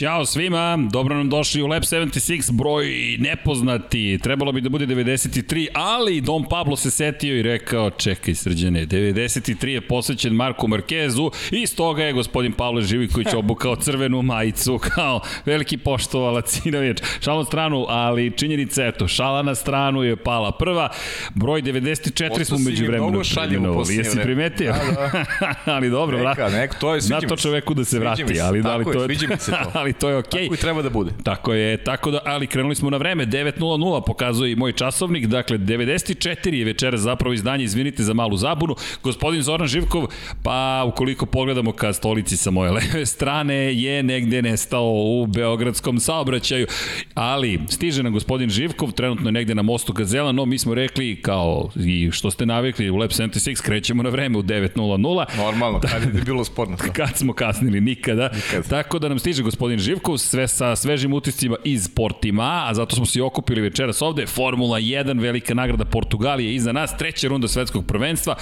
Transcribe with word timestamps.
Ćao 0.00 0.26
svima, 0.26 0.78
dobro 0.92 1.16
nam 1.16 1.28
došli 1.28 1.62
u 1.62 1.66
Lab 1.66 1.82
76, 1.82 2.52
broj 2.52 2.86
nepoznati, 3.18 4.18
trebalo 4.22 4.52
bi 4.52 4.60
da 4.60 4.68
bude 4.68 4.86
93, 4.86 5.66
ali 5.74 6.20
Don 6.20 6.44
Pablo 6.44 6.76
se 6.76 6.90
setio 6.90 7.38
i 7.38 7.42
rekao, 7.42 7.90
čekaj 7.90 8.34
srđane, 8.34 8.86
93 8.86 9.66
je 9.66 9.80
posvećen 9.80 10.32
Marku 10.32 10.68
Markezu 10.68 11.30
i 11.50 11.66
stoga 11.66 12.04
je 12.04 12.12
gospodin 12.12 12.52
Pavle 12.52 12.82
Živiković 12.82 13.28
obukao 13.36 13.76
crvenu 13.76 14.22
majicu 14.22 14.78
kao 14.78 15.20
veliki 15.46 15.76
poštovalac 15.76 16.50
Sinović. 16.50 16.98
Šalom 17.20 17.44
stranu, 17.44 17.86
ali 17.88 18.30
činjenica, 18.36 18.86
eto, 18.86 19.08
šala 19.08 19.42
na 19.42 19.54
stranu 19.54 20.02
je 20.02 20.16
pala 20.16 20.52
prva, 20.52 20.88
broj 21.34 21.62
94 21.62 22.28
Posto 22.28 22.44
smo 22.44 22.58
među 22.58 22.86
vremenu 22.86 23.22
premenovali, 23.34 23.96
jesi 23.96 24.18
primetio? 24.22 24.72
Da, 24.72 25.24
da. 25.40 25.54
ali 25.74 25.90
dobro, 25.90 26.28
neka, 26.28 26.48
neka, 26.48 26.78
to 26.78 26.94
je, 26.94 27.00
na 27.10 27.20
to 27.20 27.36
čoveku 27.36 27.74
da 27.74 27.84
se 27.84 27.98
vrati, 27.98 28.40
ali, 28.40 28.62
da, 28.62 28.72
ali 28.72 28.84
to 28.84 29.04
je, 29.04 29.16
se 29.38 29.50
to. 29.50 29.70
ali 29.78 29.89
to 29.92 30.08
je 30.08 30.16
okej. 30.16 30.40
Okay. 30.40 30.44
Tako 30.44 30.54
i 30.54 30.58
treba 30.58 30.82
da 30.82 30.90
bude. 30.90 31.10
Tako 31.22 31.54
je, 31.54 31.76
tako 31.76 32.10
da, 32.10 32.18
ali 32.24 32.46
krenuli 32.46 32.74
smo 32.74 32.90
na 32.90 32.96
vreme, 32.96 33.26
9.00 33.26 34.02
pokazuje 34.06 34.52
i 34.52 34.56
moj 34.56 34.72
časovnik, 34.72 35.26
dakle 35.26 35.58
94 35.58 36.54
je 36.54 36.64
večera 36.64 36.96
zapravo 36.96 37.32
izdanje, 37.32 37.64
izvinite 37.64 38.02
za 38.02 38.14
malu 38.14 38.36
zabunu. 38.36 38.74
Gospodin 39.02 39.42
Zoran 39.42 39.68
Živkov, 39.68 40.06
pa 40.42 40.84
ukoliko 40.86 41.26
pogledamo 41.26 41.72
ka 41.72 41.92
stolici 41.92 42.36
sa 42.36 42.50
moje 42.50 42.70
leve 42.70 43.06
strane, 43.06 43.54
je 43.54 44.02
negde 44.02 44.42
nestao 44.42 44.92
u 44.92 45.26
beogradskom 45.26 46.00
saobraćaju, 46.00 46.66
ali 47.14 47.60
stiže 47.68 48.02
nam 48.02 48.12
gospodin 48.12 48.50
Živkov, 48.50 48.92
trenutno 48.92 49.28
je 49.28 49.32
negde 49.32 49.54
na 49.54 49.62
mostu 49.62 49.92
Gazela, 49.92 50.32
no 50.32 50.46
mi 50.46 50.58
smo 50.58 50.74
rekli 50.74 51.22
kao 51.22 51.70
i 51.76 52.10
što 52.12 52.30
ste 52.30 52.46
navikli 52.46 52.90
u 52.90 52.96
Lab 52.96 53.10
76, 53.10 53.62
krećemo 53.62 54.02
na 54.02 54.10
vreme 54.10 54.38
u 54.38 54.42
9.00. 54.42 55.24
Normalno, 55.36 55.80
kad 55.80 56.02
je 56.14 56.22
bilo 56.26 56.44
sporno. 56.44 56.76
Kad 56.92 57.16
smo 57.16 57.32
kasnili, 57.32 57.80
nikada. 57.80 58.30
Nikad. 58.34 58.68
Tako 58.68 58.98
da 58.98 59.08
nam 59.08 59.18
stiže 59.18 59.42
gospodin 59.42 59.78
Živkov, 59.80 60.18
sve 60.18 60.48
sa 60.48 60.76
svežim 60.76 61.12
utiscima 61.12 61.56
iz 61.64 61.88
Portima, 61.88 62.64
a 62.68 62.74
zato 62.74 62.96
smo 62.96 63.06
se 63.06 63.18
i 63.18 63.22
okupili 63.22 63.60
večeras 63.60 64.02
ovde. 64.02 64.26
Formula 64.26 64.78
1, 64.80 65.20
velika 65.20 65.54
nagrada 65.54 65.84
Portugalije 65.84 66.54
iza 66.54 66.72
nas, 66.72 66.96
treća 66.96 67.28
runda 67.28 67.48
svetskog 67.48 67.86
prvenstva, 67.86 68.34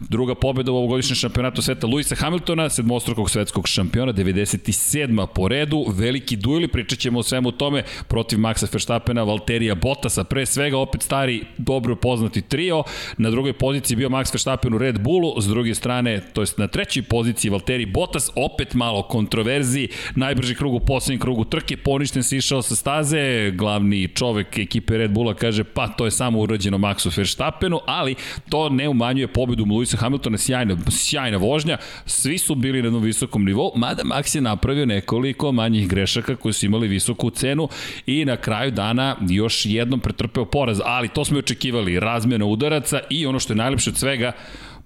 druga 0.00 0.34
pobeda 0.34 0.72
u 0.72 0.76
ovogodišnjem 0.76 1.16
šampionatu 1.16 1.62
sveta 1.62 1.86
Luisa 1.86 2.14
Hamiltona, 2.14 2.68
sedmostrukog 2.68 3.30
svetskog 3.30 3.68
šampiona, 3.68 4.12
97. 4.12 5.26
po 5.26 5.48
redu, 5.48 5.84
veliki 5.88 6.36
dueli, 6.36 6.68
pričat 6.68 6.98
ćemo 6.98 7.18
o 7.18 7.22
svemu 7.22 7.52
tome 7.52 7.82
protiv 8.08 8.38
Maxa 8.38 8.72
Verstappena, 8.72 9.22
Valterija 9.22 9.74
Bottasa, 9.74 10.24
pre 10.24 10.46
svega 10.46 10.78
opet 10.78 11.02
stari, 11.02 11.44
dobro 11.58 11.96
poznati 11.96 12.42
trio, 12.42 12.82
na 13.18 13.30
drugoj 13.30 13.52
poziciji 13.52 13.96
bio 13.96 14.08
Max 14.08 14.34
Verstappen 14.34 14.74
u 14.74 14.78
Red 14.78 15.00
Bullu, 15.00 15.40
s 15.40 15.46
druge 15.46 15.74
strane, 15.74 16.20
to 16.32 16.42
jest 16.42 16.58
na 16.58 16.68
trećoj 16.68 17.02
poziciji 17.02 17.50
Valtteri 17.50 17.86
Bottas, 17.86 18.30
opet 18.34 18.74
malo 18.74 19.02
kontroverziji, 19.02 19.88
najbrži 20.14 20.54
krug 20.54 20.73
u 20.76 20.80
poslednjem 20.80 21.20
krugu 21.20 21.44
trke, 21.44 21.76
poništen 21.76 22.22
se 22.22 22.36
išao 22.36 22.62
sa 22.62 22.76
staze, 22.76 23.50
glavni 23.50 24.08
čovek 24.08 24.58
ekipe 24.58 24.98
Red 24.98 25.10
Bulla 25.10 25.34
kaže 25.34 25.64
pa 25.64 25.88
to 25.88 26.04
je 26.04 26.10
samo 26.10 26.40
urađeno 26.40 26.78
Maxu 26.78 27.16
Verstappenu, 27.16 27.80
ali 27.86 28.14
to 28.48 28.68
ne 28.68 28.88
umanjuje 28.88 29.28
pobedu 29.28 29.64
Lewisa 29.64 29.96
Hamiltona, 29.96 30.38
sjajna, 30.38 30.76
sjajna 30.90 31.36
vožnja, 31.36 31.78
svi 32.06 32.38
su 32.38 32.54
bili 32.54 32.82
na 32.82 32.86
jednom 32.86 33.02
visokom 33.02 33.44
nivou, 33.44 33.72
mada 33.76 34.02
Max 34.02 34.36
je 34.36 34.40
napravio 34.40 34.86
nekoliko 34.86 35.52
manjih 35.52 35.88
grešaka 35.88 36.36
koji 36.36 36.52
su 36.52 36.66
imali 36.66 36.88
visoku 36.88 37.30
cenu 37.30 37.68
i 38.06 38.24
na 38.24 38.36
kraju 38.36 38.70
dana 38.70 39.16
još 39.28 39.66
jednom 39.66 40.00
pretrpeo 40.00 40.44
poraz, 40.44 40.80
ali 40.84 41.08
to 41.08 41.24
smo 41.24 41.36
i 41.36 41.38
očekivali, 41.38 42.00
razmjena 42.00 42.44
udaraca 42.44 43.00
i 43.10 43.26
ono 43.26 43.38
što 43.38 43.52
je 43.52 43.56
najlepše 43.56 43.90
od 43.90 43.96
svega, 43.96 44.32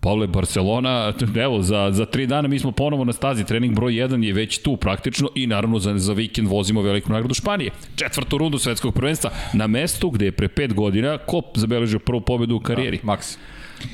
Pavle, 0.00 0.26
Barcelona, 0.26 1.12
evo, 1.36 1.62
za, 1.62 1.90
za 1.92 2.06
tri 2.06 2.26
dana 2.26 2.48
mi 2.48 2.58
smo 2.58 2.72
ponovo 2.72 3.04
na 3.04 3.12
stazi, 3.12 3.44
trening 3.44 3.74
broj 3.74 3.92
1 3.92 4.24
je 4.24 4.32
već 4.32 4.58
tu 4.58 4.76
praktično 4.76 5.28
i 5.34 5.46
naravno 5.46 5.78
za, 5.78 5.98
za 5.98 6.12
vikend 6.12 6.48
vozimo 6.48 6.82
veliku 6.82 7.12
nagradu 7.12 7.34
Španije. 7.34 7.70
Četvrtu 7.96 8.38
rundu 8.38 8.58
svetskog 8.58 8.94
prvenstva 8.94 9.30
na 9.52 9.66
mestu 9.66 10.10
gde 10.10 10.24
je 10.24 10.32
pre 10.32 10.48
pet 10.48 10.74
godina 10.74 11.18
Kop 11.18 11.44
zabeležio 11.58 11.98
prvu 11.98 12.20
pobedu 12.20 12.56
u 12.56 12.60
karijeri. 12.60 13.00
Da, 13.02 13.12
Max. 13.12 13.36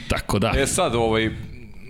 Tako 0.09 0.39
da. 0.39 0.53
E 0.57 0.67
sad, 0.67 0.95
ovaj, 0.95 1.31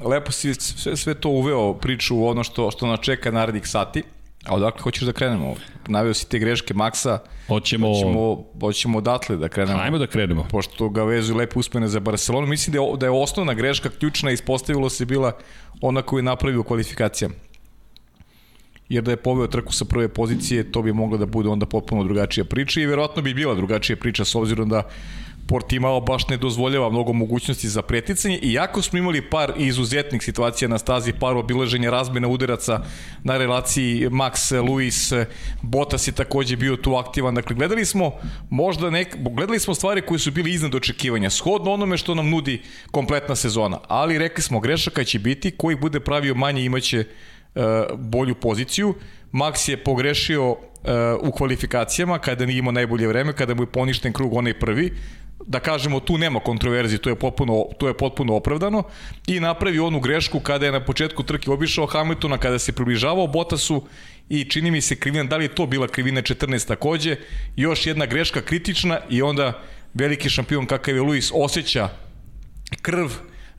lepo 0.04 0.32
si 0.32 0.54
sve, 0.54 0.96
sve 0.96 1.14
to 1.14 1.28
uveo 1.28 1.74
priču 1.74 2.16
u 2.16 2.26
ono 2.26 2.44
što, 2.44 2.70
što 2.70 2.86
nas 2.86 3.00
čeka 3.00 3.30
narednih 3.30 3.66
sati. 3.66 4.02
A 4.44 4.54
odakle 4.54 4.82
hoćeš 4.82 5.02
da 5.02 5.12
krenemo? 5.12 5.54
Navio 5.88 6.14
si 6.14 6.28
te 6.28 6.38
greške 6.38 6.74
Maksa. 6.74 7.18
Hoćemo... 7.48 7.88
Hoćemo, 7.88 8.44
hoćemo 8.60 8.98
odatle 8.98 9.36
da 9.36 9.48
krenemo. 9.48 9.80
Ajmo 9.80 9.98
da 9.98 10.06
krenemo. 10.06 10.46
Pošto 10.50 10.88
ga 10.88 11.04
vezuju 11.04 11.36
lepe 11.36 11.58
uspene 11.58 11.88
za 11.88 12.00
Barcelonu. 12.00 12.46
Mislim 12.46 12.72
da 12.72 12.80
je, 12.80 12.96
da 12.96 13.06
je 13.06 13.10
osnovna 13.10 13.54
greška, 13.54 13.90
ključna, 13.90 14.30
ispostavilo 14.30 14.90
se 14.90 15.04
bila 15.04 15.32
ona 15.80 16.02
koju 16.02 16.18
je 16.18 16.22
napravio 16.22 16.60
u 16.60 16.64
kvalifikacijama. 16.64 17.34
Jer 18.88 19.04
da 19.04 19.10
je 19.10 19.16
poveo 19.16 19.46
trku 19.46 19.72
sa 19.72 19.84
prve 19.84 20.08
pozicije, 20.08 20.72
to 20.72 20.82
bi 20.82 20.92
moglo 20.92 21.18
da 21.18 21.26
bude 21.26 21.48
onda 21.48 21.66
potpuno 21.66 22.04
drugačija 22.04 22.44
priča 22.44 22.80
i 22.80 22.86
verovatno 22.86 23.22
bi 23.22 23.34
bila 23.34 23.54
drugačija 23.54 23.96
priča 23.96 24.24
s 24.24 24.34
obzirom 24.34 24.68
da 24.68 24.82
Portimao 25.48 26.00
baš 26.00 26.28
ne 26.28 26.36
dozvoljava 26.36 26.90
mnogo 26.90 27.12
mogućnosti 27.12 27.68
za 27.68 27.82
preticanje, 27.82 28.38
iako 28.42 28.82
smo 28.82 28.98
imali 28.98 29.30
par 29.30 29.52
izuzetnih 29.56 30.22
situacija 30.22 30.68
na 30.68 30.78
stazi, 30.78 31.12
par 31.12 31.36
obilaženja 31.36 31.90
razmena 31.90 32.28
udaraca 32.28 32.80
na 33.22 33.38
relaciji 33.38 34.08
Max, 34.08 34.68
Luis, 34.68 35.12
Bottas 35.62 36.08
je 36.08 36.12
takođe 36.12 36.56
bio 36.56 36.76
tu 36.76 36.94
aktivan, 36.94 37.34
dakle 37.34 37.56
gledali 37.56 37.84
smo 37.84 38.12
možda 38.50 38.90
nek, 38.90 39.16
gledali 39.16 39.58
smo 39.60 39.74
stvari 39.74 40.02
koje 40.02 40.18
su 40.18 40.30
bili 40.30 40.52
iznad 40.52 40.74
očekivanja, 40.74 41.30
shodno 41.30 41.72
onome 41.72 41.96
što 41.96 42.14
nam 42.14 42.30
nudi 42.30 42.62
kompletna 42.90 43.36
sezona, 43.36 43.78
ali 43.88 44.18
rekli 44.18 44.42
smo 44.42 44.60
grešaka 44.60 45.04
će 45.04 45.18
biti, 45.18 45.50
koji 45.50 45.76
bude 45.76 46.00
pravio 46.00 46.34
manje 46.34 46.64
imaće 46.64 47.04
uh, 47.54 47.62
bolju 47.98 48.34
poziciju, 48.34 48.94
Max 49.32 49.70
je 49.70 49.76
pogrešio 49.76 50.50
uh, 50.50 50.58
u 51.20 51.30
kvalifikacijama 51.32 52.18
kada 52.18 52.46
nije 52.46 52.58
imao 52.58 52.72
najbolje 52.72 53.08
vreme, 53.08 53.32
kada 53.32 53.54
mu 53.54 53.62
je 53.62 53.72
poništen 53.72 54.12
krug 54.12 54.34
onaj 54.34 54.58
prvi, 54.58 54.92
da 55.46 55.60
kažemo 55.60 56.00
tu 56.00 56.18
nema 56.18 56.40
kontroverzije, 56.40 56.98
to 56.98 57.10
je 57.10 57.16
potpuno 57.16 57.64
to 57.78 57.88
je 57.88 57.96
potpuno 57.96 58.36
opravdano 58.36 58.82
i 59.26 59.40
napravi 59.40 59.78
onu 59.78 60.00
grešku 60.00 60.40
kada 60.40 60.66
je 60.66 60.72
na 60.72 60.84
početku 60.84 61.22
trke 61.22 61.50
obišao 61.50 61.86
Hamiltona 61.86 62.38
kada 62.38 62.58
se 62.58 62.72
približavao 62.72 63.26
Bottasu 63.26 63.82
i 64.28 64.44
čini 64.44 64.70
mi 64.70 64.80
se 64.80 64.96
krivina, 64.96 65.24
da 65.24 65.36
li 65.36 65.44
je 65.44 65.54
to 65.54 65.66
bila 65.66 65.88
krivina 65.88 66.22
14 66.22 66.68
takođe, 66.68 67.16
još 67.56 67.86
jedna 67.86 68.06
greška 68.06 68.40
kritična 68.40 69.00
i 69.10 69.22
onda 69.22 69.62
veliki 69.94 70.30
šampion 70.30 70.66
kakav 70.66 70.94
je 70.94 71.02
Luis 71.02 71.30
osjeća 71.34 71.88
krv 72.82 73.08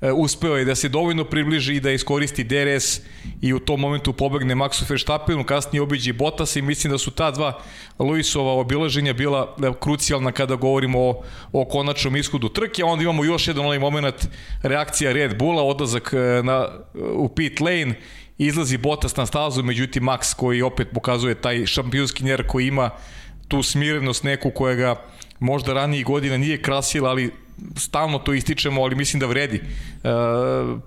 uspeo 0.02 0.58
je 0.58 0.66
da 0.66 0.76
se 0.76 0.90
dovoljno 0.90 1.24
približi 1.24 1.76
i 1.76 1.80
da 1.80 1.92
iskoristi 1.92 2.44
DRS 2.44 3.02
i 3.42 3.54
u 3.54 3.60
tom 3.60 3.80
momentu 3.80 4.14
pobegne 4.14 4.56
Maxu 4.56 4.90
Verstappenu, 4.90 5.44
kasnije 5.44 5.82
obiđi 5.82 6.14
Bottas 6.14 6.56
i 6.56 6.62
mislim 6.62 6.92
da 6.92 6.98
su 6.98 7.12
ta 7.12 7.32
dva 7.32 7.60
Luisova 8.00 8.54
obilaženja 8.54 9.14
bila 9.14 9.56
e, 9.64 9.72
krucijalna 9.80 10.32
kada 10.32 10.56
govorimo 10.56 11.00
o, 11.00 11.24
o 11.52 11.66
konačnom 11.66 12.16
ishodu 12.16 12.50
trke, 12.50 12.82
a 12.84 12.86
onda 12.86 13.04
imamo 13.04 13.24
još 13.24 13.48
jedan 13.48 13.66
onaj 13.66 13.80
moment 13.80 14.28
reakcija 14.64 15.14
Red 15.14 15.38
Bulla, 15.38 15.64
odlazak 15.64 16.14
e, 16.14 16.44
na, 16.44 16.68
u 17.14 17.30
pit 17.30 17.60
lane 17.60 17.96
izlazi 18.38 18.78
Bottas 18.78 19.16
na 19.16 19.26
stazu, 19.26 19.64
međutim 19.64 20.04
Max 20.04 20.36
koji 20.36 20.62
opet 20.62 20.88
pokazuje 20.94 21.36
taj 21.36 21.66
šampionski 21.66 22.24
njer 22.24 22.48
koji 22.48 22.68
ima 22.68 22.90
tu 23.48 23.64
smirenost 23.64 24.24
neku 24.24 24.52
koja 24.52 24.76
ga 24.76 24.96
možda 25.40 25.74
ranijih 25.74 26.06
godina 26.06 26.38
nije 26.38 26.62
krasila, 26.62 27.10
ali 27.10 27.32
stalno 27.78 28.20
to 28.20 28.34
ističemo, 28.34 28.82
ali 28.82 28.96
mislim 28.96 29.20
da 29.20 29.26
vredi. 29.26 29.58
E, 29.58 30.10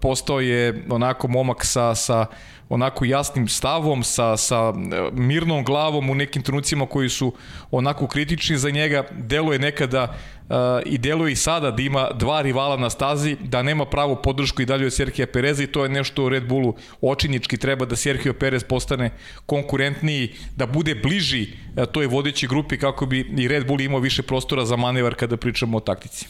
postao 0.00 0.40
je 0.40 0.84
onako 0.90 1.28
momak 1.28 1.64
sa, 1.64 1.94
sa 1.94 2.26
onako 2.68 3.04
jasnim 3.04 3.48
stavom, 3.48 4.02
sa, 4.02 4.36
sa 4.36 4.72
e, 4.76 5.10
mirnom 5.12 5.64
glavom 5.64 6.10
u 6.10 6.14
nekim 6.14 6.42
trenucima 6.42 6.86
koji 6.86 7.08
su 7.08 7.32
onako 7.70 8.06
kritični 8.06 8.58
za 8.58 8.70
njega. 8.70 9.04
Delo 9.10 9.52
je 9.52 9.58
nekada 9.58 10.16
uh, 10.48 10.56
i 10.86 10.98
deluje 10.98 11.32
i 11.32 11.36
sada 11.36 11.70
da 11.70 11.82
ima 11.82 12.10
dva 12.14 12.42
rivala 12.42 12.76
na 12.76 12.90
stazi, 12.90 13.36
da 13.40 13.62
nema 13.62 13.84
pravu 13.84 14.16
podršku 14.22 14.62
i 14.62 14.66
dalje 14.66 14.86
od 14.86 14.94
Serhija 14.94 15.26
Pereza 15.26 15.62
i 15.62 15.66
to 15.66 15.82
je 15.82 15.88
nešto 15.88 16.24
u 16.24 16.28
Red 16.28 16.48
Bullu 16.48 16.74
očinički 17.00 17.56
treba 17.56 17.86
da 17.86 17.96
Sergio 17.96 18.32
Perez 18.32 18.64
postane 18.64 19.10
konkurentniji, 19.46 20.34
da 20.56 20.66
bude 20.66 20.94
bliži 20.94 21.46
uh, 21.76 21.84
toj 21.86 22.06
vodećoj 22.06 22.48
grupi 22.48 22.78
kako 22.78 23.06
bi 23.06 23.20
i 23.36 23.48
Red 23.48 23.66
Bull 23.66 23.80
imao 23.80 24.00
više 24.00 24.22
prostora 24.22 24.64
za 24.64 24.76
manevar 24.76 25.14
kada 25.14 25.36
pričamo 25.36 25.76
o 25.76 25.80
taktici. 25.80 26.26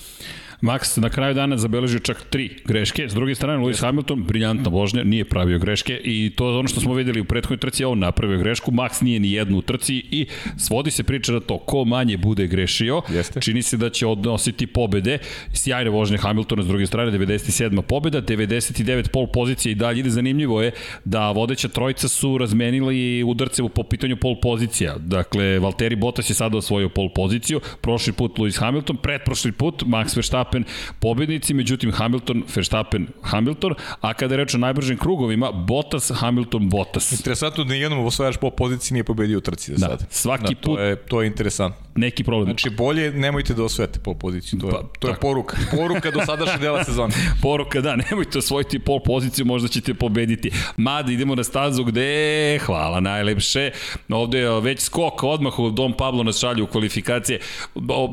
Max 0.61 1.01
na 1.01 1.09
kraju 1.09 1.35
dana 1.35 1.57
zabeležio 1.57 1.99
čak 1.99 2.25
tri 2.31 2.51
greške. 2.65 3.09
S 3.09 3.15
druge 3.15 3.35
strane, 3.35 3.65
Lewis 3.65 3.81
Hamilton, 3.81 4.23
briljantna 4.23 4.71
vožnja, 4.71 5.05
nije 5.05 5.25
pravio 5.25 5.59
greške 5.59 6.01
i 6.05 6.33
to 6.37 6.51
je 6.51 6.57
ono 6.57 6.69
što 6.69 6.81
smo 6.81 6.95
videli 6.95 7.21
u 7.21 7.25
prethodnoj 7.25 7.59
trci, 7.59 7.85
on 7.85 7.99
napravio 7.99 8.39
grešku, 8.39 8.71
Max 8.71 9.03
nije 9.03 9.21
ni 9.21 9.33
jednu 9.33 9.59
u 9.59 9.63
trci 9.63 9.95
i 9.95 10.27
svodi 10.57 10.91
se 10.91 11.03
priča 11.03 11.33
na 11.33 11.41
to 11.41 11.59
ko 11.59 11.85
manje 11.85 12.17
bude 12.17 12.47
grešio, 12.47 13.03
Jeste. 13.09 13.41
čini 13.41 13.63
se 13.63 13.77
da 13.77 13.91
će 13.91 14.07
odnositi 14.07 14.67
pobede. 14.67 15.19
Sjajne 15.53 15.91
vožnje 15.91 16.19
Hamiltona, 16.19 16.63
s 16.63 16.67
druge 16.67 16.87
strane, 16.87 17.13
97. 17.13 17.81
pobeda, 17.83 18.23
99 18.23 19.09
pol 19.09 19.27
pozicije 19.27 19.73
i 19.73 19.75
dalje 19.75 20.01
ide. 20.01 20.11
Zanimljivo 20.11 20.63
je 20.63 20.73
da 21.05 21.31
vodeća 21.31 21.69
trojica 21.69 22.09
su 22.09 22.39
razmenili 22.39 23.23
udarce 23.23 23.63
po 23.75 23.83
pitanju 23.83 24.17
pol 24.17 24.41
pozicija. 24.43 24.97
Dakle, 24.99 25.59
Valtteri 25.59 25.97
Bottas 25.97 26.31
je 26.31 26.35
sada 26.35 26.59
osvojio 26.59 26.89
pol 26.89 27.09
poziciju, 27.15 27.61
prošli 27.81 28.13
put 28.13 28.39
Lewis 28.39 28.61
Hamilton, 28.61 28.97
pretprošli 28.97 29.53
put 29.53 29.83
Max 29.83 30.17
Verstappen 30.17 30.48
Verstappen 30.49 30.65
pobednici, 31.01 31.55
međutim 31.55 31.93
Hamilton, 31.93 32.45
Verstappen, 32.55 33.07
Hamilton, 33.23 33.75
a 34.01 34.15
kada 34.15 34.35
je 34.35 34.37
reč 34.37 34.55
o 34.55 34.59
najbržim 34.59 34.99
krugovima, 34.99 35.53
Bottas, 35.53 36.11
Hamilton, 36.15 36.69
Bottas. 36.69 37.13
Interesantno 37.13 37.65
da 37.65 37.73
nijednom 37.73 38.07
osvajač 38.07 38.37
po 38.37 38.51
poziciji 38.51 38.95
nije 38.95 39.05
pobedio 39.05 39.39
u 39.39 39.41
trci 39.41 39.73
da, 39.73 39.79
sad. 39.79 40.07
Svaki 40.11 40.55
da, 40.55 40.61
to 40.61 40.71
put... 40.71 40.81
Je, 40.81 40.97
to 40.97 41.23
je 41.23 41.27
interesantno. 41.27 41.88
Neki 41.99 42.25
problem. 42.25 42.47
Znači 42.47 42.71
bolje 42.71 43.13
nemojte 43.13 43.55
da 43.55 43.65
osvojite 43.65 43.99
pol 43.99 44.15
poziciju, 44.15 44.61
to 44.61 44.67
je, 44.67 44.73
pa, 44.73 44.83
to 44.99 45.09
je 45.09 45.15
poruka. 45.21 45.57
Poruka 45.71 46.11
do 46.11 46.21
sadašnje 46.27 46.59
dela 46.59 46.85
sezone. 46.85 47.15
poruka, 47.43 47.81
da, 47.81 47.97
nemojte 47.97 48.39
osvojiti 48.39 48.79
pol 48.79 49.01
poziciju, 49.05 49.47
možda 49.47 49.69
ćete 49.69 49.95
pobediti. 49.95 50.51
Mada 50.77 51.13
idemo 51.13 51.35
na 51.35 51.45
stazu 51.45 51.85
gde, 51.85 52.59
hvala 52.59 53.01
najlepše, 53.01 53.71
ovde 54.09 54.39
je 54.39 54.61
već 54.61 54.81
skok 54.81 55.23
odmah 55.23 55.59
u 55.59 55.71
Dom 55.71 55.93
Pablo 55.93 56.23
nas 56.23 56.41
šalju 56.41 56.65
u 56.65 56.67
kvalifikacije. 56.67 57.41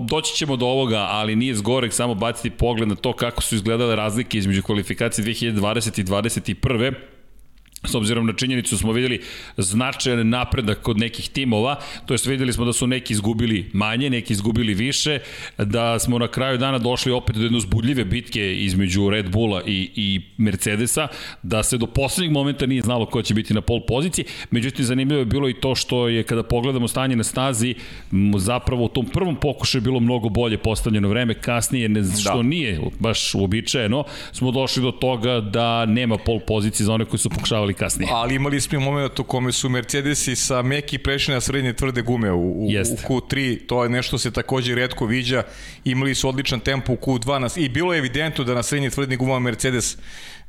Doći 0.09 0.35
ćemo 0.35 0.55
do 0.55 0.65
ovoga, 0.65 1.07
ali 1.09 1.35
nije 1.35 1.55
zgorek 1.55 1.93
samo 1.93 2.15
baciti 2.15 2.49
pogled 2.49 2.89
na 2.89 2.95
to 2.95 3.13
kako 3.13 3.41
su 3.41 3.55
izgledale 3.55 3.95
razlike 3.95 4.37
između 4.37 4.63
kvalifikacije 4.63 5.25
2020 5.25 5.99
i 5.99 6.03
2021 6.03 6.93
s 7.87 7.95
obzirom 7.95 8.25
na 8.25 8.33
činjenicu 8.33 8.77
smo 8.77 8.91
videli 8.91 9.21
značajan 9.57 10.29
napredak 10.29 10.81
kod 10.81 10.97
nekih 10.97 11.29
timova, 11.29 11.79
to 12.05 12.13
jest 12.13 12.25
videli 12.25 12.53
smo 12.53 12.65
da 12.65 12.73
su 12.73 12.87
neki 12.87 13.13
izgubili 13.13 13.69
manje, 13.73 14.09
neki 14.09 14.33
izgubili 14.33 14.73
više, 14.73 15.19
da 15.57 15.99
smo 15.99 16.19
na 16.19 16.27
kraju 16.27 16.57
dana 16.57 16.77
došli 16.77 17.11
opet 17.11 17.35
do 17.35 17.43
jedne 17.43 17.57
uzbudljive 17.57 18.05
bitke 18.05 18.55
između 18.55 19.09
Red 19.09 19.31
Bulla 19.31 19.61
i, 19.65 19.89
i 19.95 20.21
Mercedesa, 20.37 21.07
da 21.43 21.63
se 21.63 21.77
do 21.77 21.85
poslednjeg 21.87 22.31
momenta 22.31 22.65
nije 22.65 22.81
znalo 22.81 23.05
ko 23.05 23.21
će 23.21 23.33
biti 23.33 23.53
na 23.53 23.61
pol 23.61 23.81
poziciji, 23.87 24.25
međutim 24.51 24.85
zanimljivo 24.85 25.19
je 25.19 25.25
bilo 25.25 25.49
i 25.49 25.53
to 25.53 25.75
što 25.75 26.07
je 26.07 26.23
kada 26.23 26.43
pogledamo 26.43 26.87
stanje 26.87 27.15
na 27.15 27.23
stazi, 27.23 27.75
zapravo 28.37 28.85
u 28.85 28.89
tom 28.89 29.05
prvom 29.05 29.35
pokušaju 29.35 29.81
bilo 29.81 29.99
mnogo 29.99 30.29
bolje 30.29 30.57
postavljeno 30.57 31.09
vreme, 31.09 31.33
kasnije, 31.33 31.89
ne, 31.89 32.03
što 32.19 32.37
da. 32.37 32.43
nije 32.43 32.79
baš 32.99 33.35
uobičajeno, 33.35 34.03
smo 34.31 34.51
došli 34.51 34.83
do 34.83 34.91
toga 34.91 35.41
da 35.41 35.85
nema 35.85 36.17
pol 36.17 36.39
pozicije 36.39 36.85
za 36.85 36.93
one 36.93 37.05
koji 37.05 37.19
su 37.19 37.29
pokušavali 37.29 37.73
kasnije. 37.75 38.09
Ali 38.13 38.35
imali 38.35 38.61
smo 38.61 38.79
moment 38.79 39.19
u 39.19 39.23
kome 39.23 39.51
su 39.51 39.69
Mercedesi 39.69 40.35
sa 40.35 40.61
meki 40.61 40.97
prešli 40.97 41.33
na 41.33 41.41
srednje 41.41 41.73
tvrde 41.73 42.01
gume 42.01 42.31
u, 42.31 42.39
u, 42.39 42.65
u 42.65 42.69
Q3, 43.07 43.67
to 43.67 43.83
je 43.83 43.89
nešto 43.89 44.17
se 44.17 44.31
takođe 44.31 44.75
redko 44.75 45.05
viđa, 45.05 45.43
imali 45.83 46.15
su 46.15 46.29
odličan 46.29 46.59
tempo 46.59 46.93
u 46.93 46.97
Q2 46.97 47.59
i 47.59 47.69
bilo 47.69 47.93
je 47.93 47.97
evidentno 47.99 48.43
da 48.43 48.53
na 48.53 48.63
srednje 48.63 48.89
tvrde 48.89 49.15
guma 49.15 49.39
Mercedes 49.39 49.97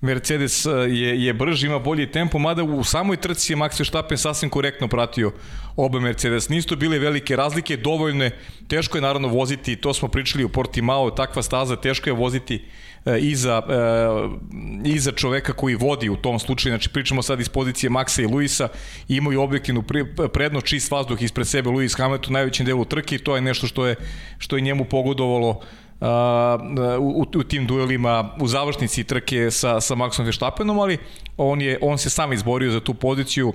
Mercedes 0.00 0.66
e, 0.66 0.70
je, 0.70 1.24
je 1.24 1.32
brži, 1.32 1.66
ima 1.66 1.78
bolji 1.78 2.10
tempo, 2.10 2.38
mada 2.38 2.62
u 2.62 2.84
samoj 2.84 3.16
trci 3.16 3.52
je 3.52 3.56
Max 3.56 3.78
Verstappen 3.78 4.18
sasvim 4.18 4.50
korektno 4.50 4.88
pratio 4.88 5.32
oba 5.76 6.00
Mercedes. 6.00 6.48
Nisu 6.48 6.76
bile 6.76 6.98
velike 6.98 7.36
razlike, 7.36 7.76
dovoljne, 7.76 8.30
teško 8.68 8.98
je 8.98 9.02
naravno 9.02 9.28
voziti, 9.28 9.76
to 9.76 9.94
smo 9.94 10.08
pričali 10.08 10.44
u 10.44 10.48
Portimao, 10.48 11.10
takva 11.10 11.42
staza, 11.42 11.76
teško 11.76 12.10
je 12.10 12.14
voziti 12.14 12.64
E, 13.06 13.18
iza, 13.18 13.62
e, 13.68 13.78
iza 14.84 15.12
čoveka 15.12 15.52
koji 15.52 15.74
vodi 15.74 16.08
u 16.08 16.16
tom 16.16 16.38
slučaju, 16.38 16.72
znači 16.72 16.88
pričamo 16.88 17.22
sad 17.22 17.40
iz 17.40 17.48
pozicije 17.48 17.90
Maxa 17.90 18.22
i 18.22 18.26
Luisa, 18.26 18.68
imaju 19.08 19.40
objektivnu 19.40 19.84
predno 20.32 20.60
čist 20.60 20.90
vazduh 20.90 21.22
ispred 21.22 21.46
sebe 21.46 21.70
Luis 21.70 21.94
Hamilton 21.96 22.32
u 22.32 22.32
najvećem 22.32 22.66
delu 22.66 22.84
trke 22.84 23.14
i 23.14 23.18
to 23.18 23.34
je 23.34 23.40
nešto 23.40 23.66
što 23.66 23.86
je, 23.86 23.96
što 24.38 24.56
je 24.56 24.62
njemu 24.62 24.84
pogodovalo 24.84 25.60
u, 27.00 27.26
u 27.36 27.42
tim 27.42 27.66
duelima 27.66 28.34
u 28.40 28.48
završnici 28.48 29.04
trke 29.04 29.50
sa, 29.50 29.80
sa 29.80 29.94
Maxom 29.94 30.24
Verstappenom, 30.24 30.78
ali 30.78 30.98
on, 31.36 31.62
je, 31.62 31.78
on 31.82 31.98
se 31.98 32.10
sam 32.10 32.32
izborio 32.32 32.70
za 32.70 32.80
tu 32.80 32.94
poziciju, 32.94 33.52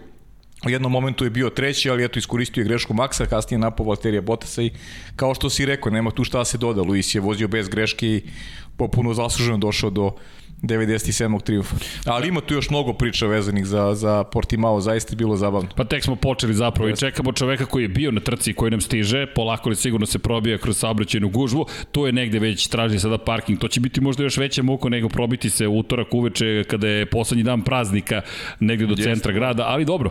U 0.66 0.70
jednom 0.70 0.92
momentu 0.92 1.24
je 1.24 1.30
bio 1.30 1.50
treći, 1.50 1.90
ali 1.90 2.04
eto 2.06 2.20
iskoristio 2.20 2.62
je 2.62 2.66
grešku 2.66 2.94
Maksa, 2.94 3.26
kasnije 3.26 3.60
napao 3.60 3.86
Valterija 3.86 4.22
Bottasa 4.22 4.62
i 4.62 4.72
kao 5.16 5.34
što 5.34 5.50
si 5.50 5.66
rekao, 5.66 5.92
nema 5.92 6.12
tu 6.12 6.24
šta 6.24 6.38
da 6.38 6.46
se 6.46 6.58
doda. 6.58 6.82
Luis 6.82 7.16
je 7.16 7.22
vozio 7.22 7.48
bez 7.48 7.70
greške 7.70 8.08
i 8.08 8.22
popuno 8.78 9.14
zasluženo 9.14 9.58
došao 9.58 9.90
do 9.90 10.12
97. 10.62 11.44
triumfa. 11.44 11.76
Ali 12.06 12.28
ima 12.28 12.42
tu 12.42 12.54
još 12.54 12.70
mnogo 12.70 12.94
priča 12.94 13.28
vezanih 13.28 13.66
za, 13.66 13.96
za 13.96 14.24
Portimao, 14.24 14.82
zaista 14.82 15.14
je 15.14 15.18
bilo 15.18 15.36
zabavno. 15.36 15.70
Pa 15.76 15.84
tek 15.84 16.04
smo 16.04 16.16
počeli 16.16 16.54
zapravo 16.54 16.90
i 16.90 16.96
čekamo 16.96 17.32
čoveka 17.32 17.66
koji 17.66 17.84
je 17.84 17.88
bio 17.88 18.12
na 18.12 18.20
trci 18.20 18.54
koji 18.54 18.72
nam 18.72 18.82
stiže, 18.82 19.26
polako 19.36 19.70
li 19.70 19.76
sigurno 19.76 20.06
se 20.06 20.20
probija 20.20 20.58
kroz 20.58 20.78
saobraćajnu 20.78 21.30
gužvu, 21.30 21.66
tu 21.92 22.06
je 22.06 22.12
negde 22.12 22.40
već 22.40 22.68
traži 22.68 23.00
sada 23.00 23.18
parking, 23.18 23.60
to 23.60 23.68
će 23.68 23.80
biti 23.80 24.02
možda 24.02 24.24
još 24.24 24.38
veća 24.38 24.64
muka 24.64 24.90
nego 24.90 25.10
probiti 25.10 25.50
se 25.50 25.68
utorak 25.68 26.14
uveče 26.14 26.64
kada 26.68 26.88
je 26.88 27.06
poslednji 27.06 27.44
dan 27.44 27.62
praznika 27.62 28.22
negde 28.60 28.86
do 28.86 28.92
Jeste. 28.98 29.04
centra 29.04 29.32
grada, 29.32 29.64
ali 29.68 29.86
dobro, 29.86 30.10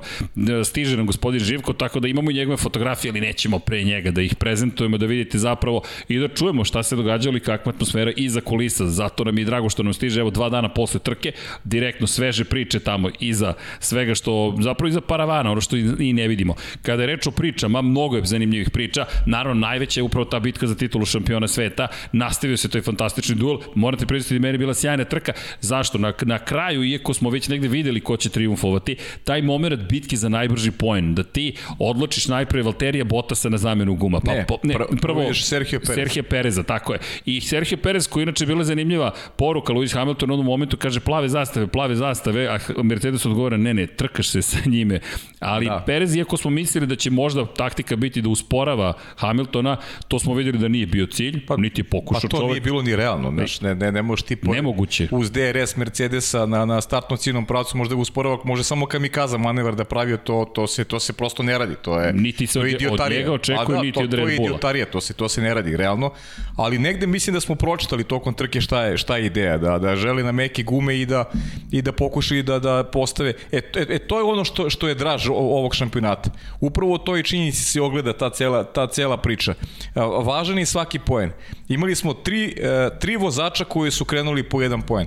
stiže 0.64 0.96
nam 0.96 1.06
gospodin 1.06 1.40
Živko, 1.40 1.72
tako 1.72 2.00
da 2.00 2.08
imamo 2.08 2.30
i 2.30 2.34
njegove 2.34 2.56
fotografije, 2.56 3.10
ali 3.10 3.20
nećemo 3.20 3.58
pre 3.58 3.84
njega 3.84 4.10
da 4.10 4.22
ih 4.22 4.34
prezentujemo, 4.34 4.98
da 4.98 5.06
vidite 5.06 5.38
zapravo 5.38 5.82
i 6.08 6.18
da 6.18 6.28
čujemo 6.28 6.64
šta 6.64 6.82
se 6.82 6.96
događalo 6.96 7.36
i 7.36 7.40
kakva 7.40 7.70
atmosfera 7.70 8.12
iza 8.16 8.40
kulisa, 8.40 8.86
zato 8.86 9.24
nam 9.24 9.38
je 9.38 9.44
drago 9.44 9.68
što 9.68 9.82
nam 9.82 9.92
stiže, 9.92 10.20
evo 10.20 10.30
dva 10.40 10.48
dana 10.48 10.68
posle 10.68 11.00
trke, 11.00 11.32
direktno 11.64 12.06
sveže 12.06 12.44
priče 12.44 12.80
tamo 12.80 13.10
iza 13.20 13.54
svega 13.78 14.14
što, 14.14 14.56
zapravo 14.60 14.88
iza 14.88 15.00
paravana, 15.00 15.52
ono 15.52 15.60
što 15.60 15.76
i 15.76 16.12
ne 16.12 16.28
vidimo. 16.28 16.54
Kada 16.82 17.02
je 17.02 17.06
reč 17.06 17.26
o 17.26 17.30
pričama, 17.30 17.82
mnogo 17.82 18.16
je 18.16 18.24
zanimljivih 18.24 18.70
priča, 18.70 19.06
naravno 19.26 19.60
najveća 19.60 20.00
je 20.00 20.04
upravo 20.04 20.24
ta 20.24 20.40
bitka 20.40 20.66
za 20.66 20.74
titulu 20.74 21.04
šampiona 21.04 21.48
sveta, 21.48 21.88
nastavio 22.12 22.56
se 22.56 22.68
taj 22.68 22.80
fantastični 22.80 23.34
duel, 23.34 23.58
morate 23.74 24.06
priznati 24.06 24.38
da 24.38 24.42
meni 24.42 24.58
bila 24.58 24.74
sjajna 24.74 25.04
trka, 25.04 25.32
zašto? 25.60 25.98
Na, 25.98 26.12
na 26.22 26.38
kraju, 26.38 26.84
iako 26.84 27.14
smo 27.14 27.30
već 27.30 27.48
negde 27.48 27.68
videli 27.68 28.00
ko 28.00 28.16
će 28.16 28.28
triumfovati, 28.30 28.96
taj 29.24 29.42
moment 29.42 29.80
bitke 29.90 30.16
za 30.16 30.28
najbrži 30.28 30.70
poen, 30.70 31.14
da 31.14 31.22
ti 31.22 31.52
odločiš 31.78 32.28
najpre 32.28 32.62
Valterija 32.62 33.04
Bottasa 33.04 33.48
na 33.48 33.58
zamenu 33.58 33.94
guma. 33.94 34.20
Pa, 34.20 34.34
ne, 34.34 34.44
po, 34.48 34.58
ne 34.62 34.74
pr 34.74 34.82
prvo 35.02 35.34
Sergio 35.34 35.80
Perez. 35.80 35.94
Sergio 35.94 36.22
Pereza, 36.22 36.62
tako 36.62 36.92
je. 36.92 36.98
I 37.26 37.40
Sergio 37.40 37.78
Perez, 37.78 38.08
koji 38.08 38.22
inače 38.22 38.46
bila 38.46 38.64
zanimljiva 38.64 39.12
poruka 39.36 39.72
Lewis 39.72 39.94
Hamilton 39.94 40.29
u 40.30 40.34
onom 40.34 40.46
momentu 40.46 40.76
kaže 40.76 41.00
plave 41.00 41.28
zastave, 41.28 41.66
plave 41.66 41.96
zastave, 41.96 42.46
a 42.46 42.82
Mercedes 42.82 43.26
odgovara 43.26 43.56
ne, 43.56 43.74
ne, 43.74 43.86
trkaš 43.86 44.28
se 44.28 44.42
sa 44.42 44.58
njime. 44.66 45.00
Ali 45.40 45.66
da. 45.66 45.82
Perez, 45.86 46.16
iako 46.16 46.36
smo 46.36 46.50
mislili 46.50 46.86
da 46.86 46.96
će 46.96 47.10
možda 47.10 47.46
taktika 47.46 47.96
biti 47.96 48.22
da 48.22 48.28
usporava 48.28 48.92
Hamiltona, 49.16 49.76
to 50.08 50.18
smo 50.18 50.34
videli 50.34 50.58
da 50.58 50.68
nije 50.68 50.86
bio 50.86 51.06
cilj, 51.06 51.46
pa, 51.46 51.56
niti 51.56 51.82
pokušao 51.82 52.20
čovek. 52.20 52.30
Pa 52.30 52.36
to 52.36 52.42
čovek. 52.42 52.52
nije 52.52 52.60
bilo 52.60 52.82
ni 52.82 52.96
realno, 52.96 53.30
ne, 53.30 53.44
ne, 53.60 53.74
ne, 53.74 53.92
ne 53.92 54.02
možeš 54.02 54.22
ti 54.22 54.36
po, 54.36 54.52
Nemoguće. 54.52 55.08
uz 55.10 55.30
DRS 55.30 55.76
Mercedesa 55.76 56.46
na, 56.46 56.64
na 56.64 56.80
startnom 56.80 57.18
ciljnom 57.18 57.46
pravcu 57.46 57.76
možda 57.76 57.96
usporava, 57.96 58.38
može 58.44 58.64
samo 58.64 58.86
kamikaza 58.86 59.38
manevar 59.38 59.74
da 59.74 59.84
pravio 59.84 60.16
to, 60.16 60.50
to 60.54 60.66
se, 60.66 60.84
to 60.84 61.00
se 61.00 61.12
prosto 61.12 61.42
ne 61.42 61.58
radi. 61.58 61.74
To 61.82 62.00
je, 62.00 62.12
niti 62.12 62.46
se 62.46 62.60
od, 62.60 62.66
od 62.90 63.10
njega 63.10 63.32
očekuje, 63.32 63.76
da, 63.76 63.82
niti 63.82 63.98
to, 63.98 64.04
od 64.04 64.14
Red 64.14 64.24
Bulla. 64.24 64.36
To 64.36 64.42
je 64.42 64.46
idiotarija, 64.46 64.86
to 64.86 65.00
se, 65.00 65.14
to 65.14 65.28
se 65.28 65.42
ne 65.42 65.54
radi 65.54 65.76
realno, 65.76 66.12
ali 66.56 66.78
negde 66.78 67.06
mislim 67.06 67.34
da 67.34 67.40
smo 67.40 67.54
pročitali 67.54 68.04
tokom 68.04 68.34
trke 68.34 68.60
šta 68.60 68.84
je, 68.84 68.98
šta 68.98 69.16
je 69.16 69.26
ideja, 69.26 69.58
da, 69.58 69.78
da 69.78 69.94
želi 70.20 70.26
na 70.26 70.32
meke 70.32 70.62
gume 70.62 71.00
i 71.00 71.06
da, 71.06 71.24
i 71.70 71.82
da 71.82 71.92
pokušaju 71.92 72.42
da, 72.42 72.58
da 72.58 72.84
postave. 72.84 73.34
E, 73.52 73.56
e, 73.56 73.86
e, 73.88 73.98
to 73.98 74.18
je 74.18 74.24
ono 74.24 74.44
što, 74.44 74.70
što 74.70 74.88
je 74.88 74.94
draž 74.94 75.28
ovog 75.28 75.74
šampionata. 75.74 76.30
Upravo 76.60 76.98
to 76.98 77.16
i 77.16 77.22
činjenici 77.22 77.64
se 77.64 77.80
ogleda 77.80 78.12
ta 78.12 78.30
cela, 78.30 78.64
ta 78.64 78.86
cela 78.86 79.16
priča. 79.16 79.52
E, 79.52 80.00
važan 80.24 80.58
je 80.58 80.66
svaki 80.66 80.98
poen. 80.98 81.32
Imali 81.68 81.94
smo 81.94 82.14
tri, 82.14 82.54
e, 82.56 82.90
tri 83.00 83.16
vozača 83.16 83.64
koji 83.64 83.90
su 83.90 84.04
krenuli 84.04 84.42
po 84.42 84.62
jedan 84.62 84.82
poen. 84.82 85.06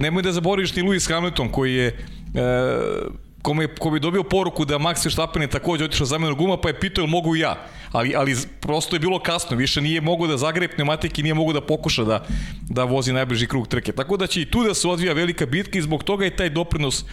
Nemoj 0.00 0.22
da 0.22 0.32
zaboraviš 0.32 0.74
ni 0.74 0.82
Lewis 0.82 1.08
Hamilton 1.08 1.48
koji 1.48 1.74
je 1.74 1.96
kome, 3.46 3.68
ko 3.78 3.90
bi 3.90 4.00
dobio 4.00 4.22
poruku 4.22 4.64
da 4.64 4.78
Max 4.78 5.04
Verstappen 5.04 5.42
je 5.42 5.48
takođe 5.48 5.84
otišao 5.84 6.06
zamenu 6.06 6.34
guma, 6.34 6.56
pa 6.56 6.68
je 6.68 6.80
pitao 6.80 7.02
ili 7.02 7.10
mogu 7.10 7.36
ja. 7.36 7.54
Ali, 7.92 8.14
ali 8.16 8.34
prosto 8.60 8.96
je 8.96 9.00
bilo 9.00 9.18
kasno, 9.22 9.56
više 9.56 9.80
nije 9.80 10.00
mogo 10.00 10.26
da 10.26 10.36
zagreje 10.36 10.72
pneumatike, 10.74 11.22
nije 11.22 11.34
mogo 11.34 11.52
da 11.52 11.60
pokuša 11.60 12.04
da, 12.04 12.24
da 12.68 12.84
vozi 12.84 13.12
najbliži 13.12 13.46
krug 13.46 13.68
trke. 13.68 13.92
Tako 13.92 14.16
da 14.16 14.26
će 14.26 14.42
i 14.42 14.50
tu 14.50 14.64
da 14.64 14.74
se 14.74 14.88
odvija 14.88 15.12
velika 15.12 15.46
bitka 15.46 15.78
i 15.78 15.82
zbog 15.82 16.02
toga 16.02 16.24
je 16.24 16.36
taj 16.36 16.50
doprinos 16.50 17.04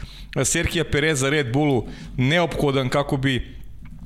Serhija 0.44 0.84
Pereza 0.84 1.30
Red 1.30 1.54
Bullu 1.54 1.86
neophodan 2.18 2.90
kako 2.90 3.18
bi 3.18 3.36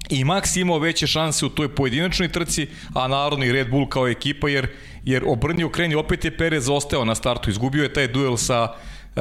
i 0.09 0.23
Max 0.23 0.59
imao 0.59 0.79
veće 0.79 1.07
šanse 1.07 1.45
u 1.45 1.49
toj 1.49 1.75
pojedinačnoj 1.75 2.29
trci, 2.31 2.67
a 2.93 3.07
naravno 3.07 3.45
i 3.45 3.51
Red 3.51 3.69
Bull 3.69 3.87
kao 3.87 4.07
ekipa, 4.07 4.49
jer, 4.49 4.67
jer 5.03 5.23
obrni 5.27 5.63
okreni 5.63 5.95
opet 5.95 6.25
je 6.25 6.37
Perez 6.37 6.69
ostao 6.69 7.05
na 7.05 7.15
startu, 7.15 7.49
izgubio 7.49 7.83
je 7.83 7.93
taj 7.93 8.07
duel 8.07 8.37
sa 8.37 8.75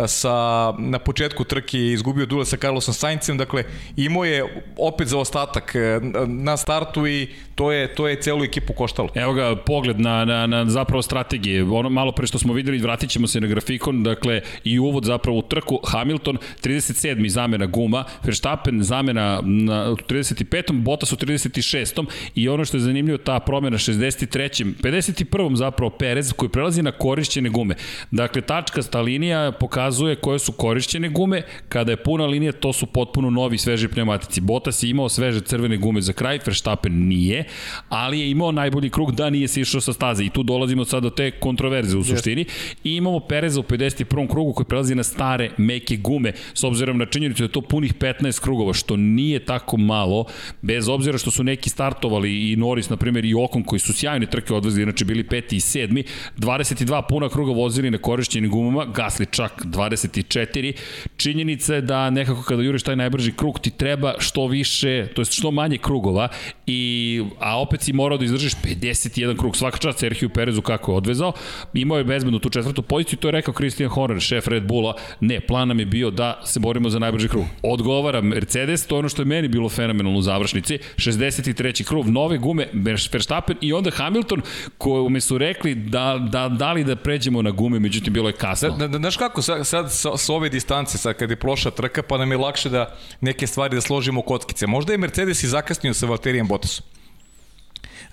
sa, 0.06 0.74
na 0.78 0.98
početku 0.98 1.44
trke 1.44 1.78
izgubio 1.92 2.26
duel 2.26 2.44
sa 2.44 2.56
Carlosom 2.56 2.94
Saincem, 2.94 3.38
dakle 3.38 3.64
imao 3.96 4.24
je 4.24 4.64
opet 4.76 5.08
za 5.08 5.18
ostatak 5.18 5.74
e, 5.74 6.00
na 6.26 6.56
startu 6.56 7.06
i 7.06 7.28
to 7.56 7.72
je, 7.72 7.94
to 7.94 8.08
je 8.08 8.20
celu 8.20 8.44
ekipu 8.44 8.72
koštalo. 8.72 9.08
Evo 9.14 9.32
ga, 9.32 9.56
pogled 9.56 10.00
na, 10.00 10.24
na, 10.24 10.46
na 10.46 10.64
zapravo 10.66 11.02
strategije. 11.02 11.64
Ono 11.64 11.88
malo 11.88 12.12
pre 12.12 12.26
što 12.26 12.38
smo 12.38 12.52
videli, 12.52 12.78
vratit 12.78 13.10
ćemo 13.10 13.26
se 13.26 13.40
na 13.40 13.46
grafikon, 13.46 14.02
dakle 14.02 14.40
i 14.64 14.78
uvod 14.78 15.04
zapravo 15.04 15.38
u 15.38 15.42
trku. 15.42 15.80
Hamilton, 15.86 16.38
37. 16.62 17.28
zamena 17.28 17.66
guma, 17.66 18.04
Verstappen 18.24 18.82
zamena 18.82 19.40
na 19.42 19.86
35. 20.08 20.72
Bottas 20.72 21.12
u 21.12 21.16
36. 21.16 22.04
I 22.34 22.48
ono 22.48 22.64
što 22.64 22.76
je 22.76 22.80
zanimljivo, 22.80 23.18
ta 23.18 23.40
promjena 23.40 23.78
63. 23.78 24.74
51. 24.82 25.54
zapravo 25.54 25.90
Perez 25.90 26.32
koji 26.32 26.48
prelazi 26.48 26.82
na 26.82 26.92
korišćene 26.92 27.48
gume. 27.48 27.74
Dakle, 28.10 28.42
tačka 28.42 28.82
sta 28.82 29.00
linija 29.00 29.52
pokazuje 29.52 30.16
koje 30.16 30.38
su 30.38 30.52
korišćene 30.52 31.08
gume, 31.08 31.42
kada 31.68 31.92
je 31.92 31.96
puna 31.96 32.26
linija, 32.26 32.52
to 32.52 32.72
su 32.72 32.86
potpuno 32.86 33.30
novi 33.30 33.58
sveži 33.58 33.88
pneumatici. 33.88 34.40
Bottas 34.40 34.82
je 34.82 34.90
imao 34.90 35.08
sveže 35.08 35.40
crvene 35.40 35.76
gume 35.76 36.00
za 36.00 36.12
kraj, 36.12 36.38
Verstappen 36.46 37.08
nije, 37.08 37.45
ali 37.88 38.20
je 38.20 38.30
imao 38.30 38.52
najbolji 38.52 38.90
krug 38.90 39.12
da 39.12 39.30
nije 39.30 39.48
se 39.48 39.60
išao 39.60 39.80
sa 39.80 39.92
staze. 39.92 40.24
I 40.24 40.30
tu 40.30 40.42
dolazimo 40.42 40.84
sad 40.84 41.02
do 41.02 41.10
te 41.10 41.30
kontroverze 41.30 41.96
u 41.96 42.04
suštini. 42.04 42.44
I 42.84 42.96
imamo 42.96 43.20
Pereza 43.20 43.60
u 43.60 43.62
51. 43.62 44.30
krugu 44.30 44.52
koji 44.52 44.66
prelazi 44.66 44.94
na 44.94 45.02
stare 45.02 45.50
meke 45.56 45.96
gume. 45.96 46.32
S 46.54 46.64
obzirom 46.64 46.98
na 46.98 47.06
činjenicu 47.06 47.42
da 47.42 47.44
je 47.44 47.52
to 47.52 47.60
punih 47.60 47.94
15 47.94 48.40
krugova 48.40 48.74
što 48.74 48.96
nije 48.96 49.44
tako 49.44 49.76
malo 49.76 50.24
bez 50.62 50.88
obzira 50.88 51.18
što 51.18 51.30
su 51.30 51.44
neki 51.44 51.70
startovali 51.70 52.52
i 52.52 52.56
Norris 52.56 52.90
na 52.90 52.96
primjer 52.96 53.24
i 53.24 53.34
Okon 53.34 53.62
koji 53.62 53.80
su 53.80 53.92
sjajne 53.92 54.26
trke 54.26 54.54
odvezli 54.54 54.82
inače 54.82 55.04
bili 55.04 55.24
peti 55.24 55.56
i 55.56 55.60
sedmi 55.60 56.04
22 56.38 57.02
puna 57.08 57.28
kruga 57.28 57.52
vozili 57.52 57.90
na 57.90 57.98
korišćenim 57.98 58.50
gumama 58.50 58.84
gasli 58.84 59.26
čak 59.30 59.64
24 59.64 60.72
činjenica 61.16 61.74
je 61.74 61.80
da 61.80 62.10
nekako 62.10 62.42
kada 62.42 62.62
juriš 62.62 62.82
taj 62.82 62.96
najbrži 62.96 63.32
krug 63.32 63.58
ti 63.58 63.70
treba 63.70 64.14
što 64.18 64.46
više 64.46 65.06
to 65.14 65.20
jest 65.20 65.32
što 65.32 65.50
manje 65.50 65.78
krugova 65.78 66.28
i 66.66 67.22
a 67.40 67.60
opet 67.60 67.82
si 67.82 67.92
morao 67.92 68.18
da 68.18 68.24
izdržiš 68.24 68.54
51 68.54 69.38
krug. 69.38 69.56
Svaka 69.56 69.78
čast 69.78 69.98
Sergio 69.98 70.28
Perezu 70.28 70.62
kako 70.62 70.92
je 70.92 70.96
odvezao. 70.96 71.32
Imao 71.74 71.98
je 71.98 72.04
bezbedno 72.04 72.38
tu 72.38 72.50
četvrtu 72.50 72.82
poziciju 72.82 73.18
to 73.18 73.28
je 73.28 73.32
rekao 73.32 73.54
Christian 73.54 73.90
Horner 73.90 74.20
šef 74.20 74.48
Red 74.48 74.66
Bulla. 74.66 74.94
Ne 75.20 75.40
plan 75.40 75.68
nam 75.68 75.78
je 75.78 75.86
bio 75.86 76.10
da 76.10 76.40
se 76.44 76.60
borimo 76.60 76.90
za 76.90 76.98
najbrži 76.98 77.28
krug. 77.28 77.44
Odgovara 77.62 78.20
Mercedes 78.20 78.86
to 78.86 78.94
je 78.94 78.98
ono 78.98 79.08
što 79.08 79.22
je 79.22 79.26
meni 79.26 79.48
bilo 79.48 79.68
fenomenalno 79.68 80.18
u 80.18 80.22
završnici. 80.22 80.78
63. 80.96 81.84
krug 81.84 82.08
nove 82.08 82.38
gume 82.38 82.68
Verstappen 82.72 83.56
i 83.60 83.72
onda 83.72 83.90
Hamilton 83.90 84.42
kome 84.78 85.20
su 85.20 85.38
rekli 85.38 85.74
da, 85.74 86.28
da, 86.30 86.48
da 86.48 86.72
li 86.72 86.84
da 86.84 86.96
pređemo 86.96 87.42
na 87.42 87.50
gume 87.50 87.78
međutim 87.78 88.12
bilo 88.12 88.28
je 88.28 88.32
kasno. 88.32 88.70
Da, 88.70 88.88
da, 88.88 88.98
znaš 88.98 89.16
kako 89.16 89.42
sad, 89.42 89.66
sad 89.66 89.92
sa, 89.92 90.16
sa 90.16 90.32
ove 90.32 90.48
distance 90.48 90.98
sad 90.98 91.16
kad 91.16 91.30
je 91.30 91.36
prošla 91.36 91.70
trka 91.70 92.02
pa 92.02 92.18
nam 92.18 92.30
je 92.30 92.38
lakše 92.38 92.68
da 92.68 92.96
neke 93.20 93.46
stvari 93.46 93.74
da 93.74 93.80
složimo 93.80 94.22
kockice. 94.22 94.66
Možda 94.66 94.92
je 94.92 94.98
Mercedes 94.98 95.42
i 95.42 95.48
zakasnio 95.48 95.94
sa 95.94 96.06
Valterijem 96.06 96.48
Bottasom 96.48 96.86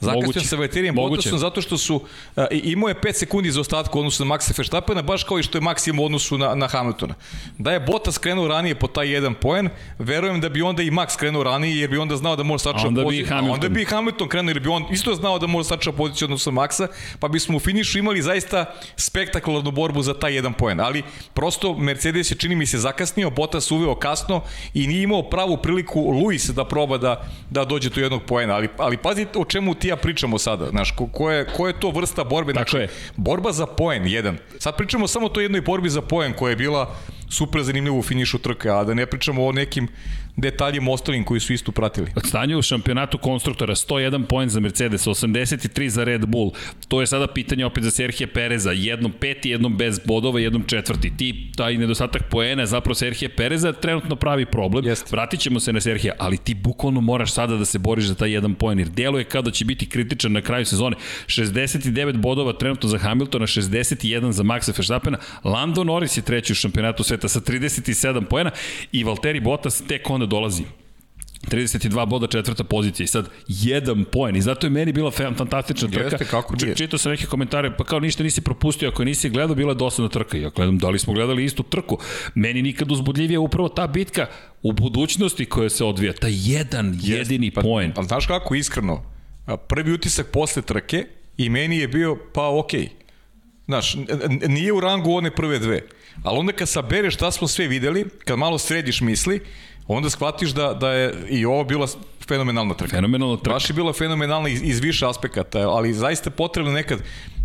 Zakasnio 0.03 0.43
sa 0.43 0.55
Valterijem 0.55 0.95
Bottasom 0.95 1.39
zato 1.39 1.61
što 1.61 1.77
su 1.77 1.95
uh, 1.95 2.43
imao 2.51 2.87
je 2.87 2.95
5 2.95 3.13
sekundi 3.13 3.51
za 3.51 3.61
ostatku 3.61 3.97
u 3.97 4.01
odnosu 4.01 4.25
na 4.25 4.35
Maxa 4.35 4.57
Verstappena, 4.57 5.01
baš 5.01 5.23
kao 5.23 5.39
i 5.39 5.43
što 5.43 5.57
je 5.57 5.61
Max 5.61 5.89
imao 5.89 6.03
u 6.03 6.05
odnosu 6.05 6.37
na, 6.37 6.55
na 6.55 6.67
Hamiltona. 6.67 7.13
Da 7.57 7.71
je 7.71 7.79
Bottas 7.79 8.17
krenuo 8.17 8.47
ranije 8.47 8.75
po 8.75 8.87
taj 8.87 9.09
jedan 9.13 9.33
poen, 9.33 9.69
verujem 9.99 10.41
da 10.41 10.49
bi 10.49 10.61
onda 10.61 10.83
i 10.83 10.91
Max 10.91 11.17
krenuo 11.17 11.43
ranije 11.43 11.79
jer 11.79 11.89
bi 11.89 11.97
onda 11.97 12.15
znao 12.17 12.35
da 12.35 12.43
može 12.43 12.63
sačuva 12.63 13.03
poziciju. 13.03 13.41
Bi 13.41 13.49
onda 13.49 13.69
bi 13.69 13.85
Hamilton 13.85 14.27
krenuo 14.27 14.49
jer 14.49 14.59
bi 14.59 14.69
on 14.69 14.85
isto 14.91 15.15
znao 15.15 15.39
da 15.39 15.47
može 15.47 15.67
sačuva 15.67 15.97
poziciju 15.97 16.25
odnosu 16.25 16.51
na 16.51 16.61
Maxa, 16.61 16.87
pa 17.19 17.27
bismo 17.27 17.57
u 17.57 17.59
finišu 17.59 17.99
imali 17.99 18.21
zaista 18.21 18.65
spektakularnu 18.97 19.71
borbu 19.71 20.01
za 20.01 20.13
taj 20.13 20.35
jedan 20.35 20.53
poen. 20.53 20.79
Ali 20.79 21.03
prosto 21.33 21.73
Mercedes 21.77 22.31
je 22.31 22.35
čini 22.35 22.55
mi 22.55 22.65
se 22.65 22.77
zakasnio, 22.77 23.29
Bottas 23.29 23.71
uveo 23.71 23.95
kasno 23.95 24.41
i 24.73 24.87
nije 24.87 25.03
imao 25.03 25.29
pravu 25.29 25.57
priliku 25.57 25.99
Luis 26.01 26.49
da 26.49 26.65
proba 26.65 26.97
da, 26.97 27.25
da 27.49 27.65
dođe 27.65 27.89
do 27.89 28.01
jednog 28.01 28.23
poena. 28.23 28.53
Ali, 28.53 28.69
ali 28.77 28.97
pazite 28.97 29.39
o 29.39 29.45
čemu 29.45 29.75
ti 29.75 29.92
ja 29.93 29.97
pričamo 29.97 30.39
sada, 30.39 30.69
znaš, 30.69 30.91
ko, 30.91 31.07
ko, 31.07 31.31
je, 31.31 31.45
ko 31.45 31.67
je 31.67 31.79
to 31.79 31.91
vrsta 31.91 32.23
borbe, 32.23 32.53
znači, 32.53 32.77
je. 32.77 32.89
borba 33.15 33.51
za 33.51 33.65
poen, 33.65 34.07
jedan. 34.07 34.37
Sad 34.59 34.77
pričamo 34.77 35.07
samo 35.07 35.25
o 35.25 35.29
toj 35.29 35.43
jednoj 35.43 35.61
borbi 35.61 35.89
za 35.89 36.01
poen 36.01 36.33
koja 36.33 36.49
je 36.49 36.55
bila 36.55 36.95
super 37.29 37.63
zanimljiva 37.63 37.97
u 37.97 38.03
finišu 38.03 38.37
trke, 38.37 38.69
a 38.69 38.83
da 38.83 38.93
ne 38.93 39.05
pričamo 39.05 39.45
o 39.45 39.51
nekim 39.51 39.87
detaljima 40.35 40.91
ostalim 40.91 41.23
koji 41.23 41.39
su 41.39 41.53
isto 41.53 41.71
pratili. 41.71 42.11
Stanje 42.25 42.57
u 42.57 42.61
šampionatu 42.61 43.17
konstruktora 43.17 43.75
101 43.75 44.25
poen 44.25 44.49
za 44.49 44.59
Mercedes, 44.59 45.07
83 45.07 45.87
za 45.87 46.03
Red 46.03 46.25
Bull. 46.25 46.51
To 46.87 47.01
je 47.01 47.07
sada 47.07 47.27
pitanje 47.27 47.65
opet 47.65 47.83
za 47.83 47.91
Serhije 47.91 48.27
Pereza, 48.27 48.71
jednom 48.71 49.11
peti, 49.11 49.49
jednom 49.49 49.77
bez 49.77 49.99
bodova, 50.05 50.39
jednom 50.39 50.63
četvrti. 50.63 51.17
Ti 51.17 51.51
taj 51.55 51.77
nedostatak 51.77 52.21
poena 52.29 52.65
zapravo 52.65 52.95
Serhije 52.95 53.29
Pereza 53.29 53.73
trenutno 53.73 54.15
pravi 54.15 54.45
problem. 54.45 54.85
Jest. 54.85 55.11
Vratit 55.11 55.39
ćemo 55.39 55.59
se 55.59 55.73
na 55.73 55.81
Serhije, 55.81 56.13
ali 56.19 56.37
ti 56.37 56.53
bukvalno 56.53 57.01
moraš 57.01 57.33
sada 57.33 57.57
da 57.57 57.65
se 57.65 57.79
boriš 57.79 58.05
za 58.05 58.15
taj 58.15 58.31
jedan 58.31 58.55
poen, 58.55 58.79
jer 58.79 58.89
deluje 58.89 59.23
kao 59.23 59.41
da 59.41 59.51
će 59.51 59.65
biti 59.65 59.89
kritičan 59.89 60.31
na 60.31 60.41
kraju 60.41 60.65
sezone. 60.65 60.95
69 61.27 62.17
bodova 62.17 62.53
trenutno 62.53 62.89
za 62.89 62.97
Hamiltona, 62.97 63.47
61 63.47 64.31
za 64.31 64.43
Maxa 64.43 64.77
Verstappena. 64.77 65.17
Lando 65.43 65.83
Norris 65.83 66.17
je 66.17 66.21
treći 66.21 66.53
u 66.53 66.55
šampionatu 66.55 67.03
sveta 67.03 67.27
sa 67.27 67.39
37 67.39 68.25
poena 68.25 68.51
i 68.91 69.03
Valtteri 69.03 69.39
Bottas 69.39 69.83
tek 69.87 70.09
onda 70.09 70.22
dolazi 70.25 70.63
32 71.51 72.05
boda, 72.07 72.27
četvrta 72.27 72.63
pozicija 72.63 73.03
i 73.03 73.07
sad 73.07 73.29
jedan 73.47 74.05
poen 74.11 74.35
i 74.35 74.41
zato 74.41 74.67
je 74.67 74.71
meni 74.71 74.93
bila 74.93 75.11
fantastična 75.11 75.87
trka. 75.87 76.03
Jeste, 76.03 76.25
kako 76.25 76.55
nije. 76.55 76.75
Čitao 76.75 76.99
sam 76.99 77.11
neke 77.11 77.25
komentare, 77.25 77.77
pa 77.77 77.83
kao 77.83 77.99
ništa 77.99 78.23
nisi 78.23 78.41
propustio, 78.41 78.89
ako 78.89 79.03
nisi 79.03 79.29
gledao, 79.29 79.55
bila 79.55 79.71
je 79.71 79.75
dosadna 79.75 80.09
trka. 80.09 80.37
Ja 80.37 80.49
gledam, 80.49 80.77
da 80.77 80.89
li 80.89 80.99
smo 80.99 81.13
gledali 81.13 81.45
istu 81.45 81.63
trku? 81.63 81.97
Meni 82.35 82.61
nikad 82.61 82.91
uzbudljivije 82.91 83.39
upravo 83.39 83.69
ta 83.69 83.87
bitka 83.87 84.25
u 84.61 84.71
budućnosti 84.71 85.45
koja 85.45 85.69
se 85.69 85.83
odvija, 85.83 86.13
ta 86.13 86.27
jedan 86.29 86.93
Jeste, 86.93 87.11
jedini 87.11 87.51
pa, 87.51 87.61
poen. 87.61 87.91
Pa 87.93 88.03
znaš 88.03 88.27
kako, 88.27 88.55
iskreno, 88.55 89.03
prvi 89.67 89.91
utisak 89.91 90.27
posle 90.31 90.61
trke 90.61 91.05
i 91.37 91.49
meni 91.49 91.77
je 91.77 91.87
bio, 91.87 92.17
pa 92.33 92.59
okej. 92.59 92.81
Okay. 92.81 92.89
Znaš, 93.65 93.95
nije 94.47 94.73
u 94.73 94.79
rangu 94.79 95.11
one 95.11 95.31
prve 95.31 95.59
dve. 95.59 95.81
Ali 96.23 96.39
onda 96.39 96.53
kad 96.53 96.69
sabereš 96.69 97.15
šta 97.15 97.31
smo 97.31 97.47
sve 97.47 97.67
videli, 97.67 98.05
kad 98.25 98.39
malo 98.39 98.57
središ 98.57 99.01
misli, 99.01 99.41
onda 99.87 100.09
shvatiš 100.09 100.49
da, 100.49 100.73
da 100.73 100.91
je 100.91 101.13
i 101.29 101.45
ovo 101.45 101.63
bila 101.63 101.87
fenomenalna 102.27 102.73
trka. 102.73 102.95
Fenomenalna 102.95 103.37
trka. 103.37 103.53
Baš 103.53 103.69
je 103.69 103.73
bila 103.73 103.93
fenomenalna 103.93 104.49
iz, 104.49 104.61
iz 104.63 104.79
više 104.79 105.07
aspekata, 105.07 105.59
ali 105.59 105.93
zaista 105.93 106.29
potrebno 106.29 106.71
nekad, 106.71 106.99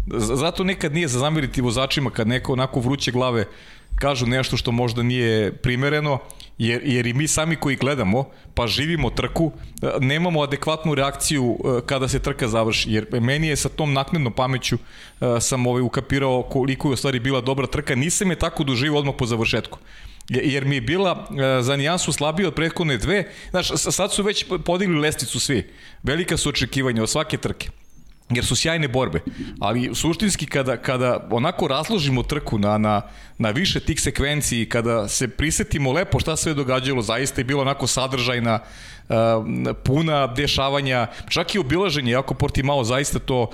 zato 0.06 0.64
nekad 0.64 0.94
nije 0.94 1.08
za 1.08 1.18
zamiriti 1.18 1.60
vozačima 1.60 2.10
kad 2.10 2.28
neko 2.28 2.52
onako 2.52 2.80
vruće 2.80 3.10
glave 3.10 3.44
kažu 3.98 4.26
nešto 4.26 4.56
što 4.56 4.72
možda 4.72 5.02
nije 5.02 5.52
primereno, 5.52 6.18
jer, 6.58 6.80
jer 6.84 7.06
i 7.06 7.12
mi 7.12 7.28
sami 7.28 7.56
koji 7.56 7.76
gledamo, 7.76 8.24
pa 8.54 8.66
živimo 8.66 9.10
trku, 9.10 9.52
nemamo 10.00 10.42
adekvatnu 10.42 10.94
reakciju 10.94 11.58
e, 11.58 11.80
kada 11.86 12.08
se 12.08 12.18
trka 12.18 12.48
završi, 12.48 12.92
jer 12.92 13.06
meni 13.20 13.48
je 13.48 13.56
sa 13.56 13.68
tom 13.68 13.92
naknednom 13.92 14.32
pameću 14.32 14.76
e, 14.76 15.40
sam 15.40 15.66
ovaj 15.66 15.82
ukapirao 15.82 16.42
koliko 16.42 16.88
je 16.88 16.92
u 16.92 16.96
stvari 16.96 17.20
bila 17.20 17.40
dobra 17.40 17.66
trka, 17.66 17.94
nisam 17.94 18.30
je 18.30 18.38
tako 18.38 18.64
doživio 18.64 18.98
odmah 18.98 19.14
po 19.18 19.26
završetku 19.26 19.78
jer 20.28 20.64
mi 20.64 20.74
je 20.74 20.80
bila 20.80 21.28
e, 21.30 21.62
za 21.62 21.76
nijansu 21.76 22.12
slabija 22.12 22.48
od 22.48 22.54
prethodne 22.54 22.96
dve. 22.96 23.24
Znaš, 23.50 23.68
sad 23.76 24.12
su 24.12 24.22
već 24.22 24.44
podigli 24.64 25.00
lesticu 25.00 25.40
svi. 25.40 25.70
Velika 26.02 26.36
su 26.36 26.48
očekivanja 26.48 27.02
od 27.02 27.10
svake 27.10 27.36
trke 27.36 27.70
jer 28.30 28.44
su 28.44 28.56
sjajne 28.56 28.88
borbe, 28.88 29.20
ali 29.60 29.90
suštinski 29.94 30.46
kada, 30.46 30.76
kada 30.76 31.28
onako 31.30 31.68
razložimo 31.68 32.22
trku 32.22 32.58
na, 32.58 32.78
na, 32.78 33.02
na 33.38 33.50
više 33.50 33.80
tih 33.80 34.00
sekvenciji, 34.00 34.68
kada 34.68 35.08
se 35.08 35.28
prisetimo 35.28 35.92
lepo 35.92 36.20
šta 36.20 36.36
sve 36.36 36.54
događalo, 36.54 37.02
zaista 37.02 37.40
je 37.40 37.44
bilo 37.44 37.62
onako 37.62 37.86
sadržajna, 37.86 38.60
uh, 39.08 39.16
puna 39.84 40.26
dešavanja, 40.26 41.06
čak 41.28 41.54
i 41.54 41.58
obilaženje, 41.58 42.12
jako 42.12 42.34
Portimao 42.34 42.84
zaista 42.84 43.18
to 43.18 43.50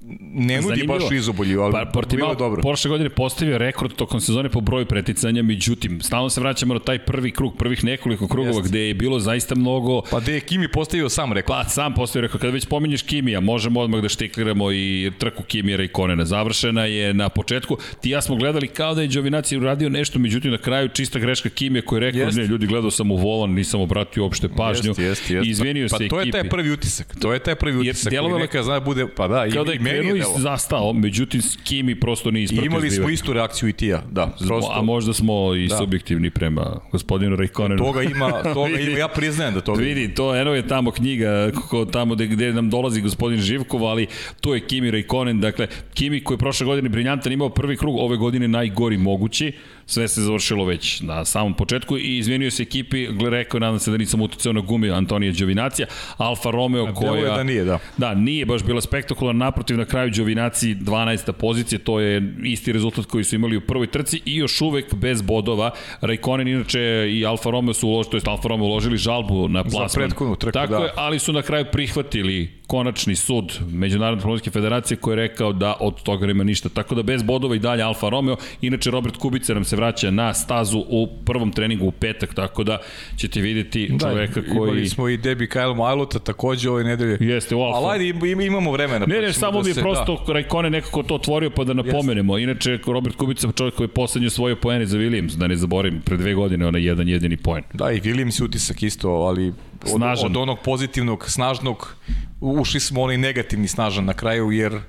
ne 0.00 0.56
nudi 0.56 0.68
Zanimljivo. 0.68 0.98
baš 0.98 1.12
izobolju, 1.12 1.60
ali 1.60 1.72
pa, 1.72 1.90
Portimao 1.92 2.34
dobro. 2.34 2.62
Prošle 2.62 2.88
godine 2.88 3.10
postavio 3.10 3.58
rekord 3.58 3.92
tokom 3.92 4.20
sezone 4.20 4.48
po 4.48 4.60
broju 4.60 4.86
preticanja, 4.86 5.42
međutim, 5.42 6.00
stalno 6.00 6.30
se 6.30 6.40
vraćamo 6.40 6.74
na 6.74 6.80
taj 6.80 6.98
prvi 6.98 7.30
krug, 7.30 7.56
prvih 7.58 7.84
nekoliko 7.84 8.28
krugova 8.28 8.56
Jest. 8.56 8.68
gde 8.68 8.80
je 8.80 8.94
bilo 8.94 9.18
zaista 9.20 9.54
mnogo... 9.54 10.02
Pa 10.10 10.20
gde 10.20 10.34
je 10.34 10.40
Kimi 10.40 10.68
postavio 10.68 11.08
sam 11.08 11.32
rekord. 11.32 11.58
Pa 11.58 11.68
sam 11.68 11.94
postavio 11.94 12.26
rekord. 12.26 12.40
Kada 12.40 12.52
već 12.52 12.66
pominješ 12.66 13.02
Kimija, 13.02 13.40
možemo 13.40 13.80
odmah 13.80 14.02
da 14.02 14.08
štikliramo 14.08 14.72
i 14.72 15.12
trku 15.18 15.42
Kimira 15.42 15.84
i 15.84 15.88
Konena. 15.88 16.24
Završena 16.24 16.84
je 16.84 17.14
na 17.14 17.28
početku. 17.28 17.78
Ti 18.00 18.10
ja 18.10 18.22
smo 18.22 18.36
gledali 18.36 18.68
kao 18.68 18.94
da 18.94 19.02
je 19.02 19.08
Đovinaci 19.08 19.56
uradio 19.56 19.88
nešto, 19.88 20.18
međutim 20.18 20.50
na 20.50 20.58
kraju 20.58 20.88
čista 20.88 21.18
greška 21.18 21.48
Kimija 21.48 21.82
koji 21.82 21.96
je 21.96 22.00
rekao, 22.00 22.20
jest. 22.20 22.38
ne, 22.38 22.46
ljudi 22.46 22.66
gledao 22.66 22.90
sam 22.90 23.10
u 23.10 23.16
volan, 23.16 23.50
nisam 23.50 23.80
obratio 23.80 24.22
uopšte 24.22 24.48
pažnju. 24.48 24.88
Jest, 24.88 25.00
jest, 25.00 25.30
jest. 25.30 25.46
I 25.46 25.50
izvinio 25.50 25.86
pa, 25.90 25.98
se 25.98 26.08
pa, 26.08 26.16
to 26.16 26.20
je 26.20 26.30
taj 26.30 26.48
prvi 26.48 26.70
utisak. 26.70 27.16
To 27.20 27.32
je 27.32 27.38
taj 27.38 27.54
prvi 27.54 27.78
utisak. 27.78 28.12
Jer 28.12 28.24
neka 28.40 28.62
zna 28.62 28.80
bude, 28.80 29.06
pa 29.16 29.28
da, 29.28 29.34
da 29.34 29.72
je 29.72 29.78
krenuo 29.88 30.16
i 30.16 30.22
zastao, 30.36 30.92
međutim 30.92 31.42
s 31.42 31.56
Kimi 31.64 32.00
prosto 32.00 32.30
nije 32.30 32.44
ispratio. 32.44 32.66
Imali 32.66 32.90
smo 32.90 33.08
istu 33.08 33.32
reakciju 33.32 33.68
i 33.68 33.72
ti 33.72 33.86
ja, 33.86 34.02
da. 34.10 34.36
Prosto. 34.46 34.72
A 34.74 34.82
možda 34.82 35.12
smo 35.12 35.54
i 35.54 35.68
da. 35.68 35.76
subjektivni 35.76 36.30
prema 36.30 36.80
gospodinu 36.92 37.36
Rajkonenu. 37.36 37.84
Toga 37.84 38.02
ima, 38.02 38.42
toga 38.54 38.78
ima, 38.78 38.98
ja 38.98 39.08
priznajem 39.08 39.54
da 39.54 39.60
toga 39.60 39.82
Vidi, 39.82 40.14
to 40.14 40.36
eno 40.36 40.54
je 40.54 40.68
tamo 40.68 40.90
knjiga, 40.90 41.50
kako, 41.54 41.84
tamo 41.84 42.14
gde, 42.14 42.26
gde 42.26 42.52
nam 42.52 42.70
dolazi 42.70 43.00
gospodin 43.00 43.40
Živkov, 43.40 43.86
ali 43.86 44.06
to 44.40 44.54
je 44.54 44.66
Kimi 44.66 44.90
Rajkonen, 44.90 45.40
dakle, 45.40 45.66
Kimi 45.94 46.24
koji 46.24 46.34
je 46.34 46.38
prošle 46.38 46.66
godine 46.66 46.88
briljantan 46.88 47.32
imao 47.32 47.48
prvi 47.48 47.76
krug, 47.76 47.96
ove 47.96 48.16
godine 48.16 48.48
najgori 48.48 48.96
mogući, 48.96 49.52
sve 49.88 50.08
se 50.08 50.20
završilo 50.20 50.64
već 50.64 51.00
na 51.00 51.24
samom 51.24 51.54
početku 51.54 51.98
i 51.98 52.18
izvinio 52.18 52.50
se 52.50 52.62
ekipi, 52.62 53.08
rekao 53.30 53.60
nadam 53.60 53.78
se 53.78 53.90
da 53.90 53.96
nisam 53.96 54.20
uticao 54.20 54.52
na 54.52 54.60
gumi 54.60 54.90
Antonija 54.90 55.32
Đovinacija, 55.32 55.86
Alfa 56.16 56.50
Romeo 56.50 56.94
koja... 56.94 57.36
da 57.36 57.42
nije, 57.42 57.64
da. 57.64 57.78
Da, 57.96 58.14
nije 58.14 58.46
baš 58.46 58.62
bila 58.62 58.80
spektakularna, 58.80 59.44
naprotiv 59.44 59.78
na 59.78 59.84
kraju 59.84 60.10
Đovinaci 60.10 60.74
12. 60.74 61.32
pozicija, 61.32 61.78
to 61.78 62.00
je 62.00 62.34
isti 62.44 62.72
rezultat 62.72 63.06
koji 63.06 63.24
su 63.24 63.34
imali 63.34 63.56
u 63.56 63.60
prvoj 63.60 63.86
trci 63.86 64.22
i 64.24 64.36
još 64.36 64.60
uvek 64.60 64.94
bez 64.94 65.22
bodova. 65.22 65.70
Raikkonen 66.00 66.48
inače 66.48 67.08
i 67.10 67.26
Alfa 67.26 67.50
Romeo 67.50 67.74
su 67.74 67.88
uložili, 67.88 68.10
to 68.10 68.16
jest 68.16 68.28
Alfa 68.28 68.48
Romeo 68.48 68.66
uložili 68.66 68.96
žalbu 68.96 69.48
na 69.48 69.62
plasman. 69.62 69.88
Za 69.88 69.94
prethodnu 69.94 70.36
trku, 70.36 70.52
Tako 70.52 70.72
da. 70.72 70.78
je, 70.78 70.90
ali 70.96 71.18
su 71.18 71.32
na 71.32 71.42
kraju 71.42 71.64
prihvatili 71.72 72.57
konačni 72.68 73.16
sud 73.16 73.58
Međunarodne 73.72 74.18
automobilske 74.18 74.50
federacije 74.50 74.96
koji 74.96 75.12
je 75.12 75.16
rekao 75.16 75.52
da 75.52 75.76
od 75.80 76.02
toga 76.02 76.26
nema 76.26 76.44
ništa. 76.44 76.68
Tako 76.68 76.94
da 76.94 77.02
bez 77.02 77.22
bodova 77.22 77.56
i 77.56 77.58
dalje 77.58 77.82
Alfa 77.82 78.08
Romeo. 78.08 78.36
Inače 78.60 78.90
Robert 78.90 79.16
Kubica 79.16 79.54
nam 79.54 79.64
se 79.64 79.76
vraća 79.76 80.10
na 80.10 80.34
stazu 80.34 80.78
u 80.88 81.08
prvom 81.24 81.52
treningu 81.52 81.86
u 81.86 81.90
petak, 81.90 82.34
tako 82.34 82.64
da 82.64 82.78
ćete 83.16 83.40
vidjeti 83.40 83.88
da, 83.92 84.08
čoveka 84.08 84.42
koji... 84.42 84.68
Imali 84.68 84.88
smo 84.88 85.08
i 85.08 85.16
Debi 85.16 85.46
Kyle 85.46 85.76
Majlota 85.76 86.18
takođe 86.18 86.70
ove 86.70 86.84
nedelje. 86.84 87.16
Jeste, 87.20 87.54
u 87.54 87.60
Alfa. 87.60 87.88
Ali 87.88 88.14
imamo 88.46 88.72
vremena. 88.72 89.06
Ne, 89.06 89.14
pa 89.14 89.20
ne, 89.20 89.32
samo 89.32 89.62
da 89.62 89.64
mi 89.64 89.70
je 89.70 89.74
prosto 89.74 90.24
da. 90.26 90.32
Rajkone 90.32 90.70
nekako 90.70 91.02
to 91.02 91.14
otvorio 91.14 91.50
pa 91.50 91.64
da 91.64 91.72
napomenemo. 91.72 92.38
Inače, 92.38 92.78
Robert 92.86 93.16
Kubica 93.16 93.52
čovjek 93.52 93.74
koji 93.74 93.84
je 93.84 93.88
poslednju 93.88 94.30
svoje 94.30 94.56
poene 94.56 94.86
za 94.86 94.98
Williams, 94.98 95.36
da 95.36 95.46
ne 95.46 95.56
zaborim, 95.56 96.00
pre 96.04 96.16
dve 96.16 96.34
godine 96.34 96.66
onaj 96.66 96.86
jedan 96.86 97.08
jedini 97.08 97.36
poen. 97.36 97.64
Da, 97.74 97.92
i 97.92 98.00
Williams 98.00 98.44
utisak 98.44 98.82
isto, 98.82 99.10
ali 99.10 99.52
od, 99.82 99.90
Snažan. 99.96 100.26
od 100.26 100.36
onog 100.36 100.58
pozitivnog, 100.64 101.30
snažnog, 101.30 101.96
ušli 102.40 102.80
smo 102.80 103.02
onaj 103.02 103.18
negativni 103.18 103.68
snažan 103.68 104.04
na 104.04 104.14
kraju, 104.14 104.50
jer, 104.50 104.74
uh, 104.74 104.80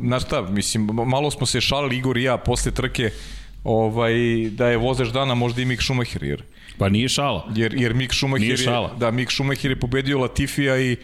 znaš 0.00 0.24
šta, 0.24 0.42
mislim, 0.42 0.88
malo 1.06 1.30
smo 1.30 1.46
se 1.46 1.60
šalili 1.60 1.96
Igor 1.96 2.16
i 2.16 2.22
ja 2.22 2.36
posle 2.36 2.72
trke, 2.72 3.10
ovaj, 3.64 4.14
da 4.50 4.68
je 4.68 4.76
vozač 4.76 5.08
dana 5.08 5.34
možda 5.34 5.62
i 5.62 5.64
Mick 5.64 5.82
Schumacher, 5.82 6.24
jer 6.24 6.42
Pa 6.78 6.88
nije 6.88 7.08
šala. 7.08 7.48
Jer, 7.54 7.74
jer 7.74 7.94
Mick 7.94 8.14
Schumacher, 8.14 8.46
nije 8.46 8.56
šala. 8.56 8.88
Je, 8.88 8.98
da, 8.98 9.10
Mick 9.10 9.32
Schumacher 9.32 9.70
je 9.70 9.80
pobedio 9.80 10.18
Latifija 10.18 10.78
i, 10.78 10.96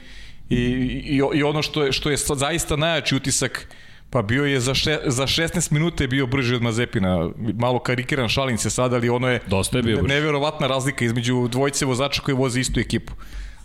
i, 0.50 0.57
i, 0.57 1.21
i 1.35 1.43
ono 1.43 1.62
što 1.62 1.83
je, 1.83 1.93
što 1.93 2.11
je 2.11 2.17
zaista 2.17 2.76
najjači 2.76 3.17
utisak 3.17 3.69
Pa 4.11 4.23
bio 4.23 4.45
je 4.45 4.61
za, 4.61 4.75
še, 4.75 4.99
za 5.07 5.26
16 5.26 5.73
minuta 5.73 6.05
je 6.05 6.09
bio 6.09 6.26
brži 6.26 6.55
od 6.55 6.62
Mazepina. 6.62 7.31
Malo 7.55 7.78
karikiran 7.78 8.28
šalim 8.28 8.59
se 8.59 8.71
sad, 8.71 8.95
ali 8.95 9.09
ono 9.09 9.28
je, 9.28 9.40
Dosta 9.47 9.78
je 9.78 9.83
bio 9.83 9.97
brži. 9.97 10.09
neverovatna 10.09 10.67
razlika 10.67 11.05
između 11.05 11.49
dvojice 11.49 11.85
vozača 11.85 12.23
koji 12.23 12.35
voze 12.35 12.61
istu 12.61 12.81
ekipu. 12.81 13.12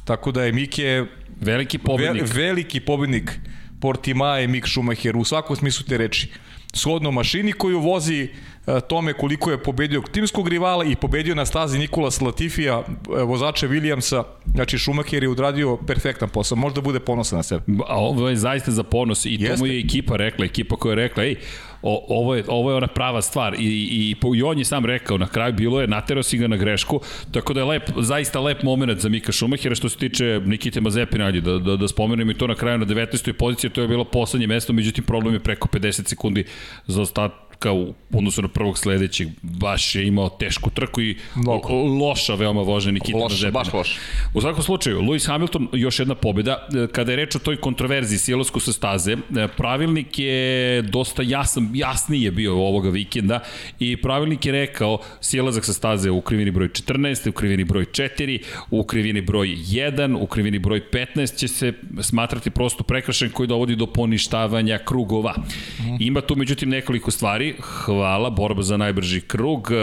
Tako 0.05 0.31
da 0.31 0.43
je 0.43 0.51
Mike 0.51 1.05
veliki 1.41 1.77
pobednik. 1.77 2.24
Ve, 2.24 2.43
veliki 2.43 2.79
pobednik 2.79 3.39
Portimae 3.81 4.48
Mik 4.48 4.67
Schumacher 4.67 5.17
u 5.17 5.24
svakom 5.24 5.55
smislu 5.55 5.86
te 5.86 5.98
reči. 5.98 6.29
Shodno 6.74 7.12
mašini 7.12 7.51
koju 7.53 7.79
vozi 7.79 8.29
E, 8.67 8.81
tome 8.81 9.13
koliko 9.13 9.51
je 9.51 9.63
pobedio 9.63 10.01
timskog 10.12 10.48
rivala 10.48 10.86
i 10.86 10.95
pobedio 10.95 11.36
na 11.36 11.45
stazi 11.45 11.79
Nikolas 11.79 12.22
Latifija, 12.22 12.83
e, 13.19 13.24
vozača 13.24 13.67
Williamsa, 13.67 14.24
znači 14.53 14.77
Schumacher 14.79 15.24
je 15.24 15.29
odradio 15.29 15.77
perfektan 15.77 16.29
posao, 16.29 16.55
možda 16.55 16.81
bude 16.81 17.00
ponosan 17.00 17.38
na 17.38 17.43
sebe. 17.43 17.63
A 17.88 18.00
ovo 18.00 18.29
je 18.29 18.36
zaista 18.36 18.72
za 18.72 18.83
ponos 18.83 19.25
i 19.25 19.38
Jeste. 19.39 19.55
to 19.55 19.60
mu 19.60 19.65
je 19.65 19.79
ekipa 19.79 20.15
rekla, 20.17 20.45
ekipa 20.45 20.75
koja 20.75 20.91
je 20.91 20.95
rekla, 20.95 21.24
ej, 21.24 21.36
o, 21.83 22.05
ovo, 22.09 22.35
je, 22.35 22.43
ovo 22.47 22.71
je 22.71 22.75
ona 22.77 22.87
prava 22.87 23.21
stvar 23.21 23.53
i, 23.53 23.57
i, 23.59 24.15
i 24.35 24.43
on 24.43 24.59
je 24.59 24.65
sam 24.65 24.85
rekao, 24.85 25.17
na 25.17 25.27
kraju 25.27 25.53
bilo 25.53 25.81
je, 25.81 25.87
naterao 25.87 26.23
si 26.23 26.37
ga 26.37 26.47
na 26.47 26.57
grešku, 26.57 27.01
tako 27.31 27.53
da 27.53 27.59
je 27.59 27.65
lep, 27.65 27.89
zaista 27.97 28.39
lep 28.39 28.63
moment 28.63 28.99
za 28.99 29.09
Mika 29.09 29.31
Šumahira 29.31 29.75
što 29.75 29.89
se 29.89 29.97
tiče 29.97 30.41
Nikite 30.45 30.81
Mazepina, 30.81 31.25
ajde, 31.25 31.41
da, 31.41 31.59
da, 31.59 31.75
da 31.75 31.87
spomenem 31.87 32.29
i 32.29 32.33
to 32.33 32.47
na 32.47 32.55
kraju 32.55 32.77
na 32.77 32.85
19. 32.85 33.33
poziciji, 33.33 33.69
to 33.69 33.81
je 33.81 33.87
bilo 33.87 34.03
poslednje 34.03 34.47
mesto, 34.47 34.73
međutim 34.73 35.03
problem 35.03 35.33
je 35.33 35.39
preko 35.39 35.67
50 35.67 36.07
sekundi 36.07 36.45
za 36.87 37.01
ostat, 37.01 37.31
trka 37.63 37.74
u 37.74 37.93
odnosu 38.13 38.41
na 38.41 38.48
prvog 38.48 38.77
sledećeg 38.77 39.27
baš 39.41 39.96
je 39.96 40.08
imao 40.08 40.29
tešku 40.29 40.70
trku 40.70 41.01
i 41.01 41.15
Mnogo. 41.36 41.74
loša 41.74 42.36
veoma 42.36 42.62
vožnja 42.62 42.91
Nikita 42.91 43.17
loš, 43.17 43.32
Mazepina. 43.32 43.51
Baš 43.51 43.74
loš. 43.74 43.98
U 44.34 44.41
svakom 44.41 44.63
slučaju, 44.63 45.01
Lewis 45.01 45.27
Hamilton 45.27 45.67
još 45.74 46.00
jedna 46.00 46.15
pobjeda. 46.15 46.67
Kada 46.91 47.12
je 47.12 47.15
reč 47.15 47.36
o 47.36 47.39
toj 47.39 47.58
kontroverziji 47.58 48.20
silasku 48.20 48.60
sa 48.60 48.74
staze, 48.74 49.17
pravilnik 49.58 50.20
je 50.20 50.82
dosta 50.82 51.24
jasan, 51.24 51.70
jasniji 51.74 52.22
je 52.22 52.32
bio 52.32 52.53
ovoga 52.53 52.89
vikenda 52.89 53.39
i 53.79 53.98
pravilnik 53.98 54.46
je 54.46 54.51
rekao 54.51 54.98
silazak 55.22 55.65
sa 55.65 55.74
staze 55.74 56.12
u 56.12 56.22
krivini 56.22 56.51
broj 56.51 56.67
14, 56.67 57.29
u 57.29 57.32
krivini 57.32 57.63
broj 57.63 57.86
4, 57.86 58.43
u 58.72 58.84
krivini 58.84 59.22
broj 59.22 59.48
1, 59.48 60.17
u 60.20 60.27
krivini 60.27 60.60
broj 60.60 60.82
15 60.91 61.38
će 61.39 61.48
se 61.48 61.74
smatrati 62.01 62.50
prosto 62.50 62.84
prekršen 62.84 63.29
koji 63.29 63.48
dovodi 63.48 63.75
do 63.75 63.86
poništavanja 63.86 64.77
krugova. 64.86 65.34
Mhm. 65.79 65.96
Ima 66.00 66.22
tu 66.22 66.36
međutim 66.36 66.70
nekoliko 66.70 67.12
stvari 67.12 67.52
hvala, 67.62 68.29
borba 68.29 68.62
za 68.62 68.77
najbrži 68.77 69.22
krug, 69.22 69.72
e, 69.72 69.75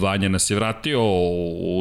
Vanja 0.00 0.28
nas 0.28 0.50
je 0.50 0.56
vratio 0.56 1.00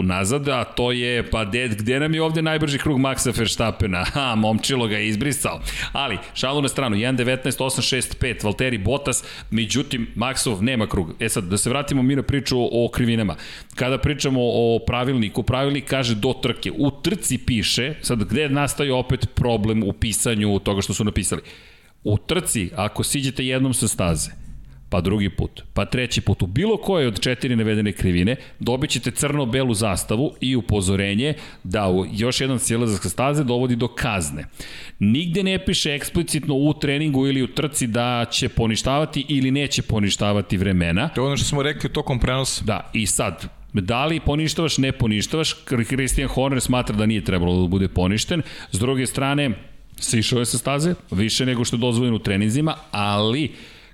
nazad, 0.04 0.48
a 0.48 0.64
to 0.64 0.92
je, 0.92 1.30
pa 1.30 1.46
de, 1.46 1.68
gde 1.68 2.00
nam 2.00 2.14
je 2.14 2.22
ovde 2.22 2.42
najbrži 2.42 2.78
krug 2.78 3.00
Maxa 3.00 3.32
Verstappena? 3.38 4.06
Ha, 4.14 4.36
momčilo 4.36 4.88
ga 4.88 4.98
je 4.98 5.08
izbrisao. 5.08 5.62
Ali, 5.92 6.18
šalu 6.34 6.62
na 6.62 6.68
stranu, 6.68 6.96
1.19.865, 6.96 8.44
Valtteri 8.44 8.78
Bottas, 8.78 9.24
međutim, 9.52 10.08
Maxov 10.16 10.62
nema 10.62 10.88
krug. 10.88 11.16
E 11.20 11.30
sad, 11.30 11.44
da 11.44 11.58
se 11.58 11.70
vratimo 11.70 12.04
mi 12.04 12.16
na 12.16 12.24
priču 12.24 12.58
o 12.60 12.90
krivinama. 12.94 13.36
Kada 13.76 13.98
pričamo 13.98 14.40
o 14.44 14.80
pravilniku, 14.88 15.44
pravilnik 15.44 15.90
kaže 15.90 16.16
do 16.16 16.34
trke. 16.34 16.72
U 16.78 16.92
trci 16.92 17.38
piše, 17.38 17.94
sad 18.02 18.24
gde 18.24 18.50
nastaje 18.50 18.94
opet 18.94 19.28
problem 19.36 19.84
u 19.84 19.94
pisanju 19.94 20.60
toga 20.60 20.82
što 20.82 20.94
su 20.94 21.04
napisali. 21.04 21.42
U 22.04 22.18
trci, 22.18 22.70
ako 22.76 23.04
siđete 23.04 23.46
jednom 23.46 23.74
sa 23.74 23.88
staze, 23.88 24.32
pa 24.92 25.02
drugi 25.02 25.30
put, 25.30 25.64
pa 25.74 25.86
treći 25.86 26.22
put. 26.22 26.42
U 26.42 26.48
bilo 26.48 26.78
koje 26.78 27.08
od 27.08 27.20
četiri 27.20 27.56
navedene 27.56 27.92
krivine 27.92 28.36
dobit 28.60 28.90
ćete 28.90 29.12
crno-belu 29.12 29.74
zastavu 29.74 30.34
i 30.42 30.56
upozorenje 30.56 31.34
da 31.64 31.90
u 31.90 32.06
još 32.14 32.42
jedan 32.42 32.60
silazak 32.60 33.04
sa 33.04 33.10
staze 33.10 33.44
dovodi 33.44 33.76
do 33.76 33.88
kazne. 33.88 34.46
Nigde 35.00 35.44
ne 35.44 35.66
piše 35.66 35.94
eksplicitno 35.94 36.56
u 36.56 36.74
treningu 36.74 37.28
ili 37.28 37.44
u 37.44 37.48
trci 37.48 37.88
da 37.88 38.26
će 38.32 38.50
poništavati 38.50 39.26
ili 39.30 39.52
neće 39.52 39.82
poništavati 39.82 40.58
vremena. 40.58 41.10
To 41.10 41.22
je 41.22 41.28
ono 41.28 41.38
što 41.38 41.46
smo 41.46 41.64
rekli 41.64 41.94
tokom 41.94 42.20
prenosa. 42.20 42.64
Da, 42.66 42.90
i 42.94 43.06
sad, 43.06 43.48
Da 43.74 44.06
li 44.06 44.20
poništavaš, 44.20 44.78
ne 44.78 44.92
poništavaš, 44.92 45.56
Christian 45.88 46.28
Horner 46.28 46.62
smatra 46.62 46.96
da 46.96 47.06
nije 47.06 47.24
trebalo 47.24 47.62
da 47.62 47.68
bude 47.68 47.88
poništen. 47.88 48.42
S 48.72 48.80
druge 48.80 49.06
strane, 49.08 49.52
sišao 50.00 50.40
je 50.40 50.46
sa 50.46 50.58
staze, 50.58 50.96
više 51.12 51.46
nego 51.46 51.66
što 51.66 51.76
je 51.76 51.80
dozvoljeno 51.80 52.16
u 52.16 52.20
treninzima, 52.20 52.76
ali 52.92 53.52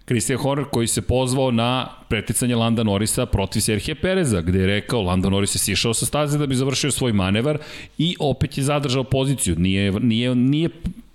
Christian 0.07 0.39
Horner 0.39 0.65
koji 0.71 0.87
se 0.87 1.01
pozvao 1.01 1.51
na 1.51 1.87
preticanje 2.09 2.55
Landa 2.55 2.83
Norisa 2.83 3.25
protiv 3.25 3.59
Serhije 3.59 3.95
Pereza, 3.95 4.41
gde 4.41 4.59
je 4.59 4.67
rekao 4.67 5.01
Landa 5.01 5.29
Norris 5.29 5.55
je 5.55 5.59
sišao 5.59 5.93
sa 5.93 6.05
staze 6.05 6.37
da 6.37 6.47
bi 6.47 6.55
završio 6.55 6.91
svoj 6.91 7.13
manevar 7.13 7.57
i 7.97 8.15
opet 8.19 8.57
je 8.57 8.63
zadržao 8.63 9.03
poziciju. 9.03 9.55
Nije, 9.59 9.91
nije, 9.91 10.35
nije 10.35 10.69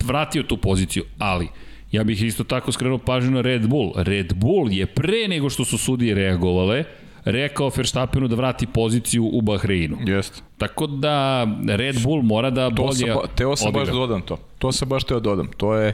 vratio 0.04 0.42
tu 0.42 0.56
poziciju, 0.56 1.04
ali 1.18 1.48
ja 1.92 2.04
bih 2.04 2.22
isto 2.22 2.44
tako 2.44 2.72
skrenuo 2.72 2.98
pažnju 2.98 3.30
na 3.30 3.40
Red 3.40 3.66
Bull. 3.68 3.92
Red 3.96 4.34
Bull 4.34 4.72
je 4.72 4.86
pre 4.86 5.28
nego 5.28 5.50
što 5.50 5.64
su 5.64 5.78
sudije 5.78 6.14
reagovale, 6.14 6.84
rekao 7.24 7.70
Verstappenu 7.76 8.28
da 8.28 8.36
vrati 8.36 8.66
poziciju 8.66 9.30
u 9.32 9.40
Bahreinu. 9.40 9.96
Jeste. 10.06 10.40
Tako 10.58 10.86
da 10.86 11.46
Red 11.68 12.02
Bull 12.02 12.22
mora 12.22 12.50
da 12.50 12.68
to 12.70 12.82
bolje 12.82 12.94
sam, 12.94 13.16
Teo 13.36 13.56
sam 13.56 13.68
odigra. 13.68 13.84
baš 13.84 13.94
dodam 13.94 14.22
to. 14.22 14.36
To 14.58 14.72
sam 14.72 14.88
baš 14.88 15.04
teo 15.04 15.20
dodam. 15.20 15.48
To 15.56 15.74
je 15.74 15.92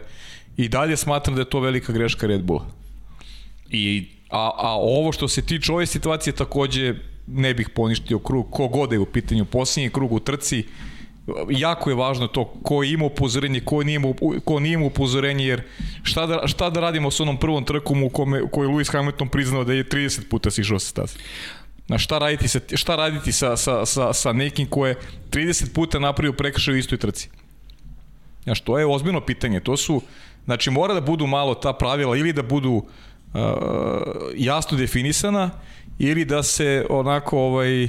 i 0.57 0.69
dalje 0.69 0.97
smatram 0.97 1.37
da 1.37 1.43
je 1.43 1.51
to 1.51 1.61
velika 1.61 1.93
greška 1.93 2.27
Red 2.27 2.43
Bulla. 2.43 2.78
I, 3.71 4.09
a, 4.31 4.51
a 4.57 4.77
ovo 4.77 5.13
što 5.13 5.29
se 5.29 5.43
tiče 5.43 5.73
ove 5.73 5.87
situacije 5.87 6.33
takođe 6.33 6.95
ne 7.27 7.55
bih 7.55 7.69
poništio 7.69 8.19
krug, 8.19 8.51
ko 8.51 8.69
god 8.69 8.93
je 8.93 8.99
u 8.99 9.07
pitanju 9.07 9.45
posljednji 9.45 9.91
krug 9.91 10.13
u 10.13 10.21
trci, 10.21 10.65
jako 11.51 11.91
je 11.91 11.97
važno 11.97 12.27
to 12.27 12.45
ko 12.45 12.83
ima 12.85 13.05
upozorenje, 13.05 13.61
ko 13.61 13.83
nije, 13.83 14.01
ko 14.45 14.61
nije 14.61 14.75
ima 14.75 14.87
upozorenje, 14.87 15.45
jer 15.45 15.63
šta 16.03 16.27
da, 16.27 16.47
šta 16.47 16.71
da 16.71 16.81
radimo 16.81 17.11
s 17.11 17.21
onom 17.21 17.37
prvom 17.37 17.65
trkom 17.65 18.03
u 18.03 18.09
kome, 18.09 18.43
u 18.43 18.49
kojoj 18.49 18.69
Lewis 18.73 18.93
Hamilton 18.93 19.29
priznao 19.29 19.65
da 19.65 19.73
je 19.73 19.85
30 19.85 20.29
puta 20.29 20.51
sišao 20.51 20.79
sa 20.79 20.89
staze. 20.89 21.19
Na 21.89 21.99
šta 21.99 22.19
raditi, 22.19 22.49
sa, 22.49 22.61
šta 22.75 22.97
raditi 22.97 23.33
sa, 23.33 23.57
sa, 23.57 23.87
sa, 23.87 24.13
sa 24.13 24.33
nekim 24.33 24.67
ko 24.67 24.87
je 24.87 24.97
30 25.31 25.73
puta 25.75 25.99
napravio 25.99 26.33
prekršaj 26.33 26.75
u 26.75 26.77
istoj 26.77 26.99
trci? 26.99 27.29
Znaš, 28.45 28.61
to 28.61 28.79
je 28.79 28.87
ozbiljno 28.87 29.21
pitanje. 29.21 29.61
To 29.61 29.77
su, 29.77 30.03
znači 30.45 30.71
mora 30.71 30.95
da 30.95 31.01
budu 31.01 31.27
malo 31.27 31.55
ta 31.55 31.73
pravila 31.73 32.17
ili 32.17 32.33
da 32.33 32.43
budu 32.43 32.73
Uh, 32.73 33.08
jasno 34.37 34.79
definisana 34.79 35.51
ili 35.99 36.25
da 36.25 36.43
se 36.43 36.87
onako 36.91 37.39
ovaj 37.39 37.89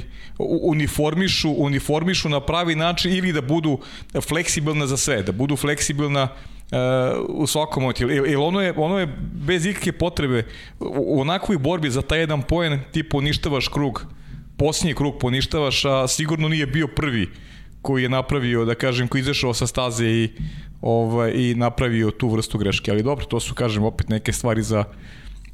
uniformišu 0.61 1.53
uniformišu 1.57 2.29
na 2.29 2.39
pravi 2.39 2.75
način 2.75 3.13
ili 3.13 3.33
da 3.33 3.41
budu 3.41 3.79
fleksibilna 4.27 4.87
za 4.87 4.97
sve, 4.97 5.23
da 5.23 5.31
budu 5.31 5.55
fleksibilna 5.55 6.23
uh, 6.23 7.25
u 7.27 7.47
svakom 7.47 7.83
momentu. 7.83 8.09
Jer 8.09 8.37
ono 8.37 8.61
je, 8.61 8.73
ono 8.77 8.99
je 8.99 9.07
bez 9.33 9.65
ikakve 9.65 9.91
potrebe 9.91 10.45
u 10.79 11.21
onakvoj 11.21 11.57
borbi 11.57 11.89
za 11.89 12.01
taj 12.01 12.19
jedan 12.19 12.41
poen 12.41 12.79
ti 12.91 13.03
poništavaš 13.09 13.67
krug, 13.67 14.05
posljednji 14.57 14.95
krug 14.95 15.17
poništavaš, 15.19 15.85
a 15.85 16.07
sigurno 16.07 16.49
nije 16.49 16.67
bio 16.67 16.87
prvi 16.87 17.29
koji 17.81 18.03
je 18.03 18.09
napravio, 18.09 18.65
da 18.65 18.75
kažem, 18.75 19.07
koji 19.07 19.21
izašao 19.21 19.53
sa 19.53 19.67
staze 19.67 20.05
i, 20.05 20.29
ovaj, 20.81 21.31
i 21.35 21.55
napravio 21.55 22.11
tu 22.11 22.29
vrstu 22.29 22.57
greške. 22.57 22.91
Ali 22.91 23.03
dobro, 23.03 23.25
to 23.25 23.39
su, 23.39 23.55
kažem, 23.55 23.83
opet 23.83 24.09
neke 24.09 24.33
stvari 24.33 24.63
za, 24.63 24.83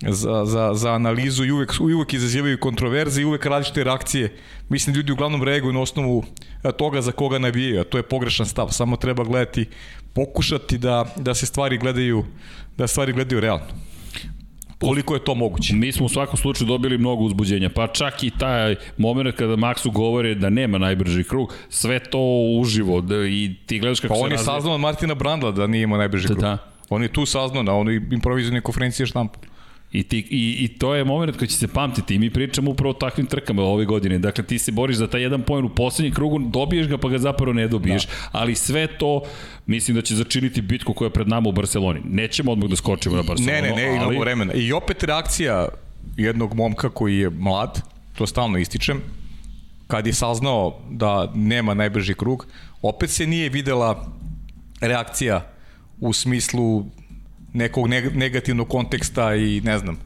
za, 0.10 0.46
za, 0.46 0.74
za 0.74 0.94
analizu 0.94 1.46
i 1.46 1.52
uvek, 1.52 1.74
uvek 1.80 2.14
izazivaju 2.14 2.60
kontroverze 2.60 3.22
i 3.22 3.26
uvek 3.26 3.46
različite 3.46 3.84
reakcije. 3.84 4.36
Mislim, 4.70 4.96
ljudi 4.96 5.12
uglavnom 5.12 5.44
reaguju 5.44 5.74
na 5.74 5.82
osnovu 5.82 6.24
e, 6.64 6.72
toga 6.72 7.02
za 7.02 7.12
koga 7.12 7.40
navijaju, 7.40 7.82
a 7.82 7.84
to 7.84 7.98
je 7.98 8.04
pogrešan 8.04 8.46
stav. 8.46 8.68
Samo 8.72 8.98
treba 8.98 9.24
gledati, 9.24 9.66
pokušati 10.14 10.78
da, 10.78 11.06
da 11.16 11.34
se 11.34 11.46
stvari 11.46 11.78
gledaju, 11.78 12.26
da 12.78 12.88
stvari 12.88 13.14
gledaju 13.14 13.42
realno. 13.42 13.66
koliko 14.80 15.14
je 15.14 15.24
to 15.24 15.36
moguće. 15.36 15.76
Mi 15.76 15.92
smo 15.92 16.06
u 16.06 16.10
svakom 16.10 16.38
slučaju 16.38 16.68
dobili 16.68 16.98
mnogo 16.98 17.24
uzbuđenja, 17.24 17.70
pa 17.70 17.88
čak 17.88 18.24
i 18.24 18.32
taj 18.40 18.76
moment 18.98 19.36
kada 19.36 19.56
Maksu 19.56 19.92
govore 19.92 20.36
da 20.36 20.50
nema 20.50 20.78
najbrži 20.78 21.24
krug, 21.24 21.54
sve 21.70 22.00
to 22.00 22.20
uživo 22.60 23.02
da, 23.02 23.16
i 23.16 23.56
ti 23.66 23.80
gledaš 23.80 24.00
kako 24.00 24.14
pa 24.14 24.18
se 24.18 24.24
on 24.24 24.32
je 24.32 24.38
razvija. 24.38 24.56
saznao 24.56 24.76
od 24.76 24.82
Martina 24.82 25.16
Brandla 25.16 25.52
da 25.52 25.68
nije 25.68 25.84
imao 25.84 25.98
najbrži 25.98 26.28
krug. 26.28 26.40
Da. 26.40 26.58
On 26.90 27.02
je 27.02 27.08
tu 27.08 27.26
saznao 27.26 27.64
na 27.64 27.74
onoj 27.74 28.02
improvizionoj 28.12 28.62
konferenciji 28.62 29.06
štampu. 29.06 29.40
I, 29.96 30.04
ti, 30.04 30.18
i, 30.30 30.58
I 30.60 30.68
to 30.68 30.96
je 30.96 31.04
moment 31.04 31.38
koji 31.38 31.48
će 31.48 31.58
se 31.58 31.68
pamtiti 31.68 32.16
i 32.16 32.20
mi 32.20 32.30
pričamo 32.30 32.72
upravo 32.72 32.90
o 32.90 32.94
takvim 32.94 33.26
trkama 33.26 33.64
ove 33.64 33.86
godine. 33.86 34.20
Dakle, 34.20 34.44
ti 34.44 34.60
se 34.60 34.72
boriš 34.72 34.98
za 34.98 35.08
taj 35.08 35.22
jedan 35.22 35.42
poen 35.42 35.66
u 35.66 35.70
poslednjem 35.70 36.14
krugu, 36.14 36.40
dobiješ 36.40 36.88
ga 36.88 36.98
pa 36.98 37.10
ga 37.10 37.18
zapravo 37.18 37.54
ne 37.54 37.68
dobiješ, 37.68 38.06
da. 38.06 38.12
ali 38.32 38.56
sve 38.56 38.88
to 38.88 39.22
mislim 39.66 39.96
da 39.96 40.02
će 40.02 40.16
začiniti 40.16 40.62
bitku 40.62 40.94
koja 40.94 41.06
je 41.08 41.14
pred 41.14 41.28
nama 41.28 41.50
u 41.50 41.52
Barceloni. 41.52 42.02
Nećemo 42.04 42.52
odmah 42.52 42.70
da 42.70 42.76
skočimo 42.76 43.16
na 43.16 43.24
Barcelonu. 43.24 43.62
Ne, 43.62 43.62
ne, 43.62 43.76
ne, 43.76 43.96
imamo 43.96 44.06
ali... 44.06 44.20
vremena. 44.20 44.54
I 44.54 44.74
opet 44.74 45.04
reakcija 45.04 45.68
jednog 46.18 46.54
momka 46.54 46.90
koji 46.90 47.18
je 47.18 47.30
mlad, 47.30 47.82
to 48.18 48.28
stalno 48.28 48.58
ističem, 48.58 49.02
kad 49.88 50.08
je 50.08 50.14
saznao 50.14 50.80
da 50.90 51.32
nema 51.36 51.74
najbrži 51.74 52.14
krug, 52.14 52.48
opet 52.82 53.10
se 53.10 53.28
nije 53.28 53.50
videla 53.50 54.12
reakcija 54.82 55.52
u 56.00 56.14
smislu 56.14 56.86
nekog 57.56 57.88
negativnog 58.14 58.68
konteksta 58.68 59.36
i 59.36 59.62
ne 59.62 59.78
znam, 59.78 60.00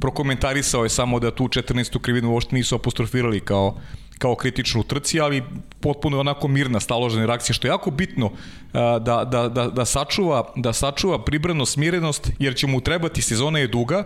prokomentarisao 0.00 0.82
je 0.82 0.88
samo 0.88 1.20
da 1.20 1.30
tu 1.30 1.44
14. 1.44 2.00
krivinu 2.00 2.32
uopšte 2.32 2.56
nisu 2.56 2.74
apostrofirali 2.74 3.40
kao 3.40 3.78
kao 4.18 4.34
kritičnu 4.34 4.82
trci, 4.82 5.20
ali 5.20 5.42
potpuno 5.80 6.16
je 6.16 6.20
onako 6.20 6.48
mirna 6.48 6.80
staložena 6.80 7.26
reakcija, 7.26 7.54
što 7.54 7.66
je 7.66 7.70
jako 7.70 7.90
bitno 7.90 8.30
da, 8.72 9.24
da, 9.30 9.48
da, 9.48 9.68
da, 9.68 9.84
sačuva, 9.84 10.52
da 10.56 10.72
sačuva 10.72 11.24
pribrano 11.24 11.66
smirenost, 11.66 12.30
jer 12.38 12.56
će 12.56 12.66
mu 12.66 12.80
trebati, 12.80 13.22
sezona 13.22 13.58
je 13.58 13.66
duga 13.66 14.04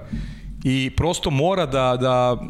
i 0.64 0.90
prosto 0.96 1.30
mora 1.30 1.66
da, 1.66 1.96
da 2.00 2.42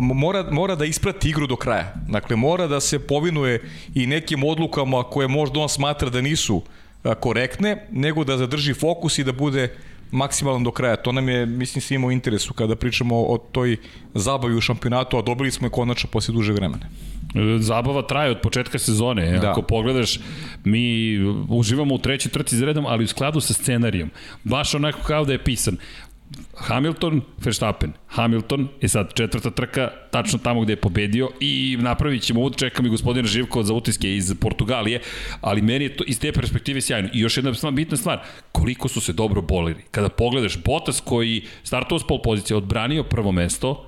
mora, 0.00 0.50
mora 0.50 0.74
da 0.74 0.84
isprati 0.84 1.28
igru 1.28 1.46
do 1.46 1.56
kraja. 1.56 1.94
Dakle, 2.08 2.36
mora 2.36 2.66
da 2.66 2.80
se 2.80 2.98
povinuje 2.98 3.70
i 3.94 4.06
nekim 4.06 4.44
odlukama 4.44 5.02
koje 5.02 5.28
možda 5.28 5.60
on 5.60 5.68
smatra 5.68 6.10
da 6.10 6.20
nisu 6.20 6.56
uh, 6.56 6.62
korektne, 7.20 7.86
nego 7.92 8.24
da 8.24 8.36
zadrži 8.36 8.74
fokus 8.74 9.18
i 9.18 9.24
da 9.24 9.32
bude 9.32 9.68
maksimalan 10.10 10.64
do 10.64 10.70
kraja. 10.70 10.96
To 10.96 11.12
nam 11.12 11.28
je, 11.28 11.46
mislim, 11.46 11.82
svima 11.82 12.06
u 12.06 12.12
interesu 12.12 12.54
kada 12.54 12.76
pričamo 12.76 13.16
o 13.16 13.38
toj 13.38 13.76
zabavi 14.14 14.56
u 14.56 14.60
šampionatu, 14.60 15.18
a 15.18 15.22
dobili 15.22 15.50
smo 15.50 15.66
je 15.66 15.70
konačno 15.70 16.10
posle 16.12 16.34
duže 16.34 16.52
vremena. 16.52 16.86
Zabava 17.60 18.02
traje 18.02 18.30
od 18.30 18.40
početka 18.40 18.78
sezone. 18.78 19.38
Da. 19.38 19.50
Ako 19.50 19.62
pogledaš, 19.62 20.20
mi 20.64 21.18
uživamo 21.48 21.94
u 21.94 21.98
trećoj 21.98 22.32
trci 22.32 22.56
za 22.56 22.66
redom, 22.66 22.86
ali 22.86 23.04
u 23.04 23.08
skladu 23.08 23.40
sa 23.40 23.54
scenarijom. 23.54 24.10
Baš 24.44 24.74
onako 24.74 25.02
kao 25.02 25.24
da 25.24 25.32
je 25.32 25.44
pisan. 25.44 25.76
Hamilton, 26.56 27.20
Verstappen. 27.44 27.92
Hamilton 28.06 28.68
je 28.80 28.88
sad 28.88 29.14
četvrta 29.14 29.50
trka, 29.50 29.90
tačno 30.10 30.38
tamo 30.38 30.60
gde 30.60 30.72
je 30.72 30.80
pobedio 30.80 31.30
i 31.40 31.76
napravit 31.80 32.22
ćemo 32.22 32.40
uvod, 32.40 32.56
čekam 32.56 32.86
i 32.86 32.88
gospodina 32.88 33.28
Živkova 33.28 33.64
za 33.64 33.74
utiske 33.74 34.16
iz 34.16 34.34
Portugalije, 34.40 35.00
ali 35.40 35.62
meni 35.62 35.84
je 35.84 35.96
to 35.96 36.04
iz 36.06 36.20
te 36.20 36.32
perspektive 36.32 36.80
sjajno. 36.80 37.08
I 37.12 37.20
još 37.20 37.36
jedna 37.36 37.70
bitna 37.70 37.96
stvar, 37.96 38.20
koliko 38.52 38.88
su 38.88 39.00
se 39.00 39.12
dobro 39.12 39.42
bolili. 39.42 39.84
Kada 39.90 40.08
pogledaš 40.08 40.62
Bottas 40.64 41.00
koji 41.00 41.42
startao 41.62 41.98
s 41.98 42.06
pol 42.06 42.22
pozicije, 42.22 42.56
odbranio 42.56 43.02
prvo 43.02 43.32
mesto, 43.32 43.86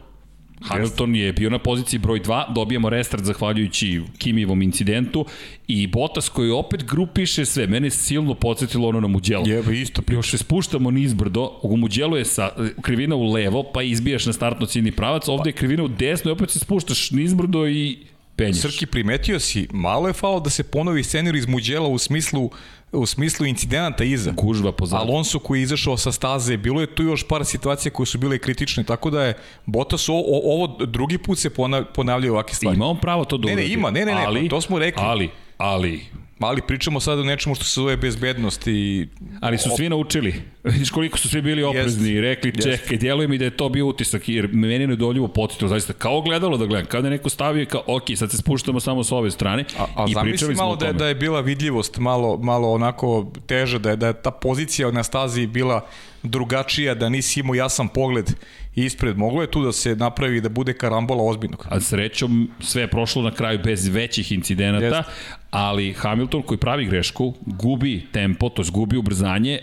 Hamilton 0.60 1.16
je 1.16 1.32
bio 1.32 1.50
na 1.50 1.58
poziciji 1.58 1.98
broj 1.98 2.20
2, 2.20 2.54
dobijamo 2.54 2.90
restart 2.90 3.24
zahvaljujući 3.24 4.02
Kimijevom 4.18 4.62
incidentu 4.62 5.26
i 5.68 5.86
Bottas 5.86 6.28
koji 6.28 6.50
opet 6.50 6.84
grupiše 6.84 7.44
sve. 7.44 7.66
Mene 7.66 7.90
silno 7.90 8.34
podsjetilo 8.34 8.88
ono 8.88 9.00
na 9.00 9.08
Muđelo. 9.08 9.44
Jebe, 9.46 9.80
isto. 9.80 10.02
Još 10.08 10.30
se 10.30 10.38
spuštamo 10.38 10.90
nizbrdo, 10.90 11.60
u 11.62 11.76
Muđelu 11.76 12.16
je 12.16 12.24
sa, 12.24 12.50
krivina 12.82 13.16
u 13.16 13.32
levo, 13.32 13.64
pa 13.74 13.82
izbijaš 13.82 14.26
na 14.26 14.32
startno 14.32 14.66
ciljni 14.66 14.92
pravac, 14.92 15.28
ovde 15.28 15.50
je 15.50 15.54
krivina 15.54 15.82
u 15.84 15.88
desno 15.88 16.30
i 16.30 16.32
opet 16.32 16.50
se 16.50 16.58
spuštaš 16.58 17.10
nizbrdo 17.10 17.68
i 17.68 17.98
penješ. 18.36 18.60
Srki, 18.60 18.86
primetio 18.86 19.40
si, 19.40 19.68
malo 19.72 20.06
je 20.08 20.12
falo 20.12 20.40
da 20.40 20.50
se 20.50 20.62
ponovi 20.62 21.04
scenir 21.04 21.36
iz 21.36 21.46
Muđela 21.48 21.88
u 21.88 21.98
smislu 21.98 22.50
u 22.92 23.06
smislu 23.06 23.46
incidenata 23.46 24.04
iza. 24.04 24.32
Gužva 24.36 24.72
pozad. 24.72 25.00
Alonso 25.00 25.38
koji 25.38 25.58
je 25.58 25.62
izašao 25.62 25.96
sa 25.96 26.12
staze, 26.12 26.56
bilo 26.56 26.80
je 26.80 26.94
tu 26.94 27.02
još 27.02 27.28
par 27.28 27.44
situacija 27.44 27.92
koje 27.92 28.06
su 28.06 28.18
bile 28.18 28.38
kritične, 28.38 28.84
tako 28.84 29.10
da 29.10 29.24
je 29.24 29.34
Bottas 29.66 30.08
o, 30.08 30.14
o, 30.14 30.54
ovo 30.54 30.66
drugi 30.86 31.18
put 31.18 31.38
se 31.38 31.50
ponavljaju 31.94 32.32
ovakve 32.32 32.54
stvari. 32.54 32.76
Ima 32.76 32.86
on 32.86 32.98
pravo 33.00 33.24
to 33.24 33.38
da 33.38 33.48
Ne, 33.48 33.56
ne, 33.56 33.66
ima, 33.68 33.90
ne, 33.90 34.04
ne, 34.04 34.14
ne, 34.14 34.24
ali, 34.26 34.48
to 34.48 34.60
smo 34.60 34.78
rekli. 34.78 35.02
Ali, 35.02 35.30
ali, 35.58 36.00
Ali 36.40 36.62
pričamo 36.62 37.00
sada 37.00 37.20
o 37.20 37.24
nečemu 37.24 37.54
što 37.54 37.64
se 37.64 37.80
zove 37.80 37.96
bezbednost 37.96 38.66
i... 38.66 39.08
Ali 39.40 39.58
su 39.58 39.70
svi 39.76 39.88
naučili. 39.88 40.34
Vidiš 40.64 40.90
koliko 40.90 41.18
su 41.18 41.28
svi 41.28 41.42
bili 41.42 41.62
oprezni 41.62 42.10
i 42.10 42.20
rekli, 42.20 42.62
čekaj, 42.62 42.96
djeluje 42.96 43.28
mi 43.28 43.38
da 43.38 43.44
je 43.44 43.56
to 43.56 43.68
bio 43.68 43.86
utisak, 43.86 44.28
jer 44.28 44.48
meni 44.52 44.84
je 44.84 44.88
nedoljivo 44.88 45.28
podsjetilo, 45.28 45.68
zaista, 45.68 45.92
kao 45.92 46.20
gledalo 46.20 46.56
da 46.56 46.66
gledam, 46.66 46.86
kada 46.86 47.06
je 47.06 47.10
neko 47.10 47.28
stavio 47.28 47.66
kao, 47.66 47.82
ok, 47.86 48.04
sad 48.16 48.30
se 48.30 48.36
spuštamo 48.36 48.80
samo 48.80 49.04
s 49.04 49.12
ove 49.12 49.30
strane 49.30 49.64
a, 49.78 49.86
a 49.96 50.06
i 50.08 50.14
pričali 50.22 50.54
smo 50.54 50.64
malo 50.64 50.76
da 50.76 50.86
je, 50.86 50.92
da 50.92 51.06
je 51.06 51.14
bila 51.14 51.40
vidljivost 51.40 51.98
malo, 51.98 52.36
malo 52.36 52.72
onako 52.72 53.32
teža, 53.46 53.78
da 53.78 53.90
je, 53.90 53.96
da 53.96 54.06
je 54.06 54.22
ta 54.22 54.30
pozicija 54.30 54.90
na 54.90 55.02
stazi 55.02 55.46
bila 55.46 55.86
drugačija, 56.22 56.94
da 56.94 57.08
nisi 57.08 57.40
imao 57.40 57.54
jasan 57.54 57.88
pogled 57.88 58.30
ispred. 58.74 59.18
Moglo 59.18 59.40
je 59.40 59.50
tu 59.50 59.64
da 59.64 59.72
se 59.72 59.96
napravi 59.96 60.40
da 60.40 60.48
bude 60.48 60.72
karambola 60.72 61.24
ozbiljnog. 61.24 61.66
A 61.70 61.80
srećom 61.80 62.50
sve 62.60 62.82
je 62.82 62.88
prošlo 62.88 63.22
na 63.22 63.34
kraju 63.34 63.58
bez 63.64 63.88
većih 63.88 64.32
incidenata, 64.32 64.96
Jest. 64.96 65.08
Ali 65.50 65.92
Hamilton 65.92 66.42
koji 66.42 66.58
pravi 66.58 66.86
grešku, 66.86 67.34
gubi 67.46 68.06
tempo, 68.12 68.48
to 68.48 68.62
gubi 68.72 68.96
ubrzanje, 68.96 69.58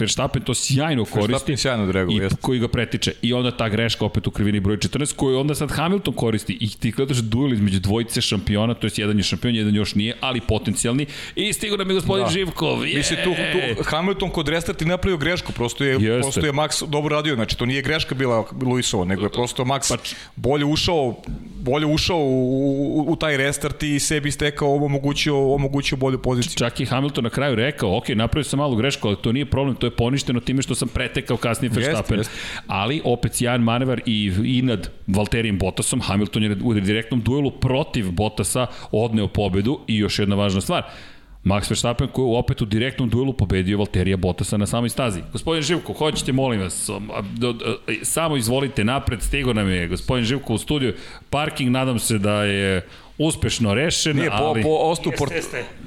Verstappen 0.00 0.42
to 0.42 0.54
sjajno 0.54 1.04
koristi 1.04 1.56
sjajno 1.56 1.86
drego, 1.86 2.12
i 2.12 2.16
jest. 2.16 2.36
koji 2.40 2.58
ga 2.58 2.68
pretiče. 2.68 3.12
I 3.22 3.32
onda 3.32 3.56
ta 3.56 3.68
greška 3.68 4.04
opet 4.04 4.26
u 4.26 4.30
krivini 4.30 4.60
broj 4.60 4.76
14 4.76 5.16
koju 5.16 5.38
onda 5.38 5.54
sad 5.54 5.70
Hamilton 5.70 6.14
koristi 6.14 6.58
i 6.60 6.68
ti 6.68 6.90
gledaš 6.90 7.16
duel 7.16 7.52
između 7.52 7.80
dvojice 7.80 8.20
šampiona, 8.20 8.74
to 8.74 8.86
jest 8.86 8.98
jedan 8.98 9.16
je 9.16 9.22
šampion, 9.22 9.54
jedan 9.54 9.74
još 9.74 9.94
nije, 9.94 10.16
ali 10.20 10.40
potencijalni. 10.40 11.06
I 11.36 11.52
stigo 11.52 11.76
nam 11.76 11.90
je 11.90 11.94
gospodin 11.94 12.24
da. 12.24 12.30
Živkov. 12.30 12.78
Yeah. 12.78 12.96
Mislim, 12.96 13.18
tu, 13.24 13.30
tu 13.34 13.82
Hamilton 13.82 14.30
kod 14.30 14.48
restarti 14.48 14.84
napravio 14.84 15.16
grešku, 15.16 15.52
prosto 15.52 15.84
je, 15.84 15.92
Jeste. 15.92 16.20
prosto 16.20 16.46
je 16.46 16.52
Max 16.52 16.86
dobro 16.86 17.16
radio, 17.16 17.34
znači 17.34 17.58
to 17.58 17.66
nije 17.66 17.82
greška 17.82 18.14
bila 18.14 18.44
Luisova, 18.62 19.04
nego 19.04 19.22
je 19.22 19.30
prosto 19.30 19.64
Max 19.64 19.88
pa, 19.88 19.96
bolje 20.36 20.64
ušao 20.64 21.14
bolje 21.66 21.86
ušao 21.86 22.18
u, 22.18 23.00
u, 23.00 23.12
u 23.12 23.16
taj 23.16 23.36
restart 23.36 23.82
i 23.82 23.98
sebi 23.98 24.30
stekao 24.30 24.68
omogućio, 24.96 25.54
omogućio 25.54 25.98
bolju 25.98 26.18
poziciju. 26.18 26.56
Čak 26.58 26.80
i 26.80 26.84
Hamilton 26.84 27.24
na 27.24 27.30
kraju 27.30 27.54
rekao, 27.54 27.96
ok, 27.96 28.08
napravio 28.08 28.44
sam 28.44 28.58
malu 28.58 28.76
grešku, 28.76 29.08
ali 29.08 29.16
to 29.22 29.32
nije 29.32 29.46
problem, 29.46 29.76
to 29.76 29.86
je 29.86 29.90
poništeno 29.90 30.40
time 30.40 30.62
što 30.62 30.74
sam 30.74 30.88
pretekao 30.88 31.36
kasnije 31.36 31.70
Verstappen. 31.74 32.18
Jest, 32.18 32.30
jest. 32.30 32.62
Ali 32.66 33.00
opet 33.04 33.34
sjajan 33.34 33.62
manevar 33.62 34.00
i, 34.06 34.32
i 34.44 34.62
nad 34.62 34.90
Valterijem 35.06 35.58
Bottasom, 35.58 36.00
Hamilton 36.00 36.42
je 36.42 36.56
u 36.64 36.74
direktnom 36.74 37.20
duelu 37.20 37.50
protiv 37.50 38.10
Bottasa 38.10 38.66
odneo 38.92 39.28
pobedu 39.28 39.80
i 39.86 39.96
još 39.96 40.18
jedna 40.18 40.36
važna 40.36 40.60
stvar, 40.60 40.82
Max 41.44 41.70
Verstappen 41.70 42.08
koji 42.08 42.26
je 42.26 42.38
opet 42.38 42.62
u 42.62 42.64
direktnom 42.64 43.08
duelu 43.08 43.32
pobedio 43.32 43.78
Valterija 43.78 44.16
Bottasa 44.16 44.56
na 44.56 44.66
samoj 44.66 44.88
stazi. 44.88 45.20
Gospodin 45.32 45.62
Živko, 45.62 45.92
hoćete, 45.92 46.32
molim 46.32 46.60
vas, 46.60 46.90
samo 48.02 48.36
izvolite 48.36 48.84
napred, 48.84 49.22
stigo 49.22 49.52
nam 49.52 49.70
je 49.70 49.88
gospodin 49.88 50.24
Živko 50.24 50.54
u 50.54 50.58
studiju. 50.58 50.94
Parking, 51.30 51.70
nadam 51.70 51.98
se 51.98 52.18
da 52.18 52.42
je 52.44 52.86
uspešno 53.18 53.74
rešen, 53.74 54.16
Nije, 54.16 54.30
po, 54.30 54.36
ali... 54.36 54.62
po, 54.62 54.68
ostu 54.68 55.12
port, 55.18 55.32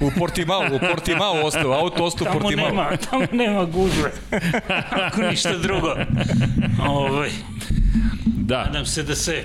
u 0.02 0.12
Portimao, 0.20 0.64
u 0.74 0.80
Portimao 0.80 1.42
ostao, 1.44 1.72
auto 1.72 2.04
ostao 2.04 2.28
u 2.30 2.40
Portimao. 2.40 2.70
Tamo 2.70 2.82
nema, 2.82 2.98
tamo 3.10 3.26
nema 3.32 3.66
gužve, 3.66 4.12
ako 5.06 5.22
ništa 5.22 5.58
drugo. 5.58 5.96
Ove, 6.88 7.10
ovaj, 7.10 7.30
da. 8.26 8.64
Nadam 8.64 8.86
se 8.86 9.04
da 9.04 9.16
se 9.16 9.44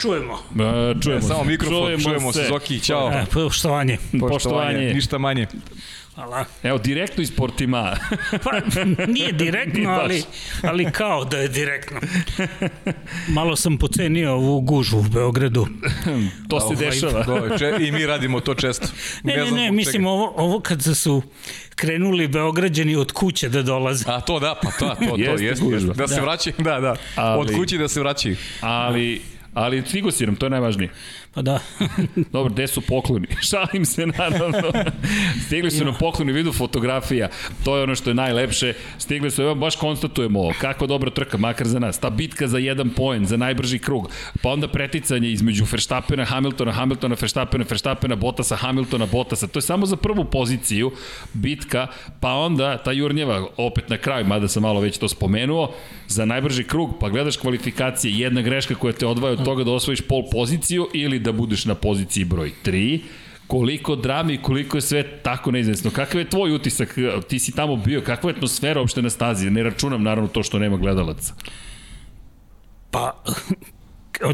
Čujemo. 0.00 0.34
E, 0.34 1.00
čujemo. 1.02 1.18
E, 1.18 1.28
samo 1.28 1.44
mikrofon, 1.44 1.78
čujemo, 1.78 2.02
čujemo 2.02 2.32
se. 2.32 2.46
Zoki, 2.48 2.80
čao. 2.80 3.12
E, 3.12 3.24
poštovanje. 3.32 3.96
poštovanje. 3.96 4.32
Poštovanje. 4.34 4.94
Ništa 4.94 5.18
manje. 5.18 5.46
Hvala. 6.20 6.44
Evo, 6.62 6.78
direktno 6.78 7.22
iz 7.22 7.36
Portima. 7.36 7.96
pa, 8.44 8.50
nije 9.06 9.32
direktno, 9.32 9.90
ali, 10.02 10.22
ali 10.62 10.92
kao 10.92 11.24
da 11.24 11.38
je 11.38 11.48
direktno. 11.48 12.00
Malo 13.36 13.56
sam 13.56 13.78
pocenio 13.78 14.32
ovu 14.32 14.60
gužu 14.60 14.98
u 14.98 15.02
Beogradu. 15.02 15.66
to 16.48 16.60
se 16.60 16.66
ovaj, 16.66 16.76
dešava. 16.76 17.22
Do, 17.22 17.58
če, 17.58 17.72
I 17.80 17.92
mi 17.92 18.06
radimo 18.06 18.40
to 18.40 18.54
često. 18.54 18.86
Ne, 19.22 19.36
ne, 19.36 19.44
ne, 19.44 19.50
ne 19.50 19.72
mislim 19.72 20.06
ovo, 20.06 20.32
ovo 20.36 20.60
kad 20.60 20.82
su 20.94 21.22
krenuli 21.74 22.28
Beograđani 22.28 22.96
od 22.96 23.12
kuće 23.12 23.48
da 23.48 23.62
dolaze. 23.62 24.04
A 24.08 24.20
to 24.20 24.40
da, 24.40 24.54
pa 24.62 24.70
to, 24.70 24.88
to, 24.88 25.06
to, 25.06 25.16
jeste, 25.16 25.44
jeste, 25.44 25.66
jeste. 25.66 25.92
Da 25.94 26.08
se 26.08 26.14
da. 26.14 26.20
vraćaju, 26.20 26.54
da, 26.58 26.80
da. 26.80 26.96
Ali, 27.16 27.40
od 27.40 27.56
kuće 27.56 27.78
da 27.78 27.88
se 27.88 28.00
vraćaju. 28.00 28.36
Ali 28.60 29.20
ali 29.54 29.82
stigo 29.86 30.10
si 30.10 30.26
nam, 30.26 30.36
to 30.36 30.46
je 30.46 30.50
najvažnije. 30.50 30.90
Pa 31.34 31.42
da. 31.42 31.60
Dobro, 32.32 32.52
gde 32.52 32.66
su 32.66 32.80
pokloni? 32.80 33.26
Šalim 33.50 33.84
se, 33.84 34.06
naravno. 34.06 34.72
Stigli 35.46 35.70
su 35.70 35.84
na 35.84 35.92
pokloni 35.92 36.32
vidu 36.32 36.52
fotografija. 36.52 37.28
To 37.64 37.76
je 37.76 37.82
ono 37.82 37.94
što 37.94 38.10
je 38.10 38.14
najlepše. 38.14 38.74
Stigli 38.98 39.30
su, 39.30 39.42
evo, 39.42 39.54
baš 39.54 39.76
konstatujemo 39.76 40.40
ovo. 40.40 40.52
Kako 40.60 40.86
dobra 40.86 41.10
trka, 41.10 41.38
makar 41.38 41.66
za 41.66 41.78
nas. 41.78 41.98
Ta 41.98 42.10
bitka 42.10 42.48
za 42.48 42.58
jedan 42.58 42.90
poen, 42.90 43.26
za 43.26 43.36
najbrži 43.36 43.78
krug. 43.78 44.10
Pa 44.42 44.48
onda 44.48 44.68
preticanje 44.68 45.30
između 45.30 45.64
Verstappena, 45.72 46.24
Hamiltona, 46.24 46.72
Hamiltona, 46.72 47.16
Verstappena, 47.20 47.64
Verstappena, 47.70 48.16
Bottasa, 48.16 48.56
Hamiltona, 48.56 49.06
Bottasa. 49.06 49.46
To 49.46 49.58
je 49.58 49.62
samo 49.62 49.86
za 49.86 49.96
prvu 49.96 50.24
poziciju 50.24 50.90
bitka, 51.32 51.86
pa 52.20 52.32
onda 52.32 52.78
ta 52.78 52.92
Jurnjeva 52.92 53.46
opet 53.56 53.88
na 53.88 53.96
kraju, 53.96 54.26
mada 54.26 54.48
sam 54.48 54.62
malo 54.62 54.80
već 54.80 54.98
to 54.98 55.08
spomenuo, 55.08 55.74
za 56.08 56.24
najbrži 56.24 56.64
krug, 56.64 56.96
pa 57.00 57.08
gledaš 57.08 57.36
kvalifikacije, 57.36 58.18
jedna 58.18 58.42
greška 58.42 58.74
koja 58.74 58.92
te 58.92 59.06
odvaja 59.06 59.32
od 59.32 59.44
toga 59.44 59.64
da 59.64 59.70
osvojiš 59.70 60.00
pol 60.00 60.22
poziciju 60.32 60.88
ili 60.94 61.19
da 61.20 61.32
budeš 61.32 61.64
na 61.64 61.74
poziciji 61.74 62.24
broj 62.24 62.52
3, 62.64 63.00
koliko 63.46 63.96
drame 63.96 64.34
i 64.34 64.42
koliko 64.42 64.76
je 64.76 64.80
sve 64.80 65.02
tako 65.22 65.50
neizvesno. 65.50 65.90
Kakav 65.90 66.20
je 66.20 66.30
tvoj 66.30 66.54
utisak? 66.54 66.98
Ti 67.28 67.38
si 67.38 67.52
tamo 67.52 67.76
bio, 67.76 68.00
kakva 68.00 68.30
je 68.30 68.36
atmosfera 68.36 68.80
uopšte 68.80 69.02
na 69.02 69.10
stazi? 69.10 69.50
Ne 69.50 69.62
računam 69.62 70.02
naravno 70.02 70.28
to 70.28 70.42
što 70.42 70.58
nema 70.58 70.76
gledalaca. 70.76 71.34
Pa, 72.90 73.22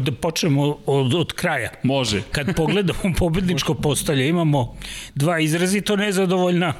da 0.01 0.11
počnemo 0.11 0.77
od, 0.85 1.13
od 1.13 1.33
kraja. 1.33 1.71
Može. 1.83 2.21
Kad 2.35 2.55
pogledamo 2.55 3.13
pobedničko 3.17 3.73
postolje, 3.73 4.29
imamo 4.29 4.75
dva 5.15 5.39
izrazito 5.39 5.95
nezadovoljna 5.95 6.73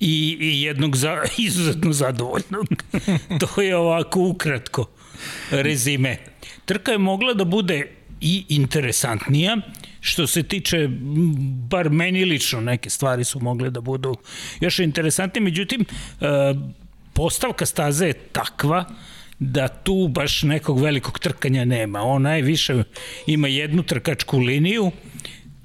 i, 0.00 0.38
i 0.40 0.62
jednog 0.62 0.96
za, 0.96 1.22
izuzetno 1.46 1.92
zadovoljnog. 1.92 2.66
to 3.40 3.62
je 3.62 3.76
ovako 3.76 4.20
ukratko 4.20 4.86
rezime. 5.50 6.16
Trka 6.64 6.92
je 6.92 6.98
mogla 6.98 7.34
da 7.34 7.44
bude 7.44 8.01
i 8.22 8.44
interesantnija, 8.48 9.56
što 10.00 10.26
se 10.26 10.42
tiče, 10.42 10.88
bar 11.70 11.90
meni 11.90 12.24
lično, 12.24 12.60
neke 12.60 12.90
stvari 12.90 13.24
su 13.24 13.40
mogle 13.40 13.70
da 13.70 13.80
budu 13.80 14.14
još 14.60 14.78
interesantnije, 14.78 15.44
međutim, 15.44 15.80
e, 15.80 16.26
postavka 17.12 17.66
staze 17.66 18.06
je 18.06 18.12
takva 18.12 18.84
da 19.38 19.68
tu 19.68 20.08
baš 20.08 20.42
nekog 20.42 20.80
velikog 20.80 21.18
trkanja 21.18 21.64
nema. 21.64 22.02
Ona 22.02 22.34
je 22.36 22.42
više, 22.42 22.82
ima 23.26 23.48
jednu 23.48 23.82
trkačku 23.82 24.38
liniju, 24.38 24.90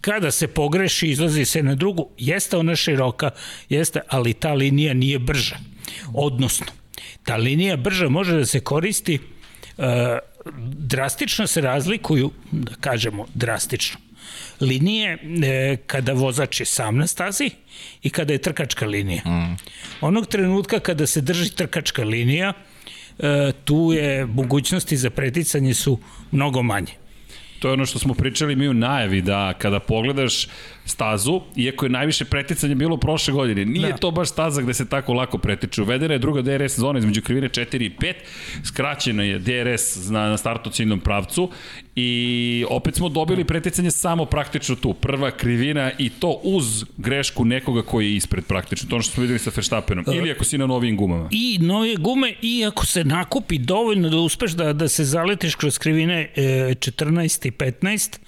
kada 0.02 0.32
se 0.32 0.48
pogreši, 0.48 1.08
izlazi 1.08 1.46
se 1.46 1.64
na 1.64 1.76
drugu, 1.76 2.10
jeste 2.18 2.58
ona 2.58 2.76
široka, 2.76 3.30
jeste, 3.70 4.02
ali 4.08 4.34
ta 4.34 4.54
linija 4.54 4.94
nije 4.94 5.20
brža. 5.20 5.58
Odnosno, 6.14 6.66
ta 7.24 7.36
linija 7.36 7.78
brža 7.78 8.10
može 8.10 8.38
da 8.38 8.46
se 8.46 8.60
koristi 8.60 9.20
uh, 9.78 9.86
drastično 10.78 11.48
se 11.48 11.62
razlikuju, 11.62 12.32
da 12.52 12.76
kažemo 12.80 13.26
drastično, 13.34 14.00
linije 14.62 15.18
e, 15.44 15.78
kada 15.88 16.14
vozač 16.14 16.60
je 16.60 16.66
sam 16.66 16.98
na 16.98 17.08
stazi 17.08 17.50
i 18.04 18.10
kada 18.10 18.34
je 18.34 18.42
trkačka 18.42 18.86
linija. 18.86 19.22
Mm. 19.26 19.58
Onog 20.02 20.28
trenutka 20.28 20.80
kada 20.80 21.08
se 21.08 21.22
drži 21.22 21.56
trkačka 21.56 22.04
linija, 22.04 22.54
e, 23.20 23.52
tu 23.66 23.94
je 23.94 24.26
mogućnosti 24.26 24.98
za 24.98 25.10
preticanje 25.10 25.74
su 25.74 26.00
mnogo 26.32 26.64
manje. 26.64 26.94
To 27.60 27.68
je 27.68 27.74
ono 27.74 27.86
što 27.86 28.00
smo 28.00 28.14
pričali 28.14 28.56
mi 28.56 28.68
u 28.68 28.74
najavi, 28.74 29.22
da 29.22 29.54
kada 29.54 29.80
pogledaš 29.80 30.48
stazu, 30.88 31.42
iako 31.56 31.86
je 31.86 31.90
najviše 31.90 32.26
preticanja 32.26 32.76
bilo 32.76 32.98
prošle 32.98 33.34
godine, 33.34 33.66
nije 33.66 33.92
da. 33.92 33.98
to 33.98 34.12
baš 34.12 34.30
staza 34.30 34.62
gde 34.62 34.74
se 34.74 34.90
tako 34.90 35.14
lako 35.14 35.38
pretiče. 35.38 35.82
Uvedena 35.82 36.14
je 36.14 36.20
druga 36.20 36.42
DRS 36.42 36.80
zona 36.80 37.00
između 37.00 37.22
krivine 37.22 37.50
4 37.50 37.86
i 37.86 37.92
5, 38.00 38.14
skraćena 38.64 39.24
je 39.24 39.40
DRS 39.40 40.10
na, 40.10 40.30
na 40.30 40.38
startu 40.38 40.70
ciljnom 40.70 41.00
pravcu 41.00 41.50
i 41.96 42.66
opet 42.70 42.96
smo 42.96 43.10
dobili 43.10 43.44
preticanje 43.44 43.92
samo 43.92 44.26
praktično 44.26 44.76
tu. 44.76 44.94
Prva 44.94 45.32
krivina 45.32 45.92
i 45.98 46.10
to 46.10 46.40
uz 46.44 46.86
grešku 46.98 47.46
nekoga 47.46 47.82
koji 47.82 48.06
je 48.06 48.16
ispred 48.16 48.46
praktično. 48.46 48.90
To 48.90 48.96
ono 48.96 49.04
što 49.04 49.14
smo 49.14 49.22
videli 49.22 49.40
sa 49.40 49.52
Verstappenom. 49.56 50.06
E, 50.08 50.16
Ili 50.16 50.32
ako 50.32 50.44
si 50.44 50.58
na 50.58 50.66
novim 50.66 50.98
gumama. 50.98 51.30
I 51.32 51.58
nove 51.62 51.96
gume 51.96 52.34
i 52.42 52.66
ako 52.66 52.86
se 52.86 53.04
nakupi 53.04 53.58
dovoljno 53.58 54.10
da 54.10 54.18
uspeš 54.18 54.52
da, 54.52 54.74
da 54.74 54.88
se 54.88 55.04
zaletiš 55.04 55.56
kroz 55.56 55.78
krivine 55.78 56.32
e, 56.36 56.42
14 56.76 57.48
i 57.48 57.52
15, 57.52 58.20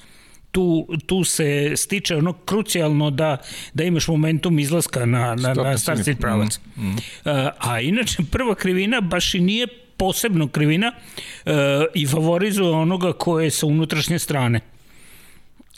tu, 0.52 0.88
tu 1.06 1.24
se 1.24 1.74
stiče 1.76 2.16
ono 2.16 2.34
krucijalno 2.34 3.10
da, 3.10 3.38
da 3.74 3.84
imaš 3.84 4.08
momentum 4.08 4.60
izlaska 4.60 5.06
na, 5.06 5.36
na, 5.36 5.54
na 5.54 5.78
start 5.78 6.00
pravac. 6.20 6.60
Mm, 6.76 6.88
mm. 6.88 6.98
A, 7.26 7.50
a 7.60 7.80
inače 7.80 8.18
prva 8.32 8.56
krivina 8.56 9.02
baš 9.02 9.34
i 9.34 9.40
nije 9.40 9.68
posebno 9.98 10.48
krivina 10.48 10.92
uh, 11.46 11.52
i 11.94 12.08
favorizuje 12.08 12.70
onoga 12.70 13.14
ko 13.14 13.40
je 13.40 13.52
sa 13.52 13.66
unutrašnje 13.66 14.20
strane. 14.20 14.60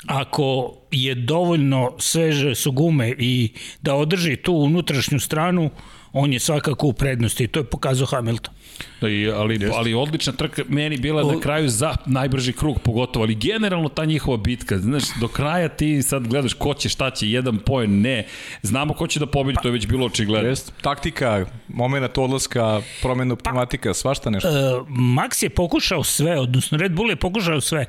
Ako 0.06 0.78
je 0.92 1.16
dovoljno 1.16 1.96
sveže 2.00 2.56
su 2.56 2.72
gume 2.72 3.10
i 3.10 3.50
da 3.82 3.96
održi 3.96 4.36
tu 4.36 4.54
unutrašnju 4.54 5.20
stranu, 5.20 5.70
on 6.14 6.34
je 6.34 6.40
svakako 6.40 6.88
u 6.88 6.94
prednosti 6.94 7.44
i 7.44 7.48
to 7.48 7.60
je 7.60 7.64
pokazao 7.64 8.08
Hamilton. 8.08 8.54
Da, 9.02 9.10
i, 9.10 9.30
ali, 9.30 9.54
Jeste. 9.54 9.72
ali 9.78 9.94
odlična 9.94 10.34
trka 10.34 10.64
meni 10.68 10.98
bila 10.98 11.34
na 11.34 11.40
kraju 11.40 11.70
za 11.70 11.96
najbrži 12.06 12.54
krug 12.54 12.80
pogotovo, 12.80 13.26
ali 13.26 13.36
generalno 13.36 13.90
ta 13.90 14.06
njihova 14.06 14.38
bitka, 14.38 14.78
znaš, 14.78 15.04
do 15.20 15.28
kraja 15.28 15.70
ti 15.70 16.04
sad 16.04 16.28
gledaš 16.28 16.54
ko 16.54 16.74
će, 16.74 16.90
šta 16.90 17.10
će, 17.10 17.32
jedan 17.32 17.58
poen, 17.58 18.02
ne, 18.02 18.26
znamo 18.62 18.94
ko 18.94 19.08
će 19.08 19.20
da 19.20 19.26
pobedi, 19.26 19.58
to 19.62 19.68
je 19.68 19.72
već 19.72 19.88
bilo 19.88 20.06
očigledno. 20.06 20.50
Jest. 20.50 20.74
Taktika, 20.82 21.46
moment 21.68 22.18
odlaska, 22.18 22.82
promenu 23.02 23.36
pneumatika, 23.36 23.94
svašta 23.94 24.30
nešto. 24.30 24.50
Uh, 24.50 24.88
Max 24.90 25.44
je 25.44 25.50
pokušao 25.50 26.04
sve, 26.04 26.40
odnosno 26.40 26.78
Red 26.78 26.92
Bull 26.92 27.10
je 27.10 27.16
pokušao 27.16 27.62
sve 27.62 27.86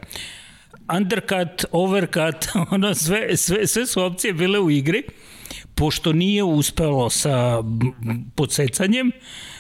undercut, 0.97 1.65
overcut, 1.71 2.49
ono 2.75 2.95
sve, 2.95 3.37
sve, 3.37 3.67
sve 3.67 3.87
su 3.87 4.03
opcije 4.03 4.33
bile 4.33 4.61
u 4.61 4.71
igri 4.71 5.03
pošto 5.75 6.13
nije 6.13 6.43
uspelo 6.43 7.11
sa 7.11 7.63
podsecanjem, 8.35 9.09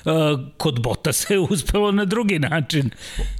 uh, 0.04 0.12
kod 0.56 0.82
Bota 0.82 1.12
se 1.22 1.38
uspelo 1.38 1.92
na 1.92 2.04
drugi 2.04 2.38
način. 2.38 2.90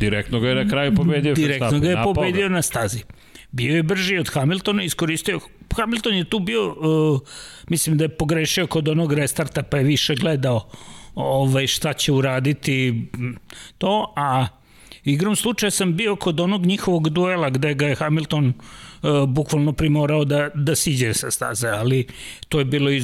Direktno 0.01 0.41
ga 0.41 0.49
je 0.49 0.55
na 0.55 0.71
kraju 0.71 0.95
pobedio. 0.95 1.35
Direktno 1.35 1.81
ga 1.81 1.91
je 1.91 2.03
pobedio 2.05 2.49
na 2.49 2.63
stazi. 2.63 3.03
Bio 3.51 3.77
je 3.77 3.83
brži 3.83 4.19
od 4.19 4.29
Hamiltona, 4.29 4.83
iskoristio 4.83 5.41
Hamilton 5.77 6.15
je 6.15 6.25
tu 6.25 6.39
bio, 6.39 6.69
uh, 6.69 7.21
mislim 7.69 7.99
da 7.99 8.05
je 8.05 8.17
pogrešio 8.17 8.67
kod 8.67 8.89
onog 8.89 9.13
restarta, 9.13 9.63
pa 9.63 9.77
je 9.77 9.85
više 9.85 10.15
gledao 10.15 10.69
ovaj, 11.15 11.67
šta 11.67 11.93
će 11.93 12.13
uraditi 12.13 13.05
to, 13.79 14.13
a 14.17 14.47
igrom 15.05 15.37
slučaja 15.37 15.71
sam 15.71 15.97
bio 15.97 16.17
kod 16.17 16.41
onog 16.41 16.67
njihovog 16.67 17.09
duela 17.09 17.51
gde 17.51 17.75
ga 17.75 17.87
je 17.87 17.95
Hamilton 17.95 18.47
uh, 19.03 19.29
bukvalno 19.29 19.73
primorao 19.73 20.25
da, 20.25 20.51
da 20.55 20.75
siđe 20.75 21.15
sa 21.15 21.31
staze, 21.31 21.69
ali 21.69 22.07
to 22.49 22.59
je 22.59 22.65
bilo 22.65 22.91
i 22.91 23.01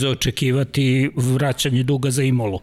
vraćanje 1.16 1.82
duga 1.82 2.10
za 2.10 2.22
Imolu 2.22 2.60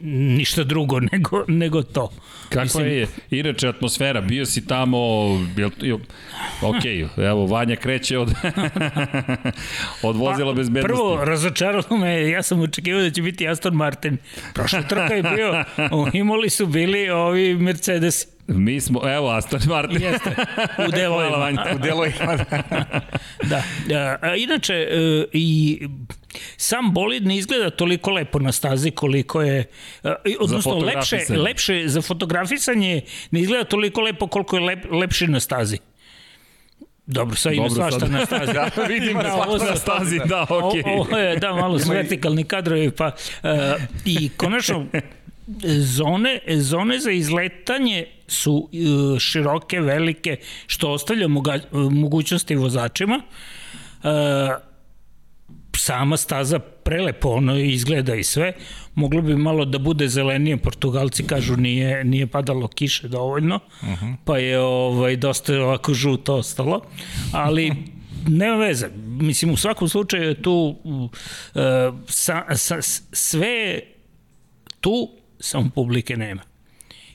ništa 0.00 0.64
drugo 0.64 1.00
nego, 1.12 1.44
nego 1.48 1.82
to. 1.82 2.12
Kako 2.48 2.62
Mislim, 2.62 2.86
je 2.86 3.06
inače 3.30 3.68
atmosfera? 3.68 4.20
Bio 4.20 4.46
si 4.46 4.66
tamo, 4.66 4.98
bil, 5.56 5.68
ok, 6.62 6.84
evo, 7.16 7.46
Vanja 7.46 7.76
kreće 7.76 8.18
od, 8.18 8.28
od 10.08 10.16
vozila 10.16 10.52
pa, 10.52 10.56
bezbednosti. 10.56 10.96
Prvo, 10.96 11.24
razočaralo 11.24 11.96
me, 11.98 12.28
ja 12.28 12.42
sam 12.42 12.60
očekivao 12.60 13.02
da 13.02 13.10
će 13.10 13.22
biti 13.22 13.48
Aston 13.48 13.74
Martin. 13.74 14.16
Prošla 14.54 14.82
trka 14.82 15.14
je 15.14 15.22
bio, 15.22 15.64
imali 16.20 16.50
su 16.50 16.66
bili 16.66 17.10
ovi 17.10 17.54
Mercedes. 17.54 18.26
Mi 18.54 18.80
smo, 18.80 19.00
evo, 19.08 19.30
Aston 19.30 19.60
Martin. 19.66 20.02
Jeste, 20.02 20.30
u 20.88 20.90
delovima. 20.96 21.64
u 21.74 21.78
delovima. 21.78 22.44
da. 23.50 24.18
A, 24.22 24.34
inače, 24.36 24.74
e, 24.74 25.24
i 25.32 25.78
sam 26.56 26.94
bolid 26.94 27.26
ne 27.26 27.36
izgleda 27.36 27.70
toliko 27.70 28.10
lepo 28.10 28.38
na 28.38 28.52
stazi 28.52 28.90
koliko 28.90 29.42
je, 29.42 29.64
uh, 30.02 30.10
odnosno 30.40 30.78
lepše, 30.78 31.18
lepše 31.28 31.82
za 31.86 32.02
fotografisanje 32.02 33.02
ne 33.30 33.40
izgleda 33.40 33.64
toliko 33.64 34.00
lepo 34.00 34.26
koliko 34.26 34.56
je 34.56 34.62
lep, 34.62 34.84
lepše 34.90 35.26
na 35.26 35.40
stazi. 35.40 35.78
Dobro, 37.06 37.36
sad 37.36 37.52
ima 37.52 37.70
svašta 37.70 38.06
na 38.06 38.26
stazi. 38.26 38.52
da, 38.76 38.82
vidim 38.88 39.18
da, 39.18 39.34
ovo 39.34 39.58
na 39.58 39.76
stazi, 39.76 40.20
da, 40.24 40.42
okej. 40.42 40.82
Okay. 40.82 41.00
Ovo 41.00 41.18
je, 41.18 41.36
da, 41.36 41.54
malo 41.54 41.78
su 41.78 41.90
vertikalni 41.90 42.44
kadrovi, 42.44 42.90
pa 42.90 43.06
uh, 43.06 43.50
i 44.04 44.28
konačno 44.36 44.86
zone, 45.96 46.40
zone 46.48 46.98
za 46.98 47.10
izletanje 47.10 48.06
su 48.28 48.52
uh, 48.52 49.18
široke, 49.18 49.80
velike, 49.80 50.36
što 50.66 50.90
ostavlja 50.90 51.28
mogućnosti 51.90 52.56
vozačima. 52.56 53.22
Uh, 54.02 54.10
sama 55.80 56.16
staza 56.16 56.58
prelepo 56.58 57.28
ono 57.28 57.58
izgleda 57.58 58.14
i 58.14 58.24
sve. 58.24 58.52
Moglo 58.94 59.22
bi 59.22 59.36
malo 59.36 59.64
da 59.64 59.78
bude 59.78 60.08
zelenije, 60.08 60.56
Portugalci 60.56 61.26
kažu 61.26 61.56
nije, 61.56 62.04
nije 62.04 62.26
padalo 62.26 62.68
kiše 62.68 63.08
dovoljno, 63.08 63.60
uh 63.82 63.88
mhm. 63.88 64.06
-huh. 64.06 64.16
pa 64.24 64.38
je 64.38 64.58
ovaj, 64.58 65.16
dosta 65.16 65.54
ovako 65.54 65.94
žuto 65.94 66.34
ostalo, 66.34 66.82
ali 67.32 67.72
nema 68.28 68.56
veze. 68.56 68.88
Mislim, 69.06 69.52
u 69.52 69.56
svakom 69.56 69.88
slučaju 69.88 70.28
je 70.28 70.42
tu 70.42 70.76
uh, 70.84 71.10
sa, 72.06 72.56
sa, 72.56 72.76
sve 73.12 73.80
tu, 74.80 75.19
samo 75.40 75.70
publike 75.74 76.16
nema. 76.16 76.42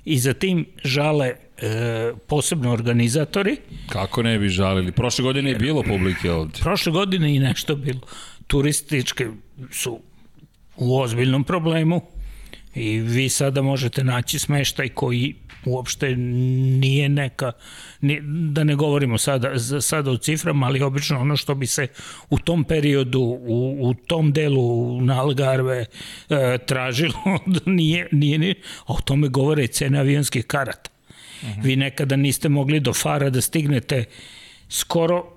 I 0.06 0.20
za 0.20 0.34
tim 0.34 0.66
žale 0.84 1.28
e, 1.28 2.14
posebno 2.28 2.72
organizatori. 2.72 3.58
Kako 3.90 4.24
ne 4.24 4.40
bi 4.40 4.50
žalili? 4.50 4.92
Prošle 4.92 5.24
godine 5.24 5.50
je 5.50 5.56
bilo 5.56 5.84
publike 5.84 6.32
ovde. 6.32 6.60
Prošle 6.62 6.92
godine 6.92 7.36
i 7.36 7.40
nešto 7.40 7.76
bilo. 7.76 8.02
Turističke 8.48 9.28
su 9.72 10.00
u 10.78 11.00
ozbiljnom 11.00 11.44
problemu 11.44 12.02
i 12.76 13.00
vi 13.00 13.30
sada 13.30 13.62
možete 13.62 14.04
naći 14.04 14.40
smeštaj 14.40 14.90
koji 14.90 15.36
uopšte 15.66 16.16
nije 16.16 17.10
neka, 17.10 17.52
ni, 18.02 18.20
da 18.52 18.64
ne 18.64 18.76
govorimo 18.76 19.18
sada, 19.18 19.60
sada 19.82 20.12
o 20.12 20.18
ciframa, 20.18 20.66
ali 20.66 20.82
obično 20.82 21.20
ono 21.20 21.38
što 21.38 21.56
bi 21.56 21.68
se 21.68 21.88
u 22.30 22.40
tom 22.40 22.64
periodu, 22.64 23.22
u, 23.22 23.78
u 23.82 23.94
tom 23.94 24.34
delu 24.34 25.02
na 25.02 25.22
Algarve 25.22 25.86
e, 26.30 26.58
tražilo, 26.66 27.14
nije, 27.66 28.08
nije, 28.12 28.38
nije, 28.38 28.56
a 28.86 28.94
o 28.94 29.02
tome 29.02 29.28
govore 29.28 29.64
i 29.64 29.68
cene 29.68 30.00
avionskih 30.00 30.46
karata. 30.46 30.90
Uh 31.42 31.50
-huh. 31.50 31.64
Vi 31.64 31.76
nekada 31.76 32.16
niste 32.16 32.50
mogli 32.50 32.80
do 32.80 32.94
Fara 32.94 33.30
da 33.30 33.42
stignete 33.42 34.06
skoro 34.70 35.36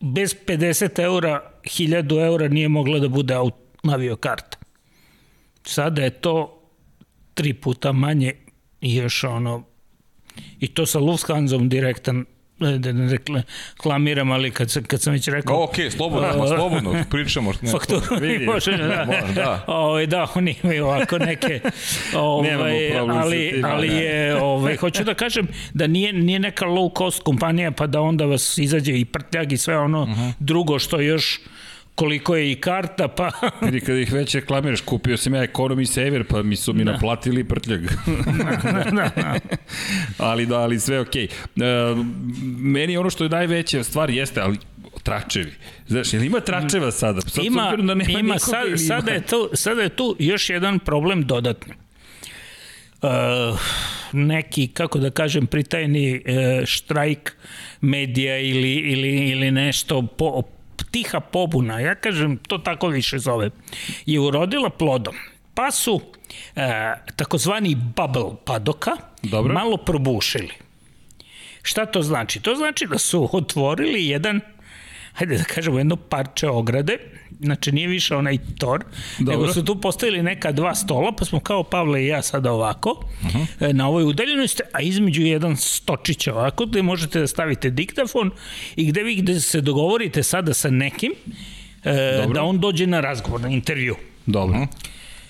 bez 0.00 0.34
50 0.46 1.02
eura, 1.02 1.52
1000 1.64 2.26
eura 2.26 2.48
nije 2.48 2.68
mogla 2.68 2.98
da 2.98 3.08
bude 3.08 3.34
aviokarta. 3.82 4.58
Sada 5.62 6.02
je 6.02 6.10
to 6.10 6.62
tri 7.34 7.54
puta 7.54 7.92
manje 7.92 8.32
i 8.80 8.96
još 8.96 9.24
ono, 9.24 9.64
i 10.60 10.66
to 10.68 10.86
sa 10.86 10.98
Lufthansom 10.98 11.68
direktan 11.68 12.24
da 12.58 12.92
ne 12.92 13.18
reklamiram, 13.76 14.30
ali 14.30 14.50
kad, 14.50 14.70
sam, 14.70 14.84
kad 14.84 15.02
sam 15.02 15.12
već 15.12 15.28
rekao... 15.28 15.64
Ok, 15.64 15.74
slobodno, 15.90 16.28
uh, 16.28 16.48
slobodno, 16.56 17.04
pričamo. 17.10 17.52
Ne, 17.62 17.70
fakturu 17.70 18.16
vidi, 18.20 18.46
može, 18.46 18.76
da. 18.76 19.04
Može, 19.04 19.34
da. 19.34 19.64
O, 19.66 19.74
ovaj, 19.74 20.06
da, 20.06 20.26
oni 20.34 20.54
imaju 20.62 20.84
ovako 20.84 21.18
neke... 21.18 21.60
Ovaj, 22.14 22.98
ali, 22.98 23.50
tim, 23.52 23.64
ali 23.64 23.88
je, 23.88 24.42
ovaj, 24.42 24.76
hoću 24.76 25.04
da 25.04 25.14
kažem 25.14 25.48
da 25.74 25.86
nije, 25.86 26.12
nije 26.12 26.38
neka 26.38 26.66
low 26.66 26.98
cost 26.98 27.22
kompanija 27.22 27.70
pa 27.70 27.86
da 27.86 28.00
onda 28.00 28.24
vas 28.24 28.58
izađe 28.58 28.98
i 28.98 29.04
prtljag 29.04 29.52
i 29.52 29.56
sve 29.56 29.78
ono 29.78 30.02
uh 30.02 30.08
mhm. 30.08 30.20
-huh. 30.20 30.32
drugo 30.38 30.78
što 30.78 31.00
još 31.00 31.40
koliko 31.98 32.36
je 32.36 32.52
i 32.52 32.54
karta, 32.54 33.08
pa... 33.08 33.30
Vidi, 33.62 33.80
kada 33.80 33.98
ih 33.98 34.12
već 34.12 34.34
reklamiraš, 34.34 34.80
kupio 34.80 35.16
sam 35.16 35.34
ja 35.34 35.46
Economy 35.46 35.84
Saver, 35.84 36.24
pa 36.24 36.42
mi 36.42 36.56
su 36.56 36.72
mi 36.72 36.84
da. 36.84 36.92
naplatili 36.92 37.44
prtljag. 37.44 37.80
da, 37.82 38.90
da, 38.90 39.10
da. 39.16 39.34
ali 40.18 40.46
da, 40.46 40.58
ali 40.58 40.80
sve 40.80 41.00
okej. 41.00 41.26
Okay. 41.56 41.92
Uh, 41.92 42.06
meni 42.58 42.96
ono 42.96 43.10
što 43.10 43.24
je 43.24 43.30
najveća 43.30 43.84
stvar 43.84 44.10
jeste, 44.10 44.40
ali 44.40 44.58
tračevi. 45.02 45.52
Znaš, 45.86 46.12
jel 46.12 46.24
ima 46.24 46.40
tračeva 46.40 46.90
sada? 46.90 47.20
Sad 47.20 47.44
ima, 47.44 47.76
da 47.76 47.94
nema 47.94 48.20
ima, 48.20 48.38
sad, 48.38 48.66
ima. 48.66 48.76
Sada, 48.76 49.10
je 49.10 49.20
tu, 49.20 49.50
sada 49.52 49.82
je 49.82 49.88
tu 49.88 50.16
još 50.18 50.50
jedan 50.50 50.78
problem 50.78 51.22
dodatni. 51.22 51.74
Uh, 53.02 53.10
neki, 54.12 54.68
kako 54.68 54.98
da 54.98 55.10
kažem, 55.10 55.46
pritajni 55.46 56.14
uh, 56.14 56.64
štrajk 56.64 57.36
medija 57.80 58.38
ili, 58.38 58.72
ili, 58.72 59.30
ili 59.30 59.50
nešto 59.50 60.02
po, 60.02 60.42
tiha 60.84 61.20
pobuna, 61.20 61.80
ja 61.80 61.94
kažem, 61.94 62.36
to 62.36 62.58
tako 62.58 62.88
više 62.88 63.18
zove, 63.18 63.50
je 64.06 64.20
urodila 64.20 64.70
plodom. 64.70 65.14
Pa 65.54 65.70
su 65.70 66.00
e, 66.56 66.94
takozvani 67.16 67.74
bubble 67.74 68.36
padoka 68.44 68.90
Dobro. 69.22 69.54
malo 69.54 69.76
probušili. 69.76 70.52
Šta 71.62 71.86
to 71.86 72.02
znači? 72.02 72.40
To 72.40 72.54
znači 72.54 72.86
da 72.86 72.98
su 72.98 73.28
otvorili 73.32 74.06
jedan 74.06 74.40
hajde 75.18 75.38
da 75.38 75.44
kažemo, 75.44 75.78
jedno 75.78 75.96
parče 75.96 76.48
ograde, 76.48 76.98
znači 77.40 77.72
nije 77.72 77.88
više 77.88 78.16
onaj 78.16 78.38
tor, 78.58 78.84
Dobro. 79.18 79.32
nego 79.32 79.52
su 79.52 79.64
tu 79.64 79.80
postavili 79.80 80.22
neka 80.22 80.52
dva 80.52 80.74
stola, 80.74 81.12
pa 81.12 81.24
smo 81.24 81.40
kao 81.40 81.62
Pavle 81.62 82.04
i 82.04 82.06
ja 82.06 82.22
sada 82.22 82.52
ovako, 82.52 82.90
uh. 82.90 83.30
-huh. 83.30 83.72
na 83.72 83.88
ovoj 83.88 84.04
udaljenosti, 84.04 84.62
a 84.72 84.80
između 84.80 85.22
jedan 85.22 85.56
stočić 85.56 86.26
ovako, 86.26 86.66
gde 86.66 86.82
možete 86.82 87.20
da 87.20 87.26
stavite 87.26 87.70
diktafon 87.70 88.30
i 88.76 88.86
gde 88.86 89.02
vi 89.02 89.16
gde 89.16 89.40
se 89.40 89.60
dogovorite 89.60 90.22
sada 90.22 90.54
sa 90.54 90.70
nekim, 90.70 91.12
e, 91.84 92.26
da 92.34 92.42
on 92.42 92.58
dođe 92.58 92.86
na 92.86 93.00
razgovor, 93.00 93.40
na 93.40 93.48
intervju. 93.48 93.96
Dobro. 94.26 94.66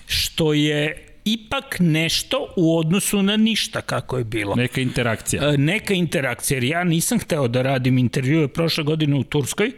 Što 0.07 0.53
je 0.53 1.05
ipak 1.25 1.77
nešto 1.79 2.53
u 2.55 2.77
odnosu 2.77 3.23
na 3.23 3.37
ništa 3.37 3.81
kako 3.81 4.17
je 4.17 4.23
bilo. 4.23 4.55
Neka 4.55 4.81
interakcija. 4.81 5.53
E, 5.53 5.57
neka 5.57 5.93
interakcija, 5.93 6.55
jer 6.55 6.63
ja 6.63 6.83
nisam 6.83 7.19
hteo 7.19 7.47
da 7.47 7.61
radim 7.61 7.97
intervjue 7.97 8.47
prošle 8.47 8.83
godine 8.83 9.15
u 9.15 9.23
Turskoj, 9.23 9.71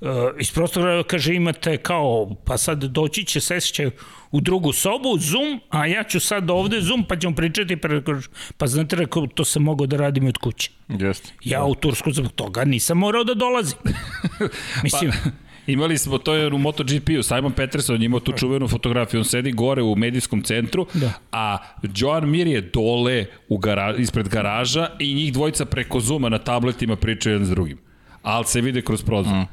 Uh, 0.00 0.08
iz 0.40 0.52
prostora 0.52 1.02
kaže 1.02 1.34
imate 1.34 1.76
kao, 1.76 2.36
pa 2.44 2.58
sad 2.58 2.84
doći 2.84 3.24
će, 3.24 3.40
sesće 3.40 3.90
u 4.30 4.40
drugu 4.40 4.72
sobu, 4.72 5.18
Zoom, 5.18 5.60
a 5.68 5.86
ja 5.86 6.04
ću 6.04 6.20
sad 6.20 6.50
ovde 6.50 6.80
Zoom, 6.80 7.04
pa 7.08 7.16
ćemo 7.16 7.34
pričati, 7.34 7.76
preko, 7.76 8.12
pa 8.56 8.66
znate, 8.66 8.96
rekao, 8.96 9.26
to 9.26 9.44
sam 9.44 9.62
mogao 9.62 9.86
da 9.86 9.96
radim 9.96 10.26
od 10.26 10.38
kuće. 10.38 10.70
Jeste. 10.88 11.32
Ja 11.44 11.64
u 11.64 11.74
Tursku 11.74 12.12
zbog 12.12 12.32
toga 12.32 12.64
nisam 12.64 12.98
morao 12.98 13.24
da 13.24 13.34
dolazim. 13.34 13.78
Mislim, 14.84 15.10
pa, 15.10 15.30
Imali 15.66 15.98
smo 15.98 16.18
to 16.18 16.34
je 16.34 16.46
u 16.46 16.58
MotoGP-u, 16.58 17.22
Simon 17.22 17.52
Peterson 17.52 18.02
imao 18.02 18.20
tu 18.20 18.32
čuvenu 18.32 18.68
fotografiju, 18.68 19.20
on 19.20 19.24
sedi 19.24 19.52
gore 19.52 19.82
u 19.82 19.96
medijskom 19.96 20.42
centru, 20.42 20.86
da. 20.94 21.12
a 21.32 21.58
Joan 21.96 22.30
Mir 22.30 22.46
je 22.46 22.60
dole 22.60 23.26
u 23.48 23.58
gara, 23.58 23.94
ispred 23.98 24.28
garaža 24.28 24.88
i 24.98 25.14
njih 25.14 25.32
dvojica 25.32 25.64
preko 25.64 26.00
Zuma 26.00 26.28
na 26.28 26.38
tabletima 26.38 26.96
pričaju 26.96 27.34
jedan 27.34 27.46
s 27.46 27.50
drugim. 27.50 27.78
Ali 28.22 28.44
se 28.44 28.60
vide 28.60 28.82
kroz 28.82 29.02
prozor. 29.02 29.34
Mm. 29.34 29.46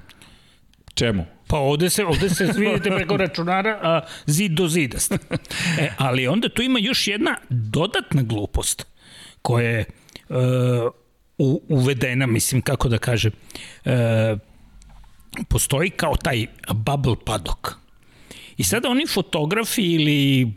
Čemu? 0.93 1.25
Pa 1.47 1.57
ovde 1.57 1.89
se, 1.89 2.05
ovde 2.05 2.29
se 2.29 2.45
vidite 2.57 2.89
preko 2.89 3.17
računara 3.17 3.79
a, 3.83 4.01
zid 4.25 4.51
do 4.51 4.67
zida. 4.67 4.97
E, 5.79 5.91
ali 5.97 6.27
onda 6.27 6.49
tu 6.49 6.61
ima 6.61 6.79
još 6.79 7.07
jedna 7.07 7.37
dodatna 7.49 8.21
glupost 8.21 8.87
koja 9.41 9.69
je 9.69 9.85
uh, 10.29 10.37
uvedena, 11.69 12.25
mislim, 12.25 12.61
kako 12.61 12.89
da 12.89 12.97
kažem, 12.97 13.31
uh, 13.85 13.91
postoji 15.47 15.89
kao 15.89 16.15
taj 16.15 16.45
bubble 16.73 17.15
padok. 17.25 17.75
I 18.57 18.63
sada 18.63 18.89
oni 18.89 19.07
fotografi 19.07 19.81
ili 19.81 20.53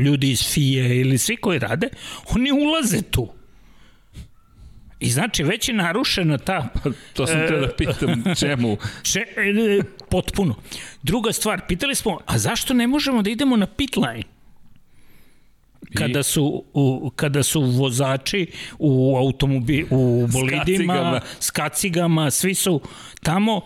ljudi 0.00 0.30
iz 0.30 0.42
FIE 0.52 1.00
ili 1.00 1.18
svi 1.18 1.36
koji 1.36 1.58
rade, 1.58 1.88
oni 2.34 2.52
ulaze 2.52 3.02
tu. 3.02 3.28
I 5.04 5.10
znači 5.10 5.42
već 5.42 5.68
je 5.68 5.74
narušena 5.74 6.38
ta... 6.38 6.68
Pa, 6.82 6.90
to 7.12 7.26
sam 7.26 7.40
te 7.48 7.56
da 7.56 7.68
pitam 7.76 8.24
čemu. 8.40 8.76
Če, 9.12 9.20
e, 9.20 9.82
potpuno. 10.10 10.54
Druga 11.02 11.32
stvar, 11.32 11.60
pitali 11.68 11.94
smo, 11.94 12.18
a 12.26 12.38
zašto 12.38 12.74
ne 12.74 12.86
možemo 12.86 13.22
da 13.22 13.30
idemo 13.30 13.56
na 13.56 13.66
pit 13.66 13.96
line? 13.96 14.22
kada 15.94 16.22
su 16.22 16.64
u, 16.74 17.10
kada 17.16 17.42
su 17.42 17.60
vozači 17.60 18.46
u 18.78 19.16
automobi 19.16 19.86
u 19.90 20.26
bolidima, 20.32 21.20
s 21.40 21.50
kacigama, 21.50 22.30
svi 22.30 22.54
su 22.54 22.80
tamo 23.22 23.60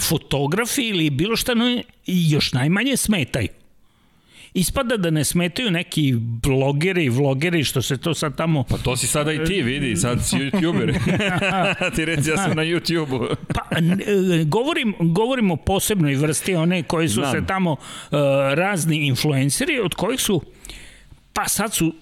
fotografi 0.00 0.82
ili 0.82 1.10
bilo 1.10 1.36
šta 1.36 1.54
no, 1.54 1.82
i 2.06 2.30
još 2.30 2.52
najmanje 2.52 2.96
smetaju. 2.96 3.48
Ispada 4.54 4.96
da 4.96 5.10
ne 5.10 5.24
smetaju 5.24 5.70
neki 5.70 6.14
blogeri 6.18 7.04
i 7.04 7.08
vlogeri 7.08 7.64
što 7.64 7.82
se 7.82 7.96
to 7.96 8.14
sad 8.14 8.36
tamo... 8.36 8.64
Pa 8.64 8.76
to 8.76 8.96
si 8.96 9.06
sada 9.06 9.32
i 9.32 9.44
ti 9.44 9.62
vidi, 9.62 9.96
sad 9.96 10.26
si 10.26 10.36
youtuber. 10.36 10.94
ti 11.96 12.04
reci 12.04 12.30
ja 12.30 12.36
sam 12.36 12.56
na 12.56 12.62
YouTubeu. 12.62 13.34
pa 13.54 13.76
govorim, 14.44 14.94
govorim 15.00 15.50
o 15.50 15.56
posebnoj 15.56 16.14
vrsti, 16.14 16.54
one 16.54 16.82
koji 16.82 17.08
su 17.08 17.20
Znam. 17.20 17.32
se 17.32 17.46
tamo 17.46 17.72
uh, 17.72 17.78
razni 18.54 19.06
influenceri 19.06 19.80
od 19.80 19.94
kojih 19.94 20.20
su 20.20 20.42
pa 21.38 21.48
sad 21.48 21.74
su 21.74 21.94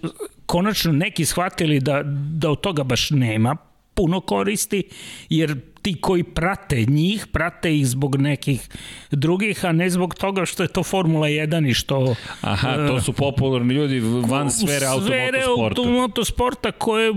konačno 0.47 0.93
neki 0.93 1.25
shvatili 1.25 1.81
da, 1.81 2.03
da 2.33 2.51
od 2.51 2.61
toga 2.61 2.85
baš 2.85 3.11
nema 3.11 3.57
puno 3.95 4.21
koristi, 4.21 4.83
jer 5.29 5.61
ti 5.87 5.95
koji 6.01 6.23
prate 6.23 6.85
njih, 6.89 7.27
prate 7.33 7.77
ih 7.77 7.87
zbog 7.87 8.17
nekih 8.17 8.69
drugih, 9.11 9.65
a 9.65 9.73
ne 9.73 9.91
zbog 9.91 10.15
toga 10.15 10.45
što 10.45 10.63
je 10.63 10.69
to 10.69 10.83
Formula 10.83 11.27
1 11.27 11.71
i 11.71 11.75
što... 11.75 12.15
Aha, 12.41 12.75
to 12.89 13.01
su 13.01 13.13
popularni 13.13 13.75
ljudi 13.75 14.01
van 14.01 14.51
sfere 14.51 14.87
automotosporta. 14.87 15.29
Sfere 15.31 15.45
automotosporta 15.59 16.73
koje 16.73 17.13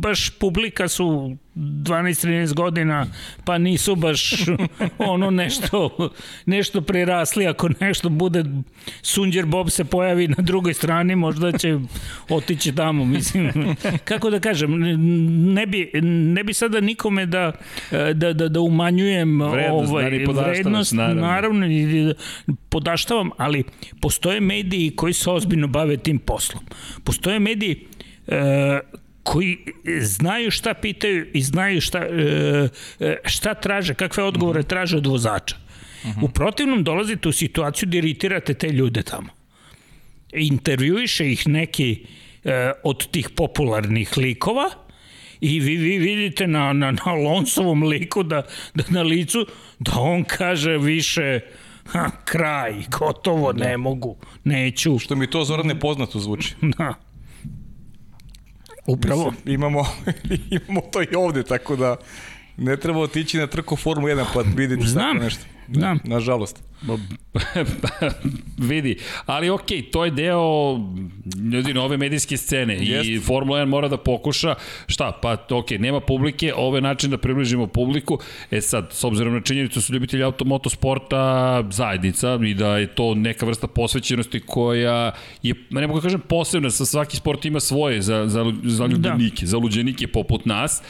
baš 0.00 0.30
publika 0.30 0.88
su 0.88 1.36
12-13 1.56 2.54
godina, 2.54 3.06
pa 3.44 3.58
nisu 3.58 3.94
baš 3.94 4.32
ono 4.98 5.30
nešto, 5.30 6.10
nešto 6.46 6.80
prerasli. 6.80 7.46
Ako 7.46 7.68
nešto 7.80 8.08
bude, 8.08 8.44
Sunđer 9.02 9.46
Bob 9.46 9.70
se 9.70 9.84
pojavi 9.84 10.28
na 10.28 10.36
drugoj 10.38 10.74
strani, 10.74 11.16
možda 11.16 11.58
će 11.58 11.78
otići 12.28 12.74
tamo. 12.74 13.04
Mislim, 13.04 13.52
kako 14.08 14.30
da 14.30 14.40
kažem, 14.40 14.70
ne 15.54 15.66
bi, 15.66 15.90
ne 16.02 16.44
bi 16.44 16.54
sada 16.54 16.80
nikome 16.80 17.26
da, 17.26 17.52
da, 18.14 18.32
da, 18.32 18.48
da 18.48 18.60
umanjujem 18.60 19.42
vrednost, 19.42 19.90
ovaj, 19.90 20.10
vrednost, 20.10 20.92
naravno. 20.92 21.22
naravno 21.22 21.66
podaštavam, 22.68 23.30
ali 23.36 23.64
postoje 24.00 24.40
mediji 24.40 24.90
koji 24.96 25.12
se 25.12 25.30
ozbiljno 25.30 25.66
bave 25.66 25.96
tim 25.96 26.18
poslom. 26.18 26.64
Postoje 27.04 27.38
mediji 27.38 27.86
e, 28.26 28.80
koji 29.22 29.58
znaju 30.00 30.50
šta 30.50 30.74
pitaju 30.74 31.26
i 31.34 31.42
znaju 31.42 31.80
šta, 31.80 31.98
e, 31.98 32.68
e, 33.00 33.16
šta 33.24 33.54
traže, 33.54 33.94
kakve 33.94 34.22
odgovore 34.22 34.60
mhm. 34.60 34.68
traže 34.68 34.96
od 34.96 35.06
vozača. 35.06 35.56
Uh 35.56 36.10
mhm. 36.10 36.20
-huh. 36.20 36.24
U 36.24 36.28
protivnom 36.28 36.84
dolazite 36.84 37.28
u 37.28 37.32
situaciju 37.32 37.88
da 37.88 37.96
iritirate 37.98 38.54
te 38.54 38.68
ljude 38.68 39.02
tamo. 39.02 39.28
Intervjuiše 40.32 41.32
ih 41.32 41.48
neki 41.48 42.06
e, 42.44 42.72
od 42.84 43.06
tih 43.10 43.30
popularnih 43.30 44.18
likova 44.18 44.70
i 45.40 45.60
vi, 45.60 45.76
vi 45.76 45.98
vidite 45.98 46.46
na, 46.46 46.72
na, 46.72 46.90
na 46.90 47.12
Lonsovom 47.12 47.82
liku 47.82 48.22
da, 48.22 48.42
da 48.74 48.84
na 48.88 49.02
licu 49.02 49.46
da 49.78 49.92
on 49.96 50.24
kaže 50.24 50.78
više 50.78 51.40
ha, 51.86 52.10
kraj, 52.24 52.74
gotovo, 52.98 53.52
da. 53.52 53.64
ne 53.64 53.76
mogu, 53.76 54.16
neću. 54.44 54.98
Što 54.98 55.16
mi 55.16 55.30
to 55.30 55.44
Zoran 55.44 55.66
nepoznato 55.66 56.18
zvuči. 56.18 56.54
Da. 56.78 56.94
Upravo. 58.86 59.30
Mislim, 59.30 59.54
imamo, 59.54 59.86
imamo 60.66 60.80
to 60.92 61.02
i 61.02 61.14
ovde, 61.16 61.42
tako 61.42 61.76
da 61.76 61.96
ne 62.56 62.76
treba 62.76 63.00
otići 63.00 63.38
na 63.38 63.46
trku 63.46 63.76
Formu 63.76 64.06
1 64.08 64.24
pa 64.34 64.42
vidite 64.56 64.86
Znam, 64.86 65.16
nešto. 65.16 65.44
Znam. 65.72 65.98
Nažalost. 66.04 66.62
vidi, 68.70 68.96
ali 69.26 69.50
ok, 69.50 69.66
to 69.92 70.04
je 70.04 70.10
deo 70.10 70.76
ljudi 71.52 71.74
nove 71.74 71.96
medijske 71.96 72.36
scene 72.36 72.76
Jest. 72.80 73.08
i 73.08 73.20
Formula 73.20 73.58
1 73.58 73.66
mora 73.66 73.88
da 73.88 73.96
pokuša, 73.96 74.54
šta, 74.86 75.18
pa 75.22 75.46
ok, 75.50 75.70
nema 75.70 76.00
publike, 76.00 76.54
ovo 76.56 76.76
je 76.76 76.80
način 76.80 77.10
da 77.10 77.18
približimo 77.18 77.66
publiku, 77.66 78.18
e 78.50 78.60
sad, 78.60 78.92
s 78.92 79.04
obzirom 79.04 79.34
na 79.34 79.40
činjenicu 79.40 79.82
su 79.82 79.92
ljubitelji 79.92 80.22
automotosporta 80.22 81.62
zajednica 81.70 82.38
i 82.46 82.54
da 82.54 82.76
je 82.76 82.86
to 82.86 83.14
neka 83.14 83.46
vrsta 83.46 83.66
posvećenosti 83.66 84.40
koja 84.40 85.12
je, 85.42 85.54
ne 85.70 85.86
mogu 85.86 86.00
da 86.00 86.02
kažem 86.02 86.20
posebna, 86.20 86.70
sa 86.70 86.84
svaki 86.84 87.16
sport 87.16 87.44
ima 87.44 87.60
svoje 87.60 88.02
za, 88.02 88.26
za, 88.28 88.52
za 88.64 88.86
ljubljenike, 88.86 89.40
da. 89.44 89.46
za 89.46 89.58
luđenike 89.58 90.06
poput 90.06 90.46
nas, 90.46 90.82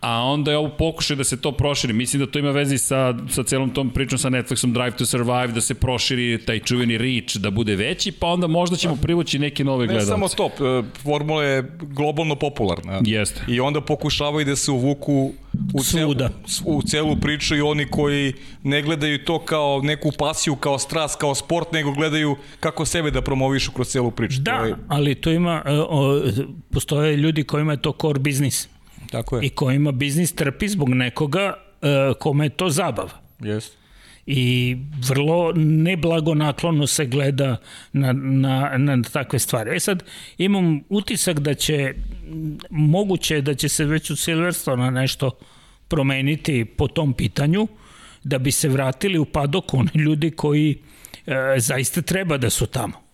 a 0.00 0.22
onda 0.22 0.50
je 0.50 0.56
ovo 0.56 0.68
pokušaj 0.68 1.16
da 1.16 1.24
se 1.24 1.40
to 1.40 1.52
proširi. 1.52 1.92
Mislim 1.92 2.20
da 2.20 2.30
to 2.30 2.38
ima 2.38 2.50
vezi 2.50 2.78
sa, 2.78 3.14
sa 3.30 3.42
celom 3.42 3.70
tom 3.70 3.90
pričom 3.90 4.18
sa 4.18 4.30
Netflixom 4.30 4.72
Drive 4.72 4.90
to 4.90 5.06
Survive, 5.06 5.46
da 5.46 5.60
se 5.60 5.74
proširi 5.74 6.38
taj 6.46 6.60
čuveni 6.60 6.98
reach, 6.98 7.36
da 7.36 7.50
bude 7.50 7.76
veći, 7.76 8.12
pa 8.12 8.26
onda 8.26 8.46
možda 8.46 8.76
ćemo 8.76 8.96
privući 8.96 9.38
neke 9.38 9.64
nove 9.64 9.86
gledalce. 9.86 10.10
Ne 10.10 10.28
samo 10.28 10.28
to, 10.28 10.46
e, 10.46 10.82
formula 11.02 11.44
je 11.44 11.72
globalno 11.80 12.34
popularna. 12.34 13.00
Jeste. 13.04 13.40
I 13.48 13.60
onda 13.60 13.80
pokušavaju 13.80 14.46
da 14.46 14.56
se 14.56 14.70
uvuku 14.70 15.32
u 15.74 15.82
celu, 15.82 16.14
u 16.64 16.82
celu 16.82 17.16
priču 17.16 17.56
i 17.56 17.60
oni 17.60 17.86
koji 17.90 18.32
ne 18.62 18.82
gledaju 18.82 19.24
to 19.24 19.38
kao 19.38 19.80
neku 19.82 20.12
pasiju, 20.18 20.56
kao 20.56 20.78
strast, 20.78 21.20
kao 21.20 21.34
sport, 21.34 21.72
nego 21.72 21.92
gledaju 21.92 22.36
kako 22.60 22.84
sebe 22.84 23.10
da 23.10 23.22
promovišu 23.22 23.72
kroz 23.72 23.88
celu 23.88 24.10
priču. 24.10 24.40
Da, 24.40 24.58
to 24.58 24.64
je... 24.64 24.74
ali 24.88 25.14
to 25.14 25.30
ima, 25.30 25.62
e, 25.66 25.72
o, 25.72 26.22
postoje 26.70 27.16
ljudi 27.16 27.44
kojima 27.44 27.72
je 27.72 27.82
to 27.82 27.92
core 28.00 28.18
biznis. 28.18 28.68
Tako 29.10 29.36
je. 29.36 29.46
I 29.46 29.50
kojima 29.50 29.92
biznis 29.92 30.34
trpi 30.34 30.68
zbog 30.68 30.88
nekoga 30.88 31.54
uh, 31.82 32.16
kome 32.18 32.44
je 32.44 32.50
to 32.50 32.70
zabava. 32.70 33.20
Jeste 33.40 33.78
i 34.30 34.76
vrlo 35.08 35.52
neblagonaklono 35.56 36.86
se 36.86 37.06
gleda 37.06 37.56
na, 37.92 38.12
na, 38.12 38.78
na 38.78 39.02
takve 39.12 39.38
stvari. 39.38 39.76
E 39.76 39.80
sad, 39.80 40.02
imam 40.38 40.80
utisak 40.88 41.40
da 41.40 41.54
će, 41.54 41.94
moguće 42.70 43.40
da 43.40 43.54
će 43.54 43.68
se 43.68 43.84
već 43.84 44.10
u 44.10 44.16
Silverstone 44.16 44.90
nešto 44.90 45.30
promeniti 45.88 46.64
po 46.64 46.88
tom 46.88 47.12
pitanju, 47.12 47.68
da 48.24 48.38
bi 48.38 48.52
se 48.52 48.68
vratili 48.68 49.18
u 49.18 49.24
padok 49.24 49.74
oni 49.74 49.90
ljudi 49.94 50.30
koji 50.30 50.78
e, 51.26 51.54
zaista 51.58 52.02
treba 52.02 52.36
da 52.36 52.50
su 52.50 52.66
tamo. 52.66 53.07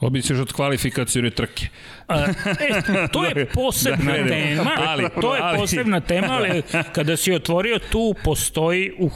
Odmisliš 0.00 0.38
od 0.38 0.52
kvalifikacijone 0.52 1.30
trke. 1.30 1.66
A, 2.08 2.24
e, 2.24 3.08
to 3.12 3.24
je 3.24 3.46
posebna 3.54 4.12
da, 4.12 4.28
tema, 4.28 4.70
ali, 4.88 5.08
to 5.20 5.34
je 5.34 5.40
ali, 5.42 5.58
posebna 5.58 6.00
tema, 6.00 6.28
ali 6.30 6.62
kada 6.94 7.16
si 7.16 7.32
otvorio 7.32 7.78
tu 7.78 8.14
postoji, 8.24 8.92
uh, 8.98 9.12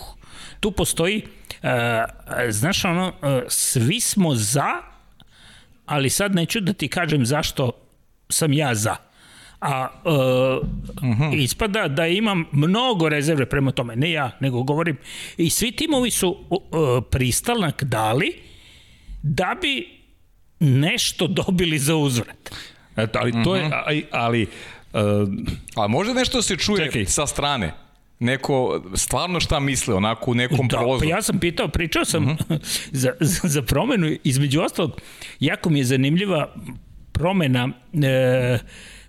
tu 0.60 0.70
postoji, 0.70 1.22
uh, 1.62 1.70
znaš 2.50 2.84
ono, 2.84 3.08
uh, 3.08 3.42
svi 3.48 4.00
smo 4.00 4.34
za, 4.34 4.72
ali 5.86 6.10
sad 6.10 6.34
neću 6.34 6.60
da 6.60 6.72
ti 6.72 6.88
kažem 6.88 7.26
zašto 7.26 7.70
sam 8.28 8.52
ja 8.52 8.74
za. 8.74 8.96
A 9.60 9.88
uh, 10.04 10.12
uh. 10.12 11.18
-huh. 11.18 11.42
ispada 11.42 11.88
da 11.88 12.06
imam 12.06 12.44
mnogo 12.52 13.08
rezerve 13.08 13.46
prema 13.46 13.72
tome, 13.72 13.96
ne 13.96 14.10
ja, 14.10 14.30
nego 14.40 14.62
govorim. 14.62 14.96
I 15.36 15.50
svi 15.50 15.72
timovi 15.72 16.10
su 16.10 16.28
uh, 16.50 16.58
pristalnak 17.10 17.84
dali 17.84 18.32
da 19.22 19.56
bi 19.62 19.93
nešto 20.60 21.26
dobili 21.26 21.78
za 21.78 21.96
uzvrat. 21.96 22.50
Eto, 22.96 23.18
ali 23.22 23.32
to 23.44 23.56
je, 23.56 23.62
mhm. 23.64 23.72
ali, 23.86 24.06
ali 24.10 24.46
Uh, 24.94 25.28
A 25.76 25.86
može 25.86 26.14
nešto 26.14 26.38
da 26.38 26.42
se 26.42 26.56
čuje 26.56 26.84
čekaj. 26.84 27.04
sa 27.06 27.26
strane? 27.26 27.72
neko 28.18 28.82
stvarno 28.94 29.40
šta 29.40 29.60
misle 29.60 29.94
onako 29.94 30.30
u 30.30 30.34
nekom 30.34 30.68
da, 30.68 30.76
prozoru. 30.76 31.00
Pa 31.00 31.06
ja 31.06 31.22
sam 31.22 31.38
pitao, 31.38 31.68
pričao 31.68 32.04
sam 32.04 32.24
uh. 32.24 32.30
-huh. 32.30 32.58
za, 32.92 33.12
za, 33.20 33.48
za 33.48 33.62
promenu, 33.62 34.16
između 34.24 34.60
ostalog, 34.60 35.00
jako 35.40 35.70
mi 35.70 35.78
je 35.78 35.84
zanimljiva 35.84 36.54
promena 37.12 37.68
e, 38.02 38.58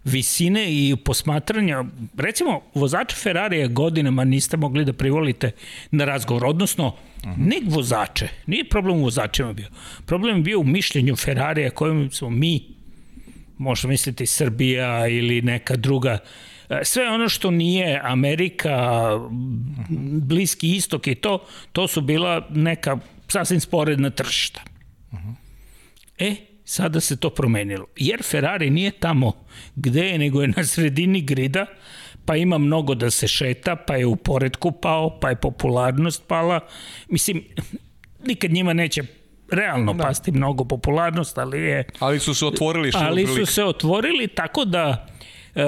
visine 0.05 0.65
i 0.69 0.95
posmatranja, 1.05 1.83
recimo, 2.17 2.61
vozača 2.73 3.15
Ferrarija 3.15 3.67
godinama 3.67 4.23
niste 4.23 4.57
mogli 4.57 4.85
da 4.85 4.93
privolite 4.93 5.51
na 5.91 6.05
razgovor, 6.05 6.45
odnosno, 6.45 6.95
ne 7.37 7.59
vozače, 7.65 8.27
nije 8.45 8.69
problem 8.69 8.97
u 8.97 9.03
vozačima 9.03 9.53
bio, 9.53 9.67
problem 10.05 10.37
je 10.37 10.43
bio 10.43 10.59
u 10.59 10.63
mišljenju 10.63 11.15
Ferrarija 11.15 11.69
kojim 11.69 12.11
smo 12.11 12.29
mi, 12.29 12.63
možemo 13.57 13.91
misliti 13.91 14.25
Srbija 14.25 15.07
ili 15.07 15.41
neka 15.41 15.75
druga 15.75 16.19
E, 16.69 16.79
sve 16.83 17.09
ono 17.09 17.29
što 17.29 17.51
nije 17.51 18.01
Amerika, 18.03 19.09
Bliski 20.21 20.75
istok 20.75 21.07
i 21.07 21.15
to, 21.15 21.45
to 21.71 21.87
su 21.87 22.01
bila 22.01 22.47
neka 22.49 22.97
sasvim 23.27 23.59
sporedna 23.59 24.09
tržišta. 24.09 24.61
E, 26.17 26.35
sada 26.65 26.99
se 26.99 27.17
to 27.17 27.29
promenilo. 27.29 27.85
Jer 27.95 28.23
Ferrari 28.23 28.69
nije 28.69 28.91
tamo 28.91 29.31
gde 29.75 30.07
je, 30.07 30.17
nego 30.17 30.41
je 30.41 30.47
na 30.47 30.63
sredini 30.63 31.21
grida, 31.21 31.65
pa 32.25 32.35
ima 32.35 32.57
mnogo 32.57 32.95
da 32.95 33.11
se 33.11 33.27
šeta, 33.27 33.75
pa 33.75 33.95
je 33.95 34.05
u 34.05 34.15
poredku 34.15 34.71
pao, 34.71 35.19
pa 35.19 35.29
je 35.29 35.35
popularnost 35.35 36.27
pala. 36.27 36.59
Mislim, 37.09 37.43
nikad 38.23 38.51
njima 38.51 38.73
neće 38.73 39.03
realno 39.51 39.93
da. 39.93 40.03
pasti 40.03 40.31
mnogo 40.31 40.65
popularnost, 40.65 41.37
ali 41.37 41.61
je... 41.61 41.85
Ali 41.99 42.19
su 42.19 42.33
se 42.33 42.45
otvorili 42.45 42.91
što 42.91 42.99
Ali 42.99 43.27
su 43.27 43.45
se 43.45 43.63
otvorili 43.63 44.27
tako 44.27 44.65
da 44.65 45.07
e, 45.55 45.63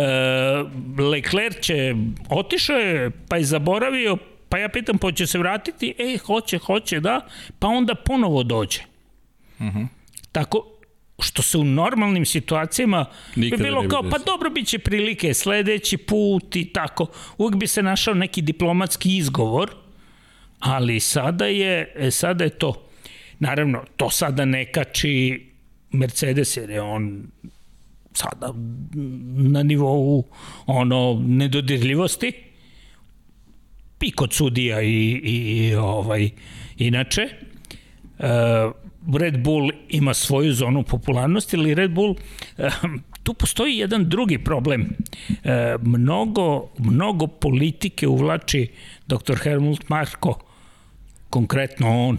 Leclerc 1.01 1.59
će, 1.59 1.95
otišao 2.29 2.77
je, 2.77 3.11
pa 3.29 3.37
je 3.37 3.43
zaboravio, 3.43 4.17
pa 4.49 4.57
ja 4.57 4.69
pitam, 4.69 4.97
pa 4.97 5.11
će 5.11 5.27
se 5.27 5.39
vratiti? 5.39 5.93
E, 5.97 6.17
hoće, 6.17 6.57
hoće, 6.57 6.99
da, 6.99 7.21
pa 7.59 7.67
onda 7.67 7.95
ponovo 7.95 8.43
dođe. 8.43 8.79
Uh 9.59 9.65
mhm. 9.65 9.77
-huh. 9.77 9.87
Tako, 10.31 10.76
što 11.19 11.41
se 11.41 11.57
u 11.57 11.63
normalnim 11.63 12.25
situacijama 12.25 13.05
Nikada 13.35 13.63
bi 13.63 13.69
bilo 13.69 13.87
kao, 13.87 14.03
pa 14.09 14.17
dobro 14.17 14.49
bit 14.49 14.67
će 14.67 14.79
prilike 14.79 15.33
sledeći 15.33 15.97
put 15.97 16.55
i 16.55 16.65
tako. 16.65 17.07
Uvijek 17.37 17.55
bi 17.55 17.67
se 17.67 17.83
našao 17.83 18.13
neki 18.13 18.41
diplomatski 18.41 19.17
izgovor, 19.17 19.75
ali 20.59 20.99
sada 20.99 21.45
je, 21.45 21.93
e, 21.95 22.11
sada 22.11 22.43
je 22.43 22.49
to. 22.49 22.87
Naravno, 23.39 23.83
to 23.95 24.09
sada 24.09 24.45
ne 24.45 24.71
kači 24.71 25.47
Mercedes, 25.91 26.57
jer 26.57 26.69
je 26.69 26.81
on 26.81 27.27
sada 28.13 28.53
na 29.35 29.63
nivou 29.63 30.23
ono 30.65 31.23
nedodirljivosti 31.27 32.33
i 34.01 34.11
kod 34.11 34.33
sudija 34.33 34.81
i, 34.81 35.21
i 35.23 35.75
ovaj 35.75 36.29
inače 36.77 37.29
uh, 38.19 38.27
Red 39.15 39.39
Bull 39.43 39.71
ima 39.89 40.13
svoju 40.13 40.53
zonu 40.53 40.83
popularnosti 40.83 41.55
ili 41.55 41.73
Red 41.73 41.91
Bull 41.91 42.09
uh, 42.57 42.65
tu 43.23 43.33
postoji 43.33 43.77
jedan 43.77 44.09
drugi 44.09 44.37
problem 44.37 44.81
uh, 45.29 45.37
mnogo 45.81 46.69
mnogo 46.77 47.27
politike 47.27 48.07
uvlači 48.07 48.67
dr. 49.07 49.35
Helmut 49.43 49.89
Marko 49.89 50.39
konkretno 51.29 52.07
on 52.07 52.17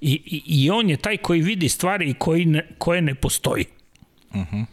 I, 0.00 0.12
i, 0.26 0.42
i 0.46 0.70
on 0.70 0.90
je 0.90 0.96
taj 0.96 1.16
koji 1.16 1.40
vidi 1.40 1.68
stvari 1.68 2.14
koji 2.18 2.44
ne, 2.46 2.66
koje 2.78 3.02
ne 3.02 3.14
postoji. 3.14 3.64
Uh 4.30 4.36
mhm. 4.36 4.56
-huh 4.56 4.64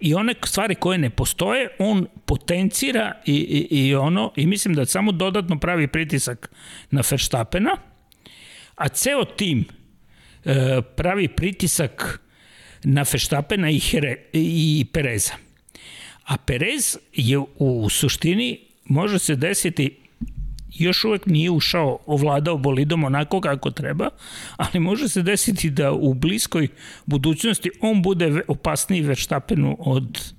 i 0.00 0.14
one 0.14 0.34
stvari 0.44 0.74
koje 0.74 0.98
ne 0.98 1.10
postoje, 1.10 1.68
on 1.78 2.06
potencira 2.26 3.12
i, 3.26 3.34
i, 3.70 3.86
i 3.86 3.94
ono, 3.94 4.32
i 4.36 4.46
mislim 4.46 4.74
da 4.74 4.86
samo 4.86 5.12
dodatno 5.12 5.58
pravi 5.58 5.88
pritisak 5.88 6.50
na 6.90 7.02
Verstappena, 7.10 7.76
a 8.74 8.88
ceo 8.88 9.24
tim 9.24 9.64
pravi 10.96 11.28
pritisak 11.28 12.20
na 12.84 13.04
Verstappena 13.12 13.70
i, 13.70 13.78
Here, 13.78 14.16
i 14.32 14.86
Pereza. 14.92 15.32
A 16.24 16.36
Perez 16.36 16.98
je 17.12 17.38
u 17.58 17.88
suštini 17.90 18.60
može 18.84 19.18
se 19.18 19.36
desiti 19.36 19.96
još 20.78 21.04
uvek 21.04 21.26
nije 21.26 21.50
ušao, 21.50 21.98
ovladao 22.06 22.58
bolidom 22.58 23.04
onako 23.04 23.40
kako 23.40 23.70
treba, 23.70 24.08
ali 24.56 24.80
može 24.80 25.08
se 25.08 25.22
desiti 25.22 25.70
da 25.70 25.92
u 25.92 26.14
bliskoj 26.14 26.68
budućnosti 27.06 27.70
on 27.80 28.02
bude 28.02 28.42
opasniji 28.48 29.00
Verstappenu 29.00 29.76
od 29.80 30.36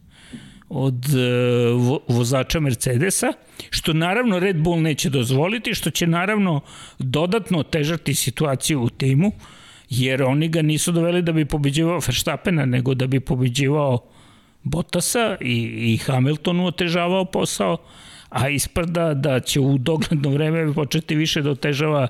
od 0.69 1.05
uh, 1.05 2.01
vozača 2.07 2.59
Mercedesa, 2.59 3.33
što 3.69 3.93
naravno 3.93 4.39
Red 4.39 4.57
Bull 4.57 4.81
neće 4.81 5.09
dozvoliti, 5.09 5.73
što 5.73 5.89
će 5.89 6.07
naravno 6.07 6.61
dodatno 6.99 7.59
otežati 7.59 8.15
situaciju 8.15 8.81
u 8.81 8.89
timu, 8.89 9.31
jer 9.89 10.23
oni 10.23 10.47
ga 10.47 10.61
nisu 10.61 10.91
doveli 10.91 11.21
da 11.21 11.31
bi 11.31 11.45
pobeđivao 11.45 11.99
Verstappena, 12.07 12.65
nego 12.65 12.93
da 12.93 13.07
bi 13.07 13.19
pobeđivao 13.19 13.99
Bottasa 14.63 15.37
i, 15.41 15.55
i 15.93 15.97
Hamiltonu 15.97 16.65
otežavao 16.65 17.25
posao, 17.25 17.77
a 18.29 18.49
ispada 18.49 19.13
da 19.13 19.39
će 19.39 19.59
u 19.59 19.77
dogledno 19.77 20.29
vreme 20.29 20.73
početi 20.73 21.15
više 21.15 21.41
da 21.41 21.51
otežava 21.51 22.07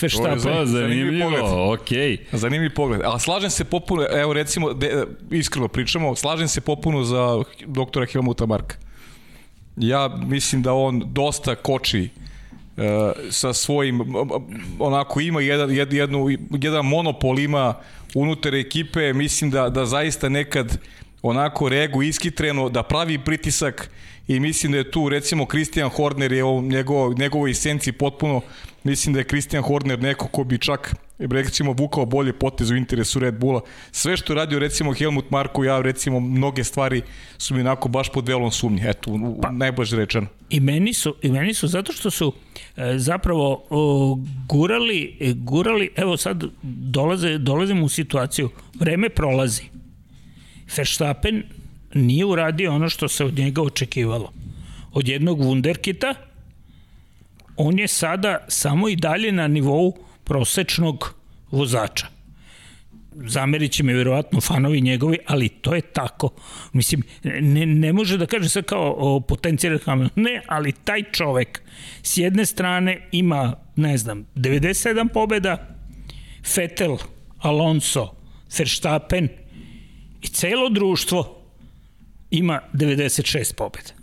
Verstappen. 0.00 0.40
To 0.42 0.50
je 0.50 0.66
Zanimljiv 0.66 1.22
pogled. 1.22 1.40
zanimljivo, 1.40 1.72
okej. 1.72 2.16
Zanimljiv 2.32 2.74
pogled. 2.74 3.00
A 3.04 3.18
slažem 3.18 3.50
se 3.50 3.64
popuno, 3.64 4.06
evo 4.12 4.32
recimo, 4.32 4.72
de, 4.72 5.04
iskreno 5.30 5.68
pričamo, 5.68 6.16
slažem 6.16 6.48
se 6.48 6.60
popuno 6.60 7.04
za 7.04 7.42
doktora 7.66 8.06
Helmuta 8.06 8.46
Marka. 8.46 8.76
Ja 9.76 10.08
mislim 10.26 10.62
da 10.62 10.72
on 10.72 11.02
dosta 11.06 11.54
koči 11.54 12.08
uh, 12.16 12.21
sa 13.30 13.52
svojim, 13.52 14.00
onako 14.78 15.20
ima 15.20 15.40
jedan, 15.40 15.70
jed, 15.70 15.92
jednu, 15.92 16.26
jedan 16.50 16.86
monopol 16.86 17.38
ima 17.38 17.74
unutar 18.14 18.54
ekipe, 18.54 19.12
mislim 19.12 19.50
da, 19.50 19.68
da 19.68 19.86
zaista 19.86 20.28
nekad 20.28 20.78
onako 21.22 21.68
reagu 21.68 22.02
iskitreno, 22.02 22.68
da 22.68 22.82
pravi 22.82 23.18
pritisak 23.18 23.90
i 24.28 24.40
mislim 24.40 24.72
da 24.72 24.78
je 24.78 24.90
tu 24.90 25.08
recimo 25.08 25.46
Christian 25.46 25.90
Horner 25.90 26.32
je 26.32 26.44
u 26.44 26.62
njegov, 26.62 27.14
njegovoj 27.18 27.50
esenciji 27.50 27.92
potpuno 27.92 28.40
mislim 28.84 29.12
da 29.12 29.20
je 29.20 29.28
Christian 29.28 29.62
Horner 29.62 29.98
neko 30.02 30.26
ko 30.26 30.44
bi 30.44 30.58
čak 30.58 30.94
recimo 31.30 31.72
vukao 31.72 32.06
bolje 32.06 32.32
potez 32.32 32.70
u 32.70 32.76
interesu 32.76 33.18
Red 33.18 33.34
Bulla. 33.34 33.60
Sve 33.90 34.16
što 34.16 34.32
je 34.32 34.36
radio 34.36 34.58
recimo 34.58 34.92
Helmut 34.92 35.30
Marko, 35.30 35.64
ja 35.64 35.80
recimo 35.80 36.20
mnoge 36.20 36.64
stvari 36.64 37.02
su 37.38 37.54
mi 37.54 37.60
onako 37.60 37.88
baš 37.88 38.08
pod 38.12 38.28
velom 38.28 38.50
sumnje. 38.50 38.82
Eto, 38.86 39.18
pa, 39.42 39.50
najbolje 39.50 39.96
rečeno. 39.96 40.26
I 40.50 40.60
meni 40.60 40.94
su, 40.94 41.14
i 41.22 41.28
meni 41.28 41.54
su 41.54 41.68
zato 41.68 41.92
što 41.92 42.10
su 42.10 42.32
e, 42.76 42.98
zapravo 42.98 43.64
o, 43.70 44.18
gurali, 44.48 45.16
e, 45.20 45.32
gurali, 45.32 45.90
evo 45.96 46.16
sad 46.16 46.44
dolaze, 46.62 47.38
dolazimo 47.38 47.84
u 47.84 47.88
situaciju, 47.88 48.50
vreme 48.74 49.08
prolazi. 49.08 49.62
Verstappen 50.76 51.42
nije 51.94 52.24
uradio 52.24 52.74
ono 52.74 52.88
što 52.88 53.08
se 53.08 53.24
od 53.24 53.38
njega 53.38 53.62
očekivalo. 53.62 54.32
Od 54.92 55.08
jednog 55.08 55.40
wunderkita, 55.40 56.14
on 57.56 57.78
je 57.78 57.88
sada 57.88 58.44
samo 58.48 58.88
i 58.88 58.96
dalje 58.96 59.32
na 59.32 59.48
nivou 59.48 59.94
prosečnog 60.24 61.14
vozača. 61.50 62.06
Zamerit 63.14 63.72
će 63.72 63.82
mi 63.82 63.92
verovatno 63.92 64.40
fanovi 64.40 64.80
njegovi, 64.80 65.18
ali 65.26 65.48
to 65.48 65.74
je 65.74 65.80
tako. 65.80 66.30
Mislim, 66.72 67.02
ne, 67.22 67.66
ne 67.66 67.92
može 67.92 68.18
da 68.18 68.26
kaže 68.26 68.48
sad 68.48 68.64
kao 68.64 69.20
potencijal 69.20 69.78
Hamilton. 69.84 70.22
Ne, 70.22 70.42
ali 70.46 70.72
taj 70.72 71.02
čovek 71.02 71.62
s 72.02 72.18
jedne 72.18 72.46
strane 72.46 73.08
ima, 73.12 73.56
ne 73.76 73.98
znam, 73.98 74.26
97 74.34 75.08
pobeda, 75.12 75.76
Vettel, 76.56 76.96
Alonso, 77.38 78.14
Verstappen 78.58 79.28
i 80.22 80.26
celo 80.26 80.68
društvo 80.68 81.42
ima 82.30 82.60
96 82.72 83.54
pobeda. 83.54 84.01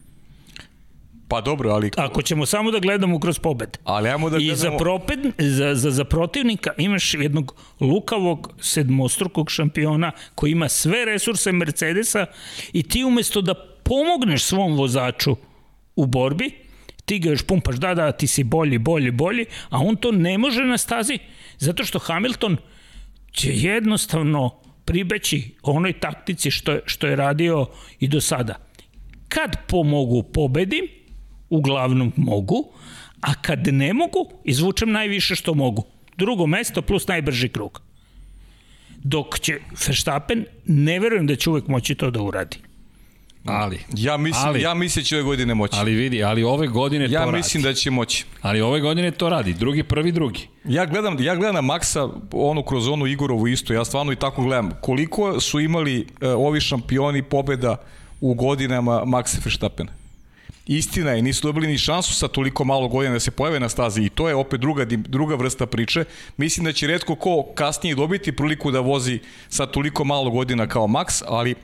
Pa 1.29 1.41
dobro, 1.41 1.69
ali... 1.69 1.91
Ako 1.97 2.21
ćemo 2.21 2.45
samo 2.45 2.71
da 2.71 2.79
gledamo 2.79 3.19
kroz 3.19 3.39
pobed. 3.39 3.77
Ali 3.83 4.09
ajmo 4.09 4.29
da 4.29 4.37
gledamo... 4.37 4.53
I 4.53 4.55
za, 4.55 4.77
proped, 4.77 5.19
za, 5.37 5.75
za, 5.75 5.91
za 5.91 6.03
protivnika 6.03 6.71
imaš 6.77 7.13
jednog 7.13 7.55
lukavog 7.79 8.53
sedmostrukog 8.61 9.51
šampiona 9.51 10.11
koji 10.35 10.51
ima 10.51 10.69
sve 10.69 11.05
resurse 11.05 11.51
Mercedesa 11.51 12.25
i 12.73 12.83
ti 12.83 13.03
umesto 13.03 13.41
da 13.41 13.53
pomogneš 13.83 14.43
svom 14.43 14.75
vozaču 14.75 15.35
u 15.95 16.05
borbi, 16.05 16.51
ti 17.05 17.19
ga 17.19 17.29
još 17.29 17.43
pumpaš, 17.43 17.75
da, 17.75 17.93
da, 17.93 18.11
ti 18.11 18.27
si 18.27 18.43
bolji, 18.43 18.77
bolji, 18.77 19.11
bolji, 19.11 19.45
a 19.69 19.77
on 19.79 19.95
to 19.95 20.11
ne 20.11 20.37
može 20.37 20.63
na 20.63 20.77
stazi, 20.77 21.17
zato 21.57 21.83
što 21.83 21.99
Hamilton 21.99 22.57
će 23.31 23.51
jednostavno 23.53 24.61
pribeći 24.85 25.55
onoj 25.61 25.93
taktici 25.99 26.51
što 26.51 26.71
je, 26.71 26.81
što 26.85 27.07
je 27.07 27.15
radio 27.15 27.65
i 27.99 28.07
do 28.07 28.21
sada. 28.21 28.55
Kad 29.27 29.67
pomogu 29.67 30.23
pobedim, 30.23 30.98
uglavnom 31.49 32.11
mogu, 32.15 32.67
a 33.21 33.33
kad 33.33 33.67
ne 33.67 33.93
mogu, 33.93 34.29
izvučem 34.43 34.91
najviše 34.91 35.35
što 35.35 35.53
mogu. 35.53 35.83
Drugo 36.17 36.47
mesto 36.47 36.81
plus 36.81 37.07
najbrži 37.07 37.49
krug. 37.49 37.81
Dok 39.03 39.39
će 39.39 39.59
Verstappen, 39.87 40.45
ne 40.65 40.99
verujem 40.99 41.27
da 41.27 41.35
će 41.35 41.49
uvek 41.49 41.67
moći 41.67 41.95
to 41.95 42.11
da 42.11 42.21
uradi. 42.21 42.57
Ali, 43.45 43.79
Ja 43.95 44.17
mislim, 44.17 44.47
Ali- 44.47 44.61
ja 44.61 44.73
mislim 44.73 45.03
da 45.03 45.07
će 45.07 45.15
ove 45.15 45.23
godine 45.23 45.53
moći. 45.53 45.75
ali 45.77 45.93
vidi, 45.93 46.23
ali 46.23 46.43
ove 46.43 46.67
godine 46.67 47.07
ja 47.09 47.25
to 47.25 47.31
mislim 47.31 47.63
radi. 47.63 47.73
da 47.73 47.79
će 47.79 47.91
moći. 47.91 48.25
Ali 48.41 48.61
ove 48.61 48.79
godine 48.79 49.11
to 49.11 49.29
radi, 49.29 49.53
drugi, 49.53 49.83
prvi, 49.83 50.11
drugi. 50.11 50.47
Ja 50.65 50.85
gledam, 50.85 51.17
ja 51.19 51.35
gledam 51.35 51.55
na 51.55 51.61
Maksa, 51.61 52.07
onu 52.31 52.63
kroz 52.63 52.87
onu 52.87 53.07
Igorovu 53.07 53.47
isto, 53.47 53.73
ja 53.73 53.85
stvarno 53.85 54.11
i 54.11 54.15
tako 54.15 54.43
gledam. 54.43 54.71
Koliko 54.81 55.39
su 55.39 55.59
imali 55.59 55.99
uh, 56.01 56.07
ovi 56.21 56.61
šampioni 56.61 57.23
pobeda 57.23 57.75
u 58.21 58.33
godinama 58.33 58.91
Maxa 59.05 59.45
Verstappena? 59.45 59.91
Istina 60.69 61.11
je, 61.11 61.21
nisu 61.21 61.47
dobili 61.47 61.67
ni 61.67 61.77
šansu 61.77 62.13
sa 62.13 62.27
toliko 62.27 62.63
malo 62.63 62.87
godina 62.87 63.13
da 63.13 63.19
se 63.19 63.31
pojave 63.31 63.59
na 63.59 63.69
stazi 63.69 64.01
i 64.01 64.09
to 64.09 64.29
je 64.29 64.35
opet 64.35 64.61
druga, 64.61 64.85
druga 64.85 65.35
vrsta 65.35 65.65
priče. 65.65 66.03
Mislim 66.37 66.65
da 66.65 66.73
će 66.73 66.87
redko 66.87 67.15
ko 67.15 67.43
kasnije 67.55 67.95
dobiti 67.95 68.31
priliku 68.31 68.71
da 68.71 68.79
vozi 68.79 69.19
sa 69.47 69.65
toliko 69.65 70.03
malo 70.03 70.29
godina 70.31 70.67
kao 70.67 70.87
Max, 70.87 71.23
ali 71.27 71.55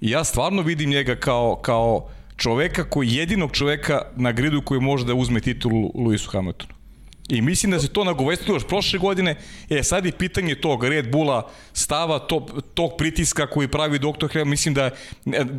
ja 0.00 0.24
stvarno 0.24 0.62
vidim 0.62 0.90
njega 0.90 1.16
kao, 1.16 1.56
kao 1.62 2.08
čoveka 2.36 2.84
koji 2.90 3.12
jedinog 3.12 3.52
čoveka 3.52 4.02
na 4.16 4.32
gridu 4.32 4.62
koji 4.62 4.80
može 4.80 5.04
da 5.04 5.14
uzme 5.14 5.40
titulu 5.40 5.92
Luisu 5.94 6.30
Hamiltonu. 6.30 6.75
I 7.28 7.42
mislim 7.42 7.72
da 7.72 7.80
se 7.80 7.88
to 7.88 8.04
nagovestilo 8.04 8.56
još 8.56 8.66
prošle 8.66 8.98
godine. 8.98 9.36
E, 9.70 9.82
sad 9.82 10.06
je 10.06 10.12
pitanje 10.12 10.54
tog 10.54 10.84
Red 10.84 11.10
Bulla 11.10 11.50
stava, 11.72 12.18
to, 12.18 12.46
tog 12.74 12.90
pritiska 12.98 13.46
koji 13.46 13.68
pravi 13.68 13.98
Dr. 13.98 14.28
Helmut. 14.32 14.50
Mislim 14.50 14.74
da, 14.74 14.84
e, 14.84 14.90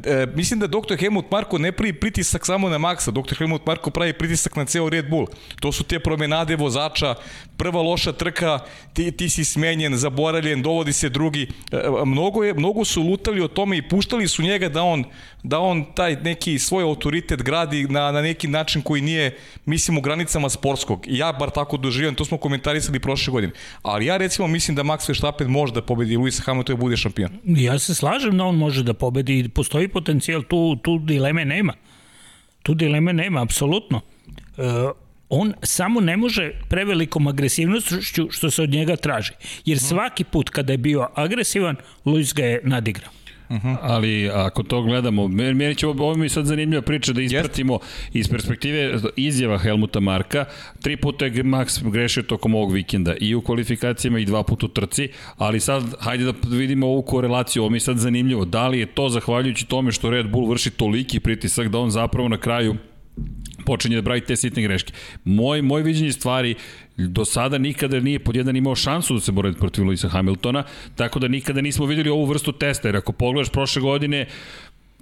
e, 0.05 0.27
mislim 0.35 0.59
da 0.59 0.67
Dr. 0.67 0.95
Helmut 0.99 1.31
Marko 1.31 1.57
ne 1.57 1.71
pravi 1.71 1.93
pritisak 1.93 2.45
samo 2.45 2.69
na 2.69 2.77
Maxa. 2.77 3.11
Dr. 3.11 3.35
Helmut 3.37 3.65
Marko 3.65 3.89
pravi 3.89 4.13
pritisak 4.13 4.55
na 4.55 4.65
ceo 4.65 4.89
Red 4.89 5.09
Bull. 5.09 5.27
To 5.59 5.71
su 5.71 5.83
te 5.83 5.99
promenade 5.99 6.55
vozača, 6.55 7.15
prva 7.57 7.81
loša 7.81 8.11
trka, 8.11 8.59
ti, 8.93 9.11
ti 9.11 9.29
si 9.29 9.45
smenjen, 9.45 9.97
zaboravljen, 9.97 10.61
dovodi 10.61 10.93
se 10.93 11.09
drugi. 11.09 11.47
E, 11.71 11.77
mnogo, 12.05 12.43
je, 12.43 12.53
mnogo 12.53 12.85
su 12.85 13.01
lutali 13.03 13.41
o 13.41 13.47
tome 13.47 13.77
i 13.77 13.89
puštali 13.89 14.27
su 14.27 14.43
njega 14.43 14.69
da 14.69 14.83
on, 14.83 15.03
da 15.43 15.59
on 15.59 15.85
taj 15.95 16.15
neki 16.15 16.59
svoj 16.59 16.83
autoritet 16.83 17.43
gradi 17.43 17.83
na, 17.83 18.11
na 18.11 18.21
neki 18.21 18.47
način 18.47 18.81
koji 18.81 19.01
nije, 19.01 19.37
mislim, 19.65 19.97
u 19.97 20.01
granicama 20.01 20.49
sportskog. 20.49 21.07
I 21.07 21.17
ja 21.17 21.31
bar 21.31 21.56
tako 21.57 21.77
doživljam, 21.77 22.15
to 22.15 22.25
smo 22.25 22.37
komentarisali 22.37 22.99
prošle 22.99 23.31
godine. 23.31 23.53
Ali 23.81 24.05
ja 24.05 24.17
recimo 24.17 24.47
mislim 24.47 24.75
da 24.75 24.83
Max 24.83 25.09
Verstappen 25.09 25.47
može 25.49 25.73
da 25.73 25.81
pobedi 25.81 26.17
Luisa 26.17 26.43
Hamiltona 26.45 26.77
i 26.77 26.81
bude 26.81 26.97
šampion. 26.97 27.39
Ja 27.43 27.79
se 27.79 27.95
slažem 27.95 28.37
da 28.37 28.43
on 28.43 28.55
može 28.57 28.83
da 28.83 28.93
pobedi 28.93 29.39
i 29.39 29.49
postoji 29.49 29.87
potencijal, 29.87 30.43
tu, 30.43 30.75
tu 30.75 30.99
dileme 30.99 31.45
nema. 31.45 31.73
Tu 32.63 32.73
dileme 32.73 33.13
nema, 33.13 33.41
apsolutno. 33.41 34.01
E, 34.57 34.63
on 35.29 35.53
samo 35.63 36.01
ne 36.01 36.17
može 36.17 36.51
prevelikom 36.69 37.27
agresivnošću 37.27 38.27
što 38.29 38.51
se 38.51 38.61
od 38.63 38.69
njega 38.69 38.95
traži. 38.95 39.33
Jer 39.65 39.79
svaki 39.79 40.23
put 40.23 40.49
kada 40.49 40.73
je 40.73 40.77
bio 40.77 41.09
agresivan, 41.15 41.75
Luis 42.05 42.33
ga 42.33 42.45
je 42.45 42.61
nadigrao. 42.63 43.11
Ali 43.81 44.29
ako 44.33 44.63
to 44.63 44.81
gledamo, 44.81 45.27
meni 45.27 45.75
će 45.75 45.87
ovo 45.87 46.03
ovo 46.03 46.15
mi 46.15 46.29
sad 46.29 46.45
zanimljiva 46.45 46.81
priča 46.81 47.13
da 47.13 47.21
ispratimo 47.21 47.79
iz 48.13 48.29
perspektive 48.29 48.99
izjava 49.15 49.57
Helmuta 49.57 49.99
Marka. 49.99 50.45
Tri 50.81 50.97
puta 50.97 51.25
je 51.25 51.31
Max 51.31 51.91
grešio 51.91 52.23
tokom 52.23 52.55
ovog 52.55 52.71
vikenda 52.71 53.15
i 53.21 53.35
u 53.35 53.41
kvalifikacijama 53.41 54.19
i 54.19 54.25
dva 54.25 54.43
puta 54.43 54.65
u 54.65 54.69
trci, 54.69 55.09
ali 55.37 55.59
sad 55.59 55.83
hajde 55.99 56.23
da 56.23 56.33
vidimo 56.49 56.87
ovu 56.87 57.01
korelaciju, 57.01 57.61
ovo 57.61 57.69
mi 57.69 57.75
je 57.75 57.81
sad 57.81 57.97
zanimljivo. 57.97 58.45
Da 58.45 58.67
li 58.67 58.79
je 58.79 58.85
to 58.85 59.09
zahvaljujući 59.09 59.67
tome 59.67 59.91
što 59.91 60.09
Red 60.09 60.29
Bull 60.29 60.49
vrši 60.49 60.69
toliki 60.69 61.19
pritisak 61.19 61.67
da 61.67 61.79
on 61.79 61.91
zapravo 61.91 62.29
na 62.29 62.37
kraju 62.37 62.75
počinje 63.67 63.99
da 63.99 64.03
pravi 64.07 64.21
te 64.23 64.35
sitne 64.35 64.63
greške. 64.63 64.93
Moj, 65.23 65.61
moj 65.61 65.83
viđenje 65.83 66.11
stvari 66.15 66.55
do 66.97 67.25
sada 67.25 67.57
nikada 67.57 67.99
nije 67.99 68.19
pod 68.19 68.35
jedan 68.35 68.55
imao 68.55 68.75
šansu 68.75 69.13
da 69.13 69.21
se 69.21 69.31
bori 69.31 69.53
protiv 69.59 69.85
Luisa 69.85 70.09
Hamiltona, 70.09 70.63
tako 70.95 71.19
da 71.19 71.27
nikada 71.27 71.61
nismo 71.61 71.85
videli 71.85 72.09
ovu 72.09 72.25
vrstu 72.25 72.51
testa, 72.51 72.87
jer 72.87 72.97
ako 72.97 73.11
pogledaš 73.11 73.51
prošle 73.51 73.81
godine, 73.81 74.25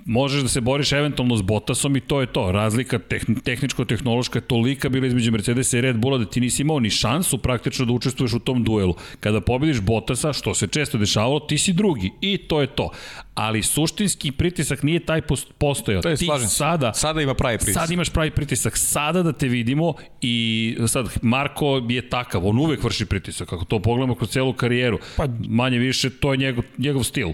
možeš 0.05 0.41
da 0.41 0.47
se 0.47 0.61
boriš 0.61 0.91
eventualno 0.91 1.37
s 1.37 1.41
Bottasom 1.41 1.95
i 1.95 1.99
to 1.99 2.21
je 2.21 2.27
to. 2.27 2.51
Razlika 2.51 2.99
tehn, 2.99 3.35
tehničko-tehnološka 3.35 4.37
je 4.37 4.41
tolika 4.41 4.89
bila 4.89 5.07
između 5.07 5.31
Mercedesa 5.31 5.77
i 5.77 5.81
Red 5.81 5.97
Bulla 5.97 6.17
da 6.17 6.25
ti 6.25 6.41
nisi 6.41 6.61
imao 6.61 6.79
ni 6.79 6.89
šansu 6.89 7.37
praktično 7.37 7.85
da 7.85 7.93
učestvuješ 7.93 8.33
u 8.33 8.39
tom 8.39 8.63
duelu. 8.63 8.95
Kada 9.19 9.41
pobediš 9.41 9.81
Bottasa, 9.81 10.33
što 10.33 10.53
se 10.53 10.67
često 10.67 10.97
dešavalo, 10.97 11.39
ti 11.39 11.57
si 11.57 11.73
drugi 11.73 12.11
i 12.21 12.37
to 12.37 12.61
je 12.61 12.67
to. 12.67 12.89
Ali 13.33 13.63
suštinski 13.63 14.31
pritisak 14.31 14.83
nije 14.83 14.99
taj 14.99 15.21
post- 15.21 15.53
postojao. 15.57 16.01
To 16.01 16.09
je, 16.09 16.15
ti 16.17 16.25
slažem 16.25 16.47
sada 16.47 16.93
Sada 16.93 17.21
ima 17.21 17.33
pravi 17.33 17.57
pritisak. 17.57 17.81
Sad 17.83 17.91
imaš 17.91 18.09
pravi 18.09 18.31
pritisak, 18.31 18.77
sada 18.77 19.23
da 19.23 19.33
te 19.33 19.47
vidimo 19.47 19.93
i 20.21 20.77
sad 20.87 21.09
Marko 21.21 21.81
je 21.89 22.09
takav, 22.09 22.47
on 22.47 22.59
uvek 22.59 22.83
vrši 22.83 23.05
pritisak, 23.05 23.53
ako 23.53 23.65
to 23.65 23.79
pogledamo 23.79 24.15
kroz 24.15 24.29
celu 24.29 24.53
karijeru, 24.53 24.99
Pa- 25.17 25.27
manje 25.47 25.77
više 25.77 26.09
to 26.09 26.31
je 26.33 26.37
njegov, 26.37 26.63
njegov 26.77 27.03
stil. 27.03 27.27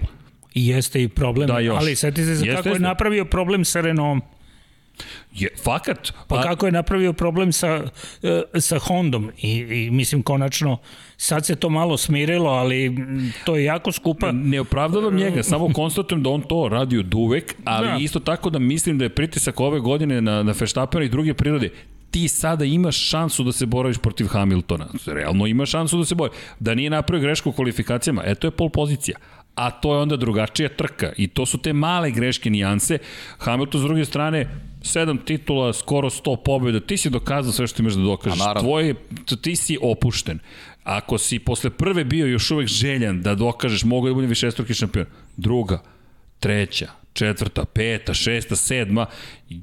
I 0.54 0.66
jeste 0.66 1.02
i 1.02 1.08
problem. 1.08 1.46
Da, 1.46 1.58
još. 1.58 1.78
Ali 1.80 1.96
seti 1.96 2.24
se 2.24 2.30
Jeste, 2.30 2.54
kako 2.56 2.68
je 2.68 2.72
jeste. 2.72 2.82
napravio 2.82 3.24
problem 3.24 3.64
sa 3.64 3.80
Renaultom. 3.80 4.28
Je, 5.34 5.48
fakat. 5.64 6.12
Pa 6.28 6.42
kako 6.42 6.66
je 6.66 6.72
napravio 6.72 7.12
problem 7.12 7.52
sa, 7.52 7.82
e, 8.22 8.60
sa 8.60 8.78
Hondom 8.78 9.30
i, 9.38 9.50
i 9.50 9.90
mislim 9.90 10.22
konačno 10.22 10.78
sad 11.16 11.46
se 11.46 11.56
to 11.56 11.68
malo 11.68 11.96
smirilo, 11.96 12.50
ali 12.50 12.90
mm, 12.90 13.32
to 13.44 13.56
je 13.56 13.64
jako 13.64 13.92
skupa. 13.92 14.32
Ne 14.32 14.60
opravdavam 14.60 15.14
njega, 15.16 15.42
samo 15.52 15.72
konstatujem 15.72 16.22
da 16.22 16.30
on 16.30 16.42
to 16.42 16.68
radi 16.68 16.98
od 16.98 17.14
uvek, 17.14 17.54
ali 17.64 17.88
da. 17.88 17.96
isto 18.00 18.20
tako 18.20 18.50
da 18.50 18.58
mislim 18.58 18.98
da 18.98 19.04
je 19.04 19.14
pritisak 19.14 19.60
ove 19.60 19.80
godine 19.80 20.20
na, 20.20 20.42
na 20.42 20.54
Feštapena 20.54 21.04
i 21.04 21.08
druge 21.08 21.34
prirode 21.34 21.70
ti 22.10 22.28
sada 22.28 22.64
imaš 22.64 23.08
šansu 23.08 23.44
da 23.44 23.52
se 23.52 23.66
boriš 23.66 23.98
protiv 23.98 24.26
Hamiltona. 24.26 24.86
Realno 25.06 25.46
imaš 25.46 25.70
šansu 25.70 25.98
da 25.98 26.04
se 26.04 26.14
bori. 26.14 26.32
Da 26.60 26.74
nije 26.74 26.90
napravio 26.90 27.22
grešku 27.22 27.50
u 27.50 27.52
kvalifikacijama, 27.52 28.22
eto 28.26 28.46
je 28.46 28.50
pol 28.50 28.68
pozicija 28.68 29.16
a 29.54 29.70
to 29.70 29.94
je 29.94 30.00
onda 30.00 30.16
drugačija 30.16 30.68
trka 30.68 31.12
i 31.16 31.28
to 31.28 31.46
su 31.46 31.58
te 31.58 31.72
male 31.72 32.10
greške 32.10 32.50
nijanse. 32.50 32.98
Hamilton 33.38 33.80
s 33.80 33.84
druge 33.84 34.04
strane 34.04 34.48
sedam 34.82 35.18
titula, 35.18 35.72
skoro 35.72 36.10
100 36.10 36.36
pobjeda, 36.44 36.80
ti 36.80 36.96
si 36.96 37.10
dokazao 37.10 37.52
sve 37.52 37.66
što 37.66 37.82
imaš 37.82 37.94
da 37.94 38.02
dokažeš. 38.02 38.38
Tvoje, 38.60 38.94
ti 39.42 39.56
si 39.56 39.78
opušten. 39.82 40.38
Ako 40.84 41.18
si 41.18 41.38
posle 41.38 41.70
prve 41.70 42.04
bio 42.04 42.26
još 42.26 42.50
uvek 42.50 42.68
željan 42.68 43.22
da 43.22 43.34
dokažeš 43.34 43.84
mogu 43.84 44.08
da 44.08 44.14
budem 44.14 44.30
višestruki 44.30 44.74
šampion, 44.74 45.06
druga, 45.36 45.82
treća, 46.40 46.90
četvrta, 47.12 47.64
peta, 47.64 48.14
šesta, 48.14 48.56
sedma, 48.56 49.06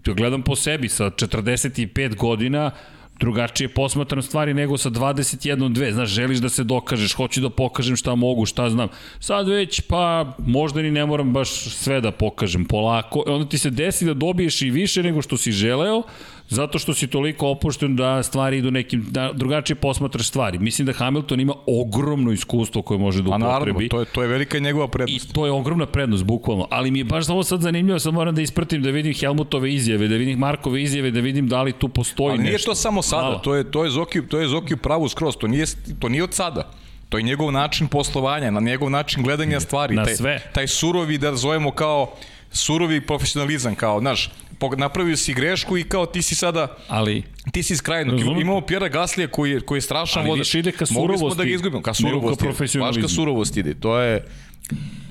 gledam 0.06 0.42
po 0.42 0.56
sebi 0.56 0.90
sa 0.90 1.10
45 1.10 2.16
godina, 2.16 2.72
drugačije 3.20 3.70
posmatram 3.70 4.22
stvari 4.22 4.54
nego 4.54 4.78
sa 4.78 4.90
21-2. 4.90 5.92
Znaš, 5.94 6.10
želiš 6.10 6.38
da 6.38 6.50
se 6.50 6.64
dokažeš, 6.64 7.14
hoću 7.14 7.42
da 7.42 7.50
pokažem 7.50 7.96
šta 7.96 8.16
mogu, 8.16 8.46
šta 8.46 8.70
znam. 8.70 8.90
Sad 9.20 9.48
već, 9.48 9.82
pa 9.82 10.34
možda 10.38 10.82
ni 10.82 10.92
ne 10.92 11.06
moram 11.06 11.34
baš 11.34 11.50
sve 11.76 12.02
da 12.02 12.12
pokažem 12.12 12.66
polako. 12.66 13.24
Onda 13.28 13.50
ti 13.50 13.58
se 13.58 13.70
desi 13.70 14.06
da 14.06 14.14
dobiješ 14.14 14.62
i 14.62 14.70
više 14.70 15.04
nego 15.04 15.22
što 15.22 15.38
si 15.38 15.52
želeo, 15.52 16.04
Zato 16.50 16.80
što 16.80 16.94
si 16.94 17.08
toliko 17.08 17.48
opušten 17.48 17.96
da 17.96 18.24
stvari 18.24 18.58
idu 18.58 18.72
nekim, 18.72 19.06
da 19.10 19.32
drugačije 19.34 19.76
posmatraš 19.76 20.28
stvari. 20.28 20.60
Mislim 20.60 20.86
da 20.86 20.94
Hamilton 20.94 21.40
ima 21.40 21.54
ogromno 21.68 22.32
iskustvo 22.32 22.82
koje 22.82 22.98
može 22.98 23.22
da 23.22 23.30
upotrebi. 23.30 23.46
A 23.46 23.52
naravno, 23.54 23.88
to 23.90 24.00
je, 24.00 24.06
to 24.06 24.22
je 24.22 24.28
velika 24.28 24.60
njegova 24.60 24.88
prednost. 24.88 25.30
I 25.30 25.34
to 25.34 25.46
je 25.46 25.52
ogromna 25.52 25.86
prednost, 25.86 26.24
bukvalno. 26.24 26.68
Ali 26.72 26.92
mi 26.92 27.00
je 27.00 27.04
baš 27.04 27.30
ovo 27.30 27.44
sad 27.44 27.62
zanimljivo, 27.62 28.00
sad 28.00 28.14
moram 28.14 28.36
da 28.36 28.42
ispratim, 28.42 28.82
da 28.82 28.90
vidim 28.90 29.14
Helmutove 29.14 29.74
izjave, 29.74 30.08
da 30.08 30.16
vidim 30.16 30.40
Markove 30.40 30.82
izjave, 30.82 31.12
da 31.12 31.20
vidim 31.20 31.48
da 31.48 31.62
li 31.62 31.74
tu 31.74 31.90
postoji 31.90 32.30
nešto. 32.30 32.42
Ali 32.42 32.50
nije 32.50 32.66
to 32.66 32.76
samo 32.76 33.02
sada, 33.02 33.22
Hvala. 33.22 33.40
to 33.40 33.56
je, 33.56 33.72
to 33.72 33.84
je 33.84 33.90
Zoki, 33.90 34.28
to 34.28 34.40
je 34.40 34.48
Zoki 34.48 34.76
pravu 34.76 35.10
skroz, 35.10 35.36
to 35.36 35.48
nije, 35.48 35.66
to 36.00 36.10
nije 36.10 36.24
od 36.24 36.34
sada. 36.34 36.72
To 37.10 37.18
je 37.18 37.24
njegov 37.24 37.52
način 37.52 37.88
poslovanja, 37.88 38.52
na 38.52 38.60
njegov 38.60 38.90
način 38.90 39.24
gledanja 39.24 39.60
stvari. 39.60 39.96
Na 39.96 40.06
taj, 40.06 40.16
sve. 40.16 40.42
Taj 40.54 40.68
surovi, 40.68 41.18
da 41.18 41.36
zovemo 41.36 41.72
kao 41.72 42.14
surovi 42.52 43.02
profesionalizam, 43.02 43.76
kao, 43.76 44.00
znaš, 44.00 44.30
napravio 44.78 45.18
si 45.18 45.34
grešku 45.34 45.78
i 45.78 45.84
kao 45.84 46.06
ti 46.06 46.22
si 46.22 46.36
sada 46.36 46.76
ali 46.88 47.24
ti 47.52 47.64
si 47.64 47.76
skrajno 47.76 48.18
imamo 48.42 48.62
Pjera 48.62 48.88
Gaslija 48.88 49.28
koji 49.28 49.52
je 49.52 49.60
koji 49.60 49.78
je 49.78 49.82
strašan 49.82 50.26
ali 50.26 50.40
više 50.40 50.60
ide 50.60 50.72
ka 50.72 50.86
surovosti 50.86 51.12
mogli 51.12 51.18
smo 51.18 51.44
da 51.44 51.44
ga 51.44 51.50
izgubimo 51.50 51.82
ka 51.82 51.94
surovosti 51.94 52.80
baš 52.80 52.96
ka 53.02 53.08
surovosti 53.08 53.60
ide 53.60 53.74
to 53.74 54.00
je 54.00 54.26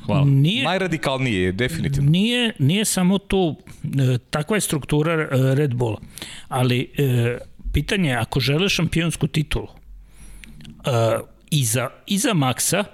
Hvala. 0.06 0.24
Nije, 0.24 0.64
Najradikalnije, 0.64 1.52
definitivno. 1.52 2.10
Nije, 2.10 2.52
nije 2.58 2.84
samo 2.84 3.18
tu, 3.18 3.56
e, 3.84 4.18
takva 4.30 4.56
je 4.56 4.60
struktura 4.60 5.12
e, 5.12 5.28
Red 5.54 5.74
Bulla, 5.74 6.00
ali 6.48 6.90
e, 6.98 7.38
pitanje 7.72 8.10
je, 8.10 8.16
ako 8.16 8.40
žele 8.40 8.68
šampionsku 8.68 9.26
titulu, 9.26 9.68
e, 9.68 11.18
iza, 11.50 11.88
iza 12.06 12.34
Maxa, 12.34 12.84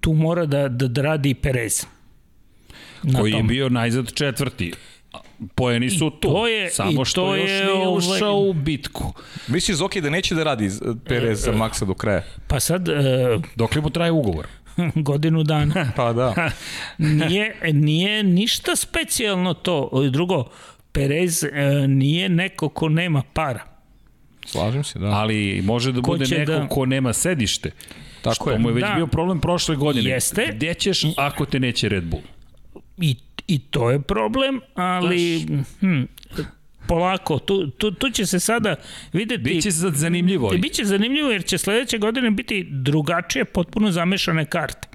tu 0.00 0.12
mora 0.12 0.46
da, 0.46 0.68
da, 0.68 0.88
da 0.88 1.02
radi 1.02 1.34
Perez. 1.34 1.86
Koji 3.14 3.32
je 3.32 3.42
bio 3.42 3.68
najzad 3.68 4.12
četvrti 4.12 4.72
poeni 5.54 5.90
su 5.90 6.10
tu, 6.10 6.30
to 6.30 6.46
je, 6.46 6.70
samo 6.70 7.04
što 7.04 7.20
to 7.20 7.36
još 7.36 7.50
je, 7.50 7.64
nije 7.64 7.88
ušao 7.88 8.32
ovaj... 8.32 8.50
u 8.50 8.52
bitku. 8.52 9.12
Misliš 9.48 9.76
Zoki 9.76 10.00
da 10.00 10.10
neće 10.10 10.34
da 10.34 10.44
radi 10.44 10.70
Perez 11.04 11.44
za 11.44 11.52
Maxa 11.52 11.84
do 11.84 11.94
kraja? 11.94 12.22
Pa 12.48 12.60
sad... 12.60 12.88
Uh, 12.88 12.94
Dok 13.54 13.74
li 13.74 13.82
mu 13.82 13.90
traje 13.90 14.12
ugovor? 14.12 14.46
godinu 14.94 15.42
dana. 15.42 15.92
pa 15.96 16.12
da. 16.12 16.34
nije, 16.98 17.56
nije 17.72 18.22
ništa 18.22 18.76
specijalno 18.76 19.54
to. 19.54 19.90
Drugo, 20.10 20.44
Perez 20.92 21.42
uh, 21.42 21.50
nije 21.88 22.28
neko 22.28 22.68
ko 22.68 22.88
nema 22.88 23.22
para. 23.32 23.60
Slažem 24.46 24.84
se, 24.84 24.98
da. 24.98 25.06
Ali 25.06 25.62
može 25.64 25.92
da 25.92 26.02
ko 26.02 26.10
bude 26.10 26.26
neko 26.38 26.52
da... 26.52 26.68
ko 26.68 26.86
nema 26.86 27.12
sedište. 27.12 27.70
Tako 28.22 28.34
što 28.34 28.50
je. 28.50 28.58
mu 28.58 28.68
je 28.68 28.74
već 28.74 28.84
da. 28.84 28.94
bio 28.94 29.06
problem 29.06 29.40
prošle 29.40 29.76
godine. 29.76 30.10
Jeste. 30.10 30.52
Gde 30.52 30.74
ćeš 30.74 31.02
ako 31.16 31.44
te 31.44 31.60
neće 31.60 31.88
Red 31.88 32.04
Bull? 32.04 32.22
I 32.98 33.16
I 33.46 33.58
to 33.58 33.90
je 33.90 34.00
problem, 34.00 34.60
ali... 34.74 35.46
Hm, 35.80 36.02
polako, 36.88 37.38
tu, 37.38 37.70
tu, 37.70 37.90
tu 37.90 38.10
će 38.10 38.26
se 38.26 38.40
sada 38.40 38.76
videti... 39.12 39.42
Biće 39.42 39.70
sad 39.70 39.94
zanimljivo. 39.94 40.50
Biće 40.50 40.84
zanimljivo 40.84 41.30
jer 41.30 41.44
će 41.44 41.58
sledeće 41.58 41.98
godine 41.98 42.30
biti 42.30 42.66
drugačije, 42.70 43.44
potpuno 43.44 43.90
zamešane 43.90 44.44
karte. 44.44 44.88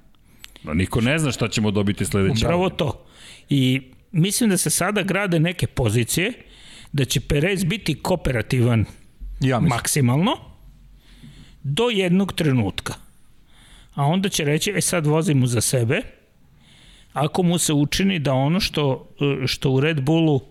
No, 0.64 0.74
niko 0.74 1.02
ne 1.02 1.20
zna 1.20 1.32
šta 1.32 1.47
ćemo 1.47 1.72
dobiti 1.72 2.06
sledeće. 2.06 2.45
Upravo 2.45 2.70
to. 2.70 3.06
I 3.49 3.82
mislim 4.12 4.49
da 4.49 4.58
se 4.58 4.70
sada 4.70 5.02
grade 5.02 5.39
neke 5.39 5.68
pozicije, 5.68 6.34
da 6.91 7.06
će 7.06 7.20
Perez 7.20 7.64
biti 7.64 7.95
kooperativan 7.95 8.86
ja 9.39 9.60
maksimalno 9.60 10.38
do 11.64 11.89
jednog 11.89 12.34
trenutka. 12.34 12.93
A 13.93 14.06
onda 14.06 14.30
će 14.30 14.43
reći, 14.43 14.72
e 14.76 14.82
sad 14.82 15.06
vozimo 15.08 15.47
za 15.47 15.62
sebe, 15.62 16.02
ako 17.14 17.43
mu 17.43 17.57
se 17.57 17.74
učini 17.74 18.20
da 18.20 18.34
ono 18.34 18.59
što, 18.59 19.07
što 19.45 19.72
u 19.72 19.80
Red 19.80 20.01
Bullu 20.01 20.41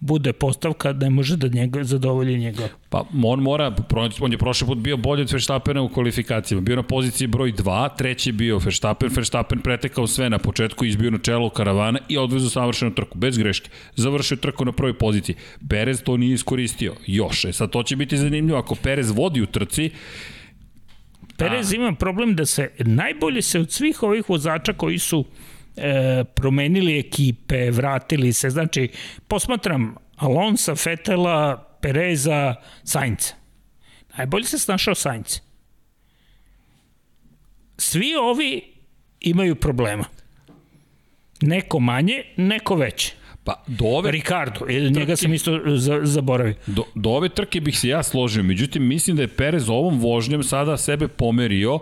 bude 0.00 0.32
postavka 0.32 0.92
da 0.92 1.06
ne 1.06 1.10
može 1.10 1.36
da 1.36 1.48
njega 1.48 1.84
zadovolji 1.84 2.38
njega. 2.38 2.68
Pa 2.88 3.04
on 3.24 3.40
mora, 3.40 3.76
on 4.20 4.32
je 4.32 4.38
prošli 4.38 4.66
put 4.66 4.78
bio 4.78 4.96
bolji 4.96 5.22
od 5.22 5.32
Verstappena 5.32 5.82
u 5.82 5.88
kvalifikacijama. 5.88 6.60
Bio 6.60 6.76
na 6.76 6.82
poziciji 6.82 7.28
broj 7.28 7.52
2, 7.52 7.96
treći 7.96 8.28
je 8.28 8.32
bio 8.32 8.58
Verstappen, 8.58 9.10
Verstappen 9.16 9.60
pretekao 9.60 10.06
sve 10.06 10.30
na 10.30 10.38
početku, 10.38 10.84
izbio 10.84 11.10
na 11.10 11.18
čelo 11.18 11.50
karavana 11.50 11.98
i 12.08 12.18
odvezao 12.18 12.50
savršenu 12.50 12.94
trku, 12.94 13.18
bez 13.18 13.38
greške. 13.38 13.70
Završio 13.96 14.36
trku 14.36 14.64
na 14.64 14.72
prvoj 14.72 14.98
poziciji. 14.98 15.36
Perez 15.68 16.02
to 16.02 16.16
nije 16.16 16.34
iskoristio, 16.34 16.94
još. 17.06 17.44
E 17.44 17.52
sad 17.52 17.70
to 17.70 17.82
će 17.82 17.96
biti 17.96 18.18
zanimljivo, 18.18 18.58
ako 18.58 18.74
Perez 18.74 19.10
vodi 19.10 19.42
u 19.42 19.46
trci, 19.46 19.90
Perez 21.36 21.72
ima 21.72 21.94
problem 21.94 22.34
da 22.34 22.46
se 22.46 22.70
najbolje 22.78 23.42
se 23.42 23.60
od 23.60 23.72
svih 23.72 24.02
ovih 24.02 24.28
vozača 24.28 24.72
koji 24.72 24.98
su 24.98 25.24
e, 25.80 26.24
promenili 26.24 26.98
ekipe, 26.98 27.70
vratili 27.70 28.32
se, 28.32 28.50
znači 28.50 28.88
posmatram 29.28 29.94
Alonsa, 30.16 30.74
Fetela, 30.74 31.66
Pereza, 31.80 32.54
Sainca. 32.84 33.34
Najbolje 34.16 34.44
se 34.44 34.58
snašao 34.58 34.94
Sainz. 34.94 35.40
Svi 37.78 38.14
ovi 38.22 38.62
imaju 39.20 39.54
problema. 39.54 40.04
Neko 41.40 41.80
manje, 41.80 42.22
neko 42.36 42.74
veće. 42.74 43.14
Pa 43.44 43.64
do 43.66 43.84
ove... 43.84 44.10
Ricardo, 44.10 44.60
trke, 44.60 44.90
njega 44.90 45.16
sam 45.16 45.34
isto 45.34 45.60
zaboravio. 46.02 46.54
Do, 46.66 46.84
do 46.94 47.10
ove 47.10 47.28
trke 47.28 47.60
bih 47.60 47.78
se 47.78 47.88
ja 47.88 48.02
složio, 48.02 48.42
međutim 48.42 48.86
mislim 48.86 49.16
da 49.16 49.22
je 49.22 49.28
Perez 49.28 49.68
ovom 49.68 50.00
vožnjem 50.00 50.42
sada 50.42 50.76
sebe 50.76 51.08
pomerio 51.08 51.78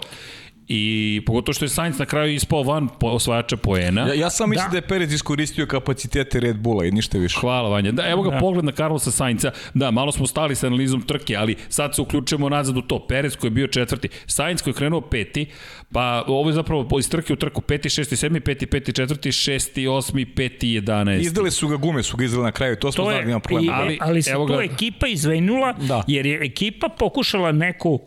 I 0.69 1.23
pogotovo 1.27 1.55
što 1.55 1.65
je 1.65 1.69
Sainz 1.69 1.99
na 1.99 2.07
kraju 2.07 2.35
ispao 2.35 2.63
van 2.63 2.89
po, 3.01 3.07
osvajača 3.07 3.57
poena. 3.57 4.07
Ja, 4.07 4.15
ja 4.15 4.31
sam 4.31 4.51
mislim 4.51 4.67
da. 4.67 4.71
da 4.71 4.77
je 4.77 4.89
Perez 4.89 5.13
iskoristio 5.13 5.67
kapacitete 5.67 6.41
Red 6.41 6.57
Bulla 6.57 6.85
i 6.85 6.91
ništa 6.91 7.19
više. 7.19 7.39
Hvala 7.41 7.69
Vanja. 7.69 7.93
Da, 7.93 8.09
evo 8.09 8.23
ga 8.23 8.31
da. 8.31 8.39
pogled 8.39 8.65
na 8.65 8.73
Carlosa 8.73 9.11
Sainca. 9.11 9.51
Da, 9.75 9.91
malo 9.91 10.13
smo 10.13 10.27
stali 10.27 10.55
sa 10.55 10.67
analizom 10.67 11.03
trke, 11.03 11.37
ali 11.37 11.57
sad 11.69 11.95
se 11.95 12.03
uključujemo 12.03 12.49
nazad 12.49 12.77
u 12.77 12.83
to. 12.83 13.07
Perez 13.07 13.37
koji 13.37 13.49
je 13.49 13.53
bio 13.53 13.67
četvrti, 13.67 14.09
Sainz 14.27 14.63
koji 14.63 14.73
je 14.73 14.77
krenuo 14.77 15.01
peti, 15.01 15.47
pa 15.93 16.25
ovo 16.27 16.51
je 16.51 16.55
zapravo 16.55 16.99
iz 16.99 17.11
trke 17.11 17.33
u 17.33 17.37
trku 17.37 17.61
peti, 17.61 17.91
šesti, 17.91 18.17
sedmi, 18.17 18.41
peti, 18.41 18.67
peti, 18.67 18.93
četvrti, 18.93 19.33
šesti, 19.33 19.87
osmi, 19.87 20.27
peti, 20.27 20.69
jedanesti. 20.69 21.27
Izdali 21.27 21.51
su 21.51 21.69
ga 21.69 21.77
gume, 21.77 22.03
su 22.03 22.17
ga 22.17 22.25
izdali 22.25 22.45
na 22.45 22.53
kraju, 22.53 22.77
to 22.77 22.93
smo 22.93 23.05
to 23.05 23.11
znali, 23.11 23.27
nema 23.27 23.41
problema. 23.41 23.77
Ali, 23.77 23.99
ali 24.01 24.23
se 24.23 24.33
tu 24.33 24.61
ekipa 24.61 25.07
izvenula, 25.07 25.73
da. 25.73 26.05
jer 26.07 26.27
je 26.27 26.45
ekipa 26.45 26.89
pokušala 26.89 27.53
neku 27.53 28.01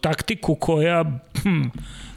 taktiku 0.00 0.56
koja 0.56 1.04
hm, 1.42 1.70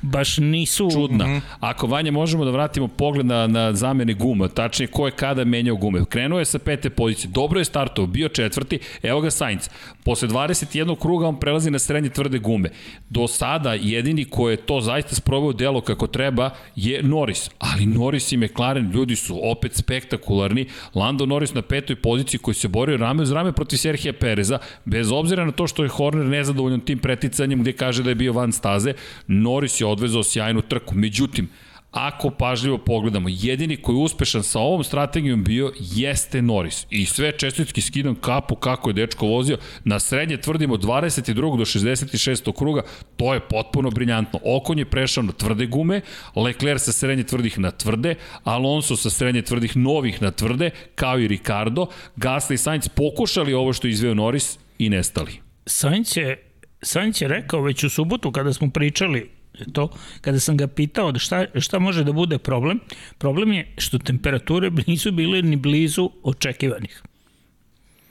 baš 0.03 0.37
nisu... 0.37 0.89
Čudna. 0.91 1.27
Mm 1.27 1.29
-hmm. 1.29 1.41
Ako 1.59 1.87
Vanja 1.87 2.11
možemo 2.11 2.45
da 2.45 2.51
vratimo 2.51 2.87
pogled 2.87 3.25
na, 3.25 3.47
na 3.47 3.73
zamene 3.73 4.13
guma, 4.13 4.47
tačnije 4.47 4.87
ko 4.87 5.05
je 5.05 5.11
kada 5.11 5.43
menjao 5.45 5.75
gume. 5.75 6.05
Krenuo 6.05 6.39
je 6.39 6.45
sa 6.45 6.59
pete 6.59 6.89
pozicije, 6.89 7.31
dobro 7.31 7.59
je 7.59 7.65
startovao, 7.65 8.07
bio 8.07 8.29
četvrti, 8.29 8.79
evo 9.03 9.21
ga 9.21 9.31
Sainz. 9.31 9.69
Posle 10.03 10.27
21. 10.27 10.99
kruga 10.99 11.27
on 11.27 11.39
prelazi 11.39 11.71
na 11.71 11.79
srednje 11.79 12.09
tvrde 12.09 12.39
gume. 12.39 12.69
Do 13.09 13.27
sada 13.27 13.73
jedini 13.73 14.25
ko 14.25 14.49
je 14.49 14.57
to 14.57 14.81
zaista 14.81 15.15
sproveo 15.15 15.53
delo 15.53 15.81
kako 15.81 16.07
treba 16.07 16.49
je 16.75 17.03
Norris. 17.03 17.49
Ali 17.59 17.85
Norris 17.85 18.31
i 18.31 18.37
McLaren, 18.37 18.91
ljudi 18.91 19.15
su 19.15 19.39
opet 19.51 19.73
spektakularni. 19.73 20.65
Lando 20.95 21.25
Norris 21.25 21.53
na 21.53 21.61
petoj 21.61 21.95
poziciji 21.95 22.39
koji 22.39 22.55
se 22.55 22.67
borio 22.67 22.97
rame 22.97 23.23
uz 23.23 23.31
rame 23.31 23.51
protiv 23.51 23.77
Serhija 23.77 24.13
Pereza, 24.13 24.57
bez 24.85 25.11
obzira 25.11 25.45
na 25.45 25.51
to 25.51 25.67
što 25.67 25.83
je 25.83 25.89
Horner 25.89 26.25
nezadovoljan 26.25 26.79
tim 26.79 26.99
preticanjem 26.99 27.61
gde 27.61 27.73
kaže 27.73 28.03
da 28.03 28.09
je 28.09 28.15
bio 28.15 28.33
van 28.33 28.51
staze, 28.51 28.93
Norris 29.27 29.81
je 29.81 29.85
odvezao 29.93 30.23
sjajnu 30.23 30.61
trku. 30.61 30.95
Međutim, 30.95 31.49
ako 31.93 32.29
pažljivo 32.29 32.77
pogledamo, 32.77 33.29
jedini 33.31 33.77
koji 33.77 33.95
je 33.95 34.03
uspešan 34.03 34.43
sa 34.43 34.59
ovom 34.59 34.83
strategijom 34.83 35.43
bio 35.43 35.73
jeste 35.79 36.41
Norris. 36.41 36.85
I 36.89 37.05
sve 37.05 37.31
čestitki 37.37 37.81
skidam 37.81 38.15
kapu 38.15 38.55
kako 38.55 38.89
je 38.89 38.93
dečko 38.93 39.27
vozio. 39.27 39.57
Na 39.83 39.99
srednje 39.99 40.37
tvrdimo 40.37 40.77
22. 40.77 41.57
do 41.57 41.65
66. 41.65 42.57
kruga, 42.57 42.81
to 43.17 43.33
je 43.33 43.39
potpuno 43.39 43.89
briljantno. 43.89 44.39
Okon 44.43 44.79
je 44.79 44.85
prešao 44.85 45.23
na 45.23 45.31
tvrde 45.31 45.65
gume, 45.65 46.01
Leclerc 46.35 46.81
sa 46.81 46.91
srednje 46.91 47.23
tvrdih 47.23 47.59
na 47.59 47.71
tvrde, 47.71 48.15
Alonso 48.43 48.95
sa 48.95 49.09
srednje 49.09 49.41
tvrdih 49.41 49.77
novih 49.77 50.21
na 50.21 50.31
tvrde, 50.31 50.69
kao 50.95 51.19
i 51.19 51.27
Ricardo. 51.27 51.87
Gasly 52.15 52.53
i 52.53 52.57
Sainz 52.57 52.87
pokušali 52.87 53.53
ovo 53.53 53.73
što 53.73 53.87
je 53.87 53.91
izveo 53.91 54.13
Norris 54.13 54.57
i 54.79 54.89
nestali. 54.89 55.31
Sainz 55.65 56.17
je, 56.17 56.43
Sainz 56.81 57.21
je 57.21 57.27
rekao 57.27 57.61
već 57.61 57.83
u 57.83 57.89
subotu 57.89 58.31
kada 58.31 58.53
smo 58.53 58.69
pričali 58.69 59.42
to, 59.73 59.89
kada 60.21 60.39
sam 60.39 60.57
ga 60.57 60.67
pitao 60.67 61.11
da 61.11 61.19
šta, 61.19 61.45
šta 61.59 61.79
može 61.79 62.03
da 62.03 62.11
bude 62.11 62.37
problem, 62.37 62.79
problem 63.17 63.53
je 63.53 63.73
što 63.77 63.99
temperature 63.99 64.71
nisu 64.87 65.11
bile 65.11 65.41
ni 65.41 65.55
blizu 65.55 66.09
očekivanih. 66.23 67.03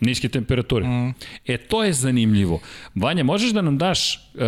Niske 0.01 0.29
temperature. 0.29 0.87
Mm. 0.87 1.15
E, 1.47 1.57
to 1.57 1.85
je 1.85 1.93
zanimljivo. 1.93 2.61
Vanja, 2.95 3.25
možeš 3.25 3.51
da 3.51 3.63
nam 3.63 3.79
daš 3.79 4.15
uh, 4.35 4.41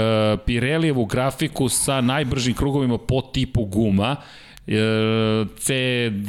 Pirelijevu 0.46 1.04
grafiku 1.06 1.68
sa 1.68 2.00
najbržim 2.00 2.54
krugovima 2.54 2.98
po 2.98 3.20
tipu 3.20 3.64
guma? 3.64 4.16
Uh, 4.66 4.74
C, 5.58 5.74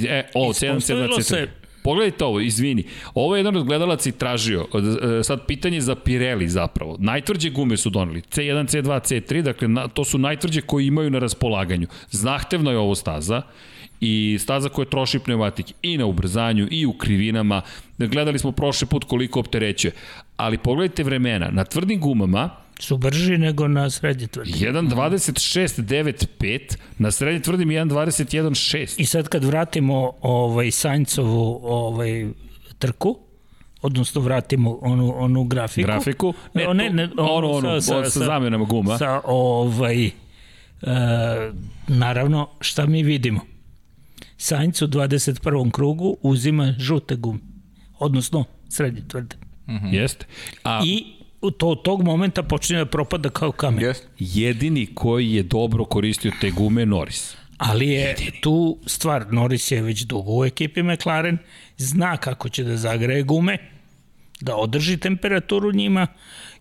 e, 0.08 0.30
o, 0.34 0.54
C1, 0.54 0.76
C2, 0.76 1.10
C3. 1.10 1.22
Se 1.22 1.48
Pogledajte 1.86 2.26
ovo, 2.26 2.40
izvini. 2.40 2.84
Ovo 3.14 3.36
je 3.36 3.40
jedan 3.40 3.56
od 3.56 3.66
gledalaca 3.66 4.10
i 4.10 4.12
tražio. 4.12 4.66
E, 5.20 5.24
sad 5.24 5.46
pitanje 5.46 5.82
za 5.82 5.96
Pirelli 5.96 6.48
zapravo. 6.50 6.96
Najtvrđe 7.00 7.50
gume 7.50 7.78
su 7.78 7.90
doneli. 7.90 8.22
C1, 8.22 8.66
C2, 8.66 8.90
C3, 8.90 9.42
dakle 9.42 9.68
na, 9.68 9.88
to 9.88 10.04
su 10.04 10.18
najtvrđe 10.18 10.62
koji 10.62 10.88
imaju 10.88 11.10
na 11.10 11.20
raspolaganju. 11.20 11.88
Zahtevno 12.10 12.72
je 12.72 12.78
ovo 12.78 12.96
staza 12.96 13.42
i 14.02 14.38
staza 14.42 14.70
koja 14.70 14.86
troši 14.86 15.20
pneumatike 15.20 15.74
i 15.82 15.98
na 15.98 16.06
ubrzanju 16.06 16.68
i 16.72 16.86
u 16.86 16.94
krivinama. 16.94 17.62
Gledali 17.98 18.40
smo 18.40 18.52
prošli 18.52 18.88
put 18.88 19.04
koliko 19.04 19.40
opterećuje. 19.40 19.92
Ali 20.38 20.58
pogledajte 20.58 21.04
vremena. 21.04 21.50
Na 21.52 21.64
tvrdim 21.64 22.00
gumama 22.00 22.65
su 22.80 22.98
brži 22.98 23.38
nego 23.38 23.68
na 23.68 23.90
srednje 23.90 24.28
tvrdim. 24.28 24.56
1.26.95, 24.56 26.78
na 26.98 27.12
srednje 27.12 27.42
tvrdim 27.42 27.70
1.21.6. 27.70 28.96
I 28.98 29.06
sad 29.06 29.28
kad 29.28 29.44
vratimo 29.44 30.14
ovaj 30.22 30.72
Saincovu 30.72 31.60
ovaj, 31.64 32.28
trku, 32.80 33.20
odnosno 33.82 34.22
vratimo 34.22 34.80
onu, 34.82 35.14
onu 35.18 35.44
grafiku. 35.44 35.88
Grafiku? 35.88 36.34
Ne, 36.54 36.74
ne, 36.74 36.90
ne 36.90 37.10
ono, 37.18 37.52
ono, 37.52 37.82
sa, 37.82 38.04
sa, 38.04 38.10
sa 38.10 38.26
zamjenama 38.26 38.66
guma. 38.66 38.98
Sa 38.98 39.22
ovaj, 39.24 40.06
e, 40.06 40.12
naravno, 41.88 42.50
šta 42.62 42.86
mi 42.86 43.04
vidimo? 43.04 43.40
Sainz 44.38 44.82
u 44.82 44.88
21. 44.88 45.72
krugu 45.72 46.18
uzima 46.22 46.74
žute 46.78 47.16
gume, 47.16 47.40
odnosno 48.00 48.46
srednje 48.70 49.02
tvrde. 49.08 49.36
Mm 49.68 49.76
-hmm. 49.76 49.94
Jeste. 49.94 50.26
A... 50.64 50.82
I 50.86 51.16
to 51.52 51.68
od 51.68 51.82
tog 51.82 52.04
momenta 52.04 52.44
počinje 52.44 52.80
da 52.80 52.86
propada 52.86 53.30
kao 53.30 53.52
kamen. 53.52 53.84
Yes. 53.84 54.02
Jedini 54.20 54.86
koji 54.86 55.32
je 55.32 55.44
dobro 55.44 55.86
koristio 55.86 56.32
te 56.42 56.52
gume 56.52 56.86
Norris. 56.86 57.36
Ali 57.58 57.88
je 57.88 58.02
Jedini. 58.02 58.42
tu 58.42 58.78
stvar, 58.86 59.34
Norris 59.34 59.72
je 59.72 59.82
već 59.82 60.02
dugo 60.02 60.32
u 60.40 60.46
ekipi 60.46 60.84
McLaren, 60.84 61.38
zna 61.78 62.18
kako 62.18 62.50
će 62.50 62.64
da 62.64 62.78
zagreje 62.78 63.24
gume, 63.24 63.58
da 64.42 64.56
održi 64.56 64.98
temperaturu 64.98 65.72
njima 65.72 66.08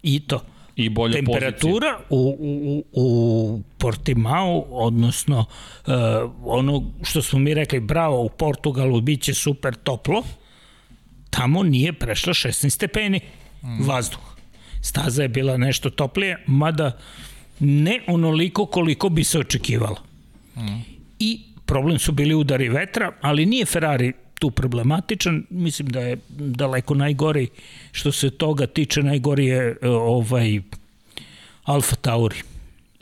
i 0.03 0.21
to. 0.21 0.41
I 0.77 0.89
bolja 0.89 1.15
Temperatura 1.15 1.99
u, 2.11 2.37
u, 2.39 2.85
u 2.93 3.63
Portimao, 3.79 4.61
odnosno 4.71 5.39
uh, 5.87 5.95
ono 6.45 6.83
što 7.03 7.23
smo 7.23 7.39
mi 7.39 7.55
rekli, 7.55 7.81
bravo, 7.81 8.23
u 8.23 8.29
Portugalu 8.29 9.01
biće 9.01 9.35
super 9.35 9.75
toplo, 9.75 10.23
tamo 11.31 11.63
nije 11.63 11.93
prešla 11.93 12.33
16 12.33 12.69
stepeni 12.69 13.21
mm. 13.63 13.87
vazduha. 13.87 14.34
Staza 14.85 15.23
je 15.23 15.29
bila 15.29 15.57
nešto 15.57 15.91
toplije, 15.91 16.37
mada 16.47 16.99
ne 17.61 18.01
onoliko 18.07 18.67
koliko 18.67 19.09
bi 19.09 19.25
se 19.25 19.39
očekivalo. 19.39 19.97
Mm. 20.57 20.83
I 21.19 21.41
problem 21.67 21.99
su 21.99 22.13
bili 22.13 22.35
udari 22.35 22.69
vetra, 22.69 23.13
ali 23.21 23.47
nije 23.47 23.67
Ferrari 23.67 24.13
tu 24.39 24.51
problematičan, 24.51 25.45
mislim 25.51 25.89
da 25.89 26.01
je 26.01 26.19
daleko 26.29 26.95
najgori 26.95 27.49
što 27.93 28.13
se 28.13 28.31
toga 28.31 28.67
tiče, 28.67 29.03
najgori 29.03 29.47
je 29.47 29.77
e, 29.83 29.89
ovaj 29.89 30.61
Alfa 31.65 31.97
Tauri. 31.97 32.37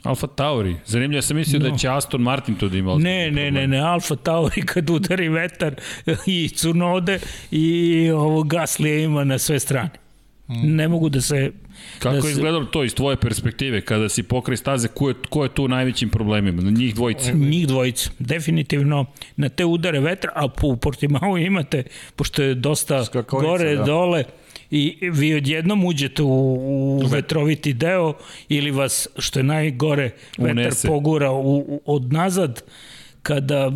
Alfa 0.03 0.27
Tauri. 0.27 0.75
Zanimljivo, 0.85 1.17
ja 1.17 1.21
sam 1.21 1.37
mislio 1.37 1.59
no. 1.59 1.69
da 1.69 1.77
će 1.77 1.89
Aston 1.89 2.21
Martin 2.21 2.55
to 2.55 2.69
da 2.69 2.77
ima. 2.77 2.95
Ne, 2.95 3.31
ne, 3.31 3.51
ne, 3.51 3.67
ne, 3.67 3.79
Alfa 3.79 4.15
Tauri 4.15 4.61
kad 4.73 4.89
udari 4.89 5.29
vetar 5.29 5.75
i 6.25 6.49
cunode 6.49 7.19
i 7.51 8.09
ovo 8.11 8.43
Gaslija 8.43 8.99
ima 8.99 9.23
na 9.23 9.37
sve 9.37 9.59
strane. 9.59 10.02
Mm. 10.47 10.75
Ne 10.75 10.87
mogu 10.87 11.09
da 11.09 11.21
se 11.21 11.51
Kako 11.99 12.21
da 12.21 12.27
je 12.27 12.31
izgledalo 12.31 12.65
to 12.65 12.83
iz 12.83 12.93
tvoje 12.93 13.17
perspektive, 13.17 13.81
kada 13.81 14.09
si 14.09 14.23
pokraj 14.23 14.57
staze, 14.57 14.87
ko 14.87 15.09
je, 15.09 15.15
ko 15.29 15.43
je 15.43 15.49
tu 15.49 15.63
u 15.63 15.67
najvećim 15.67 16.09
problemima? 16.09 16.61
Na 16.61 16.71
njih 16.71 16.95
dvojica? 16.95 17.31
Njih 17.31 17.67
dvojica. 17.67 18.09
Definitivno 18.19 19.05
na 19.35 19.49
te 19.49 19.65
udare 19.65 19.99
vetra, 19.99 20.31
a 20.35 20.47
po 20.47 20.75
Portimao 20.75 21.37
imate, 21.37 21.83
pošto 22.15 22.43
je 22.43 22.55
dosta 22.55 23.05
gore, 23.29 23.75
da. 23.75 23.83
dole, 23.83 24.23
i 24.71 25.09
vi 25.11 25.35
odjednom 25.35 25.85
uđete 25.85 26.23
u, 26.23 26.27
u 26.27 27.07
vetroviti 27.07 27.73
deo 27.73 28.13
ili 28.49 28.71
vas, 28.71 29.07
što 29.17 29.39
je 29.39 29.43
najgore, 29.43 30.11
vetar 30.37 30.51
Unese. 30.51 30.87
pogura 30.87 31.31
u, 31.31 31.57
u, 31.57 31.81
od 31.85 32.13
nazad, 32.13 32.63
kada 33.23 33.71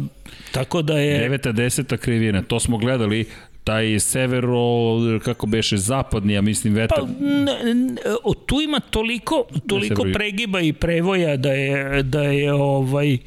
tako 0.51 0.81
da 0.81 0.99
je... 0.99 1.19
Deveta, 1.19 1.51
deseta 1.51 1.97
krivina, 1.97 2.41
to 2.41 2.59
smo 2.59 2.77
gledali, 2.77 3.25
taj 3.67 3.99
severo, 3.99 5.19
kako 5.25 5.45
beše, 5.45 5.77
zapadni, 5.77 6.33
ja 6.33 6.41
mislim, 6.41 6.73
vetar. 6.73 6.99
Pa, 6.99 7.07
ne, 7.25 7.73
ne, 7.73 7.95
tu 8.45 8.61
ima 8.61 8.79
toliko, 8.79 9.43
toliko 9.67 10.05
pregiba 10.13 10.61
i 10.61 10.73
prevoja 10.73 11.37
da 11.37 11.51
je, 11.51 12.03
da 12.03 12.23
je 12.23 12.53
ovaj, 12.53 13.17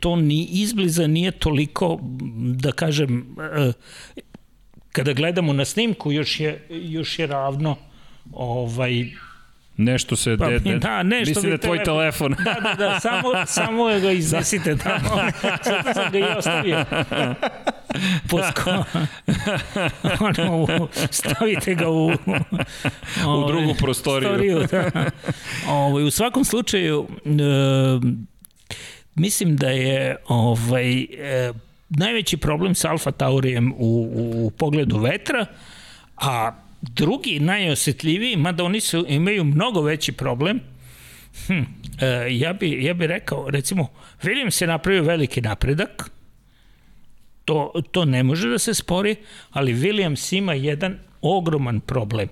to 0.00 0.16
ni 0.16 0.48
izbliza 0.50 1.06
nije 1.06 1.30
toliko, 1.30 1.98
da 2.54 2.72
kažem, 2.72 3.36
e, 3.56 3.72
kada 4.92 5.12
gledamo 5.12 5.52
na 5.52 5.64
snimku, 5.64 6.12
još 6.12 6.40
je, 6.40 6.66
još 6.70 7.18
je 7.18 7.26
ravno 7.26 7.76
ovaj, 8.32 9.04
Nešto 9.76 10.16
se... 10.16 10.36
Pa, 10.38 10.48
de, 10.48 10.58
de, 10.58 10.78
da, 10.78 11.02
nešto 11.02 11.30
mislim 11.30 11.44
da 11.44 11.54
je 11.54 11.58
tvoj 11.58 11.84
telefon. 11.84 12.34
Da, 12.44 12.56
da, 12.62 12.74
da, 12.74 13.00
samo, 13.00 13.46
samo 13.46 13.84
ga 13.84 14.10
iznesite 14.10 14.76
tamo. 14.84 15.22
Zato 15.64 15.94
sam 15.94 16.12
ga 16.12 16.18
i 16.18 16.22
ostavio. 16.22 16.84
Posko. 18.30 18.84
ono, 20.26 20.88
stavite 21.10 21.74
ga 21.74 21.88
u... 21.88 22.10
Ovaj, 23.26 23.44
u 23.44 23.46
drugu 23.46 23.74
prostoriju. 23.74 24.28
prostoriju 24.28 24.66
da. 24.70 25.10
Ovaj, 25.68 26.04
u 26.04 26.10
svakom 26.10 26.44
slučaju, 26.44 27.06
e, 27.24 27.30
mislim 29.14 29.56
da 29.56 29.68
je 29.68 30.16
ovaj, 30.28 31.00
e, 31.00 31.52
najveći 31.88 32.36
problem 32.36 32.74
sa 32.74 32.90
Alfa 32.90 33.10
Taurijem 33.10 33.72
u, 33.72 34.10
u, 34.14 34.46
u 34.46 34.50
pogledu 34.50 34.98
vetra, 34.98 35.46
a 36.16 36.52
drugi 36.82 37.40
najosetljiviji, 37.40 38.36
mada 38.36 38.64
oni 38.64 38.80
su, 38.80 39.04
imaju 39.08 39.44
mnogo 39.44 39.82
veći 39.82 40.12
problem, 40.12 40.60
hm, 41.46 41.52
e, 42.00 42.26
ja, 42.30 42.52
bi, 42.52 42.84
ja 42.84 42.94
bi 42.94 43.06
rekao, 43.06 43.50
recimo, 43.50 43.88
Williams 44.22 44.62
je 44.62 44.68
napravio 44.68 45.02
veliki 45.02 45.40
napredak, 45.40 46.10
to, 47.48 47.72
to 47.90 48.04
ne 48.04 48.22
može 48.22 48.48
da 48.48 48.58
se 48.58 48.74
spori, 48.74 49.16
ali 49.50 49.74
Williams 49.74 50.36
ima 50.36 50.54
jedan 50.54 50.98
ogroman 51.22 51.80
problem. 51.80 52.28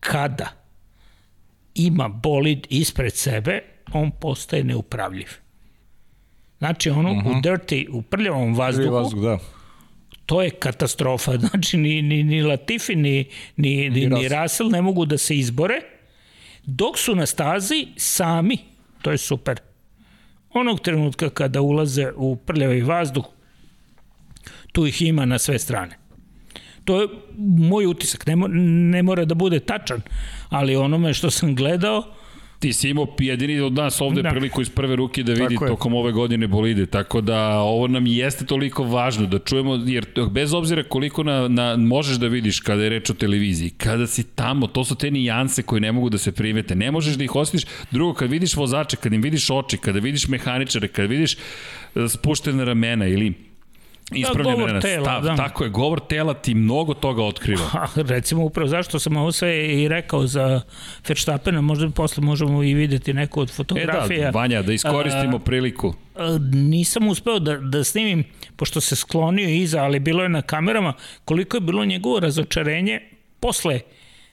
Kada 0.00 0.48
ima 1.74 2.08
bolid 2.08 2.66
ispred 2.70 3.12
sebe, 3.14 3.62
on 3.92 4.10
postaje 4.10 4.64
neupravljiv. 4.64 5.28
Znači, 6.58 6.90
ono 6.90 7.10
uh 7.10 7.16
-huh. 7.16 7.26
u 7.26 7.30
mhm. 7.30 7.40
dirty, 7.40 7.86
u 7.90 8.02
prljavom 8.02 8.54
vazduhu, 8.54 8.94
vazduh, 8.94 9.22
da 9.22 9.38
to 10.26 10.42
je 10.42 10.50
katastrofa. 10.50 11.36
Znači, 11.48 11.76
ni, 11.76 12.02
ni, 12.02 12.22
ni 12.22 12.42
Latifi, 12.42 12.96
ni, 12.96 13.24
ni, 13.56 13.90
ni, 13.90 14.06
ni 14.06 14.28
Russell 14.28 14.70
ne 14.70 14.82
mogu 14.82 15.04
da 15.04 15.18
se 15.18 15.36
izbore, 15.36 15.80
dok 16.64 16.98
su 16.98 17.14
na 17.14 17.26
stazi 17.26 17.86
sami. 17.96 18.58
To 19.02 19.10
je 19.10 19.18
super. 19.18 19.60
Onog 20.50 20.80
trenutka 20.80 21.30
kada 21.30 21.60
ulaze 21.60 22.12
u 22.16 22.36
prljavi 22.36 22.82
vazduh, 22.82 23.24
tu 24.72 24.86
ih 24.86 25.02
ima 25.02 25.24
na 25.24 25.38
sve 25.38 25.58
strane. 25.58 25.98
To 26.84 27.00
je 27.00 27.08
moj 27.38 27.86
utisak, 27.86 28.26
ne, 28.26 28.36
ne 28.90 29.02
mora 29.02 29.24
da 29.24 29.34
bude 29.34 29.60
tačan, 29.60 30.00
ali 30.48 30.76
onome 30.76 31.14
što 31.14 31.30
sam 31.30 31.54
gledao, 31.54 32.04
ti 32.60 32.72
si 32.72 32.90
imao 32.90 33.06
jedini 33.18 33.60
od 33.60 33.72
nas 33.72 34.00
ovde 34.00 34.22
da. 34.22 34.30
Priliku 34.30 34.62
iz 34.62 34.70
prve 34.70 34.96
ruke 34.96 35.22
da 35.22 35.32
vidi 35.32 35.56
tokom 35.68 35.94
ove 35.94 36.12
godine 36.12 36.46
bolide, 36.46 36.86
tako 36.86 37.20
da 37.20 37.58
ovo 37.58 37.86
nam 37.88 38.06
jeste 38.06 38.46
toliko 38.46 38.84
važno 38.84 39.26
da 39.26 39.38
čujemo, 39.38 39.74
jer 39.86 40.06
bez 40.30 40.54
obzira 40.54 40.82
koliko 40.82 41.22
na, 41.22 41.48
na, 41.48 41.76
možeš 41.76 42.16
da 42.16 42.26
vidiš 42.26 42.60
kada 42.60 42.82
je 42.82 42.90
reč 42.90 43.10
o 43.10 43.14
televiziji, 43.14 43.70
kada 43.70 44.06
si 44.06 44.22
tamo, 44.34 44.66
to 44.66 44.84
su 44.84 44.94
te 44.94 45.10
nijanse 45.10 45.62
koje 45.62 45.80
ne 45.80 45.92
mogu 45.92 46.10
da 46.10 46.18
se 46.18 46.32
primete, 46.32 46.74
ne 46.74 46.90
možeš 46.90 47.14
da 47.14 47.24
ih 47.24 47.36
osjetiš, 47.36 47.68
drugo, 47.90 48.14
kad 48.14 48.30
vidiš 48.30 48.56
vozače, 48.56 48.96
kad 48.96 49.12
im 49.12 49.22
vidiš 49.22 49.50
oči, 49.50 49.78
kada 49.78 49.98
vidiš 49.98 50.28
mehaničare, 50.28 50.88
kada 50.88 51.08
vidiš 51.08 51.34
e, 51.34 52.08
spuštene 52.08 52.64
ramena 52.64 53.06
ili 53.06 53.49
ispravljene 54.14 54.56
govor 54.56 54.66
ramena, 54.66 54.80
tela, 54.80 55.04
stav, 55.04 55.22
da. 55.22 55.36
tako 55.36 55.64
je, 55.64 55.70
govor 55.70 56.00
tela 56.00 56.34
ti 56.34 56.54
mnogo 56.54 56.94
toga 56.94 57.22
otkriva. 57.22 57.62
A, 57.72 57.86
recimo 57.96 58.44
upravo 58.44 58.68
zašto 58.68 58.98
sam 58.98 59.16
ovo 59.16 59.32
sve 59.32 59.82
i 59.82 59.88
rekao 59.88 60.26
za 60.26 60.60
Verstappena, 61.08 61.60
možda 61.60 61.90
posle 61.90 62.22
možemo 62.24 62.62
i 62.62 62.74
videti 62.74 63.12
neku 63.12 63.40
od 63.40 63.50
E 63.50 63.52
fotografija. 63.52 64.30
da, 64.30 64.38
Vanja, 64.38 64.62
da 64.62 64.72
iskoristimo 64.72 65.38
priliku. 65.38 65.94
A, 66.16 66.38
nisam 66.52 67.08
uspeo 67.08 67.38
da, 67.38 67.56
da 67.56 67.84
snimim, 67.84 68.24
pošto 68.56 68.80
se 68.80 68.96
sklonio 68.96 69.48
iza, 69.48 69.82
ali 69.82 70.00
bilo 70.00 70.22
je 70.22 70.28
na 70.28 70.42
kamerama, 70.42 70.92
koliko 71.24 71.56
je 71.56 71.60
bilo 71.60 71.84
njegovo 71.84 72.20
razočarenje 72.20 73.00
posle 73.40 73.80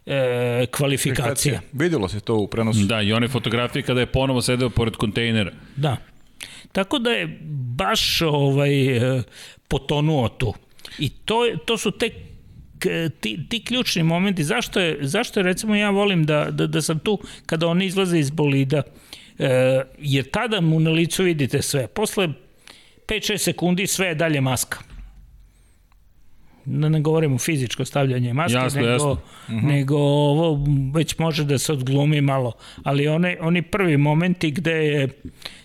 e, 0.06 0.66
kvalifikacija. 0.72 1.62
Videlo 1.74 2.10
se 2.10 2.20
to 2.20 2.36
u 2.36 2.48
prenosu. 2.48 2.80
Da, 2.80 3.02
i 3.02 3.14
one 3.14 3.28
fotografije 3.28 3.84
kada 3.84 4.00
je 4.00 4.06
ponovo 4.06 4.42
sedeo 4.42 4.70
pored 4.70 4.96
kontejnera. 4.96 5.52
Da. 5.76 5.98
Tako 6.72 7.00
da 7.00 7.10
je 7.10 7.40
baš 7.76 8.22
ovaj, 8.22 8.98
e, 8.98 9.24
potonuo 9.68 10.30
tu. 10.30 10.54
I 11.00 11.10
to, 11.10 11.36
to 11.66 11.78
su 11.78 11.92
te 11.92 12.10
ti, 13.20 13.40
ti 13.50 13.64
ključni 13.64 14.04
momenti. 14.04 14.44
Zašto 14.44 14.80
je, 14.80 14.98
zašto 15.02 15.40
je 15.40 15.44
recimo 15.44 15.76
ja 15.76 15.90
volim 15.90 16.26
da, 16.26 16.48
da, 16.52 16.68
da 16.68 16.82
sam 16.82 17.00
tu 17.00 17.20
kada 17.46 17.68
oni 17.68 17.86
izlaze 17.86 18.20
iz 18.20 18.30
bolida, 18.30 18.82
e, 19.40 19.82
jer 20.00 20.30
tada 20.32 20.62
mu 20.62 20.80
na 20.80 20.92
licu 20.92 21.24
vidite 21.24 21.62
sve. 21.62 21.88
Posle 21.88 22.28
5-6 23.08 23.38
sekundi 23.38 23.88
sve 23.88 24.08
je 24.08 24.16
dalje 24.16 24.42
maska. 24.42 24.80
Da 26.66 26.90
ne 26.90 27.02
govorimo 27.02 27.38
fizičko 27.38 27.86
stavljanje 27.86 28.34
maske, 28.34 28.54
Jasno, 28.58 28.82
nego, 28.82 28.92
jasno. 28.92 29.18
nego 29.48 29.98
ovo 29.98 30.66
već 30.94 31.18
može 31.18 31.44
da 31.44 31.58
se 31.58 31.74
odglumi 31.74 32.22
malo. 32.22 32.54
Ali 32.84 33.08
one, 33.08 33.38
oni 33.42 33.62
prvi 33.62 33.98
momenti 33.98 34.52
gde 34.52 34.72
je, 34.72 35.10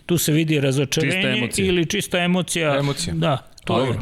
tu 0.06 0.18
se 0.18 0.32
vidi 0.32 0.54
Čista 0.54 0.66
razočarenje 0.66 1.38
emocija. 1.38 1.66
ili 1.66 1.86
čista 1.86 2.18
emocija. 2.18 2.78
Emocija. 2.78 3.14
Da, 3.14 3.51
to 3.64 3.76
Dobro. 3.76 3.92
je. 3.92 3.98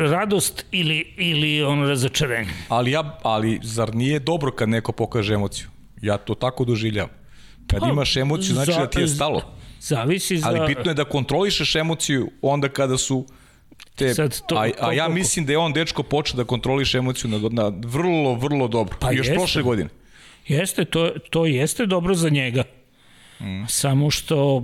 Radost 0.00 0.66
ili, 0.70 1.14
ili 1.16 1.62
ono 1.62 1.86
razočarenje. 1.86 2.50
Ali, 2.68 2.90
ja, 2.90 3.18
ali 3.22 3.60
zar 3.62 3.94
nije 3.94 4.18
dobro 4.18 4.52
kad 4.52 4.68
neko 4.68 4.92
pokaže 4.92 5.34
emociju? 5.34 5.66
Ja 6.02 6.16
to 6.18 6.34
tako 6.34 6.64
doživljavam. 6.64 7.10
Kad 7.66 7.80
Pa, 7.80 7.88
imaš 7.88 8.16
emociju, 8.16 8.54
znači 8.54 8.72
za- 8.72 8.78
da 8.78 8.90
ti 8.90 9.00
je 9.00 9.08
stalo. 9.08 9.42
Zavisi 9.80 10.38
za... 10.38 10.48
Ali 10.48 10.66
bitno 10.66 10.90
je 10.90 10.94
da 10.94 11.04
kontrolišeš 11.04 11.74
emociju 11.76 12.30
onda 12.42 12.68
kada 12.68 12.98
su 12.98 13.26
te... 13.94 14.14
Sad 14.14 14.40
to- 14.42 14.54
a, 14.54 14.58
a 14.58 14.64
ja 14.64 14.72
koliko- 14.78 15.10
mislim 15.10 15.46
da 15.46 15.52
je 15.52 15.58
on 15.58 15.72
dečko 15.72 16.02
počeo 16.02 16.36
da 16.36 16.44
kontroliše 16.44 16.98
emociju 16.98 17.30
na, 17.30 17.38
na 17.52 17.72
vrlo, 17.78 18.34
vrlo 18.34 18.68
dobro. 18.68 18.96
Pa 19.00 19.10
Još 19.10 19.18
jeste. 19.18 19.34
prošle 19.34 19.62
godine. 19.62 19.88
Jeste, 20.46 20.84
to, 20.84 21.10
to 21.30 21.46
jeste 21.46 21.86
dobro 21.86 22.14
za 22.14 22.28
njega. 22.28 22.62
Mm. 23.40 23.64
Samo 23.68 24.10
što 24.10 24.62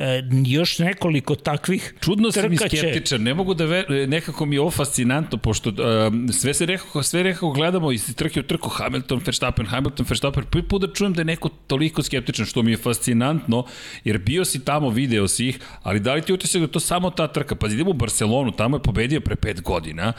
e, 0.00 0.22
još 0.46 0.78
nekoliko 0.78 1.34
takvih 1.34 1.94
Čudno 2.00 2.30
trka 2.30 2.68
će- 2.68 2.76
skeptičan, 2.76 3.22
ne 3.22 3.34
mogu 3.34 3.54
da 3.54 3.64
ver, 3.64 4.08
nekako 4.08 4.46
mi 4.46 4.56
je 4.56 4.60
ovo 4.60 4.70
fascinantno, 4.70 5.38
pošto 5.38 5.70
um, 5.70 6.28
sve 6.32 6.54
se 6.54 6.66
nekako, 6.66 7.02
sve 7.02 7.24
nekako 7.24 7.50
gledamo 7.50 7.92
iz 7.92 8.14
trke 8.16 8.40
u 8.40 8.42
trku, 8.42 8.68
Hamilton, 8.68 9.20
Verstappen, 9.26 9.66
Hamilton, 9.66 10.06
Verstappen, 10.08 10.44
prvi 10.44 10.64
put 10.64 10.82
da 10.82 10.92
čujem 10.92 11.12
da 11.12 11.20
je 11.20 11.24
neko 11.24 11.48
toliko 11.66 12.02
skeptičan, 12.02 12.46
što 12.46 12.62
mi 12.62 12.70
je 12.70 12.76
fascinantno, 12.76 13.64
jer 14.04 14.18
bio 14.18 14.44
si 14.44 14.64
tamo, 14.64 14.90
video 14.90 15.28
si 15.28 15.48
ih, 15.48 15.58
ali 15.82 16.00
da 16.00 16.14
li 16.14 16.22
ti 16.22 16.32
utisak 16.32 16.60
da 16.60 16.68
to 16.68 16.80
samo 16.80 17.10
ta 17.10 17.28
trka? 17.28 17.54
Pa 17.54 17.66
idemo 17.66 17.90
u 17.90 17.94
Barcelonu, 17.94 18.52
tamo 18.52 18.76
je 18.76 18.82
pobedio 18.82 19.20
pre 19.20 19.36
pet 19.36 19.62
godina, 19.62 20.12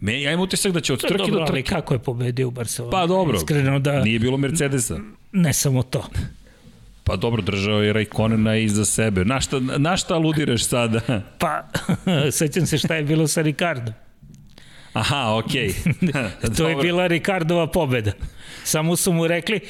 Me, 0.00 0.22
ja 0.22 0.32
imam 0.32 0.42
utisak 0.42 0.72
da 0.72 0.80
će 0.80 0.92
od 0.92 1.00
trke 1.00 1.16
dobro, 1.18 1.34
do 1.34 1.40
ali 1.40 1.46
trke... 1.46 1.62
kako 1.62 1.94
je 1.94 1.98
pobedio 1.98 2.48
u 2.48 2.50
Barcelonu? 2.50 2.90
Pa 2.92 3.06
dobro, 3.06 3.36
Iskreno 3.36 3.78
da, 3.78 4.04
nije 4.04 4.18
bilo 4.18 4.36
Mercedesa. 4.36 4.98
ne 5.32 5.52
samo 5.52 5.82
to. 5.82 6.08
Pa 7.04 7.16
dobro, 7.16 7.42
držao 7.42 7.82
je 7.82 7.92
Raikkonena 7.92 8.56
iza 8.56 8.84
sebe. 8.84 9.24
Na 9.24 9.40
šta, 9.40 9.60
na 9.60 9.96
šta 9.96 10.14
aludiraš 10.14 10.64
sada? 10.64 11.00
Pa, 11.38 11.62
sećam 12.38 12.66
se 12.66 12.78
šta 12.78 12.94
je 12.94 13.02
bilo 13.02 13.26
sa 13.26 13.42
Ricardo. 13.42 13.92
Aha, 14.92 15.36
okej. 15.36 15.68
Okay. 15.68 16.30
To 16.56 16.68
je 16.68 16.76
bila 16.76 17.06
Ricardova 17.06 17.66
pobeda. 17.66 18.12
Samo 18.64 18.96
su 18.96 19.12
mu 19.12 19.26
rekli, 19.26 19.60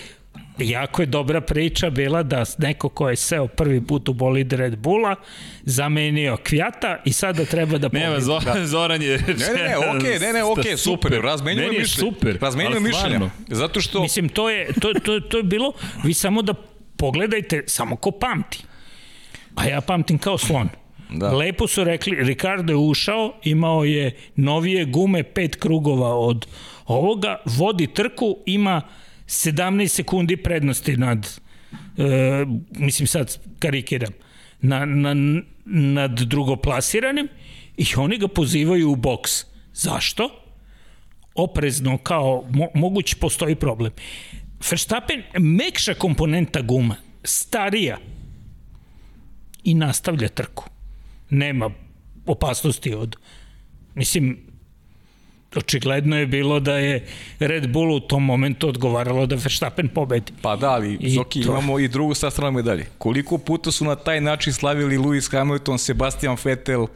jako 0.58 1.02
je 1.02 1.06
dobra 1.06 1.40
priča 1.40 1.90
bila 1.90 2.22
da 2.22 2.44
neko 2.58 2.88
ko 2.88 3.10
je 3.10 3.16
seo 3.16 3.46
prvi 3.46 3.86
put 3.86 4.08
u 4.08 4.12
bolid 4.12 4.52
Red 4.52 4.76
Bulla 4.76 5.16
zamenio 5.62 6.36
Kvjata 6.36 6.98
i 7.04 7.12
sada 7.12 7.44
treba 7.44 7.78
da 7.78 7.88
pobedi. 7.88 8.04
Nema, 8.04 8.20
Zoran, 8.20 8.54
da. 8.54 8.66
Zoran 8.66 9.02
je... 9.02 9.18
Ne, 9.18 9.34
ne, 9.34 9.68
ne, 9.68 9.76
okej, 9.76 10.18
ne, 10.18 10.32
ne, 10.32 10.44
okej, 10.44 10.76
super, 10.76 11.20
razmenjujemo 11.22 11.68
Meni 11.68 11.76
je 11.76 11.80
mišljenje. 11.80 12.12
super. 12.12 12.38
Razmenjujemo 12.40 12.88
stvarno. 12.88 13.30
Zato 13.48 13.80
što... 13.80 14.02
Mislim, 14.02 14.28
to 14.28 14.50
je, 14.50 14.72
to, 14.80 14.92
to, 15.04 15.20
to 15.20 15.36
je 15.36 15.42
bilo, 15.42 15.72
vi 16.04 16.14
samo 16.14 16.42
da 16.42 16.54
pogledajte, 17.04 17.64
samo 17.66 17.96
ko 17.96 18.10
pamti. 18.10 18.62
A 19.54 19.66
ja 19.68 19.80
pamtim 19.80 20.18
kao 20.18 20.38
slon. 20.38 20.68
Da. 21.10 21.32
Lepo 21.36 21.66
su 21.68 21.84
rekli, 21.84 22.16
Ricardo 22.24 22.72
je 22.72 22.76
ušao, 22.76 23.34
imao 23.44 23.84
je 23.84 24.14
novije 24.36 24.84
gume, 24.84 25.22
pet 25.22 25.56
krugova 25.56 26.14
od 26.14 26.46
ovoga, 26.86 27.36
vodi 27.44 27.86
trku, 27.86 28.36
ima 28.46 28.80
17 29.26 29.88
sekundi 29.88 30.36
prednosti 30.36 30.96
nad, 30.96 31.40
e, 31.98 32.44
mislim 32.70 33.06
sad 33.06 33.38
karikiram, 33.58 34.12
na, 34.60 34.84
na, 34.84 35.14
nad 35.64 36.20
drugoplasiranim 36.20 37.28
i 37.76 37.86
oni 37.96 38.18
ga 38.18 38.28
pozivaju 38.28 38.90
u 38.90 38.96
boks. 38.96 39.44
Zašto? 39.74 40.44
oprezno 41.34 41.98
kao 41.98 42.44
mo, 42.50 42.66
mogući 42.74 43.16
postoji 43.16 43.54
problem. 43.54 43.92
Verstappen 44.70 45.22
mekša 45.38 45.94
komponenta 45.94 46.62
guma, 46.62 46.96
starija 47.24 47.98
i 49.64 49.74
nastavlja 49.74 50.28
trku. 50.28 50.64
Nema 51.30 51.70
opasnosti 52.26 52.94
od 52.94 53.16
mislim 53.94 54.38
očigledno 55.56 56.16
je 56.18 56.26
bilo 56.26 56.60
da 56.60 56.76
je 56.76 57.06
Red 57.38 57.68
Bull 57.72 57.92
u 57.94 58.00
tom 58.00 58.24
momentu 58.24 58.68
odgovaralo 58.68 59.26
da 59.26 59.34
Verstappen 59.36 59.88
pobedi. 59.88 60.32
Pa 60.42 60.56
da, 60.56 60.70
ali 60.70 60.96
I 61.00 61.10
Zoki, 61.10 61.42
to- 61.42 61.50
imamo 61.50 61.78
i 61.78 61.88
drugu 61.88 62.14
sastranu 62.14 62.52
medalje. 62.52 62.86
Koliko 62.98 63.38
puta 63.38 63.70
su 63.70 63.84
na 63.84 63.94
taj 63.96 64.20
način 64.20 64.52
slavili 64.52 64.98
Lewis 64.98 65.30
Hamilton, 65.32 65.78
Sebastian 65.78 66.36
Vettel, 66.44 66.86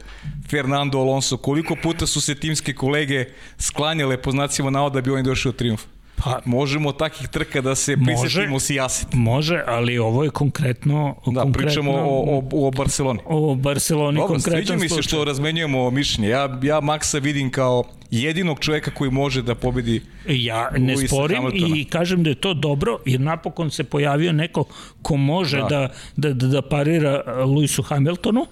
Fernando 0.49 0.97
Alonso, 0.99 1.37
koliko 1.37 1.75
puta 1.83 2.07
su 2.07 2.21
se 2.21 2.35
timske 2.35 2.73
kolege 2.73 3.25
sklanjale 3.57 4.21
po 4.21 4.31
znacima 4.31 4.69
navoda 4.69 4.93
da 4.93 5.01
bi 5.01 5.11
oni 5.11 5.23
došli 5.23 5.49
u 5.49 5.53
triumf. 5.53 5.81
Pa 6.23 6.39
Možemo 6.45 6.91
takih 6.91 7.27
trka 7.27 7.61
da 7.61 7.75
se 7.75 7.97
prisetimo 7.97 8.59
sijaseti. 8.59 9.17
može, 9.17 9.63
ali 9.67 9.97
ovo 9.97 10.23
je 10.23 10.29
konkretno 10.29 11.15
Da, 11.25 11.41
konkretno, 11.41 11.51
pričamo 11.51 11.91
o, 11.91 12.41
o, 12.53 12.67
o 12.67 12.71
Barceloni. 12.71 13.19
o 13.25 13.55
Barceloni 13.55 14.17
Dobro, 14.17 14.33
konkretan 14.33 14.57
sviđa 14.57 14.75
mi 14.75 14.89
se 14.89 15.01
što 15.01 15.23
razmenjujemo 15.23 15.91
mišljenje. 15.91 16.29
Ja, 16.29 16.41
ja 16.63 16.81
Maxa 16.81 17.21
vidim 17.21 17.51
kao 17.51 17.83
jedinog 18.11 18.59
čoveka 18.59 18.91
koji 18.91 19.11
može 19.11 19.41
da 19.41 19.55
pobedi 19.55 20.01
Ja 20.27 20.69
ne 20.71 20.95
Lewisa 20.95 21.07
sporim 21.07 21.37
Hamiltona. 21.37 21.75
i 21.77 21.85
kažem 21.85 22.23
da 22.23 22.29
je 22.29 22.35
to 22.35 22.53
dobro, 22.53 22.97
jer 23.05 23.19
napokon 23.21 23.71
se 23.71 23.83
pojavio 23.83 24.31
neko 24.33 24.63
ko 25.01 25.17
može 25.17 25.57
Da. 25.57 25.63
da, 25.67 25.89
da, 26.17 26.33
da, 26.33 26.47
da 26.47 26.61
parira 26.61 27.21
uh, 27.25 27.33
Lewisu 27.33 27.83
Hamiltonu, 27.83 28.41
uh, 28.41 28.47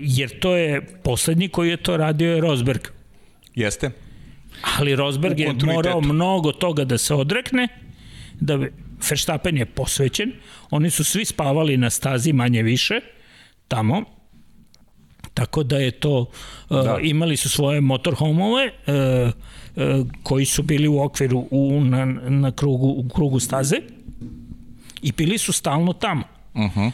jer 0.00 0.38
to 0.40 0.56
je 0.56 0.80
poslednji 1.02 1.48
koji 1.48 1.70
je 1.70 1.76
to 1.76 1.96
radio 1.96 2.34
je 2.34 2.40
Rosberg. 2.40 2.80
Jeste. 3.54 3.90
Ali 4.78 4.96
Rosberg 4.96 5.40
je 5.40 5.52
morao 5.52 6.00
mnogo 6.00 6.52
toga 6.52 6.84
da 6.84 6.98
se 6.98 7.14
odrekne, 7.14 7.68
da 8.40 8.56
bi, 8.56 8.72
Verstappen 9.10 9.56
je 9.56 9.66
posvećen, 9.66 10.32
oni 10.70 10.90
su 10.90 11.04
svi 11.04 11.24
spavali 11.24 11.76
na 11.76 11.90
stazi 11.90 12.32
manje 12.32 12.62
više, 12.62 13.00
tamo, 13.68 14.04
tako 15.34 15.62
da 15.62 15.78
je 15.78 15.90
to, 15.90 16.20
uh, 16.70 16.84
Da. 16.84 16.98
imali 17.02 17.36
su 17.36 17.48
svoje 17.48 17.80
motorhomove 17.80 18.70
uh, 18.86 18.94
uh, 19.76 20.06
koji 20.22 20.44
su 20.44 20.62
bili 20.62 20.88
u 20.88 21.00
okviru 21.00 21.46
u, 21.50 21.80
na, 21.84 22.04
na 22.28 22.52
krugu, 22.52 22.86
u 22.86 23.08
krugu 23.08 23.40
staze 23.40 23.76
i 25.02 25.12
bili 25.12 25.38
su 25.38 25.52
stalno 25.52 25.92
tamo. 25.92 26.22
Uh 26.54 26.60
-huh. 26.60 26.90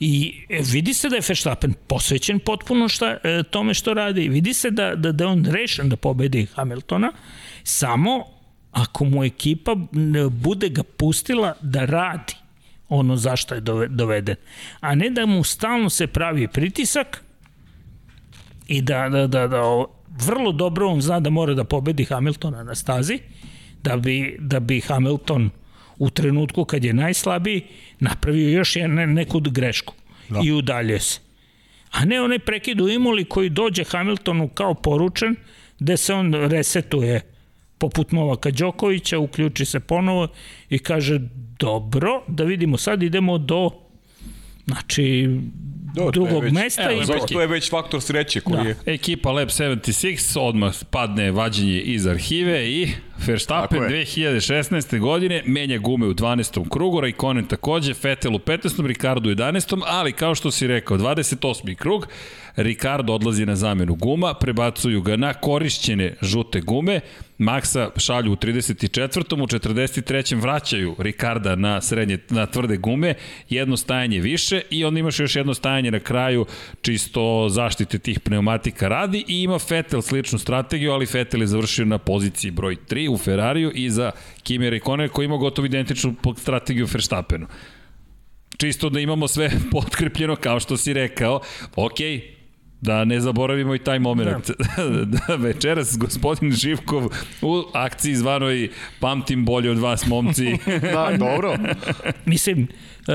I 0.00 0.44
e, 0.48 0.62
vidi 0.62 0.94
se 0.94 1.08
da 1.08 1.16
je 1.16 1.22
Verstappen 1.28 1.74
posvećen 1.86 2.38
potpuno 2.38 2.88
šta, 2.88 3.16
e, 3.24 3.42
tome 3.50 3.74
što 3.74 3.94
radi. 3.94 4.28
Vidi 4.28 4.54
se 4.54 4.70
da, 4.70 4.94
da, 4.94 5.12
da 5.12 5.26
on 5.28 5.44
rešen 5.44 5.88
da 5.88 5.96
pobedi 5.96 6.46
Hamiltona, 6.54 7.12
samo 7.62 8.24
ako 8.72 9.04
mu 9.04 9.24
ekipa 9.24 9.76
bude 10.30 10.68
ga 10.68 10.82
pustila 10.82 11.54
da 11.60 11.84
radi 11.84 12.34
ono 12.88 13.16
zašto 13.16 13.54
je 13.54 13.60
dove- 13.60 13.88
doveden. 13.88 14.36
A 14.80 14.94
ne 14.94 15.10
da 15.10 15.26
mu 15.26 15.44
stalno 15.44 15.90
se 15.90 16.06
pravi 16.06 16.48
pritisak 16.48 17.24
i 18.66 18.82
da, 18.82 19.08
da, 19.08 19.26
da, 19.26 19.46
da 19.46 19.84
vrlo 20.26 20.52
dobro 20.52 20.88
on 20.88 21.00
zna 21.00 21.20
da 21.20 21.30
mora 21.30 21.54
da 21.54 21.64
pobedi 21.64 22.04
Hamiltona 22.04 22.62
na 22.62 22.74
stazi, 22.74 23.18
da 23.82 23.96
bi, 23.96 24.36
da 24.40 24.60
bi 24.60 24.80
Hamilton 24.80 25.50
u 25.98 26.10
trenutku 26.10 26.64
kad 26.64 26.84
je 26.84 26.92
najslabiji 26.92 27.62
napravio 28.00 28.48
još 28.48 28.76
jedne, 28.76 29.06
neku 29.06 29.40
grešku 29.40 29.94
da. 30.28 30.40
i 30.44 30.52
udalje 30.52 31.00
se. 31.00 31.20
A 31.90 32.04
ne 32.04 32.20
onaj 32.22 32.38
prekid 32.38 32.80
u 32.80 32.88
Imoli 32.88 33.24
koji 33.24 33.48
dođe 33.48 33.84
Hamiltonu 33.84 34.48
kao 34.48 34.74
poručen, 34.74 35.36
gde 35.78 35.96
se 35.96 36.14
on 36.14 36.34
resetuje 36.34 37.20
poput 37.78 38.12
Novaka 38.12 38.50
Đokovića, 38.50 39.18
uključi 39.18 39.64
se 39.64 39.80
ponovo 39.80 40.28
i 40.70 40.78
kaže 40.78 41.20
dobro, 41.58 42.22
da 42.28 42.44
vidimo 42.44 42.78
sad 42.78 43.02
idemo 43.02 43.38
do 43.38 43.70
znači 44.66 45.28
Do, 45.94 46.10
drugog 46.10 46.42
već, 46.42 46.52
mesta. 46.52 46.90
Evo, 46.92 47.02
i... 47.02 47.32
To 47.32 47.40
je 47.40 47.46
već 47.46 47.70
faktor 47.70 48.02
sreće 48.02 48.40
koji 48.40 48.62
da. 48.62 48.68
je. 48.68 48.76
Ekipa 48.86 49.32
Lab 49.32 49.48
76 49.48 50.38
odmah 50.40 50.74
padne 50.90 51.30
vađenje 51.30 51.80
iz 51.80 52.06
arhive 52.06 52.70
i 52.70 52.88
Verstappen 53.26 53.80
2016. 53.80 54.98
godine 54.98 55.42
menja 55.46 55.78
gume 55.78 56.06
u 56.06 56.14
12. 56.14 56.68
krugu, 56.68 57.00
Raikkonen 57.00 57.46
takođe, 57.46 57.94
Vettel 58.02 58.34
u 58.34 58.38
15. 58.38 58.86
Ricardo 58.86 59.30
u 59.30 59.32
11. 59.32 59.82
ali 59.86 60.12
kao 60.12 60.34
što 60.34 60.50
si 60.50 60.66
rekao, 60.66 60.98
28. 60.98 61.74
krug, 61.74 62.06
Ricardo 62.58 63.12
odlazi 63.12 63.46
na 63.46 63.56
zamenu 63.56 63.94
guma, 63.94 64.34
prebacuju 64.34 65.02
ga 65.02 65.16
na 65.16 65.34
korišćene 65.34 66.14
žute 66.22 66.60
gume, 66.60 67.00
Maxa 67.38 67.90
šalju 67.96 68.32
u 68.32 68.36
34. 68.36 69.42
u 69.42 69.46
43. 69.46 70.40
vraćaju 70.40 70.94
Ricarda 70.98 71.56
na 71.56 71.80
srednje, 71.80 72.18
na 72.28 72.46
tvrde 72.46 72.76
gume, 72.76 73.14
jedno 73.48 73.76
stajanje 73.76 74.20
više 74.20 74.60
i 74.70 74.84
onda 74.84 75.00
imaš 75.00 75.20
još 75.20 75.36
jedno 75.36 75.54
stajanje 75.54 75.90
na 75.90 76.00
kraju 76.00 76.46
čisto 76.82 77.46
zaštite 77.48 77.98
tih 77.98 78.20
pneumatika 78.20 78.88
radi 78.88 79.24
i 79.28 79.42
ima 79.42 79.58
Vettel 79.70 80.02
sličnu 80.02 80.38
strategiju, 80.38 80.92
ali 80.92 81.06
Vettel 81.12 81.40
je 81.40 81.46
završio 81.46 81.84
na 81.84 81.98
poziciji 81.98 82.50
broj 82.50 82.76
3 82.88 83.08
u 83.08 83.18
Ferrariju 83.18 83.72
i 83.74 83.90
za 83.90 84.10
Kimi 84.42 84.70
Raikkonen 84.70 85.08
koji 85.08 85.24
ima 85.24 85.36
gotovo 85.36 85.66
identičnu 85.66 86.14
strategiju 86.36 86.86
Verstappenu 86.92 87.46
čisto 88.58 88.90
da 88.90 89.00
imamo 89.00 89.28
sve 89.28 89.50
potkrepljeno 89.72 90.36
kao 90.36 90.60
što 90.60 90.76
si 90.76 90.92
rekao. 90.92 91.40
Ok, 91.76 91.98
Da 92.80 93.04
ne 93.04 93.20
zaboravimo 93.20 93.74
i 93.74 93.78
taj 93.78 93.98
moment. 93.98 94.50
Da. 94.76 95.04
da 95.04 95.34
večeras 95.46 95.98
gospodin 95.98 96.52
Živkov 96.52 97.04
u 97.42 97.62
akciji 97.72 98.14
zvanoj 98.14 98.70
Pamtim 99.00 99.44
bolje 99.44 99.70
od 99.70 99.78
vas, 99.78 100.06
momci. 100.06 100.58
da, 100.94 101.16
dobro. 101.18 101.56
Mislim, 102.24 102.62
uh, 102.62 103.14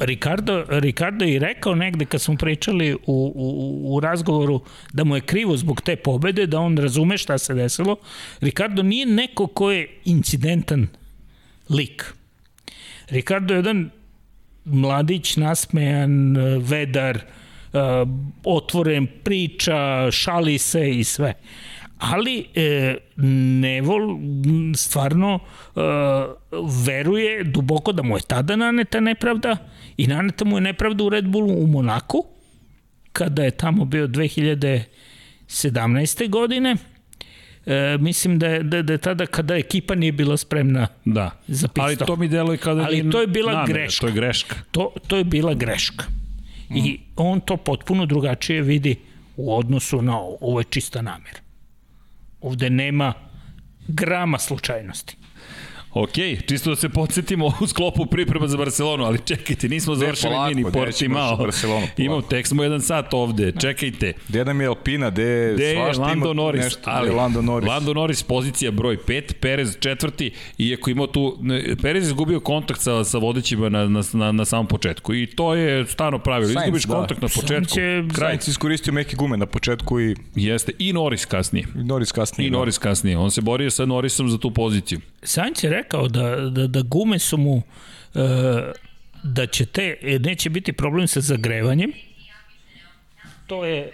Ricardo, 0.00 0.64
Ricardo 0.68 1.24
je 1.24 1.38
rekao 1.38 1.74
negde 1.74 2.04
kad 2.04 2.20
smo 2.20 2.36
pričali 2.36 2.94
u, 2.94 2.98
u, 3.06 3.96
u 3.96 4.00
razgovoru 4.00 4.60
da 4.92 5.04
mu 5.04 5.14
je 5.16 5.20
krivo 5.20 5.56
zbog 5.56 5.80
te 5.80 5.96
pobede, 5.96 6.46
da 6.46 6.60
on 6.60 6.76
razume 6.76 7.18
šta 7.18 7.38
se 7.38 7.54
desilo. 7.54 7.96
Ricardo 8.40 8.82
nije 8.82 9.06
neko 9.06 9.46
ko 9.46 9.70
je 9.70 10.00
incidentan 10.04 10.86
lik. 11.70 12.14
Ricardo 13.08 13.54
je 13.54 13.58
jedan 13.58 13.90
mladić, 14.64 15.36
nasmejan, 15.36 16.36
vedar, 16.58 17.16
uh, 17.16 17.22
uh, 17.22 17.43
otvoren, 18.44 19.06
priča, 19.24 20.10
šali 20.10 20.58
se 20.58 20.90
i 20.90 21.04
sve. 21.04 21.34
Ali 21.98 22.46
e, 22.54 22.96
Nevol 23.60 24.18
stvarno 24.76 25.38
e, 25.38 25.40
veruje 26.86 27.44
duboko 27.44 27.92
da 27.92 28.02
mu 28.02 28.16
je 28.16 28.22
tada 28.26 28.56
naneta 28.56 29.00
nepravda 29.00 29.56
i 29.96 30.06
naneta 30.06 30.44
mu 30.44 30.56
je 30.56 30.60
nepravda 30.60 31.04
u 31.04 31.08
Red 31.08 31.28
Bullu 31.28 31.54
u 31.54 31.66
Monaku, 31.66 32.24
kada 33.12 33.44
je 33.44 33.50
tamo 33.50 33.84
bio 33.84 34.06
2017. 34.06 36.30
godine. 36.30 36.76
E, 37.66 37.96
mislim 38.00 38.38
da 38.38 38.46
je, 38.46 38.62
da, 38.62 38.82
da 38.82 38.92
je 38.92 38.98
tada 38.98 39.26
kada 39.26 39.56
ekipa 39.56 39.94
nije 39.94 40.12
bila 40.12 40.36
spremna 40.36 40.86
da. 41.04 41.30
za 41.46 41.68
pit 41.68 41.78
Ali 41.78 41.96
to 41.96 42.16
mi 42.16 42.28
deluje 42.28 42.58
kada 42.58 42.82
Ali 42.82 43.10
to 43.10 43.20
je 43.20 43.26
bila 43.26 43.52
namere, 43.52 43.72
greška. 43.72 44.00
To 44.00 44.06
je 44.06 44.12
greška. 44.12 44.56
To, 44.70 44.92
to 45.06 45.16
je 45.16 45.24
bila 45.24 45.54
greška. 45.54 46.04
I 46.74 47.00
on 47.16 47.40
to 47.40 47.56
potpuno 47.56 48.06
drugačije 48.06 48.62
vidi 48.62 48.96
u 49.36 49.56
odnosu 49.56 50.02
na 50.02 50.18
ovo. 50.18 50.38
Ovo 50.40 50.60
je 50.60 50.64
čista 50.64 51.02
namera. 51.02 51.38
Ovde 52.40 52.70
nema 52.70 53.12
grama 53.88 54.38
slučajnosti. 54.38 55.16
Ok, 55.94 56.12
čisto 56.48 56.70
da 56.70 56.76
se 56.76 56.88
podsjetimo 56.88 57.52
u 57.60 57.66
sklopu 57.66 58.06
priprema 58.06 58.46
za 58.46 58.56
Barcelonu, 58.56 59.04
ali 59.04 59.18
čekajte, 59.18 59.68
nismo 59.68 59.94
završili 59.94 60.32
polako, 60.32 60.48
mini 60.48 60.72
Portimao. 60.72 61.48
Imamo, 61.96 62.22
tek 62.22 62.46
smo 62.46 62.62
jedan 62.62 62.80
sat 62.80 63.14
ovde, 63.14 63.52
čekajte. 63.60 64.12
Gde 64.28 64.44
nam 64.44 64.60
je 64.60 64.66
Alpina, 64.66 65.10
gde 65.10 65.22
je 65.22 65.74
svašta 65.74 66.02
Lando 66.02 66.24
ima 66.24 66.34
Norris, 66.34 66.64
nešto, 66.64 66.80
ali 66.84 67.10
Lando 67.10 67.42
Norris. 67.42 67.68
Lando 67.68 67.94
Norris 67.94 68.22
pozicija 68.22 68.70
broj 68.70 68.96
5, 68.96 69.32
Perez 69.40 69.76
četvrti, 69.80 70.30
iako 70.58 70.90
ima 70.90 71.06
tu, 71.06 71.38
Perez 71.82 72.06
izgubio 72.06 72.40
kontakt 72.40 72.80
sa, 72.80 73.04
sa 73.04 73.18
vodećima 73.18 73.68
na, 73.68 73.88
na, 73.88 74.02
na, 74.12 74.32
na 74.32 74.44
samom 74.44 74.66
početku 74.66 75.14
i 75.14 75.26
to 75.26 75.54
je 75.54 75.86
stano 75.86 76.18
pravilo, 76.18 76.52
Sainz, 76.52 76.64
izgubiš 76.64 76.84
da. 76.84 76.94
kontakt 76.94 77.22
na 77.22 77.28
početku. 77.28 77.74
Će, 77.74 78.02
kraj. 78.14 78.30
Sainz 78.30 78.48
iskoristio 78.48 78.92
meke 78.92 79.16
gume 79.16 79.36
na 79.36 79.46
početku 79.46 80.00
i... 80.00 80.16
Jeste, 80.34 80.72
i 80.78 80.92
Norris 80.92 81.24
kasnije. 81.24 81.66
I 81.74 81.84
Norris 81.84 82.12
kasnije. 82.12 82.48
I 82.48 82.50
da. 82.50 82.58
Norris 82.58 82.78
kasnije, 82.78 83.18
on 83.18 83.30
se 83.30 83.40
borio 83.40 83.70
sa 83.70 83.86
Norrisom 83.86 84.28
za 84.28 84.38
tu 84.38 84.50
poziciju. 84.50 85.00
Sainz 85.22 85.64
je 85.64 85.70
rekao 85.84 86.08
da, 86.08 86.36
da, 86.36 86.66
da 86.66 86.82
gume 86.82 87.18
su 87.18 87.36
mu 87.36 87.62
e, 88.14 88.72
da 89.22 89.46
će 89.46 89.66
te, 89.66 89.96
neće 90.20 90.50
biti 90.50 90.72
problem 90.72 91.08
sa 91.08 91.20
zagrevanjem. 91.20 91.92
To 93.46 93.64
je... 93.64 93.90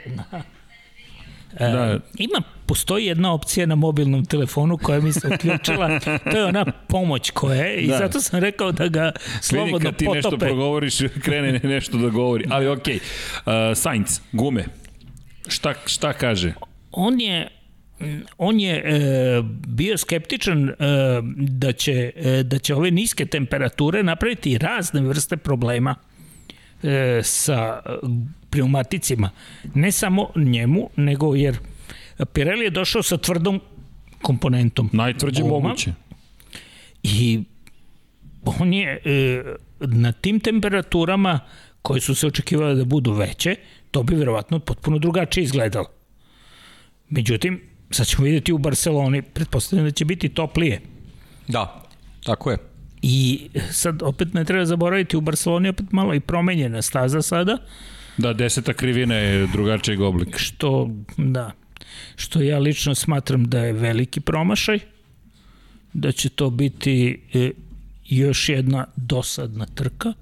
E, 1.59 1.67
da. 1.67 1.99
Ima, 2.19 2.43
postoji 2.67 3.07
jedna 3.07 3.33
opcija 3.33 3.67
na 3.67 3.75
mobilnom 3.75 4.25
telefonu 4.25 4.79
koja 4.79 5.01
mi 5.01 5.13
se 5.13 5.29
uključila, 5.35 5.99
to 6.31 6.39
je 6.39 6.45
ona 6.45 6.65
pomoć 6.89 7.31
koja 7.31 7.65
je 7.65 7.81
i 7.81 7.87
da. 7.87 7.99
zato 7.99 8.21
sam 8.21 8.41
rekao 8.41 8.73
da 8.73 8.89
ga 8.89 9.13
slobodno 9.41 9.79
potope. 9.79 9.85
kad 9.85 9.97
ti 9.97 10.05
potope. 10.05 10.17
nešto 10.17 10.39
progovoriš, 10.39 10.99
krene 11.23 11.61
nešto 11.63 11.99
da 11.99 12.09
govori. 12.09 12.47
Ali 12.51 12.69
okej, 12.69 12.99
okay. 12.99 13.71
uh, 13.71 13.77
Sainz, 13.77 14.21
gume, 14.33 14.65
šta, 15.49 15.75
šta 15.87 16.13
kaže? 16.13 16.53
On 16.93 17.21
je 17.21 17.60
on 18.39 18.61
je 18.61 18.75
e, 18.77 19.43
bio 19.69 19.99
skeptičan 19.99 20.69
e, 20.69 20.75
da, 21.37 21.73
će, 21.73 22.13
e, 22.17 22.43
da 22.43 22.59
će 22.59 22.75
ove 22.75 22.91
niske 22.91 23.27
temperature 23.27 24.03
napraviti 24.03 24.59
razne 24.59 25.01
vrste 25.01 25.37
problema 25.37 25.95
e, 26.83 27.21
sa 27.23 27.83
pneumaticima. 28.51 29.31
Ne 29.75 29.93
samo 29.93 30.31
njemu, 30.37 30.91
nego 30.97 31.35
jer 31.35 31.59
Pirelli 32.33 32.65
je 32.65 32.71
došao 32.71 33.03
sa 33.03 33.17
tvrdom 33.17 33.61
komponentom. 34.23 34.91
Najtvrđe 34.93 35.43
guma, 35.43 35.59
moguće. 35.59 35.93
I 37.03 37.41
on 38.45 38.73
je 38.73 39.01
e, 39.05 39.43
na 39.81 40.13
tim 40.13 40.41
temperaturama 40.41 41.41
koje 41.83 42.01
su 42.01 42.15
se 42.15 42.27
očekivale 42.27 42.75
da 42.75 42.85
budu 42.85 43.13
veće, 43.13 43.57
to 43.91 44.03
bi 44.03 44.15
verovatno 44.15 44.59
potpuno 44.59 44.99
drugačije 44.99 45.45
izgledalo. 45.45 45.87
Međutim, 47.09 47.70
sad 47.91 48.07
ćemo 48.07 48.25
vidjeti 48.25 48.53
u 48.53 48.59
Barceloni, 48.59 49.23
pretpostavljam 49.23 49.87
da 49.87 49.91
će 49.91 50.05
biti 50.05 50.29
toplije. 50.29 50.81
Da, 51.49 51.85
tako 52.25 52.51
je. 52.51 52.59
I 53.03 53.49
sad 53.71 54.03
opet 54.03 54.35
ne 54.35 54.45
treba 54.45 54.65
zaboraviti 54.65 55.17
u 55.17 55.21
Barceloni 55.21 55.69
opet 55.69 55.93
malo 55.93 56.15
i 56.15 56.21
promenjena 56.21 56.83
staza 56.83 57.23
sada. 57.23 57.59
Da, 58.17 58.33
deseta 58.33 58.73
krivina 58.73 59.15
je 59.15 59.47
drugačijeg 59.47 60.01
oblika. 60.01 60.39
Što, 60.39 60.91
da, 61.17 61.53
što 62.17 62.43
ja 62.43 62.59
lično 62.59 62.95
smatram 62.95 63.45
da 63.45 63.59
je 63.59 63.73
veliki 63.73 64.21
promašaj, 64.21 64.79
da 65.93 66.13
će 66.13 66.29
to 66.29 66.51
biti 66.51 67.21
e, 67.35 67.51
još 68.07 68.49
jedna 68.49 68.87
dosadna 68.97 69.67
trka. 69.67 70.13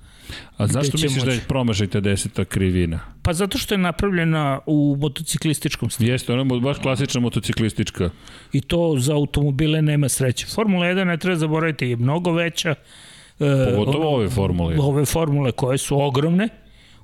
A 0.57 0.67
zašto 0.67 0.93
misliš 0.93 1.15
moći... 1.15 1.27
da 1.27 1.33
je 1.33 1.41
promašaj 1.49 1.87
ta 1.87 2.01
deseta 2.01 2.45
krivina? 2.45 3.01
Pa 3.23 3.33
zato 3.33 3.59
što 3.59 3.75
je 3.75 3.79
napravljena 3.79 4.61
u 4.67 4.97
motociklističkom 5.01 5.91
stilu. 5.91 6.11
Jeste, 6.11 6.33
ona 6.33 6.55
je 6.55 6.61
baš 6.61 6.79
klasična 6.79 7.21
motociklistička. 7.21 8.11
I 8.53 8.61
to 8.61 8.95
za 8.99 9.15
automobile 9.15 9.83
nema 9.83 10.09
sreće. 10.09 10.47
Formula 10.47 10.87
1 10.87 11.05
ne 11.05 11.17
treba 11.17 11.37
zaboraviti 11.37 11.87
je 11.87 11.97
mnogo 11.97 12.33
veća. 12.33 12.75
E, 13.41 13.75
Pogotovo 13.77 14.15
ove 14.15 14.29
formule. 14.29 14.77
Ove 14.79 15.05
formule 15.05 15.53
koje 15.53 15.79
su 15.79 16.03
ogromne 16.03 16.49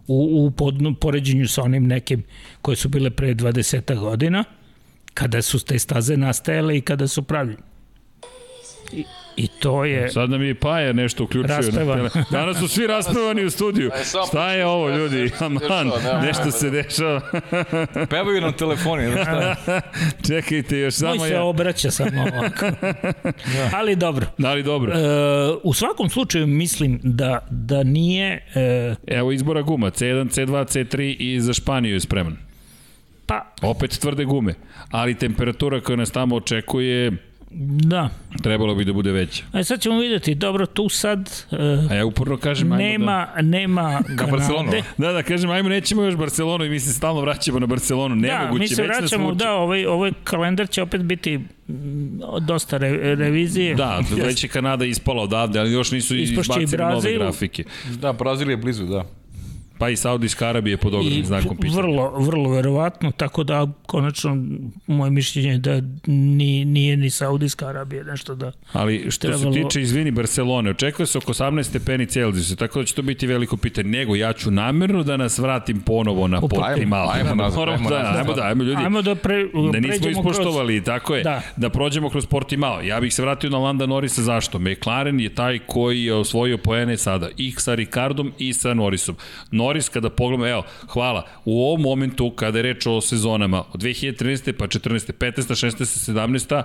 u, 0.06 0.50
u 0.86 0.94
poređenju 0.94 1.48
sa 1.48 1.62
onim 1.62 1.86
nekim 1.86 2.22
koje 2.62 2.76
su 2.76 2.88
bile 2.88 3.10
pre 3.10 3.34
20 3.34 3.98
godina 3.98 4.44
kada 5.14 5.42
su 5.42 5.64
te 5.64 5.78
staze 5.78 6.16
nastajale 6.16 6.76
i 6.76 6.80
kada 6.80 7.08
su 7.08 7.22
pravljene. 7.22 7.73
I, 8.92 9.04
I 9.36 9.46
to 9.48 9.84
je... 9.84 10.10
Sad 10.10 10.30
nam 10.30 10.42
je 10.42 10.54
Paja 10.54 10.92
nešto 10.92 11.24
uključio. 11.24 11.56
Raspevan. 11.56 12.08
Danas 12.30 12.58
su 12.58 12.68
svi 12.68 12.86
raspevani 12.86 13.44
u 13.44 13.50
studiju. 13.50 13.90
Šta 14.28 14.52
je 14.52 14.66
ovo, 14.66 14.90
ljudi? 14.96 15.30
Aman, 15.40 15.90
nešto 16.22 16.50
se 16.50 16.70
dešava. 16.70 17.20
Pevaju 18.10 18.40
nam 18.40 18.52
telefoni. 18.52 19.12
Čekajte, 20.28 20.78
još 20.78 20.94
samo 20.94 21.14
ja. 21.14 21.18
Moj 21.18 21.28
se 21.28 21.38
obraća 21.38 21.90
samo 21.90 22.22
ovako. 22.22 22.66
Ali 23.72 23.96
dobro. 23.96 24.26
Ali 24.44 24.62
dobro. 24.62 24.92
E, 24.92 24.98
u 25.62 25.74
svakom 25.74 26.10
slučaju 26.10 26.46
mislim 26.46 27.00
da, 27.02 27.46
da 27.50 27.82
nije... 27.82 28.46
E, 28.54 28.94
Evo 29.06 29.32
izbora 29.32 29.62
guma. 29.62 29.90
C1, 29.90 30.40
C2, 30.40 30.50
C3 30.50 31.16
i 31.18 31.40
za 31.40 31.52
Španiju 31.52 31.94
je 31.94 32.00
spreman. 32.00 32.36
Pa... 33.26 33.46
Opet 33.62 33.98
tvrde 34.00 34.24
gume. 34.24 34.54
Ali 34.90 35.18
temperatura 35.18 35.80
koja 35.80 35.96
nas 35.96 36.10
tamo 36.10 36.36
očekuje 36.36 37.12
Da. 37.56 38.08
Trebalo 38.42 38.74
bi 38.74 38.84
da 38.84 38.92
bude 38.92 39.12
veća. 39.12 39.44
A 39.52 39.64
sad 39.64 39.80
ćemo 39.80 39.98
videti, 39.98 40.34
dobro, 40.34 40.66
tu 40.66 40.88
sad 40.88 41.44
uh, 41.50 41.90
A 41.90 41.94
ja 41.94 42.06
uporno 42.06 42.36
kažem, 42.36 42.72
ajmo 42.72 42.84
nema, 42.84 43.28
nema 43.42 44.00
Da, 44.08 44.26
Barcelonu. 44.26 44.70
Da... 44.70 45.06
Da, 45.06 45.12
da, 45.12 45.22
kažem, 45.22 45.50
ajmo, 45.50 45.68
nećemo 45.68 46.02
još 46.02 46.16
Barcelonu 46.16 46.64
i 46.64 46.68
mi 46.68 46.80
se 46.80 46.92
stalno 46.92 47.20
vraćamo 47.20 47.58
na 47.58 47.66
Barcelonu. 47.66 48.16
Da, 48.16 48.38
Nemoguće, 48.38 48.60
mi 48.60 48.68
se 48.68 48.82
vraćamo, 48.82 49.34
da, 49.34 49.52
ovaj, 49.52 49.86
ovaj 49.86 50.12
kalendar 50.24 50.68
će 50.68 50.82
opet 50.82 51.02
biti 51.02 51.40
dosta 52.40 52.76
re, 52.76 53.14
revizije. 53.14 53.74
Da, 53.74 54.00
već 54.26 54.44
je 54.44 54.48
Kanada 54.48 54.84
ispala 54.84 55.22
odavde, 55.22 55.60
ali 55.60 55.72
još 55.72 55.90
nisu 55.90 56.16
izbacili 56.16 56.66
nove 56.78 57.12
grafike. 57.14 57.64
Da, 58.00 58.12
Brazil 58.12 58.50
je 58.50 58.56
blizu, 58.56 58.84
da. 58.84 59.04
Pa 59.78 59.90
i 59.90 59.96
Saudijska 59.96 60.48
Arabija 60.48 60.72
je 60.72 60.76
pod 60.76 60.94
ogromnim 60.94 61.20
I 61.20 61.24
znakom 61.24 61.56
pitanja. 61.56 61.76
vrlo, 61.82 62.18
vrlo 62.18 62.50
verovatno, 62.50 63.10
tako 63.10 63.44
da 63.44 63.66
konačno 63.86 64.36
moje 64.86 65.10
mišljenje 65.10 65.48
je 65.48 65.58
da 65.58 65.80
ni, 66.06 66.64
nije 66.64 66.96
ni 66.96 67.10
Saudijska 67.10 67.66
Arabija 67.66 68.04
nešto 68.04 68.34
da... 68.34 68.52
Ali 68.72 69.06
što 69.10 69.32
se 69.32 69.38
Trebalo- 69.38 69.54
tiče, 69.54 69.80
izvini, 69.80 70.10
Barcelone, 70.10 70.70
očekuje 70.70 71.06
se 71.06 71.18
oko 71.18 71.32
18 71.32 71.62
stepeni 71.62 72.06
Celzijusa, 72.06 72.56
tako 72.56 72.78
da 72.78 72.84
će 72.84 72.94
to 72.94 73.02
biti 73.02 73.26
veliko 73.26 73.56
pitanje. 73.56 73.88
Nego 73.88 74.16
ja 74.16 74.32
ću 74.32 74.50
namerno 74.50 75.02
da 75.02 75.16
nas 75.16 75.38
vratim 75.38 75.80
ponovo 75.80 76.28
na 76.28 76.40
Portimao. 76.40 77.08
ajmo, 77.10 77.30
ajmo 77.30 77.42
nazad, 77.42 77.58
Moramo 77.58 77.76
ajmo 77.76 77.90
da, 77.90 78.14
ajmo 78.18 78.32
da, 78.32 78.42
ajmo 78.42 78.62
ljudi. 78.64 78.82
Ajmo 78.84 79.02
da, 79.02 79.14
pre, 79.14 79.46
Da 79.72 79.80
nismo 79.80 80.08
ispoštovali, 80.08 80.84
tako 80.84 81.14
je, 81.14 81.22
da. 81.22 81.30
Da. 81.30 81.42
da 81.56 81.68
prođemo 81.70 82.10
kroz 82.10 82.26
Portimao. 82.26 82.80
Ja 82.82 83.00
bih 83.00 83.14
se 83.14 83.22
vratio 83.22 83.50
na 83.50 83.58
Landa 83.58 83.86
Norrisa, 83.86 84.22
zašto? 84.22 84.58
McLaren 84.58 85.20
je 85.20 85.34
taj 85.34 85.58
koji 85.58 86.04
je 86.04 86.14
osvojio 86.14 86.58
poene 86.58 86.96
sada 86.96 87.28
i 87.36 87.52
sa 87.52 87.74
Ricardom 87.74 88.32
i 88.38 88.52
sa 88.52 88.74
Norrisom. 88.74 89.16
Norris, 89.64 89.88
kada 89.88 90.10
pogledamo, 90.10 90.48
evo, 90.48 90.62
hvala, 90.88 91.26
u 91.44 91.62
ovom 91.66 91.80
momentu, 91.80 92.30
kada 92.30 92.58
je 92.58 92.62
reč 92.62 92.86
o 92.86 93.00
sezonama, 93.00 93.64
od 93.72 93.82
2013. 93.82 94.52
pa 94.52 94.66
14. 94.66 95.12
15. 95.12 95.54
16. 95.66 96.12
17. 96.12 96.62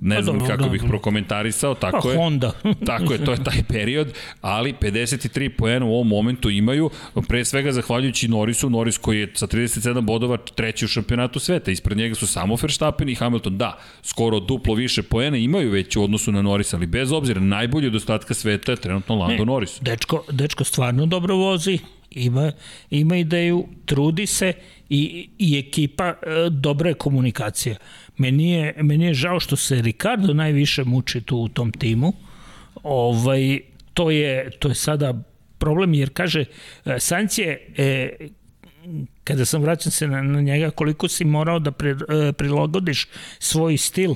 Ne 0.00 0.16
Pa 0.16 0.22
znam 0.22 0.38
dobro, 0.38 0.54
kako 0.54 0.62
da, 0.62 0.68
bih 0.68 0.82
da. 0.82 0.88
prokomentarisao, 0.88 1.74
Pa 1.74 1.80
tako 1.80 2.10
je. 2.10 2.16
Honda. 2.16 2.52
Tako 2.86 3.12
je, 3.12 3.24
to 3.24 3.32
je 3.32 3.44
taj 3.44 3.62
period, 3.68 4.12
ali 4.40 4.74
53 4.80 5.48
poena 5.48 5.86
u 5.86 5.94
ovom 5.94 6.08
momentu 6.08 6.50
imaju, 6.50 6.90
pre 7.28 7.44
svega 7.44 7.72
zahvaljujući 7.72 8.28
Norrisu, 8.28 8.70
Norris 8.70 8.98
koji 8.98 9.20
je 9.20 9.32
sa 9.34 9.46
37 9.46 10.00
bodova 10.00 10.36
treći 10.36 10.84
u 10.84 10.88
šampionatu 10.88 11.38
sveta, 11.38 11.70
ispred 11.70 11.98
njega 11.98 12.14
su 12.14 12.26
samo 12.26 12.56
Verstappen 12.62 13.08
i 13.08 13.14
Hamilton, 13.14 13.58
da, 13.58 13.78
skoro 14.02 14.40
duplo 14.40 14.74
više 14.74 15.02
poena 15.02 15.36
imaju 15.36 15.70
već 15.70 15.96
u 15.96 16.02
odnosu 16.02 16.32
na 16.32 16.42
Norrisa, 16.42 16.76
ali 16.76 16.86
bez 16.86 17.12
obzira, 17.12 17.40
najbolji 17.40 17.86
od 17.86 17.94
ostatka 17.94 18.34
sveta 18.34 18.72
je 18.72 18.76
trenutno 18.76 19.14
Lando 19.14 19.44
Norris. 19.44 19.78
Dečko, 19.80 20.24
dečko 20.30 20.64
stvarno 20.64 21.06
dobro 21.06 21.36
vozi, 21.36 21.78
ima, 22.16 22.52
ima 22.90 23.16
ideju, 23.16 23.68
trudi 23.84 24.26
se 24.26 24.52
i, 24.88 25.28
i 25.38 25.58
ekipa 25.58 26.04
e, 26.04 26.14
dobra 26.50 26.88
je 26.88 26.94
komunikacija. 26.94 27.76
Meni 28.16 28.50
je, 28.50 28.74
meni 28.82 29.04
je 29.04 29.14
žao 29.14 29.40
što 29.40 29.56
se 29.56 29.82
Ricardo 29.82 30.34
najviše 30.34 30.84
muči 30.84 31.20
tu 31.20 31.36
u 31.36 31.48
tom 31.48 31.72
timu. 31.72 32.12
Ovaj, 32.82 33.60
to, 33.94 34.10
je, 34.10 34.50
to 34.58 34.68
je 34.68 34.74
sada 34.74 35.14
problem 35.58 35.94
jer 35.94 36.10
kaže 36.12 36.44
e, 36.84 37.00
Sainz 37.00 37.38
je 37.38 37.72
e, 37.76 38.10
kada 39.24 39.44
sam 39.44 39.62
vraćan 39.62 39.92
se 39.92 40.08
na, 40.08 40.22
na 40.22 40.40
njega 40.40 40.70
koliko 40.70 41.08
si 41.08 41.24
morao 41.24 41.58
da 41.58 41.70
pre, 41.70 41.90
e, 41.90 42.32
prilagodiš 42.32 43.08
svoj 43.38 43.76
stil 43.76 44.14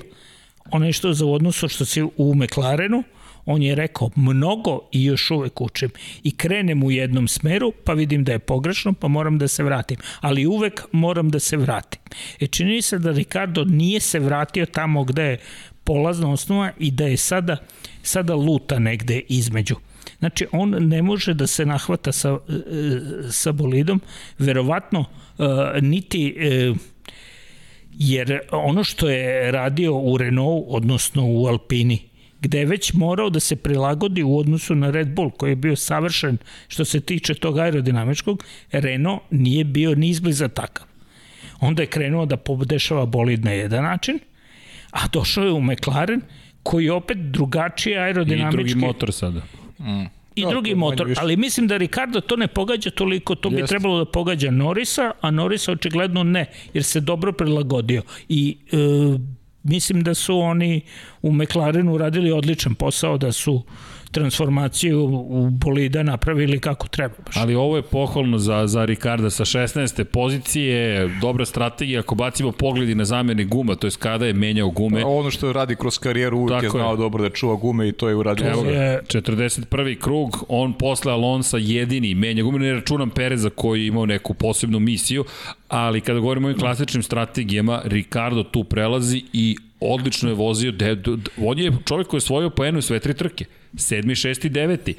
onaj 0.70 0.92
što 0.92 1.12
za 1.12 1.26
odnosu 1.26 1.68
što 1.68 1.84
si 1.84 2.02
u 2.02 2.34
McLarenu 2.34 3.04
on 3.46 3.62
je 3.62 3.74
rekao 3.74 4.10
mnogo 4.16 4.80
i 4.92 5.04
još 5.04 5.30
uvek 5.30 5.60
učim. 5.60 5.90
I 6.22 6.36
krenem 6.36 6.82
u 6.82 6.90
jednom 6.90 7.28
smeru 7.28 7.72
pa 7.84 7.92
vidim 7.92 8.24
da 8.24 8.32
je 8.32 8.38
pogrešno 8.38 8.92
pa 8.92 9.08
moram 9.08 9.38
da 9.38 9.48
se 9.48 9.62
vratim. 9.62 9.96
Ali 10.20 10.46
uvek 10.46 10.84
moram 10.92 11.30
da 11.30 11.38
se 11.38 11.56
vratim. 11.56 12.00
E 12.40 12.46
čini 12.46 12.82
se 12.82 12.98
da 12.98 13.10
Ricardo 13.10 13.64
nije 13.64 14.00
se 14.00 14.18
vratio 14.18 14.66
tamo 14.66 15.04
gde 15.04 15.22
je 15.22 15.38
polazna 15.84 16.32
osnova 16.32 16.70
i 16.78 16.90
da 16.90 17.06
je 17.06 17.16
sada 17.16 17.56
sada 18.02 18.34
luta 18.34 18.78
negde 18.78 19.20
između. 19.28 19.76
Znači, 20.18 20.46
on 20.52 20.70
ne 20.70 21.02
može 21.02 21.34
da 21.34 21.46
se 21.46 21.66
nahvata 21.66 22.12
sa, 22.12 22.38
e, 22.48 22.60
sa 23.30 23.52
bolidom, 23.52 24.00
verovatno 24.38 25.04
e, 25.38 25.80
niti 25.80 26.36
e, 26.38 26.74
jer 27.92 28.40
ono 28.52 28.84
što 28.84 29.08
je 29.08 29.52
radio 29.52 29.98
u 29.98 30.18
Renault, 30.18 30.64
odnosno 30.68 31.22
u 31.26 31.46
Alpini, 31.46 32.09
gde 32.40 32.58
je 32.58 32.66
već 32.66 32.92
morao 32.92 33.30
da 33.30 33.40
se 33.40 33.56
prilagodi 33.56 34.22
u 34.22 34.38
odnosu 34.38 34.74
na 34.74 34.90
Red 34.90 35.08
Bull, 35.14 35.30
koji 35.30 35.50
je 35.50 35.56
bio 35.56 35.76
savršen 35.76 36.38
što 36.68 36.84
se 36.84 37.00
tiče 37.00 37.34
tog 37.34 37.58
aerodinamičkog, 37.58 38.44
Renault 38.72 39.22
nije 39.30 39.64
bio 39.64 39.94
ni 39.94 40.08
izbliza 40.08 40.48
takav. 40.48 40.86
Onda 41.60 41.82
je 41.82 41.86
krenuo 41.86 42.26
da 42.26 42.36
podešava 42.36 43.06
bolid 43.06 43.44
na 43.44 43.50
jedan 43.50 43.84
način, 43.84 44.18
a 44.90 45.08
došao 45.12 45.44
je 45.44 45.52
u 45.52 45.60
McLaren, 45.62 46.20
koji 46.62 46.84
je 46.84 46.92
opet 46.92 47.18
drugačije 47.18 47.94
I 47.94 47.98
aerodinamički. 47.98 48.56
drugi 48.56 48.86
motor 48.86 49.12
sada. 49.12 49.42
I 50.34 50.42
Da, 50.44 50.50
drugi 50.50 50.74
motor, 50.74 51.06
više. 51.06 51.20
ali 51.20 51.36
mislim 51.36 51.66
da 51.66 51.76
Ricardo 51.76 52.20
to 52.20 52.36
ne 52.36 52.46
pogađa 52.46 52.90
toliko, 52.90 53.34
to 53.34 53.50
bi 53.50 53.56
Jeste. 53.56 53.68
trebalo 53.68 54.04
da 54.04 54.10
pogađa 54.10 54.50
Norisa, 54.50 55.10
a 55.20 55.30
Norisa 55.30 55.72
očigledno 55.72 56.22
ne, 56.22 56.46
jer 56.74 56.84
se 56.84 57.00
dobro 57.00 57.32
prilagodio. 57.32 58.02
I 58.28 58.56
e, 58.72 58.76
mislim 59.62 60.02
da 60.02 60.14
su 60.14 60.38
oni 60.38 60.80
u 61.22 61.32
McLarenu 61.32 61.98
radili 61.98 62.32
odličan 62.32 62.74
posao, 62.74 63.18
da 63.18 63.32
su 63.32 63.62
transformaciju 64.12 65.04
u 65.22 65.50
bolida 65.50 66.02
napravili 66.02 66.58
kako 66.60 66.88
treba. 66.88 67.14
Baš. 67.26 67.36
Ali 67.36 67.54
ovo 67.54 67.76
je 67.76 67.82
pohvalno 67.82 68.38
za, 68.38 68.66
za 68.66 68.84
Ricarda 68.84 69.30
sa 69.30 69.44
16. 69.44 70.04
pozicije, 70.04 70.80
dobra 71.20 71.44
strategija, 71.44 72.00
ako 72.00 72.14
bacimo 72.14 72.52
pogledi 72.52 72.94
na 72.94 73.04
zamene 73.04 73.44
guma, 73.44 73.74
to 73.74 73.86
je 73.86 73.90
kada 73.98 74.26
je 74.26 74.32
menjao 74.32 74.70
gume, 74.70 75.04
Ono 75.04 75.30
što 75.30 75.52
radi 75.52 75.76
kroz 75.76 75.98
karijeru 75.98 76.38
uvijek 76.38 76.50
Tako 76.54 76.66
je 76.66 76.82
znao 76.82 76.90
je. 76.90 76.96
dobro 76.96 77.22
da 77.22 77.30
čuva 77.30 77.54
gume 77.54 77.88
i 77.88 77.92
to 77.92 78.08
je 78.08 78.14
uradio. 78.14 78.46
Evo 78.46 78.62
ga, 78.62 78.70
je- 78.70 79.02
41. 79.04 79.60
krug, 79.98 80.44
on 80.48 80.72
posle 80.72 81.12
Alonsa 81.12 81.58
jedini 81.58 82.14
menja 82.14 82.42
gume, 82.42 82.58
ne 82.58 82.72
računam 82.72 83.10
Pereza 83.10 83.50
koji 83.50 83.80
je 83.80 83.86
imao 83.86 84.06
neku 84.06 84.34
posebnu 84.34 84.78
misiju, 84.80 85.24
ali 85.68 86.00
kada 86.00 86.20
govorimo 86.20 86.46
o 86.46 86.50
ovim 86.50 86.60
klasičnim 86.60 87.02
strategijama, 87.02 87.80
Ricardo 87.84 88.42
tu 88.42 88.64
prelazi 88.64 89.22
i 89.32 89.56
odlično 89.80 90.28
je 90.28 90.34
vozio, 90.34 90.72
de, 90.72 90.94
de, 90.94 91.16
de, 91.16 91.30
on 91.38 91.58
je 91.58 91.72
čovjek 91.88 92.08
koji 92.08 92.18
je 92.18 92.22
svojio 92.22 92.50
poenu 92.50 92.78
u 92.78 92.82
sve 92.82 93.00
tri 93.00 93.14
trke. 93.14 93.44
Sedmi, 93.76 94.14
šesti, 94.14 94.48
deveti. 94.48 94.94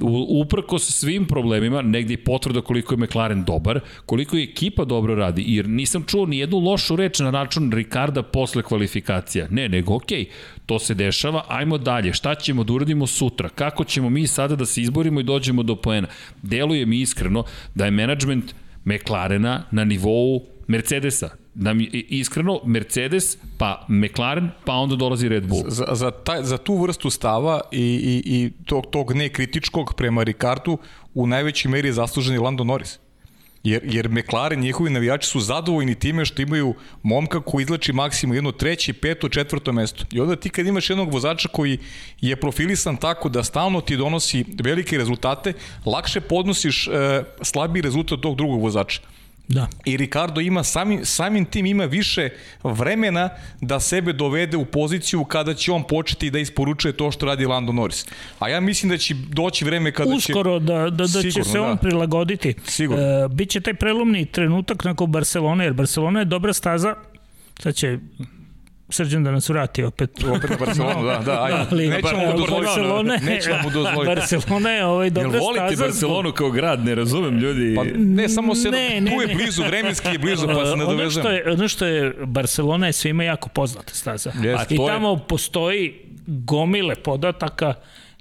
U, 0.00 0.26
uprko 0.40 0.78
sa 0.78 0.92
svim 0.92 1.26
problemima, 1.26 1.82
negde 1.82 2.12
je 2.12 2.24
potvrda 2.24 2.60
koliko 2.60 2.94
je 2.94 2.98
McLaren 2.98 3.44
dobar, 3.44 3.80
koliko 4.06 4.36
je 4.36 4.44
ekipa 4.44 4.84
dobro 4.84 5.14
radi, 5.14 5.44
jer 5.46 5.68
nisam 5.68 6.04
čuo 6.06 6.26
ni 6.26 6.38
jednu 6.38 6.58
lošu 6.58 6.96
reč 6.96 7.18
na 7.18 7.30
račun 7.30 7.72
Ricarda 7.72 8.22
posle 8.22 8.62
kvalifikacija. 8.62 9.46
Ne, 9.50 9.68
nego 9.68 9.94
okej, 9.94 10.24
to 10.66 10.78
se 10.78 10.94
dešava, 10.94 11.44
ajmo 11.48 11.78
dalje, 11.78 12.12
šta 12.12 12.34
ćemo 12.34 12.64
da 12.64 12.72
uradimo 12.72 13.06
sutra, 13.06 13.48
kako 13.48 13.84
ćemo 13.84 14.10
mi 14.10 14.26
sada 14.26 14.56
da 14.56 14.66
se 14.66 14.82
izborimo 14.82 15.20
i 15.20 15.24
dođemo 15.24 15.62
do 15.62 15.76
poena. 15.76 16.08
Deluje 16.42 16.86
mi 16.86 17.00
iskreno 17.00 17.44
da 17.74 17.84
je 17.84 17.90
management 17.90 18.54
McLarena 18.84 19.62
na 19.70 19.84
nivou 19.84 20.42
Mercedesa. 20.66 21.43
Da 21.54 21.74
mi, 21.74 21.84
iskreno, 21.92 22.60
Mercedes, 22.64 23.38
pa 23.58 23.86
McLaren, 23.88 24.50
pa 24.64 24.72
onda 24.72 24.96
dolazi 24.96 25.28
Red 25.28 25.46
Bull. 25.46 25.64
za, 25.68 25.86
za, 25.92 26.10
taj, 26.10 26.42
za 26.42 26.58
tu 26.58 26.82
vrstu 26.82 27.10
stava 27.10 27.60
i, 27.72 27.80
i, 27.80 28.22
i 28.26 28.50
tog, 28.66 28.86
tog 28.90 29.14
nekritičkog 29.14 29.94
prema 29.96 30.22
Ricardu 30.22 30.78
u 31.14 31.26
najvećoj 31.26 31.70
meri 31.70 31.88
je 31.88 31.92
zaslužen 31.92 32.34
i 32.34 32.38
Lando 32.38 32.64
Norris. 32.64 32.98
Jer, 33.64 33.82
jer 33.84 34.08
McLaren, 34.08 34.60
njihovi 34.60 34.90
navijači 34.90 35.28
su 35.28 35.40
zadovoljni 35.40 35.94
time 35.94 36.24
što 36.24 36.42
imaju 36.42 36.74
momka 37.02 37.40
koji 37.40 37.62
izlači 37.62 37.92
maksimum 37.92 38.34
jedno 38.34 38.52
treće, 38.52 38.92
peto, 38.92 39.28
četvrto 39.28 39.72
mesto. 39.72 40.04
I 40.12 40.20
onda 40.20 40.36
ti 40.36 40.50
kad 40.50 40.66
imaš 40.66 40.90
jednog 40.90 41.12
vozača 41.12 41.48
koji 41.48 41.78
je 42.20 42.36
profilisan 42.36 42.96
tako 42.96 43.28
da 43.28 43.44
stalno 43.44 43.80
ti 43.80 43.96
donosi 43.96 44.44
velike 44.62 44.98
rezultate, 44.98 45.52
lakše 45.86 46.20
podnosiš 46.20 46.88
e, 46.88 46.90
slabiji 47.42 47.82
rezultat 47.82 48.20
tog 48.20 48.36
drugog 48.36 48.60
vozača. 48.62 49.00
Da. 49.48 49.68
I 49.84 49.96
Ricardo 49.96 50.40
ima 50.40 50.64
samim, 50.64 51.04
samim 51.04 51.44
tim 51.44 51.66
ima 51.66 51.84
više 51.84 52.28
vremena 52.62 53.28
da 53.60 53.80
sebe 53.80 54.12
dovede 54.12 54.56
u 54.56 54.64
poziciju 54.64 55.24
kada 55.24 55.54
će 55.54 55.72
on 55.72 55.86
početi 55.86 56.30
da 56.30 56.38
isporučuje 56.38 56.92
to 56.92 57.10
što 57.10 57.26
radi 57.26 57.46
Lando 57.46 57.72
Norris. 57.72 58.06
A 58.38 58.48
ja 58.48 58.60
mislim 58.60 58.90
da 58.90 58.98
će 58.98 59.14
doći 59.14 59.64
vreme 59.64 59.92
kada 59.92 60.10
će... 60.10 60.32
Uskoro 60.32 60.58
da, 60.58 60.74
da, 60.74 60.90
da 60.90 61.06
će 61.06 61.30
Sigurno, 61.30 61.52
se 61.52 61.60
on 61.60 61.74
da. 61.74 61.76
prilagoditi. 61.76 62.54
Sigurno. 62.66 63.02
E, 63.02 63.28
biće 63.28 63.60
taj 63.60 63.74
prelomni 63.74 64.26
trenutak 64.26 64.84
nakon 64.84 65.12
Barcelone, 65.12 65.64
jer 65.64 65.72
Barcelona 65.72 66.18
je 66.18 66.24
dobra 66.24 66.52
staza, 66.52 66.94
sad 67.62 67.74
će 67.74 67.98
Srđan 68.88 69.24
da 69.24 69.30
nas 69.30 69.48
vrati 69.48 69.84
opet. 69.84 70.10
Opet 70.36 70.50
na 70.50 70.56
Barcelonu, 70.58 71.04
da, 71.04 71.18
da, 71.18 71.42
ajde. 71.42 71.58
Ali, 71.70 71.88
Nećemo 71.88 72.20
mu 72.22 72.32
dozvoliti. 72.32 72.64
Barcelona, 72.64 73.16
Nećemo 73.18 73.56
mu 73.58 73.70
dozvoliti. 73.70 74.06
Barcelona 74.06 74.70
je 74.70 74.84
ovaj 74.86 75.10
dobra 75.10 75.22
Jel 75.24 75.30
staza. 75.32 75.44
volite 75.46 75.76
zbog- 75.76 75.86
Barcelonu 75.86 76.32
kao 76.32 76.50
grad? 76.50 76.80
Ne 76.80 76.94
razumem 76.94 77.38
ljudi. 77.38 77.74
Pa 77.76 77.84
ne, 77.96 78.28
samo 78.28 78.54
se, 78.54 78.70
Ne, 78.70 79.00
ne, 79.00 79.10
tu 79.12 79.20
je 79.22 79.34
blizu, 79.34 79.62
vremenski 79.62 80.08
je 80.08 80.18
blizu, 80.18 80.46
pa 80.48 80.66
se 80.66 80.76
ne 80.76 80.84
ono 80.84 81.10
što 81.10 81.30
je, 81.30 81.52
ono 81.52 81.68
što 81.68 81.86
je 81.86 82.14
Barcelona 82.20 82.86
je 82.86 82.92
svima 82.94 83.24
jako 83.24 83.48
poznata 83.48 83.94
staza. 83.94 84.32
Jeste, 84.34 84.74
I 84.74 84.76
to 84.76 84.82
je- 84.82 84.88
tamo 84.88 85.16
postoji 85.18 85.94
gomile 86.26 86.94
podataka 86.96 87.74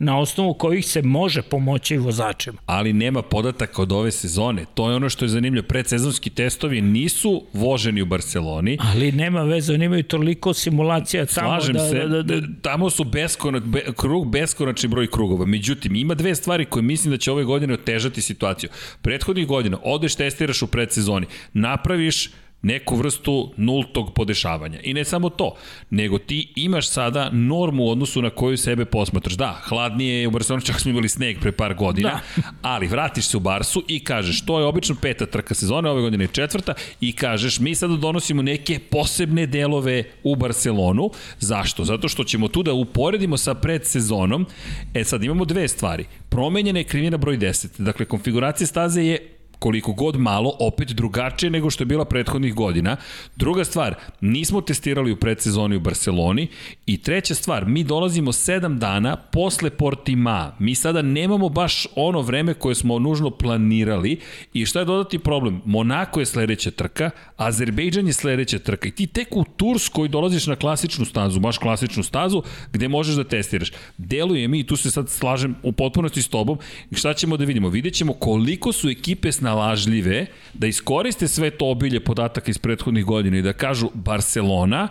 na 0.04 0.20
osnovu 0.20 0.54
kojih 0.54 0.86
se 0.86 1.02
može 1.02 1.42
pomoći 1.42 1.98
vozačima. 1.98 2.58
ali 2.66 2.94
nema 2.94 3.22
podataka 3.22 3.82
od 3.82 3.92
ove 3.92 4.12
sezone. 4.12 4.66
To 4.74 4.90
je 4.90 4.96
ono 4.96 5.10
što 5.10 5.26
je 5.26 5.30
zanimljivo. 5.30 5.68
Predsezonski 5.68 6.30
testovi 6.30 6.82
nisu 6.82 7.44
voženi 7.54 8.02
u 8.02 8.06
Barceloni. 8.06 8.78
Ali 8.82 9.12
nema 9.12 9.44
veze, 9.44 9.74
oni 9.74 9.86
imaju 9.86 10.04
toliko 10.04 10.54
simulacija 10.54 11.26
tamo 11.26 11.48
Slažem 11.48 11.74
da, 11.74 11.90
se, 11.90 12.00
da, 12.00 12.08
da, 12.08 12.40
da, 12.40 12.48
tamo 12.62 12.90
su 12.90 13.04
beskonač, 13.04 13.64
be, 13.64 13.82
krug 13.98 14.32
beskonačni 14.32 14.90
broj 14.90 15.08
krugova. 15.08 15.46
Međutim, 15.46 15.96
ima 15.96 16.14
dve 16.14 16.36
stvari 16.36 16.66
koje 16.66 16.84
mislim 16.84 17.12
da 17.12 17.18
će 17.18 17.32
ove 17.32 17.44
godine 17.44 17.74
otežati 17.74 18.22
situaciju. 18.22 18.70
Prethodnih 19.02 19.48
godina 19.48 19.78
odeš, 19.84 20.16
testiraš 20.16 20.62
u 20.62 20.68
predsezoni, 20.68 21.28
napraviš 21.54 22.30
neku 22.64 22.96
vrstu 22.96 23.54
nultog 23.58 24.14
podešavanja. 24.14 24.80
I 24.84 24.94
ne 24.94 25.06
samo 25.06 25.30
to, 25.30 25.56
nego 25.90 26.18
ti 26.18 26.54
imaš 26.56 26.90
sada 26.90 27.30
normu 27.30 27.84
u 27.84 27.90
odnosu 27.90 28.22
na 28.22 28.30
koju 28.30 28.58
sebe 28.58 28.86
posmatraš. 28.86 29.34
Da, 29.34 29.62
hladnije 29.64 30.22
je 30.22 30.28
u 30.28 30.32
Barceloni, 30.32 30.66
čak 30.70 30.80
smo 30.80 30.92
imali 30.92 31.10
sneg 31.10 31.40
pre 31.40 31.52
par 31.52 31.74
godina, 31.74 32.10
da. 32.10 32.44
ali 32.62 32.88
vratiš 32.88 33.26
se 33.26 33.38
u 33.38 33.40
Barsu 33.40 33.84
i 33.88 34.00
kažeš, 34.00 34.46
to 34.46 34.60
je 34.60 34.66
obično 34.66 34.96
peta 35.02 35.26
trka 35.26 35.56
sezone, 35.56 35.90
ove 35.90 36.02
godine 36.02 36.24
je 36.24 36.28
četvrta, 36.28 36.74
i 37.02 37.12
kažeš, 37.12 37.60
mi 37.60 37.76
sada 37.76 37.96
donosimo 37.96 38.42
neke 38.42 38.80
posebne 38.80 39.46
delove 39.46 40.04
u 40.24 40.36
Barcelonu. 40.36 41.10
Zašto? 41.40 41.84
Zato 41.84 42.08
što 42.08 42.24
ćemo 42.24 42.48
tu 42.48 42.64
da 42.64 42.74
uporedimo 42.74 43.38
sa 43.38 43.54
predsezonom. 43.54 44.46
E 44.94 45.04
sad, 45.04 45.24
imamo 45.24 45.46
dve 45.46 45.68
stvari. 45.68 46.06
Promenjena 46.30 46.80
je 46.80 46.84
krivina 46.84 47.18
broj 47.18 47.38
10. 47.38 47.82
Dakle, 47.82 48.06
konfiguracija 48.06 48.68
staze 48.68 49.04
je 49.04 49.33
koliko 49.64 49.94
god 49.94 50.20
malo, 50.20 50.56
opet 50.60 50.92
drugačije 50.92 51.50
nego 51.50 51.70
što 51.70 51.82
je 51.82 51.86
bila 51.86 52.06
prethodnih 52.06 52.54
godina. 52.54 52.98
Druga 53.36 53.64
stvar, 53.64 53.96
nismo 54.22 54.62
testirali 54.62 55.12
u 55.12 55.16
predsezoni 55.16 55.76
u 55.76 55.80
Barceloni 55.80 56.48
i 56.86 56.98
treća 56.98 57.36
stvar, 57.36 57.66
mi 57.66 57.84
dolazimo 57.84 58.32
7 58.32 58.78
dana 58.78 59.16
posle 59.16 59.70
Portima. 59.70 60.56
Mi 60.60 60.76
sada 60.76 61.02
nemamo 61.02 61.50
baš 61.50 61.88
ono 61.96 62.22
vreme 62.22 62.54
koje 62.54 62.76
smo 62.76 63.00
nužno 63.00 63.30
planirali 63.30 64.20
i 64.54 64.66
šta 64.66 64.80
je 64.80 64.86
dodati 64.86 65.20
problem? 65.20 65.62
Monako 65.66 66.20
je 66.20 66.26
sledeća 66.26 66.72
trka, 66.72 67.10
Azerbejdžan 67.38 68.08
je 68.08 68.14
sledeća 68.14 68.60
trka 68.60 68.88
i 68.88 68.92
ti 68.92 69.08
tek 69.08 69.28
u 69.32 69.44
Turskoj 69.44 70.08
dolaziš 70.08 70.48
na 70.48 70.56
klasičnu 70.56 71.06
stazu, 71.06 71.40
baš 71.40 71.58
klasičnu 71.58 72.04
stazu 72.04 72.44
gde 72.74 72.88
možeš 72.88 73.16
da 73.16 73.24
testiraš. 73.24 73.72
Deluje 73.98 74.48
mi 74.48 74.60
i 74.60 74.68
tu 74.68 74.76
se 74.76 74.92
sad 74.92 75.10
slažem 75.10 75.56
u 75.64 75.72
potpunosti 75.72 76.22
s 76.22 76.28
tobom 76.28 76.58
šta 76.92 77.14
ćemo 77.14 77.38
da 77.38 77.46
vidimo? 77.46 77.70
Vidjet 77.70 77.94
ćemo 77.94 78.14
koliko 78.14 78.72
su 78.72 78.90
ekipe 78.90 79.32
snalažljive 79.54 80.26
da 80.54 80.68
iskoriste 80.68 81.28
sve 81.28 81.50
to 81.50 81.70
obilje 81.70 82.00
podataka 82.00 82.52
iz 82.52 82.58
prethodnih 82.58 83.06
godina 83.06 83.38
i 83.38 83.42
da 83.42 83.54
kažu 83.54 83.90
Barcelona 83.94 84.88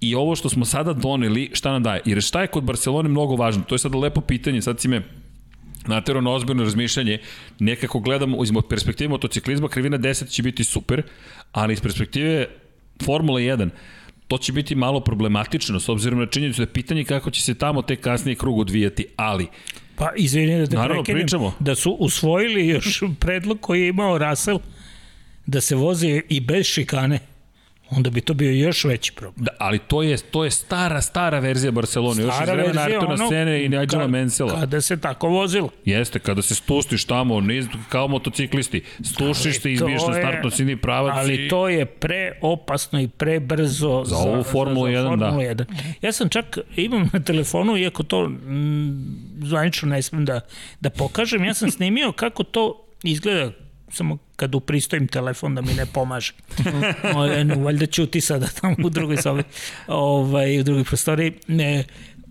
i 0.00 0.14
ovo 0.14 0.36
što 0.36 0.48
smo 0.48 0.64
sada 0.64 0.92
doneli, 0.92 1.50
šta 1.52 1.72
nam 1.72 1.82
daje? 1.82 2.02
Jer 2.04 2.22
šta 2.22 2.40
je 2.40 2.46
kod 2.46 2.64
Barcelone 2.64 3.08
mnogo 3.08 3.36
važno? 3.36 3.62
To 3.62 3.74
je 3.74 3.78
sada 3.78 3.98
lepo 3.98 4.20
pitanje, 4.20 4.62
sad 4.62 4.80
si 4.80 4.88
me 4.88 5.02
natero 5.86 6.20
na 6.20 6.30
ozbiljno 6.30 6.64
razmišljanje, 6.64 7.18
nekako 7.58 8.00
gledam 8.00 8.34
iz 8.42 8.50
perspektive 8.68 9.08
motociklizma, 9.08 9.68
krivina 9.68 9.98
10 9.98 10.30
će 10.30 10.42
biti 10.42 10.64
super, 10.64 11.02
ali 11.52 11.72
iz 11.72 11.80
perspektive 11.80 12.46
Formula 13.04 13.40
1, 13.40 13.70
to 14.28 14.38
će 14.38 14.52
biti 14.52 14.74
malo 14.74 15.00
problematično 15.00 15.80
s 15.80 15.88
obzirom 15.88 16.18
na 16.18 16.26
činjenicu 16.26 16.60
da 16.60 16.62
je 16.62 16.72
pitanje 16.72 17.04
kako 17.04 17.30
će 17.30 17.42
se 17.42 17.54
tamo 17.54 17.82
te 17.82 17.96
kasnije 17.96 18.36
krug 18.36 18.58
odvijati, 18.58 19.06
ali 19.16 19.46
Pa 20.00 20.12
izvini 20.16 20.58
da 20.58 20.66
te 20.66 20.76
Naravno, 20.76 21.02
prekinem, 21.02 21.22
pričamo. 21.22 21.52
da 21.58 21.74
su 21.74 21.90
usvojili 21.90 22.68
još 22.68 23.02
predlog 23.20 23.60
koji 23.60 23.80
je 23.80 23.88
imao 23.88 24.18
Russell 24.18 24.58
da 25.46 25.60
se 25.60 25.74
vozi 25.74 26.22
i 26.28 26.40
bez 26.40 26.66
šikane, 26.66 27.18
onda 27.90 28.10
bi 28.10 28.20
to 28.20 28.34
bio 28.34 28.50
još 28.50 28.84
veći 28.84 29.12
problem. 29.12 29.44
Da, 29.44 29.50
ali 29.58 29.78
to 29.78 30.02
je 30.02 30.16
to 30.16 30.44
je 30.44 30.50
stara 30.50 31.02
stara 31.02 31.38
verzija 31.38 31.70
Barcelone, 31.70 32.22
još 32.22 32.34
iz 32.42 32.48
vremena 32.48 32.82
Artona 32.82 33.28
Sene 33.28 33.64
i 33.64 33.68
Nigela 33.68 34.06
Mansella. 34.06 34.60
Kada 34.60 34.80
se 34.80 35.00
tako 35.00 35.28
vozilo. 35.28 35.68
Jeste, 35.84 36.18
kada 36.18 36.42
se 36.42 36.54
stustiš 36.54 37.04
tamo, 37.04 37.40
niz, 37.40 37.66
kao 37.88 38.08
motociklisti, 38.08 38.82
stušiš 39.04 39.60
se, 39.60 39.72
izbiješ 39.72 40.02
na 40.08 40.14
startno 40.14 40.50
sini 40.50 40.76
pravac 40.76 41.14
Ali 41.16 41.46
i... 41.46 41.48
to 41.48 41.68
je 41.68 41.86
preopasno 41.86 43.00
i 43.00 43.08
prebrzo 43.08 44.02
Za 44.06 44.16
ovu 44.16 44.42
Formulu 44.42 44.86
1, 44.86 45.16
da. 45.16 45.26
Formulu 45.26 45.48
1. 45.48 45.64
Ja 46.02 46.12
sam 46.12 46.28
čak, 46.28 46.58
imam 46.76 47.10
na 47.12 47.20
telefonu, 47.20 47.76
iako 47.76 48.02
to 48.02 48.28
mm, 48.28 49.20
zvanično 49.42 49.88
ne 49.88 50.02
smem 50.02 50.24
da, 50.24 50.40
da 50.80 50.90
pokažem, 50.90 51.44
ja 51.44 51.54
sam 51.54 51.70
snimio 51.70 52.12
kako 52.12 52.44
to 52.44 52.86
izgleda 53.02 53.52
samo 53.90 54.18
kad 54.36 54.54
upristojim 54.54 55.08
telefon 55.08 55.54
da 55.54 55.60
mi 55.60 55.74
ne 55.74 55.86
pomaže. 55.86 56.32
No, 57.44 57.54
valjda 57.64 57.86
ćuti 57.86 58.20
sada 58.20 58.46
tamo 58.60 58.76
u 58.84 58.90
drugoj 58.90 59.16
sobi, 59.16 59.42
ovaj, 59.86 60.60
u 60.60 60.62
drugoj 60.62 60.84
prostoriji. 60.84 61.32
Ne, 61.48 61.84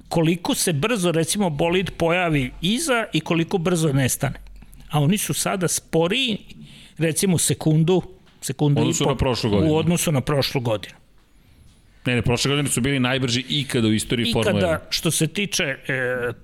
koliko 0.10 0.56
se 0.56 0.74
brzo, 0.74 1.12
recimo, 1.12 1.50
bolid 1.50 1.92
pojavi 1.98 2.52
iza 2.62 3.06
i 3.14 3.20
koliko 3.20 3.58
brzo 3.58 3.94
nestane. 3.94 4.40
A 4.90 5.00
oni 5.00 5.18
su 5.18 5.34
sada 5.34 5.68
sporiji, 5.68 6.38
recimo, 6.98 7.38
sekundu, 7.38 8.02
sekundu 8.42 8.82
U 8.82 8.84
i 8.84 8.88
odnosu 8.88 9.04
po, 9.04 9.10
na 9.10 9.18
prošlu 9.18 9.50
godinu. 9.50 9.74
U 9.74 9.76
odnosu 9.78 10.12
na 10.12 10.22
prošlu 10.22 10.62
godinu. 10.62 10.96
Ne, 12.06 12.16
ne, 12.16 12.22
prošle 12.22 12.50
godine 12.50 12.70
su 12.70 12.82
bili 12.82 13.00
najbrži 13.00 13.46
ikada 13.50 13.88
u 13.88 13.94
istoriji 13.94 14.34
Formule 14.34 14.54
1. 14.54 14.58
Ikada, 14.58 14.86
što 14.90 15.12
se 15.12 15.28
tiče 15.28 15.64
e, 15.64 15.78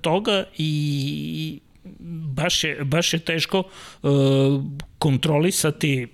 toga 0.00 0.44
i 0.58 1.60
baš 2.34 2.64
je, 2.64 2.84
baš 2.84 3.12
je 3.12 3.18
teško 3.18 3.62
e, 3.62 4.08
kontrolisati 4.98 6.08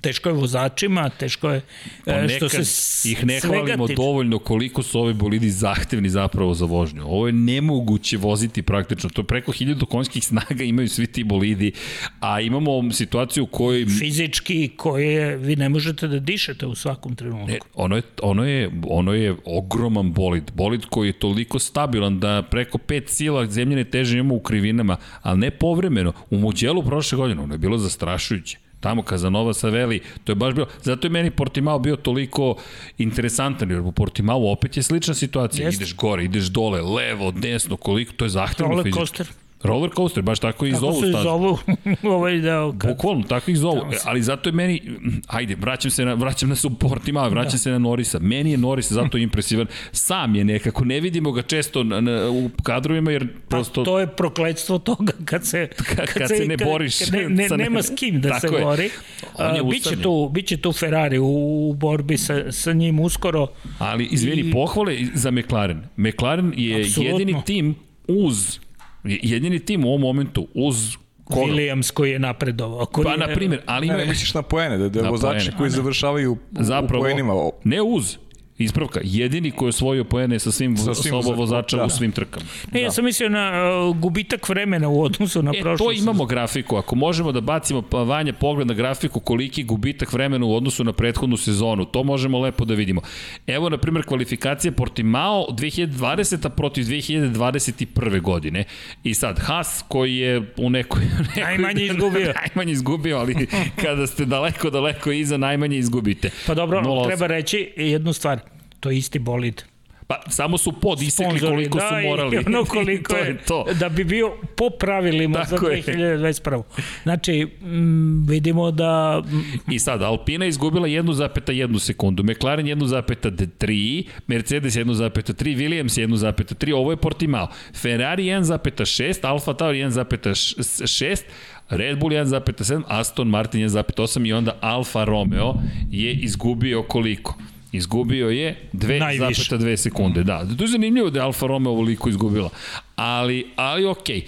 teško 0.00 0.28
je 0.28 0.32
vozačima, 0.32 1.08
teško 1.08 1.50
je 1.50 1.60
Pa 2.04 2.12
e, 2.12 2.28
što 2.28 2.48
se 2.48 3.10
ih 3.10 3.26
ne 3.26 3.40
hvalimo 3.40 3.86
tiče. 3.86 3.96
dovoljno 3.96 4.38
koliko 4.38 4.82
su 4.82 5.00
ovi 5.00 5.14
bolidi 5.14 5.50
zahtevni 5.50 6.08
zapravo 6.08 6.54
za 6.54 6.64
vožnju. 6.64 7.02
Ovo 7.04 7.26
je 7.26 7.32
nemoguće 7.32 8.16
voziti 8.16 8.62
praktično. 8.62 9.10
To 9.10 9.20
je 9.20 9.26
preko 9.26 9.52
1000 9.52 9.86
konjskih 9.86 10.24
snaga 10.24 10.64
imaju 10.64 10.88
svi 10.88 11.06
ti 11.06 11.24
bolidi, 11.24 11.72
a 12.20 12.40
imamo 12.40 12.92
situaciju 12.92 13.44
u 13.44 13.46
kojoj 13.46 13.86
fizički 13.86 14.70
koje 14.76 15.36
vi 15.36 15.56
ne 15.56 15.68
možete 15.68 16.08
da 16.08 16.18
dišete 16.18 16.66
u 16.66 16.74
svakom 16.74 17.14
trenutku. 17.16 17.46
Ne, 17.46 17.58
ono 17.74 17.96
je, 17.96 18.02
ono 18.22 18.44
je, 18.44 18.70
ono 18.86 19.12
je 19.12 19.36
ogroman 19.44 20.12
bolid. 20.12 20.50
Bolid 20.54 20.84
koji 20.84 21.08
je 21.08 21.12
toliko 21.12 21.58
stabilan 21.58 22.20
da 22.20 22.42
preko 22.50 22.78
5 22.78 23.08
sila 23.08 23.46
zemljene 23.46 23.84
teže 23.84 24.18
imamo 24.18 24.34
u 24.34 24.40
krivinama, 24.40 24.96
ali 25.22 25.38
ne 25.38 25.50
povremeno. 25.50 26.12
U 26.30 26.36
Muđelu 26.36 26.82
prošle 26.82 27.16
godine 27.16 27.42
ono 27.42 27.54
je 27.54 27.58
bilo 27.58 27.78
zastrašujuće. 27.78 28.61
Tamo 28.82 29.02
Kazanova 29.02 29.54
Saveli, 29.54 30.00
to 30.24 30.32
je 30.32 30.36
baš 30.36 30.54
bilo, 30.54 30.66
zato 30.82 31.06
je 31.06 31.10
meni 31.10 31.30
Portimao 31.30 31.78
bio 31.78 31.96
toliko 31.96 32.56
interesantan, 32.98 33.70
jer 33.70 33.80
u 33.80 33.92
Portimao 33.92 34.50
opet 34.52 34.76
je 34.76 34.82
slična 34.82 35.14
situacija, 35.14 35.66
Jeste. 35.66 35.84
ideš 35.84 35.96
gore, 35.96 36.24
ideš 36.24 36.44
dole, 36.44 36.80
levo, 36.82 37.30
desno, 37.30 37.76
koliko, 37.76 38.12
to 38.12 38.24
je 38.24 38.28
zahtevno 38.28 38.82
fizički. 38.82 39.22
Roller 39.62 39.90
coaster, 39.92 40.22
baš 40.22 40.38
tako 40.38 40.66
i 40.66 40.72
zovu 40.72 40.92
se 40.94 41.08
stazu. 41.08 41.22
zovu 41.22 41.58
ovaj 42.16 42.38
deo? 42.38 42.72
Kad... 42.72 42.90
Bukvalno, 42.90 43.22
tako 43.22 43.50
ih 43.50 43.56
zovu. 43.58 43.80
Se- 43.92 43.98
Ali 44.04 44.22
zato 44.22 44.48
je 44.48 44.52
meni, 44.52 44.82
ajde, 45.26 45.54
vraćam 45.54 45.90
se 45.90 46.04
na, 46.04 46.14
vraćam 46.14 46.48
na 46.48 46.56
support 46.56 47.08
ima, 47.08 47.22
vraćam 47.22 47.52
da. 47.52 47.58
se 47.58 47.70
na 47.70 47.78
Norisa. 47.78 48.18
Meni 48.18 48.50
je 48.50 48.58
Noris 48.58 48.92
zato 48.92 49.18
impresivan. 49.18 49.66
Sam 49.92 50.34
je 50.34 50.44
nekako, 50.44 50.84
ne 50.84 51.00
vidimo 51.00 51.32
ga 51.32 51.42
često 51.42 51.84
na, 51.84 52.00
na, 52.00 52.30
u 52.30 52.50
kadrovima, 52.62 53.10
jer 53.10 53.26
prosto... 53.48 53.80
Pa 53.80 53.84
to 53.84 54.00
je 54.00 54.06
prokledstvo 54.08 54.78
toga 54.78 55.12
kad 55.24 55.46
se 55.46 55.68
Kad- 55.88 56.06
kad 56.08 56.28
se 56.28 56.44
ne 56.46 56.56
boriš 56.58 56.98
kad 56.98 57.12
ne, 57.12 57.28
ne, 57.28 57.48
sa 57.48 57.56
ne- 57.56 57.64
nema 57.64 57.82
s 57.82 57.90
kim 57.90 58.20
da 58.20 58.34
se 58.34 58.40
Tako 58.40 58.56
je. 58.56 58.64
bori. 58.64 58.90
On 59.34 59.56
je 59.56 59.62
biće 59.64 59.96
tu 59.96 60.28
biće 60.28 60.56
tu 60.56 60.72
Ferrari 60.72 61.18
u, 61.18 61.26
u 61.62 61.74
borbi 61.74 62.18
sa 62.18 62.52
sa 62.52 62.72
njim 62.72 63.00
uskoro. 63.00 63.46
Ali, 63.78 64.04
izvini, 64.04 64.40
I- 64.40 64.52
pohvale 64.52 64.96
za 65.14 65.30
McLaren. 65.30 65.82
McLaren 65.96 66.52
je 66.56 66.80
Apsolutno. 66.80 67.12
jedini 67.12 67.42
tim 67.46 67.74
uz, 68.08 68.58
jedini 69.04 69.58
tim 69.58 69.84
u 69.84 69.88
ovom 69.88 70.00
momentu 70.00 70.48
uz 70.54 70.96
koga? 71.24 71.40
Williams 71.42 71.92
koji 71.92 72.10
je 72.10 72.18
napredovao. 72.18 72.86
Koji 72.86 73.04
Pa, 73.04 73.10
je, 73.10 73.18
na 73.18 73.26
primjer, 73.26 73.62
ali 73.66 73.86
Ne, 73.86 73.94
ima... 73.94 74.02
ne 74.02 74.08
misliš 74.08 74.34
na 74.34 74.42
poene, 74.42 74.78
da, 74.78 74.88
da 74.88 75.02
Na 75.02 75.10
vozači 75.10 75.50
koji 75.58 75.70
završavaju 75.70 76.32
u, 76.32 76.36
Zapravo, 76.52 77.02
u 77.02 77.04
poenima. 77.04 77.32
ne 77.64 77.82
uz, 77.82 78.16
Ispravka, 78.58 79.00
jedini 79.04 79.50
koji 79.50 79.66
je 79.66 79.70
osvojio 79.70 80.04
poene 80.04 80.38
sa 80.38 80.52
svim, 80.52 80.76
Sa 80.76 80.94
svim 80.94 81.14
voza- 81.14 81.34
vozača 81.34 81.76
da. 81.76 81.84
u 81.84 81.90
svim 81.90 82.12
trkama. 82.12 82.46
Ne, 82.72 82.82
ja 82.82 82.90
sam 82.90 83.04
mislio 83.04 83.28
na 83.28 83.52
uh, 83.88 83.96
gubitak 83.96 84.48
vremena 84.48 84.88
u 84.88 85.02
odnosu 85.02 85.42
na 85.42 85.52
E, 85.56 85.60
prošlu 85.60 85.86
to 85.86 85.92
imamo 85.92 86.24
grafiku. 86.24 86.76
Ako 86.76 86.94
možemo 86.96 87.32
da 87.32 87.40
bacimo 87.40 87.82
pa 87.82 87.98
vanje 87.98 88.32
pogled 88.32 88.66
na 88.66 88.74
grafiku 88.74 89.20
koliki 89.20 89.60
je 89.60 89.64
gubitak 89.64 90.12
vremena 90.12 90.46
u 90.46 90.54
odnosu 90.54 90.84
na 90.84 90.92
prethodnu 90.92 91.36
sezonu, 91.36 91.84
to 91.84 92.02
možemo 92.04 92.38
lepo 92.40 92.64
da 92.64 92.74
vidimo. 92.74 93.00
Evo, 93.46 93.68
na 93.68 93.76
primjer, 93.78 94.04
kvalifikacije 94.06 94.72
Portimao 94.72 95.46
2020. 95.50 96.48
protiv 96.48 96.84
2021. 96.84 98.20
godine. 98.20 98.64
I 99.04 99.14
sad, 99.14 99.38
Haas 99.38 99.84
koji 99.88 100.16
je 100.16 100.52
u 100.56 100.70
nekoj... 100.70 101.02
nekoj 101.18 101.42
Najmanje 101.42 101.84
izgubio. 101.84 102.32
najmanje 102.46 102.72
izgubio, 102.72 103.18
ali 103.18 103.46
kada 103.82 104.06
ste 104.06 104.24
daleko, 104.24 104.70
daleko 104.70 105.12
iza, 105.12 105.36
najmanje 105.36 105.76
izgubite. 105.78 106.30
Pa 106.46 106.54
dobro, 106.54 106.80
0,8. 106.80 107.06
treba 107.06 107.26
reći 107.26 107.72
jednu 107.76 108.12
stvar. 108.12 108.51
To 108.82 108.90
je 108.90 108.98
isti 108.98 109.18
bolid. 109.18 109.62
Pa 110.06 110.20
samo 110.28 110.58
su 110.58 110.72
pod 110.72 111.02
isekli 111.02 111.40
koliko 111.40 111.78
da, 111.78 111.88
su 111.88 112.08
morali. 112.08 112.38
ono 112.46 112.64
koliko 112.64 113.12
to 113.14 113.18
je, 113.18 113.38
to. 113.46 113.66
da 113.80 113.88
bi 113.88 114.04
bio 114.04 114.32
po 114.56 114.70
pravilima 114.70 115.44
Tako 115.44 115.66
za 115.66 115.72
je. 115.72 115.82
2021. 115.82 116.62
Znači, 117.02 117.48
m, 117.62 118.26
vidimo 118.28 118.70
da 118.70 119.22
m, 119.32 119.44
I 119.70 119.78
sad, 119.78 120.02
Alpina 120.02 120.46
izgubila 120.46 120.88
1,1 120.88 121.78
sekundu, 121.78 122.22
McLaren 122.22 122.66
1,3, 122.66 124.06
Mercedes 124.26 124.74
1,3, 124.74 125.56
Williams 125.56 126.06
1,3, 126.06 126.74
ovo 126.74 126.90
je 126.90 126.96
Portimao. 126.96 127.48
Ferrari 127.74 128.24
1,6, 128.24 129.26
Alfa 129.26 129.54
Tauri 129.54 129.78
1,6, 129.78 131.22
Red 131.68 131.98
Bull 131.98 132.12
1,7, 132.12 132.82
Aston 132.86 133.28
Martin 133.28 133.60
1,8 133.60 134.28
i 134.28 134.32
onda 134.32 134.56
Alfa 134.60 135.04
Romeo 135.04 135.54
je 135.90 136.12
izgubio 136.12 136.82
koliko? 136.82 137.34
Izgubio 137.72 138.28
je 138.28 138.56
Najviše. 138.72 139.56
2,2 139.56 139.76
sekunde, 139.76 140.22
da. 140.22 140.46
To 140.58 140.64
je 140.64 140.68
zanimljivo 140.68 141.10
da 141.10 141.18
je 141.18 141.24
Alfa 141.24 141.46
Romeo 141.46 141.72
ovoliko 141.72 142.08
izgubila. 142.08 142.50
Ali, 142.96 143.46
ali 143.56 143.86
okej. 143.86 144.20
Okay. 144.20 144.24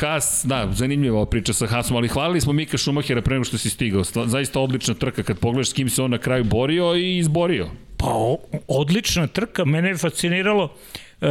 Haas, 0.00 0.42
da, 0.44 0.68
zanimljiva 0.72 1.16
ova 1.16 1.26
priča 1.26 1.52
sa 1.52 1.66
Haasom, 1.66 1.96
ali 1.96 2.08
hvalili 2.08 2.40
smo 2.40 2.52
Mika 2.52 2.78
Šumahera 2.78 3.22
pre 3.22 3.34
nego 3.34 3.44
što 3.44 3.58
si 3.58 3.70
stigao. 3.70 4.04
Zaista 4.26 4.60
odlična 4.60 4.94
trka 4.94 5.22
kad 5.22 5.38
pogledaš 5.38 5.70
s 5.70 5.72
kim 5.72 5.90
se 5.90 6.02
on 6.02 6.10
na 6.10 6.18
kraju 6.18 6.44
borio 6.44 6.94
i 6.94 7.18
izborio. 7.18 7.68
Pa 7.96 8.06
o- 8.06 8.38
odlična 8.68 9.26
trka, 9.26 9.64
mene 9.64 9.88
je 9.88 9.96
fasciniralo. 9.96 10.72
E, 11.20 11.26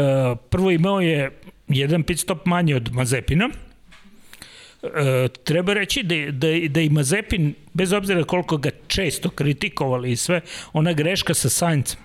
prvo 0.50 0.72
imao 0.72 1.02
je 1.02 1.32
jedan 1.68 2.04
pit 2.04 2.20
stop 2.20 2.46
manje 2.46 2.76
od 2.76 2.94
Mazepina. 2.94 3.50
E, 4.84 4.90
treba 5.36 5.74
reći 5.74 6.04
da, 6.04 6.16
da, 6.32 6.48
da 6.70 6.82
i 6.82 6.90
Mazepin, 6.90 7.54
bez 7.74 7.94
obzira 7.94 8.24
koliko 8.24 8.58
ga 8.58 8.70
često 8.88 9.30
kritikovali 9.30 10.12
i 10.12 10.16
sve, 10.16 10.42
ona 10.74 10.94
greška 10.94 11.34
sa 11.34 11.50
Saincem 11.50 12.00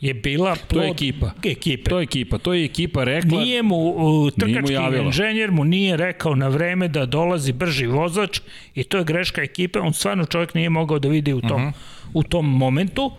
je 0.00 0.14
bila 0.14 0.56
plod 0.58 0.68
To 0.70 0.82
je 0.82 0.90
ekipa. 0.90 1.30
ekipe. 1.44 1.90
To 1.90 1.98
je 1.98 2.02
ekipa, 2.02 2.38
to 2.38 2.52
je 2.52 2.64
ekipa 2.64 3.04
rekla. 3.04 3.40
Nije 3.40 3.62
mu, 3.62 3.76
u, 3.76 4.00
Nije 4.10 4.20
mu 4.20 4.30
trkački 4.30 4.72
javila. 4.74 5.04
inženjer 5.04 5.50
mu 5.50 5.64
nije 5.64 5.96
rekao 5.96 6.34
na 6.34 6.48
vreme 6.48 6.88
da 6.88 7.06
dolazi 7.06 7.52
brži 7.52 7.86
vozač 7.86 8.40
i 8.74 8.84
to 8.84 8.98
je 8.98 9.04
greška 9.04 9.42
ekipe. 9.42 9.78
On 9.78 9.92
stvarno 9.92 10.24
čovjek 10.24 10.54
nije 10.54 10.70
mogao 10.70 10.98
da 10.98 11.08
vidi 11.08 11.32
u 11.32 11.40
tom, 11.40 11.50
uh 11.52 11.60
Mhm. 11.60 11.68
-huh. 11.68 12.10
u 12.14 12.22
tom 12.22 12.46
momentu. 12.48 13.04
Uh, 13.04 13.12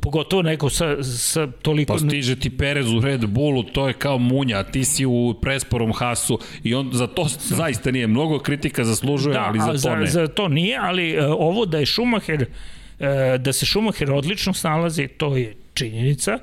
pogotovo 0.00 0.42
neko 0.42 0.70
sa, 0.70 1.02
sa 1.02 1.46
toliko... 1.46 1.92
Pa 1.92 1.98
stiže 1.98 2.36
ti 2.40 2.50
Perez 2.50 2.92
u 2.92 3.00
Red 3.00 3.26
Bullu, 3.26 3.62
to 3.62 3.88
je 3.88 3.94
kao 3.94 4.18
munja, 4.18 4.58
a 4.58 4.62
ti 4.62 4.84
si 4.84 5.06
u 5.06 5.34
presporom 5.42 5.92
Hasu 5.92 6.38
i 6.62 6.74
on 6.74 6.90
za 6.92 7.06
to 7.06 7.26
zaista 7.38 7.90
nije 7.90 8.06
mnogo 8.06 8.38
kritika 8.38 8.84
zaslužuje, 8.84 9.34
da, 9.34 9.44
ali 9.48 9.58
za 9.58 9.66
to 9.66 9.76
za, 9.76 9.94
ne. 9.94 10.06
za 10.06 10.26
to 10.26 10.48
nije, 10.48 10.78
ali 10.80 11.18
uh, 11.18 11.24
ovo 11.38 11.66
da 11.66 11.78
je 11.78 11.86
Schumacher 11.86 12.42
uh, 12.42 13.06
da 13.40 13.52
se 13.52 13.66
Schumacher 13.66 14.12
odlično 14.12 14.52
snalazi, 14.52 15.08
to 15.08 15.36
je 15.36 15.56
činjenica. 15.74 16.38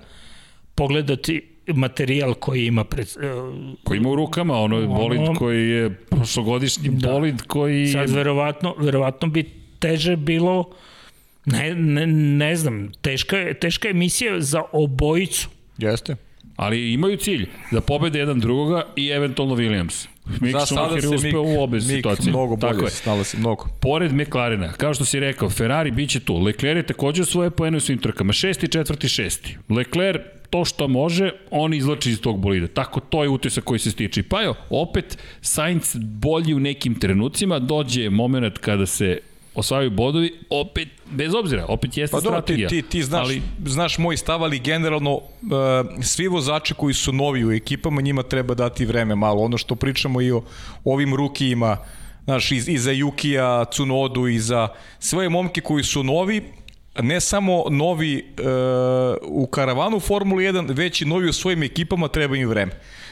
Pogledati 0.75 1.41
materijal 1.67 2.33
koji 2.33 2.65
ima 2.65 2.83
pred, 2.83 3.07
uh, 3.17 3.77
Koji 3.83 3.97
ima 3.97 4.09
u 4.09 4.15
rukama, 4.15 4.57
ono 4.57 4.79
je 4.79 4.87
bolid 4.87 5.19
Ono- 5.21 5.35
koji 5.35 5.69
je 5.69 5.89
prošlogodišnji 5.89 6.89
Da. 6.89 7.11
bolid 7.11 7.41
koji 7.41 7.87
Sad 7.87 8.09
verovatno, 8.09 8.75
verovatno 8.79 9.27
bi 9.27 9.43
teže 9.79 10.15
bilo 10.15 10.69
ne, 11.47 11.75
ne, 11.75 12.07
ne 12.07 12.55
znam, 12.55 12.91
teška 13.01 13.37
je, 13.37 13.53
teška 13.53 13.87
je 13.87 13.93
misija 13.93 14.41
za 14.41 14.61
obojicu. 14.71 15.49
Jeste. 15.77 16.15
Ali 16.55 16.93
imaju 16.93 17.17
cilj 17.17 17.47
da 17.71 17.81
pobede 17.81 18.19
jedan 18.19 18.39
drugoga 18.39 18.83
i 18.95 19.07
eventualno 19.09 19.55
Williams. 19.55 20.07
Mick 20.41 20.51
Za 20.51 20.59
sada 20.59 20.65
Schumacher 20.65 20.95
je 20.97 21.01
se 21.01 21.07
uspeo 21.15 21.31
Mick- 21.43 21.57
u 21.57 21.63
obe 21.63 21.77
Mick 21.77 21.87
situacije. 21.87 22.29
mnogo 22.29 22.55
Tako 22.55 22.73
bolje, 22.75 22.85
je. 22.87 22.89
snala 22.91 23.23
se 23.23 23.37
mnogo. 23.37 23.67
Pored 23.81 24.13
McLarena, 24.13 24.73
kao 24.73 24.93
što 24.93 25.05
si 25.05 25.19
rekao, 25.19 25.49
Ferrari 25.49 25.91
biće 25.91 26.19
tu. 26.19 26.37
Leclerc 26.37 26.77
je 26.77 26.83
takođe 26.83 27.25
svoje 27.25 27.49
poene 27.49 27.77
u 27.77 27.79
svim 27.79 27.97
trkama. 27.97 28.33
Šesti, 28.33 28.67
četvrti, 28.67 29.09
šesti. 29.09 29.57
Leclerc 29.69 30.21
to 30.49 30.65
što 30.65 30.87
može, 30.87 31.31
on 31.51 31.73
izlači 31.73 32.09
iz 32.09 32.21
tog 32.21 32.39
bolida. 32.39 32.67
Tako 32.67 32.99
to 32.99 33.23
je 33.23 33.29
utisak 33.29 33.63
koji 33.63 33.79
se 33.79 33.91
stiče. 33.91 34.23
Pa 34.23 34.41
jo, 34.41 34.53
opet 34.69 35.17
Sainz 35.41 35.95
bolji 36.01 36.53
u 36.53 36.59
nekim 36.59 36.95
trenucima, 36.95 37.59
dođe 37.59 38.09
moment 38.09 38.57
kada 38.57 38.85
se 38.85 39.17
osvajaju 39.57 39.91
bodovi, 39.91 40.33
opet, 40.49 40.87
bez 41.11 41.33
obzira, 41.33 41.65
opet 41.67 41.97
jeste 41.97 42.17
Pa 42.17 42.21
dobro, 42.21 42.41
ti, 42.41 42.53
strategija. 42.53 42.69
ti, 42.69 42.81
ti 42.81 43.03
znaš, 43.03 43.25
Ali, 43.25 43.41
znaš 43.65 43.97
moj 43.97 44.17
stav, 44.17 44.43
ali 44.43 44.59
generalno 44.59 45.13
uh, 45.13 45.21
svi 46.01 46.27
vozači 46.27 46.73
koji 46.73 46.93
su 46.93 47.13
novi 47.13 47.45
u 47.45 47.51
ekipama, 47.51 48.01
njima 48.01 48.23
treba 48.23 48.53
dati 48.53 48.85
vreme 48.85 49.15
malo. 49.15 49.43
Ono 49.43 49.57
što 49.57 49.75
pričamo 49.75 50.21
i 50.21 50.31
o 50.31 50.43
ovim 50.83 51.15
rukijima, 51.15 51.77
znaš, 52.23 52.51
i, 52.51 52.55
i 52.67 52.77
za 52.77 52.91
Jukija, 52.91 53.65
Cunodu, 53.65 54.27
i 54.27 54.39
za 54.39 54.67
svoje 54.99 55.29
momke 55.29 55.61
koji 55.61 55.83
su 55.83 56.03
novi, 56.03 56.43
ne 57.01 57.21
samo 57.21 57.63
novi 57.69 58.25
uh, 58.39 58.45
u 59.23 59.47
karavanu 59.47 59.99
Formule 59.99 60.43
1, 60.43 60.75
već 60.75 61.01
i 61.01 61.05
novi 61.05 61.29
u 61.29 61.33
svojim 61.33 61.63
ekipama 61.63 62.07
treba 62.07 62.37
im 62.37 62.49
vreme. 62.49 62.71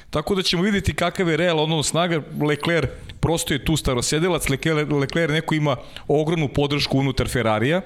Tako 0.10 0.36
da 0.36 0.42
ćemo 0.42 0.64
videti 0.64 0.94
kakav 0.94 1.30
je 1.30 1.38
real 1.38 1.60
ono 1.60 1.84
snaga. 1.84 2.22
Leclerc 2.48 2.90
prosto 3.20 3.54
je 3.54 3.66
tu 3.66 3.78
starosedelac, 3.78 4.50
Leclerc, 4.50 4.92
Leclerc 4.92 5.32
neko 5.32 5.56
ima 5.56 5.76
ogromnu 6.08 6.48
podršku 6.48 6.98
unutar 7.00 7.28
Ferrarija, 7.28 7.82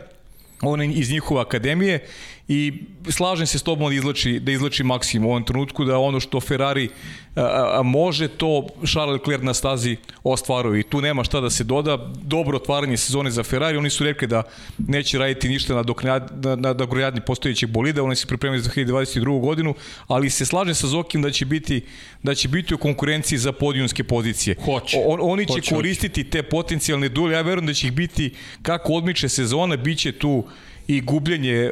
on 0.61 0.81
iz 0.81 1.11
njihove 1.11 1.41
akademije 1.41 2.07
i 2.49 2.73
slažem 3.09 3.47
se 3.47 3.59
s 3.59 3.63
tobom 3.63 3.89
da 3.89 3.95
izlači, 3.95 4.39
da 4.39 4.51
izlači 4.51 4.83
maksimum 4.83 5.27
u 5.27 5.31
ovom 5.31 5.43
trenutku, 5.43 5.85
da 5.85 5.97
ono 5.97 6.19
što 6.19 6.39
Ferrari 6.39 6.89
a, 7.35 7.79
a, 7.79 7.83
može, 7.83 8.27
to 8.27 8.67
Charles 8.85 9.13
Leclerc 9.13 9.43
na 9.43 9.53
stazi 9.53 9.97
ostvaruje 10.23 10.79
i 10.79 10.83
tu 10.83 11.01
nema 11.01 11.23
šta 11.23 11.41
da 11.41 11.49
se 11.49 11.63
doda. 11.63 12.11
Dobro 12.23 12.57
otvaranje 12.57 12.97
sezone 12.97 13.31
za 13.31 13.43
Ferrari, 13.43 13.77
oni 13.77 13.89
su 13.89 14.03
rekli 14.03 14.27
da 14.27 14.43
neće 14.77 15.17
raditi 15.17 15.49
ništa 15.49 15.75
na, 15.75 15.83
doknjad, 15.83 16.45
na, 16.45 16.55
na 16.55 16.73
dogradnji 16.73 17.21
postojećeg 17.21 17.69
bolida, 17.69 18.03
oni 18.03 18.15
se 18.15 18.27
pripremaju 18.27 18.61
za 18.61 18.69
2022. 18.69 19.41
godinu, 19.41 19.73
ali 20.07 20.29
se 20.29 20.45
slažem 20.45 20.75
sa 20.75 20.87
Zokim 20.87 21.21
da 21.21 21.31
će 21.31 21.45
biti 21.45 21.81
da 22.23 22.35
će 22.35 22.47
biti 22.47 22.73
u 22.73 22.77
konkurenciji 22.77 23.37
za 23.37 23.51
podijumske 23.51 24.03
pozicije. 24.03 24.55
Hoće. 24.65 24.97
On, 25.05 25.19
oni 25.21 25.45
će 25.45 25.53
Hoće, 25.53 25.75
koristiti 25.75 26.23
te 26.23 26.43
potencijalne 26.43 27.09
duele, 27.09 27.35
ja 27.35 27.41
verujem 27.41 27.65
da 27.65 27.73
će 27.73 27.87
ih 27.87 27.93
biti 27.93 28.33
kako 28.61 28.93
odmiče 28.93 29.29
sezona, 29.29 29.77
bit 29.77 29.99
će 29.99 30.11
tu 30.11 30.43
i 30.89 31.01
gubljenje 31.01 31.53
e, 31.53 31.69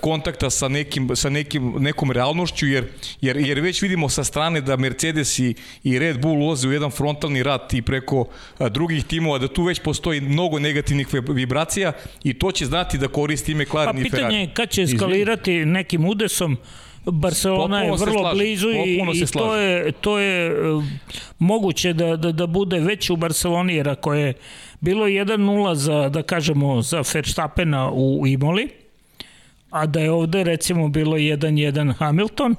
kontakta 0.00 0.50
sa 0.50 0.68
nekim 0.68 1.16
sa 1.16 1.30
nekim 1.30 1.74
nekom 1.78 2.10
realnošću 2.10 2.66
jer 2.66 2.86
jer 3.20 3.36
jer 3.36 3.60
već 3.60 3.82
vidimo 3.82 4.08
sa 4.08 4.24
strane 4.24 4.60
da 4.60 4.76
Mercedes 4.76 5.38
i, 5.38 5.54
i 5.84 5.98
Red 5.98 6.20
Bull 6.20 6.42
ulaze 6.42 6.68
u 6.68 6.72
jedan 6.72 6.90
frontalni 6.90 7.42
rat 7.42 7.74
i 7.74 7.82
preko 7.82 8.26
a, 8.58 8.68
drugih 8.68 9.04
timova 9.04 9.38
da 9.38 9.48
tu 9.48 9.64
već 9.64 9.80
postoji 9.80 10.20
mnogo 10.20 10.58
negativnih 10.58 11.14
vi- 11.14 11.34
vibracija 11.34 11.92
i 12.24 12.34
to 12.34 12.52
će 12.52 12.66
znati 12.66 12.98
da 12.98 13.08
koristi 13.08 13.52
ime 13.52 13.64
Pa 13.64 13.68
McLaren 13.68 13.98
i 13.98 14.02
pitanje 14.02 14.22
Ferrari. 14.22 14.36
je 14.36 14.50
kad 14.54 14.70
će 14.70 14.82
eskalirati 14.82 15.64
nekim 15.64 16.04
udesom. 16.04 16.56
Barcelona 17.04 17.82
je 17.82 17.88
Potpuno 17.90 17.98
se 17.98 18.10
vrlo 18.10 18.22
slažem, 18.22 18.38
blizu 18.38 18.68
i, 18.70 19.00
i 19.14 19.26
to 19.26 19.56
je, 19.56 19.92
to 19.92 20.18
je 20.18 20.62
uh, 20.70 20.84
moguće 21.38 21.92
da, 21.92 22.16
da, 22.16 22.32
da 22.32 22.46
bude 22.46 22.80
već 22.80 23.10
u 23.10 23.16
Barceloni, 23.16 23.74
jer 23.74 23.88
ako 23.88 24.14
je 24.14 24.34
bilo 24.80 25.06
1-0 25.06 25.74
za, 25.74 26.08
da 26.08 26.22
kažemo, 26.22 26.82
za 26.82 27.02
Verstappena 27.14 27.90
u 27.92 28.26
Imoli, 28.26 28.68
a 29.70 29.86
da 29.86 30.00
je 30.00 30.10
ovde 30.10 30.44
recimo 30.44 30.88
bilo 30.88 31.16
1-1 31.16 31.94
Hamilton, 31.94 32.54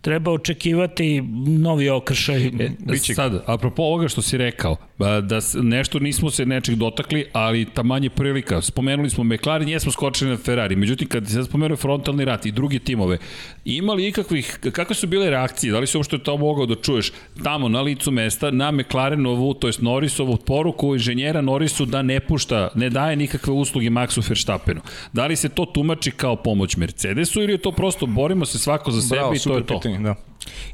treba 0.00 0.30
očekivati 0.30 1.22
novi 1.46 1.88
okršaj. 1.88 2.46
E, 2.46 2.70
sad, 3.14 3.42
apropo 3.46 3.82
ovoga 3.82 4.08
što 4.08 4.22
si 4.22 4.38
rekao, 4.38 4.76
da 4.98 5.40
nešto 5.54 5.98
nismo 5.98 6.30
se 6.30 6.46
nečeg 6.46 6.74
dotakli, 6.74 7.24
ali 7.32 7.64
ta 7.64 7.82
manje 7.82 8.10
prilika. 8.10 8.60
Spomenuli 8.62 9.10
smo 9.10 9.24
McLaren, 9.24 9.68
jesmo 9.68 9.92
skočili 9.92 10.30
na 10.30 10.36
Ferrari. 10.36 10.76
Međutim, 10.76 11.08
kad 11.08 11.28
se 11.28 11.44
spomenuo 11.44 11.76
frontalni 11.76 12.24
rat 12.24 12.46
i 12.46 12.50
druge 12.50 12.78
timove, 12.78 13.18
ima 13.64 13.92
li 13.92 14.06
ikakvih, 14.08 14.58
kakve 14.72 14.94
su 14.94 15.06
bile 15.06 15.30
reakcije? 15.30 15.72
Da 15.72 15.78
li 15.78 15.86
si 15.86 15.96
uopšte 15.96 16.18
to 16.18 16.36
mogao 16.36 16.66
da 16.66 16.74
čuješ 16.74 17.12
tamo 17.42 17.68
na 17.68 17.80
licu 17.80 18.10
mesta, 18.10 18.50
na 18.50 18.70
McLarenovu, 18.70 19.54
to 19.54 19.66
jest 19.66 19.82
Norrisovu 19.82 20.36
poruku 20.36 20.94
inženjera 20.94 21.40
Norrisu 21.40 21.86
da 21.86 22.02
ne 22.02 22.20
pušta, 22.20 22.68
ne 22.74 22.90
daje 22.90 23.16
nikakve 23.16 23.52
usluge 23.52 23.90
Maxu 23.90 24.28
Verstappenu. 24.28 24.80
Da 25.12 25.26
li 25.26 25.36
se 25.36 25.48
to 25.48 25.64
tumači 25.66 26.10
kao 26.10 26.36
pomoć 26.36 26.76
Mercedesu 26.76 27.42
ili 27.42 27.52
je 27.52 27.58
to 27.58 27.72
prosto 27.72 28.06
borimo 28.06 28.46
se 28.46 28.58
svako 28.58 28.90
za 28.90 29.02
sebe 29.02 29.20
Bravo, 29.20 29.34
i 29.34 29.38
to 29.38 29.56
je 29.56 29.66
to? 29.66 29.74
pitanje, 29.74 29.98
da. 29.98 30.14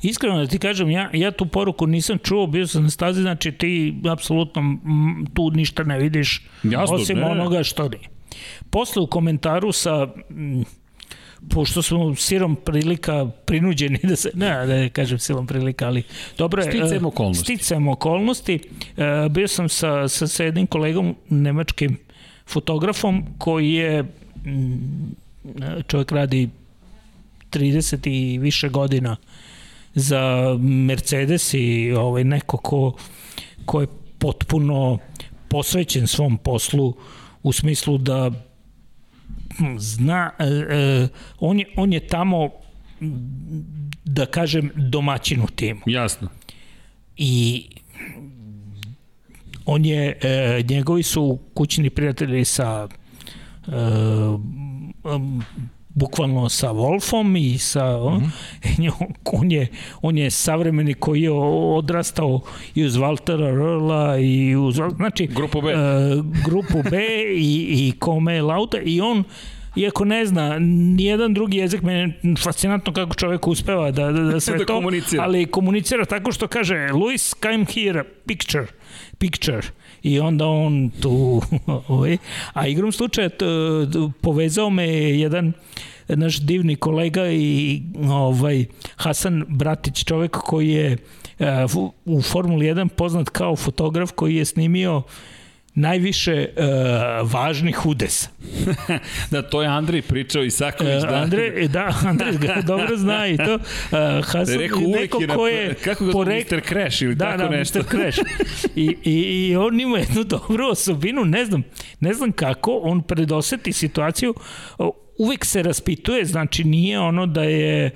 Iskreno 0.03 0.39
da 0.39 0.47
ti 0.47 0.59
kažem, 0.59 0.91
ja, 0.91 1.11
ja 1.13 1.31
tu 1.31 1.47
poruku 1.47 1.87
nisam 1.87 2.19
čuo, 2.19 2.47
bio 2.47 2.67
sam 2.67 2.83
na 2.83 2.91
stazi, 2.91 3.23
znači 3.23 3.53
ti 3.53 3.95
apsolutno 4.11 4.79
tu 5.35 5.51
ništa 5.51 5.83
ne 5.83 5.99
vidiš, 5.99 6.43
Jasno, 6.63 6.97
osim 6.97 7.19
ne. 7.19 7.25
onoga 7.25 7.63
što 7.63 7.89
nije. 7.89 8.09
Posle 8.71 9.03
u 9.03 9.07
komentaru 9.07 9.73
sa 9.73 10.09
pošto 11.51 11.83
smo 11.83 12.15
sirom 12.15 12.57
prilika 12.57 13.27
prinuđeni 13.45 13.99
da 14.03 14.17
se, 14.17 14.31
ne 14.35 14.67
da 14.67 14.67
ne 14.67 14.89
kažem 14.89 15.19
silom 15.19 15.47
prilika, 15.47 15.87
ali 15.87 16.03
dobro 16.39 16.63
je. 16.63 16.71
Sticajem 16.71 17.05
e, 17.05 17.07
okolnosti. 17.07 17.45
Sticajem 17.45 17.89
okolnosti. 17.89 18.61
E, 18.97 19.29
bio 19.31 19.49
sam 19.49 19.69
sa, 19.69 20.09
sa, 20.09 20.27
sa 20.27 20.45
jednim 20.45 20.67
kolegom, 20.67 21.17
nemačkim 21.29 21.99
fotografom, 22.47 23.25
koji 23.39 23.73
je 23.73 24.05
čovjek 25.87 26.13
radi 26.13 26.49
30 27.51 28.09
i 28.11 28.39
više 28.39 28.69
godina 28.69 29.17
za 29.95 30.57
Mercedes 30.61 31.55
i 31.55 31.93
ovaj 31.93 32.25
neko 32.25 32.57
ko, 32.57 32.97
ko 33.65 33.81
je 33.81 33.87
potpuno 34.19 34.99
posvećen 35.49 36.07
svom 36.07 36.39
poslu 36.39 36.95
u 37.43 37.53
smislu 37.53 37.99
da 37.99 38.31
zna, 39.79 40.31
e, 40.39 40.45
e, 40.45 41.09
on, 41.41 41.59
je, 41.59 41.67
on 41.77 41.93
je 41.93 42.07
tamo, 42.07 42.51
da 44.05 44.27
kažem, 44.27 44.71
domaćin 44.77 45.43
u 45.43 45.47
timu. 45.47 45.81
Jasno. 45.87 46.29
I 47.17 47.67
on 49.67 49.85
je, 49.85 50.19
e, 50.23 50.63
njegovi 50.69 51.03
su 51.03 51.39
kućni 51.55 51.91
prijatelji 51.91 52.45
sa 52.45 52.89
e, 52.89 53.73
um, 55.05 55.45
bukvalno 55.95 56.49
sa 56.49 56.73
Wolfom 56.73 57.37
i 57.39 57.59
sa 57.59 57.99
mm 57.99 58.33
-hmm. 58.79 58.93
on 59.41 59.53
je 59.53 59.67
on 60.03 60.19
je 60.19 60.31
savremeni 60.31 60.95
koji 60.95 61.23
je 61.23 61.31
odrastao 61.77 62.41
i 62.75 62.85
uz 62.85 62.97
Valtera 62.97 63.53
Röla 63.53 64.21
i 64.21 64.57
uz 64.57 64.81
znači 64.97 65.27
grupu 65.27 65.61
B, 65.61 65.75
uh, 65.75 66.25
grupu 66.45 66.83
B 66.91 66.99
i 67.37 67.67
i 67.71 67.93
Kome 67.99 68.43
Lauta 68.43 68.79
i 68.85 69.01
on 69.01 69.25
iako 69.77 70.05
ne 70.05 70.27
zna 70.27 70.59
nijedan 70.59 71.35
drugi 71.35 71.59
jezik, 71.59 71.83
meni 71.83 72.01
je 72.01 72.35
fascinantno 72.43 72.93
kako 72.93 73.15
čovek 73.15 73.47
uspeva 73.47 73.91
da, 73.91 74.13
da, 74.13 74.21
da 74.23 74.41
sve 74.41 74.59
da 74.59 74.65
to, 74.65 74.75
komunicira. 74.75 75.23
ali 75.23 75.47
komunicira 75.47 76.05
tako 76.05 76.33
što 76.33 76.49
kaže 76.49 76.89
Luis, 76.93 77.35
come 77.43 77.65
here, 77.75 78.05
picture, 78.27 78.67
picture 79.19 79.63
i 80.03 80.21
onda 80.21 80.47
on 80.47 80.91
tu 81.01 81.43
ovaj, 81.89 82.17
a 82.53 82.67
igrom 82.67 82.93
slučaja 82.93 83.31
povezao 84.21 84.71
me 84.71 84.87
jedan 85.19 85.53
naš 86.09 86.41
divni 86.41 86.77
kolega 86.77 87.31
i 87.31 87.83
ovaj 88.11 88.65
Hasan 88.97 89.45
Bratić 89.49 90.05
čovek 90.05 90.31
koji 90.31 90.69
je 90.69 90.97
u 92.05 92.23
Formuli 92.23 92.67
1 92.67 92.89
poznat 92.89 93.29
kao 93.29 93.57
fotograf 93.57 94.11
koji 94.13 94.37
je 94.37 94.45
snimio 94.45 95.03
najviše 95.75 96.49
uh, 96.57 97.33
važnih 97.33 97.87
udesa. 97.87 98.29
da, 99.31 99.43
to 99.43 99.63
je 99.63 99.69
Andrej 99.69 100.03
pričao 100.03 100.45
Isaković. 100.45 101.03
Uh, 101.03 101.09
da. 101.11 101.15
Andrej, 101.15 101.69
da, 101.69 101.95
Andrej 102.09 102.39
ga 102.39 102.63
dobro 102.67 102.97
zna 102.97 103.27
i 103.27 103.37
to. 103.37 103.55
Uh, 103.55 104.25
Hasan, 104.25 104.59
neko 104.59 104.81
je 104.81 105.09
ko 105.29 105.49
je... 105.49 105.75
Kako 105.75 106.05
ga 106.05 106.13
porek... 106.13 106.53
Mr. 106.53 106.61
Crash 106.69 107.03
ili 107.03 107.15
da, 107.15 107.25
tako 107.25 107.43
da, 107.43 107.49
nešto. 107.49 107.79
Mr. 107.79 107.85
Crash. 107.91 108.19
I, 108.77 108.97
i, 109.05 109.13
I 109.13 109.57
on 109.57 109.81
ima 109.81 109.99
jednu 109.99 110.25
dobru 110.25 110.67
osobinu, 110.67 111.25
ne 111.25 111.45
znam, 111.45 111.63
ne 112.01 112.15
znam 112.15 112.33
kako, 112.33 112.81
on 112.83 113.03
predoseti 113.03 113.73
situaciju 113.73 114.35
uvek 115.19 115.45
se 115.45 115.63
raspituje, 115.63 116.25
znači 116.25 116.65
nije 116.65 117.01
ono 117.01 117.27
da 117.27 117.43
je 117.43 117.91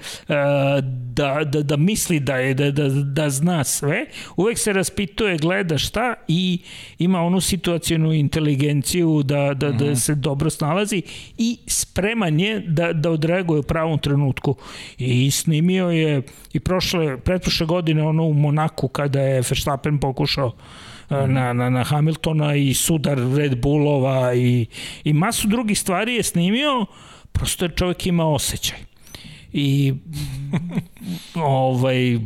da, 1.16 1.40
da, 1.44 1.62
da 1.62 1.76
misli 1.76 2.20
da 2.20 2.36
je 2.36 2.54
da, 2.54 2.70
da, 2.70 2.88
da 2.88 3.30
zna 3.30 3.64
sve, 3.64 4.06
uvek 4.36 4.58
se 4.58 4.72
raspituje, 4.72 5.36
gleda 5.36 5.78
šta 5.78 6.14
i 6.28 6.58
ima 6.98 7.20
onu 7.20 7.40
situacijonu 7.40 8.12
inteligenciju 8.12 9.22
da, 9.22 9.54
da, 9.54 9.70
da 9.72 9.84
mhm. 9.84 9.94
se 9.94 10.14
dobro 10.14 10.50
snalazi 10.50 11.02
i 11.38 11.58
spreman 11.66 12.40
je 12.40 12.60
da, 12.60 12.92
da 12.92 13.10
odreaguje 13.10 13.60
u 13.60 13.62
pravom 13.62 13.98
trenutku. 13.98 14.56
I 14.98 15.30
snimio 15.30 15.90
je 15.90 16.22
i 16.52 16.60
prošle, 16.60 17.20
pretprošle 17.20 17.66
godine 17.66 18.02
ono 18.02 18.22
u 18.22 18.32
Monaku 18.32 18.88
kada 18.88 19.20
je 19.20 19.34
Verstappen 19.34 19.98
pokušao. 19.98 20.52
Na, 21.10 21.52
na, 21.52 21.70
na 21.70 21.84
Hamiltona 21.84 22.54
i 22.54 22.74
sudar 22.74 23.18
Red 23.36 23.60
Bullova 23.60 24.34
i, 24.34 24.66
i 25.04 25.12
masu 25.12 25.48
drugih 25.48 25.78
stvari 25.78 26.14
je 26.14 26.22
snimio 26.22 26.86
Prosto 27.36 27.64
je 27.64 27.70
čovjek 27.76 28.06
ima 28.06 28.26
osjećaj. 28.26 28.78
I 29.52 29.94
ovaj 31.34 32.18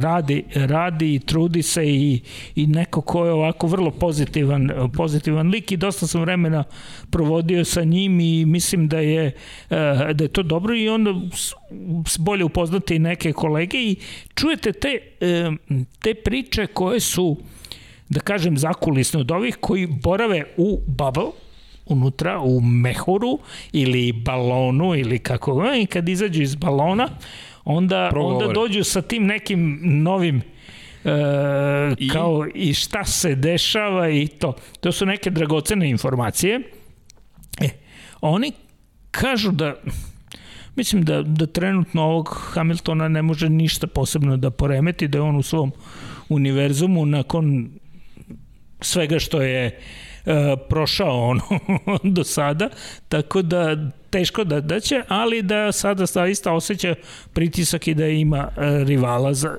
radi 0.00 0.44
radi 0.54 1.14
i 1.14 1.18
trudi 1.18 1.62
se 1.62 1.86
i 1.86 2.20
i 2.54 2.66
neko 2.66 3.00
ko 3.00 3.24
je 3.26 3.32
ovako 3.32 3.66
vrlo 3.66 3.90
pozitivan 3.90 4.70
pozitivan 4.96 5.48
lik 5.48 5.72
i 5.72 5.76
dosta 5.76 6.06
sam 6.06 6.20
vremena 6.20 6.64
provodio 7.10 7.64
sa 7.64 7.84
njim 7.84 8.20
i 8.20 8.46
mislim 8.46 8.88
da 8.88 8.98
je 8.98 9.26
eh, 9.26 10.12
da 10.14 10.24
je 10.24 10.28
to 10.28 10.42
dobro 10.42 10.76
i 10.76 10.88
onda 10.88 11.14
bolje 12.18 12.44
upoznati 12.44 12.98
neke 12.98 13.32
kolege 13.32 13.78
i 13.78 13.96
čujete 14.34 14.72
te 14.72 14.98
eh, 15.20 15.50
te 15.98 16.14
priče 16.14 16.66
koje 16.66 17.00
su 17.00 17.36
da 18.08 18.20
kažem 18.20 18.58
zakulisne 18.58 19.20
od 19.20 19.30
ovih 19.30 19.56
koji 19.60 19.86
borave 19.86 20.44
u 20.56 20.80
bubble 20.86 21.30
unutra 21.86 22.40
u 22.40 22.60
mehuru 22.60 23.38
ili 23.72 24.12
balonu 24.12 24.94
ili 24.94 25.18
kako 25.18 25.74
i 25.82 25.86
kad 25.86 26.08
izađu 26.08 26.42
iz 26.42 26.54
balona 26.54 27.08
onda, 27.64 28.10
onda 28.16 28.46
dođu 28.46 28.84
sa 28.84 29.02
tim 29.02 29.26
nekim 29.26 29.80
novim 29.82 30.42
e, 31.04 31.10
I? 31.98 32.08
kao 32.08 32.46
i 32.54 32.74
šta 32.74 33.04
se 33.04 33.34
dešava 33.34 34.10
i 34.10 34.26
to. 34.26 34.56
To 34.80 34.92
su 34.92 35.06
neke 35.06 35.30
dragocene 35.30 35.90
informacije. 35.90 36.60
E, 37.60 37.68
oni 38.20 38.52
kažu 39.10 39.52
da 39.52 39.74
mislim 40.76 41.02
da, 41.02 41.22
da 41.22 41.46
trenutno 41.46 42.02
ovog 42.02 42.28
Hamiltona 42.52 43.08
ne 43.08 43.22
može 43.22 43.48
ništa 43.48 43.86
posebno 43.86 44.36
da 44.36 44.50
poremeti, 44.50 45.08
da 45.08 45.18
je 45.18 45.22
on 45.22 45.36
u 45.36 45.42
svom 45.42 45.72
univerzumu 46.28 47.06
nakon 47.06 47.70
svega 48.80 49.18
što 49.18 49.42
je 49.42 49.80
E, 50.26 50.56
prošao 50.68 51.28
ono 51.28 51.42
do 52.16 52.24
sada, 52.24 52.68
tako 53.08 53.42
da 53.42 53.90
teško 54.10 54.44
da, 54.44 54.60
da 54.60 54.80
će, 54.80 55.02
ali 55.08 55.42
da 55.42 55.72
sada 55.72 56.06
zaista 56.06 56.52
osjeća 56.52 56.94
pritisak 57.32 57.88
i 57.88 57.94
da 57.94 58.06
ima 58.06 58.48
e, 58.56 58.84
rivala 58.84 59.34
za 59.34 59.56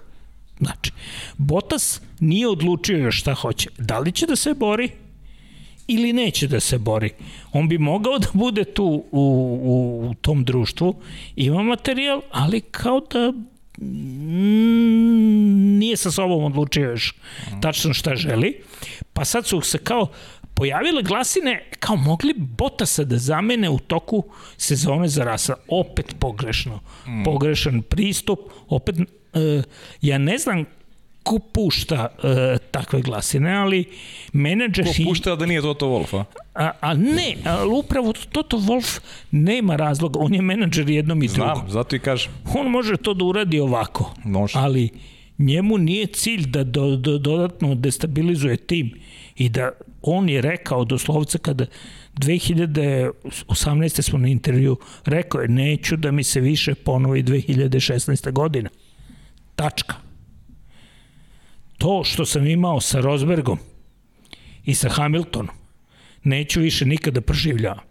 Znači, 0.60 0.92
Botas 1.38 2.02
nije 2.20 2.48
odlučio 2.48 2.98
još 2.98 3.20
šta 3.20 3.34
hoće. 3.34 3.70
Da 3.78 4.00
li 4.00 4.12
će 4.12 4.26
da 4.26 4.36
se 4.36 4.54
bori 4.54 4.90
ili 5.88 6.14
neće 6.14 6.48
da 6.48 6.60
se 6.60 6.78
bori. 6.78 7.10
On 7.52 7.70
bi 7.70 7.78
mogao 7.78 8.20
da 8.20 8.28
bude 8.34 8.64
tu 8.64 9.04
u, 9.12 9.22
u, 9.62 10.10
u 10.10 10.14
tom 10.14 10.44
društvu, 10.44 10.96
ima 11.36 11.64
materijal, 11.64 12.22
ali 12.32 12.62
kao 12.62 13.00
da 13.00 13.34
nije 15.78 15.98
sa 15.98 16.12
sobom 16.12 16.44
odlučio 16.44 16.90
još 16.90 17.16
tačno 17.62 17.94
šta 17.94 18.16
želi. 18.16 18.62
Pa 19.14 19.26
sad 19.26 19.46
su 19.46 19.62
se 19.62 19.78
kao 19.78 20.08
pojavile 20.54 21.04
glasine 21.04 21.70
kao 21.80 21.96
mogli 21.96 22.34
Botasa 22.38 23.04
da 23.04 23.18
zamene 23.18 23.70
u 23.70 23.80
toku 23.80 24.24
sezone 24.58 25.08
za 25.08 25.24
Rasa. 25.24 25.56
Opet 25.68 26.16
pogrešno. 26.20 26.80
Mm. 27.08 27.24
Pogrešan 27.24 27.82
pristup. 27.82 28.40
Opet, 28.68 28.96
uh, 29.00 29.06
ja 30.02 30.18
ne 30.18 30.38
znam 30.38 30.66
ko 31.28 31.40
pušta 31.40 32.08
uh, 32.08 32.30
takve 32.72 33.02
glasine, 33.02 33.52
ali 33.56 33.84
menadžer... 34.34 34.86
Ko 34.86 35.10
pušta 35.10 35.36
da 35.36 35.46
nije 35.46 35.62
Toto 35.62 35.88
Wolf, 35.88 36.16
a? 36.16 36.24
A, 36.56 36.72
a 36.82 36.94
ne, 36.94 37.36
ali 37.46 37.72
upravo 37.74 38.14
Toto 38.32 38.58
Wolf 38.58 39.00
nema 39.32 39.76
razloga, 39.76 40.20
on 40.20 40.34
je 40.34 40.42
menadžer 40.42 40.90
jednom 40.90 41.24
i 41.24 41.28
drugom. 41.28 41.56
Znam, 41.56 41.70
zato 41.70 41.96
i 41.96 42.00
kažem. 42.00 42.32
On 42.56 42.68
može 42.68 42.98
to 42.98 43.14
da 43.14 43.26
uradi 43.26 43.60
ovako, 43.60 44.14
može. 44.24 44.60
ali 44.60 44.90
njemu 45.38 45.78
nije 45.78 46.08
cilj 46.08 46.48
da 46.48 46.64
do, 46.64 46.96
do, 46.96 47.18
dodatno 47.18 47.76
destabilizuje 47.76 48.58
tim 48.58 48.92
i 49.36 49.50
da 49.50 49.72
on 50.02 50.30
je 50.30 50.42
rekao 50.42 50.86
doslovce 50.86 51.38
kada 51.38 51.66
2018. 52.16 54.02
smo 54.02 54.20
na 54.20 54.28
intervju 54.28 54.78
rekao 55.06 55.42
je 55.42 55.48
neću 55.48 55.98
da 55.98 56.12
mi 56.12 56.24
se 56.24 56.40
više 56.40 56.76
ponovi 56.76 57.24
2016. 57.24 58.32
godina. 58.32 58.70
Tačka. 59.56 60.07
To 61.78 62.04
što 62.04 62.26
sam 62.26 62.48
imao 62.48 62.82
sa 62.82 63.00
Rosbergom 63.00 63.58
i 64.66 64.74
sa 64.74 64.90
Hamiltonom 64.90 65.56
neću 66.24 66.62
više 66.62 66.86
nikada 66.86 67.22
proživljavam. 67.22 67.88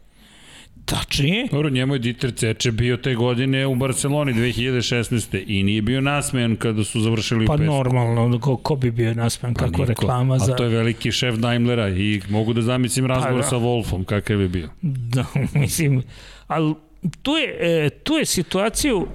Tačnije. 0.84 1.48
Dobro, 1.50 1.70
njemu 1.70 1.94
je 1.94 1.98
Dieter 1.98 2.32
Ceče 2.34 2.72
bio 2.72 2.96
te 2.96 3.14
godine 3.14 3.66
u 3.66 3.74
Barceloni 3.74 4.32
2016. 4.32 5.44
i 5.46 5.62
nije 5.62 5.82
bio 5.82 6.00
nasmejan 6.00 6.56
kada 6.56 6.84
su 6.84 7.00
završili 7.00 7.46
pa 7.46 7.54
u. 7.54 7.56
Pa 7.56 7.64
normalno, 7.64 8.40
ko, 8.40 8.56
ko 8.56 8.76
bi 8.76 8.90
bio 8.90 9.14
nasmejan, 9.14 9.54
pa 9.54 9.58
kako 9.58 9.70
niko. 9.70 9.84
reklama 9.84 10.38
za... 10.38 10.52
A 10.52 10.56
to 10.56 10.64
je 10.64 10.70
veliki 10.70 11.12
šef 11.12 11.34
Daimlera 11.34 11.88
i 11.88 12.20
mogu 12.28 12.52
da 12.52 12.62
zamislim 12.62 13.06
razgovor 13.06 13.40
pa, 13.40 13.42
da. 13.42 13.48
sa 13.48 13.56
Wolfom, 13.56 14.04
kakav 14.04 14.40
je 14.40 14.48
bio. 14.48 14.68
Da, 14.82 15.24
mislim, 15.60 16.02
ali 16.46 16.74
tu 17.22 17.32
je, 17.32 17.56
e, 17.60 17.90
tu 17.90 18.14
je 18.14 18.24
situaciju, 18.24 19.06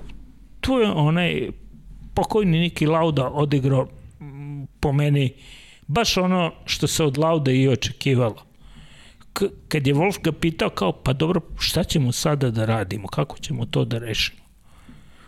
tu 0.61 0.73
je 0.73 0.91
onaj 0.91 1.49
pokojni 2.13 2.59
Niki 2.59 2.85
Lauda 2.85 3.27
odigrao 3.27 3.87
po 4.81 4.91
meni 4.91 5.33
baš 5.87 6.17
ono 6.17 6.51
što 6.65 6.87
se 6.87 7.03
od 7.03 7.17
Lauda 7.17 7.51
i 7.51 7.67
očekivalo 7.67 8.51
kad 9.67 9.87
je 9.87 9.95
Wolf 9.95 10.21
ga 10.23 10.31
pitao 10.31 10.69
kao, 10.69 10.91
pa 10.91 11.13
dobro, 11.13 11.41
šta 11.59 11.83
ćemo 11.83 12.11
sada 12.11 12.51
da 12.51 12.65
radimo, 12.65 13.07
kako 13.07 13.37
ćemo 13.37 13.65
to 13.65 13.85
da 13.85 13.97
rešimo? 13.97 14.41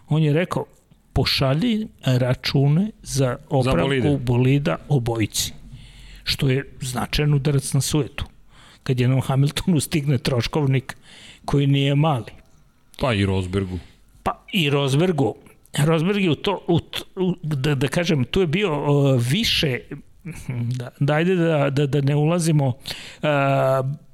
On 0.08 0.24
je 0.24 0.34
rekao, 0.34 0.66
pošalji 1.14 1.88
račune 2.06 2.92
za 3.02 3.38
opravku 3.50 4.02
za 4.04 4.18
bolida 4.18 4.78
obojici, 4.90 5.54
što 6.24 6.50
je 6.50 6.76
značajan 6.82 7.34
udarac 7.34 7.74
na 7.74 7.82
suetu. 7.82 8.26
Kad 8.84 9.00
jednom 9.00 9.22
Hamiltonu 9.22 9.80
stigne 9.80 10.18
troškovnik 10.18 10.98
koji 11.46 11.68
nije 11.68 11.96
mali. 11.96 12.32
Pa 13.00 13.14
i 13.14 13.26
Rosbergu. 13.26 13.80
Pa 14.24 14.44
i 14.54 14.70
Rosbergu. 14.70 15.36
Rosberg 15.78 16.24
je 16.24 16.32
u 16.32 16.36
to, 16.36 16.60
u, 16.68 16.80
u, 17.16 17.36
da, 17.44 17.76
da 17.76 17.88
kažem, 17.88 18.24
tu 18.24 18.42
je 18.42 18.48
bio 18.48 18.72
uh, 18.72 19.22
više 19.30 19.80
da, 20.78 20.90
da 21.00 21.14
ajde 21.14 21.36
da, 21.36 21.70
da, 21.70 21.88
da 21.88 22.02
ne 22.02 22.16
ulazimo 22.16 22.68
uh, 22.68 22.74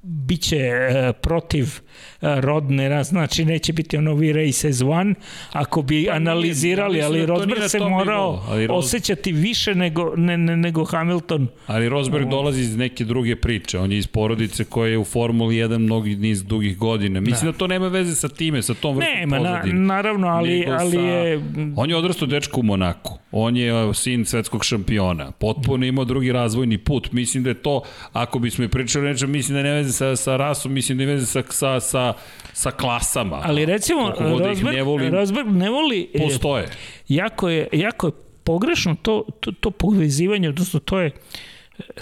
biće 0.01 0.57
e, 0.57 1.13
protiv 1.21 1.65
e, 1.65 2.41
rodne, 2.41 3.03
znači 3.03 3.45
neće 3.45 3.73
biti 3.73 3.97
ono 3.97 4.13
we 4.13 4.45
race 4.45 4.67
as 4.67 4.81
one, 4.81 5.13
ako 5.51 5.81
bi 5.81 6.05
Pa 6.05 6.13
analizirali, 6.15 7.01
ali 7.01 7.19
da 7.19 7.25
Rosberg 7.25 7.61
se 7.67 7.79
morao 7.79 8.43
ali 8.47 8.67
Ros- 8.67 8.77
osjećati 8.77 9.31
više 9.31 9.75
nego, 9.75 10.13
ne, 10.15 10.37
ne, 10.37 10.57
nego 10.57 10.85
Hamilton. 10.85 11.47
Ali 11.67 11.89
Rosberg 11.89 12.29
dolazi 12.29 12.61
iz 12.61 12.77
neke 12.77 13.05
druge 13.05 13.35
priče. 13.35 13.79
On 13.79 13.91
je 13.91 13.97
iz 13.97 14.07
porodice 14.07 14.63
koja 14.63 14.89
je 14.91 14.97
u 14.97 15.03
Formuli 15.03 15.55
1 15.55 15.77
mnogi 15.77 16.15
niz 16.15 16.43
dugih 16.43 16.77
godina. 16.77 17.19
Mislim 17.19 17.51
da, 17.51 17.57
to 17.57 17.67
nema 17.67 17.87
veze 17.87 18.15
sa 18.15 18.29
time, 18.29 18.61
sa 18.61 18.73
tom 18.73 18.97
vrstom 18.97 19.13
Nema, 19.19 19.39
na, 19.39 19.61
naravno, 19.65 20.27
ali, 20.27 20.59
nego 20.59 20.71
ali 20.71 20.91
sa- 20.91 20.99
je... 20.99 21.41
On 21.75 21.89
je 21.89 21.95
odrastao 21.95 22.27
dečko 22.27 22.59
u 22.59 22.63
Monaku. 22.63 23.17
On 23.31 23.57
je 23.57 23.85
uh, 23.85 23.95
sin 23.95 24.25
svetskog 24.25 24.65
šampiona. 24.65 25.31
Potpuno 25.31 25.85
imao 25.85 26.05
drugi 26.05 26.31
razvojni 26.31 26.77
put. 26.77 27.11
Mislim 27.11 27.43
da 27.43 27.49
je 27.49 27.53
to, 27.53 27.81
ako 28.13 28.39
bismo 28.39 28.63
i 28.63 28.67
pričali 28.67 29.05
nečem, 29.05 29.31
mislim 29.31 29.57
da 29.57 29.63
ne 29.63 29.88
veze 29.89 29.97
sa, 29.97 30.15
sa 30.15 30.37
rasom, 30.37 30.73
mislim 30.73 30.97
da 30.97 31.05
ne 31.05 31.13
veze 31.13 31.25
sa, 31.25 31.43
sa, 31.49 31.79
sa, 31.79 32.13
sa 32.53 32.71
klasama. 32.71 33.41
Ali 33.43 33.65
recimo, 33.65 34.09
da 34.19 34.29
Rosberg, 34.29 34.75
ne 34.75 34.83
volim, 34.83 35.13
Rosberg 35.13 35.47
ne 35.47 35.69
voli... 35.69 36.09
e, 36.13 36.19
postoje. 36.19 36.69
jako 37.07 37.49
je, 37.49 37.67
jako 37.71 38.07
je 38.07 38.13
pogrešno 38.43 38.95
to, 39.01 39.25
to, 39.39 39.51
to 39.51 39.71
povezivanje, 39.71 40.49
odnosno 40.49 40.79
to 40.79 40.99
je, 40.99 41.11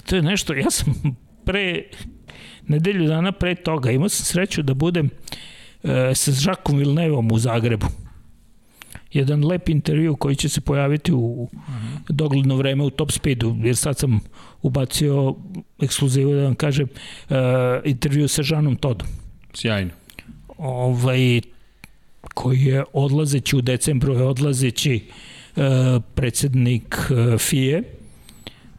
to 0.06 0.16
je 0.16 0.22
nešto, 0.22 0.54
ja 0.54 0.72
sam 0.72 0.94
pre 1.46 1.84
nedelju 2.68 3.08
dana 3.08 3.32
pre 3.32 3.56
toga 3.56 3.92
imao 3.92 4.10
sam 4.10 4.26
sreću 4.26 4.62
da 4.62 4.74
budem 4.74 5.10
e, 5.84 6.16
sa 6.16 6.32
Žakom 6.32 6.78
Vilnevom 6.78 7.32
u 7.32 7.40
Zagrebu. 7.40 7.88
Jedan 9.14 9.46
lep 9.46 9.70
intervju 9.70 10.16
koji 10.16 10.36
će 10.36 10.50
se 10.50 10.62
pojaviti 10.62 11.14
u 11.14 11.50
dogledno 12.10 12.56
vreme 12.56 12.84
u 12.84 12.90
Top 12.90 13.12
Speedu, 13.12 13.56
jer 13.64 13.76
sad 13.76 13.98
sam 13.98 14.20
ubacio 14.62 15.36
ekskluzivu 15.82 16.34
da 16.34 16.44
vam 16.44 16.56
kažem 16.56 16.88
e, 17.30 17.36
intervju 17.86 18.28
sa 18.28 18.44
Žanom 18.44 18.76
Todom 18.76 19.08
Sjajno. 19.54 19.92
ovaj, 20.58 21.42
koji 22.34 22.62
je 22.62 22.84
odlazeći 22.94 23.56
u 23.56 23.62
decembru 23.62 24.14
je 24.14 24.24
odlazeći 24.24 24.96
e, 24.96 25.62
predsednik 26.16 26.96
e, 26.96 27.38
FIE 27.38 27.84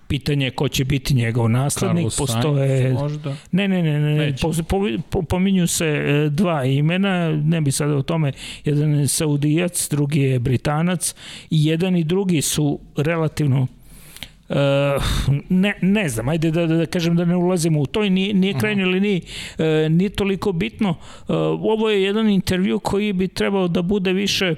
pitanje 0.09 0.47
je 0.47 0.51
ko 0.51 0.69
će 0.69 0.85
biti 0.85 1.15
njegov 1.15 1.49
naslednik 1.49 1.97
Carlos 1.97 2.17
postoje 2.17 2.83
Sainz, 2.83 3.01
možda. 3.01 3.37
ne 3.53 3.69
ne 3.69 3.83
ne 3.83 4.01
ne, 4.01 4.15
ne 4.15 4.27
Neće. 4.27 4.43
po, 4.43 4.53
po, 4.69 4.87
po, 5.11 5.23
pominju 5.23 5.67
se 5.67 5.87
e, 5.87 6.29
dva 6.31 6.65
imena 6.65 7.31
ne 7.33 7.61
bi 7.61 7.73
sada 7.73 7.97
o 7.97 8.03
tome 8.03 8.33
jedan 8.65 8.95
je 8.95 9.09
Saudijac 9.09 9.89
drugi 9.91 10.21
je 10.21 10.39
Britanac 10.39 11.15
i 11.51 11.67
jedan 11.67 11.97
i 11.97 12.05
drugi 12.05 12.43
su 12.43 12.79
relativno 12.97 13.67
Uh, 14.49 14.57
ne, 15.49 15.75
ne 15.83 16.09
znam, 16.09 16.29
ajde 16.29 16.51
da, 16.51 16.67
da, 16.67 16.77
da 16.77 16.87
kažem 16.87 17.17
da 17.17 17.25
ne 17.25 17.37
ulazimo 17.37 17.81
u 17.81 17.87
to 17.87 18.05
i 18.05 18.11
nije, 18.11 18.35
nije 18.35 18.55
krajnje 18.59 18.87
liniji, 18.87 19.23
uh, 19.59 19.65
nije 19.93 20.11
toliko 20.11 20.53
bitno. 20.53 20.91
Uh, 20.91 20.97
ovo 21.61 21.91
je 21.91 22.03
jedan 22.03 22.31
intervju 22.31 22.79
koji 22.79 23.13
bi 23.13 23.29
trebao 23.29 23.69
da 23.69 23.83
bude 23.83 24.13
više 24.13 24.55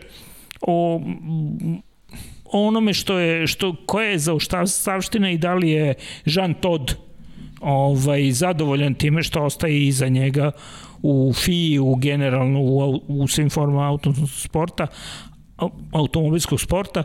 o 0.60 1.00
onome 2.52 2.94
što 2.94 3.18
je 3.18 3.46
što 3.46 3.76
koja 3.86 4.10
je 4.10 4.18
zaostavština 4.18 5.30
i 5.30 5.38
da 5.38 5.54
li 5.54 5.70
je 5.70 5.94
Jean 6.24 6.54
Todt 6.54 6.96
ovaj 7.60 8.30
zadovoljan 8.30 8.94
time 8.94 9.22
što 9.22 9.42
ostaje 9.42 9.86
iza 9.86 10.08
njega 10.08 10.50
u 11.02 11.32
FI, 11.34 11.78
u 11.78 11.94
generalno 11.94 12.60
u, 12.60 13.00
u 13.08 13.28
svim 13.28 13.50
formama 13.50 13.88
autosporta, 13.88 14.86
au- 15.56 15.70
automobilskog 15.92 16.60
sporta. 16.60 17.00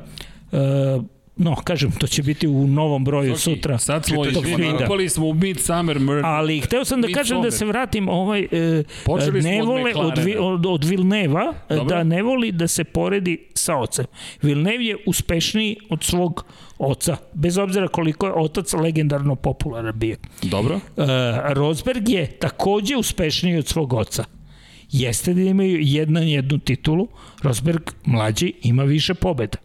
E, 0.52 0.58
no, 1.38 1.56
kažem, 1.56 1.92
to 1.92 2.08
će 2.08 2.24
biti 2.24 2.48
u 2.48 2.68
novom 2.68 3.04
broju 3.04 3.32
Ok, 3.32 3.40
sutra. 3.40 3.78
Sad 3.78 4.06
smo, 4.06 4.26
tog 4.26 4.46
izvini, 4.46 4.72
feeda. 4.72 4.86
upali 4.86 5.10
smo 5.10 5.28
u 5.28 5.34
Midsummer 5.34 6.00
Murder. 6.00 6.26
Ali 6.26 6.60
hteo 6.60 6.86
sam 6.86 7.02
da 7.02 7.08
kažem 7.08 7.42
da 7.42 7.52
se 7.52 7.66
vratim 7.66 8.10
ovaj 8.10 8.48
e, 8.52 8.84
Počeli 9.06 9.42
ne 9.42 9.62
vole 9.62 9.94
od, 9.96 10.14
od, 10.40 10.66
od 10.66 10.84
Vilneva 10.84 11.54
e, 11.70 11.76
Dobro. 11.76 11.96
da 11.96 12.04
ne 12.04 12.24
voli 12.24 12.52
da 12.52 12.68
se 12.68 12.84
poredi 12.84 13.38
sa 13.54 13.76
ocem. 13.76 14.06
Vilnev 14.42 14.82
je 14.82 14.98
uspešniji 15.06 15.78
od 15.90 16.04
svog 16.04 16.46
oca, 16.78 17.18
bez 17.34 17.58
obzira 17.58 17.88
koliko 17.88 18.26
je 18.26 18.34
otac 18.34 18.74
legendarno 18.74 19.36
popularan 19.36 20.00
bio. 20.00 20.16
Dobro. 20.42 20.76
E, 20.76 21.02
Rosberg 21.54 22.10
je 22.10 22.28
takođe 22.28 22.96
uspešniji 22.96 23.58
od 23.58 23.68
svog 23.68 23.94
oca. 23.94 24.26
Jeste 24.92 25.34
da 25.34 25.42
imaju 25.42 25.78
jedna 25.82 26.20
jednu 26.20 26.60
titulu, 26.60 27.08
Rosberg 27.44 27.82
mlađi 28.06 28.54
ima 28.64 28.84
više 28.84 29.14
pobeda. 29.14 29.58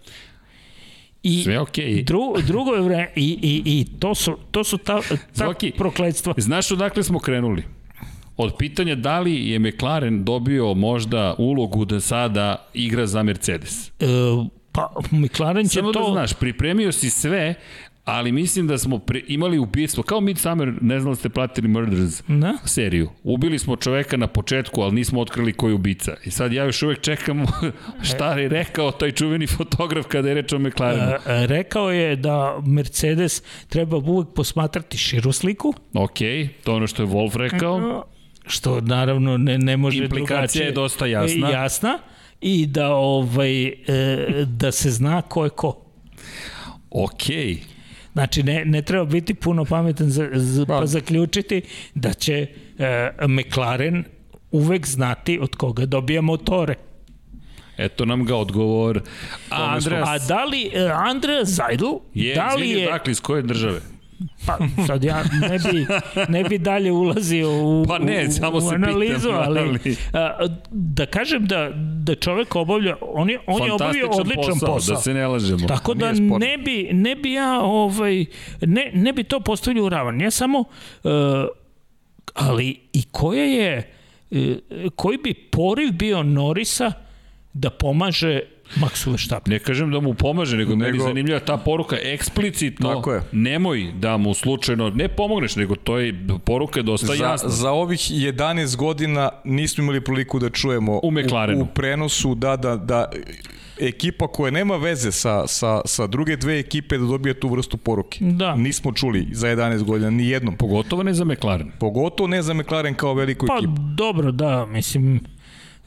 I 1.22 1.42
Sve 1.42 1.60
okej. 1.60 2.02
Dru, 2.02 2.34
drugo 2.47 2.74
je 2.74 2.80
vreme, 2.80 3.09
i, 3.16 3.38
i, 3.42 3.62
i 3.64 3.86
to 3.98 4.14
su, 4.14 4.36
to 4.51 4.64
su 4.64 4.78
ta, 4.78 5.01
ta 5.09 5.16
Zoki, 5.47 5.72
prokledstva. 5.76 6.34
Znaš 6.36 6.70
odakle 6.70 7.02
smo 7.02 7.18
krenuli? 7.18 7.62
Od 8.36 8.55
pitanja 8.59 8.94
da 8.94 9.20
li 9.20 9.51
je 9.51 9.59
McLaren 9.59 10.24
dobio 10.24 10.74
možda 10.74 11.34
ulogu 11.38 11.84
da 11.84 12.01
sada 12.01 12.68
igra 12.74 13.06
za 13.06 13.22
Mercedes. 13.22 13.88
E, 13.88 14.06
pa 14.72 14.92
McLaren 15.10 15.68
će 15.68 15.78
Samo 15.80 15.92
to... 15.92 16.06
da 16.06 16.12
znaš, 16.12 16.32
pripremio 16.32 16.92
si 16.92 17.10
sve, 17.10 17.55
ali 18.05 18.32
mislim 18.32 18.66
da 18.66 18.78
smo 18.78 18.98
pre, 18.98 19.22
imali 19.27 19.59
ubistvo, 19.59 20.02
kao 20.02 20.20
Midsummer, 20.20 20.72
ne 20.81 21.01
znam 21.01 21.12
da 21.12 21.16
ste 21.16 21.28
platili 21.28 21.68
Murders 21.68 22.22
Da? 22.28 22.55
seriju. 22.64 23.10
Ubili 23.24 23.59
smo 23.59 23.77
čoveka 23.77 24.16
na 24.16 24.27
početku, 24.27 24.81
ali 24.81 24.94
nismo 24.94 25.20
otkrili 25.20 25.52
ko 25.52 25.68
je 25.68 25.74
ubica. 25.74 26.14
I 26.24 26.31
sad 26.31 26.52
ja 26.52 26.64
još 26.64 26.82
uvek 26.82 27.01
čekam 27.01 27.44
šta 28.10 28.32
je 28.32 28.48
rekao 28.48 28.90
taj 28.90 29.12
čuveni 29.12 29.47
fotograf 29.47 30.06
kada 30.06 30.28
je 30.28 30.35
reč 30.35 30.52
o 30.52 30.59
McLarenu. 30.59 31.02
E, 31.02 31.16
e, 31.35 31.47
rekao 31.47 31.90
je 31.90 32.16
da 32.16 32.60
Mercedes 32.62 33.43
treba 33.68 33.97
uvek 33.97 34.28
posmatrati 34.28 34.98
širu 34.98 35.32
sliku, 35.32 35.74
Ok, 35.94 36.18
to 36.64 36.72
je 36.72 36.77
ono 36.77 36.86
što 36.86 37.02
je 37.02 37.09
Wolf 37.09 37.36
rekao. 37.36 38.05
što 38.47 38.81
naravno 38.81 39.36
ne, 39.36 39.59
ne 39.59 39.77
može 39.77 39.98
Implikacija 39.98 40.36
drugačije. 40.36 40.64
je 40.64 40.72
dosta 40.72 41.06
jasna. 41.06 41.48
E, 41.48 41.52
Jasna 41.52 41.98
i 42.40 42.66
da 42.66 42.89
ovaj 42.89 43.64
e, 43.64 43.74
da 44.47 44.72
se 44.72 44.90
zna 44.90 45.22
ko 45.22 45.44
je 45.44 45.51
ko. 45.51 45.82
Ok, 46.90 47.22
Znači, 48.12 48.42
ne, 48.42 48.64
ne 48.64 48.82
treba 48.82 49.04
biti 49.04 49.34
puno 49.34 49.64
pametan 49.64 50.10
za, 50.10 50.28
za, 50.32 50.66
pa 50.66 50.86
zaključiti 50.86 51.62
da 51.94 52.12
će 52.12 52.46
e, 52.78 53.10
McLaren 53.28 54.04
uvek 54.50 54.86
znati 54.86 55.38
od 55.42 55.56
koga 55.56 55.86
dobija 55.86 56.20
motore. 56.20 56.74
eto 57.76 58.04
nam 58.04 58.24
ga 58.24 58.36
odgovor. 58.36 59.02
A 59.50 59.74
Andreas 59.74 60.08
A 60.08 60.18
da 60.18 60.44
li 60.44 60.70
e, 60.74 60.90
Andrea 60.94 61.44
Zajdl, 61.44 61.94
je, 62.14 62.34
da 62.34 62.54
li 62.54 62.62
izvini, 62.62 62.80
je, 62.80 62.90
dakle, 62.90 63.10
iz 63.10 63.20
koje 63.20 63.42
države? 63.42 63.80
Pa 64.47 64.59
sad 64.86 65.05
ja 65.05 65.22
ne 65.40 65.59
bi, 65.59 65.86
ne 66.28 66.44
bi 66.44 66.59
dalje 66.59 66.92
ulazio 66.92 67.51
u, 67.51 67.84
Pa 67.88 67.98
ne, 67.98 68.26
u, 68.28 68.32
samo 68.32 68.56
u 68.56 68.60
se 68.60 68.74
analizu, 68.74 69.28
pitam, 69.28 69.42
ali, 69.44 69.60
ali- 69.60 69.97
a, 70.12 70.47
da 70.70 71.06
kažem 71.06 71.47
da, 71.47 71.70
da 71.74 72.14
čovek 72.14 72.56
obavlja, 72.56 72.97
on 73.01 73.30
je, 73.30 73.38
on 73.47 73.66
je 73.66 73.72
obavio 73.72 74.09
odličan 74.10 74.44
posao. 74.60 74.74
posao, 74.74 74.94
da 74.94 75.01
se 75.01 75.14
ne 75.14 75.26
lažemo. 75.26 75.68
Tako 75.68 75.94
da 75.94 76.12
ne 76.12 76.59
bi, 76.59 76.88
ne 76.92 77.16
bi 77.16 77.32
ja 77.32 77.60
ovaj, 77.60 78.24
ne, 78.60 78.90
ne 78.94 79.12
bi 79.12 79.24
to 79.24 79.40
postavljao 79.40 79.84
u 79.84 79.88
ravan. 79.88 80.20
Ja 80.20 80.30
samo, 80.30 80.59
uh, 80.59 81.10
ali 82.34 82.80
i 82.92 83.02
koja 83.10 83.44
je, 83.44 83.90
uh, 84.30 84.38
koji 84.97 85.18
bi 85.18 85.34
poriv 85.34 85.92
bio 85.92 86.22
Norisa 86.22 86.92
da 87.52 87.70
pomaže 87.70 88.40
Maxu 88.76 89.10
Verstappen? 89.10 89.52
Ne 89.52 89.59
kažem 89.59 89.90
da 89.90 90.01
mu 90.01 90.14
pomaže, 90.14 90.56
nego, 90.56 90.70
nego... 90.70 90.84
meni 90.84 90.98
zanimljiva 90.98 91.40
ta 91.40 91.56
poruka 91.56 91.97
eksplicitno. 92.02 92.94
Tako 92.94 93.12
je. 93.12 93.22
Nemoj 93.32 93.92
da 93.98 94.16
mu 94.16 94.34
slučajno, 94.34 94.90
ne 94.90 95.09
pomogneš, 95.09 95.56
nego 95.56 95.74
to 95.76 95.98
je 95.98 96.14
poruka 96.44 96.80
je 96.80 96.84
dosta 96.84 97.06
Za, 97.06 97.14
jasna. 97.14 97.48
za 97.48 97.70
ovih 97.70 98.01
11 98.01 98.76
godina 98.76 99.30
nismo 99.44 99.84
imali 99.84 100.01
priliku 100.01 100.38
da 100.38 100.51
čujemo 100.51 101.01
U 101.02 101.10
McLarenu. 101.10 101.59
u, 101.60 101.62
u 101.62 101.66
prenosu 101.66 102.34
da, 102.34 102.56
da, 102.56 102.76
da 102.76 103.10
ekipa 103.80 104.26
koja 104.28 104.51
nema 104.51 104.76
veze 104.76 105.12
sa, 105.12 105.47
sa, 105.47 105.80
sa 105.84 106.06
druge 106.06 106.36
dve 106.36 106.59
ekipe 106.59 106.98
da 106.98 107.05
dobije 107.05 107.34
tu 107.34 107.48
vrstu 107.48 107.76
poruke. 107.76 108.18
Da. 108.24 108.55
Nismo 108.56 108.92
čuli 108.92 109.28
za 109.32 109.48
11 109.48 109.82
godina, 109.82 110.10
ni 110.10 110.28
jednom. 110.28 110.56
Pogotovo 110.56 111.02
ne 111.02 111.14
za 111.14 111.24
McLaren. 111.24 111.70
Pogotovo 111.78 112.26
ne 112.26 112.42
za 112.42 112.55
McLaren 112.55 112.94
kao 112.94 113.14
veliku 113.14 113.47
Pa 113.47 113.55
ekipu. 113.56 113.72
dobro, 113.97 114.32
da, 114.32 114.66
mislim, 114.66 115.20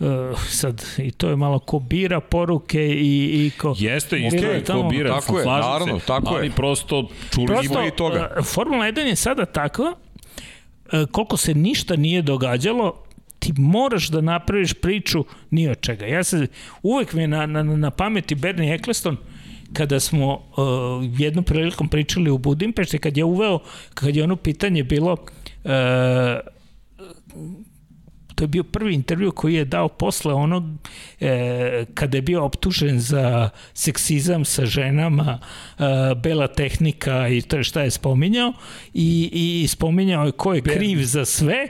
Uh, 0.03 0.39
sad, 0.41 0.85
i 0.97 1.11
to 1.11 1.29
je 1.29 1.35
malo 1.35 1.59
ko 1.59 1.79
bira 1.79 2.19
poruke 2.19 2.87
i, 2.87 3.15
i 3.45 3.51
ko... 3.51 3.75
Jeste, 3.77 4.19
isto 4.19 4.37
je 4.37 4.53
je 4.53 4.59
ko 4.59 4.65
tamo- 4.65 4.89
bira, 4.89 5.09
Tako 5.11 5.39
je, 5.39 5.45
naravno, 5.45 5.99
se, 5.99 6.05
tako 6.05 6.33
je. 6.33 6.39
ali 6.39 6.49
prosto 6.51 7.07
čuli 7.31 7.47
Prosto, 7.47 7.73
Ima 7.73 7.87
i 7.87 7.91
toga. 7.91 8.29
uh, 8.39 8.45
Formula 8.45 8.85
1 8.85 8.99
je 8.99 9.15
sada 9.15 9.45
takva, 9.45 9.93
uh, 10.93 11.05
koliko 11.11 11.37
se 11.37 11.53
ništa 11.53 11.95
nije 11.95 12.21
događalo, 12.21 12.93
ti 13.39 13.53
moraš 13.57 14.07
da 14.07 14.21
napraviš 14.21 14.73
priču 14.73 15.23
ni 15.51 15.67
od 15.67 15.81
čega. 15.81 16.05
Ja 16.05 16.23
se, 16.23 16.47
uvek 16.83 17.13
mi 17.13 17.21
je 17.21 17.27
na, 17.27 17.45
na, 17.45 17.63
na 17.63 17.91
pameti 17.91 18.35
Bernie 18.35 18.73
Eccleston, 18.75 19.17
kada 19.73 19.99
smo 19.99 20.33
uh, 20.33 20.39
jednom 21.17 21.43
prilikom 21.43 21.87
pričali 21.87 22.29
u 22.29 22.37
Budimpešti, 22.37 22.97
kad 22.97 23.17
je 23.17 23.23
uveo, 23.23 23.59
kad 23.93 24.15
je 24.15 24.23
ono 24.23 24.35
pitanje 24.35 24.83
bilo 24.83 25.13
uh, 25.13 25.71
to 28.35 28.43
je 28.43 28.47
bio 28.47 28.63
prvi 28.63 28.93
intervju 28.93 29.31
koji 29.31 29.53
je 29.53 29.65
dao 29.65 29.87
posle 29.87 30.33
onog 30.33 30.63
e, 31.19 31.85
kada 31.93 32.17
je 32.17 32.21
bio 32.21 32.45
optužen 32.45 32.99
za 32.99 33.49
seksizam 33.73 34.45
sa 34.45 34.65
ženama, 34.65 35.39
e, 35.39 35.83
bela 36.15 36.47
tehnika 36.47 37.27
i 37.27 37.41
to 37.41 37.63
šta 37.63 37.81
je 37.81 37.91
spominjao 37.91 38.53
i, 38.93 39.29
i 39.33 39.67
spominjao 39.67 40.25
je 40.25 40.31
ko 40.31 40.53
je 40.53 40.61
kriv 40.61 41.03
za 41.03 41.25
sve 41.25 41.67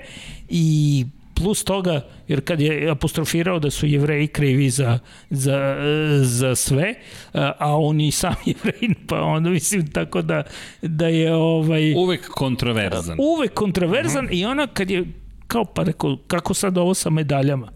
i 0.50 1.06
plus 1.34 1.64
toga, 1.64 2.02
jer 2.28 2.42
kad 2.42 2.62
je 2.62 2.90
apostrofirao 2.90 3.60
da 3.60 3.72
su 3.72 3.88
jevreji 3.88 4.28
krivi 4.28 4.70
za, 4.70 5.00
za, 5.30 5.76
za 6.22 6.56
sve, 6.56 6.94
a 7.34 7.78
on 7.78 8.02
i 8.02 8.12
sam 8.12 8.36
jevrej, 8.46 8.96
pa 9.08 9.22
onda 9.22 9.50
mislim 9.50 9.88
tako 9.88 10.22
da, 10.22 10.44
da 10.82 11.08
je 11.08 11.34
ovaj... 11.36 11.94
Uvek 11.96 12.28
kontroverzan. 12.28 13.18
Uvek 13.20 13.54
kontroverzan 13.54 14.26
mm 14.26 14.28
-hmm. 14.28 14.40
i 14.40 14.46
ona 14.46 14.68
kad 14.68 14.90
je 14.90 15.06
kao 15.48 15.66
pa 15.66 15.84
rekao, 15.84 16.18
kako 16.28 16.54
sad 16.54 16.78
ovo 16.78 16.94
sa 16.94 17.10
medaljama? 17.10 17.72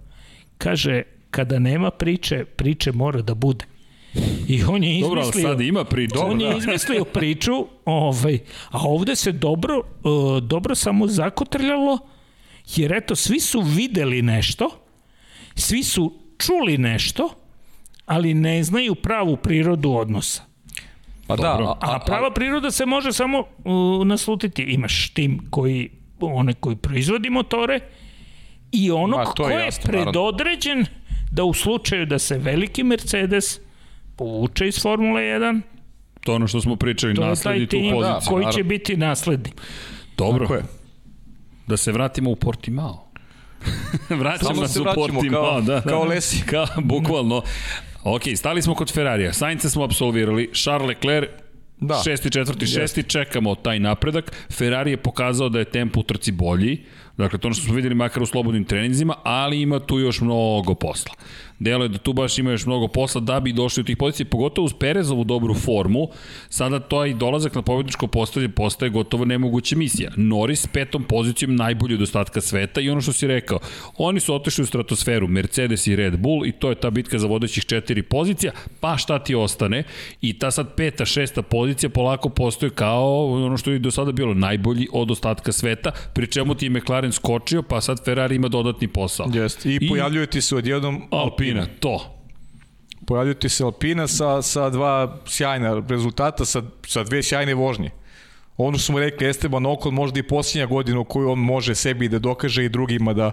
Kaže, 0.57 1.03
kada 1.31 1.59
nema 1.59 1.91
priče, 1.91 2.45
priče 2.45 2.91
mora 2.91 3.21
da 3.21 3.33
bude. 3.33 3.65
I 4.47 4.63
on 4.63 4.83
je 4.83 4.99
izmislio... 4.99 5.09
Dobro, 5.09 5.41
sad 5.41 5.61
ima 5.61 5.83
priču. 5.83 6.19
On 6.19 6.41
je 6.41 6.49
da. 6.49 6.57
izmislio 6.57 7.03
priču, 7.05 7.51
ovaj, 7.85 8.39
a 8.69 8.77
ovde 8.81 9.15
se 9.15 9.31
dobro, 9.31 9.77
uh, 9.77 10.43
dobro 10.43 10.75
samo 10.75 11.07
zakotrljalo, 11.07 11.97
jer 12.75 12.93
eto, 12.93 13.15
svi 13.15 13.39
su 13.39 13.61
videli 13.61 14.21
nešto, 14.21 14.69
svi 15.55 15.83
su 15.83 16.13
čuli 16.37 16.77
nešto, 16.77 17.29
ali 18.05 18.33
ne 18.33 18.63
znaju 18.63 18.95
pravu 18.95 19.37
prirodu 19.37 19.91
odnosa. 19.91 20.43
Pa 21.27 21.35
da, 21.35 21.47
a, 21.47 21.75
a, 21.81 21.95
a 21.95 21.99
prava 22.05 22.31
priroda 22.31 22.71
se 22.71 22.85
može 22.85 23.13
samo 23.13 23.39
uh, 23.39 24.07
naslutiti. 24.07 24.63
Imaš 24.63 25.09
tim 25.09 25.47
koji 25.49 25.89
one 26.19 26.53
koji 26.53 26.75
proizvodi 26.75 27.29
motore 27.29 27.79
i 28.71 28.91
onog 28.91 29.19
Ma, 29.19 29.25
ko 29.25 29.49
je, 29.49 29.65
jasno, 29.65 29.83
predodređen 29.91 30.85
da 31.31 31.43
u 31.43 31.53
slučaju 31.53 32.05
da 32.05 32.19
se 32.19 32.37
veliki 32.37 32.83
Mercedes 32.83 33.59
povuče 34.15 34.67
iz 34.67 34.81
Formule 34.81 35.21
1 35.21 35.61
To 36.23 36.33
ono 36.33 36.47
što 36.47 36.61
smo 36.61 36.75
pričali, 36.75 37.15
to 37.15 37.25
nasledi 37.25 37.67
tu 37.67 37.77
poziciju. 37.77 38.01
Da, 38.01 38.19
koji 38.27 38.45
će 38.53 38.63
biti 38.63 38.97
nasledni. 38.97 39.51
Dobro. 40.17 40.47
Tako 40.47 40.55
je. 40.55 40.63
Da 41.67 41.77
se 41.77 41.91
vratimo 41.91 42.31
u 42.31 42.35
Portimao. 42.35 43.07
Vraćamo 44.09 44.67
se 44.67 44.81
u 44.81 44.85
Portimao. 44.95 45.43
Kao, 45.43 45.61
da, 45.61 45.73
da, 45.73 45.81
kao 45.81 46.03
Lesi. 46.03 46.43
Kao, 46.45 46.67
bukvalno. 46.77 47.41
Ok, 48.03 48.21
stali 48.35 48.61
smo 48.61 48.75
kod 48.75 48.93
Ferrarija. 48.93 49.33
Sainca 49.33 49.69
smo 49.69 49.83
absolvirali. 49.83 50.49
Charles 50.53 50.87
Leclerc 50.87 51.29
Da. 51.79 52.01
Šesti, 52.03 52.31
četvrti, 52.31 52.67
šesti, 52.67 53.03
čekamo 53.03 53.55
taj 53.55 53.79
napredak. 53.79 54.31
Ferrari 54.51 54.91
je 54.91 54.97
pokazao 54.97 55.49
da 55.49 55.59
je 55.59 55.65
tempo 55.65 55.99
u 55.99 56.03
trci 56.03 56.31
bolji, 56.31 56.83
dakle 57.17 57.39
to 57.39 57.47
ono 57.47 57.55
što 57.55 57.65
smo 57.65 57.75
videli 57.75 57.95
makar 57.95 58.23
u 58.23 58.25
slobodnim 58.25 58.65
treninzima, 58.65 59.15
ali 59.23 59.61
ima 59.61 59.79
tu 59.79 59.99
još 59.99 60.21
mnogo 60.21 60.75
posla. 60.75 61.13
Delo 61.59 61.83
je 61.83 61.89
da 61.89 61.97
tu 61.97 62.13
baš 62.13 62.37
ima 62.37 62.51
još 62.51 62.65
mnogo 62.65 62.87
posla 62.87 63.21
da 63.21 63.39
bi 63.39 63.53
došli 63.53 63.81
u 63.81 63.83
tih 63.83 63.97
pozicija, 63.97 64.25
pogotovo 64.25 64.65
uz 64.65 64.73
Perezovu 64.79 65.23
dobru 65.23 65.53
formu, 65.53 66.07
sada 66.49 66.79
to 66.79 67.05
i 67.05 67.13
dolazak 67.13 67.55
na 67.55 67.61
pobedničko 67.61 68.07
postavlje 68.07 68.49
postaje 68.49 68.89
gotovo 68.89 69.25
nemoguća 69.25 69.75
misija. 69.75 70.11
Norris 70.15 70.67
petom 70.67 71.03
pozicijom 71.03 71.55
najbolji 71.55 71.95
od 71.95 72.01
ostatka 72.01 72.41
sveta 72.41 72.81
i 72.81 72.89
ono 72.89 73.01
što 73.01 73.13
si 73.13 73.27
rekao, 73.27 73.59
oni 73.97 74.19
su 74.19 74.35
otešli 74.35 74.61
u 74.61 74.65
stratosferu, 74.65 75.27
Mercedes 75.27 75.87
i 75.87 75.95
Red 75.95 76.19
Bull 76.19 76.45
i 76.45 76.51
to 76.51 76.69
je 76.69 76.75
ta 76.75 76.89
bitka 76.89 77.19
za 77.19 77.27
vodećih 77.27 77.65
četiri 77.65 78.03
pozicija, 78.03 78.51
pa 78.79 78.97
šta 78.97 79.19
ti 79.19 79.35
ostane 79.35 79.83
i 80.21 80.39
ta 80.39 80.51
sad 80.51 80.75
peta, 80.75 81.05
šesta 81.05 81.41
pozicija 81.41 81.89
polako 81.89 82.29
postoje 82.29 82.69
kao 82.69 83.33
ono 83.45 83.57
što 83.57 83.71
je 83.71 83.79
do 83.79 83.91
sada 83.91 84.11
bilo 84.11 84.33
najbolji 84.33 84.87
od 84.93 85.11
ostatka 85.11 85.51
sveta, 85.51 85.91
pri 86.13 86.27
čemu 86.27 86.55
ti 86.55 86.65
je 86.65 86.69
McLaren 86.69 87.11
skočio, 87.11 87.61
pa 87.61 87.81
sad 87.81 88.05
Ferrari 88.05 88.35
ima 88.35 88.47
dodatni 88.47 88.87
posao. 88.87 89.27
Jeste, 89.33 89.69
i, 89.69 89.77
I 89.81 89.87
pojavljuje 89.89 90.27
ti 90.27 90.41
se 90.41 90.55
odjednom 90.55 91.01
Alpine 91.11 91.46
Alpina, 91.49 91.67
to. 91.79 92.13
Pojavljaju 93.05 93.35
ti 93.35 93.49
se 93.49 93.63
Alpina 93.63 94.07
sa, 94.07 94.41
sa 94.41 94.69
dva 94.69 95.17
sjajna 95.25 95.83
rezultata, 95.89 96.45
sa, 96.45 96.61
sa 96.87 97.03
dve 97.03 97.23
sjajne 97.23 97.53
vožnje. 97.53 97.89
Ono 98.57 98.77
što 98.77 98.85
smo 98.85 98.99
rekli, 98.99 99.29
Esteban 99.29 99.65
Okon 99.65 99.93
možda 99.93 100.19
i 100.19 100.23
posljednja 100.23 100.65
godina 100.65 100.99
u 100.99 101.03
kojoj 101.03 101.31
on 101.31 101.39
može 101.39 101.75
sebi 101.75 102.09
da 102.09 102.19
dokaže 102.19 102.65
i 102.65 102.69
drugima 102.69 103.13
da, 103.13 103.31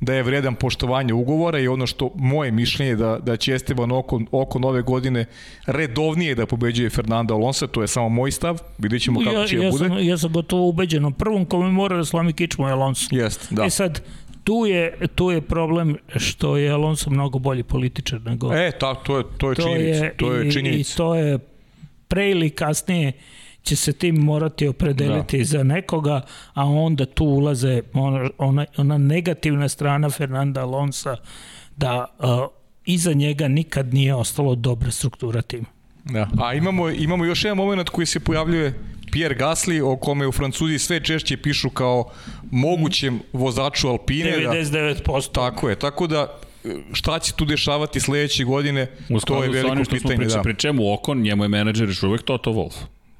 da 0.00 0.14
je 0.14 0.22
vredan 0.22 0.54
poštovanja 0.54 1.14
ugovora 1.14 1.58
i 1.58 1.68
ono 1.68 1.86
što 1.86 2.10
moje 2.14 2.50
mišljenje 2.50 2.96
da, 2.96 3.18
da 3.18 3.36
će 3.36 3.54
Esteban 3.54 3.92
Okon, 3.92 4.26
Okon 4.32 4.64
ove 4.64 4.82
godine 4.82 5.24
redovnije 5.66 6.34
da 6.34 6.46
pobeđuje 6.46 6.90
Fernanda 6.90 7.34
Alonso, 7.34 7.66
to 7.66 7.82
je 7.82 7.88
samo 7.88 8.08
moj 8.08 8.30
stav, 8.30 8.58
vidjet 8.78 9.02
ćemo 9.02 9.20
kako 9.20 9.36
ja, 9.36 9.46
će 9.46 9.56
ja 9.56 9.62
da 9.62 9.70
bude. 9.70 9.88
Sam, 9.88 9.98
ja 9.98 10.18
sam 10.18 10.32
gotovo 10.32 10.68
ubeđen, 10.68 11.12
prvom 11.12 11.44
kome 11.44 11.70
mora 11.70 11.96
da 11.96 12.04
slami 12.04 12.32
kičmu 12.32 12.66
je 12.66 12.72
Alonso. 12.72 13.08
Jest, 13.10 13.52
da. 13.52 13.64
E 13.64 13.70
sad, 13.70 14.00
tu 14.44 14.66
je, 14.66 14.98
tu 15.14 15.30
je 15.30 15.40
problem 15.40 15.96
što 16.16 16.56
je 16.56 16.70
Alonso 16.70 17.10
mnogo 17.10 17.38
bolji 17.38 17.62
političar 17.62 18.20
nego... 18.20 18.54
E, 18.54 18.72
ta, 18.80 18.94
to 18.94 19.18
je, 19.18 19.24
to 19.38 19.50
je 19.50 19.56
to 19.56 19.62
činjenica. 19.62 20.04
Je, 20.04 20.16
to 20.16 20.32
je 20.32 20.52
činjenica. 20.52 20.78
I, 20.78 20.94
I 20.94 20.96
to 20.96 21.14
je 21.14 21.38
pre 22.08 22.30
ili 22.30 22.50
kasnije 22.50 23.12
će 23.62 23.76
se 23.76 23.92
tim 23.92 24.16
morati 24.16 24.66
opredeliti 24.66 25.38
da. 25.38 25.44
za 25.44 25.62
nekoga, 25.62 26.20
a 26.54 26.64
onda 26.64 27.06
tu 27.06 27.24
ulaze 27.24 27.82
ona, 27.92 28.30
ona, 28.38 28.66
ona 28.76 28.98
negativna 28.98 29.68
strana 29.68 30.10
Fernanda 30.10 30.62
Alonsa 30.62 31.16
da 31.76 32.06
uh, 32.18 32.26
iza 32.84 33.12
njega 33.12 33.48
nikad 33.48 33.94
nije 33.94 34.14
ostalo 34.14 34.54
dobra 34.54 34.90
struktura 34.90 35.42
tima. 35.42 35.66
Da. 36.04 36.28
A 36.42 36.54
imamo, 36.54 36.90
imamo 36.90 37.24
još 37.24 37.44
jedan 37.44 37.56
moment 37.56 37.88
koji 37.88 38.06
se 38.06 38.20
pojavljuje 38.20 38.74
Pierre 39.14 39.36
Gasly, 39.38 39.80
o 39.82 39.96
kome 39.96 40.26
u 40.26 40.32
Francuziji 40.32 40.78
sve 40.78 41.00
češće 41.00 41.36
pišu 41.36 41.70
kao 41.70 42.04
mogućem 42.50 43.20
vozaču 43.32 43.88
Alpine. 43.88 44.30
99%. 44.38 45.04
Da, 45.04 45.32
tako 45.32 45.68
je, 45.68 45.78
tako 45.78 46.06
da 46.06 46.40
šta 46.92 47.18
će 47.18 47.32
tu 47.32 47.44
dešavati 47.44 48.00
sledeće 48.00 48.44
godine, 48.44 48.86
to 49.26 49.42
je 49.44 49.50
veliko 49.50 49.90
pitanje. 49.90 50.16
Priča, 50.16 50.36
da. 50.36 50.42
Pri 50.42 50.54
čemu 50.56 50.92
Okon, 50.92 51.22
njemu 51.22 51.44
je 51.44 51.48
menadžer 51.48 51.88
još 51.88 52.02
uvek 52.02 52.22
Toto 52.22 52.50
Wolff. 52.50 52.74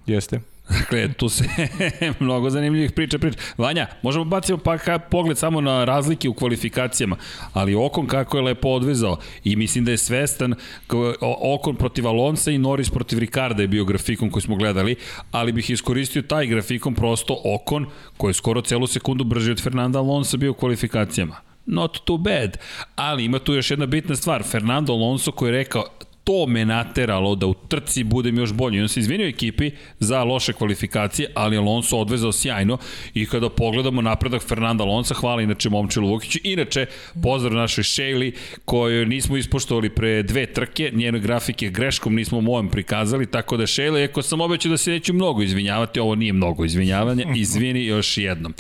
Jeste. 0.07 0.41
Dakle, 0.69 1.13
tu 1.13 1.29
se 1.29 1.45
mnogo 2.21 2.51
zanimljivih 2.51 2.93
priča 2.93 3.19
priča. 3.19 3.39
Vanja, 3.59 3.87
možemo 4.03 4.25
baciti 4.25 4.61
pa 4.65 4.79
ka, 4.79 4.99
pogled 4.99 5.39
samo 5.39 5.61
na 5.61 5.85
razlike 5.85 6.29
u 6.29 6.35
kvalifikacijama, 6.35 7.17
ali 7.53 7.75
Okon 7.75 8.07
kako 8.07 8.37
je 8.37 8.43
lepo 8.43 8.69
odvezao 8.69 9.19
i 9.45 9.57
mislim 9.57 9.85
da 9.85 9.91
je 9.91 9.99
svestan 9.99 10.55
Okon 11.41 11.77
protiv 11.77 12.09
Alonsa 12.09 12.51
i 12.51 12.59
Norris 12.59 12.91
protiv 12.91 13.19
Ricarda 13.19 13.63
je 13.63 13.69
bio 13.69 13.85
grafikon 13.85 14.31
koji 14.31 14.43
smo 14.43 14.57
gledali, 14.57 14.97
ali 15.31 15.53
bih 15.53 15.71
iskoristio 15.71 16.23
taj 16.23 16.47
grafikon 16.47 16.95
prosto 16.95 17.41
Okon 17.45 17.87
koji 18.17 18.31
je 18.31 18.35
skoro 18.35 18.61
celu 18.61 18.87
sekundu 18.87 19.25
brži 19.25 19.51
od 19.51 19.63
Fernanda 19.63 19.99
Alonsa 19.99 20.37
bio 20.37 20.51
u 20.51 20.55
kvalifikacijama 20.55 21.37
not 21.67 22.05
too 22.05 22.17
bad. 22.19 22.59
Ali 22.97 23.25
ima 23.25 23.39
tu 23.39 23.55
još 23.55 23.71
jedna 23.71 23.87
bitna 23.87 24.17
stvar. 24.17 24.43
Fernando 24.43 24.93
Alonso 24.93 25.33
koji 25.33 25.49
je 25.49 25.59
rekao 25.59 25.85
to 26.25 26.47
me 26.47 26.65
nateralo 26.65 27.35
da 27.35 27.47
u 27.47 27.55
trci 27.55 28.05
budem 28.05 28.39
još 28.39 28.53
bolji. 28.53 28.81
On 28.81 28.89
se 28.89 29.01
izvinio 29.01 29.29
ekipi 29.29 29.71
za 29.99 30.25
loše 30.25 30.53
kvalifikacije, 30.53 31.31
ali 31.35 31.57
Alonso 31.57 31.99
odvezao 31.99 32.33
sjajno 32.33 32.79
i 33.15 33.27
kada 33.27 33.49
pogledamo 33.49 34.03
napredak 34.03 34.43
Fernanda 34.43 34.85
Alonso, 34.85 35.15
hvala 35.15 35.43
inače 35.43 35.71
Momčilu 35.71 36.09
Vukiću, 36.09 36.39
inače 36.43 36.87
pozdrav 37.23 37.55
našoj 37.55 37.85
Shayli 37.85 38.33
koju 38.65 39.07
nismo 39.07 39.37
ispoštovali 39.37 39.91
pre 39.91 40.23
dve 40.23 40.47
trke, 40.47 40.91
njene 40.95 41.19
grafike 41.19 41.71
greškom 41.71 42.15
nismo 42.15 42.41
mojem 42.41 42.69
prikazali, 42.69 43.27
tako 43.27 43.57
da 43.57 43.67
Shayli, 43.67 44.05
ako 44.05 44.23
sam 44.23 44.41
obećao 44.41 44.71
da 44.71 44.77
se 44.77 44.91
neću 44.91 45.13
mnogo 45.13 45.43
izvinjavati, 45.43 46.01
ovo 46.01 46.15
nije 46.15 46.33
mnogo 46.33 46.65
izvinjavanja, 46.65 47.25
izvini 47.37 47.85
još 47.85 48.19
jednom. 48.19 48.55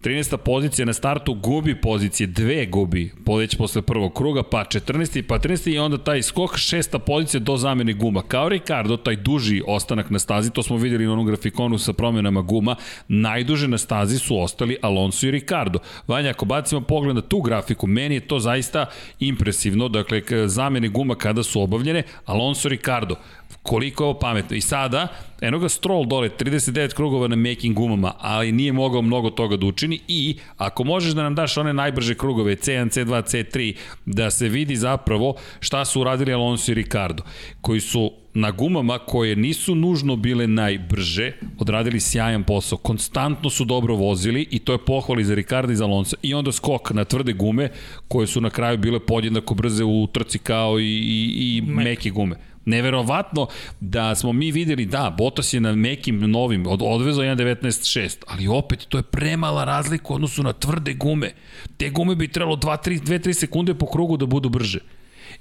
13. 0.00 0.36
pozicija 0.36 0.86
na 0.86 0.92
startu 0.92 1.34
gubi 1.34 1.80
pozicije, 1.80 2.26
dve 2.26 2.66
gubi 2.66 3.12
podeć 3.24 3.56
posle 3.56 3.82
prvog 3.82 4.14
kruga, 4.14 4.42
pa 4.42 4.64
14. 4.64 5.22
pa 5.22 5.38
13. 5.38 5.74
i 5.74 5.78
onda 5.78 5.98
taj 5.98 6.22
skok, 6.22 6.56
šesta 6.56 6.98
pozicija 6.98 7.40
do 7.40 7.56
zamene 7.56 7.92
guma. 7.92 8.22
Kao 8.22 8.48
Ricardo, 8.48 8.96
taj 8.96 9.16
duži 9.16 9.62
ostanak 9.66 10.10
na 10.10 10.18
stazi, 10.18 10.50
to 10.50 10.62
smo 10.62 10.76
videli 10.76 11.06
na 11.06 11.12
onom 11.12 11.26
grafikonu 11.26 11.78
sa 11.78 11.92
promenama 11.92 12.42
guma, 12.42 12.76
najduže 13.08 13.68
na 13.68 13.78
stazi 13.78 14.18
su 14.18 14.38
ostali 14.38 14.76
Alonso 14.82 15.26
i 15.26 15.30
Ricardo. 15.30 15.78
Vanja, 16.06 16.30
ako 16.30 16.44
bacimo 16.44 16.80
pogled 16.80 17.16
na 17.16 17.22
tu 17.22 17.40
grafiku, 17.40 17.86
meni 17.86 18.14
je 18.14 18.20
to 18.20 18.38
zaista 18.38 18.86
impresivno, 19.18 19.88
dakle, 19.88 20.22
zamene 20.46 20.88
guma 20.88 21.14
kada 21.14 21.42
su 21.42 21.62
obavljene, 21.62 22.02
Alonso 22.24 22.68
i 22.68 22.70
Ricardo, 22.70 23.16
koliko 23.62 24.04
je 24.04 24.08
ovo 24.08 24.18
pametno. 24.18 24.56
I 24.56 24.60
sada, 24.60 25.08
eno 25.40 25.58
ga 25.58 25.68
Stroll 25.68 26.06
dole, 26.06 26.28
39 26.28 26.94
krugova 26.94 27.28
na 27.28 27.36
making 27.36 27.76
gumama, 27.76 28.12
ali 28.18 28.52
nije 28.52 28.72
mogao 28.72 29.02
mnogo 29.02 29.30
toga 29.30 29.56
da 29.56 29.66
učini 29.66 30.00
i 30.08 30.36
ako 30.56 30.84
možeš 30.84 31.12
da 31.12 31.22
nam 31.22 31.34
daš 31.34 31.56
one 31.56 31.72
najbrže 31.72 32.14
krugove, 32.14 32.56
C1, 32.56 32.90
C2, 32.90 33.22
C3, 33.22 33.74
da 34.06 34.30
se 34.30 34.48
vidi 34.48 34.76
zapravo 34.76 35.34
šta 35.60 35.84
su 35.84 36.00
uradili 36.00 36.32
Alonso 36.32 36.72
i 36.72 36.74
Ricardo, 36.74 37.22
koji 37.60 37.80
su 37.80 38.12
na 38.34 38.50
gumama 38.50 38.98
koje 38.98 39.36
nisu 39.36 39.74
nužno 39.74 40.16
bile 40.16 40.46
najbrže, 40.46 41.32
odradili 41.58 42.00
sjajan 42.00 42.44
posao. 42.44 42.78
Konstantno 42.78 43.50
su 43.50 43.64
dobro 43.64 43.94
vozili 43.94 44.46
i 44.50 44.58
to 44.58 44.72
je 44.72 44.84
pohvali 44.84 45.24
za 45.24 45.34
Ricardo 45.34 45.72
i 45.72 45.76
za 45.76 45.84
Alonso. 45.84 46.16
I 46.22 46.34
onda 46.34 46.52
skok 46.52 46.90
na 46.90 47.04
tvrde 47.04 47.32
gume 47.32 47.70
koje 48.08 48.26
su 48.26 48.40
na 48.40 48.50
kraju 48.50 48.78
bile 48.78 49.00
podjednako 49.00 49.54
brze 49.54 49.84
u 49.84 50.06
trci 50.06 50.38
kao 50.38 50.80
i, 50.80 50.84
i, 50.84 51.56
i 51.56 51.62
meke 51.62 52.10
gume 52.10 52.36
Neverovatno 52.70 53.46
da 53.80 54.14
smo 54.14 54.32
mi 54.32 54.52
videli, 54.52 54.86
da, 54.86 55.14
Bottas 55.18 55.52
je 55.52 55.60
na 55.60 55.74
nekim 55.74 56.30
novim, 56.30 56.66
od, 56.66 56.80
odvezao 56.82 57.24
1.19.6, 57.24 58.22
ali 58.26 58.48
opet 58.48 58.86
to 58.88 58.98
je 58.98 59.02
premala 59.02 59.64
razlika 59.64 60.06
u 60.08 60.14
odnosu 60.14 60.42
na 60.42 60.52
tvrde 60.52 60.94
gume. 60.94 61.32
Te 61.76 61.90
gume 61.90 62.14
bi 62.14 62.28
trebalo 62.28 62.56
2-3 62.56 63.32
sekunde 63.32 63.74
po 63.74 63.86
krugu 63.86 64.16
da 64.16 64.26
budu 64.26 64.48
brže. 64.48 64.80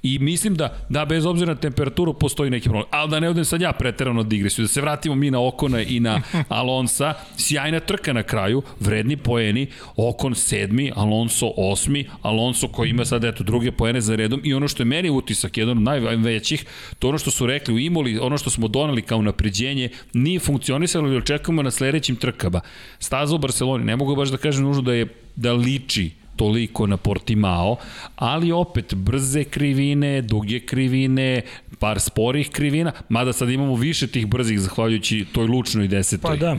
I 0.03 0.19
mislim 0.19 0.55
da, 0.55 0.77
da 0.89 1.05
bez 1.05 1.25
obzira 1.25 1.53
na 1.53 1.59
temperaturu 1.59 2.13
postoji 2.13 2.49
neki 2.49 2.69
problem. 2.69 2.85
Ali 2.91 3.09
da 3.09 3.19
ne 3.19 3.29
odem 3.29 3.45
sad 3.45 3.61
ja 3.61 3.71
preterano 3.71 4.23
digresiju, 4.23 4.63
da 4.63 4.67
se 4.67 4.81
vratimo 4.81 5.15
mi 5.15 5.31
na 5.31 5.47
Okona 5.47 5.81
i 5.81 5.99
na 5.99 6.21
Alonsa. 6.49 7.13
Sjajna 7.37 7.79
trka 7.79 8.13
na 8.13 8.23
kraju, 8.23 8.61
vredni 8.79 9.17
poeni, 9.17 9.67
Okon 9.95 10.35
sedmi, 10.35 10.91
Alonso 10.95 11.51
osmi, 11.57 12.05
Alonso 12.21 12.67
koji 12.67 12.89
ima 12.89 13.05
sad 13.05 13.23
eto 13.23 13.43
druge 13.43 13.71
poene 13.71 14.01
za 14.01 14.15
redom 14.15 14.41
i 14.43 14.53
ono 14.53 14.67
što 14.67 14.83
je 14.83 14.85
meni 14.85 15.09
utisak, 15.09 15.57
jedan 15.57 15.77
od 15.77 15.83
najvećih, 15.83 16.65
to 16.99 17.09
ono 17.09 17.17
što 17.17 17.31
su 17.31 17.45
rekli 17.45 17.73
u 17.73 17.79
Imoli, 17.79 18.19
ono 18.19 18.37
što 18.37 18.49
smo 18.49 18.67
donali 18.67 19.01
kao 19.01 19.21
napređenje, 19.21 19.89
nije 20.13 20.39
funkcionisalo 20.39 21.07
ili 21.07 21.17
očekujemo 21.17 21.63
na 21.63 21.71
sledećim 21.71 22.15
trkama. 22.15 22.61
Staza 22.99 23.35
u 23.35 23.37
Barceloni, 23.37 23.85
ne 23.85 23.95
mogu 23.95 24.15
baš 24.15 24.29
da 24.29 24.37
kažem 24.37 24.63
nužno 24.63 24.81
da 24.81 24.93
je 24.93 25.07
da 25.35 25.53
liči 25.53 26.18
toliko 26.39 26.87
na 26.87 26.97
Portimao, 26.97 27.75
ali 28.15 28.51
opet 28.51 28.95
brze 28.95 29.43
krivine, 29.43 30.21
duge 30.21 30.59
krivine, 30.59 31.41
par 31.79 31.99
sporih 31.99 32.49
krivina, 32.49 32.91
mada 33.09 33.33
sad 33.33 33.49
imamo 33.49 33.75
više 33.75 34.07
tih 34.07 34.27
brzih 34.27 34.59
zahvaljujući 34.59 35.25
toj 35.31 35.47
lučnoj 35.47 35.87
desetoj. 35.87 36.29
Pa 36.29 36.35
da. 36.35 36.57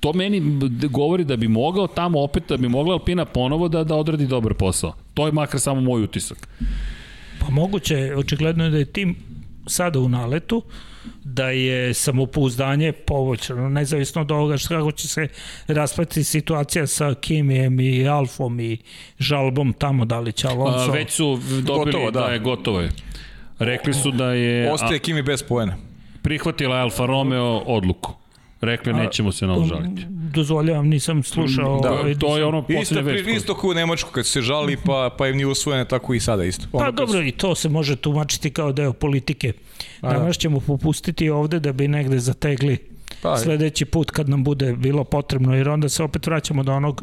To 0.00 0.12
meni 0.12 0.40
govori 0.90 1.24
da 1.24 1.36
bi 1.36 1.48
mogao 1.48 1.86
tamo 1.86 2.22
opet, 2.22 2.48
da 2.48 2.56
bi 2.56 2.68
mogla 2.68 2.94
Alpina 2.94 3.24
ponovo 3.24 3.68
da, 3.68 3.84
da 3.84 3.96
odradi 3.96 4.26
dobar 4.26 4.54
posao. 4.54 4.94
To 5.14 5.26
je 5.26 5.32
makar 5.32 5.60
samo 5.60 5.80
moj 5.80 6.02
utisak. 6.02 6.48
Pa 7.40 7.50
moguće, 7.50 8.14
očigledno 8.16 8.64
je 8.64 8.70
da 8.70 8.78
je 8.78 8.84
tim 8.84 9.16
sada 9.66 10.00
u 10.00 10.08
naletu, 10.08 10.62
da 11.24 11.50
je 11.50 11.94
samopouzdanje 11.94 12.92
povoćano, 12.92 13.68
nezavisno 13.68 14.20
od 14.22 14.30
ovoga 14.30 14.56
što 14.56 14.68
kako 14.68 14.92
će 14.92 15.08
se 15.08 15.28
raspati 15.66 16.24
situacija 16.24 16.86
sa 16.86 17.14
Kimijem 17.20 17.80
i 17.80 18.08
Alfom 18.08 18.60
i 18.60 18.78
žalbom 19.18 19.72
tamo, 19.72 20.04
da 20.04 20.20
li 20.20 20.32
će 20.32 20.48
Alonso... 20.48 20.90
A, 20.90 20.94
već 20.94 21.10
su 21.10 21.40
dobili 21.50 21.64
gotovo, 21.64 22.10
da. 22.10 22.20
da 22.20 22.26
je 22.26 22.38
gotovo 22.38 22.80
je. 22.80 22.90
Rekli 23.58 23.94
su 23.94 24.10
da 24.10 24.32
je... 24.32 24.72
Ostaje 24.72 24.98
Kimi 24.98 25.22
bez 25.22 25.42
poena. 25.42 25.76
Prihvatila 26.22 26.76
Alfa 26.76 27.06
Romeo 27.06 27.62
odluku. 27.66 28.14
Rekli 28.60 28.92
nećemo 28.92 29.32
se 29.32 29.46
žaliti. 29.46 30.06
Dozvoljavam, 30.08 30.88
nisam 30.88 31.22
slušao. 31.22 31.80
Da, 31.80 31.92
ovaj, 31.92 32.14
to 32.14 32.36
je 32.36 32.44
ono 32.44 32.64
isto, 32.68 33.00
već. 33.00 33.26
Isto 33.36 33.54
kao 33.54 33.70
u 33.70 33.74
Nemačku 33.74 34.10
kad 34.10 34.26
se 34.26 34.40
žali 34.40 34.76
pa, 34.86 35.14
pa 35.18 35.28
im 35.28 35.36
nije 35.36 35.46
usvojene, 35.46 35.84
tako 35.84 36.14
i 36.14 36.20
sada 36.20 36.44
isto. 36.44 36.66
Ono 36.72 36.84
pa 36.84 36.90
dobro, 36.90 37.22
i 37.22 37.32
to 37.32 37.54
se 37.54 37.68
može 37.68 37.96
tumačiti 37.96 38.50
kao 38.50 38.72
deo 38.72 38.92
politike. 38.92 39.52
A, 40.00 40.12
Danas 40.12 40.36
da. 40.36 40.40
ćemo 40.40 40.60
popustiti 40.60 41.30
ovde 41.30 41.60
da 41.60 41.72
bi 41.72 41.88
negde 41.88 42.18
zategli 42.18 42.78
pa, 43.22 43.36
sledeći 43.36 43.84
put 43.84 44.10
kad 44.10 44.28
nam 44.28 44.44
bude 44.44 44.72
bilo 44.72 45.04
potrebno, 45.04 45.56
jer 45.56 45.68
onda 45.68 45.88
se 45.88 46.02
opet 46.02 46.26
vraćamo 46.26 46.62
do 46.62 46.72
onog 46.72 47.02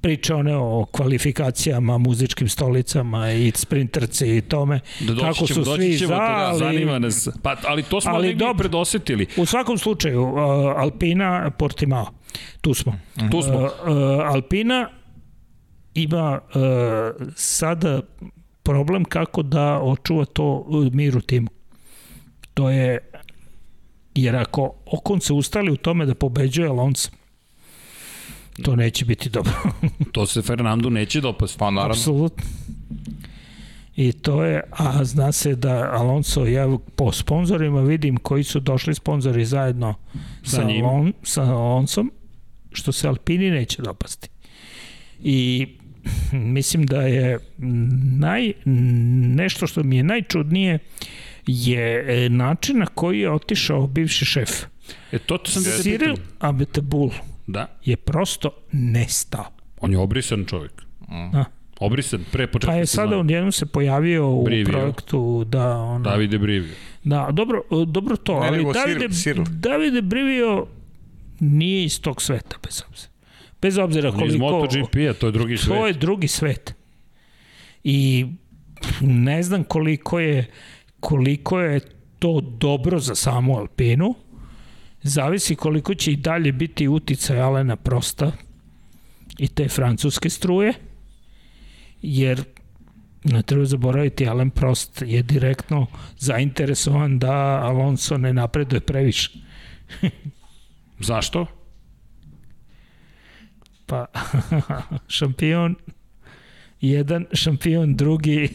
priča 0.00 0.36
one 0.36 0.56
o 0.56 0.86
kvalifikacijama, 0.92 1.98
muzičkim 1.98 2.48
stolicama 2.48 3.32
i 3.32 3.52
sprinterci 3.54 4.36
i 4.36 4.40
tome. 4.40 4.80
Da 5.00 5.14
kako 5.14 5.46
ćemo, 5.46 5.64
su 5.64 5.76
svi 5.76 5.98
ćemo, 5.98 6.08
za, 6.08 6.20
ali, 6.20 6.58
zanima 6.58 6.98
nas. 6.98 7.28
Pa, 7.42 7.56
ali 7.66 7.82
to 7.82 8.00
smo 8.00 8.12
ali 8.12 8.34
dobro, 8.34 8.54
predosetili. 8.58 9.26
U 9.36 9.46
svakom 9.46 9.78
slučaju, 9.78 10.22
uh, 10.22 10.38
Alpina, 10.76 11.50
Portimao, 11.50 12.06
tu 12.60 12.74
smo. 12.74 12.98
Tu 13.30 13.42
smo. 13.42 13.58
Uh, 13.58 13.64
uh, 13.64 14.34
Alpina 14.34 14.88
ima 15.94 16.40
uh, 16.54 17.26
sada 17.36 18.00
problem 18.62 19.04
kako 19.04 19.42
da 19.42 19.80
očuva 19.82 20.24
to 20.24 20.66
mir 20.92 21.16
u 21.16 21.20
timu. 21.20 21.48
To 22.58 22.70
je 22.70 22.98
jer 24.14 24.36
ako 24.36 24.72
Okon 24.86 25.20
se 25.20 25.32
ustali 25.32 25.70
u 25.70 25.76
tome 25.76 26.06
da 26.06 26.14
pobeđuje 26.14 26.68
Alonso, 26.68 27.10
to 28.62 28.76
neće 28.76 29.04
biti 29.04 29.30
dobro. 29.30 29.52
to 30.12 30.26
se 30.26 30.42
Fernandu 30.42 30.90
neće 30.90 31.20
dopasti. 31.20 31.58
Pa 31.58 31.70
naravno. 31.70 31.92
Apsolutno. 31.92 32.44
I 33.96 34.12
to 34.12 34.44
je, 34.44 34.62
a 34.70 35.04
zna 35.04 35.32
se 35.32 35.54
da 35.54 35.90
Alonso, 35.92 36.46
ja 36.46 36.78
po 36.96 37.12
sponzorima 37.12 37.80
vidim 37.80 38.16
koji 38.16 38.44
su 38.44 38.60
došli 38.60 38.94
sponzori 38.94 39.44
zajedno 39.44 39.94
sa, 40.42 40.56
sa, 40.56 40.62
Alon, 40.62 41.12
sa 41.22 41.42
Alonsom, 41.42 42.12
što 42.72 42.92
se 42.92 43.08
Alpini 43.08 43.50
neće 43.50 43.82
dopasti. 43.82 44.28
I 45.22 45.66
mislim 46.56 46.86
da 46.86 47.02
je 47.02 47.38
naj, 48.18 48.52
nešto 49.36 49.66
što 49.66 49.82
mi 49.82 49.96
je 49.96 50.02
najčudnije 50.02 50.78
je 51.48 52.04
e, 52.24 52.28
način 52.28 52.78
na 52.78 52.86
koji 52.86 53.20
je 53.20 53.30
otišao 53.30 53.86
bivši 53.86 54.24
šef. 54.24 54.50
E, 55.12 55.18
to, 55.18 55.38
to 55.38 55.50
sam 55.50 55.62
Cyril 55.62 56.16
Abiteboul 56.38 57.10
Da. 57.46 57.66
Je 57.84 57.96
prosto 57.96 58.50
nestao. 58.72 59.44
On 59.80 59.92
je 59.92 59.98
obrisan 59.98 60.44
čovjek. 60.44 60.72
Mm. 61.00 61.32
Da. 61.32 61.44
Obrisan 61.80 62.24
pre 62.32 62.46
početka 62.46 62.72
Pa 62.72 62.78
je 62.78 62.86
sada 62.86 63.18
on 63.18 63.30
jednom 63.30 63.52
se 63.52 63.66
pojavio 63.66 64.42
Brivio. 64.42 64.68
u 64.68 64.72
projektu 64.72 65.44
da 65.44 65.76
ona 65.76 66.10
Davide 66.10 66.38
Brivio. 66.38 66.74
Da, 67.04 67.28
dobro, 67.32 67.62
dobro 67.86 68.16
to, 68.16 68.40
ne, 68.40 68.46
ali 68.46 68.64
Davide, 68.74 69.08
Cyril. 69.08 69.48
Davide 69.48 70.02
Brivio 70.02 70.66
nije 71.40 71.84
iz 71.84 72.00
tog 72.00 72.22
sveta 72.22 72.56
bez 72.64 72.82
obzira. 72.88 73.08
Bez 73.62 73.78
obzira 73.78 74.10
koliko... 74.10 74.26
Iz 74.26 74.36
MotoGP-a, 74.36 75.12
to 75.12 75.26
je 75.26 75.32
drugi 75.32 75.56
svet. 75.56 75.78
To 75.78 75.86
je 75.86 75.92
drugi 75.92 76.28
svet. 76.28 76.74
I 77.84 78.26
ne 79.00 79.42
znam 79.42 79.64
koliko 79.64 80.18
je 80.20 80.50
koliko 81.00 81.60
je 81.60 81.80
to 82.18 82.40
dobro 82.40 82.98
za 82.98 83.14
samu 83.14 83.56
Alpinu, 83.56 84.14
Zavisi 85.02 85.56
koliko 85.56 85.94
će 85.94 86.12
i 86.12 86.16
dalje 86.16 86.52
biti 86.52 86.88
uticaj 86.88 87.40
Alena 87.40 87.76
Prosta 87.76 88.32
i 89.38 89.48
te 89.48 89.68
francuske 89.68 90.30
struje, 90.30 90.72
jer 92.02 92.44
ne 93.24 93.42
treba 93.42 93.64
zaboraviti, 93.64 94.28
Alen 94.28 94.50
Prost 94.50 95.02
je 95.06 95.22
direktno 95.22 95.86
zainteresovan 96.18 97.18
da 97.18 97.60
Alonso 97.62 98.18
ne 98.18 98.32
napreduje 98.32 98.80
previše. 98.80 99.30
Zašto? 101.08 101.46
Pa, 103.86 104.06
šampion 105.16 105.74
jedan, 106.80 107.26
šampion 107.32 107.96
drugi. 107.96 108.48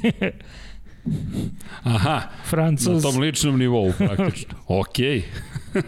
Aha, 1.84 2.22
Francuz. 2.50 3.04
na 3.04 3.12
tom 3.12 3.22
ličnom 3.22 3.60
nivou 3.60 3.94
praktično. 3.98 4.54
Okej. 4.82 5.24
Okay. 5.74 5.84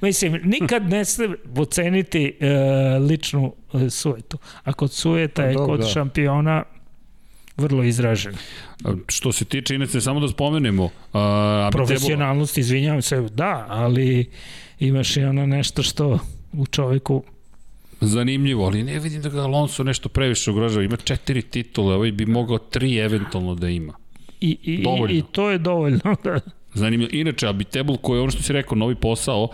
Mislim, 0.00 0.40
nikad 0.44 0.88
ne 0.88 1.04
ste 1.04 1.28
oceniti 1.56 2.32
uh, 2.40 3.08
ličnu 3.08 3.54
uh, 3.72 3.82
sujetu. 3.90 4.38
A 4.64 4.72
kod 4.72 4.92
sujeta 4.92 5.42
pa, 5.42 5.48
je 5.48 5.54
kod 5.54 5.80
da. 5.80 5.86
šampiona 5.86 6.62
vrlo 7.56 7.82
izražen. 7.82 8.34
Što 9.08 9.32
se 9.32 9.44
tiče, 9.44 9.74
inače, 9.74 10.00
samo 10.00 10.20
da 10.20 10.28
spomenemo... 10.28 10.84
Uh, 10.84 10.90
Profesionalnost, 11.72 12.54
tebo... 12.54 12.60
izvinjavam 12.60 13.02
se, 13.02 13.20
da, 13.20 13.66
ali 13.68 14.30
imaš 14.78 15.16
i 15.16 15.24
ono 15.24 15.46
nešto 15.46 15.82
što 15.82 16.18
u 16.52 16.66
čoveku 16.66 17.22
zanimljivo, 18.00 18.66
ali 18.66 18.82
ne 18.82 18.98
vidim 18.98 19.22
da 19.22 19.28
ga 19.28 19.40
Alonso 19.40 19.84
nešto 19.84 20.08
previše 20.08 20.50
ugrožava. 20.50 20.84
Ima 20.84 20.96
četiri 20.96 21.42
titule, 21.42 21.94
ovaj 21.94 22.12
bi 22.12 22.26
mogao 22.26 22.58
tri 22.58 22.96
eventualno 22.96 23.54
da 23.54 23.68
ima. 23.68 23.94
I, 24.40 24.58
i, 24.62 24.72
i, 24.72 25.18
i 25.18 25.22
to 25.32 25.50
je 25.50 25.58
dovoljno. 25.58 26.16
Da. 26.24 26.40
Zanimljivo. 26.74 27.10
Inače, 27.12 27.48
Abitebul 27.48 27.96
koji 27.96 28.18
je 28.18 28.22
ono 28.22 28.30
što 28.30 28.42
si 28.42 28.52
rekao, 28.52 28.78
novi 28.78 28.94
posao, 28.94 29.48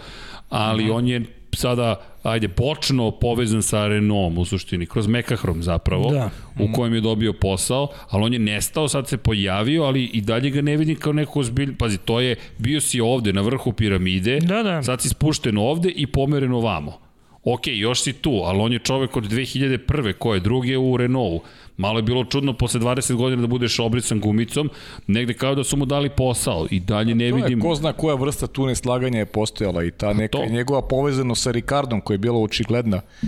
ali 0.49 0.85
mm 0.85 0.91
on 0.91 1.09
je 1.09 1.23
sada 1.57 2.01
ajde, 2.23 2.49
počno 2.49 3.11
povezan 3.11 3.63
sa 3.63 3.87
Renaultom 3.87 4.39
u 4.39 4.45
suštini, 4.45 4.87
kroz 4.87 5.07
Mekahrom 5.07 5.63
zapravo, 5.63 6.11
da. 6.11 6.31
u 6.61 6.73
kojem 6.73 6.95
je 6.95 7.01
dobio 7.01 7.33
posao, 7.33 7.89
ali 8.11 8.25
on 8.25 8.33
je 8.33 8.39
nestao, 8.39 8.89
sad 8.89 9.09
se 9.09 9.17
pojavio, 9.17 9.83
ali 9.83 10.05
i 10.05 10.21
dalje 10.21 10.51
ga 10.51 10.63
ne 10.63 10.77
vidim 10.77 10.97
kao 10.97 11.13
neko 11.13 11.41
ozbilj, 11.41 11.77
pazi, 11.77 11.99
to 11.99 12.21
je, 12.21 12.37
bio 12.59 12.81
si 12.81 13.01
ovde 13.01 13.33
na 13.33 13.41
vrhu 13.41 13.73
piramide, 13.73 14.39
da, 14.41 14.63
da. 14.63 14.83
sad 14.83 15.03
si 15.03 15.09
spušten 15.09 15.59
ovde 15.59 15.91
i 15.91 16.07
pomeren 16.07 16.53
ovamo. 16.53 17.04
Ok, 17.45 17.67
još 17.67 18.03
si 18.03 18.13
tu, 18.13 18.41
ali 18.45 18.61
on 18.61 18.73
je 18.73 18.79
čovek 18.79 19.17
od 19.17 19.25
2001. 19.25 20.13
ko 20.13 20.35
je 20.35 20.41
drugi 20.41 20.77
u 20.77 20.97
Renaultu 20.97 21.45
Malo 21.77 21.99
je 21.99 22.03
bilo 22.03 22.25
čudno 22.25 22.53
posle 22.53 22.81
20 22.81 23.15
godina 23.15 23.43
da 23.43 23.47
budeš 23.47 23.79
obrisan 23.79 24.21
gumicom, 24.21 24.71
negde 25.07 25.35
kao 25.35 25.55
da 25.55 25.65
su 25.65 25.77
mu 25.77 25.87
dali 25.87 26.11
posao 26.11 26.67
i 26.71 26.81
dalje 26.81 27.15
ne 27.15 27.33
vidim... 27.33 27.61
ko 27.61 27.75
zna 27.75 27.93
koja 27.93 28.15
vrsta 28.15 28.47
tu 28.47 28.67
neslaganja 28.67 29.19
je 29.19 29.27
postojala 29.27 29.85
i 29.85 29.91
ta 29.91 30.13
neka 30.13 30.39
to. 30.39 30.47
njegova 30.47 30.83
povezanost 30.83 31.43
sa 31.43 31.51
Ricardom 31.51 32.01
koja 32.01 32.15
je 32.15 32.19
bila 32.19 32.39
očigledna. 32.39 32.97
E, 32.97 33.27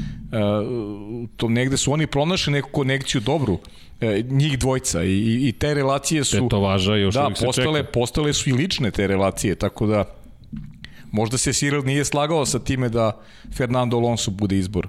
to 1.36 1.48
negde 1.48 1.76
su 1.76 1.92
oni 1.92 2.06
pronašli 2.06 2.52
neku 2.52 2.70
konekciju 2.70 3.20
dobru 3.20 3.58
e, 4.00 4.22
njih 4.30 4.58
dvojca 4.58 5.04
i, 5.04 5.48
i 5.48 5.52
te 5.52 5.74
relacije 5.74 6.24
su... 6.24 6.36
Te 6.40 6.48
to 6.48 6.60
važa 6.60 6.96
još 6.96 7.14
da, 7.14 7.30
postale, 7.44 7.84
postale 7.84 8.32
su 8.32 8.50
i 8.50 8.52
lične 8.52 8.90
te 8.90 9.06
relacije, 9.06 9.54
tako 9.54 9.86
da 9.86 10.04
možda 11.12 11.38
se 11.38 11.52
Cyril 11.52 11.84
nije 11.84 12.04
slagao 12.04 12.46
sa 12.46 12.58
time 12.58 12.88
da 12.88 13.12
Fernando 13.56 13.96
Alonso 13.96 14.30
bude 14.30 14.58
izbor. 14.58 14.86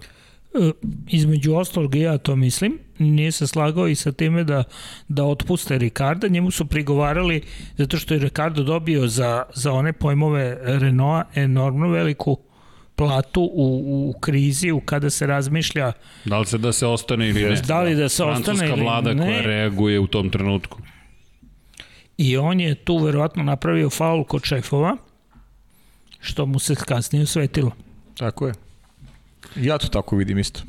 E, 0.53 0.71
između 1.07 1.55
ostalog 1.55 1.95
ja 1.95 2.17
to 2.17 2.35
mislim, 2.35 2.79
nije 2.99 3.31
se 3.31 3.47
slagao 3.47 3.87
i 3.87 3.95
sa 3.95 4.11
time 4.11 4.43
da, 4.43 4.63
da 5.07 5.23
otpuste 5.23 5.77
Ricarda, 5.77 6.27
njemu 6.27 6.51
su 6.51 6.65
prigovarali 6.65 7.41
zato 7.77 7.97
što 7.97 8.13
je 8.13 8.19
Ricardo 8.19 8.63
dobio 8.63 9.07
za, 9.07 9.43
za 9.53 9.71
one 9.71 9.93
pojmove 9.93 10.57
Renaulta 10.61 11.29
enormno 11.35 11.87
veliku 11.87 12.37
platu 12.95 13.41
u, 13.53 13.83
u 14.09 14.19
krizi, 14.19 14.71
u 14.71 14.79
kada 14.79 15.09
se 15.09 15.27
razmišlja 15.27 15.91
Da 16.25 16.39
li 16.39 16.45
se 16.45 16.57
da 16.57 16.71
se 16.71 16.87
ostane 16.87 17.29
ili 17.29 17.43
ne? 17.43 17.61
da 17.67 17.81
li 17.81 17.95
da 17.95 18.09
se 18.09 18.23
Francuska 18.23 18.51
ostane 18.51 18.69
ili 18.69 18.81
vlada 18.81 19.13
ne. 19.13 19.25
koja 19.25 19.41
reaguje 19.41 19.99
u 19.99 20.07
tom 20.07 20.29
trenutku. 20.29 20.79
I 22.17 22.37
on 22.37 22.59
je 22.59 22.75
tu 22.75 22.97
verovatno 22.97 23.43
napravio 23.43 23.89
faul 23.89 24.23
kod 24.23 24.43
šefova, 24.43 24.97
što 26.27 26.45
mu 26.45 26.59
se 26.59 26.75
kasnije 26.75 27.23
usvetilo. 27.23 27.71
Tako 28.17 28.47
je. 28.47 28.53
Ja 29.55 29.77
to 29.77 29.87
tako 29.87 30.15
vidim 30.15 30.39
isto. 30.39 30.61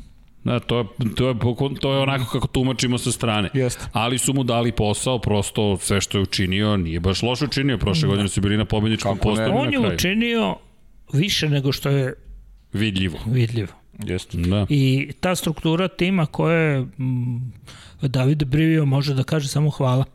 Da, 0.43 0.59
to 0.59 0.77
je, 0.77 0.85
to, 1.15 1.27
je, 1.27 1.35
to 1.81 1.93
je 1.93 1.99
onako 1.99 2.25
kako 2.31 2.47
tumačimo 2.47 2.97
sa 2.97 3.11
strane. 3.11 3.49
Jeste. 3.53 3.85
Ali 3.91 4.17
su 4.17 4.33
mu 4.33 4.43
dali 4.43 4.71
posao, 4.71 5.19
prosto 5.19 5.77
sve 5.77 6.01
što 6.01 6.17
je 6.17 6.21
učinio 6.21 6.77
nije 6.77 6.99
baš 6.99 7.21
loše 7.21 7.45
učinio. 7.45 7.77
Prošle 7.77 8.07
godine 8.07 8.29
su 8.29 8.41
bili 8.41 8.57
na 8.57 8.65
pobedničkom 8.65 9.17
postoju 9.17 9.51
On 9.55 9.73
je 9.73 9.93
učinio 9.93 10.55
više 11.13 11.49
nego 11.49 11.71
što 11.71 11.89
je 11.89 12.13
Vidljivo. 12.73 13.19
vidljivo. 13.25 13.73
Jeste. 14.05 14.37
Da. 14.37 14.65
I 14.69 15.11
ta 15.19 15.35
struktura 15.35 15.87
tima 15.87 16.25
koja 16.25 16.57
je 16.59 16.81
mm, 16.81 17.51
David 18.01 18.43
Brivio 18.43 18.85
može 18.85 19.13
da 19.13 19.23
kaže 19.23 19.47
samo 19.47 19.69
hvala. 19.69 20.05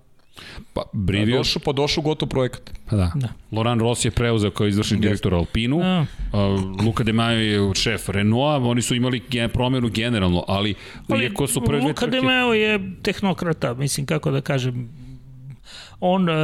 Pa, 0.72 0.82
Brivio, 0.92 1.36
Došao, 1.36 1.62
pa 1.64 1.72
došao 1.72 2.02
gotov 2.02 2.28
projekat. 2.28 2.70
pa 2.90 2.96
da. 2.96 3.12
Da. 3.14 3.28
Laurent 3.52 3.80
Ross 3.80 4.04
je 4.04 4.10
preuzeo 4.10 4.50
kao 4.50 4.66
izvršni 4.66 4.98
direktor 4.98 5.34
Alpinu. 5.34 5.78
Da. 5.78 6.06
Uh, 6.32 6.84
Luka 6.84 7.04
De 7.04 7.12
Majo 7.12 7.38
je 7.38 7.74
šef 7.74 8.08
Renaulta, 8.08 8.66
oni 8.66 8.82
su 8.82 8.94
imali 8.94 9.22
gen, 9.30 9.50
promenu 9.50 9.88
generalno, 9.88 10.44
ali, 10.48 10.74
Ali 11.08 11.24
iako 11.24 11.46
su 11.46 11.60
prve 11.60 11.80
Luka 11.80 12.06
trke... 12.06 12.20
De 12.20 12.58
je 12.58 12.80
tehnokrata, 13.02 13.74
mislim 13.74 14.06
kako 14.06 14.30
da 14.30 14.40
kažem. 14.40 14.88
On 16.00 16.28
e, 16.28 16.34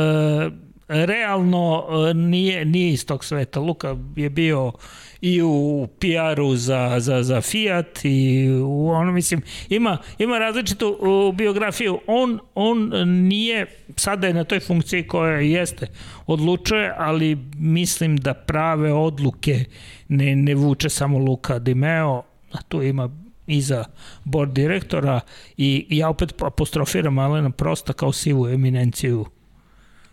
realno 0.90 1.84
e, 2.10 2.14
nije, 2.14 2.64
nije 2.64 2.92
iz 2.92 3.06
tog 3.06 3.24
sveta. 3.24 3.60
Luka 3.60 3.96
je 4.16 4.30
bio 4.30 4.72
i 5.20 5.42
u 5.42 5.88
PR-u 5.98 6.56
za, 6.56 6.96
za, 6.98 7.22
za 7.22 7.40
Fiat 7.40 8.04
i 8.04 8.48
u 8.64 8.88
ono, 8.88 9.12
mislim, 9.12 9.42
ima, 9.68 9.98
ima 10.18 10.38
različitu 10.38 10.96
u, 11.00 11.32
biografiju. 11.32 12.00
On, 12.06 12.38
on 12.54 12.90
nije, 13.28 13.66
sada 13.96 14.26
je 14.26 14.34
na 14.34 14.44
toj 14.44 14.60
funkciji 14.60 15.06
koja 15.06 15.40
jeste, 15.40 15.86
odlučuje, 16.26 16.94
ali 16.98 17.38
mislim 17.56 18.16
da 18.16 18.34
prave 18.34 18.92
odluke 18.92 19.64
ne, 20.08 20.36
ne 20.36 20.54
vuče 20.54 20.88
samo 20.88 21.18
Luka 21.18 21.58
Di 21.58 21.74
Meo, 21.74 22.22
a 22.52 22.62
tu 22.68 22.82
ima 22.82 23.10
iza 23.46 23.84
board 24.24 24.52
direktora 24.52 25.20
i 25.56 25.86
ja 25.88 26.08
opet 26.08 26.42
apostrofiram 26.42 27.18
Alena 27.18 27.50
Prosta 27.50 27.92
kao 27.92 28.12
sivu 28.12 28.48
eminenciju 28.48 29.26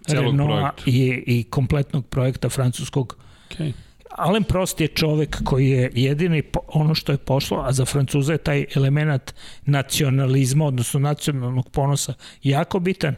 Renaulta 0.07 0.73
i, 0.85 1.23
i 1.25 1.43
kompletnog 1.43 2.07
projekta 2.07 2.49
francuskog 2.49 3.17
Okay. 3.49 3.73
Alen 4.09 4.43
Prost 4.43 4.81
je 4.81 4.87
čovek 4.87 5.43
koji 5.43 5.69
je 5.69 5.91
jedini 5.93 6.41
po- 6.41 6.59
ono 6.67 6.95
što 6.95 7.11
je 7.11 7.17
pošlo, 7.17 7.63
a 7.65 7.73
za 7.73 7.85
Francuza 7.85 8.31
je 8.31 8.37
taj 8.37 8.65
element 8.75 9.33
nacionalizma, 9.65 10.65
odnosno 10.65 10.99
nacionalnog 10.99 11.69
ponosa, 11.69 12.13
jako 12.43 12.79
bitan. 12.79 13.15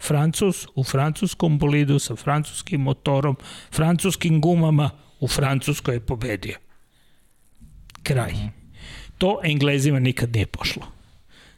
Francuz 0.00 0.66
u 0.74 0.84
francuskom 0.84 1.58
bolidu 1.58 1.98
sa 1.98 2.16
francuskim 2.16 2.80
motorom, 2.80 3.36
francuskim 3.72 4.40
gumama 4.40 4.90
u 5.20 5.28
Francuskoj 5.28 5.94
je 5.94 6.00
pobedio. 6.00 6.56
Kraj. 8.02 8.32
To 9.18 9.40
Englezima 9.44 9.98
nikad 9.98 10.32
nije 10.32 10.46
pošlo 10.46 10.82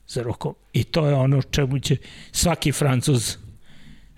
za 0.06 0.23
rukom. 0.23 0.55
I 0.73 0.85
to 0.85 1.06
je 1.06 1.15
ono 1.15 1.43
čemu 1.43 1.78
će 1.78 1.97
svaki 2.32 2.73
Francuz 2.73 3.36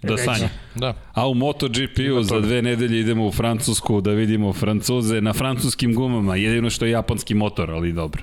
Da 0.08 0.16
sanja. 0.16 0.48
Da. 0.74 0.94
A 1.12 1.28
u 1.28 1.34
MotoGP-u 1.34 2.22
za 2.22 2.40
dve 2.40 2.62
nedelje 2.62 3.00
idemo 3.00 3.26
u 3.26 3.32
Francusku 3.32 4.00
da 4.00 4.10
vidimo 4.10 4.52
Francuze 4.52 5.20
na 5.20 5.32
francuskim 5.32 5.94
gumama. 5.94 6.36
Jedino 6.36 6.70
što 6.70 6.84
je 6.84 6.90
japanski 6.90 7.34
motor, 7.34 7.70
ali 7.70 7.92
dobro. 7.92 8.22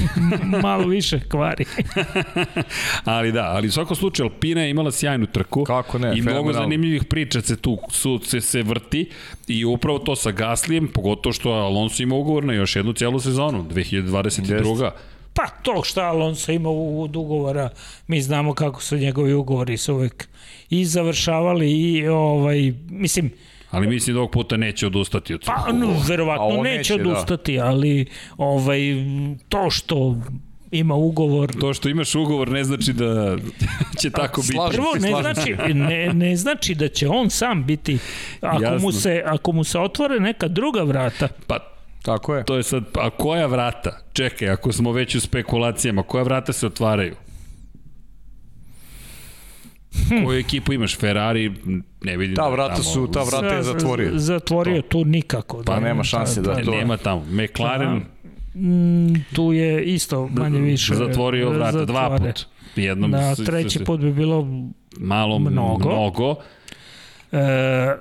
Malo 0.62 0.86
više 0.86 1.20
kvari. 1.28 1.64
ali 3.04 3.32
da, 3.32 3.44
ali 3.44 3.68
u 3.68 3.72
svakom 3.72 3.96
slučaju 3.96 4.28
Alpina 4.28 4.62
je 4.62 4.70
imala 4.70 4.92
sjajnu 4.92 5.26
trku. 5.26 5.64
Kako 5.64 5.98
ne, 5.98 6.18
I 6.18 6.22
mnogo 6.22 6.52
zanimljivih 6.52 7.04
priča 7.04 7.40
se 7.40 7.56
tu 7.56 7.78
su, 7.90 8.20
se, 8.24 8.40
se 8.40 8.62
vrti 8.62 9.10
i 9.48 9.64
upravo 9.64 9.98
to 9.98 10.16
sa 10.16 10.30
Gaslijem, 10.30 10.88
pogotovo 10.88 11.32
što 11.32 11.50
Alonso 11.50 12.02
ima 12.02 12.14
ugovor 12.14 12.44
na 12.44 12.52
još 12.52 12.76
jednu 12.76 12.92
cijelu 12.92 13.20
sezonu, 13.20 13.64
2022. 13.64 14.90
Pa 15.34 15.46
to 15.62 15.82
šta 15.84 16.02
Alonso 16.02 16.52
ima 16.52 16.68
u 16.68 17.02
od 17.02 17.16
ugovora, 17.16 17.70
mi 18.06 18.22
znamo 18.22 18.54
kako 18.54 18.82
su 18.82 18.96
njegovi 18.96 19.34
ugovori 19.34 19.76
su 19.76 19.94
uvek 19.94 20.28
i 20.72 20.84
završavali 20.84 21.70
i 21.72 22.08
ovaj, 22.08 22.72
mislim, 22.90 23.30
Ali 23.70 23.86
mislim 23.86 24.14
da 24.14 24.20
ovog 24.20 24.30
puta 24.30 24.56
neće 24.56 24.86
odustati 24.86 25.34
od 25.34 25.44
pa 25.46 25.72
no, 25.72 25.94
verovatno 26.08 26.62
neće, 26.62 26.76
neće, 26.78 26.96
da. 26.96 27.10
odustati, 27.10 27.60
ali 27.60 28.06
ovaj, 28.36 28.80
to 29.48 29.70
što 29.70 30.16
ima 30.70 30.94
ugovor 30.94 31.52
To 31.60 31.74
što 31.74 31.88
imaš 31.88 32.14
ugovor 32.14 32.48
ne 32.50 32.64
znači 32.64 32.92
da 32.92 33.36
će 34.00 34.10
tako 34.10 34.42
biti. 34.42 34.58
Prvo, 34.70 34.92
ne 35.00 35.22
znači, 35.22 35.54
ne, 35.74 36.14
ne 36.14 36.36
znači 36.36 36.74
da 36.74 36.88
će 36.88 37.08
on 37.08 37.30
sam 37.30 37.64
biti, 37.64 37.98
ako 38.40 38.62
Jasno. 38.62 38.78
mu, 38.78 38.92
se, 38.92 39.22
ako 39.26 39.52
mu 39.52 39.64
se 39.64 39.78
otvore 39.78 40.20
neka 40.20 40.48
druga 40.48 40.82
vrata, 40.82 41.28
Pa 41.46 41.58
Tako 42.02 42.34
je. 42.34 42.44
to 42.44 42.56
je 42.56 42.62
sad, 42.62 42.84
a 42.94 43.10
koja 43.10 43.46
vrata? 43.46 43.98
Čekaj, 44.12 44.50
ako 44.50 44.72
smo 44.72 44.92
već 44.92 45.14
u 45.14 45.20
spekulacijama, 45.20 46.02
koja 46.02 46.24
vrata 46.24 46.52
se 46.52 46.66
otvaraju? 46.66 47.14
Koju 50.24 50.38
ekipu 50.38 50.72
imaš? 50.72 50.96
Ferrari, 50.96 51.52
ne 52.00 52.16
vidim 52.16 52.36
Ta 52.36 52.42
da 52.42 52.48
vrata 52.48 52.72
tamo. 52.72 52.84
su, 52.84 53.08
ta 53.08 53.22
vrata 53.22 53.46
je 53.46 53.62
za- 53.62 53.72
zatvorio. 53.72 54.10
Zatvorio 54.14 54.82
tu 54.82 55.04
nikako. 55.04 55.62
Pa 55.62 55.80
nema 55.80 56.04
šanse 56.04 56.40
da 56.42 56.54
Ne, 56.54 56.62
to- 56.62 56.70
nema 56.70 56.96
tamo. 56.96 57.22
McLaren 57.22 58.02
Mm, 58.54 59.14
tu 59.34 59.52
je 59.52 59.84
isto 59.84 60.28
manje 60.28 60.60
više 60.60 60.94
zatvorio 60.94 61.50
vrata 61.50 61.84
dva 61.84 62.10
zatvore. 62.10 62.32
put. 62.32 62.46
Jednom 62.76 63.10
Na 63.10 63.34
se- 63.34 63.44
treći 63.44 63.84
put 63.84 64.00
bi 64.00 64.12
bilo 64.12 64.46
malo 64.98 65.38
mnogo. 65.40 65.88
mnogo. 65.88 66.34
e, 67.32 67.36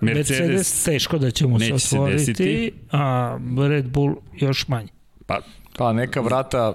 Mercedes, 0.01 0.29
Mercedes 0.39 0.83
teško 0.83 1.17
da 1.17 1.31
će 1.31 1.47
mu 1.47 1.59
se 1.59 1.65
neće 1.65 1.79
se 1.79 1.95
otvoriti, 1.95 2.17
desiti. 2.17 2.71
a 2.91 3.37
Red 3.59 3.87
Bull 3.87 4.15
još 4.33 4.67
manje. 4.67 4.87
Pa, 5.25 5.39
Pa 5.77 5.93
neka 5.93 6.21
vrata 6.21 6.73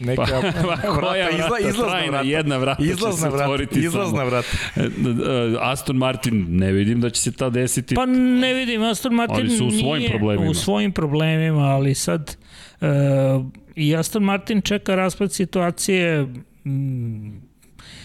neka 0.00 0.22
Pa, 0.22 0.76
koja 1.00 1.26
vrata, 1.26 1.36
izla, 1.36 1.48
vrata? 1.48 1.68
izlazna 1.68 1.88
Trajna 1.90 2.10
vrata. 2.10 2.28
jedna 2.28 2.56
vrata 2.56 2.82
će 2.82 2.88
izlazna 2.90 3.16
se 3.16 3.28
vrata, 3.28 3.44
otvoriti 3.44 3.80
izlazna 3.80 4.18
samo. 4.18 4.30
vrata. 4.30 4.48
E, 4.76 4.80
e, 4.80 5.56
Aston 5.60 5.96
Martin, 5.96 6.46
ne 6.48 6.72
vidim 6.72 7.00
da 7.00 7.10
će 7.10 7.20
se 7.20 7.32
ta 7.32 7.50
desiti. 7.50 7.94
Pa 7.94 8.06
ne 8.06 8.54
vidim, 8.54 8.82
Aston 8.82 9.14
Martin 9.14 9.40
Oni 9.40 9.50
su 9.50 9.66
u 9.66 9.70
svojim 9.70 9.98
nije 9.98 10.10
problemima. 10.10 10.50
u 10.50 10.54
svojim 10.54 10.92
problemima, 10.92 11.62
ali 11.62 11.94
sad 11.94 12.36
e, 12.80 12.86
i 13.76 13.96
Aston 13.96 14.22
Martin 14.22 14.62
čeka 14.62 14.94
raspad 14.94 15.32
situacije 15.32 16.26
mm, 16.66 17.40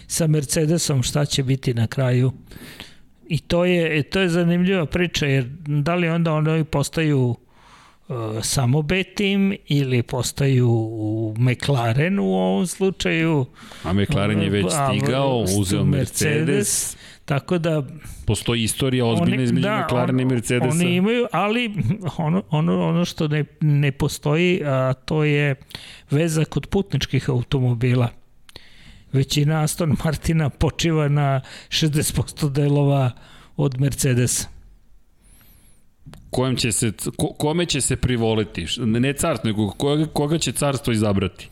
sa 0.08 0.28
Mercedesom 0.28 1.04
šta 1.04 1.26
će 1.26 1.44
biti 1.44 1.74
na 1.74 1.88
kraju. 1.88 2.32
I 3.28 3.40
to 3.40 3.66
je, 3.66 4.04
to 4.04 4.20
je 4.20 4.30
zanimljiva 4.30 4.86
priča, 4.86 5.26
jer 5.26 5.44
da 5.68 5.96
li 5.96 6.10
onda 6.10 6.34
oni 6.34 6.64
postaju 6.64 7.20
uh, 7.20 7.36
samo 8.44 8.82
B 8.82 9.04
tim 9.04 9.56
ili 9.68 10.04
postaju 10.04 10.70
u 10.70 11.36
McLaren 11.38 12.20
u 12.20 12.34
ovom 12.34 12.68
slučaju. 12.68 13.46
A 13.84 13.94
McLaren 13.94 14.42
je 14.42 14.50
već 14.50 14.66
stigao, 14.66 15.48
st- 15.48 15.60
uzeo 15.60 15.86
Mercedes. 15.86 16.98
Tako 17.26 17.58
da 17.58 17.84
Postoji 18.26 18.64
istorija 18.64 19.06
ozbiljna 19.06 19.44
između 19.44 19.68
McLarena 19.86 20.22
i 20.22 20.26
Mercedesa. 20.26 20.70
Oni 20.70 20.96
imaju, 20.96 21.28
ali 21.32 21.74
ono, 22.18 22.44
ono, 22.50 22.88
ono 22.88 23.06
što 23.06 23.28
ne, 23.28 23.46
ne 23.62 23.92
postoji, 23.92 24.62
a 24.66 24.94
to 24.94 25.24
je 25.24 25.56
veza 26.12 26.46
kod 26.46 26.68
putničkih 26.68 27.30
automobila. 27.30 28.10
Većina 29.12 29.64
Aston 29.64 29.96
Martina 30.06 30.50
počiva 30.50 31.08
na 31.08 31.42
60% 31.70 32.50
delova 32.52 33.12
od 33.58 33.80
Mercedesa. 33.80 34.57
Kojem 36.30 36.56
će 36.56 36.72
se, 36.72 36.92
ko, 37.18 37.28
kome 37.28 37.66
će 37.66 37.82
se 37.82 37.96
privoliti? 37.96 38.66
Ne 38.80 39.14
carstvo, 39.14 39.48
nego 39.48 39.70
koga, 39.70 40.06
koga 40.06 40.38
će 40.38 40.52
carstvo 40.52 40.94
izabrati? 40.94 41.50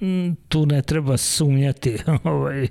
Mm, 0.00 0.32
Tu 0.48 0.66
ne 0.66 0.82
treba 0.82 1.16
sumnjati. 1.16 1.98
ovaj. 2.24 2.68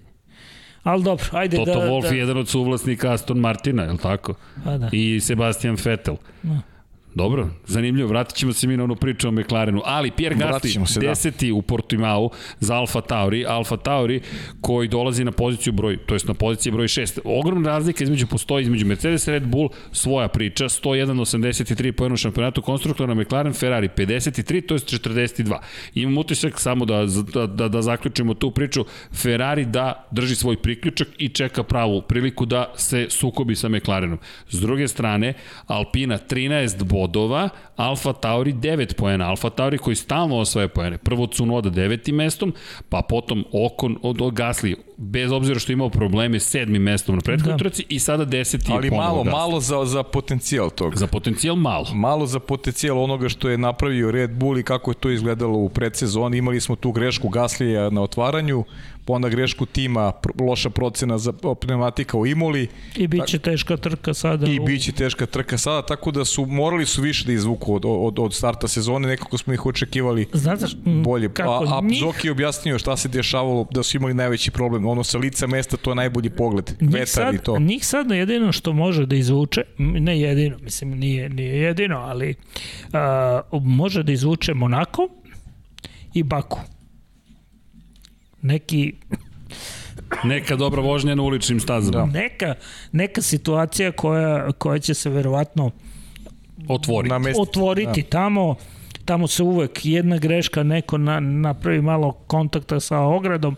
Ali 0.83 1.03
dobro, 1.03 1.25
ajde 1.31 1.57
Toto 1.57 1.79
da... 1.79 1.87
Wolff 1.87 2.01
da, 2.01 2.07
je 2.07 2.17
jedan 2.17 2.37
od 2.37 2.47
suvlasnika 2.47 3.13
Aston 3.13 3.37
Martina, 3.37 3.83
je 3.83 3.91
li 3.91 3.97
tako? 3.97 4.35
Pa 4.63 4.77
da. 4.77 4.89
I 4.91 5.19
Sebastian 5.19 5.77
Vettel. 5.85 6.15
Da. 6.43 6.61
Dobro, 7.17 7.49
zanimljivo, 7.65 8.09
vratit 8.09 8.35
ćemo 8.35 8.53
se 8.53 8.67
mi 8.67 8.77
na 8.77 8.83
onu 8.83 8.95
priču 8.95 9.27
o 9.27 9.31
McLarenu, 9.31 9.81
ali 9.85 10.11
Pierre 10.11 10.35
Gasly, 10.35 10.85
se, 10.85 10.99
da. 10.99 11.07
deseti 11.07 11.51
u 11.51 11.61
Portimao 11.61 12.29
za 12.59 12.75
Alfa 12.75 13.01
Tauri, 13.01 13.45
Alfa 13.45 13.77
Tauri 13.77 14.21
koji 14.61 14.87
dolazi 14.87 15.23
na 15.23 15.31
poziciju 15.31 15.73
broj, 15.73 15.97
to 15.97 16.15
jest 16.15 16.27
na 16.27 16.33
poziciji 16.33 16.71
broj 16.71 16.87
6. 16.87 17.19
Ogromna 17.25 17.69
razlika 17.69 18.03
između 18.03 18.27
postoji 18.27 18.63
između 18.63 18.85
Mercedes 18.85 19.27
Red 19.27 19.47
Bull, 19.47 19.69
svoja 19.91 20.27
priča, 20.27 20.65
101-83 20.65 21.91
po 21.91 22.03
jednom 22.03 22.17
šampionatu 22.17 22.61
konstruktora, 22.61 23.13
McLaren, 23.13 23.53
Ferrari 23.53 23.89
53, 23.97 24.67
to 24.67 24.75
jest 24.75 24.87
42. 24.87 25.57
Imam 25.93 26.17
utisak 26.17 26.59
samo 26.59 26.85
da, 26.85 27.05
da, 27.33 27.47
da, 27.47 27.67
da 27.67 27.81
zaključimo 27.81 28.33
tu 28.33 28.51
priču, 28.51 28.85
Ferrari 29.13 29.65
da 29.65 30.07
drži 30.11 30.35
svoj 30.35 30.61
priključak 30.61 31.07
i 31.17 31.29
čeka 31.29 31.63
pravu 31.63 32.01
priliku 32.01 32.45
da 32.45 32.73
se 32.75 33.07
sukobi 33.09 33.55
sa 33.55 33.69
McLarenom. 33.69 34.17
S 34.49 34.59
druge 34.59 34.87
strane, 34.87 35.33
Alpina 35.67 36.17
13 36.29 36.83
bodova, 36.83 37.06
Alfa 37.75 38.13
Tauri 38.13 38.53
9 38.53 38.93
poena, 38.93 39.29
Alfa 39.29 39.49
Tauri 39.49 39.77
koji 39.77 39.95
stalno 39.95 40.37
osvaja 40.37 40.67
poene. 40.67 40.97
Prvo 40.97 41.27
Cunoda 41.27 41.69
devetim 41.69 42.15
mestom, 42.15 42.53
pa 42.89 43.01
potom 43.09 43.45
Okon 43.51 43.97
od, 44.01 44.21
od 44.21 44.33
Gasly, 44.33 44.75
bez 44.97 45.31
obzira 45.31 45.59
što 45.59 45.71
je 45.71 45.73
imao 45.73 45.89
probleme 45.89 46.39
sedmim 46.39 46.81
mestom 46.81 47.15
na 47.15 47.21
prethodnoj 47.21 47.53
da. 47.53 47.57
trci 47.57 47.85
i 47.89 47.99
sada 47.99 48.25
deseti 48.25 48.71
Ali 48.71 48.91
malo, 48.91 49.23
Gasly. 49.23 49.31
malo 49.31 49.59
za, 49.59 49.85
za 49.85 50.03
potencijal 50.03 50.69
toga. 50.69 50.95
Za 50.95 51.07
potencijal 51.07 51.55
malo. 51.55 51.85
Malo 51.93 52.25
za 52.25 52.39
potencijal 52.39 53.03
onoga 53.03 53.29
što 53.29 53.49
je 53.49 53.57
napravio 53.57 54.11
Red 54.11 54.31
Bull 54.31 54.57
i 54.57 54.63
kako 54.63 54.91
je 54.91 54.95
to 54.95 55.09
izgledalo 55.09 55.57
u 55.57 55.69
predsezoni. 55.69 56.37
Imali 56.37 56.61
smo 56.61 56.75
tu 56.75 56.91
grešku 56.91 57.29
Gaslija 57.29 57.89
na 57.89 58.01
otvaranju, 58.01 58.63
onda 59.13 59.29
grešku 59.29 59.65
tima, 59.65 60.11
loša 60.39 60.69
procena 60.69 61.17
za 61.17 61.33
pneumatika 61.61 62.17
u 62.17 62.25
Imoli. 62.25 62.67
I 62.95 63.07
bit 63.07 63.25
će 63.25 63.39
teška 63.39 63.77
trka 63.77 64.13
sada. 64.13 64.47
I 64.47 64.59
bit 64.59 64.83
će 64.83 64.91
teška 64.91 65.25
trka 65.25 65.57
sada, 65.57 65.81
tako 65.81 66.11
da 66.11 66.25
su 66.25 66.45
morali 66.45 66.85
su 66.85 67.01
više 67.01 67.25
da 67.25 67.31
izvuku 67.31 67.75
od, 67.75 67.83
od, 67.85 68.19
od 68.19 68.33
starta 68.33 68.67
sezone, 68.67 69.07
nekako 69.07 69.37
smo 69.37 69.53
ih 69.53 69.65
očekivali 69.65 70.27
Znate, 70.33 70.65
bolje. 70.85 71.29
kako 71.33 71.65
a, 71.65 71.77
a 71.77 71.81
njih... 71.81 71.99
Zoki 71.99 72.27
je 72.27 72.31
objasnio 72.31 72.79
šta 72.79 72.97
se 72.97 73.07
dešavalo, 73.07 73.67
da 73.71 73.83
su 73.83 73.97
imali 73.97 74.13
najveći 74.13 74.51
problem. 74.51 74.85
Ono 74.85 75.03
sa 75.03 75.17
lica 75.17 75.47
mesta, 75.47 75.77
to 75.77 75.91
je 75.91 75.95
najbolji 75.95 76.29
pogled. 76.29 76.71
Njih 76.81 76.93
Vetar 76.93 77.07
sad, 77.07 77.35
i 77.35 77.37
to. 77.37 77.59
Njih 77.59 77.85
sad 77.85 78.11
jedino 78.11 78.51
što 78.51 78.73
može 78.73 79.05
da 79.05 79.15
izvuče, 79.15 79.61
ne 79.77 80.19
jedino, 80.19 80.57
mislim 80.57 80.89
nije, 80.89 81.29
nije 81.29 81.61
jedino, 81.61 81.97
ali 81.97 82.35
uh, 83.51 83.63
može 83.63 84.03
da 84.03 84.11
izvuče 84.11 84.53
Monako 84.53 85.09
i 86.13 86.23
Baku 86.23 86.59
neki 88.47 88.93
Neka 90.23 90.55
dobra 90.55 90.81
vožnja 90.81 91.15
na 91.15 91.23
uličnim 91.23 91.59
stazama. 91.59 91.97
Da. 91.97 92.05
Neka, 92.05 92.55
neka 92.91 93.21
situacija 93.21 93.91
koja, 93.91 94.51
koja 94.51 94.79
će 94.79 94.93
se 94.93 95.09
verovatno 95.09 95.71
otvoriti, 96.67 97.09
Namestiti, 97.09 97.41
otvoriti 97.49 98.01
da. 98.01 98.09
tamo 98.09 98.55
tamo 99.05 99.27
se 99.27 99.43
uvek 99.43 99.85
jedna 99.85 100.17
greška 100.17 100.63
neko 100.63 100.97
na, 100.97 101.19
napravi 101.19 101.81
malo 101.81 102.11
kontakta 102.11 102.79
sa 102.79 102.99
ogradom 102.99 103.55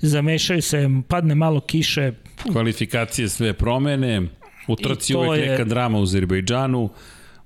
zamešaju 0.00 0.62
se, 0.62 0.88
padne 1.08 1.34
malo 1.34 1.60
kiše 1.60 2.12
kvalifikacije 2.52 3.28
sve 3.28 3.52
promene 3.52 4.22
u 4.68 4.76
trci 4.76 5.14
uvek 5.14 5.40
je... 5.40 5.50
neka 5.50 5.64
drama 5.64 5.98
u 5.98 6.02
Azerbejdžanu 6.02 6.90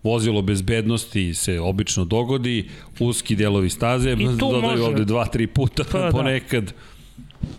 vozilo 0.04 0.42
bezbednosti 0.42 1.34
se 1.34 1.60
obično 1.60 2.04
dogodi, 2.04 2.68
uski 2.98 3.36
delovi 3.36 3.70
staze, 3.70 4.16
dodaju 4.16 4.62
može... 4.62 4.82
ovde 4.82 5.04
dva, 5.04 5.26
tri 5.26 5.46
puta 5.46 5.84
pa, 5.92 6.08
ponekad. 6.12 6.64
Da 6.64 6.93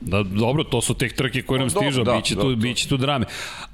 Da, 0.02 0.24
dobro, 0.24 0.64
to 0.64 0.82
su 0.82 0.94
tek 0.94 1.14
trke 1.14 1.42
koje 1.42 1.60
nam 1.60 1.70
stižu, 1.70 2.04
da, 2.04 2.14
biće, 2.14 2.36
tu, 2.36 2.56
biće 2.56 2.90
tu 2.90 2.98
drame. 2.98 3.26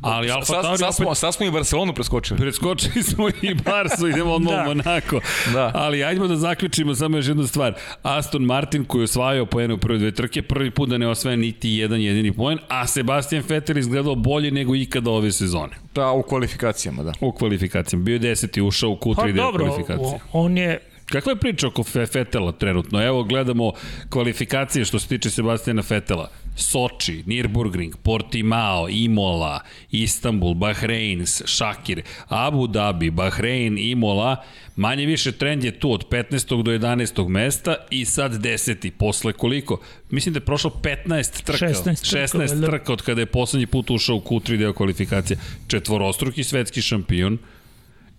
Ali 0.01 0.31
Alfa 0.31 0.61
Tauri 0.61 0.77
sad, 0.77 1.05
opet... 1.07 1.17
Sad 1.17 1.33
smo 1.33 1.45
i 1.45 1.51
Barcelonu 1.51 1.93
preskočili. 1.93 2.39
Preskočili 2.39 3.03
smo 3.03 3.29
i 3.29 3.53
Barsu, 3.65 4.07
idemo 4.07 4.33
odmah 4.33 4.53
da. 4.53 4.61
u 4.61 4.65
Monako. 4.65 5.19
Da. 5.53 5.71
Ali 5.75 6.03
ajdemo 6.03 6.27
da 6.27 6.35
zaključimo 6.35 6.95
samo 6.95 7.17
još 7.17 7.27
jednu 7.27 7.47
stvar. 7.47 7.73
Aston 8.03 8.43
Martin 8.43 8.85
koji 8.85 9.01
je 9.01 9.03
osvajao 9.03 9.45
poene 9.45 9.73
u 9.73 9.77
prve 9.77 9.97
dve 9.97 10.11
trke, 10.11 10.41
prvi 10.41 10.71
put 10.71 10.89
da 10.89 10.97
ne 10.97 11.07
osvaja 11.07 11.37
niti 11.37 11.69
jedan 11.69 12.01
jedini 12.01 12.31
poen, 12.31 12.57
a 12.67 12.87
Sebastian 12.87 13.43
Vettel 13.49 13.77
izgledao 13.77 14.15
bolje 14.15 14.51
nego 14.51 14.75
ikada 14.75 15.11
ove 15.11 15.31
sezone. 15.31 15.73
Da, 15.95 16.11
u 16.11 16.23
kvalifikacijama, 16.23 17.03
da. 17.03 17.13
U 17.21 17.31
kvalifikacijama. 17.31 18.03
Bio 18.03 18.13
je 18.13 18.19
deseti, 18.19 18.61
ušao 18.61 18.89
u 18.89 18.95
Q3 18.95 19.15
pa, 19.15 19.31
dobro, 19.31 19.65
kvalifikacije. 19.65 20.19
on 20.33 20.57
je 20.57 20.90
Kakva 21.11 21.31
je 21.31 21.35
priča 21.35 21.67
oko 21.67 21.83
Fetela 21.83 22.51
trenutno? 22.51 23.03
Evo 23.03 23.23
gledamo 23.23 23.71
kvalifikacije 24.09 24.85
što 24.85 24.99
se 24.99 25.07
tiče 25.07 25.29
Sebastijana 25.29 25.81
Fetela. 25.81 26.29
Soči, 26.55 27.23
Nürburgring, 27.27 27.95
Portimao, 28.03 28.89
Imola, 28.89 29.59
Istanbul, 29.91 30.53
Bahrein, 30.53 31.25
Šakir, 31.45 32.01
Abu 32.27 32.67
Dhabi, 32.67 33.09
Bahrein, 33.09 33.77
Imola, 33.77 34.43
manje 34.75 35.05
više 35.05 35.31
trend 35.31 35.63
je 35.63 35.79
tu 35.79 35.91
od 35.91 36.09
15. 36.09 36.63
do 36.63 36.71
11. 36.71 37.27
mesta 37.27 37.75
i 37.89 38.05
sad 38.05 38.31
10. 38.31 38.91
Posle 38.97 39.33
koliko? 39.33 39.79
Mislim 40.09 40.33
da 40.33 40.37
je 40.37 40.45
prošlo 40.45 40.71
15 40.83 41.43
trka. 41.43 41.65
16 41.65 41.83
trka, 41.83 42.37
16 42.37 42.65
trka 42.65 42.93
od 42.93 43.01
kada 43.01 43.21
je 43.21 43.25
poslednji 43.25 43.65
put 43.65 43.89
ušao 43.89 44.15
u 44.15 44.21
Q3 44.21 44.57
deo 44.57 44.73
kvalifikacije. 44.73 45.37
Četvorostruki 45.67 46.43
svetski 46.43 46.81
šampion, 46.81 47.37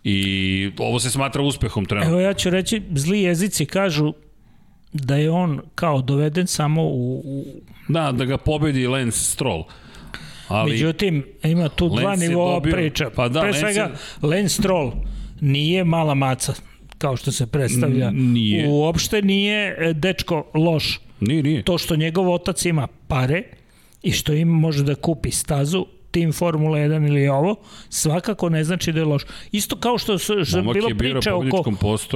I 0.04 0.70
ovo 0.78 1.00
se 1.00 1.10
smatra 1.10 1.42
uspehom 1.42 1.84
trenutno. 1.84 2.12
Evo 2.12 2.20
ja 2.20 2.34
ću 2.34 2.50
reći, 2.50 2.82
zli 2.94 3.22
jezici 3.22 3.66
kažu 3.66 4.12
da 4.92 5.16
je 5.16 5.30
on 5.30 5.60
kao 5.74 6.02
doveden 6.02 6.46
samo 6.46 6.82
u... 6.82 7.22
u... 7.24 7.44
Da, 7.88 8.12
da 8.12 8.24
ga 8.24 8.36
pobedi 8.36 8.86
Lance 8.86 9.18
Stroll. 9.18 9.64
Ali 10.48 10.70
Međutim, 10.70 11.24
ima 11.42 11.68
tu 11.68 11.86
Lance 11.86 12.02
dva 12.02 12.16
nivoa 12.16 12.54
dobio, 12.54 12.72
priča. 12.72 13.10
Pa 13.16 13.28
da, 13.28 13.40
Pre 13.40 13.50
Lance 13.50 13.60
svega, 13.60 13.80
je... 13.80 14.28
Lance 14.28 14.48
Stroll 14.48 14.92
nije 15.40 15.84
mala 15.84 16.14
maca, 16.14 16.54
kao 16.98 17.16
što 17.16 17.32
se 17.32 17.46
predstavlja. 17.46 18.10
Nije. 18.10 18.68
Uopšte 18.68 19.22
nije 19.22 19.76
e, 19.78 19.92
dečko 19.92 20.50
loš. 20.54 21.00
Nije, 21.20 21.42
nije. 21.42 21.62
To 21.62 21.78
što 21.78 21.96
njegov 21.96 22.32
otac 22.32 22.64
ima 22.64 22.88
pare 23.08 23.42
i 24.02 24.12
što 24.12 24.32
im 24.32 24.48
može 24.48 24.84
da 24.84 24.94
kupi 24.94 25.30
stazu, 25.30 25.86
tim 26.12 26.32
Formula 26.32 26.78
1 26.78 27.08
ili 27.08 27.28
ovo, 27.28 27.56
svakako 27.88 28.48
ne 28.48 28.64
znači 28.64 28.92
da 28.92 28.98
je 28.98 29.04
loš. 29.04 29.22
Isto 29.52 29.76
kao 29.76 29.98
što 29.98 30.18
što 30.18 30.62
bilo 30.62 30.88
priča 30.98 31.34
oko, 31.34 31.64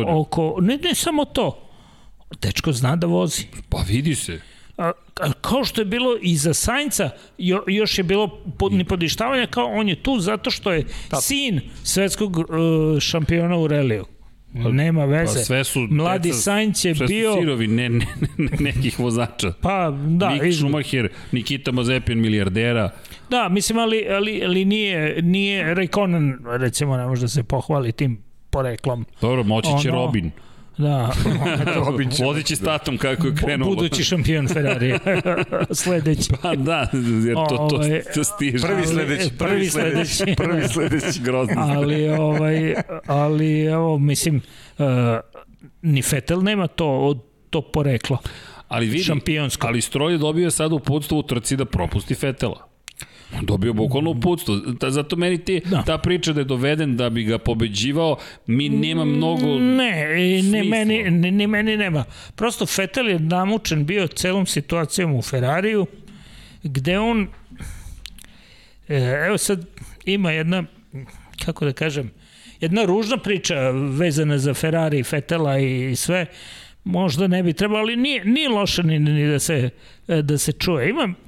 oko... 0.07 0.57
Ne, 0.61 0.77
ne 0.77 0.95
samo 0.95 1.25
to. 1.25 1.63
Dečko 2.43 2.73
zna 2.73 2.97
da 2.97 3.07
vozi. 3.07 3.43
Pa 3.69 3.79
vidi 3.89 4.15
se. 4.15 4.41
A, 4.79 4.93
a, 5.21 5.33
kao 5.33 5.65
što 5.65 5.81
je 5.81 5.85
bilo 5.85 6.19
i 6.23 6.37
za 6.37 6.55
Sainca, 6.55 7.11
jo, 7.39 7.65
još 7.67 7.99
je 7.99 8.05
bilo 8.05 8.29
pod, 8.59 8.73
nipodištavanja, 8.73 9.47
kao 9.47 9.67
on 9.67 9.89
je 9.89 10.03
tu 10.03 10.19
zato 10.21 10.51
što 10.51 10.73
je 10.73 10.85
Ta. 11.09 11.21
sin 11.21 11.61
svetskog 11.83 12.37
uh, 12.39 12.45
šampiona 13.01 13.57
u 13.57 13.67
reliju. 13.67 14.05
Pa, 14.63 14.69
Nema 14.69 15.05
veze. 15.05 15.39
Pa 15.39 15.45
sve 15.45 15.65
su 15.65 15.81
Mladi 15.91 16.29
deca, 16.29 16.41
Sainz 16.41 16.85
je 16.85 16.95
sve 16.95 17.07
bio... 17.07 17.33
Sve 17.33 17.41
su 17.41 17.41
sirovi, 17.41 17.67
ne, 17.67 17.89
ne, 17.89 18.07
ne, 18.37 18.51
nekih 18.61 19.01
vozača. 19.01 19.53
Pa, 19.61 19.91
da. 20.07 20.31
Nik 20.31 20.43
iz... 20.45 20.59
Schumacher, 20.59 21.09
Nikita 21.33 21.73
Mazepin, 21.73 22.21
milijardera. 22.21 22.91
Da, 23.31 23.49
mislim, 23.49 23.79
ali, 23.79 24.07
ali, 24.11 24.43
ali 24.45 24.65
nije, 24.65 25.23
nije 25.23 25.75
Raikkonen, 25.75 26.39
recimo, 26.47 26.97
ne 26.97 27.07
može 27.07 27.21
da 27.21 27.29
se 27.29 27.43
pohvali 27.43 27.93
tim 27.93 28.23
poreklom. 28.51 29.07
Dobro, 29.21 29.43
moći 29.43 29.69
će 29.83 29.91
ono, 29.91 30.05
Robin. 30.05 30.31
Da. 30.77 31.13
Robin 31.87 32.11
će 32.11 32.25
Vodići 32.25 32.55
da. 32.55 32.57
statom 32.57 32.99
kako 32.99 33.27
je 33.27 33.35
krenulo. 33.35 33.75
Budući 33.75 34.05
šampion 34.05 34.49
Ferrari. 34.49 34.95
sledeći. 35.83 36.31
Pa 36.43 36.55
da, 36.55 36.89
jer 37.27 37.35
to, 37.35 37.69
to, 37.71 37.77
ovaj, 37.77 38.03
to 38.15 38.25
stiže. 38.25 38.67
Prvi 38.67 38.87
sledeći. 38.87 39.31
Prvi 39.39 39.71
sledeći. 39.71 40.35
Prvi 40.37 40.69
sledeći. 40.69 41.21
Grozno. 41.27 41.55
ali, 41.59 42.09
ovaj, 42.09 42.75
ali, 43.07 43.65
evo, 43.65 43.99
mislim, 43.99 44.43
uh, 44.79 44.87
ni 45.83 46.03
Fetel 46.03 46.43
nema 46.43 46.67
to, 46.67 47.15
to 47.51 47.61
poreklo. 47.63 48.19
Ali 48.69 48.87
vidi, 48.87 49.05
šampionsko. 49.05 49.67
ali 49.67 49.81
Stroj 49.81 50.13
je 50.13 50.19
dobio 50.19 50.51
sad 50.51 50.73
u 50.73 50.79
podstavu 50.79 51.23
trci 51.23 51.57
da 51.57 51.65
propusti 51.65 52.15
Fetela. 52.15 52.66
Dobio 53.43 53.73
bukvalno 53.73 54.11
uputstvo. 54.11 54.57
Da, 54.57 54.91
zato 54.91 55.17
meni 55.17 55.45
ti, 55.45 55.61
da. 55.65 55.83
ta 55.83 55.99
priča 55.99 56.33
da 56.33 56.41
je 56.41 56.45
doveden 56.45 56.97
da 56.97 57.11
bi 57.11 57.25
ga 57.25 57.39
pobeđivao, 57.39 58.17
mi 58.47 58.69
nema 58.69 59.05
mnogo 59.05 59.59
Ne, 59.59 60.07
ne 60.43 60.65
meni, 60.65 61.11
ne, 61.11 61.31
ne, 61.31 61.47
meni 61.47 61.77
nema. 61.77 62.05
Prosto 62.35 62.67
Fetel 62.67 63.09
je 63.09 63.19
namučen 63.19 63.87
bio 63.87 64.07
celom 64.07 64.47
situacijom 64.47 65.15
u 65.15 65.23
Ferrariju, 65.23 65.87
gde 66.63 66.99
on, 66.99 67.29
e, 68.89 68.97
evo 69.27 69.39
sad 69.39 69.67
ima 70.05 70.31
jedna, 70.31 70.65
kako 71.45 71.65
da 71.65 71.73
kažem, 71.73 72.11
jedna 72.61 72.85
ružna 72.85 73.17
priča 73.17 73.71
vezana 73.71 74.39
za 74.39 74.55
Ferrari, 74.55 75.03
Fetela 75.03 75.59
i 75.59 75.97
sve, 75.97 76.27
možda 76.85 77.27
ne 77.27 77.43
bi 77.43 77.53
trebalo, 77.53 77.81
ali 77.81 77.97
nije, 77.97 78.25
nije 78.25 78.49
loše 78.49 78.83
ni, 78.83 78.99
ni 78.99 79.29
da, 79.29 79.39
se, 79.39 79.71
da 80.07 80.39
se 80.39 80.53
čuje. 80.53 80.91
Imam 80.91 81.26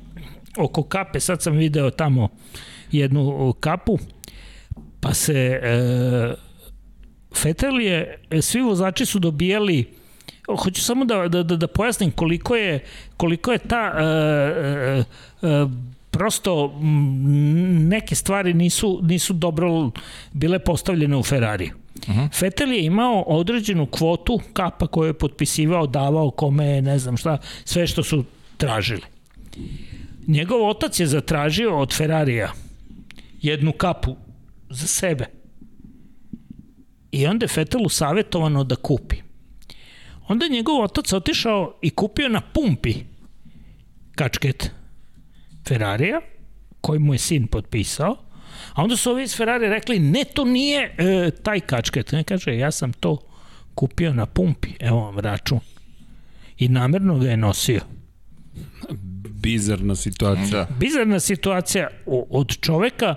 oko 0.58 0.82
kape, 0.82 1.20
sad 1.20 1.42
sam 1.42 1.56
video 1.56 1.90
tamo 1.90 2.28
jednu 2.92 3.54
kapu, 3.60 3.98
pa 5.00 5.14
se 5.14 5.60
e, 5.62 6.34
Fetel 7.34 7.80
je, 7.80 8.18
svi 8.40 8.60
vozači 8.60 9.06
su 9.06 9.18
dobijali 9.18 9.98
hoću 10.56 10.82
samo 10.82 11.04
da, 11.04 11.28
da, 11.28 11.42
da, 11.42 11.56
da 11.56 11.66
pojasnim 11.66 12.10
koliko 12.10 12.56
je, 12.56 12.84
koliko 13.16 13.52
je 13.52 13.58
ta 13.58 13.94
e, 13.98 14.02
e, 14.02 15.04
e, 15.42 15.66
prosto 16.10 16.80
neke 17.88 18.14
stvari 18.14 18.54
nisu, 18.54 19.00
nisu 19.02 19.32
dobro 19.32 19.90
bile 20.32 20.58
postavljene 20.58 21.16
u 21.16 21.22
Ferrari. 21.22 21.70
Uh 22.08 22.14
-huh. 22.14 22.38
Fetel 22.38 22.72
je 22.72 22.84
imao 22.84 23.22
određenu 23.26 23.86
kvotu 23.86 24.40
kapa 24.52 24.86
koju 24.86 25.06
je 25.06 25.18
potpisivao, 25.18 25.86
davao 25.86 26.30
kome 26.30 26.82
ne 26.82 26.98
znam 26.98 27.16
šta, 27.16 27.38
sve 27.64 27.86
što 27.86 28.02
su 28.02 28.24
tražili. 28.56 29.02
Njegov 30.28 30.68
otac 30.68 31.00
je 31.00 31.06
zatražio 31.06 31.78
od 31.78 31.96
Ferrarija 31.96 32.52
jednu 33.40 33.72
kapu 33.72 34.16
za 34.70 34.86
sebe. 34.86 35.26
I 37.12 37.26
onda 37.26 37.44
je 37.44 37.48
Fetelu 37.48 37.88
savjetovano 37.88 38.64
da 38.64 38.76
kupi. 38.76 39.16
Onda 40.28 40.44
je 40.44 40.50
njegov 40.50 40.82
otac 40.82 41.12
otišao 41.12 41.78
i 41.82 41.90
kupio 41.90 42.28
na 42.28 42.40
pumpi 42.40 42.94
kačket 44.14 44.70
Ferrarija, 45.68 46.20
koji 46.80 46.98
mu 46.98 47.14
je 47.14 47.18
sin 47.18 47.46
potpisao, 47.46 48.16
a 48.74 48.82
onda 48.82 48.96
su 48.96 49.10
ovi 49.10 49.22
iz 49.22 49.36
Ferrari 49.36 49.68
rekli, 49.68 49.98
ne, 49.98 50.24
to 50.34 50.44
nije 50.44 50.94
e, 50.98 51.30
taj 51.42 51.60
kačket. 51.60 52.12
Ne 52.12 52.24
kaže, 52.24 52.56
ja 52.56 52.70
sam 52.70 52.92
to 52.92 53.18
kupio 53.74 54.12
na 54.12 54.26
pumpi, 54.26 54.68
evo 54.80 55.00
vam 55.00 55.18
račun. 55.18 55.60
I 56.58 56.68
namerno 56.68 57.18
ga 57.18 57.30
je 57.30 57.36
nosio 57.36 57.80
bizarna 59.40 59.94
situacija. 59.94 60.64
Da. 60.64 60.74
Bizarna 60.78 61.20
situacija 61.20 61.88
od 62.30 62.56
čoveka 62.60 63.14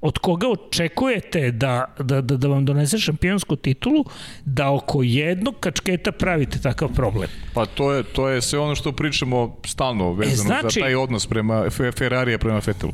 od 0.00 0.18
koga 0.18 0.48
očekujete 0.48 1.50
da, 1.50 1.94
da, 1.98 2.20
da, 2.20 2.36
da 2.36 2.48
vam 2.48 2.64
donese 2.64 2.98
šampionsku 2.98 3.56
titulu, 3.56 4.04
da 4.44 4.70
oko 4.70 5.02
jednog 5.02 5.54
kačketa 5.60 6.12
pravite 6.12 6.60
takav 6.60 6.88
problem. 6.94 7.28
Pa 7.54 7.66
to 7.66 7.92
je, 7.92 8.02
to 8.02 8.28
je 8.28 8.42
sve 8.42 8.58
ono 8.58 8.74
što 8.74 8.92
pričamo 8.92 9.56
stalno 9.66 10.12
vezano 10.12 10.54
e, 10.54 10.60
znači, 10.60 10.80
za 10.80 10.84
taj 10.84 10.94
odnos 10.94 11.26
prema 11.26 11.70
Ferrarija 11.70 12.38
prema 12.38 12.60
Fetelu. 12.60 12.92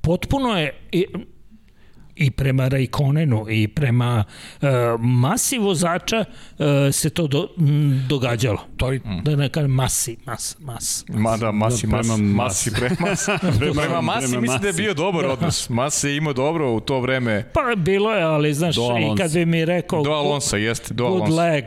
Potpuno 0.00 0.58
je, 0.58 0.88
i 2.18 2.30
prema 2.30 2.68
Raikonenu 2.68 3.46
i 3.50 3.68
prema 3.68 4.24
uh, 4.60 4.68
masi 5.00 5.58
vozača 5.58 6.24
uh, 6.58 6.66
se 6.92 7.10
to 7.10 7.26
do, 7.26 7.48
m, 7.58 8.04
događalo. 8.08 8.58
To 8.76 8.92
je, 8.92 8.98
mm. 8.98 9.22
da 9.24 9.36
ne 9.36 9.48
kažem, 9.48 9.70
masi, 9.70 10.16
mas, 10.24 10.56
mas. 10.60 11.04
Ma 11.08 11.36
da, 11.36 11.52
masi, 11.52 11.86
mas, 11.86 12.06
prema 12.06 12.22
masi, 12.34 12.70
prema, 12.70 12.96
mas, 13.08 13.26
prema, 13.58 13.82
prema 13.82 14.00
masi 14.00 14.26
prema 14.26 14.40
mislim 14.40 14.60
da 14.60 14.66
je 14.66 14.72
bio 14.72 14.94
dobar 14.94 15.22
da. 15.22 15.32
odnos. 15.32 15.68
Mas 15.68 16.04
je 16.04 16.16
imao 16.16 16.32
dobro 16.32 16.72
u 16.72 16.80
to 16.80 17.00
vreme. 17.00 17.50
Pa 17.52 17.60
bilo 17.76 18.12
je, 18.12 18.22
ali 18.22 18.54
znaš, 18.54 18.76
do 18.76 18.96
i 18.98 19.16
kad 19.16 19.32
bi 19.32 19.46
mi 19.46 19.64
rekao... 19.64 20.02
Do 20.02 20.10
Alonso, 20.10 20.56
jeste, 20.56 20.94
do 20.94 21.04
Alonso. 21.04 21.26
Good 21.26 21.38
leg. 21.38 21.64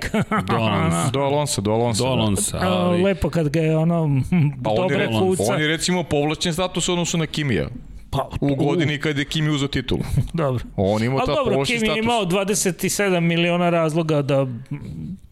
do 0.47 0.55
Alonso. 0.55 1.11
Do 1.11 1.19
Alonso, 1.19 1.61
do 1.61 1.71
Alonso. 1.71 2.03
Do 2.03 2.09
Alonso, 2.09 2.59
da. 2.59 2.69
ali... 2.69 3.03
Lepo 3.03 3.29
kad 3.29 3.49
ga 3.49 3.59
je 3.59 3.77
ono, 3.77 4.21
pa 4.63 4.69
dobre 4.75 5.07
kuca. 5.07 5.43
On 5.53 5.61
je 5.61 5.67
recimo 5.67 6.03
povlačen 6.03 6.53
status 6.53 6.89
odnosu 6.89 7.17
na 7.17 7.25
Kimija. 7.25 7.67
Pa, 8.11 8.29
u 8.41 8.55
godini 8.55 8.99
kad 8.99 9.17
je 9.17 9.25
Kimi 9.25 9.49
uzao 9.49 9.67
titulu. 9.67 10.01
dobro. 10.33 10.63
On 10.75 11.03
ima 11.03 11.19
ta 11.19 11.35
dobro, 11.35 11.63
Kimi 11.65 11.79
status. 11.79 11.97
imao 11.97 12.25
27 12.25 13.19
miliona 13.19 13.69
razloga 13.69 14.21
da, 14.21 14.47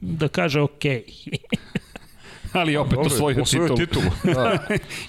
da 0.02 0.28
kaže 0.28 0.62
okej. 0.62 1.04
Okay. 1.08 1.38
ali 2.60 2.78
opet 2.78 2.96
Dobre, 2.96 3.08
osvojio 3.14 3.44
titulu. 3.44 3.78
titulu. 3.78 4.06
Da. 4.36 4.58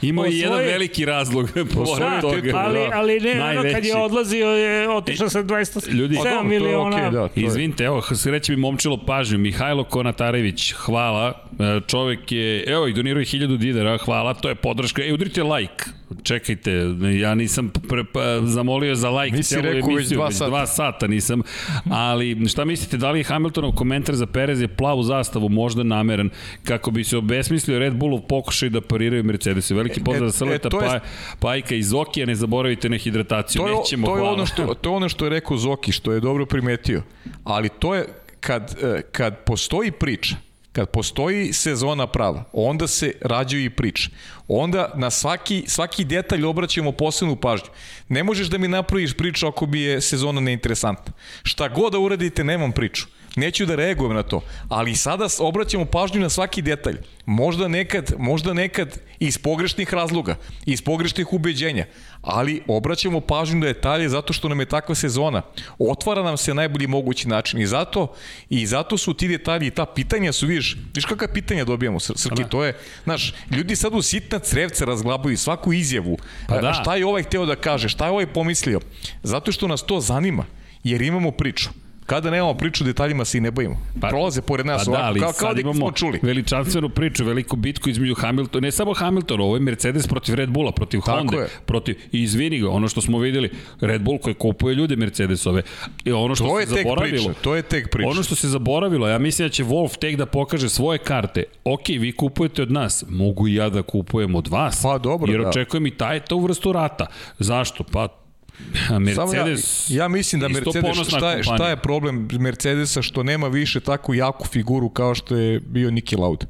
Imao 0.02 0.24
je 0.24 0.38
jedan 0.38 0.58
veliki 0.58 1.04
razlog 1.04 1.50
pored 1.74 1.98
da, 1.98 2.20
toga. 2.20 2.52
Ali, 2.54 2.78
da. 2.78 2.90
ali 2.92 3.20
ne, 3.20 3.34
Najveći. 3.34 3.66
ono 3.66 3.74
kad 3.74 3.84
je 3.84 3.96
odlazio 3.96 4.48
je 4.48 4.90
otišao 4.90 5.28
sa 5.28 5.42
27 5.42 5.92
Ljudi, 5.92 6.16
pa, 6.24 6.42
miliona. 6.42 6.96
Okay, 6.96 7.12
da, 7.12 7.28
Izvinite, 7.34 7.84
evo, 7.84 8.02
sreće 8.02 8.52
mi 8.52 8.58
momčilo 8.58 9.04
pažnju. 9.06 9.38
Mihajlo 9.38 9.84
Konatarević, 9.84 10.72
hvala. 10.72 11.46
E, 11.58 11.80
čovek 11.86 12.32
je, 12.32 12.64
evo, 12.66 12.86
i 12.86 12.92
doniruje 12.92 13.24
1000 13.24 13.56
dinara, 13.56 13.98
hvala, 13.98 14.34
to 14.34 14.48
je 14.48 14.54
podrška. 14.54 15.04
E, 15.04 15.12
udrite 15.12 15.42
like 15.42 15.84
čekajte, 16.22 16.72
ja 17.20 17.34
nisam 17.34 17.70
pre, 17.88 18.04
pa, 18.04 18.20
zamolio 18.44 18.94
za 18.94 19.10
like 19.10 19.36
Nisi 19.36 19.54
celu 19.54 19.68
emisiju, 19.68 19.96
već 19.96 20.08
dva 20.08 20.30
sata. 20.30 20.48
dva 20.48 20.66
sata 20.66 21.06
nisam, 21.06 21.42
ali 21.90 22.48
šta 22.48 22.64
mislite, 22.64 22.96
da 22.96 23.10
li 23.10 23.20
je 23.20 23.24
Hamiltonov 23.24 23.72
komentar 23.72 24.14
za 24.14 24.26
Perez 24.26 24.60
je 24.60 24.68
plavu 24.68 25.02
zastavu 25.02 25.48
možda 25.48 25.82
nameran, 25.82 26.30
kako 26.64 26.90
bi 26.90 27.04
se 27.04 27.16
obesmislio 27.16 27.78
Red 27.78 27.94
Bullov 27.94 28.20
pokušaj 28.20 28.68
da 28.68 28.80
pariraju 28.80 29.24
Mercedes. 29.24 29.70
Veliki 29.70 30.00
pozdrav 30.04 30.28
e, 30.28 30.30
za 30.30 30.38
Srleta 30.38 30.68
e, 30.68 30.70
pa, 30.70 31.00
Pajka 31.40 31.74
iz 31.74 31.88
Zokija, 31.88 32.26
ne 32.26 32.34
zaboravite 32.34 32.88
na 32.88 32.96
hidrataciju, 32.96 33.62
to 33.62 33.68
je, 33.68 33.74
nećemo, 33.74 34.06
to 34.06 34.16
je 34.16 34.20
hvala. 34.20 34.34
Ono 34.34 34.46
što, 34.46 34.74
to 34.74 34.90
je 34.90 34.96
ono 34.96 35.08
što 35.08 35.24
je 35.24 35.30
rekao 35.30 35.56
Zoki, 35.56 35.92
što 35.92 36.12
je 36.12 36.20
dobro 36.20 36.46
primetio, 36.46 37.02
ali 37.44 37.68
to 37.68 37.94
je 37.94 38.06
kad, 38.40 38.76
e, 38.82 39.02
kad 39.12 39.44
postoji 39.44 39.90
priča, 39.90 40.36
Kad 40.72 40.90
postoji 40.90 41.52
sezona 41.52 42.06
prava, 42.06 42.44
onda 42.52 42.86
se 42.86 43.12
rađaju 43.20 43.64
i 43.64 43.70
priče. 43.70 44.10
Onda 44.48 44.92
na 44.94 45.10
svaki, 45.10 45.64
svaki 45.66 46.04
detalj 46.04 46.44
obraćamo 46.44 46.92
posebnu 46.92 47.36
pažnju. 47.36 47.68
Ne 48.08 48.22
možeš 48.24 48.46
da 48.46 48.58
mi 48.58 48.68
napraviš 48.68 49.16
priču 49.16 49.46
ako 49.46 49.66
bi 49.66 49.80
je 49.80 50.00
sezona 50.00 50.40
neinteresantna. 50.40 51.12
Šta 51.42 51.68
god 51.68 51.92
da 51.92 51.98
uradite, 51.98 52.44
nemam 52.44 52.72
priču. 52.72 53.06
Neću 53.36 53.66
da 53.66 53.74
reagujem 53.74 54.14
na 54.14 54.22
to, 54.22 54.40
ali 54.68 54.96
sada 54.96 55.26
obraćamo 55.38 55.84
pažnju 55.84 56.20
na 56.20 56.28
svaki 56.28 56.62
detalj. 56.62 56.96
Možda 57.26 57.68
nekad, 57.68 58.12
možda 58.18 58.52
nekad 58.54 58.98
iz 59.18 59.38
pogrešnih 59.38 59.94
razloga, 59.94 60.36
iz 60.66 60.82
pogrešnih 60.82 61.32
ubeđenja, 61.32 61.86
ali 62.22 62.62
obraćamo 62.66 63.20
pažnju 63.20 63.58
na 63.58 63.66
detalje 63.66 64.08
zato 64.08 64.32
što 64.32 64.48
nam 64.48 64.60
je 64.60 64.66
takva 64.66 64.94
sezona. 64.94 65.42
Otvara 65.78 66.22
nam 66.22 66.36
se 66.36 66.54
najbolji 66.54 66.86
mogući 66.86 67.28
način 67.28 67.60
i 67.60 67.66
zato 67.66 68.14
i 68.48 68.66
zato 68.66 68.98
su 68.98 69.14
ti 69.14 69.28
detalji 69.28 69.66
i 69.66 69.70
ta 69.70 69.86
pitanja 69.86 70.32
su, 70.32 70.46
vidiš, 70.46 70.76
vidiš 70.86 71.04
kakva 71.04 71.28
pitanja 71.28 71.64
dobijamo, 71.64 72.00
Srki, 72.00 72.44
to 72.48 72.64
je, 72.64 72.78
znaš, 73.04 73.34
ljudi 73.50 73.76
sad 73.76 73.94
u 73.94 74.02
sitna 74.02 74.38
crevca 74.38 74.84
razglabaju 74.84 75.38
svaku 75.38 75.72
izjavu. 75.72 76.18
Pa 76.48 76.60
da. 76.60 76.72
Šta 76.72 76.96
je 76.96 77.06
ovaj 77.06 77.22
hteo 77.22 77.46
da 77.46 77.56
kaže, 77.56 77.88
šta 77.88 78.04
je 78.04 78.10
ovaj 78.10 78.26
pomislio? 78.26 78.80
Zato 79.22 79.52
što 79.52 79.68
nas 79.68 79.82
to 79.82 80.00
zanima, 80.00 80.44
jer 80.84 81.02
imamo 81.02 81.30
priču. 81.30 81.70
Kada 82.10 82.30
nemamo 82.30 82.54
priču, 82.54 82.84
detaljima 82.84 83.24
se 83.24 83.38
i 83.38 83.40
ne 83.40 83.50
bojimo. 83.50 83.76
Pa, 84.00 84.08
Prolaze 84.08 84.42
pored 84.42 84.66
nas 84.66 84.84
pa 84.84 84.90
da, 84.90 84.98
ovako, 84.98 85.20
kao, 85.20 85.32
kao 85.32 85.54
da 85.54 85.74
smo 85.74 85.92
čuli. 85.92 86.18
Veličanstvenu 86.22 86.88
priču, 86.88 87.24
veliku 87.24 87.56
bitku 87.56 87.88
između 87.88 88.14
Hamiltona, 88.14 88.64
ne 88.64 88.72
samo 88.72 88.94
Hamiltona, 88.94 89.44
ovo 89.44 89.56
je 89.56 89.60
Mercedes 89.60 90.06
protiv 90.06 90.34
Red 90.34 90.50
Bulla, 90.50 90.72
protiv 90.72 91.00
Tako 91.00 91.18
Honda, 91.18 91.36
je. 91.36 91.48
protiv, 91.66 91.96
i 92.12 92.22
izvini 92.22 92.58
ga, 92.58 92.70
ono 92.70 92.88
što 92.88 93.00
smo 93.00 93.18
videli, 93.18 93.50
Red 93.80 94.02
Bull 94.02 94.18
koji 94.18 94.34
kupuje 94.34 94.74
ljude 94.74 94.96
Mercedesove, 94.96 95.62
i 96.04 96.12
ono 96.12 96.34
što 96.34 96.44
to 96.44 96.60
se 96.60 96.66
zaboravilo, 96.66 97.24
priča, 97.24 97.40
to 97.42 97.56
je 97.56 97.62
tek 97.62 97.90
priča. 97.90 98.08
Ono 98.08 98.22
što 98.22 98.34
se 98.34 98.48
zaboravilo, 98.48 99.08
ja 99.08 99.18
mislim 99.18 99.48
da 99.48 99.52
će 99.52 99.64
Wolf 99.64 99.98
tek 99.98 100.16
da 100.16 100.26
pokaže 100.26 100.68
svoje 100.68 100.98
karte. 100.98 101.44
Ok, 101.64 101.88
vi 101.88 102.12
kupujete 102.12 102.62
od 102.62 102.72
nas, 102.72 103.04
mogu 103.08 103.48
i 103.48 103.54
ja 103.54 103.68
da 103.68 103.82
kupujem 103.82 104.34
od 104.34 104.48
vas. 104.48 104.82
Pa 104.82 104.98
dobro, 104.98 105.32
jer 105.32 105.40
da. 105.40 105.48
očekujem 105.48 105.86
i 105.86 105.90
taj, 105.90 106.20
to 106.20 106.38
vrstu 106.38 106.72
rata. 106.72 107.06
Zašto? 107.38 107.84
Pa 107.84 108.19
Mercedes 109.00 109.90
ja, 109.90 110.02
ja 110.02 110.08
mislim 110.08 110.40
da 110.40 110.48
Mercedes 110.48 111.08
šta 111.08 111.32
je, 111.32 111.42
šta 111.42 111.68
je 111.68 111.76
problem 111.76 112.28
Mercedesa 112.32 113.02
što 113.02 113.22
nema 113.22 113.48
više 113.48 113.80
tako 113.80 114.14
jaku 114.14 114.46
figuru 114.46 114.88
kao 114.88 115.14
što 115.14 115.36
je 115.36 115.60
bio 115.60 115.90
Niki 115.90 116.16
Lauda. 116.16 116.46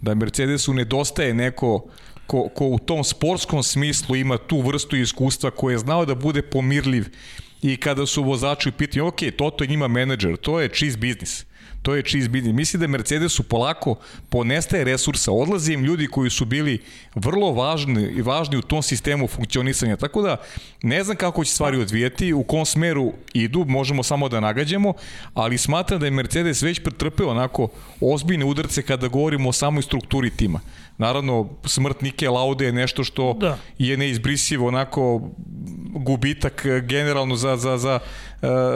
Da 0.00 0.14
Mercedesu 0.14 0.74
nedostaje 0.74 1.34
neko 1.34 1.88
ko, 2.26 2.48
ko 2.48 2.66
u 2.66 2.78
tom 2.78 3.04
sportskom 3.04 3.62
smislu 3.62 4.16
ima 4.16 4.38
tu 4.38 4.60
vrstu 4.60 4.96
iskustva 4.96 5.50
koje 5.50 5.74
je 5.74 5.78
znao 5.78 6.04
da 6.04 6.14
bude 6.14 6.42
pomirljiv 6.42 7.06
i 7.62 7.76
kada 7.76 8.06
su 8.06 8.22
vozači 8.22 8.68
u 8.68 8.72
pitanju, 8.72 9.06
ok, 9.06 9.20
Toto 9.36 9.64
je 9.64 9.68
njima 9.68 9.88
menadžer, 9.88 10.36
to 10.36 10.60
je 10.60 10.68
cheese 10.68 10.96
business 10.96 11.44
to 11.82 11.94
je 11.94 12.02
cheese 12.02 12.28
business. 12.28 12.56
Mislim 12.56 12.80
da 12.80 12.86
Mercedesu 12.86 13.42
polako 13.42 13.94
ponestaje 14.28 14.84
resursa, 14.84 15.32
odlaze 15.32 15.72
im 15.72 15.84
ljudi 15.84 16.06
koji 16.06 16.30
su 16.30 16.44
bili 16.44 16.82
vrlo 17.14 17.52
važni 17.52 18.02
i 18.02 18.22
važni 18.22 18.56
u 18.56 18.62
tom 18.62 18.82
sistemu 18.82 19.28
funkcionisanja. 19.28 19.96
Tako 19.96 20.22
da 20.22 20.36
ne 20.82 21.04
znam 21.04 21.16
kako 21.16 21.44
će 21.44 21.50
stvari 21.50 21.78
odvijeti, 21.78 22.32
u 22.32 22.42
kom 22.42 22.66
smeru 22.66 23.12
idu, 23.32 23.64
možemo 23.64 24.02
samo 24.02 24.28
da 24.28 24.40
nagađamo, 24.40 24.92
ali 25.34 25.58
smatram 25.58 26.00
da 26.00 26.06
je 26.06 26.10
Mercedes 26.10 26.62
već 26.62 26.82
pretrpeo 26.82 27.30
onako 27.30 27.68
ozbiljne 28.00 28.44
udarce 28.44 28.82
kada 28.82 29.08
govorimo 29.08 29.48
o 29.48 29.52
samoj 29.52 29.82
strukturi 29.82 30.30
tima. 30.30 30.60
Naravno, 30.98 31.48
smrt 31.64 32.00
Nike 32.00 32.28
Laude 32.28 32.64
je 32.64 32.72
nešto 32.72 33.04
što 33.04 33.32
da. 33.32 33.58
je 33.78 33.96
neizbrisivo, 33.96 34.68
onako 34.68 35.30
gubitak 35.94 36.66
generalno 36.82 37.36
za, 37.36 37.56
za, 37.56 37.78
za, 37.78 37.98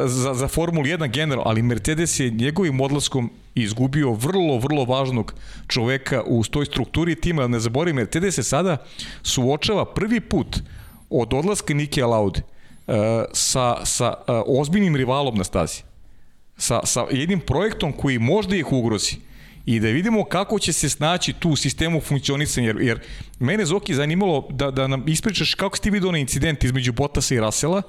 za, 0.06 0.34
za 0.34 0.48
Formulu 0.48 0.86
1 0.86 1.10
generalno, 1.10 1.50
ali 1.50 1.62
Mercedes 1.62 2.20
je 2.20 2.30
njegovim 2.30 2.80
odlaskom 2.80 3.30
izgubio 3.54 4.12
vrlo, 4.12 4.58
vrlo 4.58 4.84
važnog 4.84 5.34
čoveka 5.68 6.22
u 6.26 6.44
toj 6.44 6.66
strukturi 6.66 7.14
tima. 7.14 7.46
Ne 7.46 7.60
zaboravim, 7.60 7.96
Mercedes 7.96 8.34
se 8.34 8.42
sada 8.42 8.76
suočava 9.22 9.84
prvi 9.84 10.20
put 10.20 10.58
od 11.10 11.34
odlaska 11.34 11.74
Nike 11.74 12.04
Laude 12.04 12.40
e, 12.40 12.44
sa, 13.32 13.76
sa 13.84 14.14
e, 14.28 14.32
ozbiljnim 14.46 14.96
rivalom 14.96 15.36
na 15.36 15.44
stazi. 15.44 15.82
Sa, 16.56 16.80
sa 16.84 17.06
jednim 17.10 17.40
projektom 17.40 17.92
koji 17.92 18.18
možda 18.18 18.56
ih 18.56 18.72
ugrozi 18.72 19.16
i 19.66 19.80
da 19.80 19.88
vidimo 19.88 20.24
kako 20.24 20.58
će 20.58 20.72
se 20.72 20.88
snaći 20.88 21.32
tu 21.32 21.56
sistemu 21.56 22.00
funkcionisanja, 22.00 22.66
jer, 22.66 22.80
jer 22.80 23.00
mene 23.38 23.64
Zoki 23.64 23.94
zanimalo 23.94 24.48
da, 24.50 24.70
da 24.70 24.86
nam 24.86 25.04
ispričaš 25.08 25.54
kako 25.54 25.76
si 25.76 25.82
ti 25.82 25.90
vidio 25.90 26.12
na 26.12 26.18
incident 26.18 26.64
između 26.64 26.92
Bottasa 26.92 27.34
i 27.34 27.40
Rasela, 27.40 27.82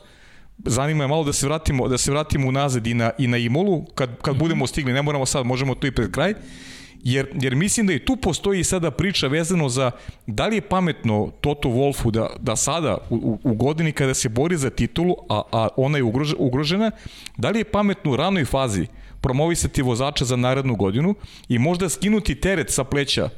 zanima 0.65 1.03
je 1.03 1.07
malo 1.07 1.23
da 1.23 1.33
se 1.33 1.45
vratimo 1.47 1.87
da 1.87 1.97
se 1.97 2.11
vratimo 2.11 2.47
unazad 2.47 2.87
i 2.87 2.93
na 2.93 3.11
i 3.17 3.27
na 3.27 3.37
Imolu. 3.37 3.85
Kad 3.95 4.21
kad 4.21 4.37
budemo 4.37 4.67
stigli 4.67 4.93
ne 4.93 5.01
moramo 5.01 5.25
sad 5.25 5.45
možemo 5.45 5.75
to 5.75 5.87
i 5.87 5.91
pred 5.91 6.11
kraj. 6.11 6.33
Jer, 7.03 7.27
jer 7.41 7.55
mislim 7.55 7.87
da 7.87 7.93
i 7.93 8.05
tu 8.05 8.15
postoji 8.15 8.63
sada 8.63 8.91
priča 8.91 9.27
vezano 9.27 9.69
za 9.69 9.91
da 10.27 10.47
li 10.47 10.55
je 10.55 10.61
pametno 10.61 11.31
Toto 11.41 11.69
Wolfu 11.69 12.11
da, 12.11 12.29
da 12.39 12.55
sada 12.55 12.97
u, 13.09 13.15
u, 13.15 13.39
u 13.43 13.53
godini 13.53 13.91
kada 13.91 14.13
se 14.13 14.29
bori 14.29 14.57
za 14.57 14.69
titulu, 14.69 15.15
a, 15.29 15.41
a 15.51 15.67
ona 15.77 15.97
je 15.97 16.03
ugrož, 16.03 16.33
ugrožena, 16.37 16.91
da 17.37 17.49
li 17.49 17.59
je 17.59 17.63
pametno 17.63 18.11
u 18.11 18.15
ranoj 18.15 18.45
fazi 18.45 18.87
promovisati 19.21 19.81
vozača 19.81 20.25
za 20.25 20.35
narednu 20.35 20.75
godinu 20.75 21.15
i 21.49 21.59
možda 21.59 21.89
skinuti 21.89 22.35
teret 22.35 22.71
sa 22.71 22.83
pleća 22.83 23.29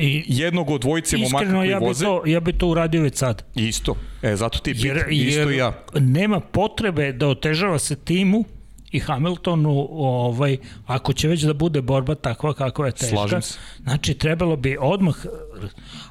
I, 0.00 0.24
jednog 0.26 0.70
od 0.70 0.80
dvojice 0.80 1.16
momaka 1.16 1.36
iskreno, 1.36 1.58
koji 1.60 1.70
ja 1.70 1.78
bi, 1.78 1.86
voze. 1.86 2.04
to, 2.04 2.22
ja 2.26 2.40
bi 2.40 2.52
to 2.52 2.68
uradio 2.68 3.02
već 3.02 3.16
sad. 3.16 3.44
Isto. 3.54 3.96
E, 4.22 4.36
zato 4.36 4.58
ti. 4.58 4.74
Jer, 4.76 4.96
Isto 5.10 5.40
jer 5.40 5.50
i 5.50 5.56
ja. 5.56 5.84
nema 5.94 6.40
potrebe 6.40 7.12
da 7.12 7.28
otežava 7.28 7.78
se 7.78 7.96
timu 7.96 8.44
i 8.92 8.98
Hamiltonu, 9.00 9.86
ovaj, 9.90 10.56
ako 10.86 11.12
će 11.12 11.28
već 11.28 11.42
da 11.42 11.54
bude 11.54 11.82
borba 11.82 12.14
takva 12.14 12.54
kakva 12.54 12.86
je 12.86 12.92
teška, 12.92 13.16
Slažem 13.16 13.42
se. 13.42 13.58
znači 13.82 14.14
trebalo 14.14 14.56
bi 14.56 14.76
odmah, 14.80 15.16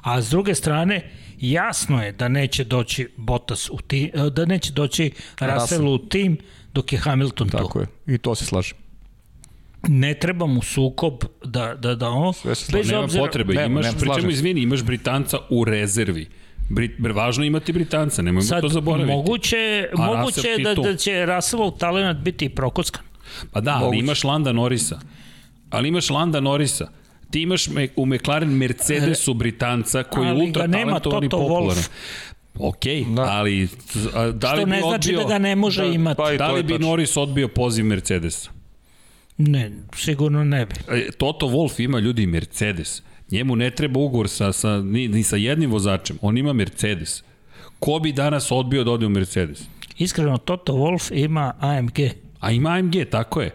a 0.02 0.22
s 0.22 0.30
druge 0.30 0.54
strane, 0.54 1.10
jasno 1.38 2.02
je 2.04 2.12
da 2.12 2.28
neće 2.28 2.64
doći 2.64 3.08
Bottas 3.16 3.70
u 3.70 3.78
tim, 3.86 4.10
da 4.32 4.44
neće 4.44 4.72
doći 4.72 5.10
Russell 5.40 5.88
u 5.88 5.98
tim 5.98 6.38
dok 6.72 6.92
je 6.92 6.98
Hamilton 6.98 7.48
tu. 7.48 7.56
Tako 7.56 7.80
je. 7.80 7.86
I 8.06 8.18
to 8.18 8.34
se 8.34 8.44
slažem. 8.44 8.85
Ne 9.88 10.14
treba 10.14 10.46
mu 10.46 10.62
sukob 10.62 11.14
da, 11.44 11.74
da, 11.74 11.94
da 11.94 12.08
on, 12.08 12.34
Sve 12.34 12.54
se 12.54 12.64
slažem. 12.64 12.80
bez 12.80 12.90
Nema 12.90 13.02
obzira, 13.02 13.24
potrebe, 13.24 13.54
Nema, 13.54 13.66
imaš, 13.80 13.84
nema, 14.02 14.20
se. 14.20 14.28
izvini, 14.28 14.60
imaš 14.60 14.82
Britanca 14.82 15.38
u 15.50 15.64
rezervi. 15.64 16.26
Brit, 16.68 16.90
važno 17.14 17.44
je 17.44 17.48
imati 17.48 17.72
Britanca, 17.72 18.22
nemojmo 18.22 18.42
Sad, 18.42 18.60
to 18.60 18.68
zaboraviti. 18.68 19.12
moguće, 19.12 19.88
A 19.98 20.06
moguće 20.06 20.48
je 20.48 20.58
da, 20.58 20.74
tu. 20.74 20.82
da 20.82 20.96
će 20.96 21.26
Russellov 21.26 21.70
talent 21.70 22.18
biti 22.18 22.48
prokockan. 22.48 23.02
Pa 23.52 23.60
da, 23.60 23.70
ali 23.72 23.80
Moguće. 23.80 23.98
imaš 23.98 24.24
Landa 24.24 24.52
Norisa. 24.52 25.00
Ali 25.70 25.88
imaš 25.88 26.10
Landa 26.10 26.40
Norisa. 26.40 26.88
Ti 27.30 27.42
imaš 27.42 27.68
me, 27.68 27.88
u 27.96 28.06
McLaren 28.06 28.48
Mercedesu 28.50 29.34
Britanca 29.34 30.02
koji 30.02 30.26
je 30.26 30.30
Ali 30.30 30.42
ultra 30.42 30.62
ga 30.62 30.68
nema 30.68 31.00
talentovan 31.00 31.24
i 31.24 31.28
popularan. 31.28 31.82
Ok, 32.58 32.84
da. 33.16 33.22
ali 33.22 33.68
a, 34.14 34.30
da 34.30 34.52
li 34.52 34.58
Što 34.58 34.64
bi 34.64 34.70
ne 34.70 34.80
znači 34.80 34.94
odbio, 35.10 35.18
da 35.18 35.28
ga 35.28 35.38
ne 35.38 35.56
može 35.56 35.82
da, 35.82 35.88
imati. 35.88 36.16
pa 36.16 36.32
da 36.32 36.52
li 36.52 36.58
je 36.58 36.62
bi. 36.62 36.78
Norris 36.78 37.16
odbio 37.16 37.48
poziv 37.48 37.84
Mercedesa? 37.84 38.50
Ne, 39.38 39.72
sigurno 39.96 40.44
ne 40.44 40.66
bi. 40.66 40.74
E, 40.88 41.10
Toto 41.18 41.46
Wolff 41.46 41.84
ima 41.84 41.98
ljudi 41.98 42.26
Mercedes. 42.26 43.02
Njemu 43.30 43.56
ne 43.56 43.70
treba 43.70 44.00
ugovor 44.00 44.28
sa, 44.28 44.52
sa, 44.52 44.82
ni, 44.82 45.08
ni 45.08 45.22
sa 45.22 45.36
jednim 45.36 45.70
vozačem. 45.70 46.18
On 46.22 46.38
ima 46.38 46.52
Mercedes. 46.52 47.22
Ko 47.80 47.98
bi 47.98 48.12
danas 48.12 48.50
odbio 48.50 48.84
da 48.84 48.90
ode 48.90 49.06
u 49.06 49.08
Mercedes? 49.08 49.62
Iskreno, 49.98 50.38
Toto 50.38 50.72
Wolf 50.72 51.24
ima 51.24 51.54
AMG. 51.60 51.98
A 52.40 52.50
ima 52.50 52.70
AMG, 52.70 52.94
tako 53.10 53.40
je. 53.40 53.50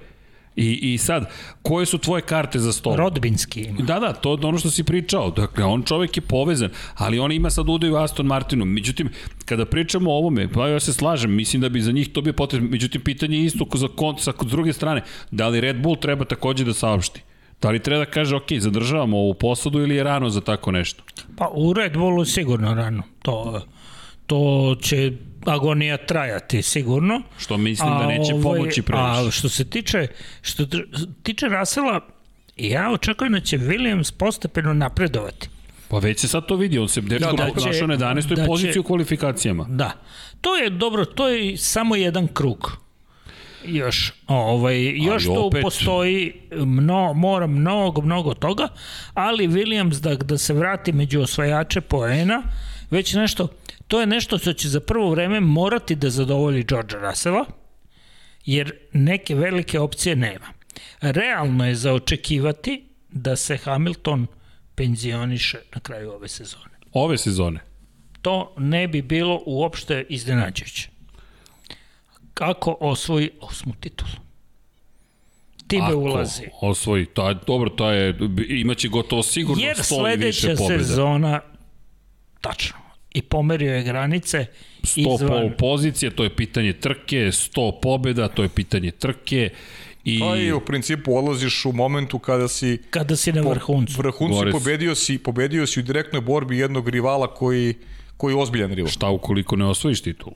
I, 0.55 0.93
I 0.93 0.97
sad, 0.97 1.29
koje 1.61 1.85
su 1.85 1.97
tvoje 1.97 2.21
karte 2.21 2.59
za 2.59 2.73
stol? 2.73 2.95
Rodbinski 2.95 3.61
ima. 3.61 3.81
Da, 3.81 3.99
da, 3.99 4.13
to 4.13 4.31
je 4.33 4.45
ono 4.45 4.57
što 4.57 4.69
si 4.71 4.83
pričao. 4.83 5.31
Dakle, 5.31 5.63
on 5.63 5.83
čovek 5.83 6.17
je 6.17 6.21
povezan, 6.21 6.69
ali 6.95 7.19
on 7.19 7.31
ima 7.31 7.49
sad 7.49 7.69
udaju 7.69 7.95
Aston 7.95 8.25
Martinu. 8.25 8.65
Međutim, 8.65 9.09
kada 9.45 9.65
pričamo 9.65 10.11
o 10.11 10.17
ovome, 10.17 10.51
pa 10.51 10.67
ja 10.67 10.79
se 10.79 10.93
slažem, 10.93 11.35
mislim 11.35 11.61
da 11.61 11.69
bi 11.69 11.81
za 11.81 11.91
njih 11.91 12.09
to 12.09 12.21
bio 12.21 12.33
potrebno. 12.33 12.69
Međutim, 12.69 13.01
pitanje 13.01 13.37
je 13.37 13.45
isto 13.45 13.65
za 13.73 13.87
kont, 13.87 14.19
sa 14.19 14.33
druge 14.41 14.73
strane, 14.73 15.03
da 15.31 15.47
li 15.47 15.61
Red 15.61 15.81
Bull 15.81 15.95
treba 15.95 16.25
takođe 16.25 16.65
da 16.65 16.73
saopšti? 16.73 17.21
Da 17.61 17.69
li 17.69 17.79
treba 17.79 18.05
da 18.05 18.11
kaže, 18.11 18.35
ok, 18.35 18.51
zadržavamo 18.59 19.17
ovu 19.17 19.33
posadu 19.33 19.79
ili 19.79 19.95
je 19.95 20.03
rano 20.03 20.29
za 20.29 20.41
tako 20.41 20.71
nešto? 20.71 21.03
Pa 21.37 21.49
u 21.53 21.73
Red 21.73 21.97
Bullu 21.97 22.25
sigurno 22.25 22.73
rano. 22.73 23.03
To, 23.21 23.61
to 24.27 24.75
će 24.81 25.11
agonija 25.45 25.97
trajati 25.97 26.61
sigurno. 26.61 27.21
Što 27.39 27.57
mislim 27.57 27.89
da 27.89 28.07
neće 28.07 28.31
pomoći 28.33 28.81
previše. 28.81 29.27
A 29.27 29.31
što 29.31 29.49
se 29.49 29.65
tiče, 29.65 30.07
što 30.41 30.65
tiče 31.23 31.47
Rasela, 31.47 31.99
ja 32.57 32.91
očekujem 32.91 33.33
da 33.33 33.39
će 33.39 33.57
Williams 33.57 34.13
postepeno 34.13 34.73
napredovati. 34.73 35.49
Pa 35.87 35.97
već 35.97 36.19
se 36.19 36.27
sad 36.27 36.45
to 36.45 36.55
vidi, 36.55 36.79
on 36.79 36.89
se 36.89 37.01
dečko 37.01 37.25
Da, 37.27 37.43
da, 37.45 37.51
da 37.51 37.59
će- 37.61 37.67
našao 37.67 37.87
na 37.87 37.93
11. 37.95 38.35
da 38.35 38.45
poziciji 38.45 38.79
u 38.79 38.83
kvalifikacijama. 38.83 39.65
Da. 39.65 39.91
To 40.41 40.55
je 40.55 40.69
dobro, 40.69 41.05
to 41.05 41.27
je 41.27 41.57
samo 41.57 41.95
jedan 41.95 42.27
krug. 42.27 42.77
Još, 43.65 44.13
ovaj, 44.27 44.89
još 44.97 45.23
tu 45.25 45.31
opet- 45.33 45.61
postoji 45.61 46.33
mno, 46.51 47.13
mora 47.13 47.47
mnogo, 47.47 48.01
mnogo 48.01 48.33
toga, 48.33 48.67
ali 49.13 49.47
Williams 49.47 49.99
da, 49.99 50.15
da 50.15 50.37
se 50.37 50.53
vrati 50.53 50.91
među 50.91 51.21
osvajače 51.21 51.81
poena, 51.81 52.41
već 52.91 53.13
nešto, 53.13 53.47
to 53.91 53.99
je 53.99 54.07
nešto 54.07 54.37
što 54.37 54.53
će 54.53 54.69
za 54.69 54.79
prvo 54.79 55.09
vreme 55.09 55.39
morati 55.39 55.95
da 55.95 56.09
zadovolji 56.09 56.63
George 56.63 56.95
Russella, 56.97 57.45
jer 58.45 58.73
neke 58.93 59.35
velike 59.35 59.79
opcije 59.79 60.15
nema. 60.15 60.45
Realno 61.01 61.67
je 61.67 61.75
zaočekivati 61.75 62.83
da 63.09 63.35
se 63.35 63.57
Hamilton 63.57 64.27
penzioniše 64.75 65.57
na 65.75 65.81
kraju 65.81 66.11
ove 66.11 66.27
sezone 66.27 66.71
Ove 66.93 67.17
sezone. 67.17 67.59
to 68.21 68.53
ne 68.57 68.87
bi 68.87 69.01
bilo 69.01 69.41
uopšte 69.45 70.05
iznenađujuće. 70.09 70.89
Kako 72.33 72.77
osvoji 72.79 73.29
osmu 73.41 73.73
titulu? 73.79 74.11
Time 75.67 75.85
Ako 75.85 75.95
ulazi. 75.95 76.43
osvoji, 76.61 77.05
je, 77.17 77.35
dobro, 77.47 77.69
to 77.69 77.89
je, 77.91 78.15
imaće 78.49 78.87
gotovo 78.87 79.23
sigurno 79.23 79.63
Jer 79.63 79.77
100 79.77 80.13
i 80.13 80.17
više 80.17 80.39
sledeća 80.41 80.57
pobjeda. 80.57 80.83
sezona, 80.83 81.39
tačno, 82.41 82.77
i 83.13 83.21
pomerio 83.21 83.75
je 83.75 83.83
granice 83.83 84.45
100 84.81 85.13
izvan, 85.15 85.27
pol 85.29 85.51
pozicije, 85.59 86.11
to 86.11 86.23
je 86.23 86.35
pitanje 86.35 86.73
trke, 86.73 87.17
100 87.17 87.79
pobjeda, 87.81 88.27
to 88.27 88.43
je 88.43 88.49
pitanje 88.49 88.91
trke. 88.91 89.49
I, 90.03 90.19
Pa 90.19 90.35
i 90.37 90.51
u 90.51 90.59
principu 90.59 91.17
odlaziš 91.17 91.65
u 91.65 91.71
momentu 91.71 92.19
kada 92.19 92.47
si 92.47 92.77
kada 92.89 93.15
si 93.15 93.33
na 93.33 93.41
vrhuncu. 93.41 93.97
vrhuncu 93.97 94.39
si. 94.45 94.51
pobedio 94.51 94.95
si, 94.95 95.17
pobedio 95.17 95.67
si 95.67 95.79
u 95.79 95.83
direktnoj 95.83 96.21
borbi 96.21 96.57
jednog 96.57 96.89
rivala 96.89 97.33
koji, 97.33 97.73
koji 98.17 98.33
je 98.33 98.37
ozbiljan 98.37 98.73
rival. 98.73 98.91
šta 98.91 99.09
ukoliko 99.09 99.55
ne 99.55 99.65
osvojiš 99.65 100.01
titulu? 100.01 100.35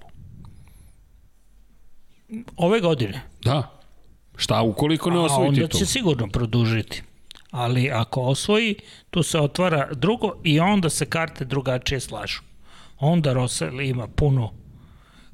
Ove 2.57 2.79
godine. 2.79 3.21
Da. 3.43 3.81
Šta 4.35 4.61
ukoliko 4.61 5.09
ne 5.09 5.17
A 5.17 5.21
osvoji 5.21 5.47
onda 5.47 5.61
titulu? 5.61 5.79
će 5.79 5.85
sigurno 5.85 6.27
produžiti. 6.27 7.01
Ali 7.51 7.91
ako 7.91 8.21
osvoji, 8.21 8.75
tu 9.09 9.23
se 9.23 9.39
otvara 9.39 9.93
drugo 9.93 10.33
i 10.43 10.59
onda 10.59 10.89
se 10.89 11.05
karte 11.05 11.45
drugačije 11.45 11.99
slažu. 11.99 12.41
Onda 12.99 13.33
Russell 13.33 13.81
ima 13.81 14.07
puno, 14.07 14.53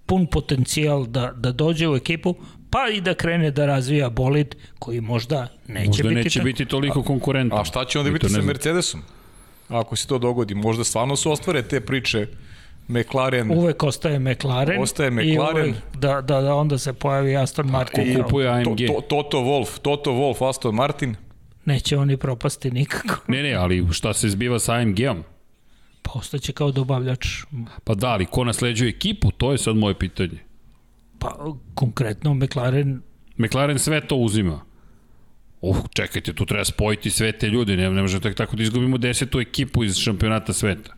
pun 0.06 0.28
potencijal 0.28 1.06
da, 1.06 1.32
da 1.32 1.52
dođe 1.52 1.88
u 1.88 1.96
ekipu, 1.96 2.36
pa 2.70 2.88
i 2.88 3.02
da 3.02 3.14
krene 3.14 3.52
da 3.52 3.66
razvija 3.66 4.10
bolid 4.10 4.56
koji 4.80 5.02
možda 5.02 5.48
neće 5.68 5.88
Možda 5.88 6.04
biti 6.04 6.16
neće 6.16 6.40
tako. 6.40 6.46
biti 6.46 6.66
toliko 6.66 7.04
konkurentan. 7.04 7.60
A 7.60 7.64
šta 7.64 7.86
će 7.86 8.00
onda 8.00 8.12
biti 8.12 8.30
sa. 8.30 8.42
Mercedesom? 8.42 9.02
Ako 9.70 9.96
se 9.96 10.08
to 10.08 10.18
dogodi, 10.18 10.56
možda 10.56 10.84
stvarno 10.84 11.16
se 11.16 11.30
ostvare 11.30 11.62
te 11.64 11.80
priče 11.82 12.28
McLaren 12.90 13.52
Uvek 13.52 13.84
ostaje 13.84 14.20
McLaren. 14.20 14.82
Ostaje 14.82 15.08
I 15.08 15.12
McLaren. 15.12 15.64
uvek 15.64 15.76
da, 15.94 16.22
da, 16.22 16.42
da 16.42 16.56
onda 16.56 16.78
se 16.78 16.94
pojavi 16.94 17.38
Aston 17.38 17.68
Martin. 17.68 18.12
i 18.12 18.16
kao- 18.16 18.24
kupuje 18.24 18.50
AMG. 18.50 18.66
to, 18.66 18.94
to, 18.94 19.02
Toto 19.02 19.38
Wolf, 19.40 19.80
Toto 19.80 20.12
Wolf, 20.12 20.50
Aston 20.50 20.76
Martin. 20.76 21.16
Neće 21.66 21.98
oni 21.98 22.18
propasti 22.18 22.72
nikako. 22.72 23.16
Ne, 23.28 23.44
ne, 23.44 23.54
ali 23.54 23.88
šta 23.92 24.14
se 24.14 24.30
zbiva 24.30 24.60
sa 24.60 24.74
AMG-om? 24.74 25.24
Pa 26.02 26.11
ostaće 26.14 26.53
kao 26.53 26.72
dobavljač. 26.72 27.28
Pa 27.84 27.95
da, 27.95 28.07
ali 28.07 28.26
ko 28.26 28.44
nasleđuje 28.44 28.90
ekipu, 28.90 29.32
to 29.32 29.52
je 29.52 29.57
sad 29.57 29.76
moje 29.76 29.99
pitanje. 29.99 30.40
Pa 31.19 31.56
konkretno 31.73 32.34
McLaren 32.34 33.02
McLaren 33.38 33.80
sve 33.80 34.07
to 34.07 34.15
uzima. 34.15 34.61
Uh, 35.61 35.78
čekajte, 35.94 36.34
tu 36.34 36.45
treba 36.45 36.65
spojiti 36.65 37.10
sve 37.10 37.32
te 37.32 37.48
ljude, 37.48 37.78
ne, 37.78 37.90
ne 37.90 38.02
može 38.02 38.19
tek 38.19 38.36
tako 38.36 38.56
da 38.56 38.64
izgubimo 38.64 38.98
desetu 38.98 39.40
ekipu 39.40 39.84
iz 39.84 39.98
šampionata 39.98 40.53
sveta. 40.53 40.94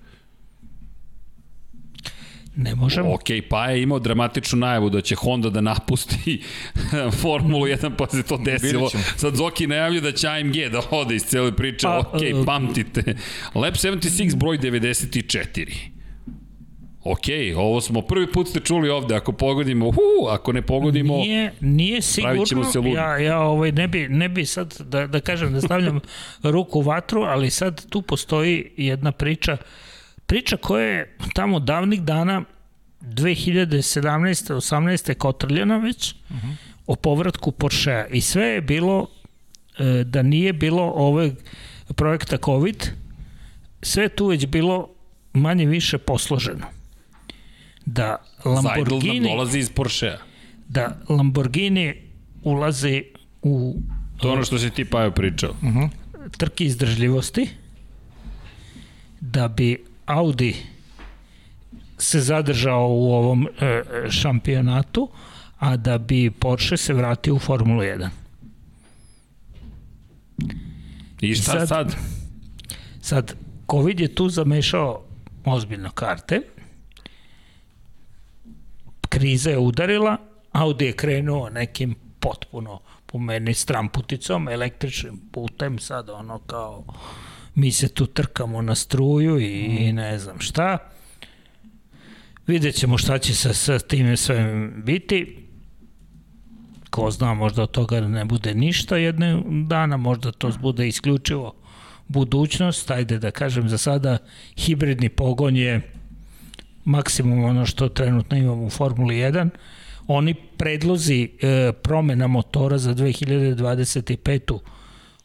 Ne 2.56 2.76
možemo. 2.76 3.14
Ok, 3.14 3.24
pa 3.50 3.66
je 3.66 3.84
imao 3.84 4.00
dramatičnu 4.00 4.60
najavu 4.60 4.90
da 4.90 5.02
će 5.02 5.16
Honda 5.16 5.50
da 5.50 5.62
napusti 5.62 6.42
Formulu 7.22 7.66
1, 7.66 7.92
pa 7.98 8.08
se 8.08 8.24
to 8.24 8.38
desilo. 8.38 8.90
Sad 9.16 9.36
Zoki 9.36 9.68
najavlja 9.68 10.02
da 10.02 10.12
će 10.12 10.28
AMG 10.28 10.56
da 10.72 10.82
ode 10.92 11.16
iz 11.16 11.24
cele 11.24 11.56
priče. 11.56 11.88
Pa, 11.88 12.00
ok, 12.00 12.22
e, 12.22 12.46
pamtite. 12.46 13.16
Lab 13.56 13.74
76 13.74 14.36
broj 14.36 14.58
94. 14.58 15.94
Ok, 17.04 17.24
ovo 17.56 17.82
smo 17.82 18.02
prvi 18.02 18.32
put 18.32 18.48
ste 18.48 18.60
čuli 18.60 18.90
ovde, 18.90 19.16
ako 19.16 19.32
pogodimo, 19.32 19.92
hu, 19.92 20.28
ako 20.30 20.54
ne 20.54 20.62
pogodimo, 20.62 21.18
Nije, 21.18 21.52
nije 21.60 22.02
sigurno, 22.02 22.64
se 22.64 22.80
ludi. 22.80 22.92
ja, 22.92 23.18
ja 23.18 23.40
ovaj, 23.40 23.72
ne, 23.72 23.88
bi, 23.88 24.08
ne 24.10 24.30
bi 24.30 24.46
sad, 24.46 24.76
da, 24.80 25.08
da 25.08 25.20
kažem, 25.20 25.54
da 25.54 25.62
stavljam 25.62 26.00
ruku 26.44 26.80
u 26.80 26.82
vatru, 26.82 27.22
ali 27.22 27.50
sad 27.50 27.86
tu 27.90 28.02
postoji 28.02 28.70
jedna 28.78 29.12
priča, 29.12 29.58
priča 30.26 30.58
koja 30.58 30.86
je 30.86 31.18
tamo 31.34 31.60
davnih 31.60 32.02
dana 32.02 32.44
2017. 33.02 34.54
18. 34.54 35.14
kotrljena 35.14 35.78
već 35.78 36.12
uh 36.12 36.36
-huh. 36.36 36.56
o 36.88 36.96
povratku 36.96 37.52
Porschea 37.52 38.08
i 38.08 38.22
sve 38.22 38.46
je 38.46 38.62
bilo 38.62 39.08
e, 39.78 40.04
da 40.04 40.22
nije 40.22 40.54
bilo 40.54 40.84
ove 40.96 41.32
projekta 41.96 42.38
COVID 42.46 42.88
sve 43.82 44.10
tu 44.10 44.28
već 44.28 44.46
bilo 44.48 44.90
manje 45.34 45.66
više 45.66 45.98
posloženo 45.98 46.66
da 47.86 48.18
Zajdl 48.44 48.56
nam 48.56 48.66
Lamborghini 48.66 49.30
dolazi 49.30 49.60
iz 49.60 49.70
Porschea. 49.70 50.18
da 50.68 50.98
Lamborghini 51.10 51.96
ulazi 52.44 53.04
u 53.42 53.76
To 54.18 54.32
ono 54.32 54.44
što 54.44 54.60
si 54.60 54.70
ti 54.70 54.86
Pajo 54.86 55.12
pričao. 55.12 55.56
trke 56.38 56.66
izdržljivosti, 56.66 57.50
da 59.22 59.48
bi 59.48 59.84
Audi 60.06 60.56
se 61.98 62.22
zadržao 62.22 62.88
u 62.90 63.14
ovom 63.14 63.48
e, 63.48 63.82
šampionatu, 64.10 65.10
a 65.60 65.78
da 65.78 65.98
bi 65.98 66.32
Porsche 66.32 66.78
se 66.78 66.94
vratio 66.94 67.36
u 67.36 67.40
Formulu 67.40 67.82
1. 67.82 68.10
I 71.22 71.36
šta 71.36 71.52
sad? 71.52 71.68
Sad, 71.68 71.96
sad 73.02 73.36
COVID 73.72 74.00
je 74.00 74.16
tu 74.16 74.30
zamešao 74.30 75.04
ozbiljno 75.46 75.92
karte, 75.92 76.42
kriza 79.10 79.50
je 79.50 79.58
udarila, 79.58 80.18
Audi 80.52 80.86
je 80.86 80.92
krenuo 80.92 81.50
nekim 81.50 81.96
potpuno 82.20 82.80
po 83.06 83.20
meni 83.20 83.54
stramputicom, 83.54 84.48
električnim 84.48 85.22
putem, 85.32 85.80
sad 85.80 86.10
ono 86.10 86.40
kao 86.40 86.84
mi 87.56 87.72
se 87.72 87.88
tu 87.88 88.06
trkamo 88.06 88.62
na 88.62 88.76
struju 88.76 89.40
i, 89.40 89.68
mm. 89.68 89.78
i 89.78 89.94
ne 89.94 90.20
znam 90.20 90.40
šta. 90.40 90.78
Vidjet 92.48 92.76
ćemo 92.76 92.98
šta 92.98 93.18
će 93.18 93.36
sa, 93.36 93.54
sa 93.54 93.80
time 93.80 94.18
sve 94.18 94.70
biti. 94.86 95.38
Ko 96.90 97.12
zna, 97.12 97.34
možda 97.34 97.64
od 97.64 97.72
toga 97.72 98.02
ne 98.02 98.26
bude 98.26 98.54
ništa 98.54 98.98
jedne 98.98 99.42
dana, 99.68 99.98
možda 99.98 100.32
to 100.32 100.52
bude 100.62 100.88
isključivo 100.88 101.54
budućnost. 102.08 102.92
Ajde 102.92 103.20
da 103.20 103.32
kažem, 103.32 103.70
za 103.70 103.78
sada 103.78 104.18
hibridni 104.58 105.10
pogon 105.10 105.56
je 105.56 105.82
maksimum 106.86 107.44
ono 107.44 107.66
što 107.66 107.90
trenutno 107.90 108.38
imamo 108.38 108.66
u 108.66 108.70
Formuli 108.70 109.16
1. 109.16 109.50
Oni 110.08 110.34
predlozi 110.34 111.30
e, 111.42 111.72
promena 111.84 112.28
motora 112.28 112.78
za 112.78 112.96
2025. 112.96 114.60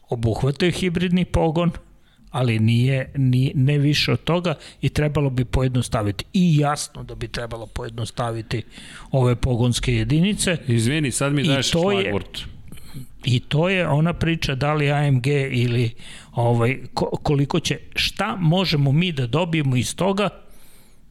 obuhvataju 0.09 0.71
hibridni 0.71 1.25
pogon, 1.25 1.71
ali 2.31 2.59
nije, 2.59 3.11
nije 3.15 3.51
ne 3.55 3.77
više 3.77 4.11
od 4.11 4.23
toga 4.23 4.55
i 4.81 4.89
trebalo 4.89 5.29
bi 5.29 5.45
pojednostaviti. 5.45 6.25
I 6.33 6.57
jasno 6.57 7.03
da 7.03 7.15
bi 7.15 7.27
trebalo 7.27 7.65
pojednostaviti 7.65 8.63
ove 9.11 9.35
pogonske 9.35 9.93
jedinice. 9.95 10.57
Izvini, 10.67 11.11
sad 11.11 11.33
mi 11.33 11.43
daješ 11.43 11.69
šlagvort. 11.69 12.39
I 13.25 13.39
to 13.39 13.69
je 13.69 13.87
ona 13.87 14.13
priča 14.13 14.55
da 14.55 14.73
li 14.73 14.91
AMG 14.91 15.27
ili 15.51 15.91
ovaj, 16.31 16.79
koliko 17.23 17.59
će, 17.59 17.77
šta 17.95 18.35
možemo 18.35 18.91
mi 18.91 19.11
da 19.11 19.27
dobijemo 19.27 19.75
iz 19.75 19.95
toga 19.95 20.29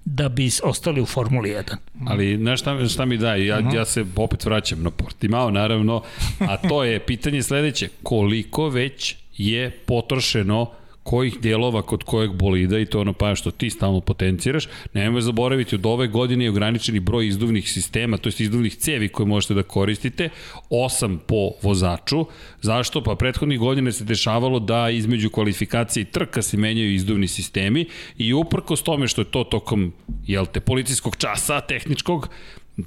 da 0.05 0.29
bi 0.29 0.51
ostali 0.63 1.01
u 1.01 1.07
Formuli 1.07 1.51
1. 1.51 1.77
Ali 2.07 2.37
znaš 2.37 2.61
šta, 2.61 2.89
šta 2.89 3.05
mi 3.05 3.17
daje? 3.17 3.47
Ja, 3.47 3.59
uh 3.59 3.65
mhm. 3.65 3.71
-huh. 3.71 3.77
ja 3.77 3.85
se 3.85 4.05
opet 4.17 4.45
vraćam 4.45 4.83
na 4.83 4.91
Portimao, 4.91 5.51
naravno, 5.51 6.03
a 6.41 6.57
to 6.69 6.85
je 6.85 7.01
pitanje 7.01 7.43
sledeće. 7.43 7.89
Koliko 8.03 8.69
već 8.69 9.17
je 9.37 9.71
potrošeno 9.71 10.71
kojih 11.09 11.41
dijelova 11.41 11.83
kod 11.83 12.05
kojeg 12.05 12.33
bolida 12.33 12.79
i 12.79 12.87
to 12.87 13.01
ono 13.01 13.13
pa 13.13 13.35
što 13.35 13.51
ti 13.51 13.71
stalno 13.71 14.01
potenciraš, 14.01 14.69
nemoj 14.95 15.21
zaboraviti 15.21 15.75
od 15.75 15.87
ove 15.87 16.07
godine 16.07 16.45
je 16.45 16.51
ograničeni 16.51 17.01
broj 17.01 17.27
izduvnih 17.27 17.71
sistema, 17.73 18.17
to 18.17 18.29
jest 18.29 18.41
izduvnih 18.41 18.75
cevi 18.75 19.09
koje 19.09 19.27
možete 19.27 19.55
da 19.55 19.63
koristite, 19.63 20.29
8 20.71 21.19
po 21.27 21.51
vozaču. 21.63 22.27
Zašto? 22.61 23.03
Pa 23.03 23.15
prethodnih 23.15 23.59
godina 23.59 23.93
se 23.93 24.05
dešavalo 24.05 24.61
da 24.61 24.91
između 24.91 25.31
kvalifikacije 25.31 26.03
i 26.03 26.11
trka 26.13 26.43
se 26.43 26.57
menjaju 26.57 26.95
izduvni 26.95 27.29
sistemi 27.29 27.87
i 28.19 28.35
uprkos 28.35 28.83
tome 28.83 29.09
što 29.09 29.21
je 29.21 29.31
to 29.31 29.45
tokom 29.45 29.93
jel 30.27 30.47
te, 30.47 30.61
policijskog 30.61 31.17
časa, 31.17 31.61
tehničkog, 31.61 32.29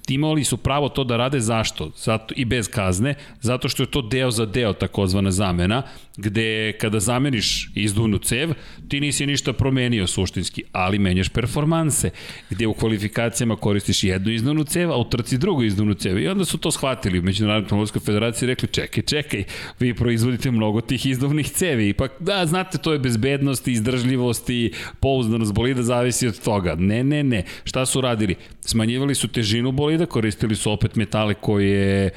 imali 0.08 0.44
su 0.44 0.58
pravo 0.58 0.90
to 0.90 1.04
da 1.04 1.18
rade 1.18 1.40
zašto? 1.40 1.92
Zato, 1.96 2.34
I 2.38 2.46
bez 2.46 2.70
kazne, 2.70 3.16
zato 3.42 3.70
što 3.70 3.84
je 3.84 3.92
to 3.92 4.02
deo 4.02 4.32
za 4.32 4.46
deo 4.46 4.74
takozvana 4.74 5.32
zamena, 5.32 5.84
gde 6.22 6.74
kada 6.82 7.00
zameniš 7.00 7.72
izduvnu 7.76 8.18
cev, 8.18 8.54
ti 8.88 9.00
nisi 9.00 9.26
ništa 9.26 9.54
promenio 9.54 10.08
suštinski, 10.08 10.64
ali 10.72 11.00
menjaš 11.00 11.30
performanse, 11.30 12.10
gde 12.50 12.68
u 12.68 12.74
kvalifikacijama 12.74 13.56
koristiš 13.56 14.04
jednu 14.04 14.32
izduvnu 14.32 14.64
cev, 14.64 14.92
a 14.92 14.98
u 14.98 15.10
trci 15.10 15.38
drugu 15.38 15.64
izduvnu 15.64 15.94
cev. 15.94 16.20
I 16.20 16.28
onda 16.28 16.46
su 16.46 16.58
to 16.58 16.72
shvatili 16.72 17.20
u 17.20 17.24
Međunarodnoj 17.24 17.64
automobilskoj 17.64 18.02
federaciji 18.02 18.48
i 18.48 18.50
rekli, 18.50 18.68
čekaj, 18.68 19.04
čekaj, 19.04 19.44
vi 19.80 19.94
proizvodite 19.94 20.52
mnogo 20.52 20.82
tih 20.82 21.06
izduvnih 21.06 21.50
cevi. 21.50 21.90
Ipak, 21.90 22.12
da, 22.20 22.46
znate, 22.46 22.78
to 22.78 22.94
je 22.94 23.00
bezbednost, 23.00 23.68
izdržljivost 23.68 24.50
i 24.50 24.72
pouzdanost 25.00 25.54
bolida 25.54 25.84
zavisi 25.84 26.28
od 26.28 26.40
toga. 26.40 26.76
Ne, 26.76 27.04
ne, 27.04 27.24
ne. 27.24 27.44
Šta 27.64 27.86
su 27.86 28.02
radili? 28.02 28.36
Smanjivali 28.62 29.16
su 29.16 29.28
težinu 29.28 29.72
bolida, 29.72 30.06
koristili 30.06 30.56
su 30.56 30.72
opet 30.72 30.96
metale 30.96 31.34
koje, 31.34 32.10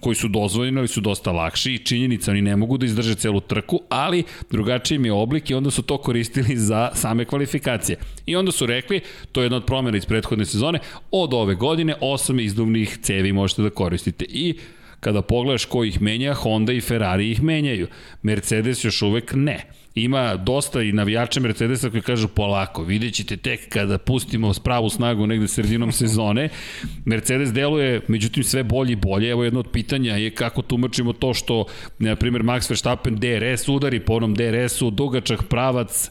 koji 0.00 0.14
su 0.14 0.28
dozvoljeni, 0.28 0.78
ali 0.78 0.88
su 0.88 1.00
dosta 1.00 1.32
lakši 1.32 1.74
i 1.74 1.78
činjenica, 1.78 2.30
oni 2.30 2.42
ne 2.42 2.56
mogu 2.56 2.78
da 2.78 2.86
izdrže 2.86 3.14
celu 3.14 3.40
trku, 3.52 3.80
ali 3.88 4.24
drugačiji 4.50 4.98
mi 4.98 5.08
je 5.08 5.12
oblik 5.12 5.50
i 5.50 5.54
onda 5.54 5.70
su 5.70 5.82
to 5.82 5.98
koristili 5.98 6.56
za 6.56 6.90
same 6.94 7.24
kvalifikacije. 7.24 7.98
I 8.26 8.36
onda 8.36 8.52
su 8.52 8.66
rekli, 8.66 9.00
to 9.32 9.40
je 9.40 9.44
jedna 9.44 9.56
od 9.56 9.66
promjena 9.66 9.96
iz 9.96 10.06
prethodne 10.06 10.44
sezone, 10.44 10.78
od 11.10 11.34
ove 11.34 11.54
godine 11.54 11.94
osam 12.00 12.40
izduvnih 12.40 12.98
cevi 13.02 13.32
možete 13.32 13.62
da 13.62 13.70
koristite. 13.70 14.24
I 14.28 14.54
kada 15.00 15.22
pogledaš 15.22 15.64
ko 15.64 15.84
ih 15.84 16.02
menja, 16.02 16.34
Honda 16.34 16.72
i 16.72 16.80
Ferrari 16.80 17.30
ih 17.30 17.42
menjaju. 17.42 17.86
Mercedes 18.22 18.84
još 18.84 19.02
uvek 19.02 19.32
ne 19.34 19.81
ima 19.94 20.36
dosta 20.36 20.82
i 20.82 20.92
navijača 20.92 21.40
Mercedesa 21.40 21.90
koji 21.90 22.02
kažu 22.02 22.28
polako, 22.28 22.82
vidjet 22.82 23.14
ćete 23.14 23.36
tek 23.36 23.68
kada 23.68 23.98
pustimo 23.98 24.52
pravu 24.64 24.90
snagu 24.90 25.26
negde 25.26 25.48
sredinom 25.48 25.92
sezone. 26.02 26.48
Mercedes 27.04 27.52
deluje, 27.52 28.00
međutim, 28.08 28.44
sve 28.44 28.62
bolje 28.62 28.92
i 28.92 28.96
bolje. 28.96 29.30
Evo 29.30 29.44
jedno 29.44 29.60
od 29.60 29.70
pitanja 29.72 30.16
je 30.16 30.30
kako 30.30 30.62
tumačimo 30.62 31.12
to 31.12 31.34
što, 31.34 31.64
na 31.98 32.16
primjer, 32.16 32.42
Max 32.42 32.70
Verstappen 32.70 33.16
DRS 33.16 33.68
udari 33.68 34.00
po 34.00 34.14
onom 34.14 34.34
DRS-u, 34.34 34.90
dugačak 34.90 35.42
pravac, 35.48 36.10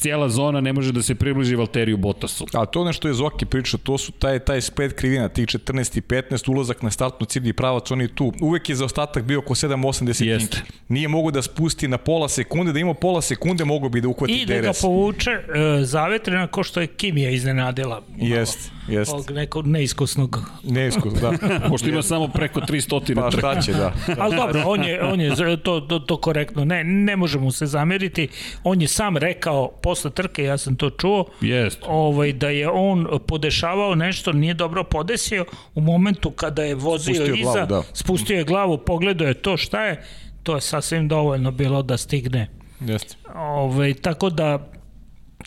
cijela 0.00 0.28
zona 0.28 0.60
ne 0.60 0.72
može 0.72 0.92
da 0.92 1.02
se 1.02 1.14
približi 1.14 1.56
Valteriju 1.56 1.96
Bottasu. 1.96 2.46
A 2.52 2.66
to 2.66 2.84
nešto 2.84 3.08
je 3.08 3.14
Zoki 3.14 3.46
pričao, 3.46 3.80
to 3.82 3.98
su 3.98 4.12
taj, 4.12 4.38
taj 4.38 4.60
spet 4.60 4.92
krivina, 4.92 5.28
tih 5.28 5.46
14 5.46 5.98
i 5.98 6.00
15, 6.00 6.50
ulazak 6.50 6.82
na 6.82 6.90
startnu 6.90 7.26
ciljni 7.26 7.52
pravac, 7.52 7.90
on 7.90 8.00
je 8.00 8.14
tu. 8.14 8.32
Uvek 8.40 8.68
je 8.68 8.76
za 8.76 8.84
ostatak 8.84 9.24
bio 9.24 9.38
oko 9.38 9.54
7-8 9.54 10.04
desetinki. 10.04 10.58
Nije 10.88 11.08
mogu 11.08 11.30
da 11.30 11.42
spusti 11.42 11.88
na 11.88 11.98
pola 11.98 12.28
sekunde, 12.28 12.72
da 12.72 12.78
ima 12.78 12.94
pola 12.94 13.09
sekunde 13.20 13.64
mogu 13.64 13.88
bi 13.88 14.00
da 14.00 14.08
uhvati 14.08 14.32
DRS. 14.32 14.42
I 14.42 14.46
da 14.46 14.60
ga 14.60 14.72
povuče 14.82 15.30
uh, 15.30 15.84
zavetrena 15.84 16.46
ko 16.46 16.62
što 16.62 16.80
je 16.80 16.86
Kimija 16.86 17.30
iznenadila. 17.30 18.02
Jest, 18.16 18.70
jest. 18.88 19.12
Ovog 19.12 19.30
nekog 19.30 19.66
neiskusnog. 19.66 20.42
Neiskus, 20.62 21.14
da. 21.14 21.32
Pošto 21.70 21.88
ima 21.88 22.02
samo 22.02 22.28
preko 22.28 22.60
300 22.60 23.14
Pa 23.14 23.30
šta 23.30 23.60
će, 23.60 23.72
da. 23.72 23.92
Ali 24.22 24.36
dobro, 24.36 24.62
on 24.66 24.84
je, 24.84 25.02
on 25.02 25.20
je 25.20 25.56
to, 25.62 25.80
to, 25.80 25.98
to 25.98 26.16
korektno. 26.16 26.64
Ne, 26.64 26.84
ne 26.84 27.16
možemo 27.16 27.50
se 27.50 27.66
zameriti. 27.66 28.28
On 28.64 28.80
je 28.80 28.88
sam 28.88 29.16
rekao 29.16 29.68
posle 29.82 30.10
trke, 30.10 30.44
ja 30.44 30.58
sam 30.58 30.76
to 30.76 30.90
čuo, 30.90 31.24
jest. 31.40 31.78
ovaj, 31.86 32.32
da 32.32 32.48
je 32.48 32.68
on 32.68 33.06
podešavao 33.26 33.94
nešto, 33.94 34.32
nije 34.32 34.54
dobro 34.54 34.84
podesio 34.84 35.44
u 35.74 35.80
momentu 35.80 36.30
kada 36.30 36.62
je 36.62 36.74
vozio 36.74 37.14
spustio 37.14 37.34
iza, 37.34 37.52
glavu, 37.52 37.66
da. 37.66 37.82
spustio 37.92 38.36
je 38.36 38.44
glavu, 38.44 38.78
pogledao 38.78 39.28
je 39.28 39.34
to 39.34 39.56
šta 39.56 39.84
je, 39.84 40.04
to 40.42 40.54
je 40.54 40.60
sasvim 40.60 41.08
dovoljno 41.08 41.50
bilo 41.50 41.82
da 41.82 41.96
stigne 41.96 42.59
Jeste. 42.80 43.16
Ove, 43.34 43.94
tako 43.94 44.30
da 44.30 44.70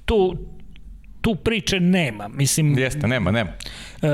tu, 0.06 0.36
tu 1.22 1.36
priče 1.36 1.80
nema. 1.80 2.28
Mislim, 2.28 2.78
Jeste, 2.78 3.08
nema, 3.08 3.32
nema. 3.32 3.52
E, 4.02 4.08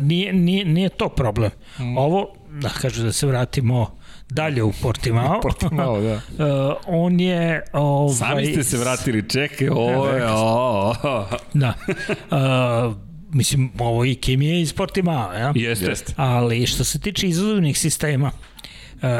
nije, 0.00 0.32
nije, 0.32 0.64
nije 0.64 0.88
to 0.88 1.08
problem. 1.08 1.50
Mm. 1.78 1.96
Ovo, 1.96 2.34
da 2.50 2.68
kažu 2.68 3.02
da 3.02 3.12
se 3.12 3.26
vratimo 3.26 3.98
dalje 4.30 4.62
u 4.62 4.72
Portimao. 4.82 5.40
Portimao, 5.48 6.00
da. 6.00 6.14
Uh, 6.14 6.76
on 6.86 7.20
je... 7.20 7.62
Ovaj, 7.72 8.14
Sami 8.14 8.46
ste 8.46 8.64
se 8.64 8.78
vratili, 8.78 9.28
čekaj, 9.28 9.68
ovo 9.68 10.08
je... 10.08 10.26
O, 10.30 10.94
Da. 11.54 11.74
Uh, 12.30 12.96
mislim, 13.30 13.72
ovo 13.78 14.04
i 14.04 14.14
Kim 14.14 14.42
je 14.42 14.60
iz 14.60 14.72
Portimao, 14.72 15.32
ja? 15.32 15.52
Jeste. 15.54 15.86
Jeste. 15.86 16.12
Ali 16.16 16.66
što 16.66 16.84
se 16.84 17.00
tiče 17.00 17.28
izazovnih 17.28 17.78
sistema, 17.78 18.30
uh, 18.94 19.10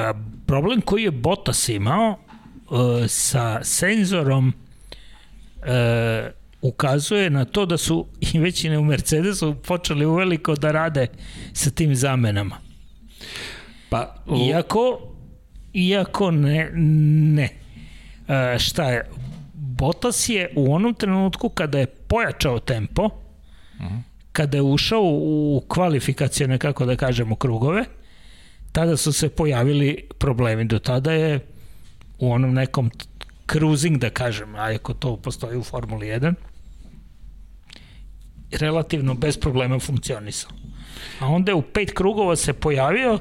problem 0.47 0.81
koji 0.81 1.03
je 1.03 1.11
Bottas 1.11 1.69
imao 1.69 2.17
sa 3.09 3.65
senzorom 3.65 4.49
uh, 4.49 6.31
ukazuje 6.63 7.31
na 7.31 7.45
to 7.45 7.67
da 7.67 7.77
su 7.77 8.07
i 8.21 8.39
većine 8.39 8.79
u 8.79 8.85
Mercedesu 8.85 9.55
počeli 9.55 10.07
uveliko 10.07 10.55
da 10.55 10.73
rade 10.73 11.07
sa 11.53 11.71
tim 11.71 11.95
zamenama. 11.97 12.57
Pa, 13.91 14.15
u... 14.27 14.37
Iako, 14.37 15.01
iako 15.73 16.31
ne, 16.31 16.71
ne. 17.35 17.49
Uh, 18.29 18.59
šta 18.59 18.91
je? 18.91 19.11
Bottas 19.55 20.29
je 20.29 20.53
u 20.57 20.75
onom 20.75 20.95
trenutku 20.95 21.49
kada 21.49 21.79
je 21.79 21.87
pojačao 21.87 22.59
tempo, 22.59 23.05
uh 23.05 23.11
-huh. 23.81 24.01
kada 24.33 24.57
je 24.57 24.63
ušao 24.63 25.03
u 25.05 25.63
kvalifikacijone, 25.69 26.59
kako 26.59 26.87
da 26.87 26.97
kažemo, 26.97 27.37
krugove, 27.37 27.85
tada 28.73 28.97
su 28.97 29.13
se 29.13 29.29
pojavili 29.29 30.09
problemi. 30.19 30.65
Do 30.65 30.79
tada 30.79 31.13
je 31.13 31.41
u 32.19 32.33
onom 32.33 32.55
nekom 32.55 32.91
cruising, 33.53 33.99
da 33.99 34.11
kažem, 34.11 34.55
a 34.55 34.75
ako 34.75 34.95
to 34.95 35.17
postoji 35.17 35.57
u 35.57 35.63
Formuli 35.63 36.07
1, 36.07 36.35
relativno 38.51 39.15
bez 39.15 39.41
problema 39.41 39.79
funkcionisao. 39.79 40.51
A 41.21 41.27
onda 41.27 41.51
je 41.51 41.57
u 41.57 41.63
pet 41.63 41.93
krugova 41.93 42.37
se 42.37 42.53
pojavio, 42.53 43.19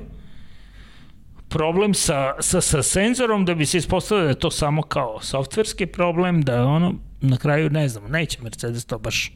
problem 1.50 1.94
sa, 1.94 2.34
sa, 2.40 2.62
sa 2.62 2.84
senzorom 2.84 3.46
da 3.46 3.56
bi 3.56 3.66
se 3.66 3.78
ispostavilo 3.78 4.24
da 4.24 4.30
je 4.30 4.40
to 4.40 4.52
samo 4.52 4.82
kao 4.82 5.20
softverski 5.22 5.86
problem, 5.86 6.42
da 6.42 6.66
ono, 6.66 6.94
na 7.22 7.38
kraju 7.38 7.70
ne 7.70 7.90
znam, 7.90 8.12
neće 8.12 8.42
Mercedes 8.42 8.86
to 8.86 9.00
baš 9.00 9.32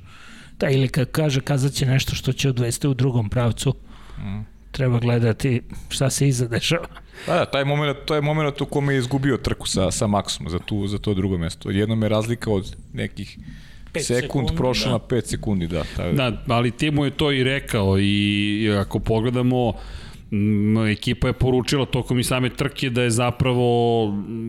da 0.59 0.69
ili 0.69 0.87
kad 0.87 1.11
kaže 1.11 1.41
kazat 1.41 1.73
će 1.73 1.85
nešto 1.85 2.15
što 2.15 2.33
će 2.33 2.49
odvesti 2.49 2.87
u 2.87 2.93
drugom 2.93 3.29
pravcu, 3.29 3.75
mm. 4.17 4.50
Treba 4.71 4.99
gledati 4.99 5.61
šta 5.89 6.09
se 6.09 6.27
iza 6.27 6.47
dešava. 6.47 6.87
Da, 7.27 7.33
da, 7.33 7.45
taj 7.45 7.65
moment, 7.65 7.97
to 8.05 8.15
je 8.15 8.21
moment 8.21 8.61
u 8.61 8.65
kome 8.65 8.93
je 8.93 8.99
izgubio 8.99 9.37
trku 9.37 9.67
sa, 9.67 9.91
sa 9.91 10.07
Maxom 10.07 10.49
za, 10.49 10.59
tu, 10.59 10.87
za 10.87 10.97
to 10.97 11.13
drugo 11.13 11.37
mesto. 11.37 11.69
Jednom 11.69 12.03
je 12.03 12.09
razlika 12.09 12.51
od 12.51 12.75
nekih 12.93 13.37
sekund, 13.99 14.21
sekund 14.21 14.49
prošla 14.57 14.91
da. 14.91 14.97
na 14.97 14.99
5 14.99 15.25
sekundi, 15.25 15.67
da. 15.67 15.83
Taj... 15.95 16.13
Da, 16.13 16.43
ali 16.47 16.71
Timo 16.71 17.05
je 17.05 17.11
to 17.11 17.31
i 17.31 17.43
rekao 17.43 17.99
i 17.99 18.77
ako 18.79 18.99
pogledamo 18.99 19.73
ekipa 20.91 21.27
je 21.27 21.33
poručila 21.33 21.85
tokom 21.85 22.19
i 22.19 22.23
same 22.23 22.49
trke 22.49 22.89
da 22.89 23.01
je 23.01 23.09
zapravo 23.09 24.03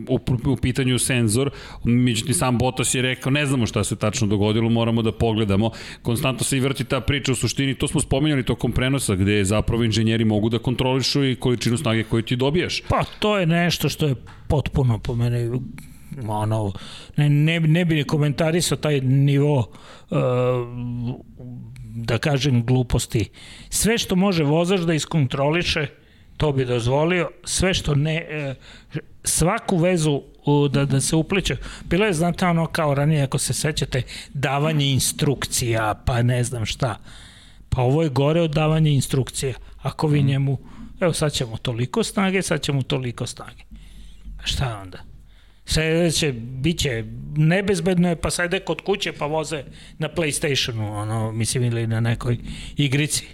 u, 0.07 0.19
u 0.45 0.55
pitanju 0.55 0.99
senzor, 0.99 1.49
međutim 1.83 2.33
sam 2.33 2.57
Botas 2.57 2.95
je 2.95 3.01
rekao 3.01 3.31
ne 3.31 3.45
znamo 3.45 3.65
šta 3.65 3.83
se 3.83 3.95
tačno 3.95 4.27
dogodilo, 4.27 4.69
moramo 4.69 5.01
da 5.01 5.11
pogledamo. 5.11 5.71
Konstantno 6.01 6.43
se 6.43 6.57
i 6.57 6.59
vrti 6.59 6.83
ta 6.83 7.01
priča 7.01 7.31
u 7.31 7.35
suštini, 7.35 7.75
to 7.75 7.87
smo 7.87 8.01
spominjali 8.01 8.45
tokom 8.45 8.71
prenosa 8.71 9.15
gde 9.15 9.43
zapravo 9.43 9.83
inženjeri 9.83 10.25
mogu 10.25 10.49
da 10.49 10.59
kontrolišu 10.59 11.25
i 11.25 11.35
količinu 11.35 11.77
snage 11.77 12.03
koju 12.03 12.21
ti 12.21 12.35
dobijaš. 12.35 12.81
Pa 12.89 13.03
to 13.19 13.37
je 13.37 13.45
nešto 13.45 13.89
što 13.89 14.07
je 14.07 14.15
potpuno 14.47 14.99
po 14.99 15.15
mene 15.15 15.49
ono, 16.27 16.71
ne, 17.17 17.29
ne, 17.29 17.59
ne 17.59 17.85
bi 17.85 18.03
komentarisao 18.03 18.77
taj 18.77 19.01
nivo 19.01 19.57
uh, 20.09 20.17
da 21.95 22.17
kažem 22.17 22.65
gluposti. 22.65 23.29
Sve 23.69 23.97
što 23.97 24.15
može 24.15 24.43
vozač 24.43 24.81
da 24.81 24.93
iskontroliše, 24.93 25.87
to 26.37 26.51
bi 26.51 26.65
dozvolio, 26.65 27.29
sve 27.43 27.73
što 27.73 27.95
ne, 27.95 28.27
uh, 28.91 28.97
svaku 29.23 29.77
vezu 29.77 30.21
da, 30.71 30.85
da 30.85 31.01
se 31.01 31.15
upliče. 31.15 31.57
Bilo 31.85 32.05
je, 32.05 32.13
znate, 32.13 32.45
ono 32.45 32.65
kao 32.67 32.93
ranije, 32.93 33.23
ako 33.23 33.37
se 33.37 33.53
sećate, 33.53 34.01
davanje 34.33 34.91
instrukcija, 34.91 36.03
pa 36.05 36.21
ne 36.21 36.43
znam 36.43 36.65
šta. 36.65 36.99
Pa 37.69 37.81
ovo 37.81 38.03
je 38.03 38.09
gore 38.09 38.41
od 38.41 38.51
davanja 38.51 38.91
instrukcija. 38.91 39.53
Ako 39.81 40.07
vi 40.07 40.23
njemu, 40.23 40.57
evo 40.99 41.13
sad 41.13 41.31
ćemo 41.31 41.57
toliko 41.57 42.03
snage, 42.03 42.41
sad 42.41 42.61
ćemo 42.61 42.81
toliko 42.81 43.25
snage. 43.25 43.63
Šta 44.43 44.79
onda? 44.81 45.12
Sledeće, 45.65 46.31
bit 46.33 46.79
će 46.79 47.03
nebezbedno 47.35 48.09
je, 48.09 48.15
pa 48.15 48.29
sajde 48.29 48.59
kod 48.59 48.81
kuće 48.81 49.11
pa 49.11 49.25
voze 49.25 49.63
na 49.97 50.09
Playstationu, 50.09 50.91
ono, 50.91 51.31
mislim, 51.31 51.63
ili 51.63 51.87
na 51.87 51.99
nekoj 51.99 52.37
igrici. 52.77 53.27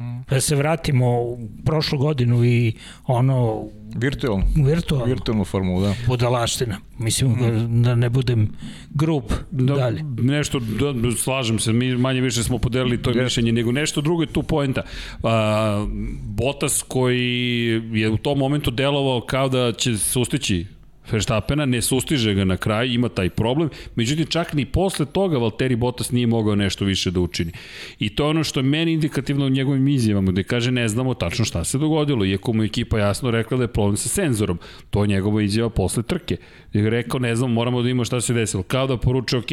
Mm. 0.00 0.22
Da 0.30 0.40
se 0.40 0.56
vratimo 0.56 1.20
u 1.20 1.38
prošlu 1.64 1.98
godinu 1.98 2.44
i 2.44 2.72
ono... 3.06 3.64
Virtualno. 3.96 4.44
Virtualno. 4.56 5.06
Virtualnu 5.06 5.44
formu, 5.44 5.80
da. 5.80 5.94
Budalaština. 6.06 6.76
Mislim, 6.98 7.30
mm. 7.30 7.82
da 7.82 7.94
ne 7.94 8.10
budem 8.10 8.48
grup 8.90 9.32
da, 9.50 9.74
dalje. 9.74 10.02
Nešto, 10.18 10.60
da, 10.60 11.16
slažem 11.16 11.58
se, 11.58 11.72
mi 11.72 11.96
manje 11.96 12.20
više 12.20 12.42
smo 12.42 12.58
podelili 12.58 13.02
to 13.02 13.12
yes. 13.12 13.22
mišljenje, 13.22 13.52
nego 13.52 13.72
nešto 13.72 14.00
drugo 14.00 14.22
je 14.22 14.32
tu 14.32 14.42
poenta. 14.42 14.82
A, 15.22 15.86
Botas 16.22 16.82
koji 16.88 17.82
je 17.92 18.10
u 18.10 18.16
tom 18.16 18.38
momentu 18.38 18.70
delovao 18.70 19.20
kao 19.20 19.48
da 19.48 19.72
će 19.72 19.98
se 19.98 20.18
ustići 20.18 20.66
Verstappena, 21.12 21.66
ne 21.66 21.82
sustiže 21.82 22.34
ga 22.34 22.44
na 22.44 22.56
kraj, 22.56 22.88
ima 22.88 23.08
taj 23.08 23.30
problem, 23.30 23.68
međutim 23.94 24.26
čak 24.26 24.52
ni 24.52 24.64
posle 24.64 25.06
toga 25.06 25.38
Valtteri 25.38 25.76
Bottas 25.76 26.10
nije 26.12 26.26
mogao 26.26 26.54
nešto 26.54 26.84
više 26.84 27.10
da 27.10 27.20
učini. 27.20 27.52
I 27.98 28.08
to 28.08 28.24
je 28.24 28.30
ono 28.30 28.44
što 28.44 28.60
je 28.60 28.64
meni 28.64 28.92
indikativno 28.92 29.46
u 29.46 29.50
njegovim 29.50 29.88
izjavama, 29.88 30.32
gde 30.32 30.42
kaže 30.42 30.70
ne 30.70 30.88
znamo 30.88 31.14
tačno 31.14 31.44
šta 31.44 31.64
se 31.64 31.78
dogodilo, 31.78 32.24
iako 32.24 32.52
mu 32.52 32.62
ekipa 32.62 32.98
jasno 32.98 33.30
rekla 33.30 33.56
da 33.56 33.64
je 33.64 33.68
problem 33.68 33.96
sa 33.96 34.08
senzorom. 34.08 34.58
To 34.90 35.02
je 35.02 35.08
njegova 35.08 35.42
izjava 35.42 35.70
posle 35.70 36.02
trke. 36.02 36.36
Gde 36.70 36.80
je 36.80 36.90
rekao 36.90 37.20
ne 37.20 37.36
znam, 37.36 37.52
moramo 37.52 37.82
da 37.82 37.88
imamo 37.88 38.04
šta 38.04 38.20
se 38.20 38.34
desilo. 38.34 38.62
Kao 38.62 38.86
da 38.86 38.96
poruče, 38.96 39.36
ok, 39.36 39.52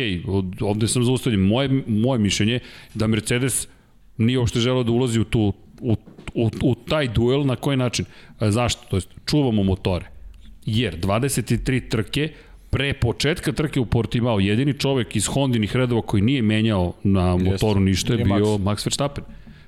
ovde 0.61 0.88
sam 0.88 1.03
zaustavljen. 1.03 1.41
Moje, 1.41 1.84
moje 1.88 2.19
mišljenje 2.19 2.59
da 2.93 3.07
Mercedes 3.07 3.67
nije 4.17 4.39
uopšte 4.39 4.59
želeo 4.59 4.84
da 4.84 4.91
ulazi 4.91 5.19
u 5.19 5.23
tu 5.23 5.53
u, 5.81 5.95
u, 6.34 6.49
u 6.61 6.75
taj 6.75 7.07
duel, 7.07 7.45
na 7.45 7.55
koji 7.55 7.77
način? 7.77 8.05
Zašto? 8.39 8.81
To 8.89 8.97
jest, 8.97 9.09
čuvamo 9.25 9.63
motore 9.63 10.12
jer 10.65 10.99
23 10.99 11.90
trke 11.90 12.30
pre 12.69 12.94
početka 12.94 13.52
trke 13.52 13.80
u 13.80 13.85
Portimao 13.85 14.40
jedini 14.40 14.73
čovek 14.73 15.15
iz 15.15 15.27
Hondinih 15.27 15.76
redova 15.76 16.02
koji 16.02 16.22
nije 16.23 16.41
menjao 16.41 16.94
na 17.03 17.38
motoru 17.38 17.80
ništa 17.80 18.14
je 18.14 18.23
bio 18.23 18.57
Max. 18.57 18.85
Verstappen. 18.85 19.23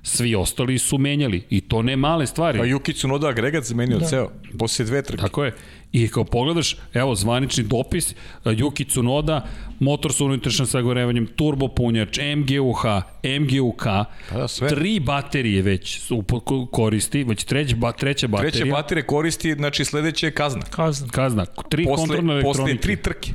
Svi 0.07 0.35
ostali 0.35 0.79
su 0.79 0.97
menjali 0.97 1.43
i 1.49 1.61
to 1.61 1.81
ne 1.81 1.95
male 1.95 2.27
stvari. 2.27 2.59
Pa 2.59 2.65
Juki 2.65 2.93
Tsunoda 2.93 3.27
agregat 3.27 3.63
zamenio 3.63 3.97
da. 3.97 4.05
ceo, 4.05 4.29
posle 4.59 4.85
dve 4.85 5.01
trke. 5.01 5.21
Tako 5.21 5.43
je. 5.43 5.53
I 5.91 6.07
kao 6.07 6.23
pogledaš, 6.23 6.77
evo, 6.93 7.15
zvanični 7.15 7.63
dopis, 7.63 8.15
Juki 8.57 8.85
Tsunoda, 8.85 9.47
motor 9.79 10.13
sa 10.13 10.25
unutrašnjim 10.25 10.67
sagorevanjem, 10.67 11.27
turbo 11.27 11.67
punjač, 11.67 12.19
MGUH, 12.37 12.85
MGUK, 13.41 13.83
pa 14.29 14.37
da, 14.37 14.47
sve. 14.47 14.69
tri 14.69 14.99
baterije 14.99 15.61
već 15.61 15.99
su 15.99 16.23
koristi, 16.71 17.23
već 17.23 17.43
treć, 17.43 17.75
ba, 17.75 17.91
treća 17.91 18.27
baterija. 18.27 18.51
Treća 18.51 18.71
baterija 18.71 19.05
koristi, 19.07 19.53
znači 19.53 19.85
sledeće 19.85 20.27
je 20.27 20.31
kazna. 20.31 20.61
Kazna. 20.61 21.07
Kazna. 21.07 21.45
Tri 21.45 21.85
posle, 21.85 22.07
kontrolne 22.07 22.33
elektronike. 22.33 22.77
Posle 22.77 22.81
tri 22.81 22.95
trke. 22.95 23.31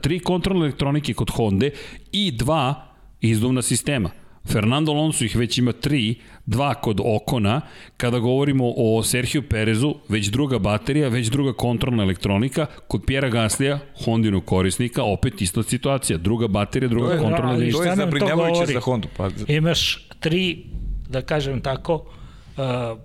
Tri 0.00 0.18
kontrolne 0.18 0.66
elektronike 0.66 1.14
kod 1.14 1.30
Honda 1.30 1.66
i 2.12 2.30
dva 2.30 2.86
izduvna 3.20 3.62
sistema. 3.62 4.10
Fernando 4.48 4.92
Alonso 4.92 5.24
ih 5.24 5.36
već 5.36 5.58
ima 5.58 5.72
tri, 5.72 6.14
dva 6.46 6.74
kod 6.74 7.00
Okona. 7.04 7.60
Kada 7.96 8.18
govorimo 8.18 8.72
o 8.76 9.02
Sergio 9.02 9.42
Perezu, 9.42 9.94
već 10.08 10.26
druga 10.26 10.58
baterija, 10.58 11.08
već 11.08 11.26
druga 11.26 11.52
kontrolna 11.52 12.02
elektronika. 12.02 12.66
Kod 12.88 13.02
Pjera 13.06 13.28
Gaslija, 13.28 13.78
Hondinu 14.04 14.40
korisnika, 14.40 15.02
opet 15.02 15.42
ista 15.42 15.62
situacija. 15.62 16.18
Druga 16.18 16.48
baterija, 16.48 16.88
druga 16.88 17.12
je, 17.12 17.18
kontrolna 17.18 17.54
elektronika. 17.54 17.78
To 17.78 17.90
je 17.90 17.96
zabrinjavajuće 17.96 18.72
za 18.72 18.80
Hondu. 18.80 19.08
Pa... 19.16 19.30
Imaš 19.48 20.08
tri, 20.20 20.64
da 21.08 21.22
kažem 21.22 21.60
tako, 21.60 21.94
uh, 21.94 22.98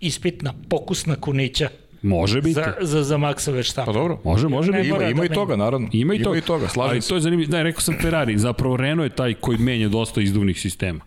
ispitna 0.00 0.54
pokusna 0.68 1.16
kunića 1.16 1.68
Može 2.04 2.40
biti. 2.40 2.54
Za, 2.54 2.74
za, 2.80 3.02
za 3.02 3.16
Maxa 3.16 3.52
Verstappen. 3.52 3.94
Pa 3.94 3.98
dobro. 3.98 4.20
Može, 4.24 4.48
može 4.48 4.72
biti. 4.72 4.88
Ima, 4.88 5.04
ima 5.04 5.24
i 5.24 5.28
da 5.28 5.34
toga, 5.34 5.56
naravno. 5.56 5.88
Ima 5.92 6.14
i 6.14 6.22
toga. 6.22 6.36
Ima 6.36 6.38
i 6.38 6.46
toga, 6.46 6.68
slažem 6.68 6.90
Ali 6.90 7.02
se. 7.02 7.08
to 7.08 7.14
je 7.14 7.20
zanimljivo. 7.20 7.50
Da, 7.50 7.62
rekao 7.62 7.80
sam 7.80 7.94
Ferrari, 8.02 8.38
zapravo 8.38 8.76
Renault 8.76 9.12
je 9.12 9.16
taj 9.16 9.34
koji 9.34 9.58
menja 9.58 9.88
dosta 9.88 10.20
izduvnih 10.20 10.60
sistema. 10.60 11.00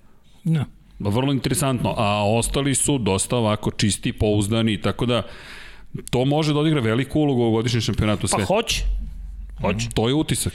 Da. 0.43 0.65
Vrlo 0.99 1.33
interesantno, 1.33 1.93
a 1.97 2.29
ostali 2.37 2.75
su 2.75 2.97
dosta 2.97 3.37
ovako 3.37 3.71
čisti, 3.71 4.13
pouzdani, 4.13 4.81
tako 4.81 5.05
da 5.05 5.23
to 6.09 6.25
može 6.25 6.53
da 6.53 6.59
odigra 6.59 6.81
veliku 6.81 7.19
ulogu 7.19 7.43
u 7.43 7.51
godišnjem 7.51 7.81
šampionatu 7.81 8.27
sveta. 8.27 8.47
Pa 8.47 8.53
hoće. 8.55 8.83
Hoće. 9.61 9.89
To 9.93 10.07
je 10.07 10.13
utisak. 10.13 10.53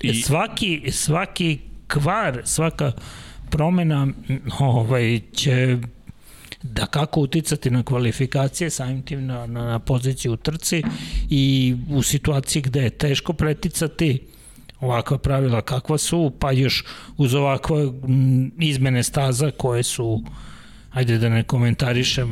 I... 0.00 0.22
Svaki, 0.22 0.82
svaki 0.90 1.58
kvar, 1.86 2.42
svaka 2.44 2.92
promena 3.50 4.08
ovaj, 4.58 5.20
će 5.32 5.78
da 6.64 6.86
kako 6.86 7.20
uticati 7.20 7.70
na 7.70 7.82
kvalifikacije, 7.82 8.70
samim 8.70 9.02
tim 9.02 9.26
na, 9.26 9.46
na, 9.46 9.64
na 9.64 9.78
poziciju 9.78 10.32
u 10.32 10.36
trci 10.36 10.82
i 11.30 11.76
u 11.90 12.02
situaciji 12.02 12.62
gde 12.62 12.82
je 12.82 12.90
teško 12.90 13.32
preticati 13.32 14.20
ovakva 14.80 15.18
pravila 15.18 15.62
kakva 15.62 15.98
su, 15.98 16.32
pa 16.38 16.52
još 16.52 16.84
uz 17.16 17.34
ovakve 17.34 17.76
izmene 18.58 19.02
staza 19.02 19.50
koje 19.50 19.82
su, 19.82 20.22
ajde 20.92 21.18
da 21.18 21.28
ne 21.28 21.42
komentarišem, 21.42 22.28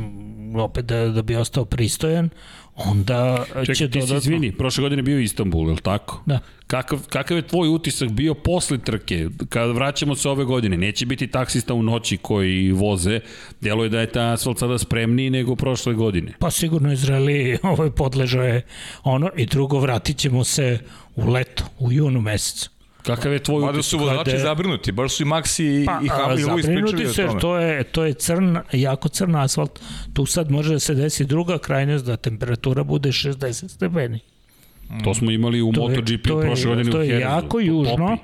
opet 0.55 0.85
da, 0.85 1.07
da 1.07 1.21
bi 1.21 1.35
ostao 1.35 1.65
pristojan, 1.65 2.29
onda 2.75 3.45
Čekaj, 3.47 3.75
će 3.75 3.87
dodatno... 3.87 4.01
Čekaj, 4.01 4.01
ti 4.01 4.07
si 4.07 4.15
izvini, 4.15 4.51
prošle 4.51 4.81
godine 4.81 5.01
bio 5.01 5.19
Istanbul, 5.19 5.67
je 5.67 5.73
li 5.73 5.81
tako? 5.81 6.23
Da. 6.25 6.39
Kakav, 6.67 6.99
kakav 7.09 7.37
je 7.37 7.47
tvoj 7.47 7.69
utisak 7.69 8.09
bio 8.09 8.33
posle 8.33 8.77
trke? 8.77 9.27
Kada 9.49 9.71
vraćamo 9.71 10.15
se 10.15 10.29
ove 10.29 10.45
godine, 10.45 10.77
neće 10.77 11.05
biti 11.05 11.27
taksista 11.27 11.73
u 11.73 11.83
noći 11.83 12.17
koji 12.17 12.71
voze, 12.71 13.19
delo 13.61 13.83
je 13.83 13.89
da 13.89 13.99
je 13.99 14.11
ta 14.11 14.31
asfalt 14.31 14.59
sada 14.59 14.77
spremniji 14.77 15.29
nego 15.29 15.55
prošle 15.55 15.93
godine. 15.93 16.33
Pa 16.39 16.51
sigurno 16.51 16.93
Izraeli 16.93 17.57
ovaj 17.63 17.91
podležao 17.91 18.43
je 18.43 18.61
ono 19.03 19.29
i 19.37 19.45
drugo 19.45 19.79
vratit 19.79 20.17
ćemo 20.17 20.43
se 20.43 20.79
u 21.15 21.29
leto, 21.29 21.63
u 21.79 21.91
junu 21.91 22.21
mesecu. 22.21 22.72
Kakav 23.03 23.33
je 23.33 23.39
tvoj 23.39 23.57
utisak? 23.57 23.73
Mada 23.73 23.83
su 23.83 23.97
vozači 23.97 24.31
Kada... 24.31 24.43
zabrinuti, 24.43 24.91
baš 24.91 25.13
su 25.13 25.23
i 25.23 25.25
Maxi 25.25 25.85
pa, 25.85 25.99
i 26.03 26.07
Hamil 26.07 26.47
Lewis 26.47 26.93
pričali 26.93 27.07
o 27.07 27.27
tome. 27.27 27.39
To 27.39 27.57
je, 27.57 27.83
to 27.83 28.05
je 28.05 28.13
crn, 28.13 28.57
jako 28.71 29.09
crn 29.09 29.35
asfalt. 29.35 29.79
Tu 30.13 30.25
sad 30.25 30.51
može 30.51 30.73
da 30.73 30.79
se 30.79 30.93
desi 30.93 31.25
druga 31.25 31.57
krajnost 31.57 32.05
da 32.05 32.17
temperatura 32.17 32.83
bude 32.83 33.09
60 33.09 33.67
stepeni. 33.67 34.19
To 35.03 35.13
smo 35.13 35.31
imali 35.31 35.61
u 35.61 35.71
MotoGP 35.71 36.23
prošle 36.23 36.41
godine 36.41 36.61
to 36.63 36.67
u 36.67 36.71
Herezu. 36.71 36.91
To 36.91 37.01
je 37.01 37.19
jako 37.19 37.59
južno. 37.59 38.17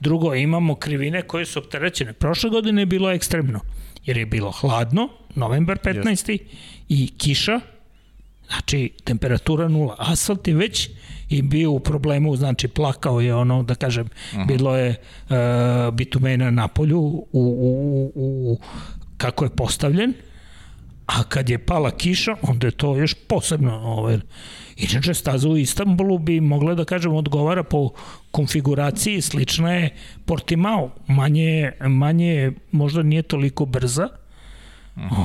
Drugo, 0.00 0.34
imamo 0.34 0.74
krivine 0.74 1.22
koje 1.22 1.46
su 1.46 1.58
opterećene. 1.58 2.12
Prošle 2.12 2.50
godine 2.50 2.82
je 2.82 2.86
bilo 2.86 3.10
ekstremno, 3.10 3.60
jer 4.04 4.16
je 4.16 4.26
bilo 4.26 4.50
hladno, 4.50 5.08
novembar 5.34 5.78
15. 5.78 6.02
Yes. 6.02 6.38
i 6.88 7.10
kiša, 7.18 7.60
znači 8.46 8.92
temperatura 9.04 9.68
nula. 9.68 9.96
Asfalt 9.98 10.48
je 10.48 10.54
već 10.54 10.90
i 11.30 11.42
bio 11.42 11.70
u 11.70 11.80
problemu, 11.80 12.36
znači 12.36 12.68
plakao 12.68 13.20
je 13.20 13.34
ono, 13.34 13.62
da 13.62 13.74
kažem, 13.74 14.08
Aha. 14.32 14.44
bilo 14.44 14.76
je 14.76 14.94
uh, 15.28 15.36
bitumena 15.94 16.50
na 16.50 16.68
polju 16.68 17.00
u, 17.00 17.26
u, 17.32 18.12
u, 18.14 18.52
u, 18.52 18.58
kako 19.16 19.44
je 19.44 19.50
postavljen, 19.50 20.14
A 21.10 21.22
kad 21.22 21.48
je 21.50 21.58
pala 21.58 21.90
kiša, 21.90 22.36
onda 22.42 22.66
je 22.66 22.70
to 22.70 22.96
još 22.96 23.14
posebno. 23.14 23.74
Ovaj, 23.74 24.18
inače, 24.76 25.14
staza 25.14 25.48
u 25.48 25.56
Istanbulu 25.56 26.18
bi 26.18 26.40
mogla 26.40 26.74
da 26.74 26.84
kažem 26.84 27.14
odgovara 27.14 27.62
po 27.62 27.90
konfiguraciji, 28.30 29.20
slična 29.20 29.72
je 29.72 29.90
Portimao. 30.24 30.90
Manje, 31.06 31.72
manje 31.80 32.52
možda 32.72 33.02
nije 33.02 33.22
toliko 33.22 33.66
brza, 33.66 34.08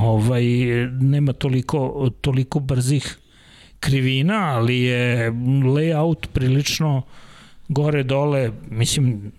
ovaj, 0.02 0.44
nema 1.00 1.32
toliko, 1.32 2.10
toliko 2.20 2.60
brzih 2.60 3.18
krivina, 3.80 4.56
ali 4.56 4.80
je 4.80 5.30
layout 5.64 6.26
prilično 6.32 7.02
gore 7.68 8.02
dole, 8.02 8.50
mislim 8.70 9.32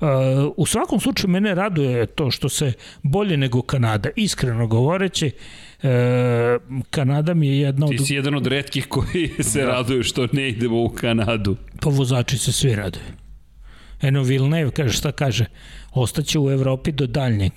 Uh, 0.00 0.08
u 0.56 0.66
svakom 0.66 1.00
slučaju 1.00 1.30
mene 1.30 1.54
raduje 1.54 2.06
to 2.06 2.30
što 2.30 2.48
se 2.48 2.72
bolje 3.02 3.36
nego 3.36 3.62
Kanada, 3.62 4.08
iskreno 4.16 4.66
govoreći, 4.66 5.30
uh, 5.82 5.88
Kanada 6.90 7.34
mi 7.34 7.46
je 7.46 7.60
jedna 7.60 7.86
od... 7.86 7.92
Ti 7.92 7.98
si 7.98 8.14
jedan 8.14 8.34
od 8.34 8.46
redkih 8.46 8.86
koji 8.88 9.30
se 9.52 9.60
da. 9.60 9.66
raduju 9.66 10.02
što 10.02 10.28
ne 10.32 10.48
idemo 10.48 10.82
u 10.82 10.88
Kanadu. 10.88 11.56
Pa 11.80 11.90
vozači 11.90 12.38
se 12.38 12.52
svi 12.52 12.74
raduju. 12.74 13.04
Eno 14.02 14.22
Vilnev 14.22 14.70
kaže 14.70 14.92
šta 14.92 15.12
kaže, 15.12 15.46
ostaće 15.92 16.38
u 16.38 16.50
Evropi 16.50 16.92
do 16.92 17.06
daljnjeg. 17.06 17.52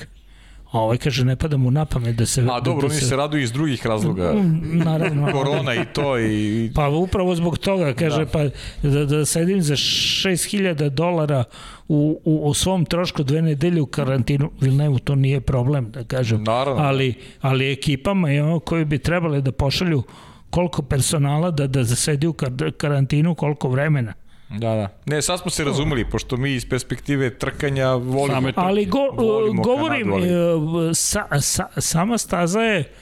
Ovaj 0.71 0.97
kaže 0.97 1.25
ne 1.25 1.35
pada 1.35 1.57
mu 1.57 1.71
na 1.71 1.85
pamet 1.85 2.15
da 2.15 2.25
se... 2.25 2.41
A 2.41 2.43
da, 2.43 2.59
dobro, 2.59 2.87
da 2.87 2.93
oni 2.93 3.01
se... 3.01 3.05
se 3.05 3.15
raduju 3.15 3.43
iz 3.43 3.51
drugih 3.51 3.85
razloga. 3.85 4.33
Mm, 4.33 4.77
naravno. 4.77 5.31
Korona 5.37 5.75
i 5.75 5.85
to 5.93 6.19
i... 6.19 6.71
Pa 6.75 6.87
upravo 6.87 7.35
zbog 7.35 7.57
toga, 7.57 7.93
kaže, 7.93 8.25
da. 8.25 8.31
pa 8.31 8.43
da, 8.83 9.05
da 9.05 9.25
sedim 9.25 9.61
za 9.61 9.75
6000 9.75 10.89
dolara 10.89 11.43
u, 11.87 12.21
u, 12.25 12.49
u 12.49 12.53
svom 12.53 12.85
trošku 12.85 13.23
dve 13.23 13.41
nedelje 13.41 13.81
u 13.81 13.85
karantinu, 13.85 14.51
Vilnevu 14.61 14.99
to 14.99 15.15
nije 15.15 15.41
problem, 15.41 15.91
da 15.91 16.03
kažem. 16.03 16.43
Naravno. 16.43 16.83
Ali, 16.83 17.13
ali 17.41 17.71
ekipama 17.71 18.29
je 18.29 18.43
ono 18.43 18.59
koji 18.59 18.85
bi 18.85 18.97
trebali 18.97 19.41
da 19.41 19.51
pošalju 19.51 20.03
koliko 20.49 20.81
personala 20.81 21.51
da, 21.51 21.67
da 21.67 21.83
zasedi 21.83 22.27
u 22.27 22.33
karantinu, 22.77 23.35
koliko 23.35 23.69
vremena. 23.69 24.13
Da, 24.49 24.76
da. 24.76 24.88
Ne, 25.05 25.21
sad 25.21 25.39
smo 25.39 25.51
se 25.51 25.63
razumeli, 25.63 26.09
pošto 26.09 26.38
mi 26.38 26.53
iz 26.53 26.69
perspektive 26.69 27.38
trkanja 27.38 27.93
volimo. 27.93 28.41
Same 28.41 28.53
ali 28.55 28.85
go, 28.85 29.09
volimo 29.17 29.63
govorim, 29.63 30.11
Kanadu, 30.11 30.77
ali... 30.77 30.95
sa, 30.95 31.41
sa, 31.41 31.67
sama 31.77 32.17
staza 32.17 32.59
je 32.59 32.93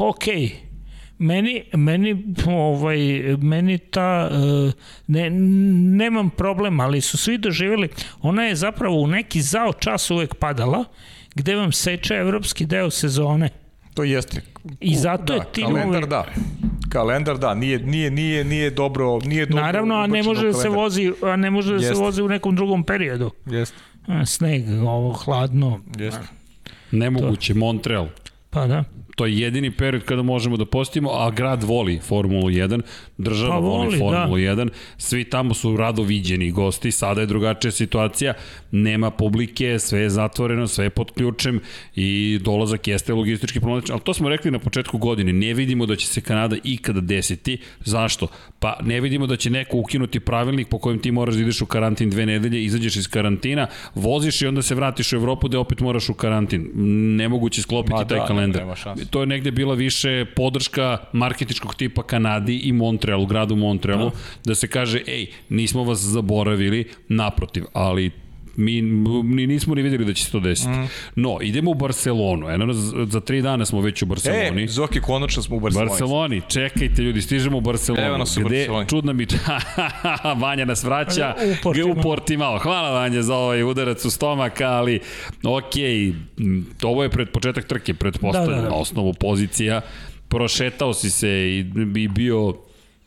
okej. 0.00 0.36
Okay. 0.36 0.50
Meni, 1.18 1.64
meni, 1.72 2.34
ovaj, 2.46 2.98
meni 3.38 3.78
ta, 3.78 4.30
ne, 5.06 5.30
nemam 5.30 6.30
problem, 6.30 6.80
ali 6.80 7.00
su 7.00 7.16
svi 7.16 7.38
doživjeli, 7.38 7.88
ona 8.22 8.44
je 8.44 8.54
zapravo 8.54 9.00
u 9.00 9.06
neki 9.06 9.42
zao 9.42 9.72
čas 9.72 10.10
uvek 10.10 10.34
padala, 10.34 10.84
gde 11.34 11.56
vam 11.56 11.72
seče 11.72 12.14
evropski 12.14 12.66
deo 12.66 12.90
sezone. 12.90 13.48
To 13.94 14.04
jeste. 14.04 14.40
I 14.80 14.96
zato 14.96 15.24
da, 15.24 15.34
je 15.34 15.40
tim 15.52 15.66
kalendar, 15.66 16.06
da. 16.06 16.24
Kalendar, 16.94 17.38
da, 17.38 17.54
nije, 17.54 17.78
nije, 17.78 18.10
nije, 18.10 18.44
nije 18.44 18.70
dobro, 18.70 19.18
nije 19.18 19.46
dobro. 19.46 19.64
Naravno, 19.64 19.94
a 19.94 20.06
ne 20.06 20.22
može 20.22 20.46
da 20.46 20.52
se 20.52 20.68
vozi, 20.68 21.12
a 21.22 21.36
ne 21.36 21.50
može 21.50 21.74
da 21.74 21.80
se 21.80 21.94
vozi 21.94 22.22
u 22.22 22.28
nekom 22.28 22.56
drugom 22.56 22.84
periodu. 22.84 23.30
Jeste. 23.46 23.76
Sneg, 24.26 24.62
ovo 24.82 25.12
hladno. 25.12 25.80
Jeste. 25.98 26.26
Nemoguće, 26.90 27.54
Montreal. 27.54 28.06
Pa 28.50 28.66
da. 28.66 28.84
To 29.16 29.26
je 29.26 29.38
jedini 29.38 29.70
period 29.70 30.04
kada 30.04 30.22
možemo 30.22 30.56
da 30.56 30.66
postimo, 30.66 31.10
a 31.10 31.30
grad 31.30 31.62
voli 31.62 31.98
Formulu 31.98 32.50
1, 32.50 32.82
država 33.18 33.54
pa 33.54 33.58
voli, 33.58 33.84
voli 33.84 33.98
Formulu 33.98 34.36
da. 34.36 34.64
1, 34.64 34.68
svi 34.96 35.24
tamo 35.24 35.54
su 35.54 35.76
rado 35.76 36.02
viđeni 36.02 36.50
gosti, 36.50 36.90
sada 36.90 37.20
je 37.20 37.26
drugačija 37.26 37.70
situacija, 37.70 38.34
nema 38.70 39.10
publike, 39.10 39.78
sve 39.78 40.00
je 40.00 40.10
zatvoreno, 40.10 40.66
sve 40.66 40.84
je 40.84 40.90
pod 40.90 41.10
ključem 41.10 41.60
i 41.94 42.38
dolazak 42.42 42.88
jeste 42.88 43.14
logistički 43.14 43.60
problematičan, 43.60 43.94
ali 43.94 44.02
to 44.04 44.14
smo 44.14 44.28
rekli 44.28 44.50
na 44.50 44.58
početku 44.58 44.98
godine, 44.98 45.32
ne 45.32 45.54
vidimo 45.54 45.86
da 45.86 45.96
će 45.96 46.06
se 46.06 46.20
Kanada 46.20 46.56
ikada 46.64 47.00
desiti, 47.00 47.58
zašto? 47.80 48.26
Pa 48.58 48.78
ne 48.82 49.00
vidimo 49.00 49.26
da 49.26 49.36
će 49.36 49.50
neko 49.50 49.76
ukinuti 49.76 50.20
pravilnik 50.20 50.68
po 50.68 50.78
kojem 50.78 50.98
ti 50.98 51.10
moraš 51.10 51.34
da 51.34 51.40
ideš 51.40 51.60
u 51.60 51.66
karantin 51.66 52.10
dve 52.10 52.26
nedelje, 52.26 52.64
izađeš 52.64 52.96
iz 52.96 53.08
karantina, 53.08 53.66
voziš 53.94 54.42
i 54.42 54.46
onda 54.46 54.62
se 54.62 54.74
vratiš 54.74 55.12
u 55.12 55.16
Evropu 55.16 55.48
da 55.48 55.60
opet 55.60 55.80
moraš 55.80 56.08
u 56.08 56.14
karantin. 56.14 56.70
Nemoguće 57.16 57.62
sklopiti 57.62 57.94
Ma, 57.94 58.04
taj 58.04 58.18
da, 58.18 58.26
kalendar. 58.26 58.62
To 59.10 59.20
je 59.20 59.26
negde 59.26 59.50
bila 59.50 59.74
više 59.74 60.24
podrška 60.36 60.98
marketičkog 61.12 61.74
tipa 61.74 62.02
Kanadi 62.02 62.56
i 62.56 62.72
Montrealu, 63.04 63.26
gradu 63.26 63.56
Montrealu, 63.56 64.10
da, 64.10 64.16
da 64.44 64.54
se 64.54 64.68
kaže, 64.68 65.02
ej, 65.06 65.26
nismo 65.48 65.84
vas 65.84 65.98
zaboravili, 65.98 66.84
naprotiv, 67.08 67.64
ali 67.72 68.10
mi 68.56 68.82
ni 68.82 69.46
nismo 69.46 69.74
ni 69.74 69.82
videli 69.82 70.04
da 70.04 70.14
će 70.14 70.24
se 70.24 70.32
to 70.32 70.40
desiti. 70.40 70.70
Mm. 70.70 70.88
No, 71.16 71.38
idemo 71.42 71.70
u 71.70 71.74
Barcelonu. 71.74 72.48
Eno, 72.48 72.72
za 73.06 73.20
tri 73.20 73.42
dana 73.42 73.64
smo 73.64 73.80
već 73.80 74.02
u 74.02 74.06
Barceloni. 74.06 74.64
E, 74.64 74.68
Zoki, 74.68 75.00
konačno 75.00 75.42
smo 75.42 75.56
u 75.56 75.60
Barceloni. 75.60 75.88
Barceloni, 75.88 76.42
čekajte 76.48 77.02
ljudi, 77.02 77.22
stižemo 77.22 77.58
u 77.58 77.60
Barcelonu. 77.60 78.06
Evo 78.06 78.18
nas 78.18 78.36
u 78.36 78.40
gde, 78.40 78.56
Barceloni. 78.56 78.88
Čudna 78.88 79.12
mi, 79.12 79.26
Vanja 80.42 80.64
nas 80.64 80.84
vraća 80.84 81.34
u 81.38 81.62
Portimao. 81.62 81.92
u 81.92 82.02
Portimao. 82.02 82.58
Hvala 82.58 82.90
Vanja 82.90 83.22
za 83.22 83.36
ovaj 83.36 83.62
udarac 83.62 84.04
u 84.04 84.10
stomak, 84.10 84.60
ali 84.60 85.00
ok, 85.42 85.74
ovo 86.82 87.02
je 87.02 87.08
pred 87.08 87.30
početak 87.30 87.66
trke, 87.66 87.94
pretpostavljeno, 87.94 88.56
da, 88.56 88.62
da, 88.62 88.68
da. 88.68 88.74
na 88.74 88.80
osnovu 88.80 89.14
pozicija. 89.14 89.80
Prošetao 90.28 90.94
si 90.94 91.10
se 91.10 91.28
i, 91.28 91.64
i 91.96 92.08
bio 92.08 92.54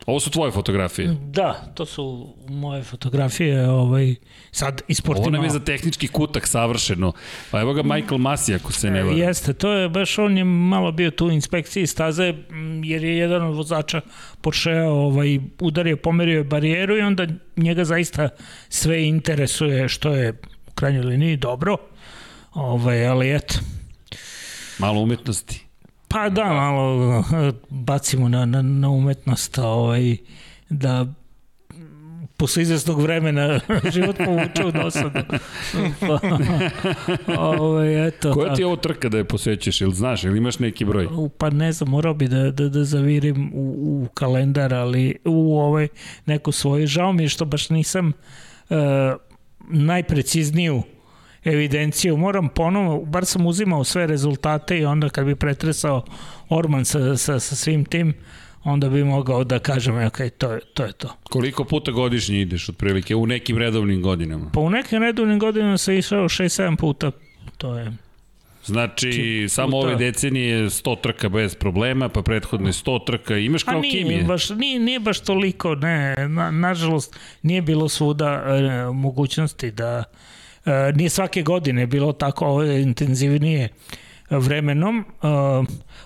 Ovo 0.07 0.19
su 0.19 0.29
tvoje 0.29 0.51
fotografije? 0.51 1.15
Da, 1.21 1.71
to 1.73 1.85
su 1.85 2.34
moje 2.49 2.84
fotografije, 2.84 3.69
ovaj, 3.69 4.15
sad 4.51 4.81
isportima. 4.88 5.27
Ovo 5.27 5.31
nam 5.31 5.43
je 5.43 5.49
za 5.49 5.59
tehnički 5.59 6.07
kutak 6.07 6.47
savršeno. 6.47 7.13
Pa 7.51 7.61
evo 7.61 7.73
ga 7.73 7.84
Michael 7.84 8.17
Masi, 8.17 8.55
ako 8.55 8.71
se 8.71 8.91
ne 8.91 9.03
vara. 9.03 9.17
Jeste, 9.17 9.53
to 9.53 9.71
je 9.71 9.89
baš, 9.89 10.17
on 10.17 10.38
je 10.38 10.43
malo 10.43 10.91
bio 10.91 11.11
tu 11.11 11.25
u 11.25 11.31
inspekciji 11.31 11.88
staze, 11.88 12.34
jer 12.84 13.03
je 13.03 13.17
jedan 13.17 13.41
od 13.41 13.55
vozača 13.55 14.01
Porsche 14.41 14.81
ovaj, 14.81 15.39
udario, 15.61 15.97
pomerio 15.97 16.38
je 16.38 16.43
barijeru 16.43 16.97
i 16.97 17.01
onda 17.01 17.27
njega 17.55 17.84
zaista 17.84 18.29
sve 18.69 19.07
interesuje 19.07 19.89
što 19.89 20.09
je 20.09 20.41
u 20.67 20.71
krajnjoj 20.71 21.03
liniji 21.03 21.38
dobro. 21.38 21.77
Ovaj, 22.53 23.07
ali 23.07 23.35
eto. 23.35 23.55
Malo 24.79 25.01
umetnosti. 25.01 25.66
Pa 26.07 26.29
da, 26.29 26.45
malo 26.45 27.23
bacimo 27.69 28.29
na, 28.29 28.45
na, 28.45 28.61
na 28.61 28.89
umetnost, 28.89 29.57
ovaj, 29.57 30.17
da 30.69 31.05
posle 32.38 32.63
izvestnog 32.63 33.01
vremena 33.01 33.59
život 33.93 34.17
povuče 34.17 34.65
u 34.65 34.71
dosadu. 34.71 35.19
pa, 35.99 36.19
ovaj, 37.41 38.07
eto, 38.07 38.34
Koja 38.34 38.55
ti 38.55 38.61
je 38.61 38.65
ovo 38.65 38.75
trka 38.75 39.09
da 39.09 39.17
je 39.17 39.23
posećeš, 39.23 39.81
ili 39.81 39.95
znaš, 39.95 40.23
ili 40.23 40.38
imaš 40.38 40.59
neki 40.59 40.85
broj? 40.85 41.07
Pa 41.38 41.49
ne 41.49 41.71
znam, 41.71 41.89
morao 41.89 42.13
bi 42.13 42.27
da, 42.27 42.51
da, 42.51 42.69
da 42.69 42.84
zavirim 42.84 43.51
u, 43.53 43.73
u 44.03 44.07
kalendar, 44.13 44.73
ali 44.73 45.15
u 45.25 45.59
ovaj 45.59 45.88
neku 46.25 46.51
svoju. 46.51 46.88
Žao 46.88 47.13
mi 47.13 47.23
je 47.23 47.29
što 47.29 47.45
baš 47.45 47.69
nisam 47.69 48.07
uh, 48.69 48.77
najprecizniju 49.69 50.84
evidenciju. 51.47 52.17
Moram 52.17 52.49
ponovo, 52.49 53.05
bar 53.05 53.25
sam 53.25 53.45
uzimao 53.45 53.83
sve 53.83 54.07
rezultate 54.07 54.79
i 54.79 54.85
onda 54.85 55.09
kad 55.09 55.25
bi 55.25 55.35
pretresao 55.35 56.05
Orman 56.49 56.85
sa, 56.85 57.17
sa, 57.17 57.39
sa 57.39 57.55
svim 57.55 57.85
tim, 57.85 58.13
onda 58.63 58.89
bi 58.89 59.03
mogao 59.03 59.43
da 59.43 59.59
kažem, 59.59 60.05
ok, 60.05 60.17
to 60.37 60.51
je 60.51 60.59
to. 60.73 60.83
Je 60.83 60.91
to. 60.91 61.15
Koliko 61.23 61.63
puta 61.63 61.91
godišnje 61.91 62.41
ideš 62.41 62.69
otprilike 62.69 63.15
u 63.15 63.25
nekim 63.25 63.57
redovnim 63.57 64.01
godinama? 64.01 64.49
Pa 64.53 64.59
u 64.59 64.69
nekim 64.69 65.03
redovnim 65.03 65.39
godinama 65.39 65.77
sam 65.77 65.93
išao 65.93 66.23
6-7 66.23 66.77
puta. 66.77 67.11
To 67.57 67.77
je 67.77 67.91
Znači, 68.67 69.11
Či, 69.11 69.45
samo 69.49 69.77
ove 69.77 69.95
decenije 69.95 70.65
100 70.65 71.01
trka 71.01 71.29
bez 71.29 71.55
problema, 71.55 72.09
pa 72.09 72.21
prethodne 72.21 72.71
100 72.71 73.05
trka. 73.05 73.37
Imaš 73.37 73.63
kao 73.63 73.79
nije, 73.79 74.03
kimije? 74.03 74.23
Baš, 74.23 74.49
nije, 74.49 74.79
nije 74.79 74.99
baš 74.99 75.19
toliko, 75.19 75.75
ne. 75.75 76.27
Na, 76.27 76.51
nažalost, 76.51 77.15
nije 77.41 77.61
bilo 77.61 77.89
svuda 77.89 78.25
e, 78.25 78.91
mogućnosti 78.93 79.71
da 79.71 80.03
E, 80.68 80.91
nije 80.95 81.10
svake 81.10 81.41
godine 81.41 81.88
bilo 81.88 82.14
tako 82.14 82.45
ovo 82.45 82.64
intenzivnije 82.64 83.69
vremenom. 84.30 84.99
E, 84.99 85.27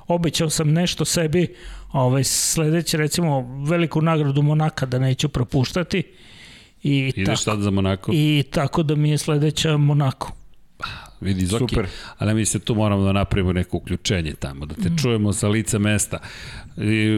obećao 0.07 0.49
sam 0.49 0.71
nešto 0.71 1.05
sebi 1.05 1.55
ovaj, 1.91 2.23
sledeće, 2.23 2.97
recimo, 2.97 3.63
veliku 3.67 4.01
nagradu 4.01 4.41
Monaka 4.41 4.85
da 4.85 4.99
neću 4.99 5.29
propuštati. 5.29 6.03
I 6.83 7.13
Ideš 7.15 7.25
tako, 7.25 7.37
sad 7.37 7.59
za 7.59 7.71
Monako? 7.71 8.11
I 8.13 8.43
tako 8.51 8.83
da 8.83 8.95
mi 8.95 9.09
je 9.09 9.17
sledeća 9.17 9.77
Monako. 9.77 10.31
Vidi, 11.21 11.45
Zoki, 11.45 11.75
Super. 11.75 11.87
ali 12.17 12.33
mi 12.33 12.45
se 12.45 12.59
tu 12.59 12.75
moramo 12.75 13.03
da 13.03 13.11
napravimo 13.11 13.53
neko 13.53 13.77
uključenje 13.77 14.33
tamo, 14.33 14.65
da 14.65 14.75
te 14.75 14.89
mm. 14.89 14.97
čujemo 14.97 15.33
sa 15.33 15.47
lica 15.47 15.79
mesta. 15.79 16.19
I, 16.77 17.17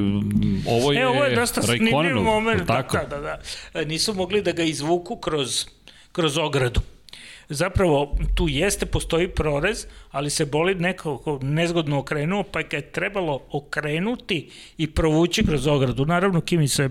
ovo 0.67 0.91
je, 0.91 1.01
e, 1.01 1.07
ovo 1.07 1.23
je 1.23 1.35
dosta 1.35 1.61
snimljiv 1.61 2.15
moment. 2.15 2.67
Tako? 2.67 2.97
Da, 2.97 3.05
da, 3.05 3.19
da. 3.21 3.39
E, 3.73 3.85
nisu 3.85 4.13
mogli 4.13 4.41
da 4.41 4.51
ga 4.51 4.63
izvuku 4.63 5.15
kroz, 5.15 5.65
kroz 6.11 6.37
ogradu 6.37 6.81
zapravo 7.49 8.17
tu 8.35 8.47
jeste, 8.47 8.85
postoji 8.85 9.27
prorez, 9.27 9.87
ali 10.11 10.29
se 10.29 10.45
bolid 10.45 10.81
nekako 10.81 11.39
nezgodno 11.41 11.99
okrenuo, 11.99 12.43
pa 12.43 12.59
je 12.59 12.91
trebalo 12.91 13.39
okrenuti 13.51 14.49
i 14.77 14.87
provući 14.87 15.45
kroz 15.45 15.67
ogradu. 15.67 16.05
Naravno, 16.05 16.41
Kimi 16.41 16.67
se 16.67 16.89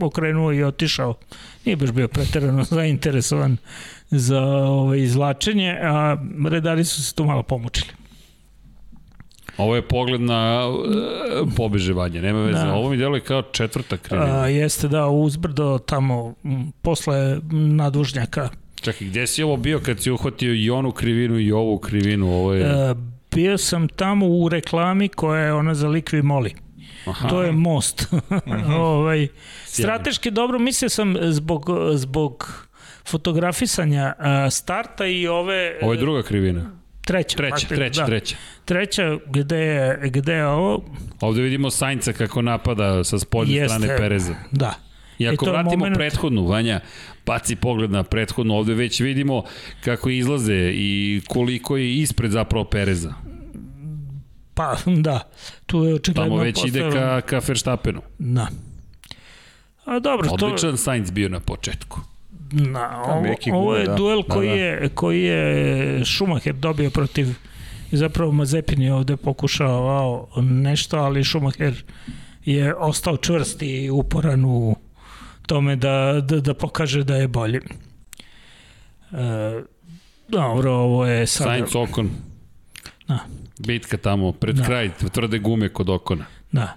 okrenuo 0.00 0.52
i 0.52 0.64
otišao. 0.64 1.14
Nije 1.64 1.76
baš 1.76 1.92
bio 1.92 2.08
preterano 2.08 2.64
zainteresovan 2.70 3.56
za 4.10 4.40
ovo 4.40 4.82
ovaj, 4.82 4.98
izlačenje, 4.98 5.78
a 5.82 6.16
redari 6.48 6.84
su 6.84 7.04
se 7.04 7.14
tu 7.14 7.24
malo 7.24 7.42
pomučili. 7.42 7.90
Ovo 9.56 9.76
je 9.76 9.82
pogled 9.82 10.20
na 10.20 10.68
uh, 10.68 11.48
pobeževanje, 11.56 12.22
nema 12.22 12.42
veze. 12.42 12.58
Da. 12.58 12.74
Ovo 12.74 12.90
mi 12.90 12.96
deluje 12.96 13.20
kao 13.20 13.42
četvrta 13.42 13.96
krivina. 13.96 14.40
A, 14.40 14.46
jeste 14.48 14.88
da 14.88 15.06
uzbrdo 15.08 15.78
tamo 15.78 16.34
posle 16.82 17.40
nadužnjaka. 17.50 18.48
Čekaj, 18.80 19.06
gde 19.06 19.26
si 19.26 19.42
ovo 19.42 19.56
bio 19.56 19.80
kad 19.80 20.00
si 20.00 20.10
uhvatio 20.10 20.54
i 20.54 20.70
onu 20.70 20.92
krivinu 20.92 21.38
i 21.38 21.52
ovu 21.52 21.78
krivinu? 21.78 22.32
Ovo 22.32 22.54
je... 22.54 22.62
E, 22.62 22.94
bio 23.34 23.58
sam 23.58 23.88
tamo 23.88 24.26
u 24.26 24.48
reklami 24.48 25.08
koja 25.08 25.44
je 25.44 25.52
ona 25.52 25.74
za 25.74 25.88
Likvi 25.88 26.22
Moli. 26.22 26.54
Aha. 27.06 27.28
To 27.28 27.42
je 27.42 27.52
most. 27.52 28.06
ovaj, 28.78 29.28
strateški 29.66 30.30
dobro, 30.30 30.58
mislio 30.58 30.88
sam 30.88 31.16
zbog, 31.20 31.66
zbog 31.94 32.64
fotografisanja 33.06 34.14
a, 34.18 34.50
starta 34.50 35.06
i 35.06 35.26
ove... 35.26 35.78
Ovo 35.82 35.92
je 35.92 35.98
druga 35.98 36.22
krivina. 36.22 36.70
Treća. 37.04 37.36
Treća, 37.36 37.50
faktički, 37.50 37.74
treća, 37.74 38.00
da. 38.00 38.06
treća. 38.06 38.36
Treća, 38.64 39.18
gde 39.26 39.58
je, 39.58 40.00
gde 40.04 40.32
je 40.32 40.46
ovo... 40.46 40.84
Ovde 41.20 41.42
vidimo 41.42 41.70
Sainca 41.70 42.12
kako 42.12 42.42
napada 42.42 43.04
sa 43.04 43.18
spoljne 43.18 43.54
Jeste. 43.54 43.78
strane 43.78 43.96
Pereza. 43.96 44.34
Da. 44.50 44.74
I 45.18 45.28
ako 45.28 45.46
je 45.46 45.52
vratimo 45.52 45.84
moment- 45.84 45.94
prethodnu, 45.94 46.46
Vanja, 46.46 46.80
baci 47.26 47.56
pogled 47.56 47.90
na 47.90 48.02
prethodnu, 48.02 48.54
ovde 48.54 48.74
već 48.74 49.00
vidimo 49.00 49.42
kako 49.84 50.10
izlaze 50.10 50.70
i 50.74 51.20
koliko 51.28 51.76
je 51.76 51.96
ispred 51.96 52.30
zapravo 52.30 52.64
Pereza. 52.64 53.14
Pa, 54.54 54.76
da. 54.86 55.30
Tu 55.66 55.84
je 55.84 55.94
očigledno... 55.94 56.30
Tamo 56.30 56.42
već 56.42 56.64
ide 56.64 56.90
ka, 56.92 57.20
ka 57.20 57.40
Verstappenu. 57.48 58.00
Da. 58.18 58.48
A 59.84 59.98
dobro, 59.98 60.28
to... 60.28 60.46
Odličan 60.46 60.76
Sainz 60.76 61.10
bio 61.10 61.28
na 61.28 61.40
početku. 61.40 62.00
Na, 62.52 63.02
ovo, 63.04 63.34
ovo 63.52 63.76
je 63.76 63.86
da. 63.86 63.94
duel 63.94 64.22
Da, 64.22 64.34
koji, 64.34 64.48
da. 64.48 64.54
je, 64.54 64.88
koji 64.88 65.22
je 65.22 66.04
Schumacher 66.04 66.54
dobio 66.54 66.90
protiv 66.90 67.26
zapravo 67.92 68.32
Mazepin 68.32 68.82
je 68.82 68.94
ovde 68.94 69.16
pokušao 69.16 70.28
nešto, 70.42 70.96
ali 70.96 71.24
Schumacher 71.24 71.84
je 72.44 72.74
ostao 72.74 73.16
čvrst 73.16 73.62
i 73.62 73.90
uporan 73.90 74.44
u 74.44 74.76
tome 75.50 75.76
da, 75.76 76.20
da, 76.22 76.40
da 76.40 76.54
pokaže 76.54 77.02
da 77.04 77.16
je 77.16 77.28
bolji. 77.28 77.60
E, 79.12 79.62
dobro, 80.28 80.72
ovo 80.72 81.06
je 81.06 81.26
sada... 81.26 81.50
Sainz 81.50 81.74
Okon. 81.76 82.10
Da. 83.08 83.18
Bitka 83.58 83.96
tamo, 83.96 84.32
pred 84.32 84.56
Da. 84.56 84.64
kraj, 84.64 84.90
tvrde 85.12 85.38
gume 85.38 85.68
kod 85.68 85.88
Okona. 85.90 86.24
Da. 86.52 86.76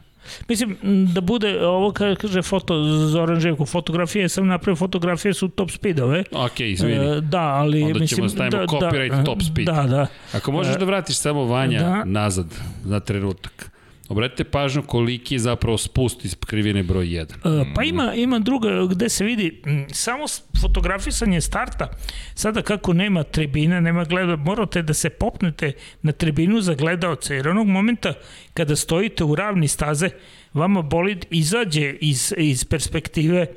Mislim, 0.49 0.77
da 1.13 1.21
bude, 1.21 1.51
ovo 1.61 1.91
ka- 1.91 2.15
kaže 2.15 2.41
foto, 2.41 2.73
Zoran 3.09 3.39
Živko, 3.39 3.65
fotografije, 3.65 4.29
sam 4.29 4.47
napravio 4.47 4.75
fotografije 4.75 5.33
su 5.33 5.49
top 5.49 5.71
speedove. 5.71 6.23
Ok, 6.31 6.59
izvini. 6.59 6.95
E, 7.17 7.21
da, 7.21 7.41
ali 7.41 7.83
Onda 7.83 8.07
ćemo 8.07 8.23
mislim... 8.23 8.29
stavimo 8.29 8.57
da, 8.57 8.65
copyright 8.65 9.15
da, 9.15 9.23
top 9.23 9.41
speed. 9.41 9.65
Da, 9.67 9.83
da. 9.83 10.07
Ako 10.33 10.51
možeš 10.51 10.75
e, 10.75 10.79
da 10.79 10.85
vratiš 10.85 11.17
samo 11.17 11.45
Vanja 11.45 11.79
da. 11.79 12.03
nazad 12.05 12.47
za 12.85 12.99
trenutak. 12.99 13.72
Obratite 14.09 14.43
pažnju 14.43 14.83
koliki 14.83 15.35
je 15.35 15.39
zapravo 15.39 15.77
spust 15.77 16.25
iz 16.25 16.35
krivine 16.35 16.83
broj 16.83 17.05
1. 17.05 17.61
E, 17.61 17.73
Pa 17.75 17.83
ima, 17.83 18.13
ima 18.13 18.39
druga 18.39 18.69
gde 18.91 19.09
se 19.09 19.25
vidi 19.25 19.61
m, 19.65 19.85
samo 19.91 20.25
fotografisanje 20.61 21.41
starta, 21.41 21.89
sada 22.35 22.61
kako 22.61 22.93
nema 22.93 23.23
tribina, 23.23 23.79
nema 23.79 24.03
gleda, 24.03 24.35
morate 24.35 24.81
da 24.81 24.93
se 24.93 25.09
popnete 25.09 25.71
na 26.01 26.11
tribinu 26.11 26.61
za 26.61 26.73
gledaoce, 26.73 27.35
jer 27.35 27.47
onog 27.47 27.67
momenta 27.67 28.13
kada 28.53 28.75
stojite 28.75 29.23
u 29.23 29.35
ravni 29.35 29.67
staze, 29.67 30.09
vama 30.53 30.81
bolid 30.81 31.25
izađe 31.29 31.95
iz, 32.01 32.33
iz 32.37 32.65
perspektive 32.65 33.47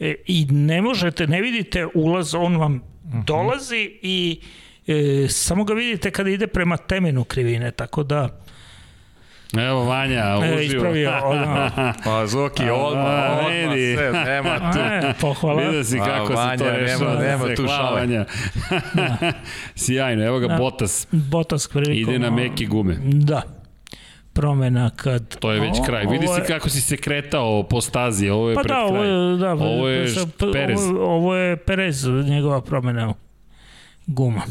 e, 0.00 0.14
i 0.26 0.46
ne 0.50 0.82
možete, 0.82 1.26
ne 1.26 1.40
vidite 1.42 1.86
ulaz, 1.94 2.34
on 2.34 2.56
vam 2.56 2.82
dolazi 3.26 3.98
i 4.02 4.40
e, 4.86 5.26
samo 5.28 5.64
ga 5.64 5.74
vidite 5.74 6.10
kada 6.10 6.30
ide 6.30 6.46
prema 6.46 6.76
temenu 6.76 7.24
krivine, 7.24 7.70
tako 7.70 8.02
da 8.02 8.42
Evo 9.58 9.84
Vanja, 9.84 10.18
e, 10.18 10.38
uživo. 10.46 10.60
ispravio 10.60 11.12
ono, 11.24 11.70
Pa 12.04 12.26
Zoki, 12.26 12.62
odmah, 12.62 13.04
A, 13.04 13.36
odmah, 13.38 13.52
vidi. 13.70 13.94
sve, 13.94 14.12
nema 14.14 14.58
tu. 14.72 14.78
e, 14.78 15.14
pohvala. 15.20 15.62
Vidio 15.62 15.84
si 15.84 15.98
A, 15.98 16.04
kako 16.04 16.32
Vanja, 16.32 16.50
se 16.50 16.64
to 16.64 16.64
nema- 16.66 16.76
rešava. 16.78 17.14
nema 17.16 17.44
Sve, 17.44 17.54
tu 17.54 17.66
šale. 17.68 18.00
Vanja. 18.00 18.24
Sjajno, 19.76 20.24
evo 20.24 20.38
ga 20.38 20.48
Da. 20.48 20.56
Botas. 20.56 21.06
Botas 21.10 21.68
prilikom... 21.68 22.10
Ide 22.10 22.18
na 22.20 22.30
meke 22.32 22.64
gume. 22.66 22.96
Da. 23.04 23.42
Promena 24.32 24.90
kad... 24.90 25.36
To 25.36 25.52
je 25.52 25.60
već 25.60 25.78
O, 25.78 25.82
kraj. 25.82 26.06
Vidi 26.06 26.26
ovo 26.26 26.34
si 26.36 26.42
kako 26.42 26.68
si 26.68 26.80
se 26.80 26.96
kretao 26.96 27.62
po 27.62 27.80
stazi, 27.80 28.28
ovo 28.28 28.48
je 28.48 28.54
Pa 28.54 28.60
pred 28.60 28.70
da, 28.70 28.80
ovo 28.80 28.92
kraj. 28.92 29.08
je, 29.30 29.36
da, 29.36 29.52
Ovo 29.52 29.88
je 29.88 30.08
sa- 30.08 30.20
št- 30.20 30.52
Perez. 30.52 30.80
Ovo, 30.80 31.04
ovo 31.06 31.34
je 31.34 31.56
Perez, 31.56 32.04
njegova 32.06 32.60
promena 32.60 33.14
guma. 34.06 34.42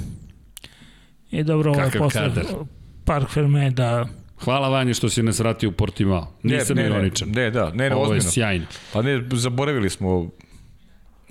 I 1.32 1.44
dobro, 1.44 1.72
ovo 1.72 1.82
je 1.82 1.92
posle 1.92 2.22
kadar. 2.22 2.44
Park 3.06 3.30
Ferme 3.30 3.70
da... 3.70 4.06
Hvala 4.42 4.70
Vanju 4.70 4.94
što 4.94 5.10
si 5.10 5.24
nas 5.24 5.40
vratio 5.40 5.70
u 5.70 5.74
Portimao. 5.74 6.28
Nisam 6.44 6.76
ne, 6.76 6.84
ne, 6.84 6.90
ironičan. 6.90 7.30
Ne, 7.30 7.52
da, 7.52 7.70
ne, 7.70 7.90
ne, 7.90 7.96
Ovo 7.96 8.04
je 8.04 8.10
ozbiljno. 8.10 8.32
sjajno. 8.32 8.66
Pa 8.94 9.02
ne, 9.02 9.24
zaboravili 9.32 9.90
smo 9.90 10.30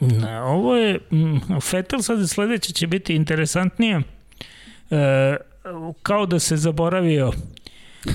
Na, 0.00 0.44
ovo 0.44 0.76
je... 0.76 0.98
mm, 1.10 1.36
Vettel 1.72 2.00
sad 2.00 2.28
sledeće 2.28 2.72
će 2.72 2.86
biti 2.86 3.14
interesantnije. 3.14 4.00
E, 4.90 5.36
kao 6.02 6.26
da 6.26 6.38
se 6.38 6.56
zaboravio 6.56 7.32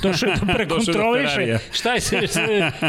Došao 0.01 0.30
je 0.30 0.35
da 0.38 0.53
prekontroliše. 0.55 1.57
Šta, 1.72 1.93
je, 1.93 2.01
se- 2.01 2.27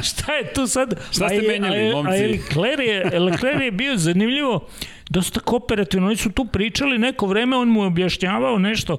šta 0.04 0.32
je 0.34 0.52
tu 0.54 0.66
sad? 0.66 0.94
Šta 1.12 1.28
ste 1.28 1.36
A 1.36 1.42
je- 1.42 1.48
menjali, 1.50 1.76
a 1.76 1.80
je- 1.80 1.92
momci? 1.94 2.10
A 2.10 2.14
je 2.14 2.28
Leclerc 2.28 2.80
je, 2.80 3.20
Leclerc 3.20 3.60
je 3.60 3.70
bio 3.72 3.96
zanimljivo, 3.96 4.68
dosta 5.10 5.40
kooperativno. 5.40 6.06
Oni 6.06 6.16
su 6.16 6.30
tu 6.30 6.44
pričali 6.44 6.98
neko 6.98 7.26
vreme, 7.26 7.56
on 7.56 7.68
mu 7.68 7.80
je 7.80 7.86
objašnjavao 7.86 8.58
nešto 8.58 8.96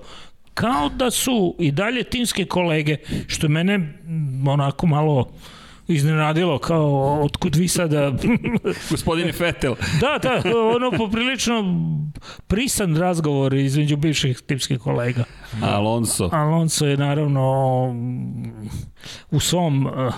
kao 0.57 0.89
da 0.89 1.11
su 1.11 1.55
i 1.59 1.71
dalje 1.71 2.03
timske 2.03 2.45
kolege, 2.45 2.97
što 3.27 3.47
mene 3.47 3.93
onako 4.47 4.87
malo 4.87 5.31
iznenadilo, 5.87 6.59
kao 6.59 7.19
otkud 7.23 7.55
vi 7.55 7.67
sada... 7.67 8.13
Gospodine 8.91 9.33
Fetel. 9.33 9.75
da, 10.01 10.19
da, 10.23 10.41
ono 10.75 10.91
poprilično 10.97 11.63
prisan 12.47 12.97
razgovor 12.97 13.53
između 13.53 13.97
bivših 13.97 14.41
timskih 14.41 14.79
kolega. 14.79 15.23
Alonso. 15.61 16.29
Alonso 16.31 16.87
je 16.87 16.97
naravno 16.97 17.43
u 19.31 19.39
svom 19.39 19.85
uh, 19.85 20.13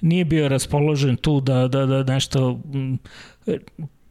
nije 0.00 0.24
bio 0.24 0.48
raspoložen 0.48 1.16
tu 1.16 1.40
da, 1.40 1.68
da, 1.68 1.86
da 1.86 2.02
nešto 2.02 2.52
mm, 2.52 2.94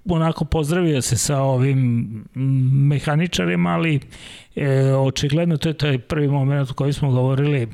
onako 0.08 0.46
pozdravio 0.46 1.02
se 1.02 1.18
sa 1.18 1.40
ovim 1.40 2.10
mehaničarima, 2.84 3.70
ali 3.70 4.00
e, 4.56 4.68
očigledno 4.86 5.58
to 5.58 5.70
je 5.70 5.74
taj 5.74 5.98
prvi 6.00 6.28
moment 6.28 6.72
o 6.72 6.74
kojem 6.74 6.94
smo 6.94 7.12
govorili 7.12 7.68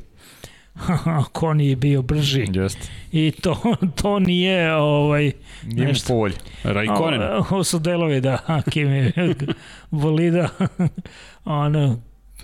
Koni 1.32 1.68
je 1.68 1.76
bio 1.76 2.02
brži 2.02 2.46
Jeste. 2.50 2.88
i 3.12 3.32
to, 3.32 3.62
to 3.94 4.18
nije 4.18 4.74
ovaj, 4.74 5.32
Nije 5.66 5.86
Nešto. 5.86 6.08
po 6.08 6.14
volji. 6.14 6.34
Raikkonen. 6.64 7.20
Ovo, 7.22 7.64
su 7.64 7.78
delovi, 7.78 8.20
da, 8.20 8.38
Kimi 8.70 9.12
bolida. 9.90 10.48
ono, 11.44 12.00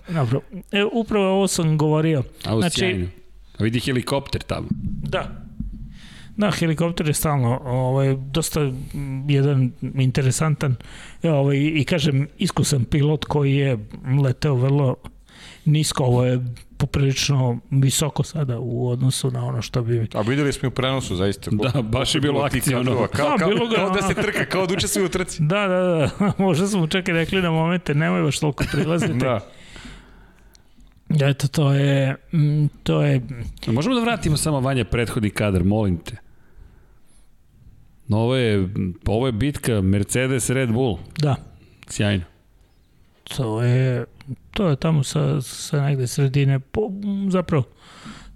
dobro. 0.09 0.41
E, 0.73 0.85
upravo 0.85 1.27
ovo 1.27 1.47
sam 1.49 1.79
govorio. 1.79 2.23
A 2.45 2.57
Znači- 2.57 2.79
sjajno. 2.79 3.07
Vidi 3.59 3.81
helikopter 3.81 4.43
tamo. 4.43 4.67
Da. 5.03 5.48
Da, 6.39 6.51
helikopter 6.51 7.07
je 7.07 7.15
stalno 7.15 7.61
ovaj, 7.65 8.17
dosta 8.17 8.73
jedan 9.29 9.73
interesantan 9.95 10.77
ovaj, 11.23 11.57
i 11.57 11.85
kažem 11.85 12.29
iskusan 12.39 12.85
pilot 12.85 13.25
koji 13.25 13.57
je 13.57 13.79
leteo 14.23 14.55
vrlo 14.55 14.97
nisko, 15.65 16.05
ovo 16.05 16.25
je 16.25 16.45
poprilično 16.77 17.59
visoko 17.71 18.23
sada 18.23 18.59
u 18.59 18.89
odnosu 18.89 19.31
na 19.31 19.45
ono 19.45 19.63
što 19.63 19.83
bi 19.83 20.09
A 20.15 20.21
videli 20.21 20.53
smo 20.53 20.67
i 20.67 20.69
u 20.69 20.71
prenosu, 20.71 21.17
zaista. 21.17 21.51
Da, 21.51 21.83
baš 21.83 22.15
je 22.15 22.21
bilo 22.21 22.41
akcijno. 22.41 22.79
kadrova. 22.79 23.09
Kao, 23.09 23.31
Da, 23.31 23.37
kao, 23.37 23.49
bilo 23.49 23.69
ga, 23.69 23.77
kao 23.77 23.91
da 23.91 24.03
se 24.03 24.15
trka, 24.15 24.45
kao 24.45 24.67
da 24.67 24.75
učestvuje 24.75 25.07
u 25.07 25.09
trci. 25.09 25.43
Da, 25.43 25.69
da, 25.69 25.81
da. 26.19 26.33
Možda 26.45 26.67
smo 26.67 26.87
čak 26.87 27.09
i 27.09 27.13
rekli 27.13 27.43
na 27.43 27.51
momente, 27.51 27.95
nemoj 27.95 28.23
baš 28.23 28.39
toliko 28.39 28.65
prilaziti. 28.73 29.13
Da. 29.13 29.41
Eto, 31.21 31.49
to 31.49 31.73
je, 31.73 32.17
mm, 32.33 32.67
to 32.83 33.03
je, 33.03 33.23
Možemo 33.67 33.95
da 33.95 34.01
vratimo 34.01 34.37
samo 34.37 34.61
Vanja 34.61 34.85
prethodni 34.85 35.31
kadar, 35.31 35.65
molim 35.65 35.99
te. 35.99 36.28
Ovo 38.09 38.37
je, 38.37 38.69
ovo 39.07 39.27
je 39.27 39.33
bitka 39.33 39.81
Mercedes 39.81 40.51
Red 40.51 40.73
Bull. 40.73 40.99
da, 41.19 41.37
Sjajno. 41.87 42.25
to 43.37 43.63
je, 43.63 44.05
to 44.51 44.69
je 44.69 44.77
tamo 44.77 45.05
sa, 45.05 45.41
sa 45.41 45.83
negde 45.83 46.07
sredine, 46.07 46.61
po, 46.61 46.91
zapravo, 47.31 47.65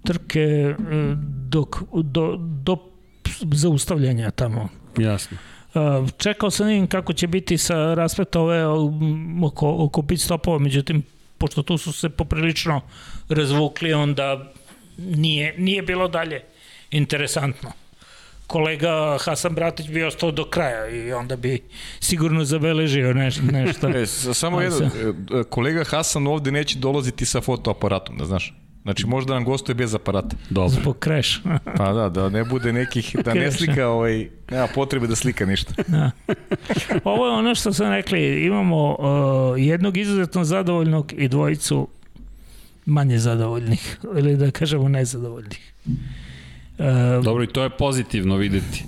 trke 0.05 0.39
e, 0.39 0.75
dok, 1.49 1.77
do, 2.03 2.35
do 2.39 2.77
zaustavljanja 3.51 4.31
tamo. 4.31 4.69
Jasno. 4.97 5.37
Uh, 5.73 6.09
čekao 6.17 6.51
sam 6.51 6.65
da 6.65 6.71
vidim 6.71 6.87
kako 6.87 7.13
će 7.13 7.27
biti 7.27 7.57
sa 7.57 7.93
raspeta 7.93 8.39
ove 8.39 8.67
um, 8.67 9.43
oko, 9.43 9.75
oko 9.79 10.01
pit 10.01 10.21
stopova, 10.21 10.59
međutim, 10.59 11.03
pošto 11.37 11.63
tu 11.63 11.77
su 11.77 11.93
se 11.93 12.09
poprilično 12.09 12.81
razvukli, 13.29 13.93
onda 13.93 14.51
nije, 14.97 15.55
nije 15.57 15.81
bilo 15.81 16.07
dalje 16.07 16.41
interesantno. 16.91 17.71
Kolega 18.47 19.17
Hasan 19.21 19.55
Bratić 19.55 19.89
bi 19.89 20.03
ostao 20.03 20.31
do 20.31 20.49
kraja 20.49 20.89
i 20.89 21.13
onda 21.13 21.35
bi 21.35 21.63
sigurno 21.99 22.45
zabeležio 22.45 23.13
neš, 23.13 23.35
nešto. 23.51 23.89
E, 23.97 24.05
samo 24.33 24.61
jedno, 24.61 24.85
e, 24.85 25.43
kolega 25.49 25.83
Hasan 25.83 26.27
ovde 26.27 26.51
neće 26.51 26.79
dolaziti 26.79 27.25
sa 27.25 27.41
fotoaparatom, 27.41 28.17
da 28.17 28.25
znaš. 28.25 28.53
Znači 28.83 29.05
možda 29.05 29.33
nam 29.33 29.43
gostuje 29.43 29.75
bez 29.75 29.95
aparata. 29.95 30.35
Dobro. 30.49 30.69
Zbog 30.69 30.97
crash. 31.03 31.29
Pa 31.77 31.93
da, 31.93 32.09
da 32.09 32.29
ne 32.29 32.43
bude 32.43 32.73
nekih, 32.73 33.15
da 33.25 33.33
ne 33.33 33.51
slika, 33.51 33.87
ovaj, 33.87 34.29
nema 34.51 34.67
potrebe 34.75 35.07
da 35.07 35.15
slika 35.15 35.45
ništa. 35.45 35.73
Da. 35.87 36.11
Ovo 37.03 37.25
je 37.25 37.31
ono 37.31 37.55
što 37.55 37.73
sam 37.73 37.91
rekli, 37.91 38.45
imamo 38.45 38.95
uh, 38.99 39.61
jednog 39.61 39.97
izuzetno 39.97 40.43
zadovoljnog 40.43 41.13
i 41.17 41.27
dvojicu 41.27 41.87
manje 42.85 43.19
zadovoljnih, 43.19 43.97
ili 44.17 44.37
da 44.37 44.51
kažemo 44.51 44.89
nezadovoljnih. 44.89 45.73
Uh, 46.83 47.23
Dobro, 47.23 47.43
i 47.43 47.47
to 47.47 47.63
je 47.63 47.69
pozitivno 47.69 48.35
videti. 48.35 48.83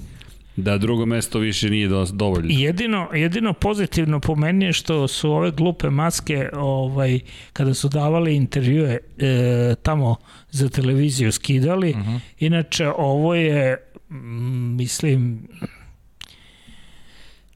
Da 0.56 0.78
drugo 0.78 1.06
mesto 1.06 1.40
više 1.40 1.70
nije 1.70 1.88
do, 1.88 2.06
dovoljno. 2.14 2.48
Jedino, 2.52 3.08
jedino 3.14 3.54
pozitivno 3.54 4.20
po 4.20 4.36
meni 4.36 4.66
je 4.66 4.74
što 4.74 5.08
su 5.08 5.32
ove 5.32 5.52
glupe 5.52 5.90
maske 5.90 6.50
ovaj, 6.54 7.20
kada 7.54 7.74
su 7.74 7.90
davali 7.90 8.36
intervjue 8.36 8.98
e, 9.18 9.76
tamo 9.84 10.16
za 10.52 10.70
televiziju 10.70 11.32
skidali. 11.32 11.90
Uh 11.90 11.98
-huh. 11.98 12.20
Inače, 12.40 12.88
ovo 12.98 13.36
je 13.36 13.78
mm, 14.10 14.76
mislim 14.76 15.48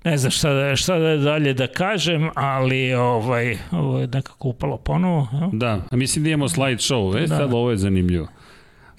ne 0.03 0.17
znam 0.17 0.31
šta 0.31 0.53
da, 0.53 0.75
šta 0.75 0.99
da 0.99 1.17
dalje 1.17 1.53
da 1.53 1.67
kažem, 1.67 2.29
ali 2.35 2.93
ovaj, 2.93 3.57
ovo 3.71 3.99
je 3.99 4.07
nekako 4.07 4.47
upalo 4.47 4.77
ponovo. 4.77 5.27
Ja? 5.33 5.49
Da, 5.53 5.81
a 5.91 5.95
mislim 5.95 6.23
da 6.23 6.29
imamo 6.29 6.49
slide 6.49 6.77
show, 6.77 7.17
e, 7.17 7.27
da. 7.27 7.37
sad 7.37 7.53
ovo 7.53 7.71
je 7.71 7.77
zanimljivo. 7.77 8.27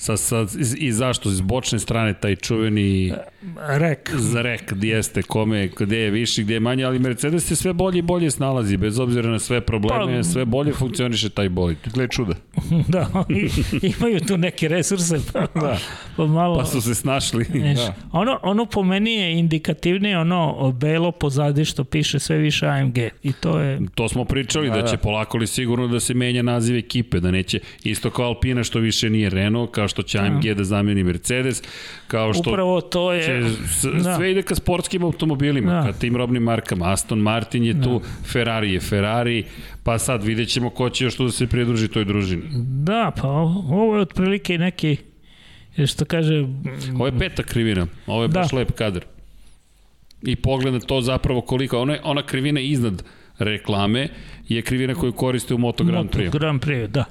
Sa, 0.01 0.17
sa, 0.17 0.47
I 0.77 0.93
zašto? 0.93 1.29
S 1.29 1.45
bočne 1.45 1.79
strane 1.79 2.15
taj 2.17 2.37
čuveni 2.41 3.13
rek. 3.57 4.11
Za 4.15 4.43
rek, 4.43 4.73
gdje 4.73 4.95
jeste, 4.95 5.23
kome, 5.23 5.69
gde 5.79 5.99
je 5.99 6.11
više, 6.11 6.43
gde 6.43 6.55
je 6.55 6.61
manje, 6.61 6.85
ali 6.85 6.99
Mercedes 6.99 7.45
se 7.45 7.57
sve 7.57 7.73
bolje 7.73 7.99
i 7.99 8.03
bolje 8.03 8.31
snalazi, 8.31 8.77
bez 8.77 8.99
obzira 8.99 9.31
na 9.31 9.39
sve 9.39 9.61
probleme, 9.61 10.17
pa, 10.17 10.23
sve 10.23 10.45
bolje 10.45 10.73
funkcioniše 10.73 11.29
taj 11.29 11.49
bolid. 11.49 11.79
Gle 11.95 12.09
čuda. 12.09 12.35
da, 12.89 13.25
i, 13.29 13.49
imaju 13.83 14.21
tu 14.21 14.37
neke 14.37 14.69
resurse, 14.69 15.19
pa, 15.33 15.41
da. 15.61 15.79
pa 16.17 16.27
malo... 16.27 16.59
Pa 16.59 16.65
su 16.65 16.81
se 16.81 16.95
snašli. 16.95 17.47
Neš, 17.55 17.79
da. 17.79 17.95
ono, 18.13 18.39
ono 18.43 18.67
po 18.67 18.83
meni 18.83 19.13
je 19.13 19.39
indikativnije, 19.39 20.19
ono 20.19 20.73
belo 20.73 21.13
pozadi 21.13 21.65
što 21.65 21.85
piše 21.85 22.19
sve 22.19 22.39
više 22.39 22.67
AMG 22.67 22.99
i 23.23 23.33
to 23.33 23.59
je... 23.59 23.81
To 23.95 24.09
smo 24.09 24.25
pričali, 24.25 24.69
da, 24.69 24.75
da 24.75 24.87
će 24.87 24.97
da. 24.97 25.03
polako 25.03 25.39
li 25.39 25.47
sigurno 25.47 25.89
da 25.89 26.01
se 26.01 26.15
menja 26.15 26.43
naziv 26.43 26.77
ekipe, 26.77 27.21
da 27.21 27.31
neće, 27.31 27.61
isto 27.85 28.11
kao 28.11 28.27
Alpina 28.27 28.65
što 28.65 28.79
više 28.79 29.11
nije 29.11 29.31
Renault, 29.31 29.71
kao 29.71 29.89
što 29.89 30.03
će 30.03 30.19
AMG 30.19 30.45
da, 30.45 30.55
da 30.55 30.65
zameni 30.65 31.05
Mercedes, 31.05 31.63
kao 32.07 32.35
što 32.35 32.51
Upravo 32.51 32.81
to 32.81 33.13
je, 33.13 33.30
će, 33.31 33.89
da. 33.91 34.17
sve 34.17 34.31
ide 34.31 34.43
ka 34.43 34.55
sportskim 34.55 35.03
automobilima, 35.03 35.73
da. 35.73 35.93
ka 35.93 35.99
tim 35.99 36.17
robnim 36.17 36.43
markama. 36.43 36.93
Aston 36.93 37.19
Martin 37.19 37.65
je 37.65 37.83
tu, 37.83 37.99
da. 37.99 38.29
Ferrari 38.33 38.73
je 38.73 38.81
Ferrari, 38.81 39.45
pa 39.85 39.99
sad 39.99 40.25
vidjet 40.25 40.49
ćemo 40.49 40.71
ko 40.71 40.91
će 40.91 41.05
još 41.05 41.17
tu 41.17 41.25
da 41.25 41.33
se 41.33 41.47
pridruži 41.47 41.89
toj 41.89 42.05
družini. 42.05 42.43
Da, 42.85 43.13
pa 43.17 43.29
ovo 43.29 43.97
je 43.97 44.03
otprilike 44.03 44.59
neki, 44.59 44.97
što 45.87 46.05
kaže... 46.05 46.45
Ovo 46.95 47.07
je 47.07 47.19
peta 47.19 47.43
krivina, 47.43 47.87
ovo 48.07 48.23
je 48.23 48.29
da. 48.29 48.41
baš 48.41 48.53
lep 48.53 48.73
kadar. 48.73 49.05
I 50.23 50.37
pogled 50.37 50.75
na 50.75 50.81
to 50.81 51.01
zapravo 51.01 51.41
koliko, 51.41 51.79
ona, 51.79 51.97
ona 52.05 52.23
krivina 52.23 52.61
iznad 52.61 53.03
reklame 53.39 54.09
je 54.49 54.63
krivina 54.63 54.95
koju 54.95 55.13
koriste 55.13 55.55
u 55.55 55.59
Moto 55.59 55.85
Grand 55.85 56.11
Prix. 56.11 56.25
Moto 56.25 56.39
Grand 56.39 56.63
Prix, 56.65 56.87
da. 56.87 57.05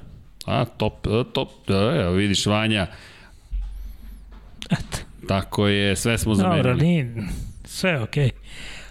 A, 0.46 0.64
top, 0.64 1.06
top, 1.32 1.48
da, 1.68 2.02
evo 2.02 2.12
vidiš 2.12 2.46
Vanja. 2.46 2.86
Eto. 4.70 5.09
Tako 5.28 5.66
je, 5.66 5.96
sve 5.96 6.18
smo 6.18 6.34
zamenili. 6.34 6.62
Dobro, 6.62 6.84
nije, 6.84 7.14
sve 7.64 8.02
okej. 8.02 8.30
Okay. 8.30 8.32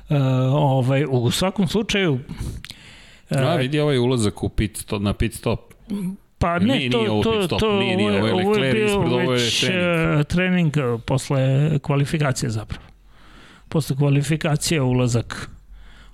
Uh, 0.10 0.54
ovaj, 0.54 1.06
u 1.10 1.32
svakom 1.32 1.68
slučaju... 1.68 2.14
Uh, 3.30 3.38
A, 3.38 3.56
vidi 3.56 3.80
ovaj 3.80 3.98
ulazak 3.98 4.44
u 4.44 4.50
pit 4.50 4.78
stop, 4.78 5.02
na 5.02 5.14
pit 5.14 5.34
stop. 5.34 5.74
Pa 6.38 6.60
ne, 6.60 6.76
nije, 6.76 6.92
to, 6.92 6.98
nije 6.98 7.12
ovo 7.12 7.24
to, 7.24 7.44
stop, 7.44 7.60
to, 7.60 7.80
nije, 7.80 7.98
nije, 7.98 8.12
ovo 8.12 8.28
je 8.28 8.34
ovo 8.34 8.56
je 8.56 8.74
bio 8.74 8.86
ispred, 8.86 9.14
ovo 9.14 9.34
je 9.34 9.50
trening. 9.50 10.26
trening 10.26 10.74
posle 11.06 11.70
kvalifikacije 11.80 12.50
zapravo. 12.50 12.84
Posle 13.70 13.96
kvalifikacije 13.96 14.82
ulazak 14.82 15.50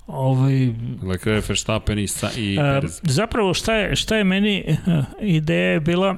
Ovaj, 0.07 0.73
Leclerc, 1.03 1.49
Verstappen 1.49 1.99
i, 1.99 2.07
sa, 2.07 2.29
i 2.37 2.55
Perez. 2.57 2.99
Zapravo 3.03 3.53
šta 3.53 3.75
je, 3.75 3.95
šta 3.95 4.15
je 4.15 4.23
meni 4.23 4.77
ideja 5.21 5.71
je 5.71 5.79
bila 5.79 6.15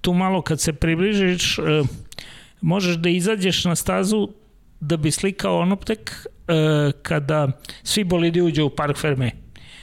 tu 0.00 0.12
malo 0.12 0.42
kad 0.42 0.60
se 0.60 0.72
približiš 0.72 1.58
možeš 2.60 2.96
da 2.96 3.08
izađeš 3.08 3.64
na 3.64 3.76
stazu 3.76 4.28
da 4.80 4.96
bi 4.96 5.10
slikao 5.10 5.58
onoptek 5.58 6.26
kada 7.02 7.48
svi 7.82 8.04
bolidi 8.04 8.42
uđe 8.42 8.62
u 8.62 8.70
Park 8.70 8.96
Ferme. 8.96 9.30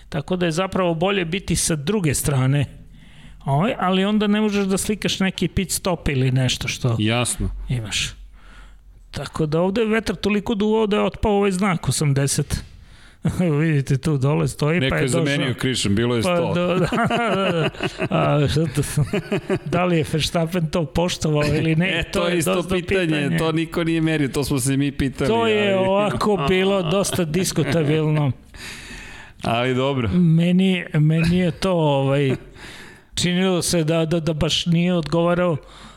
Tako 0.09 0.35
da 0.35 0.45
je 0.45 0.51
zapravo 0.51 0.93
bolje 0.93 1.25
biti 1.25 1.55
sa 1.55 1.75
druge 1.75 2.13
strane 2.13 2.65
ovaj, 3.45 3.75
ali 3.79 4.05
onda 4.05 4.27
ne 4.27 4.41
možeš 4.41 4.65
da 4.65 4.77
slikaš 4.77 5.19
neki 5.19 5.47
pit 5.47 5.71
stop 5.71 6.07
ili 6.07 6.31
nešto 6.31 6.67
što 6.67 6.95
Jasno. 6.99 7.49
imaš. 7.69 8.13
Tako 9.11 9.45
da 9.45 9.61
ovde 9.61 9.81
je 9.81 9.87
vetar 9.87 10.15
toliko 10.15 10.55
duvao 10.55 10.87
da 10.87 10.97
je 10.97 11.03
otpao 11.03 11.31
ovaj 11.31 11.51
znak 11.51 11.81
80. 11.87 12.43
Vidite 13.59 13.97
tu 13.97 14.17
dole 14.17 14.47
stoji 14.47 14.79
Neko 14.79 14.89
pa 14.89 14.97
je, 14.97 15.03
je 15.03 15.07
zamenio 15.07 15.53
Krišan, 15.53 15.95
bilo 15.95 16.15
je 16.15 16.23
100. 16.23 16.47
Pa, 16.47 16.53
do, 16.53 16.67
da, 16.79 16.87
da, 17.49 17.69
a, 18.09 18.47
šta 18.47 18.65
to, 18.65 18.81
da 19.65 19.85
li 19.85 19.97
je 19.97 20.05
Verstappen 20.13 20.67
to 20.67 20.85
poštovao 20.85 21.43
ili 21.45 21.75
ne? 21.75 21.99
E, 21.99 22.03
to, 22.03 22.19
to 22.19 22.27
je 22.27 22.37
isto 22.37 22.63
pitanje, 22.63 23.07
pitanje, 23.07 23.37
to 23.37 23.51
niko 23.51 23.83
nije 23.83 24.01
merio, 24.01 24.27
to 24.27 24.43
smo 24.43 24.59
se 24.59 24.77
mi 24.77 24.91
pitali. 24.91 25.27
To 25.27 25.47
je 25.47 25.73
ali... 25.73 25.87
ovako 25.87 26.45
bilo 26.49 26.83
dosta 26.83 27.25
diskutabilno. 27.25 28.31
Ali 29.41 29.75
dobro. 29.75 30.09
Meni, 30.13 30.85
meni 30.93 31.37
je 31.37 31.51
to 31.51 31.71
ovaj, 31.71 32.35
činilo 33.15 33.61
se 33.61 33.83
da, 33.83 34.05
da, 34.05 34.19
da 34.19 34.33
baš 34.33 34.65
nije 34.65 34.93
odgovarao 34.93 35.51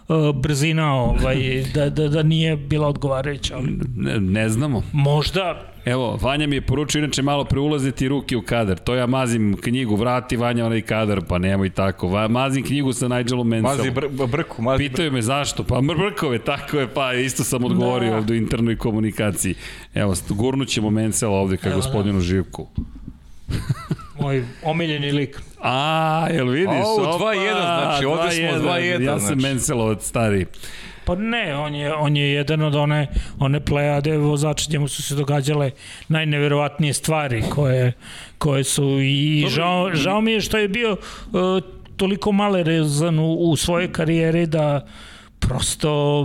uh, 0.08 0.34
brzina 0.34 0.94
ovaj, 0.94 1.64
da, 1.74 1.90
da, 1.90 2.08
da 2.08 2.22
nije 2.22 2.56
bila 2.56 2.88
odgovarajuća. 2.88 3.58
Ne, 3.96 4.20
ne 4.20 4.48
znamo. 4.48 4.82
Možda 4.92 5.72
Evo, 5.88 6.18
Vanja 6.20 6.46
mi 6.46 6.56
je 6.56 6.60
poručio 6.60 6.98
inače 6.98 7.22
malo 7.22 7.44
preulaziti 7.44 8.08
ruke 8.08 8.36
u 8.36 8.42
kadar. 8.42 8.78
To 8.78 8.94
ja 8.94 9.06
mazim 9.06 9.56
knjigu, 9.62 9.96
vrati 9.96 10.36
Vanja 10.36 10.66
onaj 10.66 10.80
kadar, 10.80 11.20
pa 11.28 11.38
nemoj 11.38 11.70
tako. 11.70 12.08
Va, 12.08 12.28
mazim 12.28 12.64
knjigu 12.64 12.92
sa 12.92 13.08
Nigelom 13.08 13.48
Menselom. 13.48 13.78
Mazi 13.78 13.90
br 13.90 14.26
brku, 14.26 14.62
mazi 14.62 14.88
Pitaju 14.88 15.12
me 15.12 15.22
zašto, 15.22 15.64
pa 15.64 15.80
brkove, 15.80 16.38
tako 16.38 16.78
je, 16.78 16.88
pa 16.94 17.12
isto 17.14 17.44
sam 17.44 17.64
odgovorio 17.64 18.10
da. 18.10 18.16
ovde 18.16 18.32
u 18.32 18.36
internoj 18.36 18.76
komunikaciji. 18.76 19.54
Evo, 19.94 20.14
gurnućemo 20.28 20.90
Mensela 20.90 21.38
ovde 21.38 21.56
ka 21.56 21.68
Evo, 21.68 21.76
gospodinu 21.76 22.18
da. 22.18 22.24
Živku. 22.24 22.66
Moj 24.20 24.44
omiljeni 24.62 25.12
lik. 25.12 25.40
A, 25.62 26.28
jel 26.30 26.48
vidiš? 26.48 26.84
O, 26.84 27.18
2-1, 27.18 27.52
znači, 27.52 28.04
ovde 28.04 28.30
smo 28.30 28.70
2-1. 28.70 29.02
Ja 29.02 29.18
sam 29.18 29.26
znači. 29.26 29.42
Menselovac 29.42 30.04
stari. 30.04 30.46
Pa 31.08 31.14
ne, 31.14 31.56
on 31.56 31.74
je, 31.74 31.94
on 31.94 32.16
je 32.16 32.32
jedan 32.32 32.62
od 32.62 32.74
one, 32.74 33.06
one 33.38 33.60
plejade 33.60 34.16
vozača, 34.16 34.70
njemu 34.72 34.88
su 34.88 35.02
se 35.02 35.14
događale 35.14 35.70
najneverovatnije 36.08 36.92
stvari 36.92 37.42
koje, 37.50 37.92
koje 38.38 38.64
su 38.64 39.00
i 39.00 39.40
Dobre. 39.40 39.54
žao, 39.54 39.94
žao 39.94 40.20
mi 40.20 40.32
je 40.32 40.40
što 40.40 40.58
je 40.58 40.68
bio 40.68 40.92
uh, 40.92 40.98
toliko 41.96 42.32
male 42.32 42.62
rezan 42.62 43.18
u, 43.18 43.34
u 43.34 43.56
svojoj 43.56 43.92
karijeri 43.92 44.46
da 44.46 44.86
prosto 45.38 46.24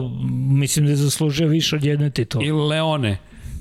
mislim 0.49 0.85
da 0.85 0.91
je 0.91 0.95
zaslužio 0.95 1.47
više 1.47 1.75
od 1.75 1.83
jedne 1.83 2.09
titule. 2.09 2.45
I 2.45 2.51
Leone, 2.51 3.17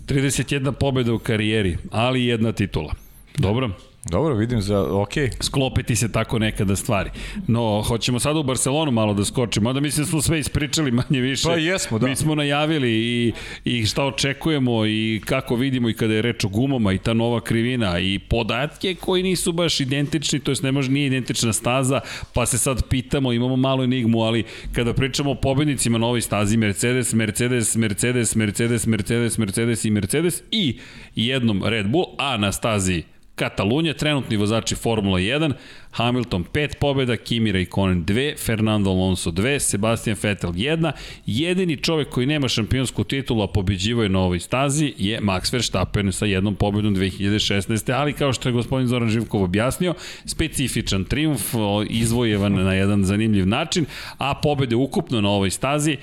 31 0.07 0.73
pobjeda 0.73 1.13
u 1.13 1.19
karijeri, 1.19 1.77
ali 1.91 2.27
jedna 2.27 2.53
titula. 2.53 2.95
Dobro? 3.39 3.71
Dobro, 4.11 4.35
vidim 4.35 4.61
za, 4.61 4.81
ok. 4.81 5.13
Sklopiti 5.41 5.97
se 5.97 6.13
tako 6.13 6.39
nekada 6.39 6.77
stvari. 6.77 7.11
No, 7.47 7.83
hoćemo 7.87 8.21
sada 8.21 8.39
u 8.39 8.43
Barcelonu 8.43 8.91
malo 8.91 9.15
da 9.15 9.25
skočimo, 9.25 9.65
mada 9.71 9.81
mislim 9.81 10.05
da 10.05 10.11
smo 10.11 10.23
sve 10.23 10.39
ispričali 10.39 10.91
manje 11.11 11.21
više. 11.21 11.49
Pa 11.49 11.55
jesmo, 11.55 11.99
da. 11.99 12.07
Mi 12.07 12.17
smo 12.17 12.35
najavili 12.35 12.91
i, 12.91 13.33
i 13.65 13.87
šta 13.87 14.05
očekujemo 14.05 14.87
i 14.87 15.21
kako 15.25 15.57
vidimo 15.57 15.89
i 15.89 15.95
kada 15.95 16.15
je 16.15 16.23
reč 16.23 16.45
o 16.45 16.49
gumama 16.49 16.93
i 16.93 16.99
ta 16.99 17.15
nova 17.15 17.41
krivina 17.41 18.01
i 18.01 18.19
podatke 18.19 18.95
koji 18.95 19.23
nisu 19.23 19.53
baš 19.53 19.81
identični, 19.81 20.41
to 20.41 20.51
jest 20.51 20.63
ne 20.63 20.73
može, 20.73 20.91
nije 20.91 21.07
identična 21.07 21.53
staza, 21.53 22.01
pa 22.35 22.47
se 22.47 22.59
sad 22.59 22.89
pitamo, 22.89 23.33
imamo 23.33 23.57
malu 23.57 23.85
enigmu, 23.85 24.23
ali 24.23 24.45
kada 24.73 24.95
pričamo 24.95 25.31
o 25.31 25.35
pobednicima 25.35 25.99
na 25.99 26.07
ovoj 26.07 26.21
stazi 26.21 26.57
Mercedes, 26.57 27.13
Mercedes, 27.13 27.77
Mercedes, 27.77 28.37
Mercedes, 28.37 28.87
Mercedes, 28.87 29.39
Mercedes 29.39 29.85
i 29.85 29.91
Mercedes 29.91 30.43
i 30.51 30.79
jednom 31.17 31.63
Red 31.65 31.89
Bull, 31.89 32.07
a 32.19 32.37
na 32.37 32.53
stazi 32.53 33.03
Katalunja, 33.35 33.95
trenutni 33.95 34.37
vozači 34.37 34.75
Formula 34.75 35.19
1, 35.19 35.53
Hamilton 35.91 36.45
5 36.53 36.75
pobjeda, 36.81 37.17
Kimi 37.17 37.53
Raikkonen 37.53 38.05
2, 38.05 38.39
Fernando 38.39 38.91
Alonso 38.91 39.31
2, 39.31 39.59
Sebastian 39.59 40.17
Vettel 40.23 40.53
1. 40.53 40.93
Jedini 41.27 41.77
čovek 41.77 42.09
koji 42.09 42.27
nema 42.27 42.49
šampionsku 42.49 43.05
titulu, 43.05 43.43
a 43.43 43.47
pobeđivo 43.47 44.03
je 44.03 44.09
na 44.09 44.21
ovoj 44.21 44.41
stazi, 44.41 44.95
je 44.99 45.21
Max 45.21 45.53
Verstappen 45.53 46.13
sa 46.13 46.27
jednom 46.27 46.55
pobjedom 46.55 46.97
2016. 46.97 47.93
Ali 47.95 48.13
kao 48.13 48.33
što 48.33 48.49
je 48.49 48.53
gospodin 48.53 48.87
Zoran 48.87 49.09
Živkov 49.09 49.43
objasnio, 49.43 49.95
specifičan 50.25 51.05
triumf, 51.05 51.55
izvojevan 51.89 52.53
na 52.53 52.75
jedan 52.75 53.05
zanimljiv 53.05 53.47
način, 53.49 53.87
a 54.19 54.35
pobjede 54.35 54.77
ukupno 54.77 55.21
na 55.21 55.29
ovoj 55.31 55.51
stazi 55.51 55.97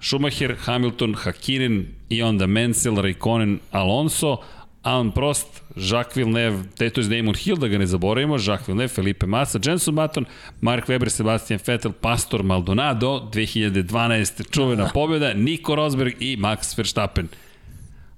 Schumacher, 0.00 0.54
Hamilton, 0.58 1.14
Hakkinen 1.14 1.86
i 2.08 2.22
onda 2.22 2.46
Mansell, 2.46 3.00
Raikkonen, 3.00 3.58
Alonso, 3.70 4.36
Alan 4.84 5.10
Prost, 5.12 5.62
Jacques 5.76 6.16
Villeneuve, 6.16 6.64
te 6.76 6.90
to 6.90 7.00
je 7.00 7.08
Damon 7.08 7.34
Hill, 7.34 7.56
da 7.56 7.68
ga 7.68 7.78
ne 7.78 7.86
zaboravimo, 7.86 8.36
Jacques 8.36 8.68
Villeneuve, 8.68 8.92
Felipe 8.92 9.26
Massa, 9.26 9.58
Jenson 9.64 9.94
Button, 9.94 10.26
Mark 10.60 10.88
Webber, 10.88 11.08
Sebastian 11.08 11.60
Vettel, 11.66 11.92
Pastor 11.92 12.42
Maldonado, 12.42 13.30
2012. 13.32 14.50
čuvena 14.50 14.90
pobjeda, 14.94 15.32
Nico 15.34 15.74
Rosberg 15.74 16.14
i 16.20 16.36
Max 16.36 16.78
Verstappen. 16.78 17.28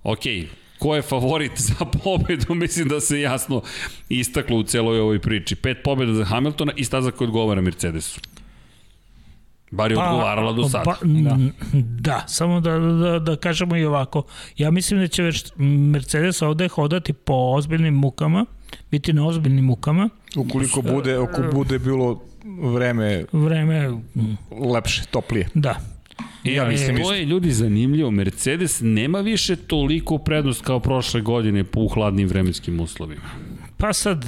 Ok, 0.02 0.26
ko 0.78 0.96
je 0.96 1.02
favorit 1.02 1.52
za 1.56 1.84
pobedu, 2.04 2.54
mislim 2.54 2.88
da 2.88 3.00
se 3.00 3.20
jasno 3.20 3.62
istaklo 4.08 4.56
u 4.56 4.62
celoj 4.62 5.00
ovoj 5.00 5.18
priči. 5.18 5.56
Pet 5.56 5.78
pobjeda 5.84 6.12
za 6.12 6.24
Hamiltona 6.24 6.72
i 6.76 6.84
staza 6.84 7.10
koja 7.10 7.28
odgovara 7.28 7.60
Mercedesu. 7.60 8.20
Bar 9.70 9.90
je 9.90 9.96
pa, 9.96 10.10
odgovarala 10.10 10.52
do 10.52 10.68
sada. 10.68 10.84
Pa, 10.84 10.96
da. 11.02 11.38
da, 12.00 12.24
samo 12.28 12.60
da, 12.60 12.78
da, 12.78 13.18
da 13.18 13.36
kažemo 13.36 13.76
i 13.76 13.84
ovako. 13.84 14.22
Ja 14.56 14.70
mislim 14.70 15.00
da 15.00 15.08
će 15.08 15.30
Mercedes 15.56 16.42
ovde 16.42 16.68
hodati 16.68 17.12
po 17.12 17.34
ozbiljnim 17.34 17.94
mukama, 17.94 18.46
biti 18.90 19.12
na 19.12 19.26
ozbiljnim 19.26 19.64
mukama. 19.64 20.08
Ukoliko 20.36 20.82
bude, 20.82 21.16
ako 21.16 21.42
bude 21.52 21.78
bilo 21.78 22.22
vreme, 22.74 23.24
vreme 23.32 23.90
lepše, 24.74 25.02
toplije. 25.10 25.48
Da. 25.54 25.80
I 26.44 26.52
ja 26.52 26.64
mislim, 26.64 26.96
e, 26.96 27.02
to 27.02 27.14
je 27.14 27.24
ljudi 27.24 27.50
zanimljivo. 27.50 28.10
Mercedes 28.10 28.80
nema 28.80 29.20
više 29.20 29.56
toliko 29.56 30.18
prednost 30.18 30.62
kao 30.62 30.80
prošle 30.80 31.20
godine 31.20 31.64
po 31.64 31.88
hladnim 31.88 32.28
vremenskim 32.28 32.80
uslovima. 32.80 33.28
Pa 33.76 33.92
sad, 33.92 34.24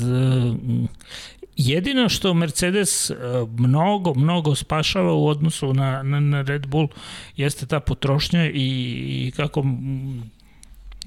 Jedino 1.58 2.08
što 2.08 2.34
Mercedes 2.34 3.10
e, 3.10 3.14
mnogo, 3.58 4.14
mnogo 4.14 4.54
spašava 4.54 5.12
u 5.12 5.26
odnosu 5.26 5.74
na, 5.74 6.02
na, 6.02 6.20
na 6.20 6.42
Red 6.42 6.66
Bull 6.66 6.88
jeste 7.36 7.66
ta 7.66 7.80
potrošnja 7.80 8.46
i, 8.46 8.50
i 8.54 9.32
kako 9.36 9.60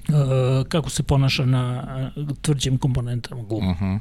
e, 0.08 0.64
kako 0.68 0.90
se 0.90 1.02
ponaša 1.02 1.44
na 1.44 1.84
tvrđim 2.42 2.78
komponentama 2.78 3.42
guma. 3.42 3.70
Uh 3.70 3.76
mhm. 3.76 3.84
-huh. 3.84 3.98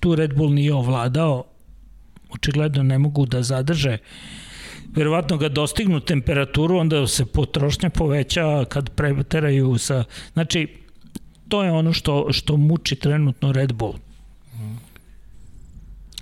Tu 0.00 0.14
Red 0.14 0.34
Bull 0.34 0.54
nije 0.54 0.74
ovladao, 0.74 1.44
očigledno 2.30 2.82
ne 2.82 2.98
mogu 2.98 3.26
da 3.26 3.42
zadrže 3.42 3.98
verovatno 4.94 5.36
ga 5.36 5.48
dostignu 5.48 6.00
temperaturu, 6.00 6.76
onda 6.76 7.06
se 7.06 7.26
potrošnja 7.26 7.90
poveća 7.90 8.64
kad 8.68 8.90
preteraju 8.90 9.78
sa... 9.78 10.04
Znači, 10.32 10.68
to 11.48 11.64
je 11.64 11.72
ono 11.72 11.92
što, 11.92 12.32
što 12.32 12.56
muči 12.56 12.96
trenutno 12.96 13.52
Red 13.52 13.72
Bull. 13.72 13.94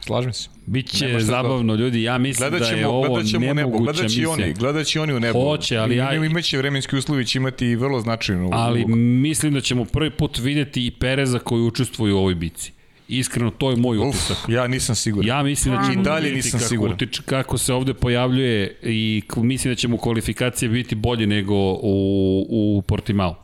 Slažem 0.06 0.32
se. 0.32 0.48
Biće 0.66 1.20
zabavno, 1.20 1.74
ljudi. 1.74 2.02
Ja 2.02 2.18
mislim 2.18 2.50
da 2.50 2.66
je 2.66 2.86
ovo 2.86 3.20
nemoguća 3.39 4.02
misija. 4.02 4.31
Oni, 4.31 4.52
gledat 4.52 4.86
će 4.86 5.00
oni 5.00 5.12
u 5.12 5.20
nebo. 5.20 5.40
Hoće, 5.40 5.76
ali 5.76 5.97
ja... 5.97 6.14
Imaće 6.14 6.58
vremenski 6.58 6.97
uslovi, 6.97 7.26
će 7.26 7.39
imati 7.39 7.76
vrlo 7.76 8.00
značajnu 8.00 8.50
Ali 8.52 8.78
ulogu. 8.78 8.97
mislim 8.97 9.55
da 9.55 9.60
ćemo 9.60 9.84
prvi 9.84 10.10
put 10.10 10.39
videti 10.39 10.86
i 10.86 10.90
Pereza 10.90 11.39
koji 11.39 11.62
učestvuju 11.62 12.16
u 12.16 12.18
ovoj 12.18 12.34
bici. 12.34 12.72
Iskreno, 13.08 13.50
to 13.50 13.70
je 13.70 13.76
moj 13.76 13.98
utisak. 13.98 14.36
Ja 14.48 14.66
nisam 14.66 14.94
siguran. 14.94 15.28
Ja 15.28 15.42
mislim 15.42 15.74
da 15.74 15.82
ćemo 15.90 16.02
dalje 16.02 16.32
nisam 16.32 16.60
kako, 16.60 16.68
siguran. 16.68 16.94
Utič, 16.94 17.20
kako 17.20 17.58
se 17.58 17.72
ovde 17.72 17.94
pojavljuje 17.94 18.78
i 18.82 19.22
mislim 19.36 19.72
da 19.72 19.76
će 19.76 19.89
mu 19.89 19.98
kvalifikacije 19.98 20.68
biti 20.68 20.94
bolje 20.94 21.26
nego 21.26 21.55
u, 21.82 22.47
u 22.50 22.82
Portimao 22.82 23.41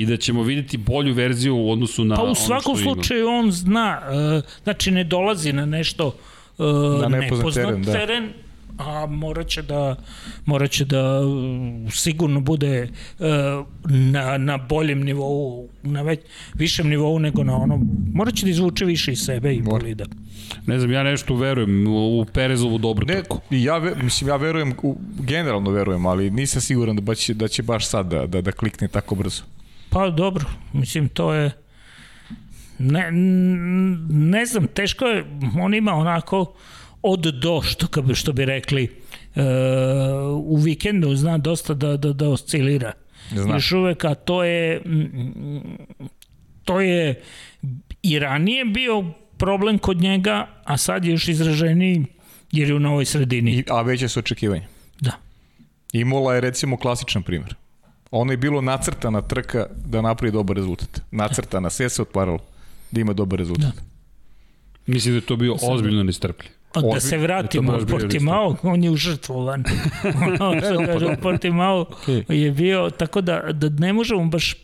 i 0.00 0.06
da 0.06 0.16
ćemo 0.16 0.42
videti 0.42 0.76
bolju 0.76 1.14
verziju 1.14 1.56
u 1.56 1.70
odnosu 1.70 2.04
na 2.04 2.16
Pa 2.16 2.22
u 2.22 2.34
svakom 2.34 2.76
slučaju 2.76 3.20
ima. 3.20 3.30
on 3.30 3.50
zna, 3.50 4.00
uh, 4.36 4.44
znači 4.62 4.90
ne 4.90 5.04
dolazi 5.04 5.52
na 5.52 5.66
nešto 5.66 6.16
uh, 6.58 7.00
na 7.00 7.08
nepoznat 7.08 7.54
teren, 7.54 7.82
da. 7.82 7.92
teren 7.92 8.32
a 8.78 9.06
moraće 9.06 9.62
da 9.62 9.96
moraće 10.44 10.84
da 10.84 11.20
sigurno 11.90 12.40
bude 12.40 12.88
uh, 13.18 13.26
na, 13.90 14.38
na 14.38 14.56
boljem 14.56 15.04
nivou, 15.04 15.68
na 15.82 16.02
već, 16.02 16.20
višem 16.54 16.88
nivou 16.88 17.18
nego 17.18 17.44
na 17.44 17.56
onom, 17.56 17.88
moraće 18.14 18.46
da 18.46 18.50
izvuče 18.50 18.84
više 18.84 19.12
iz 19.12 19.18
sebe 19.18 19.54
i 19.54 19.62
bolida. 19.62 20.04
Ne 20.66 20.78
znam, 20.78 20.92
ja 20.92 21.02
nešto 21.02 21.36
verujem 21.36 21.86
u 21.88 22.26
Perezovu 22.32 22.78
dobro 22.78 23.06
ne, 23.06 23.22
tako. 23.22 23.40
Ja, 23.50 23.78
ve, 23.78 23.94
mislim, 24.02 24.28
ja 24.28 24.36
verujem, 24.36 24.74
u, 24.82 24.96
generalno 25.20 25.70
verujem, 25.70 26.06
ali 26.06 26.30
nisam 26.30 26.60
siguran 26.60 26.96
da, 26.96 27.14
će, 27.14 27.34
da 27.34 27.48
će 27.48 27.62
baš 27.62 27.88
sad 27.88 28.06
da, 28.06 28.26
da, 28.26 28.40
da 28.40 28.52
klikne 28.52 28.88
tako 28.88 29.14
brzo. 29.14 29.42
Pa 29.90 30.10
dobro, 30.10 30.44
mislim 30.72 31.08
to 31.08 31.32
je 31.34 31.52
ne, 32.78 33.08
ne 34.10 34.46
znam, 34.46 34.66
teško 34.66 35.04
je, 35.04 35.24
on 35.60 35.74
ima 35.74 35.94
onako 35.94 36.54
od 37.02 37.20
do, 37.20 37.62
što, 37.62 38.14
što 38.14 38.32
bi 38.32 38.44
rekli, 38.44 38.88
uh, 39.34 39.42
u 40.36 40.56
vikendu 40.56 41.16
zna 41.16 41.38
dosta 41.38 41.74
da, 41.74 41.96
da, 41.96 42.12
da 42.12 42.28
oscilira. 42.28 42.92
Zna. 43.30 43.54
Još 43.54 43.72
uvek, 43.72 44.04
a 44.04 44.14
to 44.14 44.44
je 44.44 44.82
to 46.64 46.80
je 46.80 47.22
i 48.02 48.18
ranije 48.18 48.64
bio 48.64 49.04
problem 49.38 49.78
kod 49.78 50.00
njega, 50.00 50.48
a 50.64 50.76
sad 50.76 51.04
je 51.04 51.10
još 51.12 51.28
izraženiji 51.28 52.04
jer 52.52 52.68
je 52.68 52.74
u 52.74 52.80
novoj 52.80 53.04
sredini. 53.04 53.52
I, 53.52 53.64
a 53.68 53.82
veće 53.82 54.08
su 54.08 54.20
očekivanja. 54.20 54.66
Da. 55.00 55.12
Imola 55.92 56.34
je 56.34 56.40
recimo 56.40 56.76
klasičan 56.76 57.22
primer. 57.22 57.54
Ono 58.10 58.32
je 58.32 58.36
bilo 58.36 58.60
nacrtana 58.60 59.20
trka 59.20 59.66
da 59.86 60.00
napravi 60.00 60.32
dobar 60.32 60.56
rezultat. 60.56 61.00
Nacrtana, 61.10 61.70
sve 61.70 61.88
se 61.88 62.02
otvaralo 62.02 62.38
da 62.90 63.00
ima 63.00 63.12
dobar 63.12 63.38
rezultat. 63.38 63.74
Da. 63.74 63.82
Mislim 64.86 65.14
da 65.14 65.16
je 65.16 65.26
to 65.26 65.36
bio 65.36 65.56
ozbiljno 65.62 66.02
nestrpljiv. 66.02 66.52
Pa 66.72 66.80
da 66.80 67.00
se 67.00 67.18
vratimo 67.18 67.78
u 67.82 67.86
Portimao, 67.86 68.56
on 68.62 68.84
je 68.84 68.90
užrtvovan. 68.90 69.64
ono 70.40 70.60
što 70.60 70.86
kaže, 70.86 71.06
u 71.06 71.22
Portimao 71.22 71.86
je 72.28 72.50
bio, 72.50 72.90
tako 72.90 73.20
da, 73.20 73.42
da 73.52 73.68
ne 73.68 73.92
možemo 73.92 74.24
baš 74.24 74.54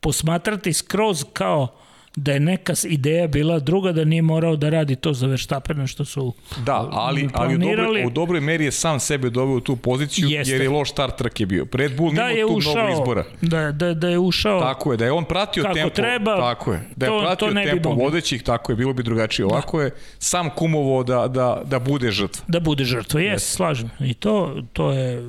posmatrati 0.00 0.72
skroz 0.72 1.24
kao 1.32 1.83
da 2.16 2.32
je 2.32 2.40
neka 2.40 2.72
ideja 2.84 3.26
bila 3.26 3.58
druga 3.58 3.92
da 3.92 4.04
nije 4.04 4.22
morao 4.22 4.56
da 4.56 4.68
radi 4.68 4.96
to 4.96 5.12
za 5.12 5.26
Verstappena 5.26 5.86
što 5.86 6.04
su 6.04 6.32
Da, 6.64 6.88
ali, 6.92 7.28
ali 7.34 7.54
u, 7.54 7.58
dobroj, 7.58 8.04
u 8.06 8.10
dobroj 8.10 8.40
meri 8.40 8.64
je 8.64 8.72
sam 8.72 9.00
sebe 9.00 9.30
doveo 9.30 9.56
u 9.56 9.60
tu 9.60 9.76
poziciju 9.76 10.28
Jeste. 10.28 10.52
jer 10.52 10.62
je 10.62 10.70
loš 10.70 10.90
start 10.90 11.16
trke 11.16 11.46
bio. 11.46 11.66
Red 11.72 11.96
Bull 11.96 12.12
da 12.12 12.28
nije 12.28 12.46
tu 12.46 12.54
ušao, 12.54 12.72
mnogo 12.74 12.92
izbora. 12.92 13.24
Da, 13.40 13.72
da, 13.72 13.94
da 13.94 14.08
je 14.08 14.18
ušao 14.18 14.60
Tako 14.60 14.92
je, 14.92 14.96
da 14.96 15.04
je 15.04 15.12
on 15.12 15.24
pratio 15.24 15.62
kako 15.62 15.74
tempo. 15.74 15.94
Treba, 15.94 16.36
tako 16.36 16.72
je, 16.72 16.80
da 16.96 17.06
je 17.06 17.10
to, 17.10 17.20
pratio 17.20 17.48
to 17.48 17.54
tempo 17.54 17.90
vodećih, 17.90 18.42
tako 18.42 18.72
je, 18.72 18.76
bilo 18.76 18.92
bi 18.92 19.02
drugačije. 19.02 19.46
Da. 19.46 19.52
Ovako 19.52 19.78
da. 19.78 19.84
je 19.84 19.90
sam 20.18 20.50
kumovo 20.50 21.04
da, 21.04 21.28
da, 21.28 21.62
da 21.64 21.78
bude 21.78 22.10
žrtva. 22.10 22.44
Da 22.48 22.60
bude 22.60 22.84
žrtva, 22.84 23.20
jes, 23.20 23.42
yes. 23.42 23.56
slažem. 23.56 23.90
I 24.00 24.14
to, 24.14 24.62
to, 24.72 24.92
je, 24.92 25.22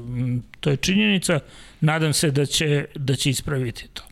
to 0.60 0.70
je 0.70 0.78
činjenica. 0.78 1.40
Nadam 1.82 2.14
se 2.14 2.32
da 2.32 2.46
će, 2.46 2.86
da 2.96 3.16
će 3.16 3.30
ispraviti 3.30 3.88
to. 3.94 4.04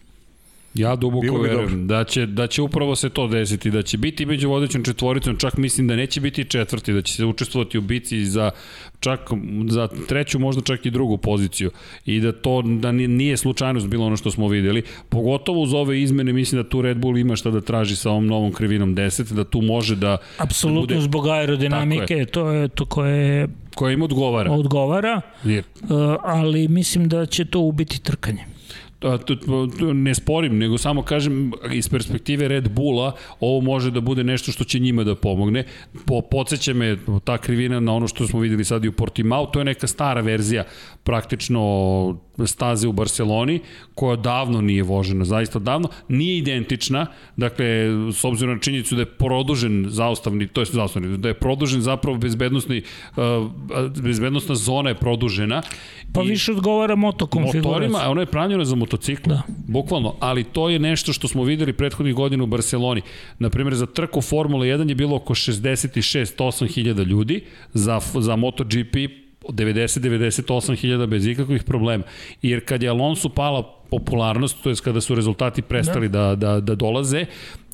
Ja 0.76 0.96
duboko 0.96 1.38
verujem 1.42 1.88
da 1.88 2.04
će, 2.04 2.26
da 2.26 2.48
će 2.48 2.62
upravo 2.62 2.96
se 2.96 3.10
to 3.10 3.28
desiti, 3.28 3.72
da 3.72 3.82
će 3.82 3.98
biti 3.98 4.26
među 4.26 4.50
vodećom 4.50 4.84
četvoricom, 4.84 5.38
čak 5.38 5.58
mislim 5.58 5.88
da 5.88 5.96
neće 5.96 6.22
biti 6.22 6.46
četvrti, 6.46 6.94
da 6.94 7.02
će 7.02 7.14
se 7.14 7.26
učestvovati 7.26 7.78
u 7.78 7.82
bici 7.82 8.26
za 8.26 8.52
čak 9.00 9.20
za 9.70 9.88
treću, 10.08 10.40
možda 10.40 10.62
čak 10.62 10.86
i 10.86 10.92
drugu 10.92 11.18
poziciju 11.18 11.72
i 12.06 12.20
da 12.20 12.32
to 12.32 12.62
da 12.62 12.92
nije 12.92 13.38
slučajnost 13.38 13.88
bilo 13.88 14.06
ono 14.06 14.18
što 14.18 14.32
smo 14.32 14.48
videli, 14.48 14.84
pogotovo 15.10 15.62
uz 15.62 15.74
ove 15.74 16.02
izmene 16.02 16.34
mislim 16.34 16.64
da 16.64 16.70
tu 16.70 16.82
Red 16.82 16.98
Bull 16.98 17.18
ima 17.18 17.36
šta 17.36 17.52
da 17.52 17.62
traži 17.62 17.96
sa 17.96 18.10
ovom 18.10 18.28
novom 18.28 18.52
krivinom 18.54 18.96
10, 18.96 19.34
da 19.34 19.44
tu 19.44 19.62
može 19.62 19.96
da 19.96 20.18
Apsolutno 20.38 20.86
da 20.86 20.96
bude... 20.96 21.02
zbog 21.02 21.28
aerodinamike, 21.28 22.14
je. 22.14 22.26
to 22.26 22.50
je 22.50 22.68
to 22.68 22.86
koje 22.86 23.48
koje 23.76 23.94
im 23.94 24.02
odgovara. 24.02 24.52
Odgovara, 24.52 25.22
je. 25.44 25.60
Uh, 25.60 25.90
ali 26.24 26.68
mislim 26.68 27.10
da 27.10 27.26
će 27.26 27.46
to 27.46 27.60
ubiti 27.60 28.04
trkanje 28.04 28.53
ne 29.94 30.16
sporim, 30.16 30.58
nego 30.58 30.78
samo 30.78 31.02
kažem 31.02 31.52
iz 31.72 31.90
perspektive 31.90 32.48
Red 32.48 32.70
Bulla 32.70 33.16
ovo 33.40 33.62
može 33.62 33.92
da 33.92 34.02
bude 34.02 34.24
nešto 34.24 34.52
što 34.52 34.64
će 34.64 34.80
njima 34.80 35.04
da 35.04 35.16
pomogne. 35.16 35.64
Po, 36.06 36.22
podsjeća 36.22 36.74
me 36.74 36.98
ta 37.24 37.38
krivina 37.38 37.80
na 37.80 37.94
ono 37.94 38.08
što 38.08 38.28
smo 38.28 38.40
videli 38.40 38.64
sad 38.64 38.86
i 38.86 38.88
u 38.88 38.92
Portimao, 38.92 39.46
to 39.46 39.60
je 39.60 39.66
neka 39.66 39.88
stara 39.88 40.22
verzija 40.22 40.64
praktično 41.04 41.64
staze 42.46 42.88
u 42.88 42.92
Barceloni, 42.92 43.60
koja 43.96 44.16
davno 44.16 44.62
nije 44.62 44.84
vožena, 44.84 45.26
zaista 45.26 45.60
davno, 45.60 45.90
nije 46.08 46.38
identična, 46.38 47.06
dakle, 47.38 47.66
s 48.14 48.24
obzirom 48.24 48.56
na 48.56 48.62
činjenicu 48.62 48.96
da 48.96 49.02
je 49.02 49.06
produžen 49.06 49.86
zaustavni, 49.90 50.48
to 50.48 50.62
je 50.62 50.66
zaustavni, 50.66 51.18
da 51.18 51.28
je 51.28 51.34
produžen 51.34 51.82
zapravo 51.82 52.18
bezbednostni, 52.18 52.82
uh, 53.16 53.24
bezbednostna 54.04 54.56
zona 54.56 54.90
je 54.90 54.96
produžena. 54.96 55.62
Pa 56.14 56.22
više 56.22 56.52
odgovara 56.52 56.96
moto 56.96 57.26
konfiguraciju. 57.26 57.72
Motorima, 57.72 58.00
a 58.04 58.10
ona 58.10 58.22
je 58.22 58.26
pravljena 58.26 58.66
za 58.66 58.76
motocikl, 58.76 59.30
da. 59.30 59.42
bukvalno, 59.68 60.16
ali 60.20 60.44
to 60.44 60.70
je 60.70 60.80
nešto 60.80 61.14
što 61.14 61.28
smo 61.28 61.44
videli 61.44 61.74
prethodnih 61.74 62.16
godina 62.16 62.44
u 62.44 62.48
Barceloni. 62.48 63.02
Naprimjer, 63.40 63.76
za 63.76 63.86
trku 63.86 64.22
Formula 64.22 64.66
1 64.66 64.90
je 64.90 64.96
bilo 64.96 65.16
oko 65.16 65.34
66-8 65.34 66.74
hiljada 66.74 67.04
ljudi, 67.04 67.44
za, 67.74 68.00
za 68.14 68.36
MotoGP 68.36 69.23
90-98 69.50 70.76
hiljada 70.76 71.06
bez 71.06 71.28
ikakvih 71.28 71.64
problema. 71.64 72.04
Jer 72.42 72.66
kad 72.66 72.84
je 72.84 72.90
Alonso 72.90 73.30
pala 73.30 73.64
popularnost, 73.90 74.64
to 74.64 74.70
je 74.70 74.76
kada 74.84 75.02
su 75.02 75.16
rezultati 75.16 75.62
prestali 75.62 76.10
da, 76.10 76.20
da, 76.20 76.36
da, 76.36 76.60
da 76.60 76.76
dolaze, 76.76 77.26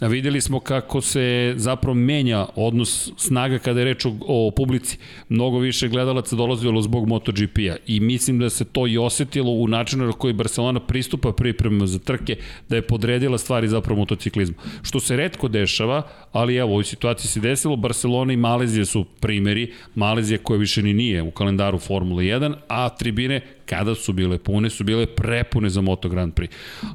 videli 0.08 0.42
smo 0.42 0.60
kako 0.60 1.02
se 1.02 1.54
zapravo 1.56 1.94
menja 1.94 2.46
odnos 2.56 3.12
snaga 3.18 3.60
kada 3.60 3.80
je 3.80 3.86
reč 3.86 4.06
o, 4.06 4.16
o 4.28 4.52
publici. 4.52 4.98
Mnogo 5.30 5.60
više 5.60 5.88
gledalaca 5.88 6.36
dolazilo 6.36 6.82
zbog 6.82 7.08
MotoGP-a 7.08 7.76
i 7.88 8.00
mislim 8.00 8.40
da 8.40 8.50
se 8.50 8.66
to 8.66 8.88
i 8.88 8.98
osetilo 8.98 9.52
u 9.52 9.68
načinu 9.68 10.06
na 10.06 10.12
koji 10.12 10.34
Barcelona 10.34 10.80
pristupa 10.80 11.32
pripremama 11.32 11.88
za 11.88 12.00
trke, 12.00 12.36
da 12.70 12.76
je 12.76 12.82
podredila 12.82 13.38
stvari 13.38 13.68
zapravo 13.68 14.00
motociklizmu. 14.00 14.56
Što 14.82 15.00
se 15.00 15.16
redko 15.16 15.48
dešava, 15.48 16.08
ali 16.32 16.56
evo, 16.56 16.70
u 16.70 16.72
ovoj 16.72 16.84
situaciji 16.84 17.28
se 17.28 17.40
desilo, 17.40 17.76
Barcelona 17.76 18.34
i 18.34 18.38
Malezija 18.38 18.86
su 18.86 19.06
primeri, 19.20 19.74
Malezija 19.96 20.38
koja 20.44 20.58
više 20.58 20.84
ni 20.84 20.94
nije 20.94 21.22
u 21.22 21.32
kalendaru 21.32 21.80
Formule 21.80 22.24
1, 22.24 22.54
a 22.68 22.90
tribine 22.90 23.42
kada 23.66 23.96
su 23.96 24.14
bile 24.14 24.38
pune, 24.38 24.70
su 24.70 24.84
bile 24.84 25.06
prepune 25.06 25.70
za 25.70 25.82
Moto 25.82 26.10
Grand 26.10 26.34
Prix. 26.34 26.50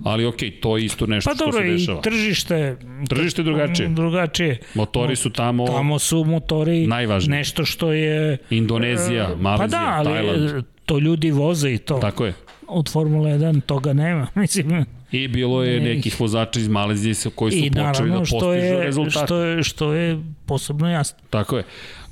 Ali 0.05 0.27
okej, 0.27 0.51
okay, 0.51 0.61
to 0.61 0.77
je 0.77 0.85
isto 0.85 1.07
nešto 1.07 1.31
Pa 1.31 1.35
što 1.35 1.45
dobro, 1.45 1.63
se 1.63 1.69
dešava. 1.69 1.99
i 1.99 2.03
tržište... 2.03 2.77
Tržište 3.09 3.41
je 3.41 3.45
drugačije. 3.45 3.89
Drugačije. 3.89 4.59
Motori 4.75 5.17
su 5.17 5.31
tamo, 5.31 5.67
Tamo 5.67 5.99
su 5.99 6.25
motori 6.25 6.87
Najvažnije. 6.87 7.39
nešto 7.39 7.65
što 7.65 7.93
je... 7.93 8.39
Indonezija, 8.51 9.25
e, 9.25 9.37
Malezija, 9.37 9.59
pa 9.59 9.67
da, 9.69 9.95
ali 9.97 10.27
Tajland. 10.27 10.65
to 10.87 10.99
ljudi 10.99 11.31
voze 11.31 11.73
i 11.73 11.79
to. 11.79 11.95
Tako 11.95 12.27
je. 12.27 12.33
Od 12.69 12.93
Formule 12.93 13.31
1 13.31 13.61
toga 13.61 13.93
nema. 13.93 14.27
Mislim, 14.35 14.85
I 15.13 15.29
bilo 15.29 15.63
je 15.63 15.81
Ne. 15.81 15.95
nekih 15.95 16.21
vozača 16.21 16.61
iz 16.61 16.69
Malezije 16.69 17.15
koji 17.35 17.53
su 17.53 17.59
i 17.59 17.61
počeli 17.61 17.71
da 17.71 17.83
naravno 17.83 18.25
što 18.25 18.39
postižu 18.39 18.65
je, 18.67 18.85
rezultate. 18.85 19.27
što 19.27 19.37
je, 19.39 19.63
što 19.63 19.93
je 19.93 20.19
posebno 20.47 20.91
jasno. 20.91 21.19
Tako 21.31 21.57
je. 21.57 21.65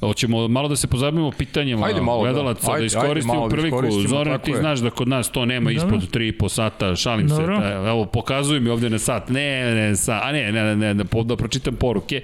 Hoćemo 0.06 0.48
malo 0.48 0.68
da 0.68 0.76
se 0.76 0.86
pozabavimo 0.86 1.30
pitanjima 1.30 1.86
Ajde 1.86 2.00
malo, 2.00 2.24
da. 2.24 2.32
gledalaca, 2.32 2.66
da, 2.66 2.72
Ajde, 2.72 2.86
iskoristimo 2.86 3.32
ajde 3.32 3.42
da 3.42 3.48
priliku. 3.48 3.76
iskoristimo, 3.76 4.08
Zoran, 4.08 4.40
ti 4.40 4.50
je. 4.50 4.56
znaš 4.56 4.78
da 4.78 4.90
kod 4.90 5.08
nas 5.08 5.30
to 5.30 5.44
nema 5.44 5.70
Dobro. 5.70 5.96
ispod 5.96 6.10
3,5 6.20 6.48
sata, 6.48 6.96
šalim 6.96 7.26
Dobro. 7.28 7.56
se. 7.56 7.62
Ta, 7.62 7.88
evo, 7.88 8.06
pokazuj 8.06 8.60
mi 8.60 8.70
ovde 8.70 8.90
na 8.90 8.98
sat. 8.98 9.28
Ne, 9.28 9.74
ne, 9.74 9.96
sa, 9.96 10.20
a 10.22 10.32
ne, 10.32 10.52
ne, 10.52 10.62
ne, 10.62 10.76
ne, 10.76 10.94
ne, 10.94 11.04
da 11.24 11.36
pročitam 11.36 11.74
poruke. 11.76 12.16
E, 12.16 12.22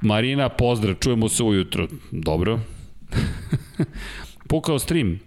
Marina, 0.00 0.48
pozdrav, 0.48 0.94
čujemo 0.94 1.28
se 1.28 1.42
ujutro. 1.42 1.88
Dobro. 2.10 2.58
pukao 4.48 4.78
stream. 4.78 5.12
E, 5.12 5.18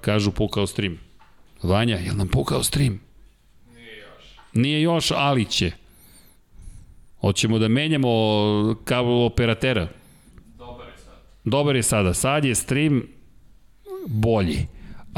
kažu 0.00 0.30
pukao 0.30 0.66
stream. 0.66 0.98
Vanja, 1.62 1.96
jel 1.96 2.16
nam 2.16 2.28
pukao 2.28 2.62
stream? 2.62 3.00
Nije 4.52 4.82
još, 4.82 5.12
ali 5.16 5.44
će. 5.44 5.70
Hoćemo 7.20 7.58
da 7.58 7.68
menjamo 7.68 8.08
kabel 8.84 9.22
operatera. 9.22 9.88
Dobar 11.44 11.76
je 11.76 11.82
sada. 11.82 12.14
Sad 12.14 12.44
je 12.44 12.54
stream 12.54 13.02
bolji 14.06 14.66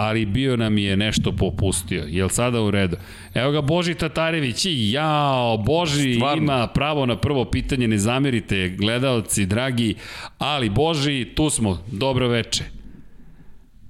ali 0.00 0.26
bio 0.26 0.56
nam 0.56 0.78
je 0.78 0.96
nešto 0.96 1.32
popustio. 1.32 2.04
Jel 2.08 2.28
sada 2.28 2.62
u 2.62 2.70
redu? 2.70 2.96
Evo 3.34 3.52
ga 3.52 3.60
Boži 3.60 3.94
Tatarević 3.94 4.64
i 4.64 4.92
jao, 4.92 5.56
Boži 5.56 6.14
Stvarno. 6.14 6.42
ima 6.42 6.66
pravo 6.66 7.06
na 7.06 7.16
prvo 7.16 7.44
pitanje, 7.44 7.88
ne 7.88 7.98
zamerite 7.98 8.68
gledaoci, 8.68 9.46
dragi, 9.46 9.94
ali 10.38 10.70
Boži, 10.70 11.26
tu 11.34 11.50
smo, 11.50 11.78
dobro 11.92 12.28
veče. 12.28 12.64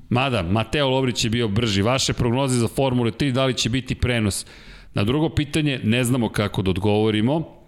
Mada, 0.08 0.42
Mateo 0.42 0.88
Lovrić 0.88 1.24
je 1.24 1.30
bio 1.30 1.48
brži. 1.48 1.82
Vaše 1.82 2.12
prognoze 2.12 2.58
za 2.58 2.68
Formule 2.68 3.10
3, 3.10 3.32
da 3.32 3.44
li 3.44 3.54
će 3.54 3.68
biti 3.68 3.94
prenos? 3.94 4.46
Na 4.94 5.04
drugo 5.04 5.28
pitanje, 5.28 5.80
ne 5.84 6.04
znamo 6.04 6.28
kako 6.28 6.62
da 6.62 6.70
odgovorimo. 6.70 7.59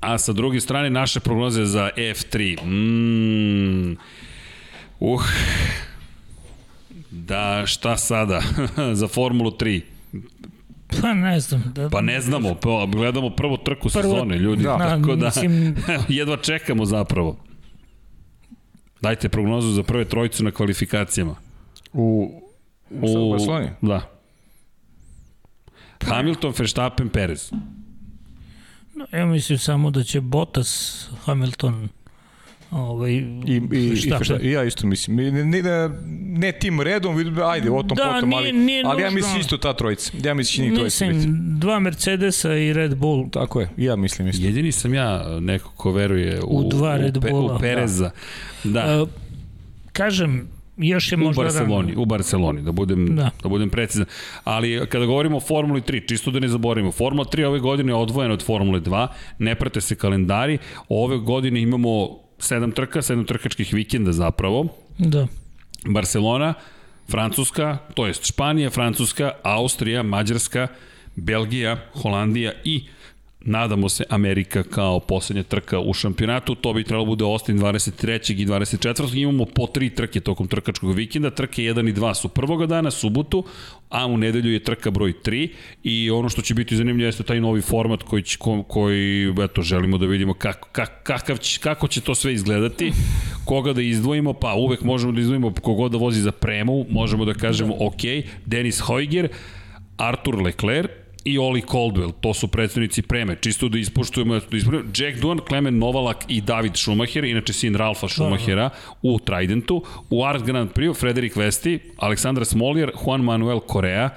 A 0.00 0.18
sa 0.18 0.32
druge 0.32 0.60
strane, 0.60 0.90
naše 0.90 1.20
prognoze 1.20 1.64
za 1.64 1.90
F3. 1.96 2.62
Mm. 2.64 3.96
Uh. 5.00 5.22
Da, 7.10 7.62
šta 7.66 7.96
sada? 7.96 8.40
za 8.92 9.08
Formulu 9.08 9.50
3. 9.50 9.80
Pa 11.02 11.14
ne 11.14 11.40
znam. 11.40 11.62
Da, 11.66 11.88
Pa 11.88 12.00
ne 12.00 12.20
znamo, 12.20 12.54
pa 12.54 12.86
gledamo 12.88 13.30
prvo 13.30 13.56
trku 13.56 13.88
Prvo- 13.88 14.02
sezone, 14.02 14.38
ljudi. 14.38 14.62
Da, 14.62 14.78
tako 14.78 15.16
da, 15.16 15.26
mislim- 15.26 15.76
jedva 16.08 16.36
čekamo 16.36 16.84
zapravo. 16.84 17.36
Dajte 19.00 19.28
prognozu 19.28 19.70
za 19.70 19.82
prve 19.82 20.04
trojicu 20.04 20.44
na 20.44 20.50
kvalifikacijama. 20.50 21.34
U, 21.92 22.30
u, 22.90 22.96
u 23.18 23.30
Barceloni? 23.30 23.68
Da. 23.82 24.10
Hamilton, 26.04 26.52
Verstappen, 26.58 27.08
Perez. 27.08 27.50
Ja 29.12 29.26
mislim 29.26 29.58
samo 29.58 29.90
da 29.90 30.02
će 30.02 30.20
Bottas, 30.20 31.00
Hamilton, 31.18 31.88
ovaj, 32.70 33.10
I, 33.10 33.14
i, 33.14 33.20
i, 33.46 33.58
Verstappen. 33.60 33.90
Verstappen. 34.10 34.46
I 34.46 34.50
ja 34.50 34.64
isto 34.64 34.86
mislim. 34.86 35.16
Ne, 35.16 35.30
ne, 35.32 35.62
ne, 35.62 35.90
ne 36.30 36.52
tim 36.52 36.80
redom, 36.80 37.16
ajde, 37.44 37.70
o 37.70 37.82
tom 37.82 37.96
Da, 37.96 38.04
potom, 38.04 38.28
nije- 38.28 38.38
ali, 38.40 38.52
nije 38.54 38.82
ali 38.86 39.02
ja 39.02 39.06
nužno. 39.06 39.16
mislim 39.16 39.40
isto 39.40 39.56
ta 39.56 39.72
trojica. 39.72 40.12
Ja 40.22 40.34
mislim 40.34 40.66
njih 40.66 40.78
trojica 40.78 41.04
biti. 41.04 41.16
Mislim, 41.16 41.34
dva 41.58 41.78
Mercedesa 41.78 42.54
i 42.54 42.72
Red 42.72 42.96
Bull. 42.96 43.30
Tako 43.30 43.60
je, 43.60 43.68
i 43.76 43.84
ja 43.84 43.96
mislim 43.96 44.28
isto. 44.28 44.46
Jedini 44.46 44.72
sam 44.72 44.94
ja 44.94 45.38
neko 45.40 45.70
ko 45.70 45.92
veruje 45.92 46.40
u, 46.42 46.58
U 46.58 46.68
dva 46.68 46.96
Red 46.96 47.16
u, 47.16 47.20
Pe- 47.20 47.30
Bulla. 47.30 47.56
u 47.56 47.58
Pereza. 47.58 48.10
Da. 48.64 48.70
da. 48.82 49.02
Uh, 49.02 49.08
kažem, 49.92 50.48
još 50.76 51.12
je 51.12 51.16
U 51.16 51.20
možda 51.20 51.42
Barceloni, 51.42 51.88
rano. 51.88 52.02
u 52.02 52.04
Barceloni, 52.04 52.62
da 52.62 52.72
budem, 52.72 53.06
da. 53.06 53.22
Da. 53.22 53.30
da 53.42 53.48
budem 53.48 53.70
precizan. 53.70 54.06
Ali 54.44 54.86
kada 54.88 55.06
govorimo 55.06 55.36
o 55.36 55.40
Formuli 55.40 55.80
3, 55.80 56.08
čisto 56.08 56.30
da 56.30 56.40
ne 56.40 56.48
zaboravimo, 56.48 56.92
Formula 56.92 57.24
3 57.24 57.44
ove 57.44 57.58
godine 57.60 57.92
je 57.92 57.96
odvojena 57.96 58.34
od 58.34 58.42
Formule 58.44 58.80
2, 58.80 59.08
ne 59.38 59.54
prate 59.54 59.80
se 59.80 59.94
kalendari, 59.96 60.58
ove 60.88 61.18
godine 61.18 61.62
imamo 61.62 62.08
sedam 62.38 62.72
trka, 62.72 63.02
sedam 63.02 63.24
trkačkih 63.24 63.74
vikenda 63.74 64.12
zapravo, 64.12 64.66
Da. 64.98 65.26
Barcelona, 65.86 66.54
Francuska, 67.10 67.78
to 67.94 68.06
jest 68.06 68.24
Španija, 68.24 68.70
Francuska, 68.70 69.32
Austrija, 69.42 70.02
Mađarska, 70.02 70.68
Belgija, 71.16 71.76
Holandija 71.92 72.52
i 72.64 72.84
nadamo 73.44 73.88
se 73.88 74.04
Amerika 74.08 74.62
kao 74.62 75.00
poslednja 75.00 75.42
trka 75.42 75.80
u 75.80 75.92
šampionatu, 75.92 76.54
to 76.54 76.72
bi 76.72 76.84
trebalo 76.84 77.04
bude 77.06 77.24
Austin 77.24 77.58
23. 77.58 78.42
i 78.42 78.46
24. 78.46 79.16
Imamo 79.16 79.44
po 79.44 79.66
tri 79.66 79.90
trke 79.90 80.20
tokom 80.20 80.48
trkačkog 80.48 80.94
vikenda, 80.94 81.30
trke 81.30 81.62
1 81.62 81.88
i 81.88 81.92
2 81.92 82.14
su 82.14 82.28
prvoga 82.28 82.66
dana, 82.66 82.90
subotu, 82.90 83.44
a 83.88 84.06
u 84.06 84.16
nedelju 84.16 84.52
je 84.52 84.64
trka 84.64 84.90
broj 84.90 85.12
3 85.24 85.48
i 85.82 86.10
ono 86.10 86.28
što 86.28 86.42
će 86.42 86.54
biti 86.54 86.76
zanimljivo 86.76 87.08
jeste 87.08 87.22
taj 87.22 87.40
novi 87.40 87.60
format 87.60 88.02
koji, 88.02 88.22
će, 88.22 88.38
ko, 88.38 88.62
koji 88.62 89.34
eto, 89.44 89.62
želimo 89.62 89.98
da 89.98 90.06
vidimo 90.06 90.34
kako, 90.34 90.68
kak, 90.72 91.02
kakav 91.02 91.36
će, 91.36 91.60
kako 91.60 91.88
će 91.88 92.00
to 92.00 92.14
sve 92.14 92.32
izgledati, 92.32 92.92
koga 93.44 93.72
da 93.72 93.82
izdvojimo, 93.82 94.32
pa 94.32 94.54
uvek 94.54 94.82
možemo 94.82 95.12
da 95.12 95.20
izdvojimo 95.20 95.52
kogod 95.62 95.92
da 95.92 95.98
vozi 95.98 96.20
za 96.20 96.32
premu, 96.32 96.86
možemo 96.90 97.24
da 97.24 97.34
kažemo 97.34 97.74
ok, 97.80 98.00
Denis 98.46 98.80
Hojger, 98.80 99.28
Artur 99.96 100.42
Leclerc, 100.42 101.03
i 101.24 101.38
Oli 101.38 101.62
Caldwell, 101.62 102.12
to 102.20 102.34
su 102.34 102.48
predstavnici 102.48 103.02
preme, 103.02 103.36
čisto 103.40 103.68
da 103.68 103.78
ispoštujemo, 103.78 104.34
da 104.34 104.56
ispoštujemo. 104.56 104.90
Jack 104.96 105.18
Duan, 105.20 105.38
Klemen 105.38 105.78
Novalak 105.78 106.24
i 106.28 106.40
David 106.40 106.76
Schumacher, 106.76 107.24
inače 107.24 107.52
sin 107.52 107.74
Ralfa 107.74 108.08
Schumachera 108.08 108.70
u 109.02 109.18
Tridentu, 109.18 109.82
u 110.10 110.24
Art 110.24 110.44
Grand 110.44 110.72
Prix 110.72 111.00
Frederik 111.00 111.36
Vesti, 111.36 111.78
Aleksandra 111.96 112.44
Smoljer, 112.44 112.92
Juan 113.04 113.20
Manuel 113.20 113.60
Correa, 113.72 114.10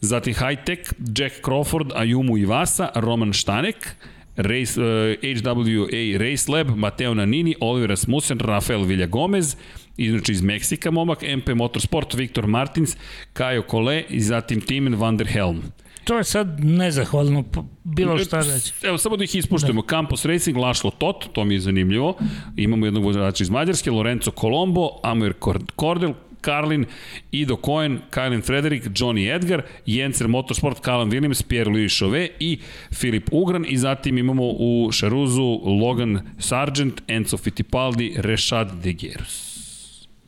zatim 0.00 0.34
Hightech, 0.34 0.92
Jack 1.18 1.34
Crawford, 1.44 1.92
Ayumu 1.94 2.38
Iwasa, 2.38 2.88
Roman 2.94 3.32
Štanek, 3.32 3.96
Race, 4.36 4.80
uh, 4.80 5.16
HWA 5.22 6.18
Race 6.18 6.52
Lab, 6.52 6.76
Mateo 6.76 7.14
Nanini, 7.14 7.54
Oliver 7.60 7.88
Rasmussen, 7.88 8.38
Rafael 8.38 8.84
Villagomez, 8.84 9.56
znači 9.98 10.32
iz 10.32 10.42
Meksika 10.42 10.90
momak, 10.90 11.22
MP 11.36 11.48
Motorsport, 11.54 12.14
Viktor 12.14 12.46
Martins, 12.46 12.96
Kajo 13.32 13.62
Kole 13.62 14.04
i 14.08 14.20
zatim 14.20 14.60
Timen 14.60 14.94
van 14.94 15.16
der 15.16 15.26
Helm. 15.26 15.62
To 16.06 16.18
je 16.18 16.24
sad 16.24 16.64
nezahvalno, 16.64 17.44
bilo 17.84 18.18
šta 18.18 18.40
reći. 18.40 18.72
Evo, 18.82 18.98
samo 18.98 19.16
da 19.16 19.24
ih 19.24 19.34
ispuštujemo. 19.34 19.82
Da. 19.82 19.88
Campos 19.88 20.24
Racing, 20.24 20.56
Lašlo 20.56 20.90
Tot, 20.90 21.28
to 21.32 21.44
mi 21.44 21.54
je 21.54 21.60
zanimljivo. 21.60 22.18
Imamo 22.56 22.86
jednog 22.86 23.04
vozača 23.04 23.42
iz 23.42 23.50
Mađarske, 23.50 23.90
Lorenzo 23.90 24.30
Colombo, 24.30 24.88
Amir 25.02 25.34
Kordel, 25.76 26.12
Karlin, 26.40 26.84
Ido 27.32 27.56
Cohen, 27.64 27.98
Kylen 28.10 28.42
Frederick, 28.42 28.86
Johnny 28.86 29.34
Edgar, 29.36 29.62
Jencer 29.86 30.28
Motorsport, 30.28 30.84
Callum 30.84 31.10
Williams, 31.10 31.42
Pierre-Louis 31.42 31.98
Chauvet 31.98 32.30
i 32.40 32.58
Filip 32.94 33.28
Ugran 33.32 33.64
i 33.68 33.76
zatim 33.76 34.18
imamo 34.18 34.42
u 34.44 34.88
Šaruzu 34.92 35.60
Logan 35.80 36.20
Sargent, 36.38 37.02
Enzo 37.08 37.36
Fittipaldi, 37.36 38.14
Rešad 38.16 38.82
De 38.82 38.92
Geros. 38.92 39.56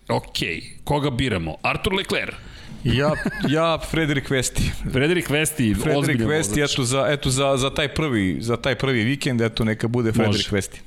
Ok, 0.09 0.39
koga 0.85 1.11
biramo? 1.11 1.57
Artur 1.63 1.95
Leclerc, 1.95 2.35
Ja, 2.85 3.13
ja 3.49 3.79
Frederik 3.91 4.31
Vesti. 4.31 4.63
Frederik 4.93 5.31
Vesti, 5.31 5.75
Frederik 5.75 6.21
Vesti, 6.29 6.61
eto 6.61 6.85
za, 6.85 7.07
eto 7.11 7.31
za, 7.31 7.57
za, 7.57 7.71
taj 7.71 7.89
prvi, 7.89 8.37
za 8.41 8.57
taj 8.57 8.75
prvi 8.75 9.05
vikend, 9.05 9.41
eto 9.41 9.65
neka 9.65 9.89
bude 9.89 10.13
Frederik 10.13 10.37
Može. 10.37 10.57
Vesti. 10.57 10.81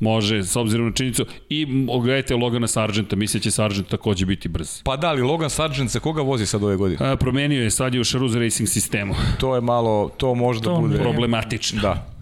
Može, 0.00 0.44
s 0.44 0.56
obzirom 0.56 0.86
na 0.86 0.92
činjenicu. 0.92 1.26
I 1.48 1.66
ogledajte 1.88 2.34
Logana 2.34 2.66
Sargenta, 2.66 3.16
misle 3.16 3.40
će 3.40 3.50
Sargent 3.50 3.88
takođe 3.88 4.26
biti 4.26 4.48
brz. 4.48 4.82
Pa 4.82 4.96
da, 4.96 5.08
ali 5.08 5.22
Logan 5.22 5.50
Sargent 5.50 5.90
za 5.90 6.00
koga 6.00 6.22
vozi 6.22 6.46
sad 6.46 6.62
ove 6.62 6.76
godine? 6.76 7.10
A, 7.10 7.16
promenio 7.16 7.62
je, 7.62 7.70
sad 7.70 7.94
je 7.94 8.00
u 8.00 8.04
Charuze 8.04 8.38
Racing 8.38 8.68
sistemu. 8.68 9.14
To 9.40 9.54
je 9.54 9.60
malo, 9.60 10.08
to 10.16 10.34
može 10.34 10.60
da 10.60 10.64
To 10.64 10.80
bude... 10.80 10.98
Problematično. 10.98 11.82
Da. 11.82 12.15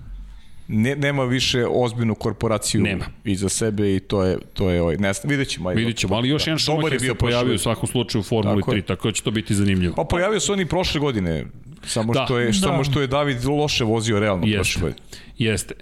Ne, 0.69 0.97
nema 0.97 1.25
više 1.25 1.67
ozbiljnu 1.67 2.15
korporaciju 2.15 2.83
Nema. 2.83 3.05
iza 3.25 3.49
sebe 3.49 3.97
i 3.97 4.01
to 4.01 4.23
je, 4.25 4.39
to 4.53 4.71
je 4.71 4.83
ovaj, 4.83 4.97
ne 4.97 5.13
znam, 5.13 5.31
vidjet 5.31 5.49
ćemo. 5.49 5.69
ajde. 5.69 5.79
Vidjet 5.79 5.97
ćemo, 5.97 6.15
ali 6.15 6.29
još 6.29 6.43
jedan 6.43 6.57
Da. 6.57 6.63
Schumacher 6.63 6.93
je 6.93 6.99
se 6.99 7.05
bio 7.05 7.15
pojavio 7.15 7.45
prošle- 7.45 7.55
u 7.55 7.59
svakom 7.59 7.89
slučaju 7.89 8.21
u 8.21 8.25
Formuli 8.25 8.61
Tako 8.61 8.71
3, 8.71 8.77
je. 8.77 8.83
tako 8.83 9.09
da 9.09 9.13
će 9.13 9.23
to 9.23 9.31
biti 9.31 9.55
zanimljivo. 9.55 9.95
Pa 9.95 10.05
pojavio 10.05 10.41
se 10.41 10.53
oni 10.53 10.67
prošle 10.67 11.01
godine. 11.01 11.45
Samo 11.83 12.13
Da. 12.13 12.25
što 12.25 12.39
je 12.39 12.47
Da. 12.47 12.53
samo 12.53 12.85
što 12.85 13.01
je 13.01 13.07
David 13.07 13.45
loše 13.45 13.85
vozio 13.85 14.21
realno 14.21 14.47
Jeste. 14.47 14.57
prošle 14.57 14.81
godine. 14.83 15.01
Jeste. 15.39 15.75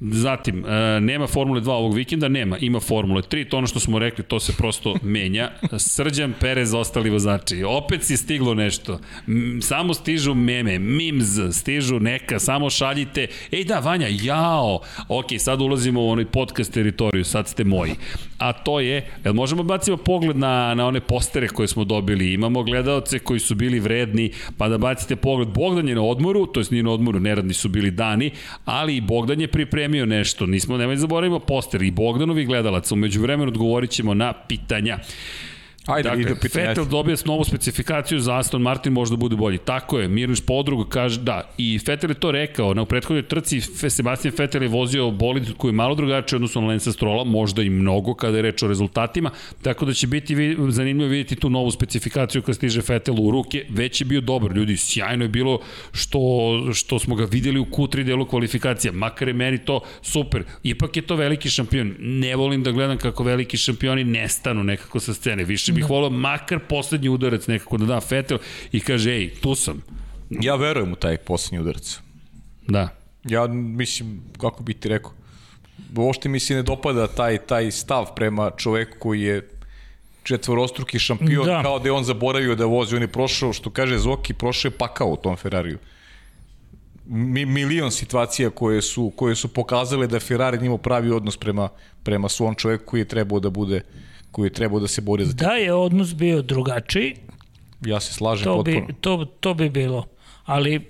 Zatim, 0.00 0.64
e, 0.66 1.00
nema 1.00 1.26
Formule 1.26 1.60
2 1.60 1.70
ovog 1.70 1.94
vikenda, 1.94 2.28
nema, 2.28 2.58
ima 2.58 2.80
Formule 2.80 3.22
3, 3.22 3.48
to 3.48 3.56
ono 3.56 3.66
što 3.66 3.80
smo 3.80 3.98
rekli, 3.98 4.24
to 4.24 4.40
se 4.40 4.52
prosto 4.58 4.94
menja. 5.02 5.50
Srđan 5.78 6.34
Perez, 6.40 6.74
ostali 6.74 7.10
vozači, 7.10 7.64
opet 7.64 8.04
si 8.04 8.16
stiglo 8.16 8.54
nešto. 8.54 9.00
Samo 9.60 9.94
stižu 9.94 10.34
meme, 10.34 10.78
memes, 10.78 11.26
stižu 11.52 12.00
neka, 12.00 12.38
samo 12.38 12.70
šaljite, 12.70 13.26
ej 13.52 13.64
da, 13.64 13.78
Vanja, 13.78 14.08
jao, 14.10 14.80
ok, 15.08 15.26
sad 15.38 15.60
ulazimo 15.60 16.02
u 16.02 16.08
onaj 16.08 16.24
podcast 16.24 16.72
teritoriju, 16.72 17.24
sad 17.24 17.48
ste 17.48 17.64
moji. 17.64 17.94
A 18.40 18.52
to 18.52 18.80
je, 18.80 19.04
jel 19.24 19.34
možemo 19.34 19.62
bacimo 19.62 19.96
pogled 19.96 20.36
na, 20.36 20.74
na 20.74 20.86
one 20.86 21.00
postere 21.00 21.48
koje 21.48 21.68
smo 21.68 21.84
dobili, 21.84 22.32
imamo 22.32 22.62
gledalce 22.62 23.18
koji 23.18 23.40
su 23.40 23.54
bili 23.54 23.80
vredni, 23.80 24.30
pa 24.58 24.68
da 24.68 24.78
bacite 24.78 25.16
pogled, 25.16 25.48
Bogdan 25.48 25.88
je 25.88 25.94
na 25.94 26.02
odmoru, 26.02 26.46
to 26.46 26.60
jest 26.60 26.70
nije 26.70 26.82
na 26.82 26.90
odmoru, 26.90 27.20
neradni 27.20 27.54
su 27.54 27.68
bili 27.68 27.90
dani, 27.90 28.30
ali 28.64 28.96
i 28.96 29.00
Bogdan 29.00 29.40
je 29.40 29.48
pripremio 29.48 30.06
nešto, 30.06 30.46
nismo, 30.46 30.76
nemoj 30.76 30.94
da 30.94 31.00
zaboravimo 31.00 31.38
poster 31.38 31.82
i 31.82 31.90
Bogdanovi 31.90 32.44
gledalaca, 32.44 32.94
umeđu 32.94 33.22
vremenu 33.22 33.48
odgovorit 33.48 33.90
ćemo 33.90 34.14
na 34.14 34.32
pitanja. 34.32 34.98
Ajde, 35.90 36.08
Dakle, 36.08 36.22
ide 36.22 36.34
pitanje. 36.40 36.66
Vettel 36.66 36.84
dobija 36.84 37.16
novu 37.24 37.44
specifikaciju 37.44 38.20
za 38.20 38.38
Aston 38.38 38.62
Martin 38.62 38.92
možda 38.92 39.16
bude 39.16 39.36
bolji. 39.36 39.58
Tako 39.58 39.98
je, 39.98 40.08
Mirniš 40.08 40.40
Podrugo 40.40 40.84
kaže 40.84 41.20
da. 41.20 41.50
I 41.58 41.80
Vettel 41.86 42.10
je 42.10 42.14
to 42.14 42.30
rekao, 42.30 42.74
na 42.74 42.84
prethodnoj 42.84 43.22
trci 43.22 43.60
Sebastian 43.90 44.34
Vettel 44.38 44.62
je 44.62 44.68
vozio 44.68 45.10
bolid 45.10 45.52
koji 45.56 45.68
je 45.68 45.72
malo 45.72 45.94
drugačiji 45.94 46.36
odnosno 46.36 46.60
na 46.60 46.66
Lensa 46.66 46.92
Strola, 46.92 47.24
možda 47.24 47.62
i 47.62 47.70
mnogo 47.70 48.14
kada 48.14 48.36
je 48.36 48.42
reč 48.42 48.62
o 48.62 48.68
rezultatima, 48.68 49.30
tako 49.62 49.84
da 49.84 49.92
će 49.92 50.06
biti 50.06 50.56
zanimljivo 50.68 51.10
vidjeti 51.10 51.36
tu 51.36 51.50
novu 51.50 51.70
specifikaciju 51.70 52.42
kad 52.42 52.54
stiže 52.54 52.80
Vettel 52.88 53.14
u 53.20 53.30
ruke. 53.30 53.66
Već 53.68 54.00
je 54.00 54.04
bio 54.04 54.20
dobar, 54.20 54.52
ljudi, 54.52 54.76
sjajno 54.76 55.24
je 55.24 55.28
bilo 55.28 55.60
što, 55.92 56.20
što 56.74 56.98
smo 56.98 57.14
ga 57.14 57.24
videli 57.24 57.60
u 57.60 57.64
Q3 57.64 58.02
delu 58.02 58.26
kvalifikacija, 58.26 58.92
makar 58.92 59.28
je 59.28 59.34
meni 59.34 59.58
to 59.58 59.80
super. 60.02 60.44
Ipak 60.62 60.96
je 60.96 61.02
to 61.02 61.16
veliki 61.16 61.50
šampion. 61.50 61.94
Ne 61.98 62.36
volim 62.36 62.62
da 62.62 62.70
gledam 62.70 62.98
kako 62.98 63.24
veliki 63.24 63.56
šampioni 63.56 64.04
nestanu 64.04 64.64
nekako 64.64 65.00
sa 65.00 65.14
scene. 65.14 65.44
Više 65.44 65.72
bih 65.80 65.90
volao 65.90 66.10
makar 66.10 66.58
poslednji 66.68 67.08
udarac 67.08 67.46
nekako 67.46 67.76
da 67.76 67.86
da 67.86 68.00
Vettel 68.10 68.38
i 68.72 68.80
kaže, 68.80 69.12
ej, 69.12 69.30
tu 69.40 69.54
sam. 69.54 69.82
Ja 70.30 70.56
verujem 70.56 70.92
u 70.92 70.96
taj 70.96 71.16
poslednji 71.16 71.60
udarac. 71.60 71.98
Da. 72.68 72.88
Ja 73.24 73.46
mislim, 73.46 74.20
kako 74.38 74.62
bi 74.62 74.74
ti 74.74 74.88
rekao, 74.88 75.12
uopšte 75.96 76.28
mi 76.28 76.40
se 76.40 76.54
ne 76.54 76.62
dopada 76.62 77.06
taj, 77.06 77.38
taj 77.38 77.70
stav 77.70 78.14
prema 78.16 78.50
čoveku 78.56 78.98
koji 78.98 79.22
je 79.22 79.48
četvorostruki 80.22 80.98
šampion, 80.98 81.46
Da. 81.46 81.52
da. 81.52 81.62
kao 81.62 81.78
da 81.78 81.88
je 81.88 81.92
on 81.92 82.04
zaboravio 82.04 82.54
da 82.54 82.64
vozi. 82.64 82.96
On 82.96 83.02
je 83.02 83.08
prošao, 83.08 83.52
što 83.52 83.70
kaže 83.70 83.98
Zoki, 83.98 84.34
prošao 84.34 84.68
je 84.68 84.78
pakao 84.78 85.08
u 85.08 85.16
tom 85.16 85.36
Ferrariju. 85.36 85.78
Mi, 87.06 87.44
milion 87.44 87.90
situacija 87.90 88.50
koje 88.50 88.82
su, 88.82 89.12
koje 89.16 89.34
su 89.34 89.48
pokazale 89.48 90.06
da 90.06 90.20
Ferrari 90.20 90.58
njima 90.62 90.78
pravi 90.78 91.10
odnos 91.10 91.36
prema, 91.36 91.68
prema 92.02 92.28
svom 92.28 92.54
čoveku 92.54 92.84
koji 92.84 93.00
je 93.00 93.08
trebao 93.08 93.40
da 93.40 93.50
bude 93.50 93.82
koji 94.32 94.46
je 94.46 94.52
trebao 94.52 94.80
da 94.80 94.88
se 94.88 95.00
bori 95.00 95.24
za 95.24 95.32
Da 95.32 95.52
je 95.52 95.72
odnos 95.74 96.14
bio 96.14 96.42
drugačiji, 96.42 97.16
Ja 97.86 98.00
se 98.00 98.12
slažem 98.14 98.44
to 98.44 98.56
potpuno. 98.56 98.86
bi, 98.86 98.92
to, 99.00 99.24
to 99.40 99.54
bi 99.54 99.70
bilo. 99.70 100.06
Ali 100.44 100.86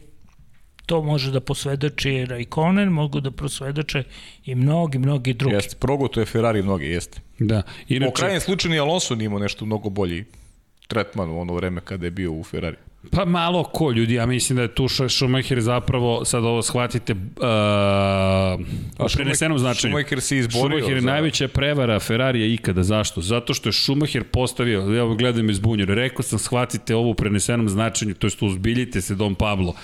to 0.86 1.02
može 1.02 1.30
da 1.30 1.40
posvedoči 1.40 2.24
Raikkonen, 2.24 2.88
mogu 2.88 3.20
da 3.20 3.30
posvedoče 3.30 4.02
i 4.44 4.54
mnogi, 4.54 4.98
mnogi 4.98 5.32
drugi. 5.34 5.54
Jeste, 5.54 5.76
progoto 5.76 6.20
je 6.20 6.26
Ferrari 6.26 6.62
mnoge, 6.62 6.86
jeste. 6.86 7.20
Da. 7.38 7.58
U 7.58 7.92
Inače, 7.92 8.12
krajnjem 8.16 8.40
slučaju 8.40 8.72
ni 8.72 8.78
Alonso 8.78 9.14
nije 9.14 9.26
imao 9.26 9.38
nešto 9.38 9.66
mnogo 9.66 9.88
bolji 9.90 10.24
tretman 10.88 11.30
u 11.30 11.40
ono 11.40 11.54
vreme 11.54 11.80
kada 11.80 12.06
je 12.06 12.10
bio 12.10 12.32
u 12.32 12.44
Ferrari. 12.44 12.76
Pa 13.10 13.24
malo 13.24 13.64
ko 13.64 13.90
ljudi, 13.90 14.14
ja 14.14 14.26
mislim 14.26 14.56
da 14.56 14.62
je 14.62 14.74
tu 14.74 14.86
Schumacher 15.08 15.60
zapravo, 15.60 16.24
sad 16.24 16.44
ovo 16.44 16.62
shvatite, 16.62 17.12
uh, 17.12 17.18
u 18.98 19.08
prenesenom 19.14 19.58
značenju. 19.58 19.90
Schumacher 19.92 20.20
se 20.20 20.38
izborio 20.38 20.60
Schumacher 20.70 20.96
je 20.96 21.00
za- 21.00 21.06
najveća 21.06 21.48
prevara 21.48 22.00
Ferrarija 22.00 22.46
ikada. 22.46 22.82
Zašto? 22.82 23.20
Zato 23.20 23.54
što 23.54 23.68
je 23.68 23.72
Schumacher 23.72 24.24
postavio, 24.24 24.98
evo 24.98 25.14
gledam 25.14 25.50
iz 25.50 25.58
bunjera, 25.58 25.94
rekao 25.94 26.22
sam 26.22 26.38
shvatite 26.38 26.94
ovo 26.94 27.10
u 27.10 27.14
prenesenom 27.14 27.68
značenju, 27.68 28.14
to 28.14 28.26
jest 28.26 28.42
uzbiljite 28.42 29.00
se 29.00 29.14
Dom 29.14 29.34
Pablo. 29.34 29.74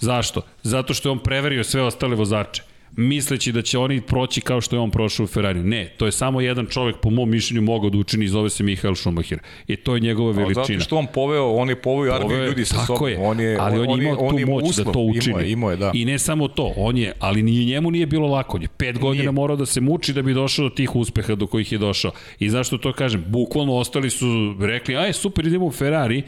Zašto? 0.00 0.40
Zato 0.62 0.94
što 0.94 1.08
je 1.08 1.12
on 1.12 1.18
prevario 1.18 1.64
sve 1.64 1.82
ostale 1.82 2.16
vozače 2.16 2.62
misleći 2.96 3.52
da 3.52 3.62
će 3.62 3.78
oni 3.78 4.00
proći 4.00 4.40
kao 4.40 4.60
što 4.60 4.76
je 4.76 4.80
on 4.80 4.90
prošao 4.90 5.24
u 5.24 5.26
Ferrari. 5.26 5.62
Ne, 5.62 5.94
to 5.96 6.06
je 6.06 6.12
samo 6.12 6.40
jedan 6.40 6.66
čovek 6.66 6.96
po 6.96 7.10
mom 7.10 7.30
mišljenju 7.30 7.62
mogao 7.62 7.90
da 7.90 7.98
učini 7.98 8.24
i 8.24 8.28
zove 8.28 8.50
se 8.50 8.62
Mihael 8.62 8.94
Schumacher. 8.94 9.38
I 9.66 9.76
to 9.76 9.94
je 9.94 10.00
njegova 10.00 10.32
veličina. 10.32 10.64
Zato 10.64 10.80
što 10.80 10.96
on 10.96 11.06
poveo, 11.14 11.54
on 11.54 11.68
je 11.68 11.76
poveo 11.76 12.14
armiju 12.14 12.44
ljudi 12.44 12.64
sa 12.64 12.86
sobom. 12.86 13.08
Je, 13.08 13.18
On 13.18 13.40
je, 13.40 13.56
ali 13.60 13.80
on, 13.80 14.00
je 14.00 14.06
imao 14.08 14.18
on 14.20 14.30
tu 14.30 14.38
je 14.38 14.46
moć 14.46 14.64
uslov. 14.68 14.86
da 14.86 14.92
to 14.92 15.00
učini. 15.00 15.30
Imao 15.30 15.40
je, 15.40 15.50
imao 15.52 15.70
je, 15.70 15.76
da. 15.76 15.90
I 15.94 16.04
ne 16.04 16.18
samo 16.18 16.48
to, 16.48 16.72
on 16.76 16.96
je, 16.98 17.12
ali 17.18 17.42
ni 17.42 17.64
njemu 17.64 17.90
nije 17.90 18.06
bilo 18.06 18.28
lako. 18.28 18.56
On 18.56 18.62
je 18.62 18.68
pet 18.68 18.98
godina 18.98 19.22
Nije. 19.22 19.32
morao 19.32 19.56
da 19.56 19.66
se 19.66 19.80
muči 19.80 20.12
da 20.12 20.22
bi 20.22 20.34
došao 20.34 20.68
do 20.68 20.74
tih 20.74 20.96
uspeha 20.96 21.34
do 21.34 21.46
kojih 21.46 21.72
je 21.72 21.78
došao. 21.78 22.12
I 22.38 22.50
zašto 22.50 22.78
to 22.78 22.92
kažem? 22.92 23.24
Bukvalno 23.28 23.74
ostali 23.74 24.10
su 24.10 24.56
rekli, 24.60 24.96
aj 24.96 25.12
super, 25.12 25.46
idemo 25.46 25.66
u 25.66 25.70
Ferrari, 25.72 26.22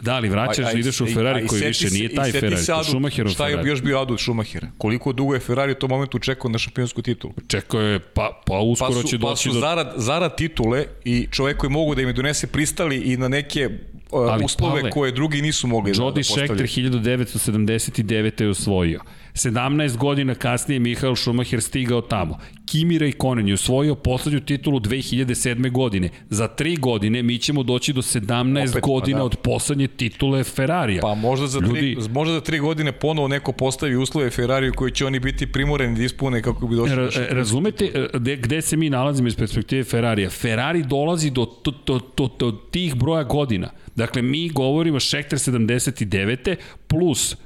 Da, 0.00 0.14
ali 0.14 0.28
vraćaš, 0.28 0.74
i- 0.74 0.78
ideš 0.78 1.00
u 1.00 1.06
i- 1.06 1.10
a 1.10 1.14
Ferrari 1.14 1.44
i 1.44 1.46
koji 1.46 1.62
više 1.62 1.88
se- 1.88 1.94
nije 1.94 2.08
taj 2.10 2.32
Ferrari, 2.32 2.56
to 2.56 2.72
je 2.72 2.78
adut- 2.78 2.84
Schumacherov 2.84 3.32
Šta 3.32 3.46
je 3.46 3.52
Ferrari. 3.52 3.68
još 3.68 3.82
bio 3.82 3.98
adut 3.98 4.20
Schumachera? 4.20 4.68
Koliko 4.78 5.12
dugo 5.12 5.34
je 5.34 5.40
Ferrari 5.40 5.72
u 5.72 5.76
tom 5.76 5.90
momentu 5.90 6.18
čekao 6.18 6.50
na 6.50 6.58
šampionsku 6.58 7.02
titulu? 7.02 7.34
Čekao 7.48 7.80
je, 7.80 7.98
pa, 7.98 8.12
pa 8.36 8.42
Pa 8.46 8.58
uskoro 8.58 8.92
su, 8.94 9.08
će 9.08 9.18
pa 9.18 9.26
doći 9.26 9.42
su 9.42 9.54
do... 9.54 9.60
zarad, 9.60 9.92
zarad 9.96 10.36
titule 10.36 10.84
i 11.04 11.26
čovek 11.30 11.56
koji 11.56 11.70
mogu 11.70 11.94
da 11.94 12.02
im 12.02 12.14
donese 12.14 12.46
pristali 12.46 12.96
i 12.96 13.16
na 13.16 13.28
neke 13.28 13.66
uh, 14.10 14.20
Ali, 14.22 14.44
uslove 14.44 14.74
Pavle, 14.74 14.90
koje 14.90 15.12
drugi 15.12 15.42
nisu 15.42 15.66
mogli 15.66 15.92
da, 15.92 15.98
da 15.98 16.04
Jody 16.04 16.14
postavljaju. 16.16 16.46
Scheckter 16.48 16.66
1979. 16.68 18.40
je 18.40 18.48
osvojio. 18.48 19.00
17 19.34 19.96
godina 19.96 20.34
kasnije 20.34 20.78
Mihael 20.78 21.16
Schumacher 21.16 21.62
stigao 21.62 22.00
tamo. 22.00 22.38
Kimi 22.66 22.98
Raikkonen 22.98 23.48
je 23.48 23.54
osvojio 23.54 23.94
poslednju 23.94 24.40
titulu 24.40 24.80
2007. 24.80 25.70
godine. 25.70 26.08
Za 26.30 26.48
tri 26.48 26.76
godine 26.76 27.22
mi 27.22 27.38
ćemo 27.38 27.62
doći 27.62 27.92
do 27.92 28.02
17 28.02 28.60
Opet, 28.70 28.72
pa 28.72 28.80
godina 28.80 29.18
da. 29.18 29.24
od 29.24 29.36
poslednje 29.36 29.86
titule 29.86 30.44
Ferrarija. 30.44 31.00
Pa 31.02 31.14
možda 31.14 31.46
za, 31.46 31.60
tri, 31.60 31.68
Ljudi- 31.68 32.08
možda 32.12 32.34
za 32.34 32.40
tri 32.40 32.58
godine 32.58 32.92
ponovo 32.92 33.28
neko 33.28 33.52
postavi 33.52 33.96
uslove 33.96 34.30
Ferrariju 34.30 34.72
koji 34.72 34.92
će 34.92 35.06
oni 35.06 35.20
biti 35.20 35.46
primoreni 35.52 35.96
da 35.96 36.02
ispune 36.04 36.42
kako 36.42 36.66
bi 36.66 36.76
došli 36.76 36.96
Ra, 36.96 37.08
razumete 37.30 37.84
e, 37.84 38.18
gde, 38.18 38.36
gde 38.36 38.62
se 38.62 38.76
mi 38.76 38.90
nalazimo 38.90 39.28
iz 39.28 39.36
perspektive 39.36 39.84
Ferrarija? 39.84 40.30
Ferrari 40.30 40.82
dolazi 40.82 41.30
do, 41.30 41.46
do, 41.64 41.72
do, 41.86 42.00
do, 42.16 42.28
do 42.38 42.52
tih 42.70 42.94
broja 42.94 43.22
godina. 43.24 43.70
Dakle, 43.96 44.22
mi 44.22 44.48
govorimo 44.48 45.00
Schecter 45.00 45.38
79. 45.38 46.56
plus 46.88 47.36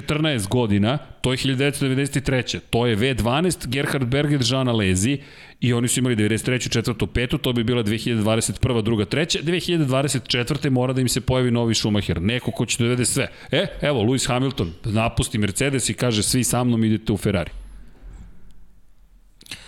14 0.00 0.48
godina, 0.48 0.98
to 1.20 1.32
je 1.32 1.36
1993. 1.36 2.60
To 2.70 2.86
je 2.86 2.96
V12, 2.96 3.66
Gerhard 3.66 4.06
Berger, 4.08 4.40
Jean 4.44 4.68
Alesi 4.68 5.20
i 5.60 5.72
oni 5.72 5.88
su 5.88 6.00
imali 6.00 6.16
93. 6.16 6.70
četvrtu, 6.70 7.06
petu, 7.06 7.38
to 7.38 7.52
bi 7.52 7.64
bila 7.64 7.82
2021. 7.82 8.82
druga, 8.82 9.04
treća. 9.04 9.38
2024. 9.42 10.70
mora 10.70 10.92
da 10.92 11.00
im 11.00 11.08
se 11.08 11.20
pojavi 11.20 11.50
novi 11.50 11.74
Schumacher, 11.74 12.22
neko 12.22 12.50
ko 12.50 12.66
će 12.66 12.78
da 12.78 12.84
dovede 12.84 13.04
sve. 13.04 13.28
E, 13.50 13.66
evo, 13.82 14.02
Lewis 14.02 14.28
Hamilton 14.28 14.72
napusti 14.84 15.38
Mercedes 15.38 15.88
i 15.88 15.94
kaže 15.94 16.22
svi 16.22 16.44
sa 16.44 16.64
mnom 16.64 16.84
idete 16.84 17.12
u 17.12 17.16
Ferrari. 17.16 17.50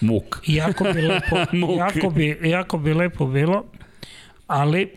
Muk. 0.00 0.42
Jako 0.46 0.84
bi 0.84 1.02
lepo, 1.02 1.36
jako 1.84 2.10
bi, 2.10 2.38
jako 2.42 2.78
bi 2.78 2.94
lepo 2.94 3.26
bilo, 3.26 3.64
ali 4.46 4.90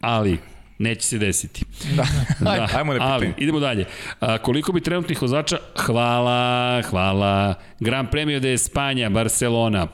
ali 0.00 0.38
neće 0.78 1.02
se 1.02 1.18
desiti. 1.18 1.64
Da. 1.92 2.06
Ajde, 2.50 2.66
ajmo 2.74 2.94
na 2.94 2.98
ali, 3.02 3.26
pitanje. 3.26 3.34
idemo 3.38 3.60
dalje. 3.60 3.84
A, 4.20 4.38
koliko 4.38 4.72
bi 4.72 4.80
trenutnih 4.80 5.22
vozača? 5.22 5.56
Hvala, 5.76 6.82
hvala. 6.82 7.54
Gran 7.80 8.06
Premio 8.06 8.40
de 8.40 8.52
Espanja, 8.52 9.08
Barcelona. 9.10 9.86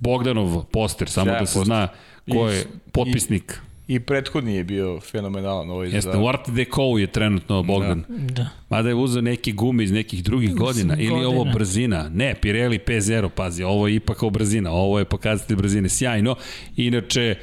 Bogdanov 0.00 0.64
poster, 0.64 1.08
samo 1.08 1.24
Sjajan 1.26 1.40
da 1.40 1.46
se 1.46 1.54
poster. 1.54 1.66
zna 1.66 1.88
ko 2.28 2.50
I- 2.50 2.54
je 2.54 2.64
potpisnik. 2.92 3.60
I 3.88 4.00
prethodni 4.00 4.54
je 4.54 4.64
bio 4.64 5.00
fenomenalan 5.02 5.70
ovaj 5.70 5.88
Jeste, 5.88 6.10
za... 6.12 6.18
u 6.18 6.28
Art 6.28 6.50
Deco 6.50 6.98
je 6.98 7.06
trenutno 7.06 7.62
Bogdan. 7.62 8.04
da. 8.08 8.48
Mada 8.68 8.88
je 8.88 8.94
uzeo 8.94 9.22
neke 9.22 9.52
gume 9.52 9.84
iz 9.84 9.92
nekih 9.92 10.24
drugih 10.24 10.54
godina. 10.54 10.96
Ili 10.96 11.24
ovo 11.24 11.44
brzina. 11.44 12.08
Ne, 12.08 12.34
Pirelli 12.34 12.78
P0, 12.78 13.28
pazi, 13.28 13.62
ovo 13.62 13.88
je 13.88 13.94
ipak 13.94 14.16
kao 14.18 14.30
brzina. 14.30 14.70
Ovo 14.72 14.98
je 14.98 15.04
pokazatelj 15.04 15.56
brzine. 15.56 15.88
Sjajno. 15.88 16.36
Inače, 16.76 17.34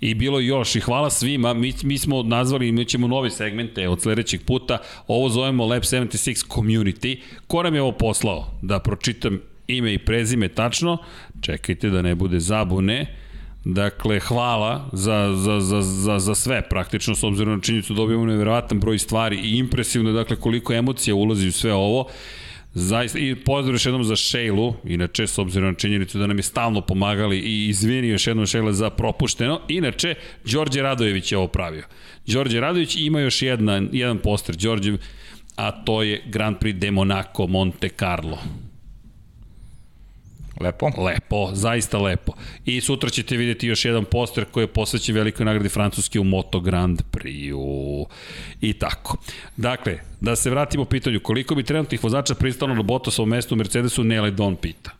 I 0.00 0.14
bilo 0.14 0.40
još 0.40 0.76
i 0.76 0.80
hvala 0.80 1.10
svima, 1.10 1.54
mi, 1.54 1.72
mi 1.82 1.98
smo 1.98 2.22
nazvali, 2.22 2.72
mi 2.72 2.84
ćemo 2.84 3.08
novi 3.08 3.30
segmente 3.30 3.88
od 3.88 4.02
sledećeg 4.02 4.40
puta, 4.42 4.78
ovo 5.06 5.28
zovemo 5.28 5.66
Lab 5.66 5.82
76 5.82 6.48
Community. 6.48 7.20
Ko 7.46 7.62
nam 7.62 7.74
je 7.74 7.82
ovo 7.82 7.92
poslao? 7.92 8.46
Da 8.62 8.78
pročitam 8.78 9.40
ime 9.66 9.94
i 9.94 9.98
prezime 9.98 10.48
tačno, 10.48 10.98
čekajte 11.40 11.90
da 11.90 12.02
ne 12.02 12.14
bude 12.14 12.40
zabune. 12.40 13.16
Dakle, 13.64 14.20
hvala 14.20 14.88
za, 14.92 15.32
za, 15.36 15.60
za, 15.60 15.82
za, 15.82 16.18
za 16.18 16.34
sve 16.34 16.62
praktično, 16.68 17.14
s 17.14 17.24
obzirom 17.24 17.54
na 17.54 17.60
činjenicu 17.60 17.92
da 17.92 17.96
dobijemo 17.96 18.26
nevjerovatan 18.26 18.80
broj 18.80 18.98
stvari 18.98 19.36
i 19.36 19.58
impresivno, 19.58 20.12
dakle, 20.12 20.36
koliko 20.36 20.72
emocija 20.72 21.14
ulazi 21.14 21.48
u 21.48 21.52
sve 21.52 21.72
ovo. 21.74 22.06
Zaista, 22.74 23.18
i 23.18 23.34
pozdrav 23.34 23.74
još 23.74 23.86
jednom 23.86 24.04
za 24.04 24.16
Šejlu, 24.16 24.74
inače, 24.84 25.26
s 25.26 25.38
obzirom 25.38 25.68
na 25.68 25.74
činjenicu 25.74 26.18
da 26.18 26.26
nam 26.26 26.38
je 26.38 26.42
stalno 26.42 26.80
pomagali 26.80 27.38
i 27.38 27.68
izvini 27.68 28.08
još 28.08 28.26
jednom 28.26 28.46
Šejla 28.46 28.72
za 28.72 28.90
propušteno. 28.90 29.60
Inače, 29.68 30.14
Đorđe 30.44 30.82
Radojević 30.82 31.32
je 31.32 31.38
ovo 31.38 31.48
pravio. 31.48 31.84
Đorđe 32.26 32.60
Radojević 32.60 32.96
ima 32.96 33.20
još 33.20 33.42
jedna, 33.42 33.82
jedan 33.92 34.18
poster, 34.18 34.56
Đorđe, 34.56 34.92
a 35.56 35.84
to 35.84 36.02
je 36.02 36.22
Grand 36.26 36.56
Prix 36.56 36.78
de 36.78 36.90
Monaco 36.90 37.46
Monte 37.46 37.88
Carlo. 37.88 38.38
Lepo. 40.60 40.90
Lepo, 40.98 41.50
zaista 41.52 41.98
lepo. 41.98 42.32
I 42.64 42.80
sutra 42.80 43.10
ćete 43.10 43.36
vidjeti 43.36 43.66
još 43.66 43.84
jedan 43.84 44.04
poster 44.04 44.44
koji 44.44 44.64
je 44.64 44.68
posvećen 44.68 45.14
velikoj 45.14 45.44
nagradi 45.46 45.68
Francuske 45.68 46.20
u 46.20 46.24
Moto 46.24 46.60
Grand 46.60 47.02
Prix-u. 47.12 48.06
I 48.60 48.72
tako. 48.72 49.16
Dakle, 49.56 49.98
da 50.20 50.36
se 50.36 50.50
vratimo 50.50 50.84
pitanju, 50.84 51.20
koliko 51.20 51.54
bi 51.54 51.62
trenutnih 51.62 52.04
vozača 52.04 52.34
pristalo 52.34 52.74
na 52.74 52.82
Bottasovom 52.82 53.28
mestu 53.28 53.54
u 53.54 53.58
Mercedesu, 53.58 54.04
Nele 54.04 54.30
Don 54.30 54.56
pita. 54.56 54.90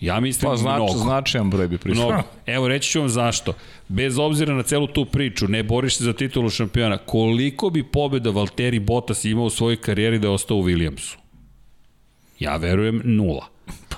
Ja 0.00 0.20
mislim 0.20 0.50
Pa 0.50 0.56
znač, 0.56 0.76
mnogo. 0.76 0.98
značajan 0.98 1.50
broj 1.50 1.68
bi 1.68 1.78
prišao. 1.78 2.06
Mnogo. 2.06 2.22
Evo 2.46 2.68
reći 2.68 2.90
ću 2.90 3.00
vam 3.00 3.08
zašto. 3.08 3.52
Bez 3.88 4.18
obzira 4.18 4.54
na 4.54 4.62
celu 4.62 4.86
tu 4.86 5.04
priču, 5.04 5.48
ne 5.48 5.62
boriš 5.62 5.96
se 5.96 6.04
za 6.04 6.12
titulu 6.12 6.50
šampiona, 6.50 6.98
koliko 6.98 7.70
bi 7.70 7.82
pobjeda 7.82 8.30
Valtteri 8.30 8.78
Bottas 8.78 9.24
imao 9.24 9.44
u 9.44 9.50
svojoj 9.50 9.76
karijeri 9.76 10.18
da 10.18 10.26
je 10.26 10.32
ostao 10.32 10.56
u 10.56 10.62
Williamsu? 10.64 11.16
Ja 12.38 12.56
verujem 12.56 13.02
nula. 13.04 13.46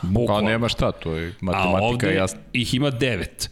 Pa 0.02 0.06
Bukvalno. 0.08 0.48
nema 0.48 0.68
šta, 0.68 0.92
to 0.92 1.12
je 1.12 1.28
A 1.28 1.32
matematika 1.40 1.84
ovde 1.84 2.14
jasna. 2.14 2.40
ih 2.52 2.74
ima 2.74 2.90
devet. 2.90 3.50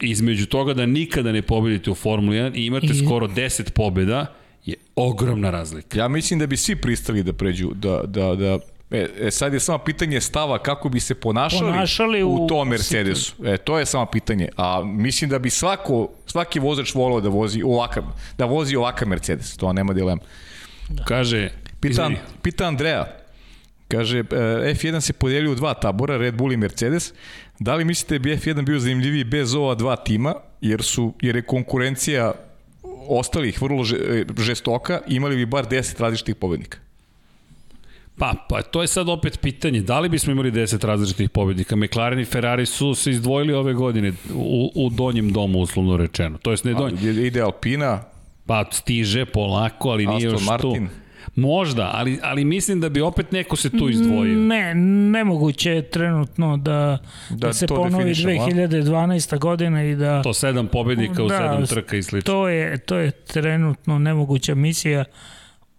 Između 0.00 0.46
toga 0.46 0.74
da 0.74 0.86
nikada 0.86 1.32
ne 1.32 1.42
pobedite 1.42 1.90
u 1.90 1.94
Formuli 1.94 2.36
1 2.36 2.56
i 2.56 2.66
imate 2.66 2.86
I- 2.86 3.06
skoro 3.06 3.26
10 3.26 3.70
pobjeda 3.70 4.26
je 4.64 4.74
ogromna 4.96 5.50
razlika. 5.50 5.98
Ja 5.98 6.08
mislim 6.08 6.38
da 6.38 6.46
bi 6.46 6.56
svi 6.56 6.76
pristali 6.76 7.22
da 7.22 7.32
pređu, 7.32 7.70
da, 7.74 8.00
da, 8.06 8.34
da 8.34 8.58
E, 8.90 9.08
e, 9.20 9.30
sad 9.30 9.52
je 9.52 9.60
samo 9.60 9.78
pitanje 9.78 10.20
stava 10.20 10.58
kako 10.58 10.88
bi 10.88 11.00
se 11.00 11.14
ponašali, 11.14 11.72
Ponašali 11.72 12.22
u, 12.22 12.34
u 12.34 12.46
tom 12.46 12.68
Mercedesu. 12.68 13.34
E, 13.44 13.56
to 13.56 13.78
je 13.78 13.86
samo 13.86 14.06
pitanje. 14.06 14.48
A 14.56 14.82
mislim 14.84 15.30
da 15.30 15.38
bi 15.38 15.50
svako, 15.50 16.08
svaki 16.26 16.60
vozač 16.60 16.94
volao 16.94 17.20
da 17.20 17.28
vozi 17.28 17.62
ovakav, 17.62 18.04
da 18.38 18.44
vozi 18.44 18.76
ovakav 18.76 19.08
Mercedes. 19.08 19.56
To 19.56 19.72
nema 19.72 19.92
dilema. 19.92 20.20
Kaže, 21.04 21.50
Pita, 21.80 22.02
izvini, 22.02 22.16
pita 22.42 22.64
Andreja, 22.64 23.16
kaže, 23.92 24.18
e, 24.18 24.24
F1 24.74 25.00
se 25.00 25.12
podijelio 25.12 25.52
u 25.52 25.54
dva 25.54 25.74
tabora, 25.74 26.16
Red 26.16 26.34
Bull 26.34 26.52
i 26.52 26.56
Mercedes. 26.56 27.12
Da 27.58 27.74
li 27.74 27.84
mislite 27.84 28.18
da 28.18 28.22
bi 28.22 28.36
F1 28.36 28.64
bio 28.64 28.78
zanimljiviji 28.78 29.24
bez 29.24 29.54
ova 29.54 29.74
dva 29.74 29.96
tima, 29.96 30.34
jer, 30.60 30.82
su, 30.82 31.12
jer 31.20 31.36
je 31.36 31.42
konkurencija 31.42 32.32
ostalih 33.08 33.62
vrlo 33.62 33.84
e, 33.84 34.24
žestoka, 34.38 35.00
imali 35.06 35.36
bi 35.36 35.46
bar 35.46 35.66
10 35.68 36.00
različitih 36.00 36.34
pobednika. 36.34 36.78
Pa, 38.18 38.34
pa 38.48 38.62
to 38.62 38.82
je 38.82 38.88
sad 38.88 39.08
opet 39.08 39.40
pitanje, 39.40 39.80
da 39.80 40.00
li 40.00 40.08
bismo 40.08 40.32
imali 40.32 40.52
10 40.52 40.86
različitih 40.86 41.30
pobednika? 41.30 41.76
McLaren 41.76 42.20
i 42.20 42.24
Ferrari 42.24 42.66
su 42.66 42.94
se 42.94 43.10
izdvojili 43.10 43.54
ove 43.54 43.74
godine 43.74 44.12
u, 44.34 44.70
u 44.74 44.90
donjem 44.90 45.32
domu, 45.32 45.58
uslovno 45.58 45.96
rečeno. 45.96 46.38
To 46.38 46.50
jest 46.50 46.64
ne 46.64 46.74
donjem, 46.74 47.24
ide 47.26 47.40
Alpina, 47.40 48.02
pa 48.46 48.64
stiže 48.70 49.24
polako, 49.24 49.88
ali 49.88 50.06
nije 50.06 50.16
Aston 50.16 50.32
još 50.32 50.46
Martin. 50.46 50.88
tu. 50.88 51.01
Možda, 51.36 51.90
ali, 51.94 52.18
ali 52.22 52.44
mislim 52.44 52.80
da 52.80 52.88
bi 52.88 53.00
opet 53.00 53.32
neko 53.32 53.56
se 53.56 53.70
tu 53.70 53.88
izdvojio. 53.90 54.38
Ne, 54.38 54.74
nemoguće 55.10 55.70
je 55.70 55.82
trenutno 55.82 56.56
da, 56.56 56.98
da, 57.30 57.36
Da 57.38 57.52
se 57.52 57.66
ponovi 57.66 58.04
definišemo, 58.04 58.42
a? 58.42 58.46
2012. 58.46 59.38
godina 59.38 59.84
i 59.84 59.94
da... 59.94 60.22
To 60.22 60.34
sedam 60.34 60.66
pobednika 60.66 61.22
u 61.24 61.28
sedam 61.28 61.66
trka 61.66 61.96
i 61.96 62.02
slično. 62.02 62.32
To 62.32 62.48
je, 62.48 62.78
to 62.78 62.96
je 62.96 63.10
trenutno 63.10 63.98
nemoguća 63.98 64.54
misija 64.54 65.04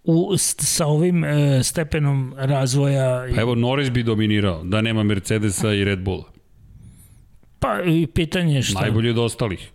u, 0.04 0.38
s- 0.38 0.56
sa 0.60 0.86
ovim 0.86 1.24
e, 1.24 1.30
stepenom 1.64 2.34
razvoja. 2.38 3.26
Pa 3.36 3.42
evo, 3.42 3.56
Norris 3.56 3.90
bi 3.90 4.04
dominirao, 4.04 4.64
da 4.64 4.82
nema 4.82 5.04
Mercedesa 5.04 5.74
i 5.74 5.84
Red 5.84 6.00
Bulla. 6.00 6.24
Pa 7.60 7.82
i 7.82 8.08
pitanje 8.08 8.56
je 8.56 8.62
šta. 8.62 8.82
Najbolji 8.82 9.10
od 9.10 9.18
ostalih. 9.18 9.70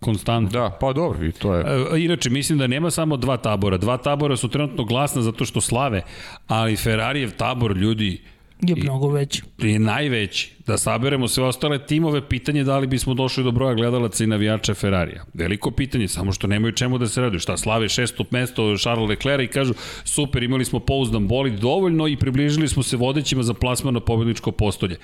Konstantno. 0.00 0.60
da, 0.60 0.70
pa 0.80 0.92
dobro, 0.92 1.26
i 1.26 1.32
to 1.32 1.54
je. 1.54 1.64
E, 1.94 2.00
Inače, 2.00 2.30
mislim 2.30 2.58
da 2.58 2.66
nema 2.66 2.90
samo 2.90 3.16
dva 3.16 3.36
tabora. 3.36 3.76
Dva 3.76 3.96
tabora 3.96 4.36
su 4.36 4.48
trenutno 4.48 4.84
glasna 4.84 5.22
zato 5.22 5.44
što 5.44 5.60
slave, 5.60 6.02
ali 6.46 6.76
Ferrarijev 6.76 7.30
tabor, 7.36 7.76
ljudi, 7.76 8.22
je 8.62 8.76
mnogo 8.76 9.08
veći. 9.08 9.42
je 9.62 9.78
najveći. 9.78 10.52
Da 10.66 10.78
saberemo 10.78 11.28
sve 11.28 11.44
ostale 11.44 11.86
timove, 11.86 12.28
pitanje 12.28 12.64
da 12.64 12.78
li 12.78 12.86
bismo 12.86 13.14
došli 13.14 13.44
do 13.44 13.50
broja 13.50 13.74
gledalaca 13.74 14.24
i 14.24 14.26
navijača 14.26 14.74
Ferrarija. 14.74 15.24
Veliko 15.34 15.70
pitanje, 15.70 16.08
samo 16.08 16.32
što 16.32 16.46
nemaju 16.46 16.72
čemu 16.72 16.98
da 16.98 17.06
se 17.06 17.20
raduju. 17.20 17.40
Šta, 17.40 17.56
slave 17.56 17.88
šesto 17.88 18.24
mesto 18.30 18.76
Charles 18.76 19.08
Leclerc 19.08 19.44
i 19.44 19.52
kažu, 19.52 19.74
super, 20.04 20.42
imali 20.42 20.64
smo 20.64 20.80
pouzdan 20.80 21.28
bolid 21.28 21.54
dovoljno 21.54 22.08
i 22.08 22.16
približili 22.16 22.68
smo 22.68 22.82
se 22.82 22.96
vodećima 22.96 23.42
za 23.42 23.54
plasman 23.54 23.94
na 23.94 24.00
pobedničko 24.00 24.52
postolje. 24.52 24.96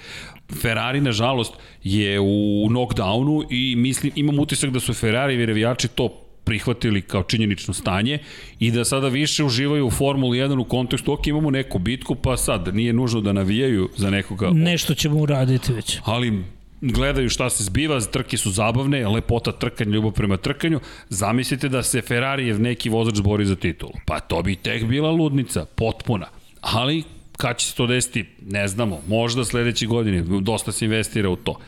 Ferrari, 0.63 1.01
nažalost, 1.01 1.55
je 1.83 2.21
u 2.21 2.67
knockdownu 2.69 3.47
i 3.51 3.77
mislim, 3.77 4.13
imam 4.17 4.39
utisak 4.39 4.71
da 4.71 4.81
su 4.81 4.95
Ferrari 4.95 5.35
i 5.35 5.47
navijači 5.47 5.89
to 5.89 6.26
prihvatili 6.47 7.03
kao 7.03 7.23
činjenično 7.23 7.75
stanje 7.75 8.19
i 8.59 8.71
da 8.71 8.85
sada 8.85 9.09
više 9.09 9.45
uživaju 9.45 9.87
u 9.87 9.91
Formuli 9.91 10.39
1 10.39 10.61
u 10.61 10.65
kontekstu, 10.65 11.13
ok, 11.13 11.27
imamo 11.27 11.51
neku 11.51 11.79
bitku, 11.79 12.15
pa 12.15 12.37
sad 12.37 12.75
nije 12.75 12.93
nužno 12.93 13.21
da 13.21 13.33
navijaju 13.33 13.89
za 13.97 14.11
nekoga 14.11 14.51
Nešto 14.53 14.95
ćemo 14.95 15.19
uraditi 15.19 15.73
već. 15.73 15.99
ali 16.05 16.45
gledaju 16.81 17.31
šta 17.31 17.51
se 17.51 17.65
zbiva, 17.65 18.01
trke 18.01 18.37
su 18.37 18.51
zabavne, 18.51 19.09
lepota 19.09 19.53
trkanja, 19.53 19.91
ljubav 19.91 20.13
prema 20.13 20.37
trkanju. 20.37 20.81
Zamislite 21.09 21.69
da 21.69 21.83
se 21.83 22.03
Ferrarijev 22.03 22.61
neki 22.61 22.89
vozač 22.89 23.21
bori 23.21 23.47
za 23.47 23.57
titulu. 23.57 23.93
Pa 24.07 24.21
to 24.21 24.43
bi 24.43 24.57
tek 24.57 24.85
bila 24.85 25.11
ludnica, 25.11 25.65
potpuna. 25.75 26.27
Ali 26.61 27.03
kad 27.37 27.59
će 27.59 27.67
se 27.67 27.75
to 27.75 27.87
desiti, 27.87 28.25
ne 28.47 28.69
znamo. 28.69 29.01
Možda 29.09 29.45
sledeće 29.45 29.87
godine, 29.87 30.23
dosta 30.41 30.73
se 30.73 30.85
investira 30.85 31.31
u 31.31 31.37
to. 31.37 31.59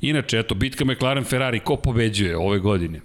Inače, 0.00 0.38
eto, 0.38 0.54
bitka 0.54 0.84
McLaren-Ferrari, 0.84 1.60
ko 1.60 1.76
pobeđuje 1.76 2.36
ove 2.36 2.58
godine? 2.58 3.00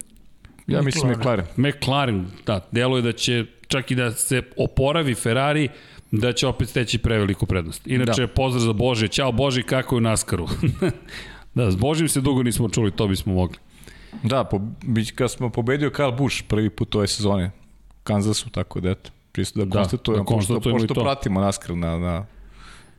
Ja 0.67 0.81
mislim 0.81 1.11
McLaren. 1.11 1.45
McLaren, 1.57 2.25
da, 2.45 2.67
deluje 2.71 3.01
da 3.01 3.11
će 3.11 3.45
čak 3.67 3.91
i 3.91 3.95
da 3.95 4.11
se 4.11 4.41
oporavi 4.57 5.15
Ferrari, 5.15 5.69
da 6.11 6.33
će 6.33 6.47
opet 6.47 6.69
steći 6.69 6.97
preveliku 6.97 7.45
prednost. 7.45 7.87
Inače, 7.87 8.21
da. 8.21 8.27
pozdrav 8.27 8.61
za 8.61 8.73
Bože. 8.73 9.07
Ćao 9.07 9.31
Bože, 9.31 9.63
kako 9.63 9.95
je 9.95 9.97
u 9.97 10.01
Naskaru? 10.01 10.47
da, 11.55 11.71
s 11.71 11.75
Božim 11.75 12.09
se 12.09 12.21
dugo 12.21 12.43
nismo 12.43 12.69
čuli, 12.69 12.91
to 12.91 13.07
bismo 13.07 13.33
mogli. 13.33 13.57
Da, 14.23 14.43
po, 14.43 14.61
kad 15.15 15.31
smo 15.31 15.49
pobedio 15.49 15.89
Kyle 15.89 16.17
Busch 16.17 16.43
prvi 16.47 16.69
put 16.69 16.95
ove 16.95 17.07
sezone, 17.07 17.51
Kansasu, 18.03 18.49
tako 18.49 18.79
da 18.79 18.89
eto, 18.89 19.09
čisto 19.31 19.59
da, 19.59 19.65
Da, 19.65 19.79
konstatujemo, 19.79 20.23
da 20.23 20.27
konstatujemo 20.27 20.77
pošto, 20.77 20.87
pošto 20.87 20.93
to. 20.93 21.03
pratimo 21.03 21.41
naskar 21.41 21.77
na, 21.77 21.97
na 21.97 22.25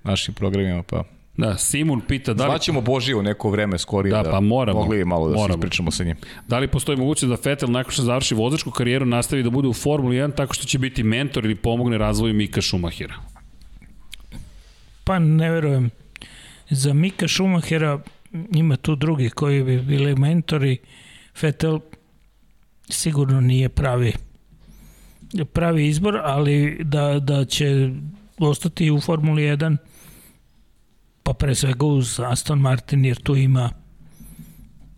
našim 0.02 0.34
programima, 0.34 0.82
pa 0.82 1.04
Da, 1.36 1.56
Simon 1.56 2.00
pita 2.00 2.34
da 2.34 2.44
li, 2.44 2.50
Zvaćemo 2.50 2.80
Božije 2.80 3.16
u 3.16 3.22
neko 3.22 3.50
vreme 3.50 3.78
skorije 3.78 4.10
Da, 4.12 4.30
pa 4.30 4.40
moramo. 4.40 4.80
mogli 4.80 5.04
malo 5.04 5.28
da 5.28 5.34
Moramo. 5.34 5.52
se 5.52 5.58
ispričamo 5.58 5.90
sa 5.90 6.04
njim. 6.04 6.16
da 6.48 6.58
li 6.58 6.68
postoji 6.68 6.98
mogućnost 6.98 7.42
da 7.42 7.50
Vettel 7.50 7.70
nakon 7.70 7.92
što 7.92 8.02
završi 8.02 8.34
vozačku 8.34 8.70
karijeru 8.70 9.06
nastavi 9.06 9.42
da 9.42 9.50
bude 9.50 9.68
u 9.68 9.72
Formuli 9.72 10.16
1 10.16 10.34
tako 10.34 10.54
što 10.54 10.64
će 10.64 10.78
biti 10.78 11.02
mentor 11.02 11.44
ili 11.44 11.54
pomogne 11.54 11.98
razvoju 11.98 12.34
Mika 12.34 12.62
Schumachera? 12.62 13.14
Pa 15.04 15.18
ne 15.18 15.50
verujem. 15.50 15.90
Za 16.70 16.92
Mika 16.92 17.28
Schumachera 17.28 18.00
ima 18.52 18.76
tu 18.76 18.96
drugi 18.96 19.30
koji 19.30 19.62
bi 19.64 19.78
bili 19.78 20.14
mentori. 20.14 20.78
Vettel 21.42 21.78
sigurno 22.88 23.40
nije 23.40 23.68
pravi 23.68 24.12
pravi 25.52 25.86
izbor, 25.86 26.20
ali 26.24 26.78
da, 26.80 27.18
da 27.20 27.44
će 27.44 27.90
ostati 28.38 28.90
u 28.90 29.00
Formuli 29.00 29.42
1 29.42 29.76
pa 31.26 31.32
pre 31.32 31.54
svega 31.54 31.86
uz 31.86 32.20
Aston 32.20 32.60
Martin 32.60 33.04
jer 33.04 33.16
tu 33.16 33.36
ima 33.36 33.70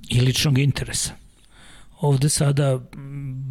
i 0.09 0.21
ličnog 0.21 0.59
interesa. 0.59 1.13
Ovde 2.01 2.29
sada 2.29 2.81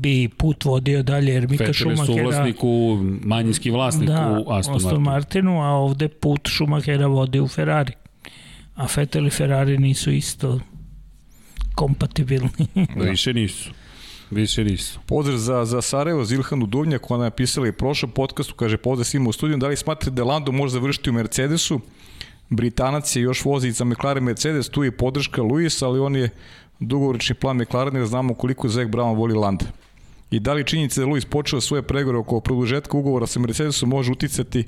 bi 0.01 0.29
put 0.37 0.65
vodio 0.65 1.03
dalje 1.03 1.33
jer 1.33 1.47
Mika 1.49 1.63
Vettel 1.63 1.67
je 1.67 1.73
Schumachera 1.73 2.05
suvlasnik 2.05 2.63
u 2.63 2.97
manjinski 3.23 3.71
vlasnik 3.71 4.09
da, 4.09 4.43
u 4.45 4.51
Aston, 4.51 4.75
Aston 4.75 5.01
Martinu. 5.01 5.51
Martinu, 5.51 5.61
a 5.61 5.67
ovde 5.67 6.07
put 6.07 6.47
Schumachera 6.47 7.07
vodi 7.07 7.39
u 7.39 7.47
Ferrari. 7.47 7.93
A 8.75 8.87
Vettel 8.95 9.27
i 9.27 9.29
Ferrari 9.29 9.77
nisu 9.77 10.11
isto 10.11 10.59
kompatibilni. 11.75 12.67
Da. 12.95 13.03
Više 13.03 13.33
nisu. 13.33 13.69
Više 14.31 14.63
nisu. 14.63 14.99
Pozdrav 15.05 15.37
za, 15.37 15.65
za 15.65 15.81
Sarajevo, 15.81 16.25
Zilhanu 16.25 16.65
Duvnjak, 16.65 17.11
ona 17.11 17.25
je 17.25 17.31
pisala 17.31 17.67
i 17.67 17.71
prošlom 17.71 18.11
podcastu, 18.11 18.55
kaže 18.55 18.77
pozdrav 18.77 19.05
svima 19.05 19.29
u 19.29 19.33
studiju, 19.33 19.57
da 19.57 19.67
li 19.67 19.77
smatrate 19.77 20.11
da 20.11 20.23
Lando 20.23 20.51
može 20.51 20.73
završiti 20.73 21.09
u 21.09 21.13
Mercedesu? 21.13 21.79
Britanac 22.49 23.15
je 23.15 23.21
još 23.21 23.45
vozi 23.45 23.71
za 23.71 23.85
McLaren 23.85 24.23
Mercedes, 24.23 24.69
tu 24.69 24.83
je 24.83 24.91
podrška 24.91 25.41
Luis, 25.41 25.81
ali 25.81 25.99
on 25.99 26.15
je 26.15 26.29
dugoročni 26.79 27.35
plan 27.35 27.57
McLaren 27.57 27.95
jer 27.95 28.05
znamo 28.05 28.33
koliko 28.33 28.69
Zek 28.69 28.89
Brown 28.89 29.15
voli 29.15 29.33
Landa. 29.33 29.65
I 30.31 30.39
da 30.39 30.53
li 30.53 30.65
činjenica 30.65 31.01
da 31.01 31.07
Luis 31.07 31.25
počeo 31.25 31.61
svoje 31.61 31.81
pregovore 31.81 32.17
oko 32.17 32.39
produžetka 32.39 32.97
ugovora 32.97 33.27
sa 33.27 33.39
Mercedesom 33.39 33.89
može 33.89 34.11
uticati 34.11 34.65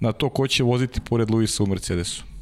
na 0.00 0.12
to 0.12 0.28
ko 0.28 0.46
će 0.46 0.62
voziti 0.62 1.00
pored 1.00 1.30
Luisa 1.30 1.62
u 1.62 1.66
Mercedesu? 1.66 2.35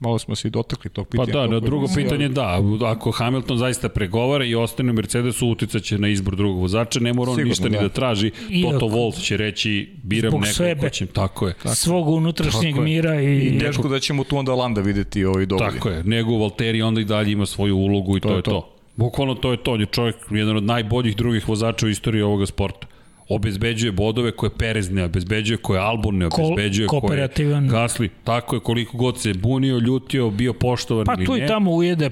Malo 0.00 0.18
smo 0.18 0.34
se 0.34 0.48
i 0.48 0.50
dotakli 0.50 0.90
tog 0.90 1.06
Pa 1.06 1.10
pitanja. 1.12 1.32
da, 1.38 1.46
na 1.46 1.60
drugo 1.60 1.86
pitanje 1.88 2.28
da, 2.28 2.60
ako 2.82 3.10
Hamilton 3.10 3.58
zaista 3.58 3.88
pregovara 3.88 4.44
i 4.44 4.54
ostane 4.54 4.90
u 4.90 4.94
Mercedesu, 4.94 5.48
uticaće 5.48 5.98
na 5.98 6.08
izbor 6.08 6.36
drugog 6.36 6.60
vozača, 6.60 7.00
ne 7.00 7.12
mora 7.12 7.30
on 7.30 7.36
Sigurno, 7.36 7.48
ništa 7.48 7.64
ni 7.64 7.76
da. 7.76 7.80
da 7.80 7.88
traži, 7.88 8.30
Iako- 8.50 8.70
Toto 8.70 8.86
Wolff 8.86 9.20
će 9.20 9.36
reći 9.36 9.88
biram 10.02 10.30
Zbog 10.30 10.40
nekog 10.40 10.54
sebe. 10.54 10.80
ko 10.80 10.88
će, 10.88 11.06
tako 11.06 11.48
je. 11.48 11.54
Svog 11.66 12.08
unutrašnjeg 12.08 12.72
Tako 12.72 12.84
mira 12.84 13.20
I 13.22 13.36
i... 13.38 13.58
teško 13.58 13.88
da 13.88 14.00
ćemo 14.00 14.24
tu 14.24 14.36
onda 14.36 14.54
Landa 14.54 14.80
videti 14.80 15.24
ovaj 15.24 15.46
dovolj. 15.46 15.66
Tako 15.66 15.88
je, 15.88 16.04
nego 16.04 16.32
Valtteri 16.32 16.82
onda 16.82 17.00
i 17.00 17.04
dalje 17.04 17.32
ima 17.32 17.46
svoju 17.46 17.76
ulogu 17.76 18.16
i 18.16 18.20
to, 18.20 18.28
To 18.28 18.34
je 18.34 18.38
je 18.38 18.42
to. 18.42 18.50
to. 18.50 18.74
Bukvalno 18.96 19.34
to 19.34 19.50
je 19.50 19.56
to, 19.56 19.72
on 19.72 19.80
je 19.80 19.86
čovjek, 19.86 20.16
jedan 20.30 20.56
od 20.56 20.64
najboljih 20.64 21.16
drugih 21.16 21.48
vozača 21.48 21.86
u 21.86 21.88
istoriji 21.88 22.22
ovoga 22.22 22.46
sporta. 22.46 22.86
Obezbeđuje 23.28 23.92
bodove 23.92 24.30
koje 24.32 24.50
Perez 24.50 24.90
ne 24.90 25.04
obezbeđuje, 25.04 25.56
koje 25.56 25.80
Albon 25.80 26.18
ne 26.18 26.26
Ko- 26.26 26.42
obezbeđuje, 26.42 26.86
koje 26.88 27.00
kooperativan. 27.00 27.68
Gasli. 27.68 28.08
Tako 28.24 28.56
je, 28.56 28.60
koliko 28.60 28.96
god 28.96 29.20
se 29.20 29.34
bunio, 29.34 29.78
ljutio, 29.78 30.30
bio 30.30 30.52
poštovan 30.52 31.04
Pa 31.06 31.14
ili 31.14 31.26
tu 31.26 31.32
ne. 31.32 31.44
i 31.44 31.48
tamo 31.48 31.72
ujede 31.72 32.10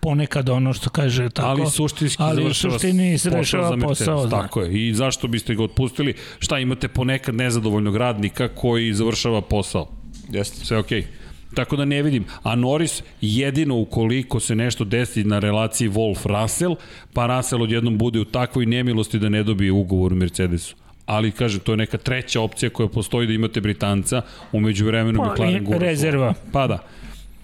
ponekad 0.00 0.48
ono 0.48 0.72
što 0.72 0.90
kaže 0.90 1.30
tako. 1.30 1.48
ali 1.48 1.66
suštinski 1.66 2.22
ali 2.22 2.42
završava 2.42 2.72
suštini 2.72 3.12
posao 3.14 3.32
rešava 3.34 3.76
Mercedes. 3.76 3.98
posao. 3.98 4.26
da. 4.26 4.30
Tako 4.42 4.60
je. 4.60 4.88
I 4.88 4.94
zašto 4.94 5.28
biste 5.28 5.54
ga 5.54 5.62
otpustili? 5.62 6.14
Šta 6.38 6.58
imate 6.58 6.88
ponekad 6.88 7.34
nezadovoljnog 7.34 7.96
radnika 7.96 8.48
koji 8.48 8.92
završava 8.94 9.40
posao? 9.40 9.88
Jeste. 10.28 10.64
Sve 10.66 10.78
okej. 10.78 11.06
Tako 11.54 11.76
da 11.76 11.84
ne 11.84 12.02
vidim. 12.02 12.24
A 12.42 12.54
Norris 12.54 13.02
jedino 13.20 13.76
ukoliko 13.76 14.40
se 14.40 14.54
nešto 14.54 14.84
desi 14.84 15.24
na 15.24 15.38
relaciji 15.38 15.88
Wolf-Russell, 15.88 16.76
pa 17.12 17.26
Russell 17.28 17.62
odjednom 17.62 17.98
bude 17.98 18.20
u 18.20 18.24
takvoj 18.24 18.66
nemilosti 18.66 19.18
da 19.18 19.28
ne 19.28 19.42
dobije 19.42 19.72
ugovor 19.72 20.12
u 20.12 20.16
Mercedesu. 20.16 20.76
Ali, 21.06 21.30
kažem, 21.30 21.60
to 21.60 21.72
je 21.72 21.76
neka 21.76 21.98
treća 21.98 22.40
opcija 22.40 22.70
koja 22.70 22.88
postoji 22.88 23.26
da 23.26 23.32
imate 23.32 23.60
Britanca, 23.60 24.22
umeđu 24.52 24.86
vremenu 24.86 25.18
Pa, 25.18 25.32
McLaren 25.32 25.56
i 25.56 25.60
gura. 25.60 25.78
rezerva. 25.78 26.34
Pa 26.52 26.66
da. 26.66 26.78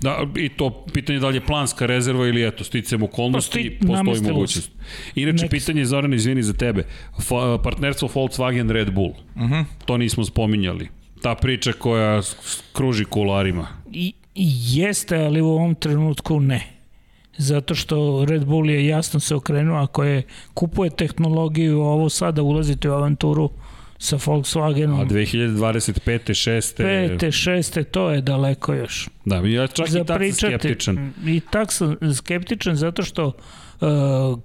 Da, 0.01 0.27
I 0.37 0.49
to 0.49 0.85
pitanje 0.93 1.19
da 1.19 1.29
li 1.29 1.37
je 1.37 1.41
planska 1.41 1.87
rezerva 1.87 2.27
ili 2.27 2.47
eto, 2.47 2.65
sticam 2.65 3.03
okolnosti, 3.03 3.51
Postoji- 3.51 3.79
postoji 3.79 3.97
namestilo 3.97 4.35
mogućnost. 4.35 4.71
Inače, 5.15 5.45
Next. 5.47 5.51
pitanje, 5.51 5.85
Zoran, 5.85 6.15
izvini 6.15 6.43
za 6.43 6.53
tebe. 6.53 6.85
Fa, 7.21 7.59
partnerstvo 7.59 8.09
Volkswagen 8.09 8.71
Red 8.71 8.93
Bull. 8.93 9.11
Uh 9.11 9.43
Mhm. 9.43 9.53
-huh. 9.55 9.65
To 9.85 9.97
nismo 9.97 10.25
spominjali. 10.25 10.89
Ta 11.23 11.35
priča 11.35 11.73
koja 11.73 12.21
kruži 12.73 13.05
kularima. 13.05 13.69
I, 13.99 14.13
i 14.35 14.49
jeste, 14.65 15.17
ali 15.17 15.41
u 15.41 15.49
ovom 15.49 15.75
trenutku 15.75 16.41
ne. 16.41 16.67
Zato 17.37 17.75
što 17.75 18.25
Red 18.29 18.45
Bull 18.45 18.71
je 18.71 18.87
jasno 18.87 19.21
se 19.21 19.35
okrenuo, 19.35 19.79
ako 19.79 20.05
je 20.05 20.23
kupuje 20.55 20.91
tehnologiju, 20.91 21.81
ovo 21.81 22.09
sada 22.09 22.43
ulazite 22.43 22.91
u 22.91 22.93
avanturu 22.93 23.51
sa 23.99 24.17
Volkswagenom. 24.17 25.01
A 25.01 25.05
2025. 25.05 26.01
6. 26.35 26.77
Pete, 26.77 27.33
šeste, 27.33 27.85
to 27.85 28.11
je 28.11 28.21
daleko 28.21 28.75
još. 28.75 29.09
Da, 29.25 29.37
ja 29.37 29.67
čak 29.67 29.89
i 29.89 29.91
Za 29.91 29.99
tad 29.99 30.07
sam 30.07 30.19
pričati. 30.19 30.47
skeptičan. 30.47 31.13
I 31.27 31.41
tak 31.51 31.73
sam 31.73 31.97
skeptičan 32.15 32.77
zato 32.77 33.03
što 33.03 33.27
uh, 33.27 33.89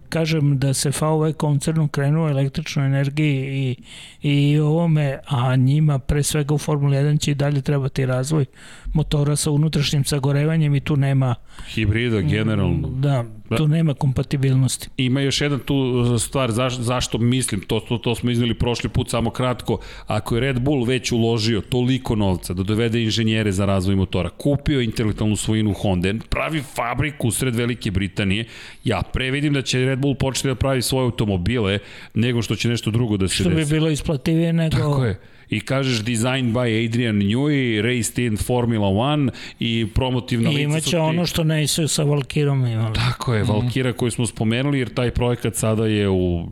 kažem 0.09 0.59
da 0.59 0.73
se 0.73 0.89
VW 0.89 1.33
koncernu 1.33 1.87
krenuo 1.87 2.29
električnoj 2.29 2.85
energiji 2.85 3.75
i, 4.21 4.31
i 4.31 4.59
ovome, 4.59 5.19
a 5.27 5.55
njima 5.55 5.99
pre 5.99 6.23
svega 6.23 6.53
u 6.53 6.57
Formuli 6.57 6.97
1 6.97 7.19
će 7.19 7.31
i 7.31 7.35
dalje 7.35 7.61
trebati 7.61 8.05
razvoj 8.05 8.45
motora 8.93 9.35
sa 9.35 9.51
unutrašnjim 9.51 10.03
sagorevanjem 10.03 10.75
i 10.75 10.79
tu 10.79 10.95
nema 10.95 11.35
Hibrida, 11.67 12.21
generalno. 12.21 12.87
da, 12.89 13.25
tu 13.57 13.67
nema 13.67 13.93
kompatibilnosti. 13.93 14.89
Ima 14.97 15.21
još 15.21 15.41
jedan 15.41 15.59
tu 15.59 15.75
stvar 16.19 16.51
zaš, 16.51 16.77
zašto 16.77 17.17
mislim, 17.17 17.61
to, 17.61 17.79
to, 17.79 17.97
to 17.97 18.15
smo 18.15 18.31
izneli 18.31 18.53
prošli 18.53 18.89
put 18.89 19.09
samo 19.09 19.29
kratko, 19.29 19.79
ako 20.07 20.35
je 20.35 20.41
Red 20.41 20.59
Bull 20.61 20.83
već 20.83 21.11
uložio 21.11 21.61
toliko 21.61 22.15
novca 22.15 22.53
da 22.53 22.63
dovede 22.63 23.03
inženjere 23.03 23.51
za 23.51 23.65
razvoj 23.65 23.95
motora, 23.95 24.29
kupio 24.29 24.81
intelektualnu 24.81 25.35
svojinu 25.35 25.73
Honda, 25.73 26.13
pravi 26.29 26.61
fabriku 26.75 27.31
sred 27.31 27.55
Velike 27.55 27.91
Britanije, 27.91 28.45
ja 28.83 29.01
previdim 29.13 29.53
da 29.53 29.61
će 29.61 29.79
Red 29.85 29.99
Bull 29.99 30.15
početi 30.15 30.47
da 30.47 30.55
pravi 30.55 30.81
svoje 30.81 31.03
automobile 31.03 31.79
nego 32.13 32.41
što 32.41 32.55
će 32.55 32.69
nešto 32.69 32.91
drugo 32.91 33.17
da 33.17 33.27
se 33.27 33.35
Što 33.35 33.49
bi 33.49 33.55
desi. 33.55 33.73
bilo 33.73 33.89
isplativije 33.89 34.53
nego... 34.53 34.77
Tako 34.77 35.05
je. 35.05 35.19
I 35.51 35.59
kažeš 35.61 35.99
design 35.99 36.45
by 36.45 36.85
Adrian 36.85 37.15
Newey, 37.17 37.81
raced 37.83 38.19
in 38.21 38.37
Formula 38.37 38.87
1 38.87 39.29
i 39.59 39.87
promotivna 39.87 40.49
I 40.49 40.53
lica 40.53 40.63
imaće 40.63 40.89
ti- 40.89 40.95
ono 40.95 41.25
što 41.25 41.43
ne 41.43 41.67
su 41.67 41.87
sa 41.87 42.03
Valkirom 42.03 42.65
imali. 42.65 42.95
Tako 42.95 43.33
je, 43.33 43.43
Valkira 43.43 43.93
koju 43.93 44.11
smo 44.11 44.25
spomenuli, 44.27 44.79
jer 44.79 44.89
taj 44.89 45.11
projekat 45.11 45.55
sada 45.55 45.85
je 45.85 46.09
u 46.09 46.47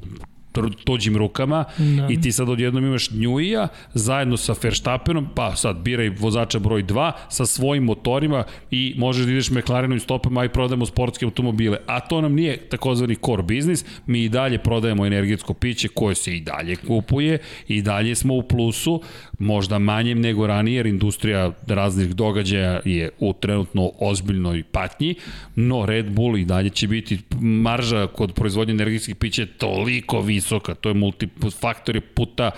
tuđim 0.84 1.18
rukama 1.18 1.66
Da. 1.78 2.08
i 2.10 2.22
ti 2.22 2.32
sad 2.32 2.50
odjednom 2.50 2.86
imaš 2.86 3.12
Njuija 3.12 3.68
zajedno 3.94 4.38
sa 4.38 4.56
Verstappenom, 4.64 5.28
pa 5.36 5.56
sad 5.56 5.78
biraj 5.78 6.10
vozača 6.10 6.60
broj 6.60 6.84
2 6.84 7.12
sa 7.30 7.46
svojim 7.46 7.84
motorima 7.84 8.44
i 8.72 8.94
možeš 8.98 9.26
da 9.26 9.32
ideš 9.32 9.50
McLarenovim 9.50 10.00
stopama 10.00 10.46
i 10.46 10.50
prodajemo 10.50 10.86
sportske 10.86 11.26
automobile. 11.26 11.78
A 11.88 12.00
to 12.00 12.22
nam 12.22 12.34
nije 12.34 12.58
takozvani 12.70 13.16
core 13.16 13.44
biznis, 13.44 13.86
mi 14.06 14.24
i 14.24 14.30
dalje 14.30 14.58
prodajemo 14.58 15.06
energetsko 15.06 15.54
piće 15.54 15.88
koje 15.88 16.16
se 16.16 16.36
i 16.36 16.42
dalje 16.42 16.76
kupuje 16.76 17.38
i 17.68 17.82
dalje 17.82 18.16
smo 18.16 18.34
u 18.34 18.44
plusu, 18.44 19.02
možda 19.40 19.80
manjem 19.80 20.22
nego 20.22 20.48
ranije, 20.48 20.76
jer 20.76 20.86
industrija 20.86 21.52
raznih 21.68 22.16
događaja 22.16 22.82
je 22.86 23.10
u 23.20 23.34
trenutno 23.34 23.92
ozbiljnoj 24.00 24.64
patnji, 24.64 25.16
no 25.56 25.86
Red 25.86 26.12
Bull 26.12 26.38
i 26.38 26.46
dalje 26.46 26.70
će 26.70 26.88
biti 26.88 27.20
marža 27.42 28.08
kod 28.08 28.34
proizvodnje 28.34 28.74
energetskih 28.74 29.16
pića 29.16 29.46
toliko 29.58 30.22
visoka, 30.22 30.76
to 30.76 30.90
je 30.90 30.94
multifaktor 30.96 31.96
je 31.96 32.02
puta 32.02 32.52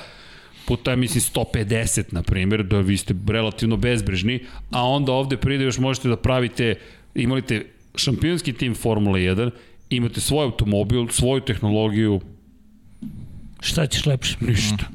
puta, 0.66 0.96
mislim, 0.96 1.22
150, 1.22 2.04
na 2.12 2.22
primjer, 2.24 2.64
da 2.64 2.80
vi 2.80 2.98
ste 2.98 3.16
relativno 3.28 3.78
bezbrižni, 3.78 4.40
a 4.72 4.86
onda 4.88 5.12
ovde 5.12 5.38
pride 5.38 5.64
još 5.64 5.78
možete 5.78 6.10
da 6.10 6.16
pravite, 6.18 6.76
imalite 7.16 7.66
šampionski 7.96 8.54
tim 8.54 8.76
Formula 8.76 9.18
1, 9.18 9.52
imate 9.90 10.22
svoj 10.22 10.44
automobil, 10.46 11.08
svoju 11.08 11.42
tehnologiju, 11.42 12.22
Šta 13.60 13.88
ćeš 13.88 14.06
lepše? 14.06 14.38
ništa. 14.42 14.86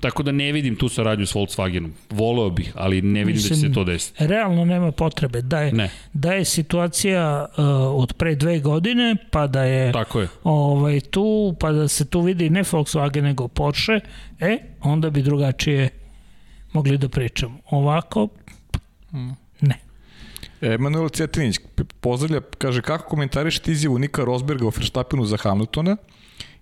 Tako 0.00 0.22
da 0.22 0.32
ne 0.32 0.52
vidim 0.52 0.76
tu 0.76 0.88
saradnju 0.88 1.26
s 1.26 1.34
Volkswagenom. 1.34 1.90
Voleo 2.10 2.50
bih, 2.50 2.72
ali 2.74 3.02
ne 3.02 3.24
vidim 3.24 3.42
da 3.42 3.42
će 3.42 3.48
se 3.48 3.54
Mislim, 3.54 3.74
to 3.74 3.84
desiti. 3.84 4.26
Realno 4.26 4.64
nema 4.64 4.92
potrebe. 4.92 5.42
Da 5.42 5.60
je, 5.60 5.72
Ne. 5.72 5.90
da 6.12 6.32
je 6.32 6.44
situacija 6.44 7.46
uh, 7.48 7.64
od 8.02 8.12
pre 8.12 8.34
dve 8.34 8.58
godine, 8.60 9.16
pa 9.30 9.46
da 9.46 9.62
je 9.64 9.92
Tako 9.92 10.20
je. 10.20 10.28
ovaj, 10.44 11.00
tu, 11.00 11.56
pa 11.60 11.72
da 11.72 11.88
se 11.88 12.04
tu 12.04 12.20
vidi 12.20 12.50
ne 12.50 12.62
Volkswagen 12.62 13.22
nego 13.22 13.48
Porsche, 13.48 14.00
e, 14.40 14.58
onda 14.80 15.10
bi 15.10 15.22
drugačije 15.22 15.88
mogli 16.72 16.98
da 16.98 17.08
pričamo. 17.08 17.58
Ovako, 17.70 18.28
ne. 19.60 19.78
Emanuel 20.60 21.08
Cetinić 21.08 21.56
pozdravlja, 22.00 22.40
kaže 22.58 22.82
kako 22.82 23.08
komentarišete 23.08 23.72
izjavu 23.72 23.98
Nika 23.98 24.24
Rosberga 24.24 24.66
o 24.66 24.72
Verstappenu 24.76 25.24
za 25.24 25.36
Hamiltona 25.36 25.96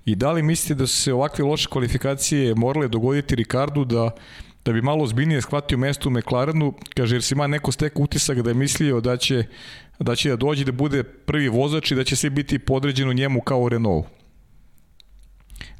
i 0.08 0.14
da 0.14 0.32
li 0.32 0.42
mislite 0.42 0.74
da 0.74 0.86
su 0.86 0.96
se 0.96 1.12
ovakve 1.12 1.44
loše 1.44 1.68
kvalifikacije 1.68 2.54
morale 2.54 2.88
dogoditi 2.88 3.34
Ricardu 3.34 3.84
da 3.84 4.10
da 4.64 4.72
bi 4.72 4.82
malo 4.82 5.06
zbiljnije 5.06 5.42
shvatio 5.42 5.78
mesto 5.78 6.08
u 6.08 6.12
McLarenu, 6.12 6.74
kaže 6.96 7.14
jer 7.14 7.22
si 7.22 7.34
ima 7.34 7.46
neko 7.46 7.72
stek 7.72 8.00
utisak 8.00 8.42
da 8.42 8.50
je 8.50 8.54
mislio 8.54 9.00
da 9.00 9.16
će 9.16 9.44
da 9.98 10.16
će 10.16 10.28
da 10.28 10.36
dođe 10.36 10.64
da 10.64 10.72
bude 10.72 11.02
prvi 11.02 11.48
vozač 11.48 11.90
i 11.90 11.94
da 11.94 12.04
će 12.04 12.16
sve 12.16 12.30
biti 12.30 12.58
podređeno 12.58 13.12
njemu 13.12 13.40
kao 13.40 13.60
u 13.60 13.68
Renaultu. 13.68 14.08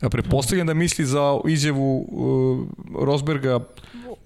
A 0.01 0.09
pretpostavljam 0.09 0.67
da 0.67 0.75
misli 0.75 1.05
za 1.05 1.41
izjavu 1.49 2.07
uh, 2.09 3.05
Rosberga 3.05 3.61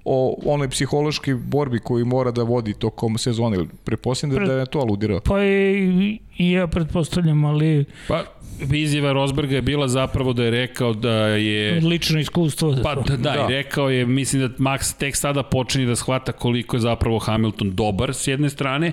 o 0.04 0.36
onoj 0.44 0.68
psihološkoj 0.68 1.34
borbi 1.34 1.78
koju 1.78 2.06
mora 2.06 2.30
da 2.30 2.42
vodi 2.42 2.74
tokom 2.74 3.18
sezone. 3.18 3.58
Pretpostavljam 3.84 4.46
da, 4.46 4.52
da 4.52 4.60
je 4.60 4.66
to 4.66 4.78
aludirao. 4.78 5.20
Pa 5.20 5.44
i, 5.44 6.18
i 6.38 6.52
ja 6.52 6.66
pretpostavljam, 6.66 7.44
ali 7.44 7.84
Pa, 8.08 8.24
izjava 8.72 9.12
Rosberga 9.12 9.54
je 9.54 9.62
bila 9.62 9.88
zapravo 9.88 10.32
da 10.32 10.44
je 10.44 10.50
rekao 10.50 10.94
da 10.94 11.26
je... 11.26 11.80
lično 11.80 12.20
iskustvo. 12.20 12.76
Pa 12.82 12.94
da, 12.94 13.16
da, 13.16 13.16
Da. 13.16 13.46
i 13.48 13.52
rekao 13.54 13.90
je, 13.90 14.06
mislim 14.06 14.42
da 14.42 14.48
Max 14.48 14.98
tek 14.98 15.16
sada 15.16 15.42
počinje 15.42 15.86
da 15.86 15.96
shvata 15.96 16.32
koliko 16.32 16.76
je 16.76 16.80
zapravo 16.80 17.18
Hamilton 17.18 17.74
dobar 17.74 18.14
s 18.14 18.26
jedne 18.26 18.50
strane 18.50 18.92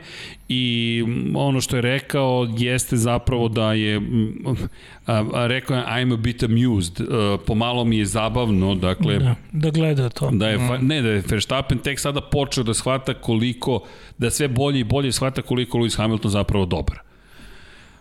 i 0.49 1.03
ono 1.35 1.61
što 1.61 1.75
je 1.75 1.81
rekao 1.81 2.47
jeste 2.57 2.97
zapravo 2.97 3.47
da 3.49 3.73
je 3.73 4.01
a, 5.05 5.25
a, 5.33 5.47
rekao 5.47 5.77
je 5.77 5.83
I'm 5.83 6.13
a 6.13 6.17
bit 6.17 6.43
amused, 6.43 7.01
a, 7.01 7.37
pomalo 7.45 7.83
mi 7.83 7.97
je 7.97 8.05
zabavno, 8.05 8.75
dakle 8.75 9.19
da, 9.19 9.35
da 9.51 9.69
gleda 9.69 10.09
to. 10.09 10.29
Da 10.31 10.49
je, 10.49 10.57
mm. 10.57 10.87
ne, 10.87 11.01
da 11.01 11.09
je 11.09 11.23
Verstappen 11.27 11.77
tek 11.77 11.99
sada 11.99 12.21
počeo 12.21 12.63
da 12.63 12.73
shvata 12.73 13.13
koliko, 13.13 13.83
da 14.17 14.29
sve 14.29 14.47
bolje 14.47 14.79
i 14.79 14.83
bolje 14.83 15.11
shvata 15.11 15.41
koliko 15.41 15.77
Lewis 15.77 15.97
Hamilton 15.97 16.31
zapravo 16.31 16.65
dobar. 16.65 17.08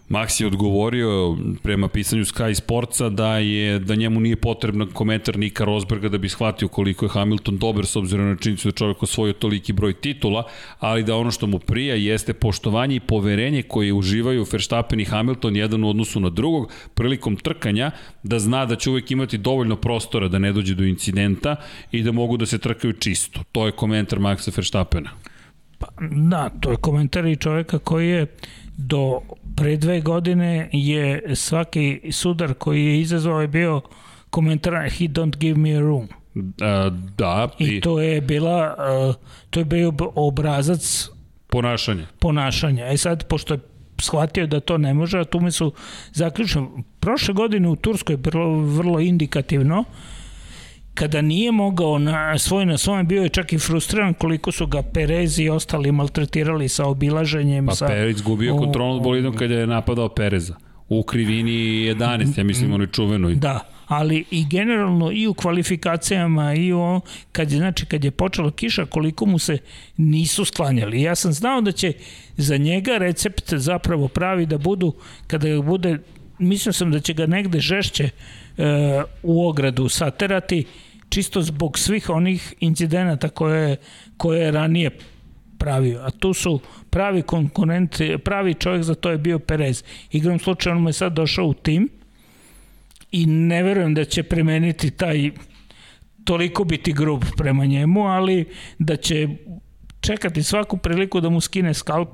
Max 0.08 0.40
je 0.40 0.46
odgovorio 0.46 1.36
prema 1.62 1.88
pisanju 1.88 2.24
Sky 2.24 2.54
Sportsa 2.54 3.08
da 3.08 3.38
je 3.38 3.78
da 3.78 3.94
njemu 3.94 4.20
nije 4.20 4.36
potreban 4.36 4.88
komentar 4.92 5.38
Nika 5.38 5.64
Rosberga 5.64 6.08
da 6.08 6.18
bi 6.18 6.28
shvatio 6.28 6.68
koliko 6.68 7.04
je 7.04 7.08
Hamilton 7.08 7.58
dobar 7.58 7.86
s 7.86 7.96
obzirom 7.96 8.28
na 8.28 8.36
činjenicu 8.36 8.68
da 8.68 8.72
čovjek 8.72 9.02
osvojio 9.02 9.32
toliki 9.32 9.72
broj 9.72 9.92
titula, 9.92 10.44
ali 10.78 11.04
da 11.04 11.16
ono 11.16 11.30
što 11.30 11.46
mu 11.46 11.58
prija 11.58 11.94
jeste 11.94 12.32
poštovanje 12.32 12.96
i 12.96 13.00
poverenje 13.00 13.62
koje 13.62 13.92
uživaju 13.92 14.46
Verstappen 14.52 15.00
i 15.00 15.04
Hamilton 15.04 15.56
jedan 15.56 15.84
u 15.84 15.90
odnosu 15.90 16.20
na 16.20 16.30
drugog 16.30 16.72
prilikom 16.94 17.36
trkanja, 17.36 17.90
da 18.22 18.38
zna 18.38 18.66
da 18.66 18.76
će 18.76 18.90
uvek 18.90 19.10
imati 19.10 19.38
dovoljno 19.38 19.76
prostora 19.76 20.28
da 20.28 20.38
ne 20.38 20.52
dođe 20.52 20.74
do 20.74 20.84
incidenta 20.84 21.56
i 21.92 22.02
da 22.02 22.12
mogu 22.12 22.36
da 22.36 22.46
se 22.46 22.58
trkaju 22.58 22.92
čisto. 22.92 23.40
To 23.52 23.66
je 23.66 23.72
komentar 23.72 24.18
Maxa 24.18 24.56
Verstappena. 24.56 25.10
Pa, 25.78 25.86
da, 26.30 26.50
to 26.60 26.70
je 26.70 26.76
komentar 26.76 27.26
i 27.26 27.36
čoveka 27.36 27.78
koji 27.78 28.08
je 28.08 28.26
do 28.76 29.20
pre 29.58 29.76
dve 29.76 30.00
godine 30.00 30.68
je 30.72 31.34
svaki 31.34 32.00
sudar 32.12 32.54
koji 32.54 32.84
je 32.84 33.00
izazvao 33.00 33.40
je 33.40 33.48
bio 33.48 33.80
komentar 34.30 34.72
he 34.74 35.04
don't 35.04 35.36
give 35.36 35.58
me 35.58 35.76
a 35.76 35.80
room. 35.80 36.08
A, 36.60 36.90
da, 37.16 37.48
I, 37.58 37.64
I 37.64 37.80
to 37.80 38.00
je 38.00 38.20
bila 38.20 38.74
uh, 39.08 39.14
to 39.50 39.60
je 39.60 39.64
bio 39.64 39.92
obrazac 40.14 41.08
ponašanja. 41.46 42.06
ponašanja. 42.18 42.86
E 42.86 42.96
sad, 42.96 43.24
pošto 43.26 43.54
je 43.54 43.60
shvatio 44.00 44.46
da 44.46 44.60
to 44.60 44.78
ne 44.78 44.94
može, 44.94 45.18
a 45.18 45.24
tu 45.24 45.40
mi 45.40 45.50
su 45.50 45.72
zaključno. 46.12 46.82
Prošle 47.00 47.34
godine 47.34 47.68
u 47.68 47.76
Turskoj 47.76 48.12
je 48.12 48.16
bilo 48.16 48.60
vrlo 48.60 49.00
indikativno, 49.00 49.84
kada 50.98 51.22
nije 51.22 51.52
mogao 51.52 51.98
na 51.98 52.38
svoj 52.38 52.66
na 52.66 52.78
svome 52.78 53.04
bio 53.04 53.22
je 53.22 53.28
čak 53.28 53.52
i 53.52 53.58
frustriran 53.58 54.14
koliko 54.14 54.52
su 54.52 54.66
ga 54.66 54.82
Perez 54.82 55.38
i 55.38 55.48
ostali 55.48 55.92
maltretirali 55.92 56.68
sa 56.68 56.86
obilaženjem 56.86 57.66
Pa 57.66 57.74
sa 57.74 57.86
Perez 57.86 58.22
gubio 58.22 58.56
kontrol 58.56 58.94
nad 58.94 59.02
bolidom 59.02 59.36
kada 59.36 59.54
je 59.54 59.66
napadao 59.66 60.08
Pereza. 60.08 60.54
U 60.88 61.02
krivini 61.02 61.52
11, 61.52 62.38
ja 62.38 62.44
mislim, 62.44 62.72
onoj 62.72 62.86
čuvenoj. 62.86 63.34
Da, 63.34 63.60
ali 63.86 64.24
i 64.30 64.46
generalno 64.50 65.12
i 65.12 65.26
u 65.26 65.34
kvalifikacijama 65.34 66.54
i 66.54 66.72
u 66.72 67.00
kad 67.32 67.52
je 67.52 67.58
znači 67.58 67.86
kad 67.86 68.04
je 68.04 68.10
počela 68.10 68.50
kiša 68.50 68.86
koliko 68.86 69.26
mu 69.26 69.38
se 69.38 69.58
nisu 69.96 70.44
sklanjali. 70.44 71.02
Ja 71.02 71.14
sam 71.14 71.32
znao 71.32 71.60
da 71.60 71.72
će 71.72 71.92
za 72.36 72.56
njega 72.56 72.98
recept 72.98 73.54
zapravo 73.54 74.08
pravi 74.08 74.46
da 74.46 74.58
budu 74.58 74.92
kada 75.26 75.48
ga 75.48 75.62
bude 75.62 75.98
mislio 76.38 76.72
sam 76.72 76.90
da 76.90 77.00
će 77.00 77.14
ga 77.14 77.26
negde 77.26 77.60
žešće 77.60 78.04
e, 78.04 78.12
u 79.22 79.48
ogradu 79.48 79.88
saterati 79.88 80.64
čisto 81.08 81.42
zbog 81.42 81.78
svih 81.78 82.10
onih 82.10 82.54
incidenata 82.60 83.28
koje, 83.28 83.76
koje 84.16 84.40
je 84.40 84.50
ranije 84.50 84.90
pravio. 85.58 86.00
A 86.00 86.10
tu 86.10 86.34
su 86.34 86.60
pravi 86.90 87.22
konkurent, 87.22 88.00
pravi 88.24 88.54
čovjek 88.54 88.82
za 88.82 88.94
to 88.94 89.10
je 89.10 89.18
bio 89.18 89.38
Perez. 89.38 89.84
Igrom 90.12 90.38
slučaju 90.38 90.76
on 90.76 90.82
mu 90.82 90.88
je 90.88 90.92
sad 90.92 91.12
došao 91.12 91.46
u 91.46 91.54
tim 91.54 91.88
i 93.12 93.26
ne 93.26 93.62
verujem 93.62 93.94
da 93.94 94.04
će 94.04 94.22
premeniti 94.22 94.90
taj 94.90 95.30
toliko 96.24 96.64
biti 96.64 96.92
grub 96.92 97.24
prema 97.36 97.64
njemu, 97.64 98.06
ali 98.06 98.44
da 98.78 98.96
će 98.96 99.28
čekati 100.00 100.42
svaku 100.42 100.76
priliku 100.76 101.20
da 101.20 101.28
mu 101.28 101.40
skine 101.40 101.74
skalp 101.74 102.08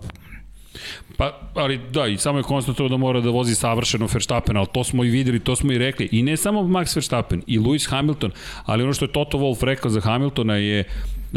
Pa, 1.16 1.40
ali 1.54 1.80
da, 1.92 2.06
i 2.06 2.16
samo 2.16 2.38
je 2.38 2.42
konstatovao 2.42 2.88
da 2.88 2.96
mora 2.96 3.20
da 3.20 3.30
vozi 3.30 3.54
savršeno 3.54 4.08
Verstappen, 4.12 4.56
ali 4.56 4.66
to 4.72 4.84
smo 4.84 5.04
i 5.04 5.10
videli, 5.10 5.40
to 5.40 5.56
smo 5.56 5.72
i 5.72 5.78
rekli. 5.78 6.08
I 6.12 6.22
ne 6.22 6.36
samo 6.36 6.62
Max 6.62 6.96
Verstappen, 6.96 7.42
i 7.46 7.58
Lewis 7.58 7.90
Hamilton, 7.90 8.30
ali 8.64 8.82
ono 8.82 8.92
što 8.92 9.04
je 9.04 9.12
Toto 9.12 9.38
Wolff 9.38 9.64
rekao 9.64 9.90
za 9.90 10.00
Hamiltona 10.00 10.56
je 10.56 10.84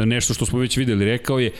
nešto 0.05 0.33
što 0.33 0.45
smo 0.45 0.59
već 0.59 0.77
videli, 0.77 1.05
rekao 1.05 1.39
je 1.39 1.51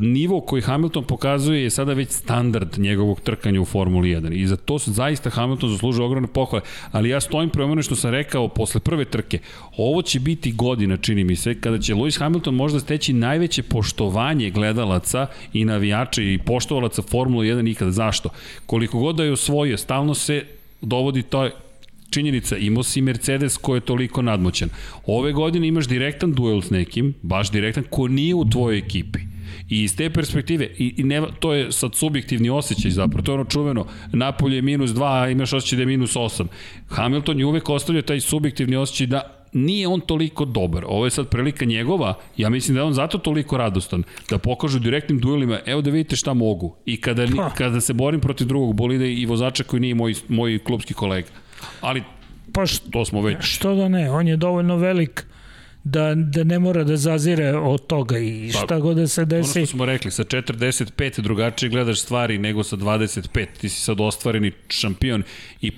nivo 0.00 0.40
koji 0.40 0.62
Hamilton 0.62 1.04
pokazuje 1.04 1.62
je 1.62 1.70
sada 1.70 1.92
već 1.92 2.10
standard 2.10 2.78
njegovog 2.78 3.20
trkanja 3.20 3.60
u 3.60 3.64
Formuli 3.64 4.08
1 4.08 4.32
i 4.32 4.46
za 4.46 4.56
to 4.56 4.78
se 4.78 4.90
zaista 4.90 5.30
Hamilton 5.30 5.70
zaslužuje 5.70 6.06
ogromne 6.06 6.28
pohvale, 6.28 6.62
ali 6.92 7.08
ja 7.08 7.20
stojim 7.20 7.50
prema 7.50 7.72
ono 7.72 7.82
što 7.82 7.96
sam 7.96 8.10
rekao 8.10 8.48
posle 8.48 8.80
prve 8.80 9.04
trke, 9.04 9.38
ovo 9.76 10.02
će 10.02 10.20
biti 10.20 10.52
godina, 10.52 10.96
čini 10.96 11.24
mi 11.24 11.36
se, 11.36 11.60
kada 11.60 11.78
će 11.78 11.94
Lewis 11.94 12.18
Hamilton 12.18 12.54
možda 12.54 12.80
steći 12.80 13.12
najveće 13.12 13.62
poštovanje 13.62 14.50
gledalaca 14.50 15.26
i 15.52 15.64
navijača 15.64 16.22
i 16.22 16.38
poštovalaca 16.38 17.02
Formula 17.02 17.44
1 17.48 17.62
nikada. 17.62 17.90
Zašto? 17.90 18.28
Koliko 18.66 18.98
god 18.98 19.16
da 19.16 19.24
je 19.24 19.32
osvojio, 19.32 19.76
stalno 19.76 20.14
se 20.14 20.44
dovodi 20.80 21.22
to 21.22 21.50
činjenica, 22.10 22.56
imao 22.56 22.82
si 22.82 23.00
Mercedes 23.00 23.56
ko 23.56 23.74
je 23.74 23.80
toliko 23.80 24.22
nadmoćan. 24.22 24.68
Ove 25.06 25.32
godine 25.32 25.68
imaš 25.68 25.88
direktan 25.88 26.32
duel 26.32 26.62
s 26.62 26.70
nekim, 26.70 27.14
baš 27.22 27.50
direktan, 27.50 27.84
ko 27.90 28.08
nije 28.08 28.34
u 28.34 28.50
tvojoj 28.50 28.78
ekipi. 28.78 29.18
I 29.68 29.82
iz 29.82 29.96
te 29.96 30.10
perspektive, 30.10 30.68
i, 30.78 30.94
i 30.96 31.02
ne, 31.02 31.22
to 31.40 31.52
je 31.52 31.72
sad 31.72 31.94
subjektivni 31.94 32.50
osjećaj 32.50 32.90
zapravo, 32.90 33.22
to 33.22 33.32
je 33.32 33.34
ono 33.34 33.44
čuveno, 33.44 33.86
Napolje 34.12 34.56
je 34.56 34.62
minus 34.62 34.90
2, 34.90 35.22
a 35.22 35.28
imaš 35.28 35.52
osjećaj 35.52 35.76
da 35.76 35.82
je 35.82 35.86
minus 35.86 36.14
8. 36.14 36.46
Hamilton 36.88 37.38
je 37.38 37.46
uvek 37.46 37.68
ostavljao 37.68 38.02
taj 38.02 38.20
subjektivni 38.20 38.76
osjećaj 38.76 39.06
da 39.06 39.37
nije 39.52 39.88
on 39.88 40.00
toliko 40.00 40.44
dobar. 40.44 40.84
Ovo 40.86 41.04
je 41.04 41.10
sad 41.10 41.28
prilika 41.28 41.64
njegova, 41.64 42.14
ja 42.36 42.50
mislim 42.50 42.74
da 42.74 42.80
je 42.80 42.84
on 42.84 42.94
zato 42.94 43.18
toliko 43.18 43.56
radostan, 43.56 44.02
da 44.30 44.38
pokažu 44.38 44.78
direktnim 44.78 45.18
duelima, 45.18 45.60
evo 45.66 45.80
da 45.80 45.90
vidite 45.90 46.16
šta 46.16 46.34
mogu. 46.34 46.76
I 46.86 47.00
kada, 47.00 47.26
Pa. 47.36 47.50
kada 47.50 47.80
se 47.80 47.92
borim 47.92 48.20
protiv 48.20 48.46
drugog 48.46 48.74
bolida 48.74 49.04
i 49.04 49.26
vozača 49.26 49.64
koji 49.64 49.80
nije 49.80 49.94
moj, 49.94 50.14
moj 50.28 50.58
klubski 50.64 50.94
kolega. 50.94 51.28
Ali 51.80 52.02
Pa 52.52 52.66
što, 52.66 52.90
to 52.90 53.04
smo 53.04 53.20
već 53.22 53.36
što 53.40 53.74
da 53.74 53.88
ne, 53.88 54.10
on 54.10 54.28
je 54.28 54.36
dovoljno 54.36 54.76
velik 54.76 55.26
da, 55.84 56.14
da 56.14 56.44
ne 56.44 56.58
mora 56.58 56.84
da 56.84 56.96
zazire 56.96 57.56
od 57.56 57.86
toga 57.86 58.18
i 58.18 58.50
Pa, 58.52 58.58
šta 58.58 58.78
god 58.80 58.96
da 58.96 59.06
se 59.06 59.20
Ono 59.20 59.28
desi. 59.28 59.50
što 59.50 59.66
smo 59.66 59.84
rekli, 59.84 60.10
sa 60.10 60.24
45 60.24 61.20
drugačije 61.20 61.70
gledaš 61.70 62.00
stvari 62.00 62.38
nego 62.38 62.62
sa 62.62 62.76
25. 62.76 63.46
Ti 63.60 63.68
si 63.68 63.80
sad 63.80 64.00
ostvareni 64.00 64.52
šampion 64.68 65.22
i 65.60 65.72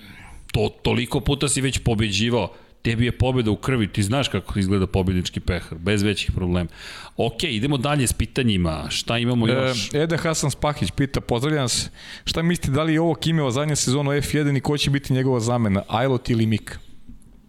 to 0.52 0.68
toliko 0.82 1.20
puta 1.20 1.48
si 1.48 1.60
već 1.60 1.78
pobeđivao. 1.78 2.52
Tebi 2.82 3.04
je 3.04 3.12
pobeda 3.12 3.50
u 3.50 3.56
krvi, 3.56 3.88
ti 3.88 4.02
znaš 4.02 4.28
kako 4.28 4.58
izgleda 4.58 4.86
pobednički 4.86 5.40
pehar, 5.40 5.78
bez 5.78 6.02
većih 6.02 6.32
problema. 6.32 6.68
Ok, 7.16 7.42
idemo 7.42 7.76
dalje 7.76 8.06
s 8.06 8.12
pitanjima. 8.12 8.86
Šta 8.90 9.18
imamo 9.18 9.48
još? 9.48 9.94
E, 9.94 9.98
Eda 9.98 10.16
Hasan 10.16 10.50
Spahić 10.50 10.90
pita, 10.90 11.20
pozdravljam 11.20 11.62
nas, 11.62 11.90
šta 12.24 12.42
mislite 12.42 12.70
da 12.70 12.82
li 12.82 12.92
je 12.92 13.00
ovo 13.00 13.14
Kimeva 13.14 13.50
zadnja 13.50 13.76
sezona 13.76 14.10
u 14.10 14.12
F1 14.12 14.56
i 14.56 14.60
ko 14.60 14.78
će 14.78 14.90
biti 14.90 15.12
njegova 15.12 15.40
zamena, 15.40 15.82
Ajlot 15.88 16.30
ili 16.30 16.46
Mik? 16.46 16.78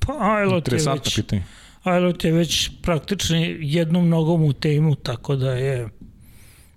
Pa 0.07 0.13
Ajlot 0.19 0.53
je 0.53 0.57
Interesantno 0.57 1.01
već, 1.05 1.15
pitanje. 1.15 1.43
Ajlot 1.83 2.23
je 2.23 2.31
već 2.31 2.69
praktično 2.81 3.37
jednom 3.59 4.09
nogom 4.09 4.43
u 4.43 4.53
timu, 4.53 4.95
tako 4.95 5.35
da 5.35 5.51
je 5.51 5.89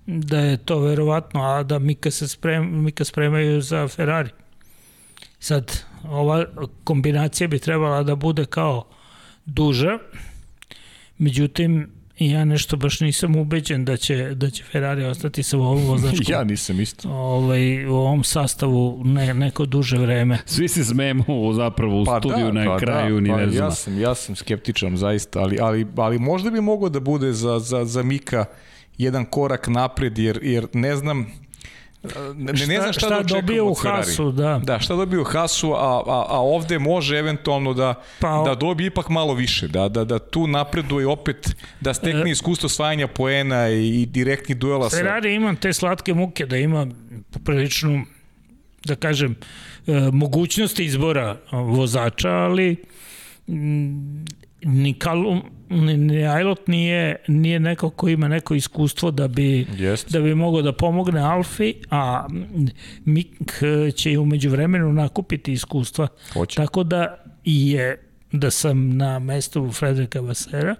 da 0.06 0.38
je 0.38 0.56
to 0.56 0.80
verovatno, 0.80 1.42
a 1.42 1.62
da 1.62 1.78
Mika 1.78 2.10
se 2.10 2.28
sprem, 2.28 2.82
Mika 2.84 3.04
spremaju 3.04 3.60
za 3.60 3.88
Ferrari. 3.88 4.30
Sad, 5.38 5.72
ova 6.10 6.44
kombinacija 6.84 7.48
bi 7.48 7.58
trebala 7.58 8.02
da 8.02 8.14
bude 8.14 8.44
kao 8.44 8.84
duža, 9.46 9.98
međutim, 11.18 11.90
ja 12.18 12.44
nešto 12.44 12.76
baš 12.76 13.00
nisam 13.00 13.36
ubeđen 13.36 13.84
da 13.84 13.96
će, 13.96 14.34
da 14.34 14.50
će 14.50 14.64
Ferrari 14.64 15.04
ostati 15.04 15.42
sa 15.42 15.58
ovom 15.58 15.84
vozačkom 15.86 16.24
Ja 16.34 16.44
nisam 16.44 16.80
isto. 16.80 17.10
ovaj, 17.10 17.86
u 17.86 17.94
ovom 17.94 18.24
sastavu 18.24 19.02
ne, 19.04 19.34
neko 19.34 19.66
duže 19.66 19.98
vreme. 19.98 20.38
Svi 20.46 20.68
se 20.68 20.84
smemo 20.84 21.24
zapravo 21.54 22.02
u 22.02 22.04
studiju 22.20 22.52
na 22.52 22.76
kraju 22.78 23.14
Pa 23.14 23.18
univerzuma. 23.18 23.64
ja, 23.64 23.70
sam, 23.70 24.00
ja 24.00 24.14
sam 24.14 24.36
skeptičan 24.36 24.96
zaista, 24.96 25.40
ali, 25.40 25.58
ali, 25.60 25.86
ali 25.96 26.18
možda 26.18 26.50
bi 26.50 26.60
mogao 26.60 26.88
da 26.88 27.00
bude 27.00 27.32
za, 27.32 27.58
za, 27.58 27.84
za 27.84 28.02
Mika 28.02 28.44
jedan 28.98 29.24
korak 29.24 29.68
napred, 29.68 30.18
jer, 30.18 30.38
jer 30.42 30.66
ne 30.72 30.96
znam, 30.96 31.26
ne, 32.34 32.52
ne 32.52 32.80
znam 32.80 32.92
šta, 32.92 33.06
šta 33.06 33.08
da 33.08 33.22
dobije 33.22 33.62
u. 33.62 33.74
Hasu, 33.74 34.32
da. 34.32 34.60
Da, 34.64 34.78
šta 34.78 34.96
dobije 34.96 35.20
u 35.20 35.24
Hasu, 35.24 35.72
a, 35.72 36.02
a, 36.06 36.26
a 36.28 36.40
ovde 36.40 36.78
može 36.78 37.18
eventualno 37.18 37.74
da, 37.74 37.94
Pa, 38.18 38.42
da 38.46 38.54
dobije 38.54 38.86
ipak 38.86 39.08
malo 39.08 39.34
više, 39.34 39.68
da, 39.68 39.88
da, 39.88 40.04
da 40.04 40.18
tu 40.18 40.46
napreduje 40.46 41.06
opet, 41.06 41.56
da 41.80 41.94
stekne 41.94 42.30
iskustvo 42.30 42.68
svajanja 42.68 43.08
poena 43.08 43.68
i, 43.68 44.02
i 44.02 44.06
direktnih 44.06 44.58
duela 44.58 44.90
sa... 44.90 44.96
Ferrari 44.96 45.34
ima 45.34 45.54
te 45.54 45.72
slatke 45.72 46.14
muke 46.14 46.46
da 46.46 46.56
ima 46.56 46.86
popriličnu 47.30 48.04
da 48.84 48.94
kažem 48.94 49.36
e, 49.86 49.92
mogućnosti 50.12 50.84
izbora 50.84 51.36
vozača, 51.52 52.30
ali 52.30 52.76
ni 54.64 54.94
Kalum, 54.94 55.42
ni, 55.70 55.96
ni 55.96 56.26
Ajlot 56.26 56.68
nije, 56.68 57.16
nije 57.28 57.60
neko 57.60 57.90
ko 57.90 58.08
ima 58.08 58.28
neko 58.28 58.54
iskustvo 58.54 59.10
da 59.10 59.28
bi, 59.28 59.66
Jest. 59.76 60.12
da 60.12 60.20
bi 60.20 60.34
mogao 60.34 60.62
da 60.62 60.72
pomogne 60.72 61.20
Alfi, 61.20 61.74
a 61.90 62.26
Mik 63.04 63.28
e, 63.62 63.90
će 63.90 64.12
i 64.12 64.16
umeđu 64.16 64.50
vremenu 64.50 64.92
nakupiti 64.92 65.52
iskustva. 65.52 66.08
Hoće. 66.32 66.56
Tako 66.56 66.82
da 66.84 67.14
je 67.44 68.00
da 68.32 68.50
sam 68.50 68.96
na 68.96 69.18
mestu 69.18 69.70
Frederika 69.72 70.20
Vasera, 70.20 70.74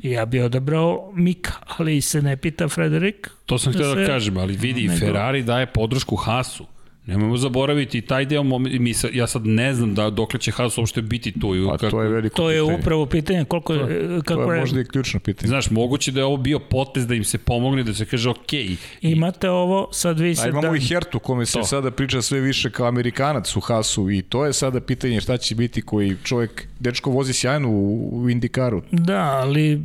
ja 0.00 0.26
bi 0.26 0.40
odabrao 0.40 1.12
Mika, 1.14 1.52
ali 1.68 2.00
se 2.00 2.22
ne 2.22 2.36
pita 2.36 2.68
Frederik. 2.68 3.30
To 3.46 3.58
sam 3.58 3.72
htio 3.72 3.94
da 3.94 4.06
kažem, 4.06 4.36
ali 4.36 4.56
vidi, 4.56 4.82
nego- 4.82 4.98
Ferrari 4.98 5.42
daje 5.42 5.66
podršku 5.66 6.16
Hasu. 6.16 6.66
Nemojmo 7.06 7.36
zaboraviti 7.36 8.00
taj 8.00 8.24
deo, 8.24 8.42
mi 8.58 8.94
sa, 8.94 9.08
ja 9.12 9.26
sad 9.26 9.46
ne 9.46 9.74
znam 9.74 9.94
da 9.94 10.10
dokle 10.10 10.40
će 10.40 10.50
Haas 10.50 10.78
uopšte 10.78 11.02
biti 11.02 11.32
tu. 11.32 11.56
i 11.56 11.66
Pa 11.66 11.70
kako, 11.72 11.90
to 11.90 12.02
je 12.02 12.08
veliko 12.08 12.36
To 12.36 12.50
je 12.50 12.60
pitanje. 12.60 12.78
upravo 12.78 13.06
pitanje 13.06 13.44
koliko 13.44 13.72
je, 13.72 14.08
kako 14.18 14.42
To 14.42 14.52
je 14.52 14.56
je, 14.56 14.60
možda 14.60 14.80
i 14.80 14.84
ključno 14.84 15.20
pitanje. 15.20 15.48
Znaš, 15.48 15.70
moguće 15.70 16.12
da 16.12 16.20
je 16.20 16.24
ovo 16.24 16.36
bio 16.36 16.58
potez 16.58 17.06
da 17.06 17.14
im 17.14 17.24
se 17.24 17.38
pomogne, 17.38 17.82
da 17.82 17.94
se 17.94 18.04
kaže 18.04 18.30
ok. 18.30 18.52
imate 19.00 19.50
ovo, 19.50 19.88
sad 19.92 20.20
vi 20.20 20.30
A 20.30 20.34
se 20.34 20.48
imamo 20.48 20.68
da, 20.70 20.76
i 20.76 20.80
Hertu, 20.80 21.18
kome 21.18 21.46
se 21.46 21.52
To. 21.52 21.64
sada 21.64 21.90
priča 21.90 22.22
sve 22.22 22.40
više 22.40 22.70
kao 22.70 22.86
Amerikanac 22.88 23.56
u 23.56 23.60
Hasu 23.60 24.10
i 24.10 24.22
to 24.22 24.46
je 24.46 24.52
sada 24.52 24.80
pitanje 24.80 25.20
šta 25.20 25.36
će 25.36 25.54
biti 25.54 25.82
koji 25.82 26.16
čovjek, 26.24 26.68
dečko 26.80 27.10
vozi 27.10 27.32
sjajno 27.32 27.68
u, 27.70 28.10
u 28.14 28.30
Indikaru. 28.30 28.82
da, 28.92 29.20
ali 29.22 29.82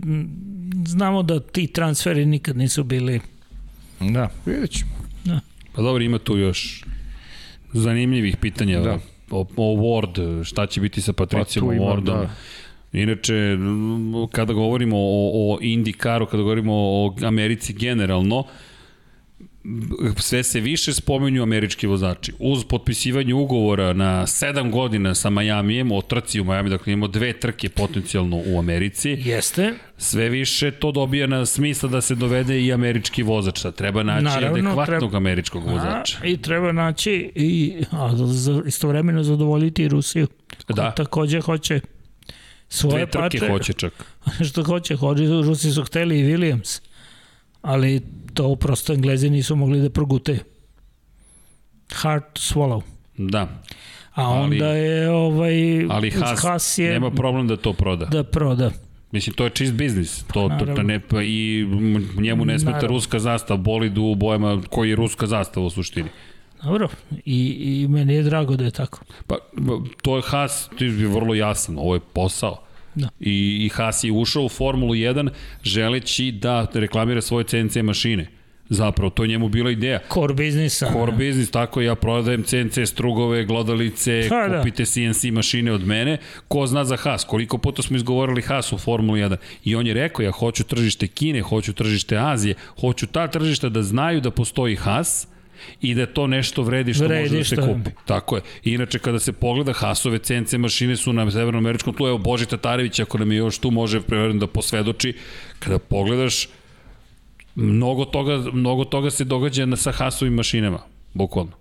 znamo 0.85 1.23
da 1.23 1.39
ti 1.39 1.67
transferi 1.67 2.25
nikad 2.25 2.57
nisu 2.57 2.83
bili 2.83 3.19
Da, 3.99 4.29
vidjet 4.45 4.71
ćemo. 4.71 4.91
Pa 5.75 5.81
dobro, 5.81 6.03
ima 6.03 6.17
tu 6.19 6.37
još 6.37 6.85
zanimljivih 7.73 8.37
pitanja. 8.37 8.79
Da. 8.79 8.99
O, 9.31 9.45
o 9.57 9.75
Ward, 9.75 10.43
šta 10.43 10.65
će 10.65 10.81
biti 10.81 11.01
sa 11.01 11.13
Patricijom 11.13 11.67
Pa 11.67 11.73
Wardom. 11.73 12.03
da. 12.03 12.29
Inače, 12.93 13.57
kada 14.31 14.53
govorimo 14.53 14.97
o, 14.97 15.53
o 15.53 15.57
IndyCaru, 15.61 16.25
kada 16.25 16.43
govorimo 16.43 16.73
o 16.75 17.15
Americi 17.23 17.73
generalno, 17.73 18.43
sve 20.17 20.43
se 20.43 20.59
više 20.59 20.93
spomenju 20.93 21.43
američki 21.43 21.87
vozači. 21.87 22.33
Uz 22.39 22.63
potpisivanje 22.65 23.33
ugovora 23.33 23.93
na 23.93 24.21
7 24.21 24.71
godina 24.71 25.15
sa 25.15 25.29
Majamijem, 25.29 25.91
o 25.91 26.01
trci 26.01 26.41
u 26.41 26.43
Majami, 26.43 26.69
dakle 26.69 26.93
imamo 26.93 27.07
dve 27.07 27.33
trke 27.33 27.69
potencijalno 27.69 28.41
u 28.45 28.59
Americi, 28.59 29.09
Jeste. 29.19 29.73
sve 29.97 30.29
više 30.29 30.71
to 30.71 30.91
dobija 30.91 31.27
na 31.27 31.45
smisla 31.45 31.89
da 31.89 32.01
se 32.01 32.15
dovede 32.15 32.61
i 32.61 32.73
američki 32.73 33.23
vozač. 33.23 33.59
Sad 33.59 33.75
treba 33.75 34.03
naći 34.03 34.23
Naravno, 34.23 34.47
adekvatnog 34.71 34.87
treba- 34.99 35.17
američkog 35.17 35.63
vozača. 35.65 36.17
A, 36.21 36.27
I 36.27 36.37
treba 36.37 36.71
naći 36.71 37.31
i 37.35 37.73
a, 37.91 38.11
za, 38.15 38.61
istovremeno 38.65 39.23
zadovoljiti 39.23 39.83
i 39.83 39.87
Rusiju. 39.87 40.27
Da. 40.67 40.91
Takođe 40.91 41.41
hoće 41.41 41.79
svoje 42.69 42.95
Dve 42.95 43.05
trke 43.05 43.37
patre. 43.37 43.49
hoće 43.49 43.73
čak. 43.73 43.93
Što 44.49 44.63
hoće, 44.63 44.95
hoće, 44.95 45.23
Rusi 45.25 45.71
su 45.71 45.83
hteli 45.83 46.19
i 46.19 46.23
Williams. 46.23 46.81
Ali 47.61 48.01
to 48.33 48.55
prosto 48.55 48.93
Englezi 48.93 49.29
nisu 49.29 49.55
mogli 49.55 49.79
da 49.79 49.89
progutaju. 49.89 50.39
Hard 51.91 52.23
to 52.23 52.41
swallow. 52.41 52.81
Da, 53.17 53.41
A 54.13 54.23
Ali- 54.23 54.43
onda 54.43 54.65
je 54.67 55.09
ovaj 55.09 55.85
ali 55.85 56.07
uz 56.07 56.13
Haas, 56.15 56.41
Haas 56.41 56.77
je 56.77 56.89
nema 56.89 57.11
problem 57.11 57.47
da 57.47 57.57
to 57.57 57.73
proda. 57.73 58.05
da 58.05 58.23
proda. 58.23 58.71
Mislim, 59.11 59.35
to 59.35 59.43
je 59.43 59.49
čist 59.49 59.73
biznis. 59.73 60.23
To, 60.23 60.33
to, 60.33 60.49
to 60.49 60.55
Naravno. 60.55 60.83
ne, 60.83 60.99
pa 60.99 61.21
i 61.21 61.65
njemu 62.17 62.45
ne 62.45 62.59
smeta 62.59 62.71
Naravno. 62.71 62.95
ruska 62.95 63.19
zastava, 63.19 63.57
bolid 63.57 63.97
u 63.97 64.15
bojama 64.15 64.61
koji 64.69 64.89
je 64.89 64.95
ruska 64.95 65.27
zastava 65.27 65.65
u 65.65 65.69
suštini. 65.69 66.09
Dobro, 66.63 66.87
i, 67.25 67.47
i 67.81 67.87
meni 67.87 68.13
je 68.13 68.23
drago 68.23 68.55
da 68.55 68.65
je 68.65 68.71
tako. 68.71 68.99
Pa, 69.27 69.35
to 70.01 70.15
je 70.15 70.23
Haas, 70.25 70.69
to 70.77 70.83
je 70.83 71.07
vrlo 71.07 71.33
jasan, 71.33 71.77
ovo 71.77 71.93
je 71.93 71.99
posao. 72.13 72.63
Da. 72.95 73.09
I, 73.19 73.65
I 73.65 73.69
Haas 73.69 74.03
je 74.03 74.11
ušao 74.11 74.43
u 74.43 74.49
Formulu 74.49 74.93
1 74.93 75.29
želeći 75.63 76.31
da 76.31 76.67
reklamira 76.73 77.21
svoje 77.21 77.43
CNC 77.45 77.75
mašine. 77.75 78.27
Zapravo, 78.69 79.09
to 79.09 79.23
je 79.23 79.27
njemu 79.27 79.49
bila 79.49 79.71
ideja. 79.71 79.99
Core 80.13 80.33
biznisa. 80.33 80.91
Core 80.93 81.11
business, 81.11 81.51
tako 81.51 81.81
ja 81.81 81.95
prodajem 81.95 82.43
CNC 82.43 82.79
strugove, 82.85 83.45
glodalice, 83.45 84.25
Pa 84.29 84.47
da. 84.47 84.57
kupite 84.57 84.85
CNC 84.85 85.23
mašine 85.23 85.71
od 85.71 85.87
mene. 85.87 86.17
Ko 86.47 86.67
zna 86.67 86.85
za 86.85 86.97
Haas? 86.97 87.23
Koliko 87.23 87.57
puta 87.57 87.81
smo 87.81 87.95
izgovorili 87.95 88.41
Haas 88.41 88.73
u 88.73 88.77
Formulu 88.77 89.17
1? 89.17 89.35
I 89.63 89.75
on 89.75 89.87
je 89.87 89.93
rekao, 89.93 90.23
ja 90.23 90.31
hoću 90.31 90.63
tržište 90.63 91.07
Kine, 91.07 91.41
hoću 91.41 91.73
tržište 91.73 92.17
Azije, 92.17 92.55
hoću 92.81 93.07
ta 93.07 93.27
tržišta 93.27 93.69
da 93.69 93.83
znaju 93.83 94.21
da 94.21 94.31
postoji 94.31 94.75
Haas, 94.75 95.27
i 95.81 95.95
da 95.95 96.05
to 96.05 96.27
nešto 96.27 96.63
vredi 96.63 96.93
što 96.93 97.03
Vredi 97.03 97.21
može 97.21 97.37
da 97.37 97.43
se 97.43 97.55
što- 97.55 97.67
kupi. 97.67 97.89
Tako 98.05 98.35
je. 98.35 98.41
I 98.63 98.71
inače 98.71 98.99
kada 98.99 99.19
se 99.19 99.31
pogleda 99.33 99.73
Haasove 99.73 100.19
CNC 100.19 100.53
mašine 100.53 100.95
su 100.95 101.13
na 101.13 101.31
severnoameričkom 101.31 101.93
tlu, 101.93 102.07
evo 102.07 102.17
Boži 102.17 102.45
Tatarević 102.45 102.99
ako 102.99 103.17
nam 103.17 103.31
je 103.31 103.37
još 103.37 103.57
tu 103.57 103.71
može 103.71 104.01
preverujem 104.01 104.39
da 104.39 104.47
posvedoči, 104.47 105.13
kada 105.59 105.79
pogledaš 105.79 106.47
mnogo 107.55 108.05
toga, 108.05 108.37
mnogo 108.53 108.85
toga 108.85 109.09
se 109.11 109.23
događa 109.23 109.65
na, 109.65 109.75
sa 109.75 109.91
Haasovim 109.91 110.33
mašinama, 110.33 110.79
bukvalno. 111.13 111.51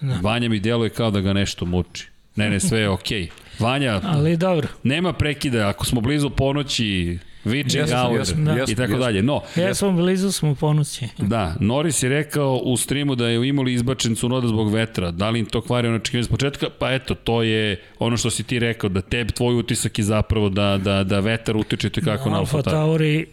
Da. 0.00 0.18
Vanja 0.22 0.48
mi 0.48 0.60
deluje 0.60 0.90
kao 0.90 1.10
da 1.10 1.20
ga 1.20 1.32
nešto 1.32 1.64
muči. 1.64 2.08
Ne, 2.36 2.50
ne, 2.50 2.60
sve 2.60 2.80
je 2.80 2.88
okej. 2.88 3.22
Okay. 3.22 3.30
Vanja, 3.58 4.00
Ali 4.04 4.36
dobro. 4.36 4.68
nema 4.82 5.12
prekida, 5.12 5.68
ako 5.68 5.86
smo 5.86 6.00
blizu 6.00 6.30
ponoći, 6.30 7.18
witching 7.46 8.02
hour 8.02 8.18
jesmo, 8.18 8.44
da. 8.44 8.64
i 8.68 8.74
tako 8.74 8.96
dalje. 8.96 9.22
No, 9.22 9.42
Ja 9.56 9.74
sam 9.74 9.96
blizu 9.96 10.32
smo 10.32 10.54
ponoći. 10.54 11.08
Da, 11.18 11.56
Norris 11.60 12.02
je 12.02 12.08
rekao 12.08 12.56
u 12.56 12.76
streamu 12.76 13.14
da 13.14 13.28
je 13.28 13.48
imali 13.48 13.72
izbačen 13.72 14.14
Cunoda 14.14 14.48
zbog 14.48 14.72
vetra. 14.72 15.10
Da 15.10 15.30
li 15.30 15.38
im 15.38 15.46
to 15.46 15.60
kvari 15.60 15.88
ono 15.88 15.96
očekivanje 15.96 16.24
s 16.24 16.28
početka? 16.28 16.66
Pa 16.78 16.92
eto, 16.92 17.14
to 17.14 17.42
je 17.42 17.82
ono 17.98 18.16
što 18.16 18.30
si 18.30 18.42
ti 18.42 18.58
rekao, 18.58 18.90
da 18.90 19.00
tebi 19.00 19.32
tvoj 19.32 19.54
utisak 19.58 19.98
je 19.98 20.04
zapravo 20.04 20.48
da, 20.48 20.78
da, 20.84 21.04
da 21.04 21.20
vetar 21.20 21.56
utiče 21.56 21.90
te 21.90 22.00
kako 22.00 22.30
na 22.30 22.38
Alfa 22.38 22.62
Tauri. 22.62 23.26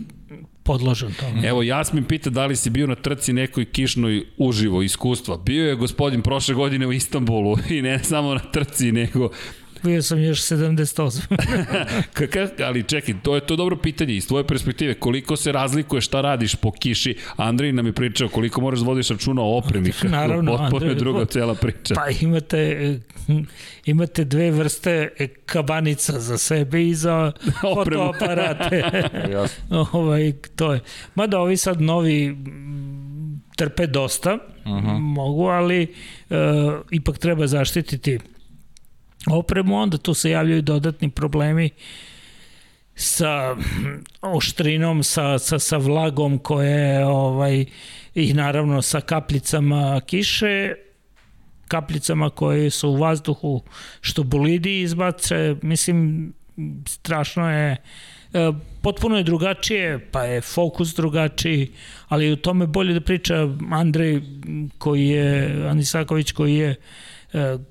Podložan 0.63 1.13
tome. 1.19 1.47
Evo, 1.47 1.63
Jasmin 1.63 2.03
pita 2.03 2.29
da 2.29 2.45
li 2.45 2.55
si 2.55 2.69
bio 2.69 2.87
na 2.87 2.95
trci 2.95 3.33
nekoj 3.33 3.65
kišnoj 3.65 4.25
uživo 4.37 4.81
iskustva. 4.81 5.37
Bio 5.37 5.67
je 5.67 5.75
gospodin 5.75 6.21
prošle 6.21 6.55
godine 6.55 6.87
u 6.87 6.93
Istanbulu 6.93 7.57
i 7.77 7.81
ne 7.81 8.03
samo 8.03 8.33
na 8.33 8.39
trci, 8.39 8.91
nego 8.91 9.29
Bio 9.83 10.01
sam 10.01 10.23
još 10.23 10.39
78. 10.39 11.21
Kaka, 12.13 12.49
ali 12.65 12.83
čekaj, 12.83 13.15
to 13.23 13.35
je 13.35 13.41
to 13.41 13.55
dobro 13.55 13.77
pitanje 13.77 14.15
iz 14.15 14.27
tvoje 14.27 14.47
perspektive. 14.47 14.93
Koliko 14.93 15.35
se 15.35 15.51
razlikuje 15.51 16.01
šta 16.01 16.21
radiš 16.21 16.55
po 16.55 16.71
kiši? 16.71 17.17
Andrej 17.35 17.71
nam 17.71 17.85
je 17.85 17.93
pričao 17.93 18.29
koliko 18.29 18.61
moraš 18.61 18.79
da 18.79 18.85
vodiš 18.85 19.09
računa 19.09 19.41
o 19.41 19.57
opremi. 19.57 19.91
Naravno, 20.03 20.57
Potpuno 20.57 20.85
je 20.85 20.95
druga 20.95 21.25
cela 21.25 21.55
priča. 21.55 21.95
Pa 21.95 22.05
imate, 22.21 22.57
eh, 23.27 23.33
imate 23.85 24.23
dve 24.23 24.51
vrste 24.51 25.09
eh, 25.19 25.27
kabanica 25.45 26.19
za 26.19 26.37
sebe 26.37 26.87
i 26.87 26.95
za 26.95 27.31
fotoaparate. 27.61 28.83
Ovaj, 29.91 30.33
to 30.55 30.73
je. 30.73 30.79
Mada 31.15 31.39
ovi 31.39 31.57
sad 31.57 31.81
novi 31.81 32.29
mm, 32.29 33.41
trpe 33.55 33.87
dosta, 33.87 34.33
uh 34.33 34.71
-huh. 34.71 34.99
mogu, 34.99 35.47
ali 35.47 35.87
uh, 36.29 36.37
ipak 36.91 37.17
treba 37.17 37.47
zaštititi 37.47 38.19
opremu, 39.31 39.75
onda 39.75 39.97
tu 39.97 40.13
se 40.13 40.29
javljaju 40.29 40.61
dodatni 40.61 41.09
problemi 41.09 41.69
sa 42.95 43.55
oštrinom, 44.21 45.03
sa, 45.03 45.39
sa, 45.39 45.59
sa 45.59 45.77
vlagom 45.77 46.37
koje 46.39 47.05
ovaj, 47.05 47.65
i 48.15 48.33
naravno 48.33 48.81
sa 48.81 49.01
kapljicama 49.01 50.01
kiše, 50.05 50.73
kapljicama 51.67 52.29
koje 52.29 52.69
su 52.69 52.89
u 52.89 52.97
vazduhu 52.97 53.61
što 54.01 54.23
bolidi 54.23 54.81
izbace, 54.81 55.55
mislim 55.61 56.33
strašno 56.87 57.51
je 57.51 57.71
e, 57.71 57.77
potpuno 58.81 59.17
je 59.17 59.23
drugačije, 59.23 60.07
pa 60.11 60.23
je 60.23 60.41
fokus 60.41 60.95
drugačiji, 60.95 61.71
ali 62.07 62.31
u 62.31 62.35
tome 62.35 62.67
bolje 62.67 62.93
da 62.93 63.01
priča 63.01 63.47
Andrej 63.71 64.21
koji 64.77 65.07
je, 65.07 65.65
Anisaković 65.69 66.31
koji 66.31 66.55
je 66.55 66.69
e, 66.69 66.77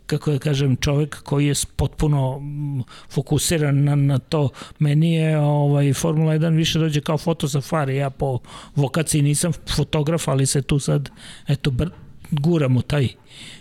kako 0.06 0.32
da 0.32 0.38
kažem, 0.38 0.76
čovek 0.76 1.22
koji 1.22 1.46
je 1.46 1.54
potpuno 1.76 2.38
mm, 2.38 2.82
fokusiran 3.10 3.84
na, 3.84 3.94
na 3.94 4.18
to. 4.18 4.48
Meni 4.78 5.14
je 5.14 5.38
ovaj, 5.38 5.92
Formula 5.92 6.34
1 6.34 6.56
više 6.56 6.78
dođe 6.78 7.00
kao 7.00 7.18
fotosafari. 7.18 7.96
Ja 7.96 8.10
po 8.10 8.38
vokaciji 8.76 9.22
nisam 9.22 9.52
fotograf, 9.76 10.28
ali 10.28 10.46
se 10.46 10.62
tu 10.62 10.78
sad 10.78 11.10
eto, 11.48 11.70
br 11.70 11.88
guram 12.30 12.76
u 12.76 12.82
taj, 12.82 13.08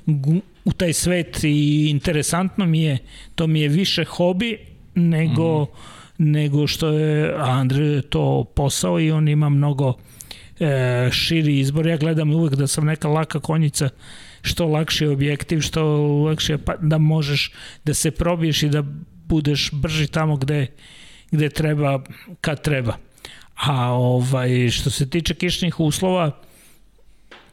gu, 0.06 0.42
u 0.66 0.72
taj 0.72 0.94
svet 0.94 1.44
i 1.44 1.88
interesantno 1.90 2.66
mi 2.66 2.84
je, 2.84 2.98
to 3.36 3.48
mi 3.48 3.62
je 3.62 3.68
više 3.68 4.06
hobi 4.06 4.58
nego, 4.96 5.64
mm 5.64 6.02
nego 6.24 6.68
što 6.68 6.90
je 6.90 7.34
a 7.38 7.46
Andrej 7.46 7.96
je 7.96 8.02
to 8.02 8.44
posao 8.56 9.00
i 9.00 9.12
on 9.12 9.28
ima 9.28 9.50
mnogo 9.50 9.94
e, 10.60 11.10
širi 11.12 11.60
izbor. 11.60 11.88
Ja 11.88 11.98
gledam 11.98 12.32
uvek 12.32 12.56
da 12.56 12.68
sam 12.68 12.86
neka 12.86 13.08
laka 13.08 13.40
konjica, 13.40 13.90
što 14.42 14.68
lakši 14.68 15.08
objektiv, 15.08 15.62
što 15.62 15.84
lakše 16.26 16.58
pa, 16.58 16.76
da 16.82 16.98
možeš 16.98 17.52
da 17.86 17.94
se 17.94 18.12
probiješ 18.12 18.64
i 18.64 18.70
da 18.70 18.84
budeš 19.28 19.70
brži 19.72 20.08
tamo 20.08 20.36
gde, 20.36 20.68
gde 21.32 21.50
treba, 21.50 22.04
kad 22.42 22.64
treba. 22.64 22.98
A 23.56 23.92
ovaj, 23.94 24.70
što 24.70 24.90
se 24.90 25.10
tiče 25.10 25.34
kišnih 25.34 25.80
uslova, 25.80 26.32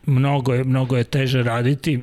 mnogo 0.06 0.54
je, 0.54 0.64
mnogo 0.64 0.96
je 0.96 1.04
teže 1.04 1.42
raditi. 1.42 2.00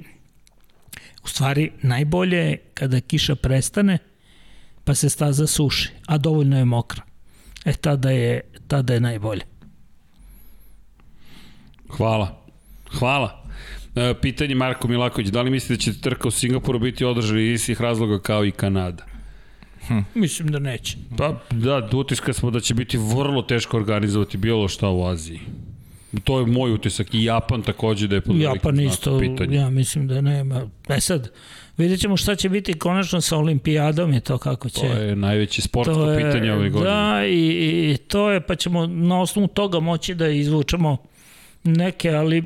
U 1.23 1.27
stvari, 1.27 1.72
najbolje 1.81 2.38
je 2.38 2.57
kada 2.73 3.01
kiša 3.01 3.35
prestane, 3.35 3.97
pa 4.83 4.95
se 4.95 5.09
staza 5.09 5.47
suši, 5.47 5.89
a 6.05 6.17
dovoljno 6.17 6.57
je 6.57 6.65
mokra. 6.65 7.01
E, 7.65 7.73
tada 7.73 8.11
je, 8.11 8.41
tada 8.67 8.93
je 8.93 8.99
najbolje. 8.99 9.41
Hvala. 11.89 12.45
Hvala. 12.99 13.44
E, 13.95 14.14
pitanje 14.22 14.56
Marko 14.56 14.88
Milaković, 14.88 15.27
da 15.27 15.41
li 15.41 15.49
mislite 15.49 15.74
da 15.74 15.82
će 15.82 16.01
trka 16.01 16.27
u 16.27 16.32
Singapuru 16.32 16.80
biti 16.80 17.06
održana 17.06 17.41
iz 17.41 17.61
istih 17.61 17.82
razloga 17.82 18.19
kao 18.19 18.45
i 18.45 18.51
Kanada? 18.51 19.06
Mislim 20.14 20.48
da 20.48 20.59
neće. 20.59 20.98
Pa 21.17 21.40
da, 21.51 21.90
utiska 21.93 22.33
smo 22.33 22.51
da 22.51 22.59
će 22.59 22.74
biti 22.74 22.98
vrlo 22.98 23.41
teško 23.41 23.77
organizovati 23.77 24.38
bilo 24.38 24.67
šta 24.67 24.90
u 24.90 25.06
Aziji. 25.06 25.40
To 26.24 26.40
je 26.40 26.45
moj 26.45 26.74
utisak 26.74 27.14
i 27.14 27.24
Japan 27.24 27.61
takođe 27.61 28.07
da 28.07 28.15
je 28.15 28.22
pod 28.22 28.35
Japan 28.35 28.80
isto, 28.80 29.19
pitanja. 29.19 29.59
ja 29.59 29.69
mislim 29.69 30.07
da 30.07 30.22
nema. 30.22 30.69
E 30.90 30.99
sad, 30.99 31.32
vidjet 31.77 31.99
ćemo 31.99 32.17
šta 32.17 32.35
će 32.35 32.49
biti 32.49 32.74
konačno 32.74 33.22
sa 33.22 33.38
olimpijadom 33.38 34.14
i 34.14 34.22
to 34.22 34.38
kako 34.38 34.69
će. 34.69 34.82
To 34.82 34.85
je 34.85 35.15
najveće 35.15 35.61
sportsko 35.61 35.93
to 35.93 36.11
je, 36.11 36.25
pitanje 36.25 36.53
ove 36.53 36.69
godine. 36.69 36.91
Da, 36.91 37.25
i, 37.25 37.91
i 37.91 37.98
to 37.98 38.32
je, 38.32 38.41
pa 38.41 38.56
ćemo 38.56 38.88
na 38.88 39.22
osnovu 39.22 39.48
toga 39.48 39.80
moći 39.80 40.15
da 40.15 40.27
izvučemo 40.27 40.98
neke, 41.64 42.09
ali 42.09 42.43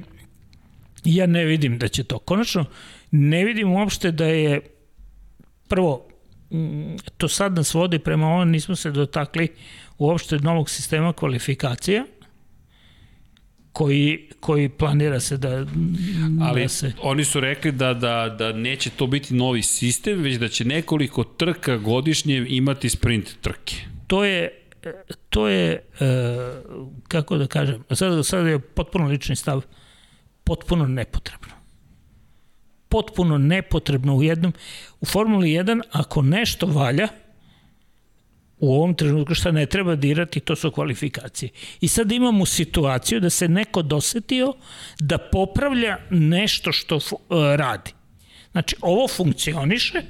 ja 1.04 1.26
ne 1.26 1.46
vidim 1.46 1.78
da 1.78 1.88
će 1.88 2.04
to. 2.04 2.20
Konačno, 2.20 2.66
ne 3.12 3.46
vidim 3.46 3.72
uopšte 3.72 4.12
da 4.12 4.26
je 4.26 4.62
prvo, 5.68 6.08
mm, 6.52 6.96
to 7.18 7.28
sad 7.28 7.56
nas 7.56 7.74
vodi 7.74 8.00
prema 8.00 8.28
ovom, 8.28 8.50
nismo 8.50 8.76
se 8.76 8.92
dotakli 8.92 9.48
uopšte 9.98 10.38
novog 10.38 10.70
sistema 10.70 11.14
kvalifikacija, 11.14 12.06
koji, 13.74 14.30
koji 14.40 14.70
planira 14.70 15.20
se 15.20 15.38
da, 15.38 15.66
Ali 16.42 16.62
da 16.62 16.68
se... 16.68 16.92
oni 17.02 17.26
su 17.26 17.40
rekli 17.40 17.72
da, 17.72 17.94
da, 17.94 18.36
da 18.40 18.54
neće 18.54 18.90
to 18.90 19.08
biti 19.08 19.34
novi 19.34 19.64
sistem, 19.64 20.22
već 20.22 20.38
da 20.38 20.48
će 20.48 20.66
nekoliko 20.66 21.24
trka 21.24 21.78
godišnje 21.78 22.46
imati 22.50 22.90
sprint 22.90 23.36
trke. 23.42 23.76
To 24.08 24.26
je 24.26 24.60
to 25.30 25.48
je, 25.48 25.72
e, 25.72 25.82
kako 27.08 27.38
da 27.38 27.48
kažem, 27.48 27.84
sad, 27.92 28.26
sad 28.26 28.48
je 28.48 28.60
potpuno 28.60 29.06
lični 29.06 29.36
stav, 29.36 29.62
potpuno 30.50 30.88
nepotrebno. 30.88 31.54
Potpuno 32.90 33.38
nepotrebno 33.38 34.16
u 34.16 34.24
jednom, 34.24 34.54
u 35.02 35.06
Formuli 35.06 35.50
1, 35.50 35.82
ako 35.92 36.22
nešto 36.22 36.66
valja, 36.66 37.08
u 38.58 38.74
ovom 38.74 38.96
trenutku 38.96 39.36
šta 39.36 39.52
ne 39.52 39.66
treba 39.66 39.96
dirati, 39.96 40.40
to 40.40 40.56
su 40.56 40.72
kvalifikacije. 40.72 41.50
I 41.82 41.88
sad 41.88 42.12
imamo 42.12 42.46
situaciju 42.46 43.20
da 43.20 43.30
se 43.30 43.48
neko 43.48 43.82
dosetio 43.82 44.54
da 45.00 45.18
popravlja 45.18 45.98
nešto 46.10 46.72
što 46.72 46.96
uh, 46.96 47.20
radi. 47.56 47.92
Znači, 48.52 48.76
ovo 48.82 49.08
funkcioniše, 49.08 50.02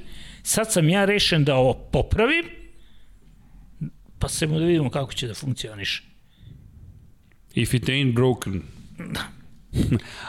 sad 0.42 0.72
sam 0.72 0.88
ja 0.88 1.04
rešen 1.04 1.44
da 1.44 1.56
ovo 1.56 1.74
popravim, 1.74 2.48
pa 4.18 4.28
se 4.28 4.46
da 4.46 4.64
vidimo 4.64 4.90
kako 4.90 5.12
će 5.12 5.28
da 5.28 5.34
funkcioniše. 5.34 6.02
If 7.54 7.74
it 7.74 7.88
ain't 7.88 8.14
broken. 8.14 8.62
Da. 8.98 9.39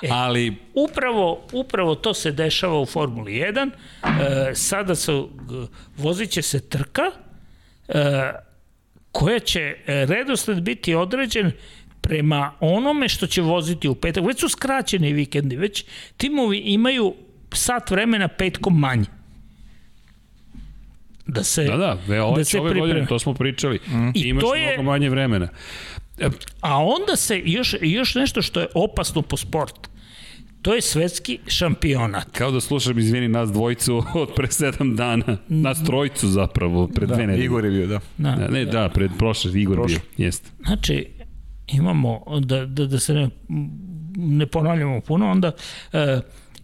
E, 0.02 0.08
Ali... 0.22 0.56
Upravo, 0.74 1.48
upravo 1.54 1.96
to 1.96 2.14
se 2.14 2.32
dešava 2.32 2.80
u 2.80 2.86
Formuli 2.86 3.32
1. 3.32 3.70
E, 4.04 4.56
sada 4.56 4.96
se, 4.96 5.12
vozit 5.98 6.30
će 6.30 6.42
se 6.42 6.70
trka, 6.70 7.12
E, 7.94 8.32
koja 9.12 9.40
će 9.40 9.76
redosled 9.86 10.62
biti 10.62 10.96
određen 10.96 11.52
prema 12.02 12.52
onome 12.60 13.10
što 13.10 13.28
će 13.28 13.42
voziti 13.42 13.88
u 13.88 13.96
petak. 13.96 14.26
Već 14.28 14.40
su 14.40 14.50
skraćeni 14.50 15.14
vikendi, 15.14 15.56
već 15.56 15.86
timovi 16.18 16.58
imaju 16.58 17.16
sat 17.54 17.92
vremena 17.92 18.28
petkom 18.28 18.80
manje. 18.80 19.06
Da 21.28 21.44
se, 21.44 21.64
da, 21.64 21.78
da, 21.78 21.98
ve, 22.08 22.22
ove, 22.22 22.38
da 22.38 22.44
se 22.44 22.60
ove 22.60 22.80
godine, 22.80 23.06
to 23.06 23.20
smo 23.20 23.34
pričali. 23.34 23.80
Mm. 23.88 24.10
I 24.16 24.22
Imaš 24.22 24.42
to 24.42 24.56
je, 24.56 24.74
mnogo 24.74 24.92
manje 24.92 25.10
vremena. 25.10 25.48
A 26.62 26.78
onda 26.78 27.16
se 27.16 27.42
još, 27.46 27.76
još 27.82 28.16
nešto 28.16 28.42
što 28.42 28.60
je 28.60 28.68
opasno 28.76 29.22
po 29.22 29.38
sport. 29.38 29.92
To 30.62 30.74
je 30.74 30.82
svetski 30.82 31.40
šampionat. 31.48 32.38
Kao 32.38 32.52
da 32.52 32.62
slušam, 32.62 33.00
izvini, 33.00 33.28
nas 33.28 33.52
dvojicu 33.52 34.04
od 34.22 34.30
pre 34.36 34.48
sedam 34.52 34.96
dana. 34.96 35.38
Nas 35.48 35.84
trojicu 35.84 36.28
zapravo, 36.28 36.88
pred 36.88 37.10
da, 37.10 37.16
dve 37.16 37.28
nedelje. 37.28 37.46
Igor 37.46 37.66
je 37.66 37.72
bio, 37.72 37.88
da. 37.88 38.00
da. 38.18 38.36
da 38.36 38.48
ne, 38.48 38.66
da, 38.66 38.90
pred 38.90 39.12
prošle, 39.18 39.62
Igor 39.62 39.76
prošle. 39.76 40.00
bio, 40.18 40.26
jeste. 40.26 40.50
Znači, 40.66 41.06
imamo, 41.68 42.24
da, 42.40 42.66
da, 42.66 42.86
da 42.86 43.00
se 43.00 43.14
ne, 43.14 43.30
ne 44.16 44.46
ponavljamo 44.46 45.02
puno, 45.02 45.32
onda 45.32 45.52
e, 45.94 46.20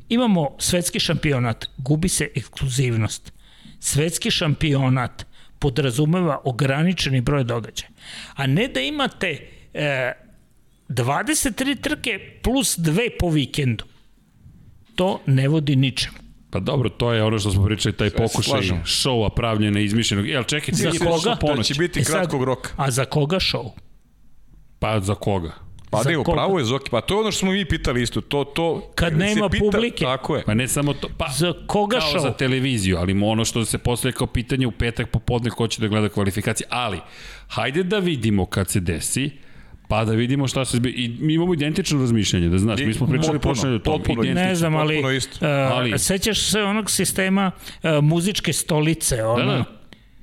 imamo 0.09 0.55
svetski 0.59 0.99
šampionat, 0.99 1.65
gubi 1.77 2.09
se 2.09 2.29
ekskluzivnost. 2.35 3.33
Svetski 3.79 4.31
šampionat 4.31 5.25
podrazumeva 5.59 6.41
ograničeni 6.43 7.21
broj 7.21 7.43
događaja. 7.43 7.89
A 8.35 8.47
ne 8.47 8.67
da 8.67 8.79
imate 8.79 9.47
e, 9.73 10.11
23 10.89 11.81
trke 11.81 12.19
plus 12.43 12.77
dve 12.77 13.09
po 13.19 13.29
vikendu. 13.29 13.85
To 14.95 15.19
ne 15.25 15.47
vodi 15.47 15.75
ničemu. 15.75 16.17
Pa 16.49 16.59
dobro, 16.59 16.89
to 16.89 17.13
je 17.13 17.23
ono 17.23 17.39
što 17.39 17.51
smo 17.51 17.65
pričali, 17.65 17.95
taj 17.95 18.09
Sve 18.09 18.17
pokušaj 18.17 18.61
šova 18.85 19.29
pravljena, 19.29 19.79
izmišljenog. 19.79 20.27
Jel, 20.27 20.43
čekaj, 20.43 20.73
za 20.73 20.91
koga? 20.91 21.35
To 21.35 21.63
će 21.63 21.73
biti 21.73 21.99
e 21.99 22.03
kratkog 22.03 22.43
roka. 22.43 22.69
A 22.77 22.91
za 22.91 23.05
koga 23.05 23.39
šov? 23.39 23.65
Pa 24.79 24.99
za 24.99 25.15
koga? 25.15 25.66
Pa 25.89 26.03
ne, 26.03 26.17
upravo 26.17 26.59
je 26.59 26.65
Zoki, 26.65 26.89
pa 26.91 27.01
to 27.01 27.13
je 27.13 27.19
ono 27.19 27.31
što 27.31 27.39
smo 27.39 27.51
mi 27.51 27.65
pitali 27.65 28.01
isto, 28.01 28.21
to, 28.21 28.43
to... 28.43 28.91
Kad 28.95 29.17
nema 29.17 29.49
pita, 29.49 29.65
publike. 29.65 30.05
Tako 30.05 30.35
je. 30.35 30.43
Pa 30.43 30.53
ne 30.53 30.67
samo 30.67 30.93
to, 30.93 31.07
pa 31.17 31.27
za 31.37 31.53
koga 31.67 31.99
kao 31.99 32.11
šov? 32.11 32.21
za 32.21 32.31
televiziju, 32.33 32.97
ali 32.97 33.21
ono 33.23 33.45
što 33.45 33.65
se 33.65 33.77
postoje 33.77 34.11
kao 34.11 34.27
pitanje 34.27 34.67
u 34.67 34.71
petak 34.71 35.09
popodne 35.09 35.49
ko 35.49 35.67
će 35.67 35.81
da 35.81 35.87
gleda 35.87 36.09
kvalifikacije, 36.09 36.67
ali 36.69 36.99
hajde 37.47 37.83
da 37.83 37.99
vidimo 37.99 38.45
kad 38.45 38.69
se 38.69 38.79
desi, 38.79 39.31
Pa 39.87 40.05
da 40.05 40.11
vidimo 40.11 40.47
šta 40.47 40.65
se 40.65 40.77
zbi... 40.77 40.89
I 40.89 41.17
mi 41.19 41.33
imamo 41.33 41.53
identično 41.53 41.99
razmišljanje, 41.99 42.49
da 42.49 42.57
znaš, 42.57 42.79
mi 42.79 42.93
smo 42.93 43.07
pričali 43.07 43.39
prošle 43.39 43.69
o 43.69 43.79
tom. 43.79 44.01
Ne 44.33 44.55
znam, 44.55 44.75
ali, 44.75 45.17
isto. 45.17 45.45
Uh, 45.45 45.71
ali 45.71 45.99
sećaš 45.99 46.51
se 46.51 46.63
onog 46.63 46.91
sistema 46.91 47.51
uh, 47.55 47.89
muzičke 48.03 48.53
stolice, 48.53 49.23
ono, 49.23 49.45
da, 49.45 49.57
da 49.57 49.76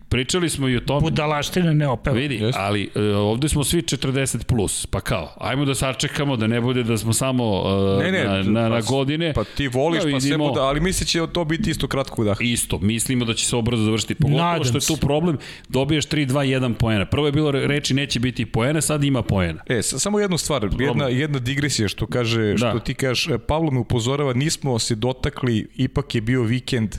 Pričali 0.08 0.50
smo 0.50 0.68
i 0.68 0.76
o 0.76 0.80
tome. 0.80 1.00
Budalaština 1.00 1.72
ne 1.72 1.88
opeva. 1.88 2.16
Vidi, 2.16 2.34
Just. 2.34 2.58
ali 2.58 2.90
uh, 2.94 3.02
ovde 3.16 3.48
smo 3.48 3.64
svi 3.64 3.82
40 3.82 4.44
plus, 4.44 4.86
pa 4.86 5.00
kao, 5.00 5.34
ajmo 5.40 5.64
da 5.64 5.74
sačekamo 5.74 6.36
da 6.36 6.46
ne 6.46 6.60
bude 6.60 6.82
da 6.82 6.96
smo 6.98 7.12
samo 7.12 7.62
uh, 7.62 8.02
ne, 8.02 8.12
ne, 8.12 8.24
na, 8.24 8.42
na, 8.42 8.68
na 8.68 8.80
pa 8.80 8.80
godine. 8.80 9.32
Pa 9.32 9.44
ti 9.44 9.68
voliš, 9.68 10.04
da 10.04 10.10
pa 10.10 10.20
sve 10.20 10.38
bude, 10.38 10.60
ali 10.60 10.80
misli 10.80 11.06
će 11.06 11.20
to 11.32 11.44
biti 11.44 11.70
isto 11.70 11.88
kratko 11.88 12.24
da. 12.24 12.34
Isto, 12.40 12.78
mislimo 12.78 13.24
da 13.24 13.34
će 13.34 13.46
se 13.46 13.56
obrzo 13.56 13.84
završiti. 13.84 14.14
Pogotovo 14.14 14.42
Nadam 14.42 14.64
što 14.64 14.76
je 14.76 14.80
tu 14.80 15.06
problem, 15.06 15.38
dobiješ 15.68 16.06
3, 16.06 16.26
2, 16.26 16.60
1 16.60 16.74
poena. 16.74 17.06
Prvo 17.06 17.26
je 17.26 17.32
bilo 17.32 17.50
reči 17.50 17.94
neće 17.94 18.20
biti 18.20 18.46
poena, 18.46 18.80
sad 18.80 19.04
ima 19.04 19.22
poena. 19.22 19.62
E, 19.66 19.82
samo 19.82 20.20
jednu 20.20 20.38
stvar, 20.38 20.68
jedna, 20.78 21.08
jedna 21.08 21.38
digresija 21.38 21.88
što 21.88 22.06
kaže, 22.06 22.54
da. 22.54 22.56
što 22.70 22.78
ti 22.78 22.94
kažeš, 22.94 23.28
e, 23.28 23.38
Pavlo 23.38 23.70
me 23.70 23.78
upozorava, 23.78 24.32
nismo 24.32 24.78
se 24.78 24.94
dotakli, 24.94 25.68
ipak 25.74 26.14
je 26.14 26.20
bio 26.20 26.42
vikend 26.42 26.96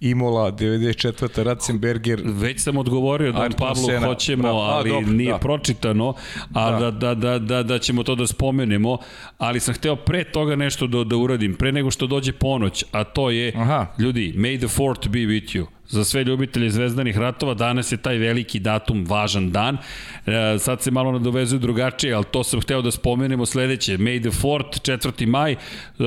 Imola, 0.00 0.52
94. 0.52 1.42
Ratzenberger. 1.42 2.22
Već 2.24 2.60
sam 2.60 2.76
odgovorio 2.76 3.32
da 3.32 3.48
Pavlo 3.58 3.74
Sena. 3.74 4.06
hoćemo, 4.06 4.42
Bravo. 4.42 4.58
ali 4.60 4.90
dobro, 4.90 5.12
nije 5.12 5.32
da. 5.32 5.38
pročitano, 5.38 6.14
a 6.54 6.70
da. 6.70 6.90
Da, 6.90 6.90
da, 6.90 7.14
da, 7.14 7.38
da, 7.38 7.62
da 7.62 7.78
ćemo 7.78 8.02
to 8.02 8.14
da 8.14 8.26
spomenemo, 8.26 8.98
ali 9.38 9.60
sam 9.60 9.74
hteo 9.74 9.96
pre 9.96 10.24
toga 10.24 10.56
nešto 10.56 10.86
da, 10.86 11.04
da 11.04 11.16
uradim, 11.16 11.54
pre 11.54 11.72
nego 11.72 11.90
što 11.90 12.06
dođe 12.06 12.32
ponoć, 12.32 12.84
a 12.92 13.04
to 13.04 13.30
je, 13.30 13.52
Aha. 13.56 13.86
ljudi, 13.98 14.34
may 14.36 14.58
the 14.58 14.68
fort 14.68 15.08
be 15.08 15.18
with 15.18 15.58
you 15.58 15.75
za 15.88 16.04
sve 16.04 16.24
ljubitelje 16.24 16.70
zvezdanih 16.70 17.18
ratova, 17.18 17.54
danas 17.54 17.92
je 17.92 17.96
taj 17.96 18.18
veliki 18.18 18.58
datum, 18.58 19.04
važan 19.08 19.50
dan. 19.50 19.76
E, 20.26 20.58
sad 20.58 20.82
se 20.82 20.90
malo 20.90 21.12
nadovezuju 21.12 21.58
drugačije, 21.60 22.14
ali 22.14 22.24
to 22.30 22.44
sam 22.44 22.60
hteo 22.60 22.82
da 22.82 22.90
spomenemo 22.90 23.46
sledeće. 23.46 23.98
May 23.98 24.20
the 24.20 24.30
4th, 24.30 24.80
4. 24.80 25.26
maj, 25.26 25.52
uh, 25.52 26.06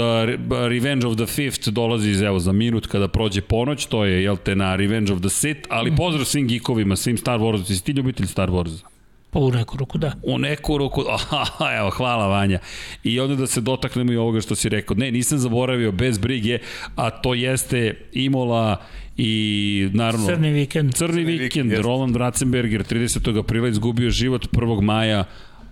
Revenge 0.69 1.08
of 1.08 1.16
the 1.16 1.25
5th 1.25 1.69
dolazi 1.69 2.09
iz, 2.09 2.22
evo, 2.22 2.40
za 2.40 2.51
minut 2.51 2.88
kada 2.88 3.08
prođe 3.08 3.41
ponoć, 3.41 3.85
to 3.85 4.06
je, 4.06 4.24
jel 4.24 4.38
te, 4.38 4.56
na 4.56 4.75
Revenge 4.75 5.14
of 5.14 5.19
the 5.19 5.30
Sith, 5.30 5.61
ali 5.69 5.95
pozdrav 5.95 6.25
svim 6.25 6.48
geekovima, 6.48 6.95
svim 6.95 7.17
Star 7.17 7.40
Wars, 7.40 7.66
si 7.66 7.83
ti 7.83 7.91
ljubitelj 7.91 8.27
Star 8.27 8.49
Wars? 8.49 8.83
Pa 9.32 9.40
u 9.40 9.51
neku 9.51 9.77
ruku 9.77 9.98
da. 9.98 10.11
U 10.24 10.38
neku 10.38 10.77
ruku, 10.77 11.03
aha, 11.30 11.75
evo, 11.77 11.90
hvala 11.90 12.27
Vanja. 12.27 12.59
I 13.03 13.19
onda 13.19 13.35
da 13.35 13.48
se 13.48 13.61
dotaknemo 13.61 14.11
i 14.11 14.17
ovoga 14.17 14.41
što 14.41 14.56
si 14.56 14.69
rekao. 14.69 14.98
Ne, 14.98 15.11
nisam 15.11 15.38
zaboravio, 15.38 15.91
bez 15.91 16.17
brige, 16.17 16.59
a 16.95 17.09
to 17.09 17.33
jeste 17.33 18.08
Imola 18.14 18.82
i 19.22 19.89
naravno... 19.93 20.27
Crni 20.27 20.51
vikend. 20.51 20.93
Crni, 20.93 21.14
Crni 21.14 21.23
vikend, 21.23 21.72
vikend 21.72 21.85
Roland 21.85 22.15
Ratzenberger 22.15 22.83
30. 22.83 23.39
aprila 23.39 23.67
izgubio 23.67 24.09
život 24.09 24.48
1. 24.51 24.81
maja, 24.81 25.23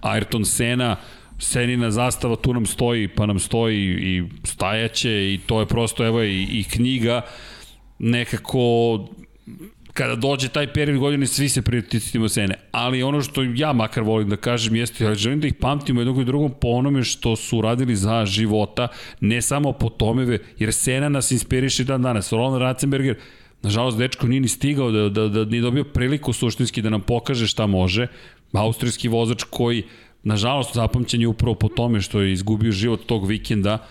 Ayrton 0.01 0.45
Sena, 0.45 0.95
Senina 1.39 1.91
zastava 1.91 2.35
tu 2.35 2.53
nam 2.53 2.65
stoji, 2.65 3.07
pa 3.07 3.25
nam 3.25 3.39
stoji 3.39 3.77
i 3.77 4.23
stajaće 4.43 5.33
i 5.33 5.39
to 5.45 5.59
je 5.59 5.65
prosto, 5.65 6.05
evo 6.05 6.23
i, 6.23 6.47
i 6.51 6.63
knjiga 6.63 7.21
nekako 7.99 8.59
kada 9.97 10.15
dođe 10.15 10.49
taj 10.49 10.67
period 10.73 10.99
godine, 10.99 11.25
svi 11.27 11.49
se 11.49 11.61
prioritetimo 11.61 12.29
Sene. 12.29 12.55
Ali 12.71 13.03
ono 13.03 13.21
što 13.21 13.43
ja 13.43 13.73
makar 13.73 14.03
volim 14.03 14.29
da 14.29 14.37
kažem 14.37 14.75
jeste, 14.75 15.03
ja 15.03 15.15
želim 15.15 15.39
da 15.41 15.47
ih 15.47 15.53
pamtimo 15.53 16.01
jednog 16.01 16.21
i 16.21 16.25
drugom 16.25 16.51
po 16.61 16.67
onome 16.67 17.03
što 17.03 17.35
su 17.35 17.61
radili 17.61 17.95
za 17.95 18.25
života, 18.25 18.87
ne 19.19 19.41
samo 19.41 19.71
po 19.71 19.89
tomeve, 19.89 20.39
jer 20.59 20.73
Sena 20.73 21.09
nas 21.09 21.31
inspiriše 21.31 21.83
dan 21.83 22.01
danas. 22.01 22.31
Roland 22.31 22.61
Ratzenberger, 22.61 23.15
nažalost, 23.61 23.97
dečko 23.97 24.27
nije 24.27 24.41
ni 24.41 24.47
stigao 24.47 24.91
da, 24.91 25.09
da, 25.09 25.27
da, 25.27 25.45
da 25.45 25.61
dobio 25.61 25.83
priliku 25.83 26.33
suštinski 26.33 26.81
da 26.81 26.89
nam 26.89 27.01
pokaže 27.01 27.47
šta 27.47 27.67
može. 27.67 28.07
Austrijski 28.53 29.07
vozač 29.07 29.43
koji, 29.49 29.83
nažalost, 30.23 30.75
zapamćen 30.75 31.21
je 31.21 31.27
upravo 31.27 31.55
po 31.55 31.67
tome 31.69 32.01
što 32.01 32.21
je 32.21 32.33
izgubio 32.33 32.71
život 32.71 33.05
tog 33.05 33.27
vikenda 33.27 33.87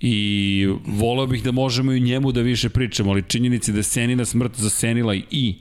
i 0.00 0.68
voleo 0.86 1.26
bih 1.26 1.42
da 1.42 1.52
možemo 1.52 1.92
i 1.92 2.00
njemu 2.00 2.32
da 2.32 2.40
više 2.40 2.68
pričamo, 2.68 3.10
ali 3.10 3.22
činjenici 3.22 3.72
da 3.72 3.78
je 3.78 3.82
Senina 3.82 4.24
smrt 4.24 4.52
zasenila 4.56 5.14
i 5.14 5.54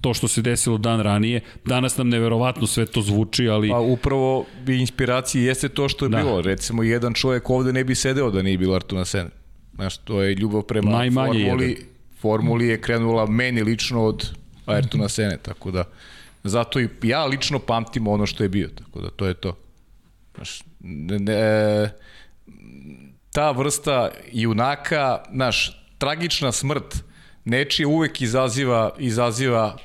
to 0.00 0.14
što 0.14 0.28
se 0.28 0.42
desilo 0.42 0.78
dan 0.78 1.00
ranije, 1.00 1.40
danas 1.64 1.96
nam 1.96 2.08
neverovatno 2.08 2.66
sve 2.66 2.86
to 2.86 3.02
zvuči, 3.02 3.48
ali... 3.48 3.68
Pa 3.68 3.78
upravo 3.78 4.46
bi 4.64 4.80
inspiracija 4.80 5.44
jeste 5.44 5.68
to 5.68 5.88
što 5.88 6.04
je 6.04 6.08
da. 6.08 6.16
bilo. 6.16 6.40
Recimo, 6.40 6.82
jedan 6.82 7.14
čovjek 7.14 7.50
ovde 7.50 7.72
ne 7.72 7.84
bi 7.84 7.94
sedeo 7.94 8.30
da 8.30 8.42
nije 8.42 8.58
bilo 8.58 8.74
Artuna 8.74 9.04
Sena. 9.04 9.30
Znaš, 9.74 9.96
to 9.98 10.22
je 10.22 10.34
ljubav 10.34 10.62
prema 10.62 10.90
Najmanje 10.90 11.44
formuli. 11.44 11.68
Jedan. 11.68 11.84
Formuli 12.20 12.66
je 12.66 12.80
krenula 12.80 13.26
meni 13.26 13.62
lično 13.62 14.04
od 14.04 14.30
Ayrtona 14.66 15.08
Sene, 15.08 15.38
tako 15.42 15.70
da 15.70 15.84
zato 16.44 16.80
i 16.80 16.88
ja 17.02 17.24
lično 17.26 17.58
pamtim 17.58 18.06
ono 18.06 18.26
što 18.26 18.42
je 18.42 18.48
bio, 18.48 18.68
tako 18.68 19.00
da 19.00 19.10
to 19.10 19.26
je 19.26 19.34
to. 19.34 19.58
Znaš, 20.34 20.62
ne, 20.80 21.18
ne, 21.18 21.90
ta 23.32 23.50
vrsta 23.50 24.10
junaka, 24.32 25.22
naš, 25.30 25.82
tragična 25.98 26.52
smrt 26.52 27.04
nečije 27.44 27.86
uvek 27.86 28.20
izaziva, 28.20 28.90
izaziva 28.98 29.76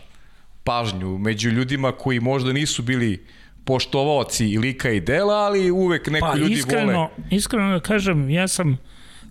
pažnju 0.63 1.17
među 1.17 1.49
ljudima 1.49 1.91
koji 1.91 2.19
možda 2.19 2.53
nisu 2.53 2.83
bili 2.83 3.25
poštovaoci 3.65 4.57
lika 4.57 4.91
i 4.91 4.99
dela, 4.99 5.35
ali 5.35 5.71
uvek 5.71 6.07
neko 6.07 6.27
pa, 6.27 6.37
ljudi 6.37 6.53
iskreno, 6.53 6.93
vole. 6.93 7.09
Iskreno 7.29 7.73
da 7.73 7.79
kažem, 7.79 8.29
ja 8.29 8.47
sam 8.47 8.77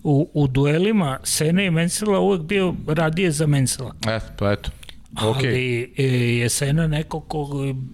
u, 0.03 0.31
u 0.35 0.47
duelima 0.47 1.19
Sene 1.23 1.67
i 1.67 1.71
Mensela 1.71 2.21
uvek 2.21 2.43
bio 2.43 2.75
radije 2.87 3.31
za 3.31 3.47
Mensela. 3.47 3.95
E, 4.09 4.21
pa 4.39 4.53
eto. 4.53 4.71
Ali 5.15 5.95
e, 5.97 6.05
je 6.39 6.49
Sena 6.49 6.87
neko 6.87 7.21
ko 7.21 7.49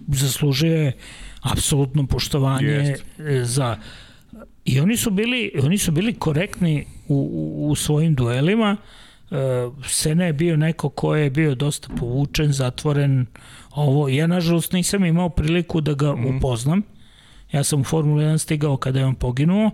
zaslužuje 0.07 0.93
apsolutno 1.41 2.07
poštovanje 2.07 2.67
Jest. 2.67 3.03
e, 3.19 3.43
za 3.45 3.77
i 4.65 4.79
oni 4.79 4.97
su 4.97 5.11
bili 5.11 5.51
oni 5.63 5.77
su 5.77 5.91
bili 5.91 6.13
korektni 6.13 6.85
u, 7.07 7.15
u, 7.15 7.69
u 7.69 7.75
svojim 7.75 8.15
duelima 8.15 8.77
e, 9.31 9.35
Sena 9.87 10.25
je 10.25 10.33
bio 10.33 10.57
neko 10.57 10.89
ko 10.89 11.15
je 11.15 11.29
bio 11.29 11.55
dosta 11.55 11.89
povučen, 11.99 12.51
zatvoren 12.51 13.25
ovo, 13.71 14.09
ja 14.09 14.27
nažalost 14.27 14.71
nisam 14.71 15.05
imao 15.05 15.29
priliku 15.29 15.81
da 15.81 15.93
ga 15.93 16.15
mm. 16.15 16.37
upoznam 16.37 16.81
ja 17.51 17.63
sam 17.63 17.81
u 17.81 17.83
Formulu 17.83 18.21
1 18.21 18.37
stigao 18.37 18.77
kada 18.77 18.99
je 18.99 19.05
on 19.05 19.15
poginuo 19.15 19.71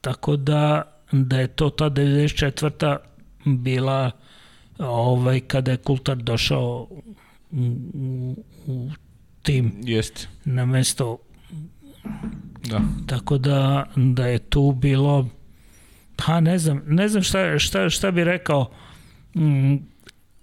tako 0.00 0.36
da 0.36 0.82
da 1.12 1.40
je 1.40 1.46
to 1.46 1.70
ta 1.70 1.90
94. 1.90 2.96
bila 3.44 4.10
ovaj 4.78 5.40
kada 5.40 5.70
je 5.70 5.76
Kultar 5.76 6.16
došao 6.16 6.88
u, 6.90 7.76
u, 7.94 8.36
u 8.66 8.90
tim 9.42 9.72
Jeste. 9.82 10.28
na 10.44 10.66
mesto 10.66 11.18
Da. 12.64 12.80
tako 13.06 13.38
da 13.38 13.86
da 13.96 14.26
je 14.26 14.38
tu 14.38 14.72
bilo 14.72 15.28
pa 16.16 16.40
ne 16.40 16.58
znam 16.58 16.82
ne 16.86 17.08
znam 17.08 17.22
šta 17.22 17.58
šta 17.58 17.90
šta 17.90 18.10
bi 18.10 18.24
rekao 18.24 18.70
mm, 19.34 19.74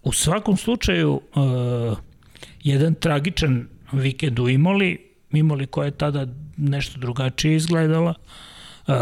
u 0.03 0.13
svakom 0.13 0.57
slučaju 0.57 1.21
uh, 1.35 1.97
jedan 2.63 2.93
tragičan 2.93 3.67
vikend 3.91 4.39
u 4.39 4.49
Imoli 4.49 5.09
Imoli 5.31 5.67
koja 5.67 5.85
je 5.85 5.91
tada 5.91 6.27
nešto 6.57 6.99
drugačije 6.99 7.55
izgledala 7.55 8.13
uh, 8.87 8.93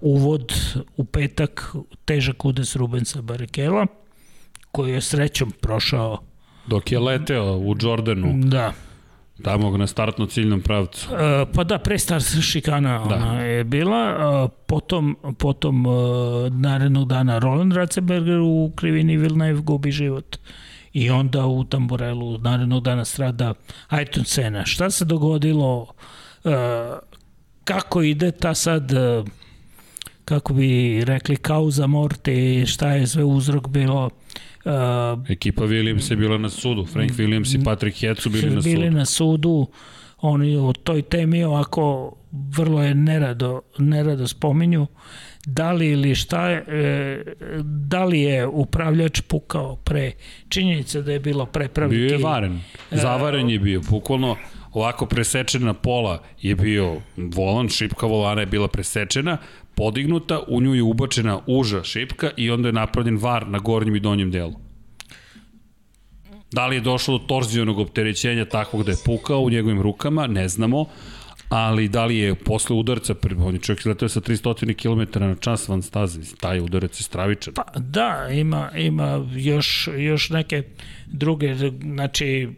uvod 0.00 0.52
u 0.96 1.04
petak 1.04 1.74
težak 2.04 2.44
udes 2.44 2.76
Rubensa 2.76 3.22
Barekela 3.22 3.86
koji 4.72 4.92
je 4.92 5.00
srećom 5.00 5.50
prošao. 5.60 6.18
Dok 6.66 6.92
je 6.92 6.98
leteo 6.98 7.56
u 7.56 7.76
Jordanu, 7.80 8.32
da 8.36 8.72
tamo 9.42 9.76
na 9.76 9.86
startno 9.86 10.26
ciljnom 10.26 10.60
pravcu. 10.60 11.08
E, 11.14 11.46
pa 11.54 11.64
da, 11.64 11.78
pre 11.78 11.98
start 11.98 12.24
šikana 12.42 12.98
da. 13.08 13.14
ona 13.14 13.40
je 13.40 13.64
bila, 13.64 14.00
e, 14.08 14.48
potom, 14.66 15.16
potom 15.38 15.86
e, 15.86 15.90
narednog 16.50 17.08
dana 17.08 17.38
Roland 17.38 17.72
Ratzenberger 17.72 18.38
u 18.38 18.72
krivini 18.76 19.16
Villeneuve 19.16 19.60
gubi 19.60 19.90
život 19.90 20.36
i 20.92 21.10
onda 21.10 21.46
u 21.46 21.64
Tamborelu 21.64 22.38
narednog 22.38 22.82
dana 22.82 23.04
strada 23.04 23.54
Ayrton 23.90 24.24
Senna. 24.24 24.64
Šta 24.64 24.90
se 24.90 25.04
dogodilo? 25.04 25.86
E, 26.44 26.50
kako 27.64 28.02
ide 28.02 28.30
ta 28.30 28.54
sad 28.54 28.92
e, 28.92 29.22
kako 30.24 30.54
bi 30.54 31.02
rekli 31.04 31.36
kauza 31.36 31.86
morte, 31.86 32.66
šta 32.66 32.92
je 32.92 33.06
sve 33.06 33.24
uzrok 33.24 33.68
bilo 33.68 34.10
uh, 34.64 35.30
Ekipa 35.30 35.64
Williams 35.64 36.10
je 36.10 36.16
bila 36.16 36.38
na 36.38 36.48
sudu. 36.48 36.86
Frank 36.86 37.10
Williams 37.10 37.60
i 37.60 37.64
Patrick 37.64 38.00
Head 38.00 38.18
su 38.18 38.30
bili 38.30 38.50
na 38.50 38.60
bili 38.60 38.86
sudu. 38.86 38.96
na 38.96 39.04
sudu, 39.04 39.66
oni 40.18 40.56
o 40.56 40.72
toj 40.72 41.02
temi 41.02 41.44
ovako 41.44 42.16
vrlo 42.32 42.82
je 42.82 42.94
nerado, 42.94 43.60
nerado 43.78 44.28
spominju, 44.28 44.86
da 45.46 45.72
li 45.72 45.90
ili 45.90 46.14
šta 46.14 46.48
je, 46.48 46.64
e, 46.68 47.24
da 47.64 48.04
li 48.04 48.20
je 48.20 48.46
upravljač 48.46 49.20
pukao 49.20 49.76
pre 49.76 50.12
činjenica 50.48 51.00
da 51.00 51.12
je 51.12 51.20
bilo 51.20 51.46
prepravljike. 51.46 52.06
Bio 52.06 52.16
je 52.16 52.24
varen. 52.24 52.60
Zavaren 52.90 53.50
je 53.50 53.58
bio. 53.58 53.80
Bukvalno 53.90 54.36
ovako 54.72 55.06
presečena 55.06 55.74
pola 55.74 56.22
je 56.40 56.54
bio 56.54 56.96
volan, 57.16 57.68
šipka 57.68 58.06
volana 58.06 58.40
je 58.40 58.46
bila 58.46 58.68
presečena, 58.68 59.38
podignuta, 59.82 60.40
u 60.48 60.60
nju 60.60 60.74
je 60.74 60.82
ubačena 60.82 61.40
uža 61.46 61.82
šipka 61.84 62.30
i 62.36 62.50
onda 62.50 62.68
je 62.68 62.72
napravljen 62.72 63.16
var 63.18 63.48
na 63.48 63.58
gornjem 63.58 63.96
i 63.96 64.00
donjem 64.00 64.30
delu. 64.30 64.54
Da 66.52 66.66
li 66.66 66.76
je 66.76 66.80
došlo 66.80 67.18
do 67.18 67.24
torzionog 67.24 67.78
opterećenja 67.78 68.44
takvog 68.44 68.84
da 68.84 68.90
je 68.90 69.02
pukao 69.04 69.40
u 69.40 69.50
njegovim 69.50 69.82
rukama, 69.82 70.26
ne 70.26 70.48
znamo, 70.48 70.84
ali 71.48 71.88
da 71.88 72.04
li 72.04 72.16
je 72.16 72.34
posle 72.34 72.76
udarca, 72.76 73.14
on 73.38 73.54
je 73.54 73.60
čovjek 73.60 73.80
izletao 73.80 74.08
sa 74.08 74.20
300 74.20 74.74
km 74.82 75.20
na 75.20 75.34
čas 75.34 75.68
van 75.68 75.82
staze, 75.82 76.20
taj 76.40 76.60
udarac 76.60 77.00
je 77.00 77.04
stravičan. 77.04 77.54
Pa 77.54 77.64
da, 77.76 78.28
ima, 78.32 78.70
ima 78.76 79.28
još, 79.36 79.88
još 79.98 80.30
neke 80.30 80.62
druge, 81.06 81.54
znači, 81.54 82.48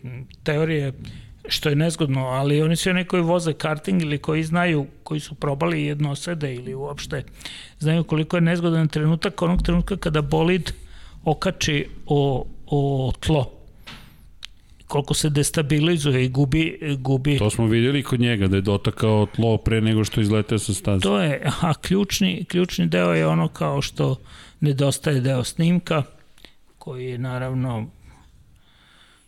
teorije 0.42 0.92
što 1.48 1.68
je 1.68 1.76
nezgodno, 1.76 2.20
ali 2.20 2.62
oni 2.62 2.76
svi 2.76 2.90
oni 2.90 3.04
koji 3.04 3.22
voze 3.22 3.52
karting 3.52 4.02
ili 4.02 4.18
koji 4.18 4.42
znaju, 4.42 4.86
koji 5.02 5.20
su 5.20 5.34
probali 5.34 5.84
jednosede 5.84 6.54
ili 6.54 6.74
uopšte 6.74 7.22
znaju 7.78 8.04
koliko 8.04 8.36
je 8.36 8.40
nezgodan 8.40 8.88
trenutak 8.88 9.42
onog 9.42 9.62
trenutka 9.62 9.96
kada 9.96 10.22
bolid 10.22 10.72
okači 11.24 11.86
o, 12.06 12.46
o 12.66 13.12
tlo 13.20 13.50
koliko 14.86 15.14
se 15.14 15.30
destabilizuje 15.30 16.24
i 16.24 16.28
gubi, 16.28 16.78
gubi 16.98 17.38
To 17.38 17.50
smo 17.50 17.66
vidjeli 17.66 18.02
kod 18.02 18.20
njega, 18.20 18.46
da 18.46 18.56
je 18.56 18.62
dotakao 18.62 19.26
tlo 19.26 19.56
pre 19.56 19.80
nego 19.80 20.04
što 20.04 20.20
izleteo 20.20 20.58
sa 20.58 20.74
staze. 20.74 21.00
To 21.00 21.20
je, 21.20 21.42
a 21.60 21.74
ključni, 21.74 22.44
ključni 22.44 22.86
deo 22.86 23.12
je 23.12 23.26
ono 23.26 23.48
kao 23.48 23.82
što 23.82 24.16
nedostaje 24.60 25.20
deo 25.20 25.44
snimka, 25.44 26.02
koji 26.78 27.06
je 27.06 27.18
naravno 27.18 27.86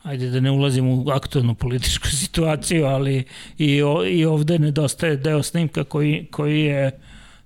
ajde 0.06 0.30
da 0.30 0.40
ne 0.40 0.50
ulazim 0.50 0.88
u 0.88 1.10
aktualnu 1.10 1.54
političku 1.54 2.08
situaciju, 2.22 2.84
ali 2.84 3.24
i, 3.58 3.82
o, 3.82 4.04
i 4.04 4.24
ovde 4.24 4.58
nedostaje 4.58 5.16
deo 5.16 5.42
snimka 5.42 5.84
koji, 5.84 6.26
koji 6.30 6.60
je 6.60 6.90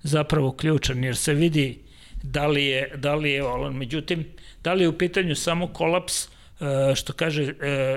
zapravo 0.03 0.51
ključan, 0.51 1.03
jer 1.03 1.15
se 1.15 1.33
vidi 1.33 1.79
da 2.23 2.47
li 2.47 2.65
je, 2.65 2.91
da 2.97 3.15
li 3.15 3.31
je 3.31 3.43
volan. 3.43 3.73
Međutim, 3.73 4.25
da 4.63 4.73
li 4.73 4.83
je 4.83 4.89
u 4.89 4.97
pitanju 4.97 5.35
samo 5.35 5.67
kolaps 5.67 6.25
e, 6.25 6.29
što 6.95 7.13
kaže 7.13 7.43
e, 7.43 7.53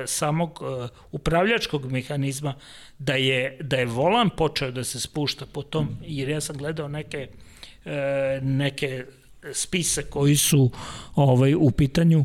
samog 0.07 0.60
e, 0.62 0.89
upravljačkog 1.12 1.93
mehanizma 1.93 2.55
da 2.99 3.15
je 3.15 3.59
da 3.60 3.76
je 3.76 3.86
volan 3.86 4.31
počeo 4.31 4.70
da 4.70 4.84
se 4.84 5.01
spušta 5.01 5.47
po 5.47 5.62
tom 5.62 5.99
jer 6.02 6.28
ja 6.28 6.41
sam 6.41 6.57
gledao 6.57 6.89
neke 6.89 7.28
neke 8.43 9.05
spise 9.52 10.02
koji 10.02 10.36
su 10.36 10.70
ovaj 11.14 11.55
u 11.55 11.70
pitanju 11.70 12.24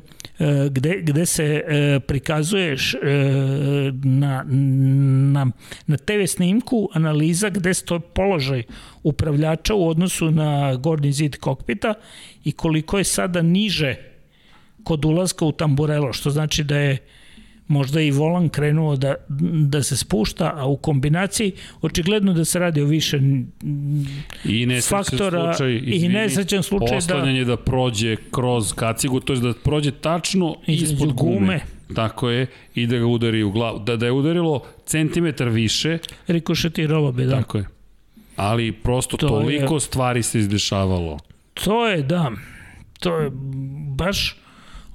gde, 0.72 1.02
gde 1.02 1.26
se 1.26 1.64
prikazuje 2.08 2.76
na, 4.04 4.44
na, 5.34 5.52
na 5.88 5.98
TV 5.98 6.26
snimku 6.28 6.90
analiza 6.94 7.50
gde 7.50 7.74
stoji 7.74 8.02
položaj 8.14 8.64
upravljača 9.04 9.76
u 9.76 9.90
odnosu 9.90 10.32
na 10.32 10.76
gornji 10.76 11.12
zid 11.12 11.38
kokpita 11.38 11.94
i 12.44 12.52
koliko 12.52 12.98
je 12.98 13.04
sada 13.04 13.42
niže 13.42 13.96
kod 14.84 15.06
ulaska 15.06 15.46
u 15.46 15.52
tamburelo, 15.52 16.14
što 16.14 16.30
znači 16.30 16.64
da 16.64 16.78
je 16.78 16.98
možda 17.70 18.02
i 18.02 18.12
volan 18.12 18.50
krenuo 18.50 18.96
da, 18.96 19.16
da 19.68 19.84
se 19.84 19.98
spušta, 19.98 20.54
a 20.56 20.66
u 20.66 20.78
kombinaciji 20.78 21.52
očigledno 21.82 22.34
da 22.34 22.46
se 22.46 22.60
radi 22.60 22.82
o 22.82 22.86
više 22.86 23.20
I 24.46 24.82
faktora 24.82 25.54
slučaj, 25.54 25.76
izvini, 25.76 25.96
i 25.96 26.10
nesrećan 26.10 26.64
slučaj 26.64 26.90
da 26.90 26.96
oslanjanje 26.98 27.40
da... 27.40 27.46
da 27.46 27.58
prođe 27.58 28.16
kroz 28.32 28.74
kacigu, 28.74 29.20
to 29.20 29.34
je 29.34 29.40
da 29.40 29.54
prođe 29.54 29.92
tačno 29.92 30.56
ispod 30.68 31.14
gume. 31.14 31.36
gume. 31.36 31.60
Tako 31.96 32.30
je, 32.30 32.48
i 32.76 32.88
da 32.88 32.98
ga 32.98 33.06
udari 33.06 33.44
u 33.44 33.52
glavu. 33.52 33.80
Da, 33.80 33.96
da 33.96 34.06
je 34.06 34.12
udarilo 34.12 34.64
centimetar 34.86 35.50
više, 35.50 35.98
rikošetiralo 36.28 37.12
bi, 37.12 37.26
da. 37.26 37.36
tako 37.36 37.58
je. 37.58 37.66
Ali 38.36 38.72
prosto 38.72 39.18
To 39.18 39.28
toliko 39.28 39.74
je- 39.74 39.80
stvari 39.80 40.24
se 40.24 40.40
izdešavalo. 40.40 41.18
To 41.54 41.88
je, 41.88 42.04
da, 42.04 42.32
to 43.00 43.18
je 43.18 43.30
baš 43.96 44.38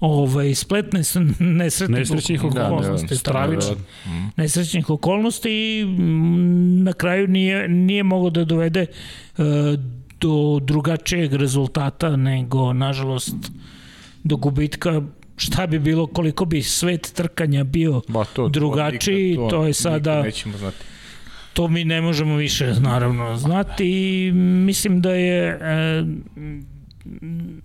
ovaj, 0.06 0.54
splet 0.54 0.92
nes, 0.92 1.16
nesretnih, 1.40 1.98
Nesrećnih 2.00 2.40
okolnosti. 2.40 2.64
okolnosti, 2.74 3.16
stravično. 3.16 3.74
Mm. 4.06 4.28
Nesrećnih 4.36 4.90
okolnosti 4.90 5.50
i 5.50 5.84
na 6.80 6.92
kraju 6.92 7.28
nije, 7.28 7.68
nije 7.68 8.02
mogo 8.04 8.30
da 8.30 8.44
dovede 8.44 8.80
e, 8.80 8.88
do 10.20 10.60
drugačijeg 10.62 11.32
rezultata 11.34 12.16
nego, 12.16 12.72
nažalost, 12.72 13.34
do 14.24 14.36
gubitka 14.36 15.02
šta 15.36 15.66
bi 15.66 15.78
bilo, 15.78 16.06
koliko 16.06 16.44
bi 16.44 16.62
svet 16.62 17.12
trkanja 17.12 17.64
bio 17.64 18.00
Ba, 18.08 18.24
to, 18.26 18.48
drugačiji, 18.48 19.30
nikad- 19.30 19.50
to 19.50 19.56
je 19.56 19.62
nikad 19.62 19.76
sada- 19.76 20.22
Nećemo 20.22 20.58
znati. 20.58 20.76
To 21.52 21.68
mi 21.68 21.84
ne 21.84 22.00
možemo 22.00 22.36
više, 22.36 22.72
naravno, 22.80 23.36
znati 23.36 23.84
i 23.86 24.32
mislim 24.32 25.00
da 25.00 25.10
je 25.10 25.48
e, 25.50 26.04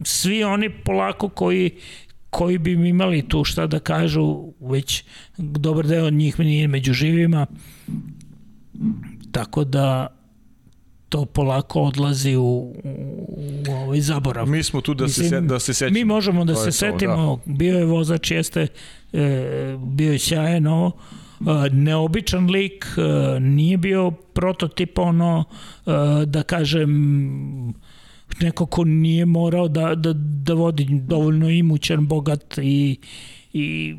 svi 0.02 0.44
oni 0.44 0.70
polako 0.72 1.30
koji 1.30 1.72
koji 2.30 2.58
bi 2.58 2.76
mi 2.76 2.90
imali 2.90 3.28
tu 3.28 3.44
šta 3.44 3.68
da 3.68 3.80
kažu, 3.80 4.54
već 4.60 5.04
dobar 5.38 5.88
deo 5.88 6.06
od 6.06 6.14
njih 6.14 6.40
nije 6.40 6.68
među 6.68 6.94
živima, 6.94 7.46
tako 9.32 9.64
da 9.64 10.08
to 11.10 11.26
polako 11.26 11.82
odlazi 11.82 12.36
u, 12.36 12.42
u, 12.42 12.74
u 13.70 13.72
ovaj 13.72 14.02
zaborav. 14.02 14.48
Mi 14.48 14.64
smo 14.64 14.82
tu 14.82 14.94
da, 14.94 15.08
se, 15.08 15.24
se, 15.24 15.42
da 15.42 15.60
se 15.60 15.74
sećamo. 15.74 15.94
Mi 15.94 16.06
možemo 16.06 16.46
da 16.46 16.54
To 16.54 16.60
se 16.60 16.66
to, 16.66 16.72
setimo, 16.72 17.40
bio 17.46 17.78
je 17.78 17.86
vozač, 17.86 18.32
jeste, 18.32 18.68
e, 19.14 19.78
bio 19.84 20.12
je 20.12 20.20
sjajan 20.20 20.68
ovo, 20.68 20.92
e, 21.42 21.70
neobičan 21.70 22.50
lik, 22.50 22.86
e, 22.98 23.40
nije 23.40 23.78
bio 23.78 24.12
prototip 24.12 25.00
ono, 25.00 25.44
e, 25.86 25.92
da 26.26 26.44
kažem, 26.44 27.74
neko 28.42 28.66
ko 28.66 28.84
nije 28.84 29.26
morao 29.28 29.68
da, 29.68 29.96
da, 29.96 30.14
da 30.16 30.54
vodi 30.54 30.88
dovoljno 30.92 31.50
imućan, 31.50 32.08
bogat 32.08 32.58
i, 32.58 32.98
i 33.54 33.96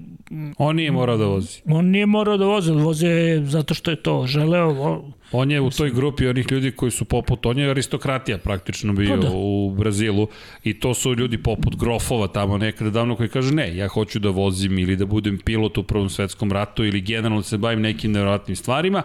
On 0.59 0.77
nije 0.77 0.91
morao 0.93 1.17
da 1.17 1.25
vozi. 1.27 1.61
on 1.67 1.87
nije 1.87 2.07
morao 2.07 2.37
da 2.37 2.45
vozi, 2.47 2.73
voze 2.73 3.07
je 3.07 3.47
zato 3.47 3.75
što 3.75 3.91
je 3.91 3.97
to 3.97 4.27
želeo. 4.27 4.73
vo- 4.73 5.13
On 5.33 5.51
je 5.51 5.61
u 5.61 5.71
toj 5.71 5.91
grupi 5.91 6.27
onih 6.27 6.47
ljudi 6.51 6.71
koji 6.73 6.91
su 6.91 7.05
poput, 7.05 7.47
on 7.47 7.59
je 7.59 7.71
aristokratija 7.71 8.39
praktično 8.39 8.93
bio 8.93 9.11
Pa 9.11 9.17
da. 9.19 9.31
u 9.33 9.71
Brazilu 9.71 10.29
i 10.65 10.75
to 10.75 10.95
su 10.95 11.15
ljudi 11.15 11.39
poput 11.39 11.77
Grofova 11.77 12.27
tamo 12.29 12.59
nekada 12.59 12.91
davno 12.91 13.17
koji 13.17 13.29
kažu 13.29 13.55
ne, 13.55 13.77
ja 13.77 13.89
hoću 13.89 14.19
da 14.19 14.31
vozim 14.31 14.79
ili 14.79 14.97
da 14.97 15.07
budem 15.07 15.39
pilot 15.39 15.79
u 15.79 15.83
Prvom 15.83 16.09
svetskom 16.09 16.53
ratu 16.53 16.85
ili 16.85 17.01
generalno 17.01 17.37
da 17.37 17.43
se 17.43 17.59
bavim 17.59 17.81
nekim 17.81 18.13
nevjerojatnim 18.13 18.57
stvarima. 18.57 19.03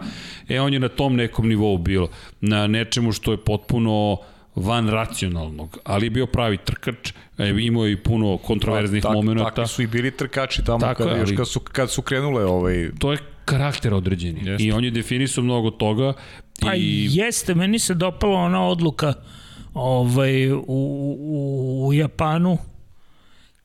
E, 0.48 0.60
on 0.60 0.72
je 0.72 0.80
na 0.80 0.88
tom 0.88 1.16
nekom 1.16 1.48
nivou 1.48 1.78
bilo, 1.78 2.08
na 2.40 2.66
nečemu 2.66 3.12
što 3.12 3.32
je 3.32 3.38
potpuno 3.38 4.16
van 4.56 4.88
racionalnog, 4.88 5.78
ali 5.84 6.06
je 6.06 6.10
bio 6.10 6.26
pravi 6.26 6.56
trkač, 6.56 7.12
e, 7.38 7.48
imao 7.60 7.86
je 7.86 7.92
i 7.92 7.96
puno 7.96 8.36
kontroverznih 8.36 9.02
Tak- 9.02 9.12
momenta. 9.12 9.44
Takvi 9.44 9.66
su 9.66 9.82
i 9.82 9.86
bili 9.86 10.10
trkači 10.10 10.64
tamo 10.64 10.78
Tako 10.78 10.98
kada, 10.98 11.10
je, 11.10 11.20
još 11.20 11.28
ali- 11.28 11.36
kad 11.36 11.48
su, 11.48 11.60
kad 11.60 11.90
su 11.90 12.02
krenule 12.02 12.44
ovaj, 12.44 12.90
To 12.98 13.12
je 13.12 13.18
karakter 13.44 13.94
određeni 13.94 14.40
Jeste. 14.44 14.64
i 14.64 14.72
on 14.72 14.84
je 14.84 14.90
definisao 14.90 15.44
mnogo 15.44 15.70
toga 15.70 16.12
Pa 16.60 16.74
i 16.74 17.08
jeste, 17.10 17.54
meni 17.54 17.78
se 17.78 17.94
dopala 17.94 18.38
ona 18.40 18.66
odluka 18.66 19.14
ovaj, 19.74 20.52
u, 20.52 20.62
u, 20.66 21.86
u 21.88 21.92
Japanu, 21.92 22.58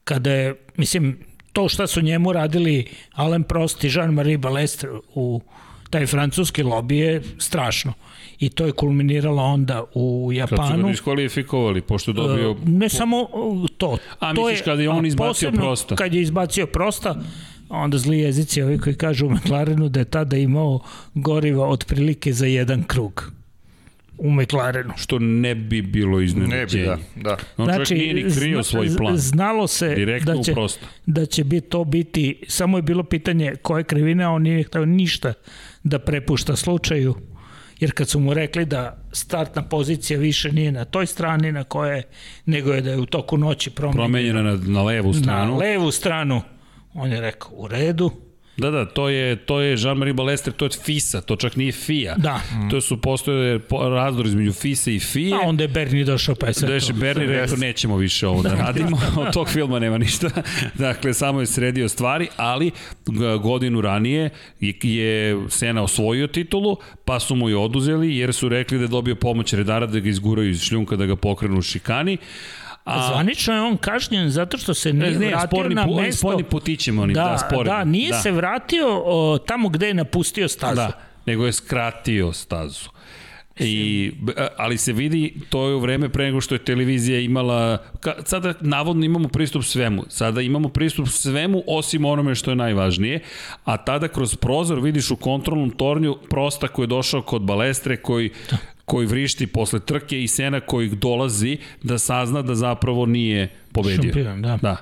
kada 0.03 0.32
je, 0.32 0.56
mislim, 0.78 1.20
to 1.53 1.70
šta 1.70 1.88
su 1.88 2.02
njemu 2.02 2.34
radili 2.34 2.86
Alain 3.14 3.44
Prost 3.44 3.84
i 3.84 3.90
Jean-Marie 3.90 4.38
Balestre 4.38 4.90
u 5.16 5.42
taj 5.90 6.06
francuski 6.08 6.64
lobby 6.64 6.94
je 6.94 7.22
strašno. 7.38 7.94
I 8.42 8.50
to 8.50 8.66
je 8.66 8.72
kulminiralo 8.72 9.44
onda 9.44 9.84
u 9.94 10.32
kad 10.40 10.50
su 10.50 10.56
ga 10.56 10.61
Japanu. 10.64 10.88
diskvalifikovali, 10.88 11.82
pošto 11.82 12.14
dobio... 12.14 12.56
Ne 12.66 12.90
samo 12.90 13.22
uh, 13.34 13.68
to. 13.78 13.98
A, 14.20 14.34
to 14.34 14.42
misliš 14.42 14.61
kada 14.61 14.82
je 14.82 14.90
on 14.90 15.06
izbacio 15.06 15.28
posebno 15.28 15.61
Prosta? 15.61 15.95
Kad 15.95 16.14
je 16.14 16.22
izbacio 16.22 16.66
prosta, 16.68 17.16
onda 17.70 17.98
zli 17.98 18.20
jezici 18.20 18.61
ovi 18.61 18.78
koji 18.78 18.95
kažu 18.95 19.28
u 19.28 19.32
McLarenu 19.32 19.90
da 19.90 20.00
je 20.00 20.06
tada 20.06 20.38
imao 20.38 20.80
goriva 21.14 21.68
otprilike 21.68 22.34
za 22.34 22.45
jedan 22.45 22.84
krug 22.84 23.32
u 24.18 24.32
McLarenu. 24.32 24.94
što 24.98 25.20
ne 25.20 25.56
bi 25.56 25.82
bilo 25.82 26.18
ne 26.18 26.26
iznenađenje. 26.26 26.84
bi, 26.84 26.90
da, 27.16 27.30
da. 27.30 27.38
On 27.58 27.66
znači, 27.66 27.86
čovjek 27.86 28.03
nije 28.03 28.14
ni 28.16 28.32
krio 28.32 28.53
zna- 28.53 28.64
svoj 28.64 28.88
plan. 28.98 29.18
Znalo 29.18 29.68
se 29.68 29.95
Direktno 29.95 30.34
da 30.36 30.44
će, 30.44 30.53
prosto. 30.53 30.86
da 31.06 31.26
će 31.26 31.44
bi 31.44 31.61
to 31.61 31.84
biti, 31.84 32.44
samo 32.48 32.78
je 32.78 32.82
bilo 32.82 33.03
pitanje 33.03 33.56
koje 33.61 33.84
krivine, 33.84 34.24
a 34.24 34.30
on 34.30 34.42
nije 34.42 34.64
htio 34.64 34.86
ništa 34.86 35.34
da 35.84 36.00
prepušta 36.00 36.56
slučaju, 36.56 37.16
jer 37.82 37.92
kad 37.93 38.10
su 38.10 38.19
mu 38.19 38.34
rekli 38.34 38.66
da 38.66 38.98
startna 39.11 39.61
pozicija 39.61 40.19
više 40.19 40.51
nije 40.51 40.72
na 40.72 40.85
toj 40.85 41.06
strani 41.06 41.51
na 41.51 41.64
koje, 41.64 42.03
nego 42.45 42.74
je 42.74 42.82
da 42.82 42.92
je 42.92 42.98
u 42.98 43.06
toku 43.06 43.38
noći 43.38 43.69
promenjena 43.69 44.03
Promenjena 44.03 44.42
na, 44.42 44.60
na 44.66 44.84
levu 44.84 45.14
stranu. 45.14 45.51
na 45.51 45.58
levu 45.58 45.92
stranu, 45.92 46.42
on 46.93 47.11
je 47.11 47.22
rekao 47.22 47.51
u 47.53 47.68
redu, 47.68 48.11
Da, 48.62 48.72
da, 48.72 48.86
to 48.86 49.10
je, 49.10 49.36
to 49.38 49.60
je 49.60 49.78
Jean-Marie 49.78 50.14
Balestre, 50.14 50.54
to 50.54 50.66
je 50.66 50.72
FISA, 50.76 51.22
to 51.22 51.36
čak 51.36 51.56
nije 51.56 51.72
FIA. 51.72 52.16
Da. 52.18 52.42
To 52.70 52.82
su 52.82 52.98
postoje 53.00 53.60
po- 53.60 53.90
razdor 53.90 54.26
između 54.26 54.54
FISA 54.54 54.92
i 54.92 55.00
FIA. 55.02 55.36
a 55.36 55.42
onda 55.42 55.64
je 55.64 55.68
Bernie 55.70 56.04
došao 56.04 56.36
pa 56.36 56.48
je 56.48 56.54
sve 56.54 56.68
Da 56.68 56.74
je 56.74 56.80
to. 56.82 56.94
Bernie 56.94 57.28
rekao 57.28 57.58
nećemo 57.58 57.98
više 57.98 58.28
ovo 58.28 58.42
da 58.42 58.54
radimo, 58.56 59.00
od 59.18 59.34
tog 59.34 59.50
filma 59.50 59.80
nema 59.80 59.98
ništa. 59.98 60.30
Dakle, 60.78 61.14
samo 61.14 61.40
je 61.40 61.48
sredio 61.48 61.90
stvari, 61.90 62.28
ali 62.38 62.72
godinu 63.38 63.82
ranije 63.82 64.30
je- 64.60 64.74
je 64.84 65.12
Sena 65.50 65.84
osvojio 65.84 66.28
titulu, 66.28 66.76
pa 67.06 67.20
su 67.20 67.36
mu 67.36 67.50
je 67.50 67.58
oduzeli 67.58 68.18
jer 68.18 68.34
su 68.34 68.50
rekli 68.50 68.78
da 68.78 68.84
je 68.84 68.88
dobio 68.90 69.16
pomoć 69.16 69.54
redara 69.54 69.86
da 69.86 70.00
ga 70.00 70.10
izguraju 70.10 70.50
iz 70.50 70.62
šljunka, 70.62 70.96
da 70.96 71.06
ga 71.06 71.16
pokrenu 71.16 71.58
u 71.58 71.62
šikani. 71.62 72.18
A, 72.84 73.08
Zvanično 73.08 73.53
je 73.53 73.61
on 73.61 73.77
kažnjen 73.77 74.30
zato 74.30 74.58
što 74.58 74.74
se 74.74 74.93
nije 74.93 75.11
ne, 75.11 75.27
vratio 75.27 75.48
sporni, 75.48 75.76
na 75.76 75.88
mesto. 75.88 76.18
sporni 76.18 76.43
putićima 76.43 77.01
oni, 77.03 77.14
da, 77.14 77.24
da, 77.24 77.38
sporni. 77.38 77.66
da, 77.66 77.84
nije 77.84 78.11
da. 78.11 78.19
se 78.19 78.32
vratio 78.32 79.01
o, 79.06 79.38
tamo 79.38 79.69
gde 79.69 79.88
je 79.88 79.93
napustio 79.93 80.48
stazu. 80.48 80.76
Da, 80.76 80.92
nego 81.26 81.45
je 81.45 81.53
skratio 81.53 82.34
stazu. 82.34 82.90
I, 83.60 84.11
b- 84.19 84.34
ali 84.58 84.77
se 84.77 84.93
vidi, 84.93 85.34
to 85.50 85.68
je 85.68 85.76
u 85.76 85.80
vreme 85.80 86.10
pre 86.10 86.26
nego 86.26 86.42
što 86.42 86.56
je 86.56 86.66
televizija 86.66 87.19
imala, 87.19 87.77
ka, 88.00 88.14
sada 88.26 88.53
navodno 88.61 89.06
imamo 89.06 89.27
pristup 89.27 89.64
svemu, 89.64 90.03
sada 90.10 90.42
imamo 90.42 90.69
pristup 90.69 91.08
svemu 91.08 91.64
osim 91.68 92.06
onome 92.06 92.35
što 92.35 92.51
je 92.51 92.56
najvažnije, 92.56 93.19
a 93.66 93.77
tada 93.77 94.08
kroz 94.08 94.35
prozor 94.35 94.80
vidiš 94.80 95.11
u 95.11 95.16
kontrolnom 95.16 95.69
tornju 95.69 96.18
prosta 96.30 96.68
koji 96.68 96.84
je 96.84 96.88
došao 96.88 97.22
kod 97.22 97.42
balestre, 97.42 97.98
koji 97.98 98.30
koji 98.92 99.08
vrišti 99.08 99.48
posle 99.48 99.80
trke 99.80 100.24
i 100.24 100.28
Sena 100.28 100.60
koji 100.60 100.90
dolazi 100.90 101.58
da 101.84 101.98
sazna 101.98 102.42
da 102.42 102.56
zapravo 102.56 103.06
nije 103.06 103.50
pobedio. 103.72 104.14
Šampion, 104.14 104.42
da. 104.42 104.58
Da. 104.61 104.78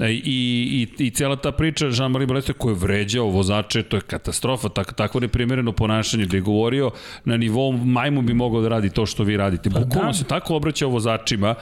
E, 0.00 0.12
I, 0.12 0.18
i, 0.24 1.04
i 1.06 1.10
cijela 1.10 1.36
ta 1.36 1.52
priča 1.52 1.86
Jean-Marie 1.86 2.26
Balestre 2.26 2.54
koji 2.54 2.72
je 2.72 2.78
vređao 2.78 3.26
vozače, 3.26 3.82
to 3.82 3.96
je 3.96 4.00
katastrofa, 4.00 4.68
tak, 4.68 4.92
takvo 4.94 5.20
neprimereno 5.20 5.72
ponašanje 5.72 6.26
da 6.26 6.36
je 6.36 6.40
govorio 6.40 6.90
na 7.24 7.36
nivou 7.36 7.72
majmu 7.72 8.22
bi 8.22 8.34
mogao 8.34 8.60
da 8.60 8.68
radi 8.68 8.90
to 8.90 9.06
što 9.06 9.22
vi 9.22 9.36
radite. 9.36 9.70
Bukvalno 9.70 10.10
da. 10.10 10.12
se 10.12 10.24
tako 10.24 10.56
obraćao 10.56 10.90
vozačima, 10.90 11.54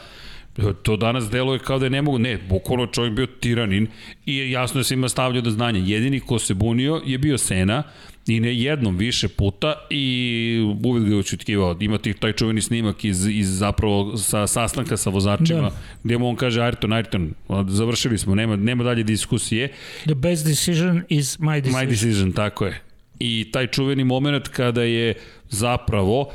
to 0.82 0.96
danas 0.96 1.30
deluje 1.30 1.58
kao 1.58 1.78
da 1.78 1.86
je 1.86 1.90
ne 1.90 2.02
mogu, 2.02 2.18
ne, 2.18 2.38
bukvalno 2.48 2.84
je 2.84 2.92
čovjek 2.92 3.14
bio 3.14 3.26
tiranin 3.26 3.86
i 4.26 4.50
jasno 4.50 4.80
je 4.80 4.84
svima 4.84 5.08
stavljao 5.08 5.42
do 5.42 5.50
znanja. 5.50 5.80
Jedini 5.84 6.20
ko 6.20 6.38
se 6.38 6.54
bunio 6.54 7.02
je 7.04 7.18
bio 7.18 7.38
Sena 7.38 7.82
i 8.30 8.40
ne 8.40 8.54
jednom 8.56 8.96
više 8.96 9.28
puta 9.28 9.74
i 9.90 10.74
uvijek 10.84 11.06
ga 11.06 11.14
je 11.14 11.18
očutkivao. 11.18 11.76
Ima 11.80 11.98
ti 11.98 12.14
taj 12.14 12.32
čuveni 12.32 12.60
snimak 12.62 13.04
iz, 13.04 13.26
iz 13.26 13.58
zapravo 13.58 14.16
sa 14.16 14.46
sastanka 14.46 14.96
sa 14.96 15.10
vozačima 15.10 15.60
Da. 15.60 15.72
gdje 16.04 16.18
mu 16.18 16.28
on 16.28 16.36
kaže 16.36 16.60
Ayrton, 16.60 16.88
Ayrton, 16.88 17.30
završili 17.68 18.18
smo, 18.18 18.34
nema, 18.34 18.56
nema 18.56 18.84
dalje 18.84 19.02
diskusije. 19.02 19.68
The 20.04 20.14
best 20.14 20.46
decision 20.46 21.02
is 21.08 21.38
my 21.38 21.60
decision. 21.60 21.82
My 21.82 21.88
decision, 21.88 22.32
tako 22.32 22.66
je. 22.66 22.80
I 23.18 23.48
taj 23.52 23.66
čuveni 23.66 24.04
moment 24.04 24.48
kada 24.48 24.82
je 24.82 25.14
zapravo 25.48 26.32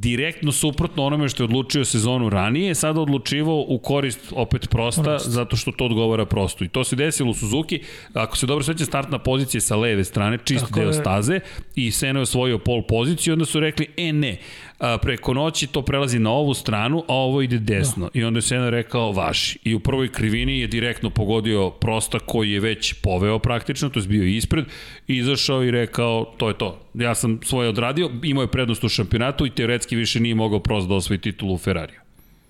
direktno 0.00 0.52
suprotno 0.52 1.04
onome 1.04 1.28
što 1.28 1.42
je 1.42 1.44
odlučio 1.44 1.84
sezonu 1.84 2.30
ranije, 2.30 2.74
sada 2.74 3.00
odlučivao 3.00 3.64
u 3.68 3.78
korist 3.78 4.20
opet 4.32 4.68
prosta, 4.70 5.02
Prost. 5.02 5.28
zato 5.28 5.56
što 5.56 5.72
to 5.72 5.84
odgovara 5.84 6.26
prostu. 6.26 6.64
I 6.64 6.68
to 6.68 6.84
se 6.84 6.96
desilo 6.96 7.30
u 7.30 7.34
Suzuki, 7.34 7.80
ako 8.12 8.36
se 8.36 8.46
dobro 8.46 8.64
sveća 8.64 8.84
startna 8.84 9.18
pozicija 9.18 9.60
sa 9.60 9.76
leve 9.76 10.04
strane, 10.04 10.38
čist 10.44 10.64
Tako 10.64 10.80
deo 10.80 10.88
je. 10.88 10.92
staze, 10.92 11.40
i 11.74 11.90
Seno 11.90 12.18
je 12.18 12.22
osvojio 12.22 12.58
pol 12.58 12.82
poziciju, 12.82 13.32
onda 13.32 13.44
su 13.44 13.60
rekli, 13.60 13.86
e 13.96 14.12
ne, 14.12 14.38
a, 14.78 14.98
preko 14.98 15.34
noći 15.34 15.66
to 15.66 15.82
prelazi 15.82 16.18
na 16.18 16.30
ovu 16.30 16.54
stranu, 16.54 17.04
a 17.08 17.14
ovo 17.14 17.42
ide 17.42 17.58
desno. 17.58 18.10
I 18.14 18.24
onda 18.24 18.38
je 18.38 18.42
Sena 18.42 18.70
rekao, 18.70 19.12
vaši. 19.12 19.58
I 19.64 19.74
u 19.74 19.80
prvoj 19.80 20.12
krivini 20.12 20.58
je 20.58 20.66
direktno 20.66 21.10
pogodio 21.10 21.70
prosta 21.70 22.18
koji 22.18 22.50
je 22.50 22.60
već 22.60 22.92
poveo 22.92 23.38
praktično, 23.38 23.88
to 23.88 24.00
je 24.00 24.06
bio 24.06 24.24
ispred, 24.24 24.64
izašao 25.06 25.64
i 25.64 25.70
rekao, 25.70 26.24
to 26.36 26.48
je 26.48 26.58
to. 26.58 26.80
Ja 26.94 27.14
sam 27.14 27.40
svoje 27.42 27.68
odradio, 27.68 28.10
imao 28.22 28.42
je 28.42 28.50
prednost 28.50 28.84
u 28.84 28.88
šampionatu 28.88 29.46
i 29.46 29.50
teoretski 29.50 29.96
više 29.96 30.20
nije 30.20 30.34
mogao 30.34 30.60
prost 30.60 30.88
da 30.88 30.94
osvoji 30.94 31.18
titulu 31.18 31.54
u 31.54 31.58
Ferrariju. 31.58 32.00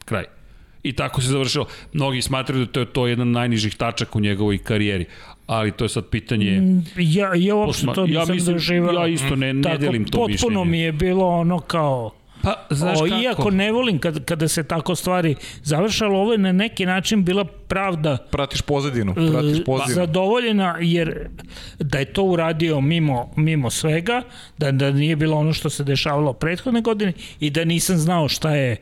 Kraj. 0.05 0.25
I 0.85 0.93
tako 0.93 1.21
se 1.21 1.29
završilo. 1.29 1.67
Mnogi 1.93 2.23
smatraju 2.23 2.65
da 2.65 2.73
to 2.73 2.81
je 2.81 2.87
to 2.87 3.07
jedan 3.07 3.29
od 3.29 3.35
najnižih 3.35 3.77
tačaka 3.77 4.19
u 4.19 4.21
njegovoj 4.21 4.59
karijeri. 4.59 5.07
Ali 5.47 5.73
to 5.73 5.85
je 5.85 5.89
sad 5.89 6.07
pitanje... 6.07 6.63
Ja, 6.97 7.33
ja 7.37 7.55
uopšte 7.55 7.87
to 7.95 8.01
ja 8.01 8.21
nisam 8.21 8.35
mislim, 8.35 8.55
doživao. 8.55 8.93
ja 8.95 9.07
isto 9.07 9.37
ne, 9.37 9.55
ne 9.55 9.63
Tako, 9.63 9.79
delim 9.79 10.05
to 10.05 10.27
mišljenje. 10.27 10.39
Potpuno 10.39 10.65
mi 10.65 10.81
je 10.81 10.93
bilo 10.93 11.29
ono 11.29 11.59
kao... 11.59 12.11
Pa, 12.43 12.67
znaš 12.71 13.01
o, 13.01 13.05
kako? 13.05 13.23
Iako 13.23 13.51
ne 13.51 13.73
volim 13.73 13.99
kad, 13.99 14.25
kada 14.25 14.49
se 14.49 14.63
tako 14.65 14.95
stvari 14.95 15.35
završalo, 15.63 16.19
ovo 16.19 16.33
je 16.33 16.39
na 16.39 16.53
neki 16.53 16.87
način 16.87 17.25
bila 17.25 17.45
pravda 17.45 18.17
Pratiš 18.31 18.63
pozadinu, 18.63 19.15
pratiš 19.15 19.59
e, 19.59 19.65
pozadinu. 19.65 19.95
zadovoljena 19.95 20.77
jer 20.81 21.29
da 21.79 21.99
je 21.99 22.05
to 22.05 22.23
uradio 22.23 22.81
mimo, 22.81 23.33
mimo 23.37 23.71
svega, 23.71 24.23
da, 24.59 24.73
da 24.73 24.91
nije 24.91 25.17
bilo 25.17 25.37
ono 25.37 25.53
što 25.53 25.71
se 25.71 25.85
dešavalo 25.85 26.33
prethodne 26.33 26.81
godine 26.81 27.13
i 27.41 27.51
da 27.51 27.65
nisam 27.65 27.97
znao 27.97 28.29
šta 28.29 28.55
je 28.55 28.77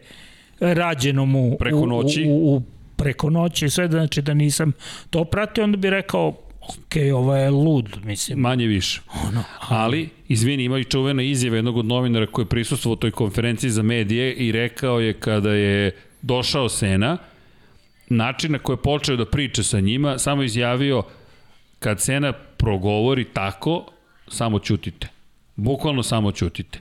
rađeno 0.63 1.27
mu 1.27 1.57
Preko 1.59 1.87
noći. 1.87 2.25
U, 2.29 2.33
u, 2.33 2.57
u 2.57 2.63
preko 2.97 3.31
noći, 3.31 3.71
sve 3.71 3.89
znači 3.89 4.23
da 4.23 4.35
nisam 4.35 4.73
to 5.11 5.25
pratio, 5.25 5.65
onda 5.65 5.77
bi 5.77 5.91
rekao 5.91 6.29
ok, 6.61 6.95
ovo 7.15 7.37
je 7.37 7.51
lud, 7.51 7.99
mislim. 8.05 8.39
Manje 8.39 8.67
više. 8.67 9.01
Ono, 9.29 9.45
Ali, 9.69 10.09
izvini, 10.29 10.65
ima 10.65 10.79
i 10.79 10.85
čuvena 10.85 11.23
izjava 11.23 11.57
jednog 11.57 11.77
od 11.77 11.87
novinara 11.87 12.27
koji 12.27 12.45
je 12.45 12.49
prisustvovao 12.49 12.97
toj 12.97 13.11
konferenciji 13.11 13.71
za 13.71 13.83
medije 13.83 14.35
i 14.35 14.53
rekao 14.53 15.01
je 15.01 15.13
kada 15.13 15.53
je 15.53 15.91
došao 16.23 16.69
Sena, 16.69 17.19
način 18.09 18.53
na 18.53 18.59
koji 18.59 18.75
je 18.75 18.83
počeo 18.83 19.17
da 19.17 19.25
priča 19.25 19.63
sa 19.63 19.81
njima, 19.81 20.19
samo 20.19 20.43
izjavio 20.43 21.03
kad 21.79 22.01
Sena 22.01 22.33
progovori 22.33 23.25
tako, 23.25 23.87
samo 24.29 24.59
ćutite. 24.59 25.09
Bukvalno 25.57 26.03
samo 26.03 26.33
ćutite. 26.33 26.79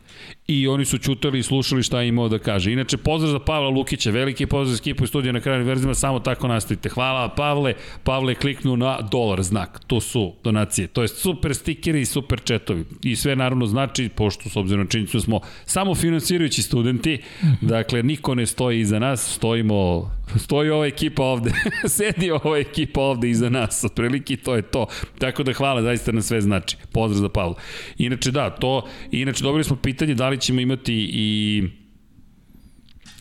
I 0.48 0.68
oni 0.68 0.86
su 0.86 0.98
čutali 0.98 1.40
i 1.40 1.44
slušali 1.44 1.84
šta 1.84 2.02
je 2.02 2.08
imao 2.08 2.30
da 2.30 2.40
kaže. 2.40 2.72
Inače, 2.72 2.98
pozdrav 2.98 3.32
za 3.32 3.40
Pavla 3.40 3.70
Lukića, 3.70 4.12
veliki 4.12 4.46
pozdrav 4.46 4.76
za 4.76 4.82
ekipu 4.82 5.04
i 5.04 5.08
studiju 5.08 5.34
na 5.34 5.40
kraju 5.40 5.66
verzima, 5.66 5.94
samo 5.94 6.20
tako 6.20 6.48
nastavite. 6.48 6.90
Hvala 6.90 7.30
Pavle, 7.30 7.74
Pavle 8.04 8.32
je 8.32 8.36
kliknuo 8.36 8.76
na 8.76 9.02
dolar 9.02 9.44
znak, 9.44 9.82
to 9.88 10.02
su 10.02 10.34
donacije, 10.44 10.88
to 10.88 11.02
je 11.02 11.08
super 11.08 11.56
stikeri 11.56 12.02
i 12.02 12.06
super 12.06 12.42
četovi. 12.44 12.86
I 13.04 13.16
sve 13.16 13.36
naravno 13.36 13.66
znači, 13.66 14.10
pošto 14.10 14.50
s 14.50 14.56
obzirom 14.56 14.84
na 14.84 14.90
činjenicu 14.90 15.22
smo 15.22 15.40
samo 15.66 15.96
finansirajući 15.96 16.62
studenti, 16.62 17.22
dakle, 17.62 18.04
niko 18.04 18.36
ne 18.36 18.46
stoji 18.46 18.80
iza 18.80 19.00
nas, 19.00 19.36
stojimo 19.36 20.12
stoji 20.36 20.70
ova 20.70 20.86
ekipa 20.86 21.24
ovde, 21.24 21.52
sedi 21.98 22.32
ova 22.32 22.58
ekipa 22.58 23.02
ovde 23.02 23.30
iza 23.30 23.50
nas, 23.50 23.84
otprilike 23.84 24.38
to 24.38 24.56
je 24.56 24.62
to. 24.62 24.88
Tako 25.20 25.44
da 25.44 25.54
hvala, 25.54 25.82
zaista 25.82 26.12
na 26.12 26.22
sve 26.22 26.42
znači. 26.42 26.78
Pozdrav 26.92 27.22
za 27.22 27.30
Pavla. 27.30 27.56
Inače 27.98 28.32
da, 28.32 28.50
to, 28.50 28.88
inače 29.12 29.44
dobili 29.44 29.64
smo 29.64 29.76
pitanje 29.76 30.01
da 30.08 30.30
li 30.30 30.38
ćemo 30.38 30.62
imati 30.62 31.10
i 31.14 31.64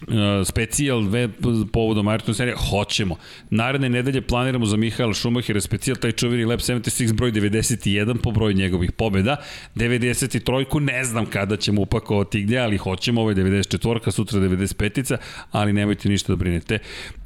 Uh, 0.01 0.47
specijal 0.47 1.01
web 1.01 1.31
povodom 1.73 2.07
Ayrton 2.07 2.35
serije, 2.35 2.57
hoćemo. 2.71 3.17
Naredne 3.51 3.89
nedelje 3.89 4.21
planiramo 4.23 4.67
za 4.67 4.77
Mihaela 4.77 5.15
Šumahira 5.15 5.61
specijal, 5.61 5.97
taj 5.97 6.13
čuveni 6.13 6.45
Lab 6.45 6.59
76 6.59 7.13
broj 7.13 7.33
91 7.33 8.17
po 8.23 8.31
broju 8.31 8.53
njegovih 8.53 8.93
pobjeda. 8.93 9.37
93-ku 9.77 10.81
ne 10.81 11.05
znam 11.05 11.27
kada 11.27 11.57
ćemo 11.57 11.83
upakovati 11.83 12.43
gde, 12.43 12.59
ali 12.59 12.77
hoćemo, 12.77 13.21
ovo 13.21 13.31
je 13.31 13.37
94-ka, 13.37 14.11
sutra 14.11 14.41
95-ica, 14.41 15.17
ali 15.51 15.73
nemojte 15.73 16.09
ništa 16.09 16.33
da 16.33 16.37
brinete. 16.37 16.79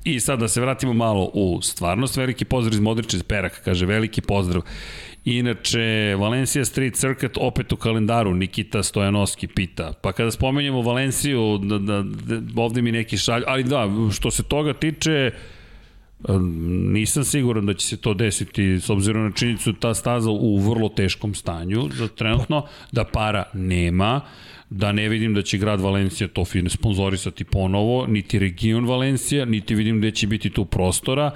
I 0.05 0.20
sad 0.20 0.39
da 0.39 0.49
se 0.49 0.60
vratimo 0.60 0.92
malo 0.92 1.31
u 1.34 1.62
stvarnost, 1.62 2.16
veliki 2.16 2.44
pozdrav 2.44 2.74
iz 2.74 2.81
Modriče 2.81 3.18
Perak, 3.28 3.60
kaže 3.65 3.86
veliki 3.86 4.20
pozdrav. 4.20 4.62
Inače, 5.24 6.16
Valencia 6.18 6.64
Street 6.64 6.94
Circuit 6.94 7.36
opet 7.36 7.72
u 7.72 7.76
kalendaru, 7.76 8.34
Nikita 8.34 8.82
Stojanovski 8.82 9.46
pita. 9.46 9.92
Pa 10.02 10.12
kada 10.12 10.30
spomenjemo 10.30 10.82
Valenciju, 10.82 11.58
da, 11.58 11.78
da, 11.78 12.02
da, 12.02 12.62
ovde 12.62 12.82
mi 12.82 12.92
neki 12.92 13.16
šalju, 13.16 13.44
ali 13.46 13.64
da, 13.64 13.88
što 14.12 14.30
se 14.30 14.42
toga 14.42 14.72
tiče, 14.72 15.30
nisam 16.92 17.24
siguran 17.24 17.66
da 17.66 17.74
će 17.74 17.86
se 17.86 17.96
to 17.96 18.14
desiti 18.14 18.62
s 18.80 18.90
obzirom 18.90 19.24
na 19.24 19.30
činjenicu 19.32 19.72
da 19.72 19.78
ta 19.78 19.94
staza 19.94 20.30
u 20.30 20.58
vrlo 20.58 20.88
teškom 20.88 21.34
stanju 21.34 21.88
za 21.92 22.08
trenutno, 22.08 22.66
da 22.92 23.04
para 23.04 23.44
nema, 23.52 24.20
da 24.70 24.92
ne 24.92 25.08
vidim 25.08 25.34
da 25.34 25.42
će 25.42 25.58
grad 25.58 25.80
Valencija 25.80 26.28
to 26.28 26.44
sponzorisati 26.68 27.44
ponovo, 27.44 28.06
niti 28.06 28.38
region 28.38 28.86
Valencija, 28.86 29.44
niti 29.44 29.74
vidim 29.74 29.98
gde 29.98 30.10
će 30.10 30.26
biti 30.26 30.50
tu 30.50 30.64
prostora. 30.64 31.30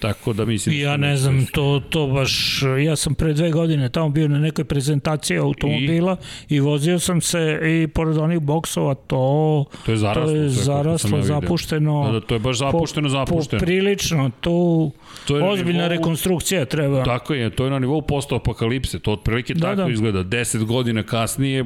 Tako 0.00 0.32
da 0.32 0.44
mislim... 0.44 0.80
Ja 0.80 0.96
ne 0.96 1.16
znam, 1.16 1.46
to, 1.52 1.82
to 1.90 2.06
baš... 2.06 2.62
Ja 2.84 2.96
sam 2.96 3.14
pre 3.14 3.32
dve 3.32 3.50
godine 3.50 3.88
tamo 3.88 4.08
bio 4.08 4.28
na 4.28 4.38
nekoj 4.38 4.64
prezentaciji 4.64 5.38
automobila 5.38 6.16
i, 6.48 6.54
i 6.56 6.60
vozio 6.60 6.98
sam 6.98 7.20
se 7.20 7.60
i 7.64 7.88
pored 7.88 8.16
onih 8.16 8.40
boksova, 8.40 8.94
to... 8.94 9.64
To 9.86 9.92
je 9.92 9.96
zaraslo. 9.96 10.26
To 10.26 10.36
je 10.36 10.48
zaraslo, 10.48 11.22
zapušteno. 11.22 12.04
Da, 12.06 12.12
da, 12.12 12.20
to 12.20 12.34
je 12.34 12.38
baš 12.38 12.58
zapušteno, 12.58 13.08
po, 13.08 13.10
zapušteno. 13.10 13.60
Poprilično, 13.60 14.30
tu 14.40 14.90
to 15.26 15.36
je 15.36 15.44
ozbiljna 15.44 15.82
nivou, 15.82 15.88
rekonstrukcija 15.88 16.64
treba. 16.64 17.04
Tako 17.04 17.34
je, 17.34 17.50
to 17.50 17.64
je 17.64 17.70
na 17.70 17.78
nivou 17.78 18.02
posto 18.02 18.36
apokalipse, 18.36 18.98
to 18.98 19.12
otprilike 19.12 19.54
da, 19.54 19.60
tako 19.60 19.76
da. 19.76 19.92
izgleda. 19.92 20.24
10 20.24 20.64
godina 20.64 21.02
kasnije 21.02 21.64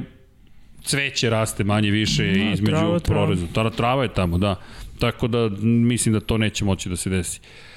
cveće 0.83 1.29
raste 1.29 1.63
manje 1.63 1.91
više 1.91 2.23
da, 2.23 2.53
između 2.53 2.99
proreza. 3.03 3.47
Trava. 3.53 3.69
trava 3.69 4.03
je 4.03 4.13
tamo, 4.13 4.37
da. 4.37 4.55
Tako 4.99 5.27
da 5.27 5.49
mislim 5.61 6.13
da 6.13 6.19
to 6.19 6.37
neće 6.37 6.65
moći 6.65 6.89
da 6.89 6.95
se 6.95 7.09
desi. 7.09 7.39
E, 7.39 7.72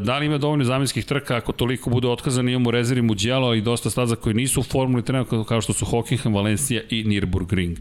da 0.00 0.18
li 0.18 0.26
ima 0.26 0.38
dovoljno 0.38 0.64
zamenskih 0.64 1.04
trka 1.04 1.36
ako 1.36 1.52
toliko 1.52 1.90
bude 1.90 2.08
otkazan, 2.08 2.48
imamo 2.48 2.70
rezervi 2.70 3.02
Mugello 3.02 3.54
i 3.54 3.60
dosta 3.60 3.90
staza 3.90 4.16
koji 4.16 4.34
nisu 4.34 4.60
u 4.60 4.62
formuli 4.62 5.04
trenutno 5.04 5.44
kao 5.44 5.60
što 5.60 5.72
su 5.72 5.84
Hockenheim, 5.84 6.34
Valencija 6.34 6.82
i 6.90 7.04
Nürburgring. 7.04 7.76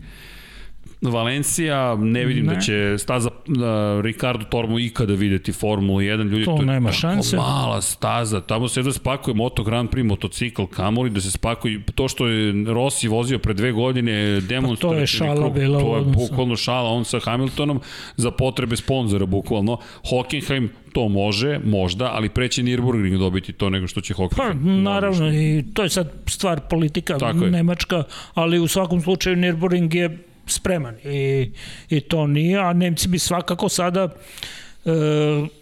Valencija, 1.02 1.96
ne 1.96 2.26
vidim 2.26 2.46
da 2.46 2.52
ne. 2.52 2.56
da 2.56 2.62
će 2.62 2.96
staza 2.98 3.30
uh, 3.30 3.56
Ricardo 4.02 4.46
Tormo 4.46 4.80
ikada 4.80 5.14
videti 5.14 5.52
Formulu 5.52 6.00
1. 6.00 6.30
Ljudi, 6.30 6.46
to, 6.46 6.58
to 6.58 6.66
nema 6.66 6.92
šanse. 6.92 7.38
mala 7.38 7.82
staza. 7.82 8.42
Tamo 8.42 8.68
se 8.68 8.84
da 8.84 8.94
spakuje 8.94 9.36
Moto 9.36 9.64
Grand 9.64 9.90
Prix, 9.90 10.04
motocikl, 10.04 10.64
kamoli, 10.64 11.10
da 11.10 11.22
se 11.22 11.32
spakuje. 11.32 11.82
To 11.96 12.08
što 12.08 12.28
je 12.28 12.74
Rossi 12.74 13.08
vozio 13.08 13.40
pre 13.40 13.54
dve 13.54 13.72
godine, 13.72 14.42
demonstrativni 14.42 14.80
pa 14.80 14.96
to 14.96 15.02
je 15.02 15.08
šala 15.08 15.50
bila. 15.50 15.80
To 15.80 15.98
je 15.98 16.04
bukvalno 16.04 16.56
šala, 16.56 16.90
on 16.90 17.06
sa 17.06 17.20
Hamiltonom 17.20 17.80
za 18.16 18.32
potrebe 18.32 18.76
sponzora, 18.76 19.26
bukvalno. 19.26 19.78
Hockenheim 20.10 20.70
to 20.94 21.10
može, 21.10 21.60
možda, 21.66 22.12
ali 22.14 22.30
preće 22.30 22.64
Nürburgring 22.64 23.18
dobiti 23.18 23.54
to 23.54 23.70
nego 23.70 23.88
što 23.88 24.02
će 24.02 24.14
Hockenheim. 24.14 24.64
Pa, 24.64 24.70
naravno, 24.70 25.34
i 25.34 25.64
to 25.74 25.84
je 25.84 25.90
sad 25.90 26.12
stvar 26.26 26.60
politika 26.70 27.18
Tako 27.18 27.46
Nemačka, 27.46 28.04
ali 28.34 28.60
u 28.60 28.68
svakom 28.68 29.02
slučaju 29.02 29.36
Nürburgring 29.36 29.96
je 29.96 30.27
spreman 30.52 30.96
i, 31.04 31.52
i 31.90 32.02
to 32.02 32.28
nije, 32.28 32.60
a 32.60 32.74
Nemci 32.74 33.08
bi 33.08 33.20
svakako 33.20 33.70
sada 33.70 34.10
e, 34.86 34.90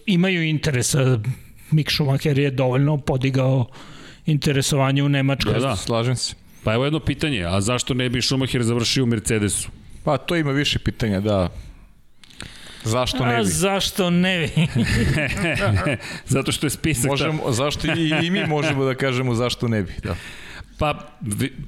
imaju 0.06 0.44
interesa. 0.44 1.20
Mick 1.72 1.92
Schumacher 1.92 2.38
je 2.38 2.52
dovoljno 2.52 2.98
podigao 2.98 3.66
interesovanje 4.26 5.04
u 5.04 5.10
Nemačkoj. 5.10 5.54
Da, 5.54 5.60
da, 5.60 5.76
slažem 5.76 6.16
se. 6.16 6.36
Pa 6.64 6.74
evo 6.74 6.86
jedno 6.86 7.00
pitanje, 7.00 7.44
a 7.46 7.62
zašto 7.62 7.94
ne 7.94 8.10
bi 8.10 8.22
Schumacher 8.22 8.64
završio 8.64 9.04
u 9.04 9.08
Mercedesu? 9.08 9.70
Pa 10.04 10.18
to 10.18 10.36
ima 10.36 10.52
više 10.52 10.80
pitanja, 10.80 11.20
da. 11.20 11.50
Zašto 12.84 13.26
ne 13.26 13.36
bi? 13.36 13.42
A, 13.42 13.44
zašto 13.44 14.10
ne 14.10 14.40
bi? 14.40 14.68
Zato 16.36 16.52
što 16.52 16.66
je 16.66 16.70
spisak. 16.70 17.06
Možemo, 17.06 17.52
zašto 17.52 17.88
i, 17.88 18.14
i 18.24 18.30
mi 18.30 18.48
možemo 18.48 18.86
da 18.86 18.96
kažemo 18.96 19.36
zašto 19.36 19.68
ne 19.68 19.84
bi, 19.84 19.94
da. 20.04 20.16
Pa, 20.78 21.00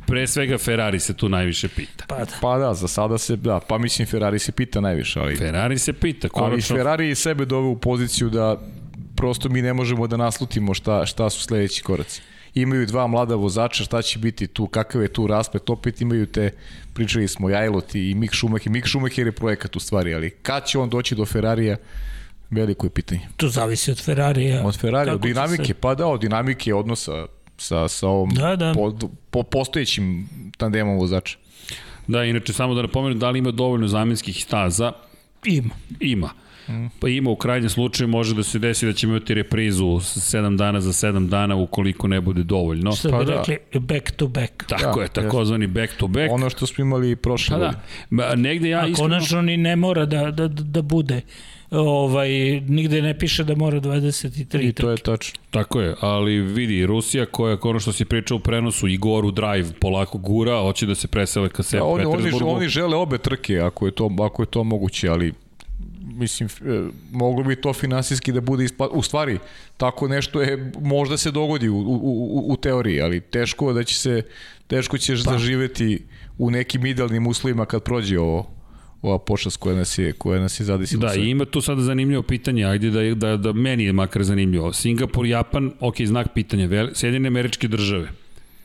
pre 0.07 0.27
svega 0.27 0.57
Ferrari 0.57 0.99
se 0.99 1.13
tu 1.13 1.29
najviše 1.29 1.67
pita. 1.67 2.05
Pa 2.07 2.17
da. 2.17 2.31
Pa 2.41 2.57
da, 2.57 2.73
za 2.73 2.87
sada 2.87 3.17
se, 3.17 3.35
da, 3.35 3.59
pa 3.59 3.77
mislim 3.77 4.07
Ferrari 4.07 4.39
se 4.39 4.51
pita 4.51 4.81
najviše, 4.81 5.19
ali... 5.19 5.35
Ferrari 5.35 5.77
se 5.77 5.93
pita, 5.93 6.29
konačno. 6.29 6.75
Ali 6.75 6.79
Ferrari 6.79 7.15
sebe 7.15 7.45
dove 7.45 7.67
u 7.67 7.77
poziciju 7.79 8.29
da 8.29 8.57
prosto 9.15 9.49
mi 9.49 9.61
ne 9.61 9.73
možemo 9.73 10.07
da 10.07 10.17
naslutimo 10.17 10.73
šta, 10.73 11.05
šta 11.05 11.29
su 11.29 11.41
sledeći 11.41 11.83
koraci. 11.83 12.21
Imaju 12.53 12.85
dva 12.85 13.07
mlada 13.07 13.35
vozača, 13.35 13.83
šta 13.83 14.01
će 14.01 14.19
biti 14.19 14.47
tu, 14.47 14.67
kakav 14.67 15.01
je 15.01 15.13
tu 15.13 15.27
raspet, 15.27 15.69
opet 15.69 16.01
imaju 16.01 16.25
te, 16.25 16.51
pričali 16.93 17.27
smo, 17.27 17.49
Jajlot 17.49 17.95
i 17.95 18.13
Mick 18.15 18.35
Schumacher. 18.35 18.71
Mick 18.71 18.87
Schumacher 18.87 19.25
je 19.27 19.31
projekat 19.31 19.75
u 19.75 19.79
stvari, 19.79 20.13
ali 20.13 20.29
kad 20.29 20.65
će 20.65 20.79
on 20.79 20.89
doći 20.89 21.15
do 21.15 21.25
Ferrarija, 21.25 21.77
veliko 22.49 22.85
je 22.85 22.89
pitanje. 22.89 23.27
To 23.37 23.49
zavisi 23.49 23.91
od 23.91 24.03
Ferrarija. 24.03 24.65
Od 24.65 24.77
Ferrarija, 24.79 25.13
od 25.13 25.21
dinamike, 25.21 25.63
se... 25.63 25.73
pa 25.73 25.95
da, 25.95 26.07
od 26.07 26.21
dinamike 26.21 26.73
odnosa 26.73 27.25
sa, 27.57 27.87
sa 27.87 28.07
ovom 28.07 28.29
da, 28.29 28.55
da. 28.55 28.73
Po, 28.73 28.93
po, 29.29 29.43
postojećim 29.43 30.29
tandemom 30.57 30.97
vozača. 30.97 31.37
Da, 32.07 32.23
inače 32.23 32.53
samo 32.53 32.73
da 32.73 32.81
napomenem 32.81 33.19
da 33.19 33.29
li 33.29 33.39
ima 33.39 33.51
dovoljno 33.51 33.87
zamenskih 33.87 34.43
staza. 34.43 34.91
Ima. 35.45 35.75
Ima. 35.99 36.29
Mm. 36.69 36.87
Pa 36.99 37.07
ima 37.07 37.29
u 37.29 37.35
krajnjem 37.35 37.69
slučaju 37.69 38.07
može 38.07 38.35
da 38.35 38.43
se 38.43 38.59
desi 38.59 38.85
da 38.85 38.93
ćemo 38.93 39.13
imati 39.13 39.33
reprizu 39.33 39.85
7 39.85 40.57
dana 40.57 40.81
za 40.81 41.07
7 41.07 41.27
dana 41.27 41.55
ukoliko 41.55 42.07
ne 42.07 42.21
bude 42.21 42.43
dovoljno. 42.43 42.91
Što 42.95 43.09
pa 43.09 43.19
bi 43.19 43.25
da. 43.25 43.43
rekli 43.47 43.79
back 43.79 44.11
to 44.11 44.27
back. 44.27 44.63
Tako 44.67 44.97
da, 44.99 45.03
je, 45.03 45.09
takozvani 45.09 45.67
back 45.67 45.93
to 45.97 46.07
back. 46.07 46.31
Ono 46.31 46.49
što 46.49 46.67
smo 46.67 46.81
imali 46.81 47.15
prošle 47.15 47.55
pa 47.55 47.59
da. 47.59 47.73
Ma, 48.09 48.35
negde 48.35 48.69
ja 48.69 48.79
A 48.79 48.87
iskreno... 48.87 49.09
konačno 49.09 49.41
ni 49.41 49.57
ne 49.57 49.75
mora 49.75 50.05
da, 50.05 50.31
da, 50.31 50.47
da 50.47 50.81
bude 50.81 51.21
ovaj, 51.71 52.29
nigde 52.67 53.01
ne 53.01 53.19
piše 53.19 53.43
da 53.43 53.55
mora 53.55 53.81
23 53.81 54.69
I 54.69 54.73
to 54.73 54.89
je 54.89 54.97
tačno. 54.97 55.39
Tako 55.51 55.81
je, 55.81 55.95
ali 55.99 56.41
vidi, 56.41 56.85
Rusija 56.85 57.25
koja, 57.25 57.57
ono 57.61 57.79
što 57.79 57.93
si 57.93 58.05
pričao 58.05 58.37
u 58.37 58.39
prenosu, 58.39 58.87
Igoru 58.87 59.31
Drive 59.31 59.69
polako 59.81 60.17
gura, 60.17 60.61
hoće 60.61 60.85
da 60.85 60.95
se 60.95 61.07
presele 61.07 61.49
ka 61.49 61.63
sebi. 61.63 61.79
Da, 61.79 61.85
oni, 61.85 62.05
oni, 62.05 62.31
oni 62.43 62.67
žele 62.67 62.95
obe 62.95 63.17
trke, 63.17 63.59
ako 63.59 63.85
je 63.85 63.91
to, 63.91 64.09
ako 64.25 64.41
je 64.41 64.47
to 64.47 64.63
moguće, 64.63 65.09
ali 65.09 65.33
mislim, 66.17 66.49
e, 66.65 66.87
moglo 67.11 67.43
bi 67.43 67.55
to 67.55 67.73
finansijski 67.73 68.31
da 68.31 68.41
bude 68.41 68.63
isplat... 68.63 68.89
U 68.93 69.01
stvari, 69.01 69.39
tako 69.77 70.07
nešto 70.07 70.41
je, 70.41 70.71
možda 70.81 71.17
se 71.17 71.31
dogodi 71.31 71.69
u, 71.69 71.77
u, 71.77 71.99
u, 72.03 72.53
u 72.53 72.57
teoriji, 72.57 73.01
ali 73.01 73.21
teško 73.21 73.73
da 73.73 73.83
će 73.83 73.95
se, 73.95 74.21
teško 74.67 74.97
ćeš 74.97 75.23
pa. 75.23 75.31
zaživeti 75.31 76.03
u 76.37 76.51
nekim 76.51 76.85
idealnim 76.85 77.27
uslovima 77.27 77.65
kad 77.65 77.83
prođe 77.83 78.19
ovo 78.19 78.56
ova 79.01 79.19
pošast 79.19 79.57
koja 79.57 79.75
nas 79.75 79.97
je, 79.97 80.13
koja 80.13 80.41
nas 80.41 80.59
je 80.59 80.63
zadesila. 80.63 81.09
Da, 81.09 81.15
i 81.15 81.29
ima 81.29 81.45
tu 81.45 81.61
sada 81.61 81.81
zanimljivo 81.81 82.23
pitanje, 82.23 82.65
ajde 82.65 82.89
da, 82.89 83.15
da, 83.15 83.37
da 83.37 83.53
meni 83.53 83.83
je 83.83 83.93
makar 83.93 84.23
zanimljivo. 84.23 84.73
Singapur, 84.73 85.25
Japan, 85.25 85.71
ok, 85.79 85.95
znak 86.05 86.27
pitanja, 86.33 86.89
Sjedine 86.93 87.27
američke 87.27 87.67
države. 87.67 88.09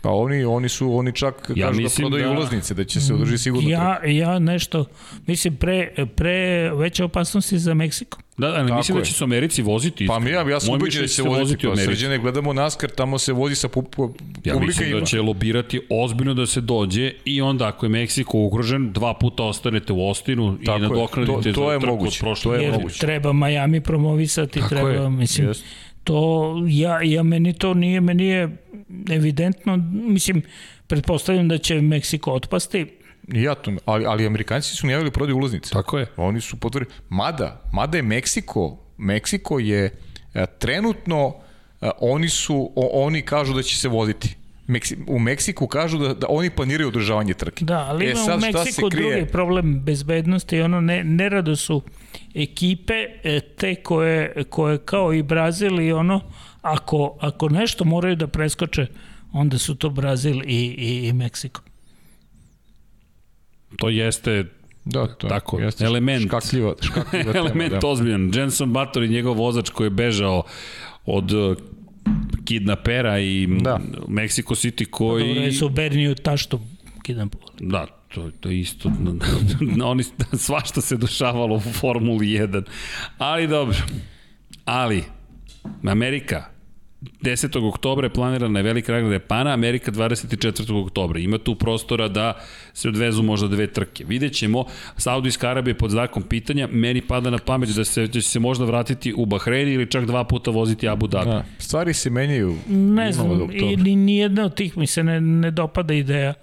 Pa 0.03 0.11
oni, 0.11 0.45
oni 0.45 0.69
su, 0.69 0.97
oni 0.97 1.13
čak 1.13 1.51
ja 1.55 1.67
kažu 1.67 1.83
da 1.83 1.89
prodaju 1.97 2.25
da, 2.25 2.31
ulaznice, 2.31 2.75
da 2.75 2.85
će 2.85 3.01
se 3.01 3.15
održiti 3.15 3.39
sigurno. 3.39 3.69
Ja, 3.71 4.01
ja 4.05 4.39
nešto, 4.39 4.85
mislim, 5.27 5.57
pre, 5.57 6.07
pre 6.17 6.71
veće 6.75 7.05
opasnosti 7.05 7.59
za 7.59 7.75
Meksiko. 7.75 8.19
Da, 8.39 8.47
ali 8.47 8.69
Tako 8.69 8.77
mislim 8.77 8.95
da 8.95 8.99
je. 8.99 9.03
da 9.03 9.07
će 9.07 9.15
se 9.15 9.25
u 9.25 9.27
Americi 9.27 9.63
voziti. 9.63 10.07
Pa 10.07 10.19
mi 10.19 10.31
ja, 10.31 10.51
ja 10.51 10.61
sam 10.61 10.75
ubeđen 10.75 11.03
da 11.03 11.09
će 11.09 11.15
se 11.15 11.23
voziti, 11.23 11.67
pa 11.67 11.77
sređene, 11.77 12.19
gledamo 12.19 12.53
NASCAR, 12.53 12.91
tamo 12.91 13.19
se 13.19 13.33
vozi 13.33 13.55
sa 13.55 13.69
pu, 13.69 13.83
pu, 13.83 14.15
ja 14.45 14.59
mislim 14.59 14.91
ima. 14.91 15.01
da 15.01 15.07
će 15.07 15.21
lobirati 15.21 15.81
ozbiljno 15.91 16.35
da 16.35 16.47
se 16.47 16.61
dođe 16.61 17.13
i 17.25 17.41
onda 17.43 17.69
ako 17.69 17.87
je 17.87 17.91
Meksiko 17.91 18.39
ugrožen, 18.39 18.93
dva 18.93 19.15
puta 19.15 19.43
ostanete 19.43 19.93
u 19.93 20.09
Ostinu 20.09 20.59
i 20.61 20.67
nadoknadite 20.67 21.53
to, 21.53 21.61
to 21.61 21.71
za 21.71 21.79
trku 21.79 21.87
moguće, 21.87 22.19
od 22.19 22.21
prošle. 22.21 22.57
To 22.57 22.63
je 22.63 22.73
moguće. 22.73 22.99
Treba 22.99 23.33
Miami 23.33 23.81
promovisati, 23.81 24.61
Tako 24.61 24.69
treba, 24.69 24.89
je. 24.91 25.11
mislim, 25.11 25.49
Just. 25.49 25.65
To, 26.05 26.55
ja, 26.69 27.03
ja 27.03 27.23
meni 27.23 27.53
to 27.53 27.75
nije, 27.75 28.01
meni 28.01 28.27
je 28.27 28.57
evidentno, 29.11 29.77
mislim, 29.93 30.43
pretpostavljam 30.87 31.49
da 31.49 31.59
će 31.59 31.81
Meksiko 31.81 32.33
otpasti, 32.33 32.87
Ja 33.29 33.55
to, 33.55 33.73
ali, 33.85 34.07
ali 34.07 34.27
Amerikanci 34.27 34.77
su 34.77 34.87
najavili 34.87 35.11
prodaju 35.11 35.37
ulaznice. 35.37 35.71
Tako 35.73 35.99
je. 35.99 36.07
Oni 36.17 36.41
su 36.41 36.57
potvrdili. 36.57 36.95
Mada, 37.09 37.63
mada 37.73 37.97
je 37.97 38.03
Meksiko, 38.03 38.79
Meksiko 38.99 39.59
je 39.59 39.97
a, 40.35 40.47
trenutno, 40.47 41.35
a, 41.81 41.91
oni 42.01 42.29
su, 42.29 42.73
o, 42.77 43.05
oni 43.05 43.23
kažu 43.23 43.55
da 43.55 43.63
će 43.63 43.77
se 43.77 43.89
voziti. 43.89 44.37
Meksi, 44.73 44.97
u 45.07 45.19
Meksiku 45.19 45.67
kažu 45.67 45.99
da, 45.99 46.15
da 46.15 46.27
oni 46.31 46.51
planiraju 46.51 46.89
održavanje 46.89 47.35
trke. 47.35 47.65
Da, 47.65 47.79
ali 47.81 48.07
e, 48.07 48.11
ima 48.11 48.17
sad, 48.17 48.37
u 48.37 48.41
šta 48.41 48.59
Meksiku 48.59 48.81
se 48.83 48.91
krije? 48.91 49.11
drugi 49.11 49.33
problem 49.33 49.81
bezbednosti, 49.81 50.61
ono 50.61 50.81
ne, 50.81 51.05
nerado 51.05 51.57
su 51.57 51.83
ekipe 52.35 52.95
e, 53.25 53.41
te 53.41 53.75
koje, 53.77 54.45
koje 54.45 54.79
kao 54.79 55.13
i 55.13 55.23
Brazil 55.25 55.81
i 55.81 55.93
ono, 55.93 56.21
ako, 56.63 57.17
ako 57.21 57.49
nešto 57.49 57.85
moraju 57.85 58.17
da 58.17 58.27
preskoče, 58.29 58.87
onda 59.33 59.59
su 59.59 59.75
to 59.75 59.91
Brazil 59.91 60.43
i, 60.43 60.47
i, 60.79 61.09
i 61.09 61.13
Meksiko. 61.13 61.61
To 63.77 63.89
jeste 63.89 64.45
Da, 64.85 65.07
to 65.09 65.27
je- 65.27 65.29
Tako, 65.29 65.61
jeste 65.61 65.85
element. 65.85 66.27
Škakljiva, 66.27 66.75
škakljiva 66.81 67.33
tema, 67.33 67.39
element 67.41 67.73
da. 67.73 67.89
ozbiljan. 67.89 68.31
Jenson 68.35 68.73
Button 68.73 69.05
i 69.05 69.09
njegov 69.09 69.35
vozač 69.35 69.71
koji 69.71 69.87
je 69.87 69.91
bežao 69.93 70.43
od 71.07 71.31
kidnapera 72.45 73.19
i 73.19 73.47
Da. 73.47 73.61
da. 73.61 73.79
Mexico 74.09 74.55
City 74.55 74.85
koji... 74.91 75.29
Dobro, 75.29 75.43
je 75.43 75.53
su 75.53 75.69
Berniju 75.69 76.15
tašto 76.15 76.61
kidam 77.03 77.29
povali. 77.29 77.57
Da, 77.61 77.87
to, 78.15 78.31
to 78.41 78.49
je 78.49 78.61
isto, 78.61 78.93
oni, 79.91 80.05
svašta 80.39 80.81
se 80.81 80.97
dešavalo 80.97 81.57
u 81.57 81.61
Formuli 81.61 82.27
1, 82.27 82.63
ali 83.19 83.47
dobro, 83.47 83.77
ali 84.65 85.05
Amerika, 85.89 86.45
10. 87.23 87.69
oktobra 87.69 88.07
je 88.07 88.11
planirana 88.11 88.59
je 88.59 88.63
velika 88.63 88.93
nagrada 88.93 89.15
Japana, 89.15 89.53
Amerika 89.53 89.91
24. 89.93 90.85
oktobra. 90.85 91.19
Ima 91.19 91.39
tu 91.39 91.55
prostora 91.55 92.09
da 92.09 92.35
se 92.73 92.89
odvezu 92.89 93.23
možda 93.23 93.49
dve 93.49 93.67
trke. 93.67 94.05
Vidjet 94.05 94.33
ćemo, 94.33 94.65
Saudijska 94.97 95.49
Arabija 95.51 95.71
je 95.71 95.79
pod 95.79 95.91
znakom 95.91 96.23
pitanja, 96.23 96.69
meni 96.73 97.01
pada 97.01 97.31
na 97.31 97.39
pamet 97.39 97.69
da 97.69 97.85
se, 97.85 98.01
da 98.07 98.13
će 98.13 98.23
se 98.23 98.41
možda 98.41 98.65
vratiti 98.65 99.15
u 99.17 99.27
Bahrein 99.27 99.69
ili 99.69 99.91
čak 99.91 100.07
dva 100.07 100.25
puta 100.25 100.51
voziti 100.51 100.89
Abu 100.89 101.07
Dhabi. 101.07 101.31
Da. 101.31 101.45
Stvari 101.59 101.95
se 101.95 102.11
menjaju. 102.11 102.57
Ne 102.69 103.13
znam, 103.13 103.29
do 103.29 103.45
oktobra. 103.45 103.67
i 103.67 103.77
ni, 103.77 103.97
ni 103.97 104.17
jedna 104.17 104.45
od 104.45 104.55
tih 104.55 104.77
mi 104.79 104.87
se 104.87 105.03
ne, 105.05 105.21
ne 105.21 105.51
dopada 105.51 105.95
ideja. 105.95 106.35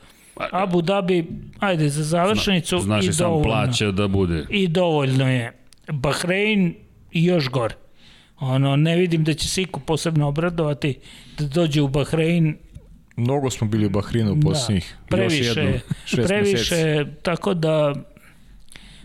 Abu 0.52 0.82
Dhabi, 0.82 1.26
ajde, 1.60 1.90
za 1.90 2.04
završnicu 2.04 2.80
Znaš 2.80 3.06
i 3.06 3.10
i 3.10 3.14
sam 3.14 3.26
dovoljno. 3.26 3.44
plaća 3.44 3.92
da 3.92 4.08
bude. 4.08 4.46
I 4.50 4.68
dovoljno 4.68 5.30
je. 5.32 5.52
Bahrein 5.92 6.76
i 7.12 7.26
još 7.26 7.50
gore. 7.50 7.76
Ono, 8.40 8.76
ne 8.76 8.96
vidim 8.96 9.24
da 9.24 9.34
će 9.34 9.48
se 9.48 9.62
iko 9.62 9.80
posebno 9.80 10.28
obradovati 10.28 11.00
da 11.38 11.48
dođe 11.48 11.82
u 11.82 11.88
Bahrein. 11.88 12.58
Mnogo 13.16 13.50
smo 13.50 13.68
bili 13.68 13.86
u 13.86 13.90
Bahreinu 13.90 14.34
u 14.34 14.40
posljednjih 14.40 14.96
da, 15.10 15.18
previše, 15.18 15.44
još 15.46 15.58
jednom, 15.58 15.80
šest 16.06 16.28
previše, 16.28 16.76
meseci. 16.76 17.12
tako 17.22 17.54
da 17.54 17.94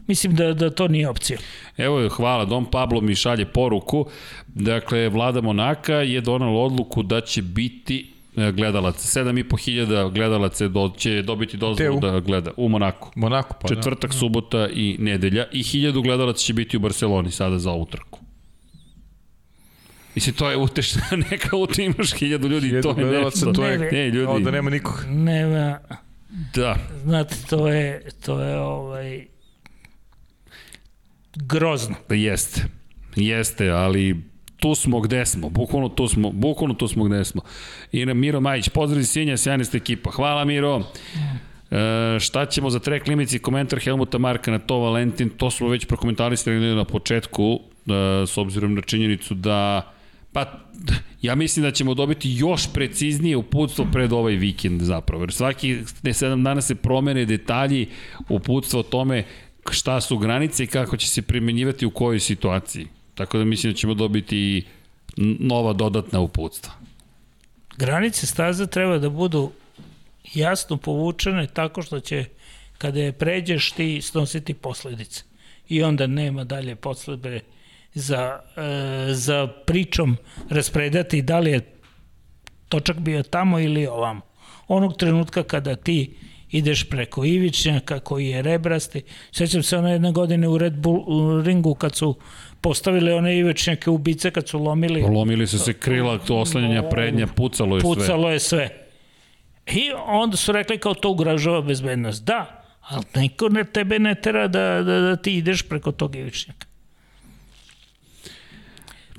mislim 0.06 0.34
da, 0.34 0.54
da 0.54 0.70
to 0.70 0.88
nije 0.88 1.08
opcija. 1.08 1.38
Evo, 1.76 2.08
hvala, 2.08 2.44
Dom 2.44 2.70
Pablo 2.70 3.00
mi 3.00 3.14
šalje 3.14 3.46
poruku. 3.46 4.06
Dakle, 4.46 5.08
vlada 5.08 5.40
Monaka 5.40 5.94
je 5.94 6.20
donala 6.20 6.60
odluku 6.60 7.02
da 7.02 7.20
će 7.20 7.42
biti 7.42 8.10
e, 8.36 8.52
gledalaca. 8.52 9.20
7.500 9.20 10.12
gledalaca 10.12 10.68
do, 10.68 10.90
će 10.96 11.22
dobiti 11.22 11.56
dozvolu 11.56 12.00
da 12.00 12.20
gleda 12.20 12.50
u 12.56 12.68
Monaku. 12.68 13.10
Monako, 13.16 13.56
pa 13.62 13.68
Četvrtak, 13.68 14.14
subota 14.14 14.68
i 14.68 14.96
nedelja 14.98 15.46
i 15.52 15.62
1000 15.62 16.02
gledalaca 16.02 16.38
će 16.38 16.52
biti 16.52 16.76
u 16.76 16.80
Barceloni 16.80 17.30
sada 17.30 17.58
za 17.58 17.70
ovu 17.70 17.86
trku. 17.86 18.23
Mislim, 20.14 20.34
to 20.34 20.50
je 20.50 20.56
utešna 20.56 21.02
neka 21.30 21.56
uta, 21.56 21.82
imaš 21.82 22.12
hiljadu 22.12 22.48
ljudi, 22.48 22.66
Hiljadu 22.66 22.94
to 22.94 23.00
je 23.00 23.24
nešto. 23.24 23.52
to 23.52 23.64
je- 23.64 23.78
ne, 23.92 24.06
ljudi, 24.06 24.26
Kao 24.26 24.40
da 24.40 24.50
nema 24.50 24.70
nikog. 24.70 25.04
Nema, 25.08 25.78
da. 26.54 26.76
znate, 27.02 27.34
to 27.50 27.68
je, 27.68 28.02
to 28.24 28.40
je 28.40 28.58
ovaj, 28.58 29.26
grozno. 31.36 31.94
Da 32.08 32.14
jeste. 32.14 32.62
Jeste, 33.16 33.70
ali 33.70 34.22
tu 34.56 34.74
smo 34.74 35.00
gde 35.00 35.26
smo. 35.26 35.48
Bukvalno 35.48 35.88
tu 35.88 36.08
smo, 36.08 36.30
bukvalno 36.30 36.74
tu 36.74 36.88
smo 36.88 37.04
gde 37.04 37.24
smo. 37.24 37.42
I 37.92 38.06
na 38.06 38.14
Miro 38.14 38.40
Majić, 38.40 38.68
pozdrav 38.68 39.02
Sinja, 39.04 39.36
sjajna 39.36 39.64
ste 39.64 39.76
ekipa. 39.76 40.10
Hvala 40.10 40.44
Miro. 40.44 40.82
E, 41.70 41.76
šta 42.20 42.46
ćemo 42.46 42.70
za 42.70 42.78
trek 42.78 43.06
limici, 43.06 43.38
komentar 43.38 43.78
Helmuta 43.78 44.18
Marka 44.18 44.50
na 44.50 44.58
to 44.58 44.78
Valentin, 44.78 45.30
to 45.30 45.50
smo 45.50 45.68
već 45.68 45.84
prokomentarisali 45.86 46.74
na 46.74 46.84
početku, 46.84 47.60
e, 48.22 48.26
s 48.26 48.38
obzirom 48.38 48.74
na 48.74 48.80
činjenicu 48.80 49.34
da 49.34 49.92
Pa, 50.34 50.60
ja 51.22 51.34
mislim 51.34 51.62
da 51.62 51.70
ćemo 51.70 51.94
dobiti 51.94 52.30
još 52.32 52.72
preciznije 52.72 53.36
uputstvo 53.36 53.86
pred 53.92 54.12
ovaj 54.12 54.34
vikend 54.34 54.82
zapravo. 54.82 55.22
Jer 55.22 55.32
svaki 55.32 55.76
7 56.02 56.44
dana 56.44 56.60
se 56.60 56.74
promene 56.74 57.24
detalji 57.24 57.88
uputstva 58.28 58.80
o 58.80 58.82
tome 58.82 59.24
šta 59.70 60.00
su 60.00 60.18
granice 60.18 60.64
i 60.64 60.66
kako 60.66 60.96
će 60.96 61.08
se 61.08 61.22
primenjivati 61.22 61.86
u 61.86 61.90
kojoj 61.90 62.20
situaciji. 62.20 62.86
Tako 63.14 63.38
da 63.38 63.44
mislim 63.44 63.72
da 63.72 63.76
ćemo 63.76 63.94
dobiti 63.94 64.64
nova 65.38 65.72
dodatna 65.72 66.20
uputstva. 66.20 66.72
Granice 67.76 68.26
staza 68.26 68.66
treba 68.66 68.98
da 68.98 69.08
budu 69.08 69.50
jasno 70.34 70.76
povučene 70.76 71.46
tako 71.46 71.82
što 71.82 72.00
će 72.00 72.24
kada 72.78 73.00
je 73.00 73.12
pređeš 73.12 73.72
ti 73.72 74.02
snositi 74.02 74.54
posledice. 74.54 75.22
I 75.68 75.82
onda 75.82 76.06
nema 76.06 76.44
dalje 76.44 76.76
posledice 76.76 77.53
za, 77.94 78.40
e, 78.56 79.14
za 79.14 79.48
pričom 79.66 80.16
raspredati 80.50 81.22
da 81.22 81.38
li 81.38 81.50
je 81.50 81.60
točak 82.68 82.98
bio 82.98 83.22
tamo 83.22 83.60
ili 83.60 83.86
ovamo. 83.86 84.20
Onog 84.68 84.96
trenutka 84.96 85.42
kada 85.42 85.76
ti 85.76 86.16
ideš 86.50 86.88
preko 86.88 87.24
Ivičnjaka 87.24 88.00
koji 88.00 88.26
je 88.26 88.42
rebrasti. 88.42 89.02
Sećam 89.32 89.62
se 89.62 89.78
one 89.78 89.92
jedne 89.92 90.12
godine 90.12 90.48
u 90.48 90.58
Red 90.58 90.74
Bull 90.74 91.04
u 91.06 91.42
ringu 91.42 91.74
kad 91.74 91.96
su 91.96 92.16
postavili 92.60 93.12
one 93.12 93.38
Ivičnjake 93.38 93.90
ubice 93.90 94.30
kad 94.30 94.48
su 94.48 94.58
lomili 94.58 95.02
Lomili 95.02 95.46
su 95.46 95.58
se 95.58 95.72
krila, 95.72 96.18
to 96.18 96.36
oslanjanja 96.36 96.82
prednja, 96.82 97.26
pucalo 97.26 97.76
je 97.76 97.80
sve. 97.80 97.94
pucalo 97.94 98.30
je 98.30 98.40
sve. 98.40 98.68
I 99.66 99.90
onda 100.06 100.36
su 100.36 100.52
rekli 100.52 100.78
kao 100.78 100.94
to 100.94 101.10
ugražava 101.10 101.60
bezbednost. 101.60 102.24
Da, 102.24 102.64
ali 102.80 103.04
niko 103.14 103.48
ne, 103.48 103.64
tebe 103.64 103.98
ne 103.98 104.14
tera 104.14 104.48
da, 104.48 104.82
da, 104.82 105.00
da 105.00 105.16
ti 105.16 105.36
ideš 105.36 105.62
preko 105.62 105.92
tog 105.92 106.16
ivičnjaka. 106.16 106.66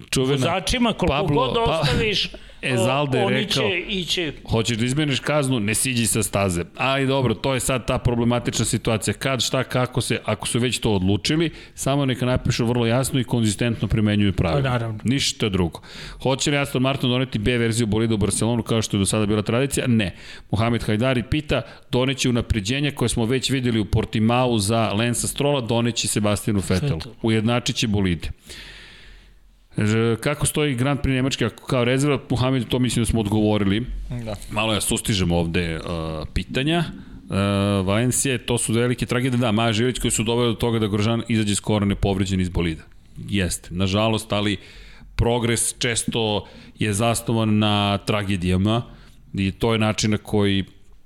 Čuvena, 0.10 0.32
Vozačima 0.34 0.94
koliko 0.94 1.16
Pablo- 1.16 1.36
god 1.36 1.66
pa- 1.66 1.80
ostaviš, 1.80 2.30
Ezalde 2.62 3.18
je 3.18 3.30
rekao- 3.30 3.70
će 3.70 3.80
ići 3.80 4.32
Hoćeš 4.50 4.78
da 4.78 4.86
izmeniš 4.86 5.20
kaznu, 5.20 5.60
ne 5.60 5.76
siđi 5.76 6.08
sa 6.08 6.24
staze. 6.24 6.64
Ali 6.78 7.08
dobro, 7.08 7.34
to 7.34 7.54
je 7.54 7.60
sad 7.60 7.88
ta 7.88 7.98
problematična 7.98 8.66
situacija. 8.66 9.14
Kad, 9.14 9.42
šta, 9.42 9.64
kako 9.64 10.02
se, 10.02 10.20
ako 10.26 10.48
su 10.48 10.60
već 10.60 10.80
to 10.80 10.92
odlučili, 10.92 11.52
samo 11.76 12.06
neka 12.06 12.26
napišu 12.26 12.66
vrlo 12.66 12.86
jasno 12.86 13.20
i 13.20 13.24
konzistentno 13.24 13.88
primenjuju 13.88 14.34
pravila. 14.34 14.62
Pa, 14.64 14.70
naravno. 14.70 15.00
Ništa 15.04 15.50
drugo. 15.50 15.82
Hoće 16.22 16.52
li 16.52 16.58
Aston 16.58 16.82
Martin 16.82 17.10
doneti 17.10 17.40
B 17.40 17.58
verziju 17.58 17.88
bolida 17.88 18.14
u 18.14 18.18
Barcelonu 18.18 18.64
kao 18.64 18.82
što 18.82 18.98
je 18.98 19.00
do 19.00 19.06
sada 19.06 19.26
bila 19.26 19.42
tradicija? 19.42 19.88
Ne. 19.88 20.16
Mohamed 20.52 20.84
Hajdari 20.84 21.24
pita, 21.24 21.62
doneće 21.92 22.30
unapređenja 22.30 22.92
koje 22.92 23.10
smo 23.10 23.26
već 23.26 23.50
videli 23.50 23.80
u 23.80 23.86
Portimao 23.86 24.60
za 24.60 24.94
Lensa 24.94 25.28
Strola, 25.28 25.62
doneće 25.62 26.08
Sebastianu 26.08 26.62
Vettelu. 26.70 26.96
Vettel. 26.96 27.12
Ujednačit 27.22 27.76
će 27.76 27.88
bolide. 27.88 28.30
Ž- 29.78 30.16
Kako 30.20 30.46
stoji 30.46 30.76
Grand 30.76 31.00
Prix 31.00 31.16
Nemačke 31.16 31.50
kao 31.68 31.86
rezerva, 31.86 32.20
Muhammed, 32.30 32.68
to 32.68 32.80
mislim 32.80 33.06
da 33.06 33.12
smo 33.12 33.20
odgovorili. 33.20 33.86
Da. 34.26 34.36
Malo 34.52 34.74
ja 34.74 34.82
sustižem 34.82 35.32
ovde 35.32 35.76
uh, 35.76 35.82
pitanja. 36.34 36.84
Uh, 37.26 37.36
Valencije, 37.88 38.38
to 38.38 38.58
su 38.58 38.74
velike 38.74 39.06
tragedije. 39.06 39.40
Da, 39.40 39.52
Maja 39.52 39.74
Žilić 39.74 40.00
koji 40.00 40.12
su 40.12 40.24
doveli 40.24 40.54
do 40.54 40.60
toga 40.60 40.80
da 40.80 40.88
Grožan 40.88 41.24
izađe 41.28 41.56
skoro 41.56 41.86
nepovređen 41.86 42.42
iz 42.42 42.50
bolida. 42.50 42.84
Jeste, 43.30 43.70
nažalost, 43.72 44.34
ali 44.34 44.58
progres 45.16 45.76
često 45.80 46.48
je 46.80 46.94
zasnovan 46.94 47.58
na 47.58 47.98
tragedijama 47.98 48.82
i 49.34 49.52
to 49.52 49.74
je 49.74 49.80
način 49.80 50.12
na 50.12 50.18
koji 50.18 50.64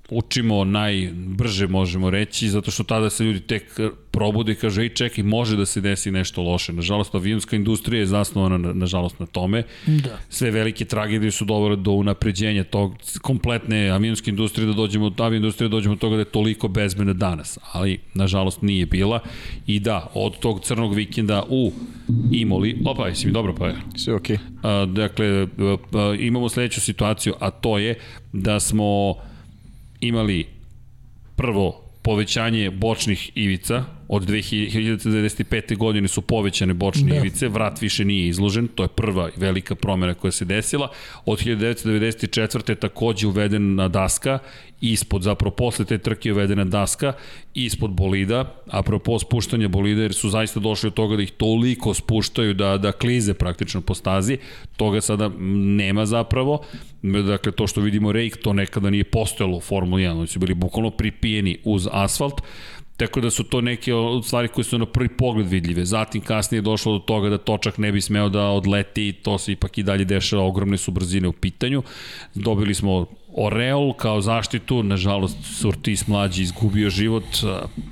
učimo 0.09 0.63
najbrže 0.63 1.67
možemo 1.67 2.09
reći, 2.09 2.49
zato 2.49 2.71
što 2.71 2.83
tada 2.83 3.09
se 3.09 3.23
ljudi 3.23 3.39
tek 3.39 3.79
probude 4.11 4.51
i 4.51 4.55
kaže, 4.55 4.81
ej 4.81 4.89
čekaj, 4.89 5.23
može 5.23 5.57
da 5.57 5.65
se 5.65 5.81
desi 5.81 6.11
nešto 6.11 6.41
loše. 6.41 6.73
Nažalost, 6.73 7.15
avionska 7.15 7.55
industrija 7.55 7.99
je 7.99 8.05
zasnovana, 8.05 8.57
na- 8.57 8.73
nažalost, 8.73 9.19
na 9.19 9.25
tome. 9.25 9.63
Da. 9.85 10.19
Sve 10.29 10.51
velike 10.51 10.85
tragedije 10.85 11.31
su 11.31 11.45
dovele 11.45 11.75
do 11.75 11.91
unapređenja 11.91 12.63
tog 12.63 12.95
kompletne 13.21 13.89
avionske 13.89 14.29
industrije, 14.29 14.67
da 14.67 14.73
dođemo 14.73 15.05
od 15.05 15.21
avijoindustrije, 15.21 15.69
da 15.69 15.75
dođemo 15.75 15.95
do 15.95 15.99
toga 15.99 16.15
da 16.15 16.21
je 16.21 16.25
toliko 16.25 16.67
bezbedna 16.67 17.13
danas. 17.13 17.59
Ali, 17.71 17.99
nažalost, 18.13 18.61
nije 18.61 18.85
bila. 18.85 19.19
I 19.67 19.79
da, 19.79 20.11
od 20.13 20.39
tog 20.39 20.59
crnog 20.63 20.93
vikenda 20.93 21.43
u 21.49 21.71
Imoli, 22.31 22.77
opa, 22.85 23.07
jesi 23.07 23.27
mi 23.27 23.33
dobro 23.33 23.55
pa 23.55 23.67
je. 23.67 23.75
Sve 23.95 24.15
okej. 24.15 24.37
A, 24.63 24.85
dakle, 24.85 25.27
a, 25.27 25.77
a, 25.93 26.15
imamo 26.19 26.49
sledeću 26.49 26.81
situaciju, 26.81 27.33
a 27.39 27.51
to 27.51 27.77
je 27.77 27.95
da 28.33 28.59
smo 28.59 29.15
imali 29.99 30.47
prvo 31.35 31.91
povećanje 32.01 32.71
bočnih 32.71 33.31
ivica 33.35 33.98
od 34.09 34.27
2095. 34.27 35.77
godine 35.77 36.07
su 36.07 36.21
povećane 36.21 36.73
bočne 36.73 37.09
Da. 37.09 37.15
ivice, 37.15 37.47
vrat 37.47 37.81
više 37.81 38.05
nije 38.05 38.27
izložen, 38.27 38.67
to 38.67 38.83
je 38.83 38.87
prva 38.87 39.29
velika 39.35 39.75
promjena 39.75 40.13
koja 40.13 40.31
se 40.31 40.45
desila. 40.45 40.91
Od 41.25 41.39
1994. 41.39 42.69
je 42.69 42.75
takođe 42.75 43.27
uvedena 43.27 43.87
daska, 43.87 44.39
ispod, 44.81 45.21
zapravo 45.21 45.55
posle 45.55 45.85
te 45.85 45.97
trke 45.97 46.29
je 46.29 46.33
uvedena 46.33 46.65
daska, 46.65 47.13
ispod 47.53 47.91
bolida, 47.91 48.55
apropo 48.67 49.19
spuštanja 49.19 49.67
bolida, 49.67 50.01
jer 50.01 50.13
su 50.13 50.29
zaista 50.29 50.59
došli 50.59 50.87
od 50.87 50.93
toga 50.93 51.15
da 51.15 51.23
ih 51.23 51.31
toliko 51.31 51.93
spuštaju 51.93 52.53
da, 52.53 52.77
da 52.77 52.91
klize 52.91 53.33
praktično 53.33 53.81
po 53.81 53.93
stazi, 53.95 54.37
toga 54.77 55.01
sada 55.01 55.31
nema 55.77 56.05
zapravo, 56.05 56.61
dakle 57.01 57.51
to 57.51 57.67
što 57.67 57.81
vidimo 57.81 58.11
rejk, 58.11 58.37
to 58.37 58.53
nekada 58.53 58.89
nije 58.89 59.03
postojalo 59.03 59.57
u 59.57 59.61
Formuli 59.61 60.03
1, 60.03 60.17
oni 60.17 60.27
su 60.27 60.39
bili 60.39 60.53
bukvalno 60.53 60.89
pripijeni 60.89 61.57
uz 61.63 61.87
asfalt, 61.91 62.41
Tako 62.99 63.21
da 63.21 63.29
su 63.29 63.43
to 63.43 63.61
neke 63.61 63.93
od 63.93 64.25
stvari 64.25 64.47
koje 64.47 64.63
su 64.63 64.77
na 64.77 64.85
prvi 64.85 65.09
pogled 65.09 65.47
vidljive. 65.47 65.85
Zatim 65.85 66.21
kasnije 66.21 66.57
je 66.57 66.61
došlo 66.61 66.93
do 66.93 66.99
toga 66.99 67.29
da 67.29 67.37
točak 67.37 67.77
ne 67.77 67.91
bi 67.91 68.01
smeo 68.01 68.29
da 68.29 68.43
odleti, 68.43 69.13
to 69.23 69.37
se 69.37 69.51
ipak 69.51 69.77
i 69.77 69.83
dalje 69.83 70.05
dešava, 70.05 70.43
ogromne 70.43 70.77
su 70.77 70.91
brzine 70.91 71.27
u 71.27 71.33
pitanju. 71.33 71.83
Dobili 72.35 72.73
smo 72.73 73.05
Oreol 73.33 73.93
kao 73.93 74.21
zaštitu, 74.21 74.83
nažalost 74.83 75.37
Surtis 75.43 76.07
mlađi 76.07 76.43
izgubio 76.43 76.89
život, 76.89 77.23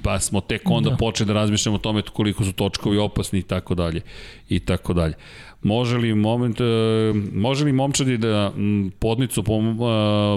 pa 0.04 0.20
smo 0.20 0.42
tek 0.42 0.62
onda 0.66 0.90
da. 0.90 0.96
počeli 0.96 1.28
da 1.28 1.34
razmišljamo 1.34 1.76
o 1.76 1.80
tome 1.80 2.02
koliko 2.02 2.44
su 2.44 2.54
točkovi 2.54 2.98
opasni 2.98 3.40
i 3.40 3.44
tako 3.44 3.76
dalje 3.76 4.02
i 4.50 4.60
tako 4.60 4.94
dalje. 4.94 5.14
Može 5.64 5.98
li 5.98 6.16
moment, 6.16 6.62
e, 6.62 6.64
može 7.34 7.66
li 7.66 7.72
momčadi 7.72 8.18
da 8.18 8.54
podnicu 9.00 9.44
pom, 9.44 9.68
e, 9.70 9.76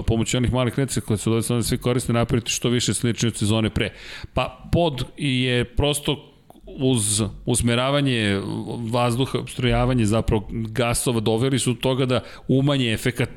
pomoću 0.07 0.37
onih 0.37 0.53
malih 0.53 0.77
neca 0.77 1.01
koje 1.01 1.17
su 1.17 1.29
dodatno 1.29 1.63
svi 1.63 1.77
koriste 1.77 2.13
napraviti 2.13 2.51
što 2.51 2.69
više 2.69 2.93
slični 2.93 3.27
od 3.27 3.37
sezone 3.37 3.69
pre? 3.69 3.93
Pa 4.33 4.69
pod 4.71 5.03
je 5.17 5.65
prosto 5.65 6.31
uz 6.79 7.21
usmeravanje 7.45 8.41
vazduha, 8.91 9.39
obstrojavanje 9.39 10.05
zapravo 10.05 10.47
gasova 10.51 11.19
doveli 11.19 11.59
su 11.59 11.75
toga 11.75 12.05
da 12.05 12.23
umanje 12.47 12.93
efekat 12.93 13.29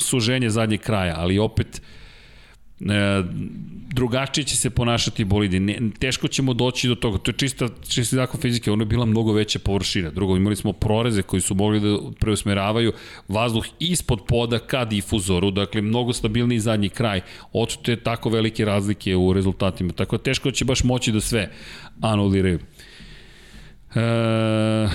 suženje 0.00 0.50
zadnjeg 0.50 0.80
kraja, 0.80 1.14
ali 1.18 1.38
opet 1.38 1.82
e, 2.90 3.22
drugačije 3.92 4.44
će 4.44 4.56
se 4.56 4.70
ponašati 4.70 5.24
bolidi. 5.24 5.60
Ne, 5.60 5.78
teško 5.98 6.28
ćemo 6.28 6.54
doći 6.54 6.88
do 6.88 6.94
toga. 6.94 7.18
To 7.18 7.30
je 7.30 7.34
čista, 7.36 7.68
čista 7.88 8.16
zakon 8.16 8.40
fizike. 8.40 8.70
Ono 8.70 8.82
je 8.82 8.86
bila 8.86 9.06
mnogo 9.06 9.32
veća 9.32 9.58
površina. 9.58 10.10
Drugo, 10.10 10.36
imali 10.36 10.56
smo 10.56 10.72
proreze 10.72 11.22
koji 11.22 11.40
su 11.40 11.54
mogli 11.54 11.80
da 11.80 11.98
preusmeravaju 12.20 12.92
vazduh 13.28 13.64
ispod 13.78 14.20
poda 14.28 14.58
ka 14.58 14.84
difuzoru. 14.84 15.50
Dakle, 15.50 15.82
mnogo 15.82 16.12
stabilniji 16.12 16.60
zadnji 16.60 16.88
kraj. 16.88 17.20
Oto 17.52 17.90
je 17.90 17.96
tako 17.96 18.30
velike 18.30 18.64
razlike 18.64 19.16
u 19.16 19.32
rezultatima. 19.32 19.92
Tako 19.92 20.16
da 20.16 20.22
teško 20.22 20.50
će 20.50 20.64
baš 20.64 20.84
moći 20.84 21.12
da 21.12 21.20
sve 21.20 21.50
anuliraju. 22.00 22.58
E, 23.94 24.88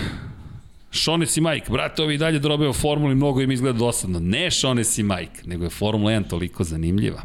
Šones 0.97 1.37
i 1.37 1.41
Mike, 1.41 1.71
brate, 1.71 2.03
ovi 2.03 2.17
dalje 2.17 2.39
drobe 2.39 2.67
o 2.67 2.73
formuli, 2.73 3.15
mnogo 3.15 3.41
im 3.41 3.51
izgleda 3.51 3.79
dosadno. 3.79 4.19
Ne 4.19 4.51
Šones 4.51 4.97
i 4.97 5.03
Mike, 5.03 5.41
nego 5.45 5.63
je 5.63 5.69
Formula 5.69 6.11
1 6.11 6.29
toliko 6.29 6.63
zanimljiva. 6.63 7.21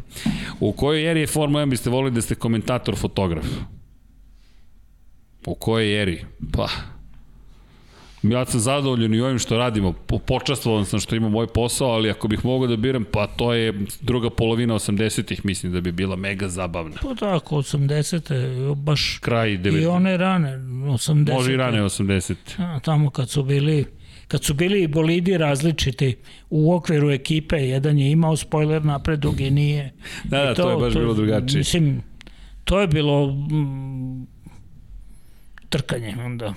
U 0.59 0.71
kojoj 0.71 1.11
eri 1.11 1.19
je 1.19 1.27
Formula 1.27 1.65
1 1.65 1.69
biste 1.69 1.89
volili 1.89 2.15
da 2.15 2.21
ste 2.21 2.35
komentator, 2.35 2.95
fotograf? 2.95 3.45
U 5.45 5.55
kojoj 5.55 6.01
eri? 6.01 6.25
Pa, 6.51 6.67
Ja 8.23 8.45
sam 8.45 8.59
zadovoljan 8.59 9.13
i 9.13 9.21
ovim 9.21 9.39
što 9.39 9.57
radimo. 9.57 9.93
Po, 9.93 10.17
počastvovan 10.17 10.85
sam 10.85 10.99
što 10.99 11.15
imam 11.15 11.31
moj 11.31 11.47
posao, 11.47 11.87
ali 11.87 12.09
ako 12.09 12.27
bih 12.27 12.45
mogao 12.45 12.67
da 12.67 12.75
biram, 12.75 13.05
pa 13.11 13.27
to 13.27 13.53
je 13.53 13.73
druga 14.01 14.29
polovina 14.29 14.73
80-ih, 14.73 15.45
mislim 15.45 15.71
da 15.71 15.81
bi 15.81 15.91
bila 15.91 16.15
mega 16.15 16.47
zabavna. 16.47 16.95
Pa 17.01 17.15
tako, 17.15 17.55
80. 17.55 18.75
baš 18.75 19.19
Kraj 19.21 19.51
i 19.51 19.57
90 19.57 19.87
one 19.89 20.17
rane, 20.17 20.57
80. 20.57 21.33
Može 21.33 21.53
i 21.53 21.57
rane 21.57 21.81
80. 21.81 22.35
A, 22.57 22.79
tamo 22.79 23.09
kad 23.09 23.29
su 23.29 23.43
bili 23.43 23.85
kad 24.27 24.43
su 24.43 24.53
bili 24.53 24.87
bolidi 24.87 25.37
različiti 25.37 26.15
u 26.49 26.73
okviru 26.73 27.11
ekipe, 27.11 27.55
jedan 27.55 27.99
je 27.99 28.11
imao 28.11 28.37
spoiler 28.37 28.85
napred, 28.85 29.19
drugi 29.19 29.51
nije. 29.51 29.93
Da, 30.23 30.43
da, 30.43 30.51
I 30.51 30.55
to, 30.55 30.69
je 30.69 30.77
baš 30.77 30.93
bilo 30.93 31.13
drugačije. 31.13 31.57
Mislim, 31.57 32.03
to 32.63 32.81
je 32.81 32.87
bilo 32.87 33.27
mm, 33.27 34.27
trkanje 35.69 36.15
onda. 36.25 36.53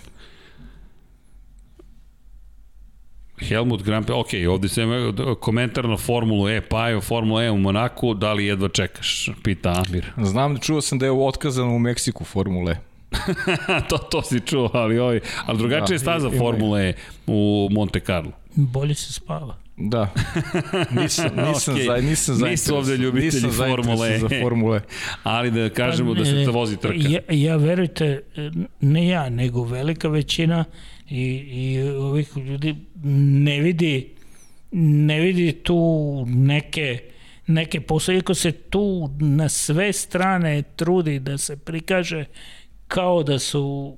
Helmut 3.38 3.82
Prix, 3.82 4.10
ok, 4.10 4.26
ovde 4.48 4.68
se 4.68 4.82
ima 4.82 4.96
komentar 5.34 5.84
na 5.84 5.96
Formulu 5.96 6.48
E, 6.48 6.60
pa 6.60 6.88
je 6.88 7.00
Formula 7.00 7.44
E 7.44 7.50
u 7.50 7.58
Monaku, 7.58 8.14
da 8.14 8.32
li 8.32 8.46
jedva 8.46 8.68
čekaš, 8.68 9.30
pita 9.42 9.82
Amir. 9.82 10.06
Znam, 10.18 10.58
čuo 10.58 10.80
sam 10.80 10.98
da 10.98 11.06
je 11.06 11.12
otkazano 11.12 11.70
u 11.70 11.78
Meksiku 11.78 12.24
Formule. 12.24 12.76
to, 13.88 13.98
to 13.98 14.22
si 14.22 14.40
čuo, 14.40 14.70
ali, 14.74 14.98
ovaj, 14.98 15.20
ali 15.46 15.58
drugačija 15.58 15.94
je 15.94 15.98
Da, 15.98 16.02
staza 16.02 16.28
ima- 16.28 16.38
Formule 16.38 16.88
E 16.88 16.92
u 17.26 17.68
Monte 17.70 18.00
Carlo. 18.00 18.32
Bolje 18.54 18.94
se 18.94 19.12
spava. 19.12 19.56
Da. 19.78 20.08
Nisam, 20.92 21.30
nisam, 21.48 21.74
okay. 21.74 21.86
za, 21.86 21.96
nisam 21.96 22.04
Nisu 22.04 22.32
zainteresovan- 22.34 22.74
ovde 22.74 22.96
ljubitelji 22.96 23.42
nisam 23.42 23.52
Formule 23.68 24.14
E. 24.14 24.18
za 24.18 24.28
Formule. 24.42 24.80
Ali 25.22 25.50
da 25.50 25.70
kažemo 25.70 26.14
da 26.14 26.24
se 26.24 26.32
ne, 26.32 26.44
to 26.44 26.52
vozi 26.52 26.76
trka. 26.76 26.96
Ja, 26.98 27.20
ja 27.30 27.56
verujte, 27.56 28.20
ne 28.80 29.08
ja, 29.08 29.28
nego 29.28 29.64
velika 29.64 30.08
većina 30.08 30.64
i, 31.10 31.24
i 31.36 31.82
ovih 31.82 32.36
ljudi 32.36 32.76
ne 33.04 33.60
vidi 33.60 34.14
ne 34.72 35.20
vidi 35.20 35.52
tu 35.52 36.24
neke 36.28 36.98
neke 37.46 37.80
posle, 37.80 38.14
iako 38.14 38.34
se 38.34 38.52
tu 38.52 39.10
na 39.20 39.48
sve 39.48 39.92
strane 39.92 40.62
trudi 40.76 41.18
da 41.18 41.38
se 41.38 41.56
prikaže 41.56 42.24
kao 42.88 43.22
da 43.22 43.38
su 43.38 43.96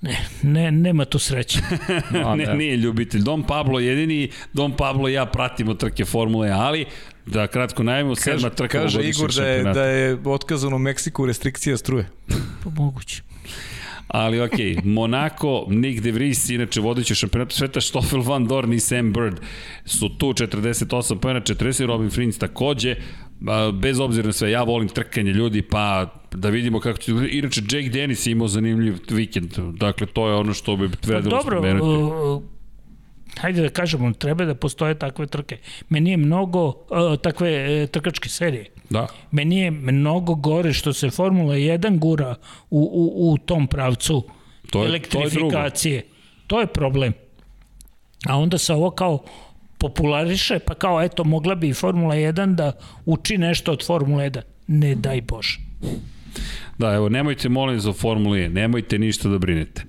ne, 0.00 0.16
ne, 0.42 0.70
nema 0.70 1.04
tu 1.04 1.18
sreće. 1.18 1.58
A, 2.24 2.34
ne, 2.34 2.44
ne. 2.46 2.54
nije 2.54 2.76
ljubitelj. 2.76 3.22
Dom 3.22 3.42
Pablo 3.42 3.80
jedini, 3.80 4.30
Dom 4.52 4.72
Pablo 4.76 5.08
i 5.08 5.12
ja 5.12 5.26
pratimo 5.26 5.74
trke 5.74 6.04
Formule 6.04 6.50
ali 6.50 6.86
da 7.26 7.46
kratko 7.46 7.82
najavimo, 7.82 8.16
sedma 8.16 8.50
trka 8.50 8.78
kaže 8.78 9.02
Igor 9.02 9.32
da 9.34 9.46
je, 9.46 9.64
da 9.64 9.84
je 9.84 10.18
otkazano 10.24 10.76
u 10.76 10.78
Meksiku 10.78 11.26
restrikcija 11.26 11.76
struje. 11.76 12.06
Pa 12.64 12.70
moguće. 12.70 13.22
Ali 14.10 14.40
ok, 14.40 14.52
Monaco, 14.84 15.64
Nick 15.68 16.02
De 16.02 16.12
Vries, 16.12 16.48
inače 16.50 16.80
vodeći 16.80 17.12
u 17.12 17.16
šampionatu 17.16 17.54
sveta, 17.56 17.80
Stoffel 17.80 18.22
Van 18.22 18.46
Dorn 18.46 18.72
i 18.72 18.80
Sam 18.80 19.12
Bird 19.12 19.40
su 19.84 20.08
tu 20.08 20.26
48 20.26 21.18
pojena, 21.18 21.40
40 21.40 21.86
Robin 21.86 22.10
Frins 22.10 22.38
takođe, 22.38 22.96
bez 23.72 24.00
obzira 24.00 24.26
na 24.26 24.32
sve, 24.32 24.50
ja 24.50 24.62
volim 24.62 24.88
trkanje 24.88 25.32
ljudi, 25.32 25.62
pa 25.62 26.14
da 26.32 26.48
vidimo 26.48 26.80
kako 26.80 26.98
će... 26.98 27.12
Inače, 27.30 27.60
Jake 27.60 27.88
Dennis 27.88 28.26
je 28.26 28.30
imao 28.30 28.48
zanimljiv 28.48 28.96
vikend, 29.10 29.50
dakle, 29.58 30.06
to 30.06 30.28
je 30.28 30.34
ono 30.34 30.54
što 30.54 30.76
bi 30.76 30.88
Pa 30.88 30.96
trebalo 30.96 31.36
dobro, 31.36 31.58
spomenuti. 31.58 31.84
uh, 31.86 32.42
hajde 33.38 33.62
da 33.62 33.68
kažemo, 33.68 34.12
treba 34.12 34.44
da 34.44 34.54
postoje 34.54 34.94
takve 34.94 35.26
trke. 35.26 35.56
Meni 35.88 36.10
je 36.10 36.16
mnogo, 36.16 36.66
uh, 36.66 36.74
takve 37.22 37.50
uh, 37.82 37.88
trkačke 37.88 38.28
serije. 38.28 38.66
Da. 38.90 39.06
Meni 39.30 39.58
je 39.58 39.70
mnogo 39.70 40.34
gore 40.34 40.72
što 40.72 40.92
se 40.92 41.10
Formula 41.10 41.54
1 41.54 41.98
gura 41.98 42.34
u, 42.70 42.80
u, 42.80 43.32
u 43.32 43.38
tom 43.38 43.66
pravcu 43.66 44.24
To 44.70 44.82
je- 44.82 44.88
elektrifikacije. 44.88 46.02
To 46.46 46.60
je 46.60 46.66
problem. 46.66 47.12
A 48.26 48.36
onda 48.38 48.58
se 48.58 48.74
ovo 48.74 48.90
kao 48.90 49.24
populariše, 49.78 50.58
pa 50.58 50.74
kao 50.74 51.02
eto, 51.02 51.24
mogla 51.24 51.54
bi 51.54 51.68
i 51.68 51.74
Formula 51.74 52.14
1 52.14 52.54
da 52.54 52.72
uči 53.04 53.38
nešto 53.38 53.72
od 53.72 53.86
Formula 53.86 54.22
1. 54.22 54.40
Ne 54.66 54.94
daj 54.94 55.20
Bože. 55.20 55.58
Da, 56.78 56.92
evo, 56.92 57.08
nemojte 57.08 57.48
molim 57.48 57.80
za 57.80 57.92
Formulu 57.92 58.36
E, 58.36 58.48
nemojte 58.48 58.98
ništa 58.98 59.28
da 59.28 59.38
brinete. 59.38 59.82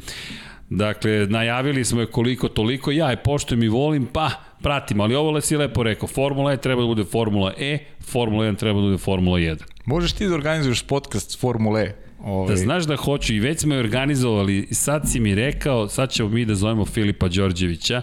Dakle, 0.71 1.27
najavili 1.29 1.85
smo 1.85 2.01
je 2.01 2.05
koliko 2.07 2.47
toliko, 2.47 2.91
ja 2.91 3.09
je 3.09 3.23
poštujem 3.23 3.63
i 3.63 3.67
volim, 3.67 4.05
pa 4.05 4.29
pratim, 4.61 5.01
ali 5.01 5.15
ovo 5.15 5.41
si 5.41 5.57
lepo 5.57 5.83
rekao, 5.83 6.07
Formula 6.07 6.53
E 6.53 6.57
treba 6.57 6.81
da 6.81 6.87
bude 6.87 7.03
Formula 7.03 7.53
E, 7.59 7.77
Formula 7.99 8.45
1 8.45 8.57
treba 8.57 8.81
da 8.81 8.85
bude 8.85 8.97
Formula 8.97 9.39
1. 9.39 9.57
Možeš 9.85 10.13
ti 10.13 10.27
da 10.27 10.35
organizuješ 10.35 10.81
podcast 10.83 11.39
Formule 11.39 11.81
E? 11.81 11.95
Ovaj, 12.23 12.47
Da 12.47 12.55
znaš 12.55 12.83
da 12.83 12.95
hoću 12.95 13.33
i 13.33 13.39
već 13.39 13.59
smo 13.59 13.73
je 13.73 13.79
organizovali 13.79 14.67
i 14.69 14.73
sad 14.73 15.09
si 15.11 15.19
mi 15.19 15.35
rekao, 15.35 15.87
sad 15.87 16.11
ćemo 16.11 16.29
mi 16.29 16.45
da 16.45 16.55
zovemo 16.55 16.85
Filipa 16.85 17.27
Đorđevića. 17.27 18.01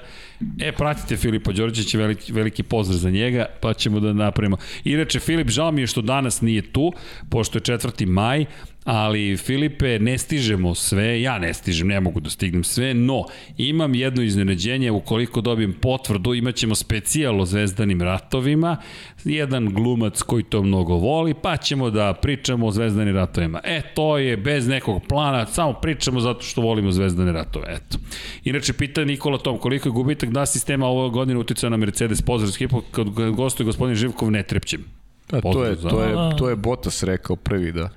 E, 0.61 0.73
pratite 0.73 1.17
Filipa 1.17 1.53
Đorđevića, 1.53 1.99
veliki, 1.99 2.33
veliki 2.33 2.63
pozdrav 2.63 2.99
za 2.99 3.11
njega, 3.11 3.47
pa 3.61 3.75
ćemo 3.75 4.01
da 4.01 4.13
napravimo. 4.13 4.57
I 4.85 4.97
reče, 4.97 5.21
Filip, 5.21 5.49
žao 5.49 5.73
mi 5.73 5.81
je 5.81 5.87
što 5.87 6.01
danas 6.01 6.41
nije 6.41 6.63
tu, 6.63 6.93
pošto 7.31 7.59
je 7.59 7.63
4. 7.63 8.07
maj, 8.07 8.45
ali 8.91 9.36
Filipe, 9.36 9.99
ne 9.99 10.18
stižemo 10.18 10.75
sve, 10.75 11.23
ja 11.23 11.39
ne 11.39 11.55
stižem, 11.55 11.89
ne 11.89 12.00
mogu 12.00 12.20
da 12.20 12.31
stignem 12.31 12.65
sve, 12.65 12.94
no 12.94 13.25
imam 13.57 13.94
jedno 13.94 14.23
iznenađenje, 14.23 14.91
ukoliko 14.91 15.41
dobijem 15.41 15.73
potvrdu, 15.73 16.34
imaćemo 16.34 16.75
specijal 16.75 17.41
o 17.41 17.47
zvezdanim 17.47 18.02
ratovima, 18.02 18.76
jedan 19.25 19.75
glumac 19.75 20.23
koji 20.23 20.42
to 20.42 20.62
mnogo 20.62 20.94
voli, 20.94 21.34
pa 21.34 21.57
ćemo 21.57 21.91
da 21.91 22.15
pričamo 22.23 22.67
o 22.67 22.70
zvezdanim 22.70 23.17
ratovima. 23.17 23.60
E, 23.65 23.83
to 23.94 24.18
je 24.18 24.36
bez 24.36 24.68
nekog 24.68 25.02
plana, 25.08 25.47
samo 25.47 25.73
pričamo 25.73 26.20
zato 26.20 26.42
što 26.42 26.60
volimo 26.60 26.92
zvezdane 26.92 27.33
ratove, 27.33 27.67
eto. 27.68 27.99
Inače, 28.44 28.73
pita 28.73 29.05
Nikola 29.05 29.39
Tom, 29.39 29.58
koliko 29.58 29.89
je 29.89 29.92
gubitak 29.92 30.31
da 30.31 30.47
sistema 30.47 30.86
ove 30.86 31.10
godine 31.10 31.39
uticao 31.39 31.70
na 31.70 31.76
Mercedes, 31.76 32.23
pozdrav 32.23 32.52
skipu, 32.52 32.83
kad 32.91 33.08
gostuje 33.36 33.65
gospodin 33.65 33.97
Živkov, 33.97 34.31
ne 34.31 34.42
trepćem. 34.42 34.84
a, 35.33 35.41
to, 35.41 35.65
je, 35.65 35.76
to, 35.76 36.02
je, 36.02 36.36
to 36.39 36.49
je 36.49 36.57
Botas 36.57 37.02
rekao 37.02 37.36
prvi, 37.36 37.73
da. 37.73 37.89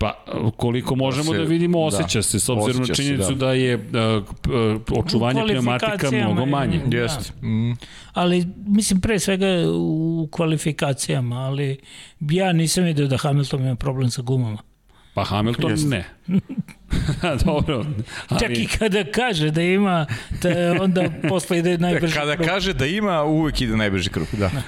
Pa, 0.00 0.24
koliko 0.56 0.96
možemo 0.96 1.32
Da 1.32 1.38
da, 1.38 1.44
se- 1.44 1.48
vidimo, 1.48 1.78
da, 1.80 1.84
osjeća 1.86 2.22
se, 2.22 2.40
s 2.40 2.48
obzirom 2.48 2.82
na 2.82 2.94
činjenicu 2.94 3.30
da. 3.30 3.34
da, 3.36 3.52
je 3.52 3.74
uh, 3.76 3.82
očuvanje 4.94 5.42
pneumatika 5.44 6.10
mnogo 6.12 6.40
je- 6.40 6.46
manje. 6.46 6.80
Da. 6.86 6.96
Jeste. 6.96 7.32
Mm. 7.42 7.72
Ali, 8.12 8.46
mislim, 8.58 9.00
pre 9.00 9.18
svega 9.18 9.46
u 9.68 10.28
kvalifikacijama, 10.30 11.36
ali 11.38 11.78
ja 12.20 12.52
nisam 12.52 12.84
vidio 12.84 13.06
da 13.06 13.16
Hamilton 13.16 13.60
ima 13.60 13.74
problem 13.74 14.10
sa 14.10 14.22
gumama. 14.22 14.58
Pa 15.14 15.24
Hamilton 15.24 15.70
Jeste. 15.70 15.88
ne. 15.88 16.04
Dobro. 17.44 17.84
Ali, 18.28 18.40
Čak 18.40 18.50
i 18.50 18.66
kada 18.68 19.04
kaže 19.04 19.50
da 19.50 19.62
ima, 19.62 20.06
da 20.42 20.48
onda 20.80 21.02
posle 21.28 21.58
ide 21.58 21.78
najbrži 21.78 22.14
Kada 22.14 22.34
krug. 22.34 22.48
kaže 22.48 22.72
da 22.72 22.86
ima, 22.86 23.22
uvek 23.24 23.60
ide 23.60 23.76
najbrži 23.76 24.10
krug. 24.10 24.26
Da. 24.32 24.48
Da, 24.48 24.62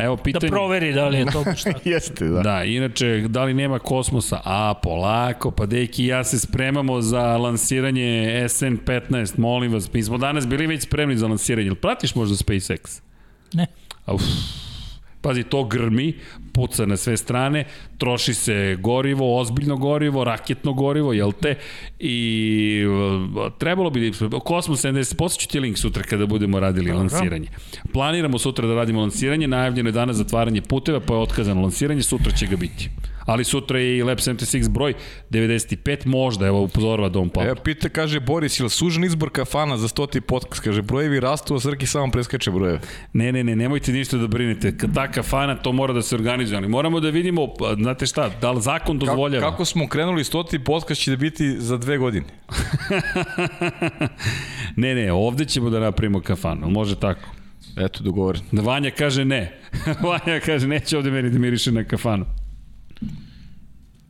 evo 0.00 0.16
Da 0.16 0.22
pitanje. 0.22 0.50
proveri 0.50 0.92
da 0.92 1.08
li 1.08 1.18
je 1.18 1.26
to 1.26 1.44
baš 1.46 1.62
tako. 1.62 1.80
Jeste, 1.84 2.24
da. 2.24 2.30
Da. 2.32 2.42
da, 2.42 2.64
inače, 2.64 3.24
da 3.28 3.44
li 3.44 3.54
nema 3.54 3.78
kosmosa? 3.78 4.40
A, 4.44 4.74
polako, 4.74 5.50
pa 5.50 5.66
deki 5.66 6.06
ja 6.06 6.24
se 6.24 6.38
spremamo 6.38 7.00
za 7.00 7.36
lansiranje 7.36 8.02
SN15, 8.44 9.38
molim 9.38 9.72
vas. 9.72 9.92
Mi 9.92 10.02
smo 10.02 10.18
danas 10.18 10.46
bili 10.46 10.66
već 10.66 10.82
spremni 10.82 11.16
za 11.16 11.26
lansiranje. 11.26 11.66
Jel 11.68 11.74
pratiš 11.74 12.14
možda 12.14 12.36
SpaceX? 12.36 13.00
Ne. 13.52 13.66
Uf. 14.06 14.22
Pazi, 15.20 15.42
to 15.42 15.64
grmi, 15.64 16.14
puca 16.52 16.86
na 16.86 16.96
sve 16.96 17.16
strane, 17.16 17.64
troši 17.98 18.34
se 18.34 18.76
gorivo, 18.80 19.38
ozbiljno 19.40 19.76
gorivo, 19.76 20.24
raketno 20.24 20.72
gorivo, 20.72 21.12
jel 21.12 21.32
te? 21.32 21.54
I 21.98 22.84
uh, 22.86 23.52
trebalo 23.58 23.90
bi, 23.90 24.12
Kosmos 24.44 24.84
70, 24.84 25.16
posjeću 25.16 25.48
ti 25.48 25.60
link 25.60 25.78
sutra 25.78 26.02
kada 26.02 26.26
budemo 26.26 26.60
radili 26.60 26.90
Dobro. 26.90 27.00
lansiranje. 27.00 27.48
Planiramo 27.92 28.38
sutra 28.38 28.68
da 28.68 28.74
radimo 28.74 29.00
lansiranje, 29.00 29.48
najavljeno 29.48 29.88
je 29.88 29.92
danas 29.92 30.16
zatvaranje 30.16 30.62
puteva, 30.62 31.00
pa 31.00 31.14
je 31.14 31.20
otkazano 31.20 31.62
lansiranje, 31.62 32.02
sutra 32.02 32.32
će 32.32 32.46
ga 32.46 32.56
biti. 32.56 32.90
Ali 33.30 33.44
sutra 33.44 33.78
je 33.78 33.96
i 33.98 34.02
Lab 34.02 34.18
76 34.18 34.68
broj 34.68 34.94
95, 35.30 36.06
možda, 36.06 36.46
evo 36.46 36.62
upozorava 36.62 37.08
Dom 37.08 37.28
Papa. 37.28 37.46
Evo, 37.46 37.54
pita, 37.64 37.88
kaže 37.88 38.20
Boris, 38.20 38.60
ili 38.60 38.70
sužen 38.70 39.04
izbor 39.04 39.30
kafana 39.30 39.76
za 39.76 39.88
stoti 39.88 40.20
podcast? 40.20 40.62
Kaže, 40.62 40.82
brojevi 40.82 41.20
rastu, 41.20 41.54
a 41.54 41.60
Srki 41.60 41.86
samo 41.86 42.12
preskače 42.12 42.50
brojeve. 42.50 42.80
Ne, 43.12 43.32
ne, 43.32 43.44
ne, 43.44 43.56
nemojte 43.56 43.92
ništa 43.92 44.16
da 44.16 44.26
brinete. 44.26 44.76
Ta 44.94 45.08
kafana, 45.10 45.54
to 45.54 45.72
mora 45.72 45.92
da 45.92 46.02
se 46.02 46.14
organizuje. 46.14 46.56
Ali 46.56 46.68
moramo 46.68 47.00
da 47.00 47.10
vidimo, 47.10 47.54
pa, 47.54 47.74
znate 47.74 48.06
šta, 48.06 48.30
da 48.40 48.50
li 48.50 48.62
zakon 48.62 48.98
Kako, 48.98 49.06
dozvoljava. 49.06 49.50
kako 49.50 49.64
smo 49.64 49.88
krenuli 49.88 50.24
stoti 50.24 50.58
podcast 50.58 51.00
će 51.00 51.10
da 51.10 51.16
biti 51.16 51.56
za 51.60 51.76
dve 51.76 51.98
godine. 51.98 52.26
Ne, 54.76 54.94
ne, 54.94 55.12
ovde 55.12 55.44
ćemo 55.44 55.70
da 55.70 55.80
napravimo 55.80 56.20
kafanu. 56.20 56.70
Može 56.70 57.00
tako. 57.00 57.28
Eto, 57.76 58.02
dogovoren. 58.02 58.42
Da 58.52 58.62
Vanja 58.62 58.90
kaže 58.90 59.24
ne. 59.24 59.58
Vanja 60.02 60.40
kaže 60.46 60.68
neće 60.68 60.96
ovde 60.96 61.10
meni 61.10 61.30
da 61.30 61.38
miriše 61.38 61.72
na 61.72 61.84
kafanu. 61.84 62.26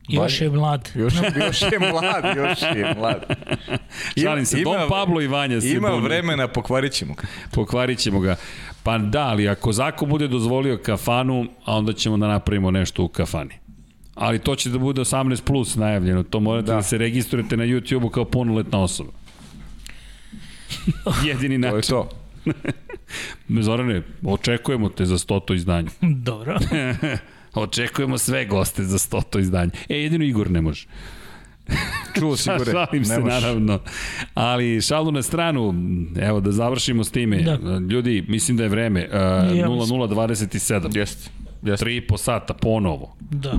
Još 0.07 0.41
je 0.41 0.49
mlad. 0.49 0.89
Još, 0.95 1.13
još 1.37 1.61
je 1.61 1.79
mlad, 1.81 2.37
još 2.37 2.61
je 2.75 2.93
mlad. 2.97 3.23
Šalim 4.17 4.45
se, 4.45 4.57
Dom 4.57 4.75
Pablo 4.89 5.21
i 5.21 5.27
Vanja 5.27 5.61
se 5.61 5.69
Ima 5.69 5.89
bune. 5.89 6.01
vremena, 6.01 6.47
pokvarit 6.47 6.91
ćemo 6.91 7.13
ga. 7.13 7.23
Pokvarit 7.51 7.99
ćemo 7.99 8.19
ga. 8.19 8.35
Pa 8.83 8.97
da, 8.97 9.21
ali 9.21 9.49
ako 9.49 9.71
zakon 9.71 10.09
bude 10.09 10.27
dozvolio 10.27 10.77
kafanu, 10.77 11.45
a 11.65 11.75
onda 11.75 11.93
ćemo 11.93 12.17
da 12.17 12.27
napravimo 12.27 12.71
nešto 12.71 13.03
u 13.03 13.07
kafani. 13.07 13.53
Ali 14.15 14.39
to 14.39 14.55
će 14.55 14.69
da 14.69 14.77
bude 14.77 15.01
18 15.01 15.41
plus 15.41 15.75
najavljeno. 15.75 16.23
To 16.23 16.39
morate 16.39 16.67
da, 16.67 16.75
da 16.75 16.81
se 16.81 16.97
registrujete 16.97 17.57
na 17.57 17.63
YouTube-u 17.63 18.09
kao 18.09 18.25
punoletna 18.25 18.79
osoba. 18.79 19.11
Jedini 21.25 21.61
To 21.61 21.67
je 21.67 21.73
način. 21.73 21.89
to. 21.89 22.09
Zorane, 23.61 24.01
očekujemo 24.23 24.89
te 24.89 25.05
za 25.05 25.17
stoto 25.17 25.53
izdanje. 25.53 25.89
Dobro. 26.01 26.57
Očekujemo 27.53 28.17
sve 28.17 28.45
goste 28.45 28.83
za 28.83 28.97
stoto 28.97 29.39
izdanje. 29.39 29.71
E, 29.89 29.97
jedino 29.97 30.25
Igor 30.25 30.51
ne 30.51 30.61
može. 30.61 30.87
Čuo 32.19 32.37
si 32.37 32.49
gore. 32.49 32.71
Šalim 32.85 33.05
se, 33.05 33.13
Nemaš. 33.13 33.33
naravno. 33.33 33.79
Ali 34.33 34.81
šalu 34.81 35.11
na 35.11 35.21
stranu, 35.21 35.73
evo 36.19 36.39
da 36.39 36.51
završimo 36.51 37.03
s 37.03 37.11
time. 37.11 37.37
Da. 37.37 37.57
Ljudi, 37.89 38.25
mislim 38.27 38.57
da 38.57 38.63
je 38.63 38.69
vreme. 38.69 39.07
Uh, 39.07 39.13
Ja 39.57 39.67
0027. 39.67 40.97
Jeste. 40.97 41.29
Jeste. 41.63 41.85
Tri 41.85 41.95
i 41.95 42.01
po 42.01 42.17
sata 42.17 42.53
ponovo. 42.53 43.15
Da. 43.19 43.53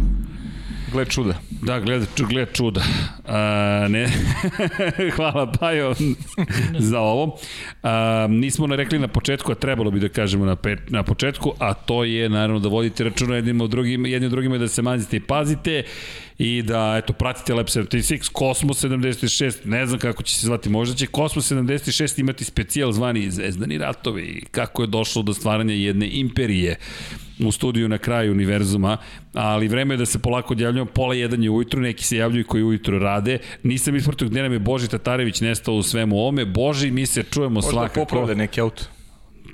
Gle 0.93 1.05
čuda. 1.05 1.35
Da, 1.51 1.81
gled, 1.81 2.03
gled 2.29 2.49
čuda. 2.53 2.83
A, 3.27 3.87
ne. 3.89 4.09
Hvala 5.17 5.53
Pajo 5.53 5.95
za 6.79 7.01
ovo. 7.01 7.39
A, 7.83 8.27
nismo 8.31 8.67
ne 8.67 8.77
rekli 8.77 8.99
na 8.99 9.09
početku, 9.09 9.53
a 9.53 9.55
trebalo 9.55 9.91
bi 9.91 10.01
da 10.01 10.09
kažemo 10.09 10.45
na, 10.45 10.57
pet, 10.57 10.91
na 10.91 11.03
početku, 11.03 11.53
a 11.59 11.75
to 11.75 12.05
je 12.05 12.29
naravno 12.29 12.59
da 12.59 12.69
vodite 12.69 13.05
računa 13.05 13.37
jednim 13.37 13.61
od 13.61 13.71
drugim, 13.71 14.07
jednim 14.07 14.27
od 14.27 14.31
drugima 14.31 14.59
da 14.59 14.69
se 14.69 14.83
mazite 14.83 15.17
i 15.17 15.21
pazite 15.21 15.83
i 16.39 16.63
da 16.63 16.95
eto 16.99 17.13
pratite 17.13 17.55
Lab 17.55 17.67
76, 17.67 18.39
Cosmos 18.39 18.85
76, 18.85 19.57
ne 19.65 19.87
znam 19.87 19.99
kako 19.99 20.23
će 20.23 20.35
se 20.35 20.47
zvati, 20.47 20.69
možda 20.69 20.97
će 20.97 21.07
Cosmos 21.07 21.53
76 21.53 22.21
imati 22.21 22.45
specijal 22.45 22.93
zvani 22.93 23.31
Zvezdani 23.31 23.79
ratovi 23.79 24.43
kako 24.51 24.83
je 24.83 24.87
došlo 24.87 25.23
do 25.23 25.35
stvaranja 25.35 25.75
jedne 25.75 26.09
imperije 26.13 26.77
u 27.47 27.53
studiju 27.53 27.89
na 27.89 27.99
kraju 27.99 28.33
univerzuma, 28.33 28.97
ali 29.33 29.69
vreme 29.69 29.95
je 29.95 29.99
da 29.99 30.07
se 30.07 30.19
polako 30.19 30.55
odjavljamo, 30.55 30.91
pola 30.91 31.15
jedan 31.15 31.43
je 31.43 31.51
ujutru, 31.51 31.81
neki 31.81 32.05
se 32.05 32.17
javljaju 32.17 32.47
koji 32.47 32.63
ujutru 32.63 32.99
rade. 32.99 33.39
Nisam 33.63 33.97
ispratio 33.97 34.29
gde 34.29 34.43
nam 34.43 34.53
je 34.53 34.59
Boži 34.59 34.89
Tatarević 34.89 35.41
nestao 35.41 35.75
u 35.75 35.83
svemu 35.83 36.17
ovome. 36.17 36.45
Boži, 36.45 36.91
mi 36.91 37.07
se 37.07 37.23
čujemo 37.23 37.55
Možda 37.55 37.71
svakako. 37.71 38.01
popravlja 38.01 38.35
neki 38.35 38.61
auto. 38.61 38.83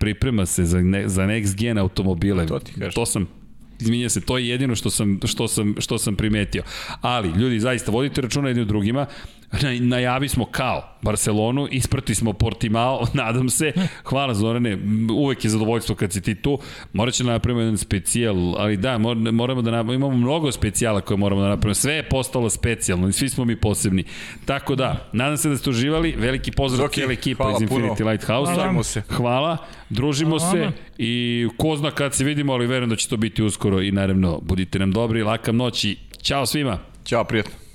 Priprema 0.01 0.47
se 0.47 0.65
za, 0.65 0.81
ne, 0.81 1.09
za 1.09 1.23
next 1.23 1.57
gen 1.57 1.79
automobile. 1.79 2.47
To 2.47 2.59
ti 2.59 2.73
kažem. 2.73 2.93
To 2.93 3.07
sam 3.07 3.38
Izminja 3.81 4.09
se, 4.09 4.21
to 4.21 4.39
je 4.39 4.49
jedino 4.49 4.75
što 4.75 4.91
sam, 4.91 5.21
što 5.25 5.49
sam, 5.49 5.75
što 5.79 5.99
sam 5.99 6.17
primetio. 6.17 6.63
Ali, 7.01 7.29
ljudi, 7.29 7.61
zaista, 7.61 7.91
vodite 7.93 8.21
računa 8.21 8.49
jedni 8.49 8.63
u 8.63 8.67
drugima. 8.67 9.07
Na- 9.53 9.79
Najavi 9.81 10.29
smo 10.29 10.45
kao 10.45 10.99
Barcelonu, 11.03 11.69
isprati 11.71 12.15
smo 12.15 12.33
Portimao, 12.33 13.07
nadam 13.15 13.49
se. 13.51 13.73
Hvala 14.05 14.35
Zorane, 14.35 14.79
uvek 15.13 15.45
je 15.45 15.51
zadovoljstvo 15.51 15.95
kad 15.95 16.13
si 16.13 16.23
ti 16.23 16.35
tu. 16.35 16.59
Morat 16.93 17.15
će 17.15 17.25
da 17.25 17.31
napravimo 17.31 17.61
jedan 17.61 17.79
specijal, 17.79 18.37
ali 18.57 18.77
da, 18.77 18.99
mor- 18.99 19.33
moramo 19.33 19.63
da 19.63 19.71
napravimo, 19.71 20.07
imamo 20.07 20.17
mnogo 20.19 20.53
specijala 20.53 21.01
koje 21.01 21.19
moramo 21.19 21.43
da 21.43 21.49
napravimo. 21.49 21.75
Sve 21.75 21.95
je 21.95 22.03
postalo 22.03 22.51
specijalno 22.51 23.09
i 23.09 23.13
svi 23.13 23.29
smo 23.29 23.45
mi 23.45 23.57
posebni. 23.57 24.05
Tako 24.45 24.75
da, 24.75 25.09
nadam 25.13 25.37
se 25.37 25.49
da 25.49 25.57
ste 25.57 25.71
uživali. 25.71 26.15
Veliki 26.19 26.53
pozdrav 26.53 26.87
Zoki, 26.87 26.95
cijela 26.95 27.13
ekipa 27.13 27.45
hvala 27.45 27.57
iz 27.57 27.63
Infinity 27.63 27.97
puno. 27.97 28.11
Lighthouse. 28.11 28.53
Družimo 28.55 28.83
se. 28.83 29.03
Hvala, 29.09 29.57
družimo 29.91 30.39
Hvala 30.39 30.53
se 30.53 30.69
i 30.99 31.13
ko 31.57 31.77
zna 31.77 31.91
kad 31.91 32.15
se 32.15 32.25
vidimo, 32.25 32.53
ali 32.53 32.67
verujem 32.67 32.91
da 32.91 32.97
će 32.97 33.09
to 33.09 33.17
biti 33.17 33.43
uskoro 33.43 33.81
i 33.83 33.93
naravno 33.93 34.41
budite 34.43 34.79
nam 34.79 34.93
dobri, 34.93 35.23
laka 35.23 35.53
noć 35.53 35.85
i 35.85 35.97
ćao 36.23 36.47
svima. 36.47 36.79
Ćao, 37.05 37.25
prijatno. 37.25 37.68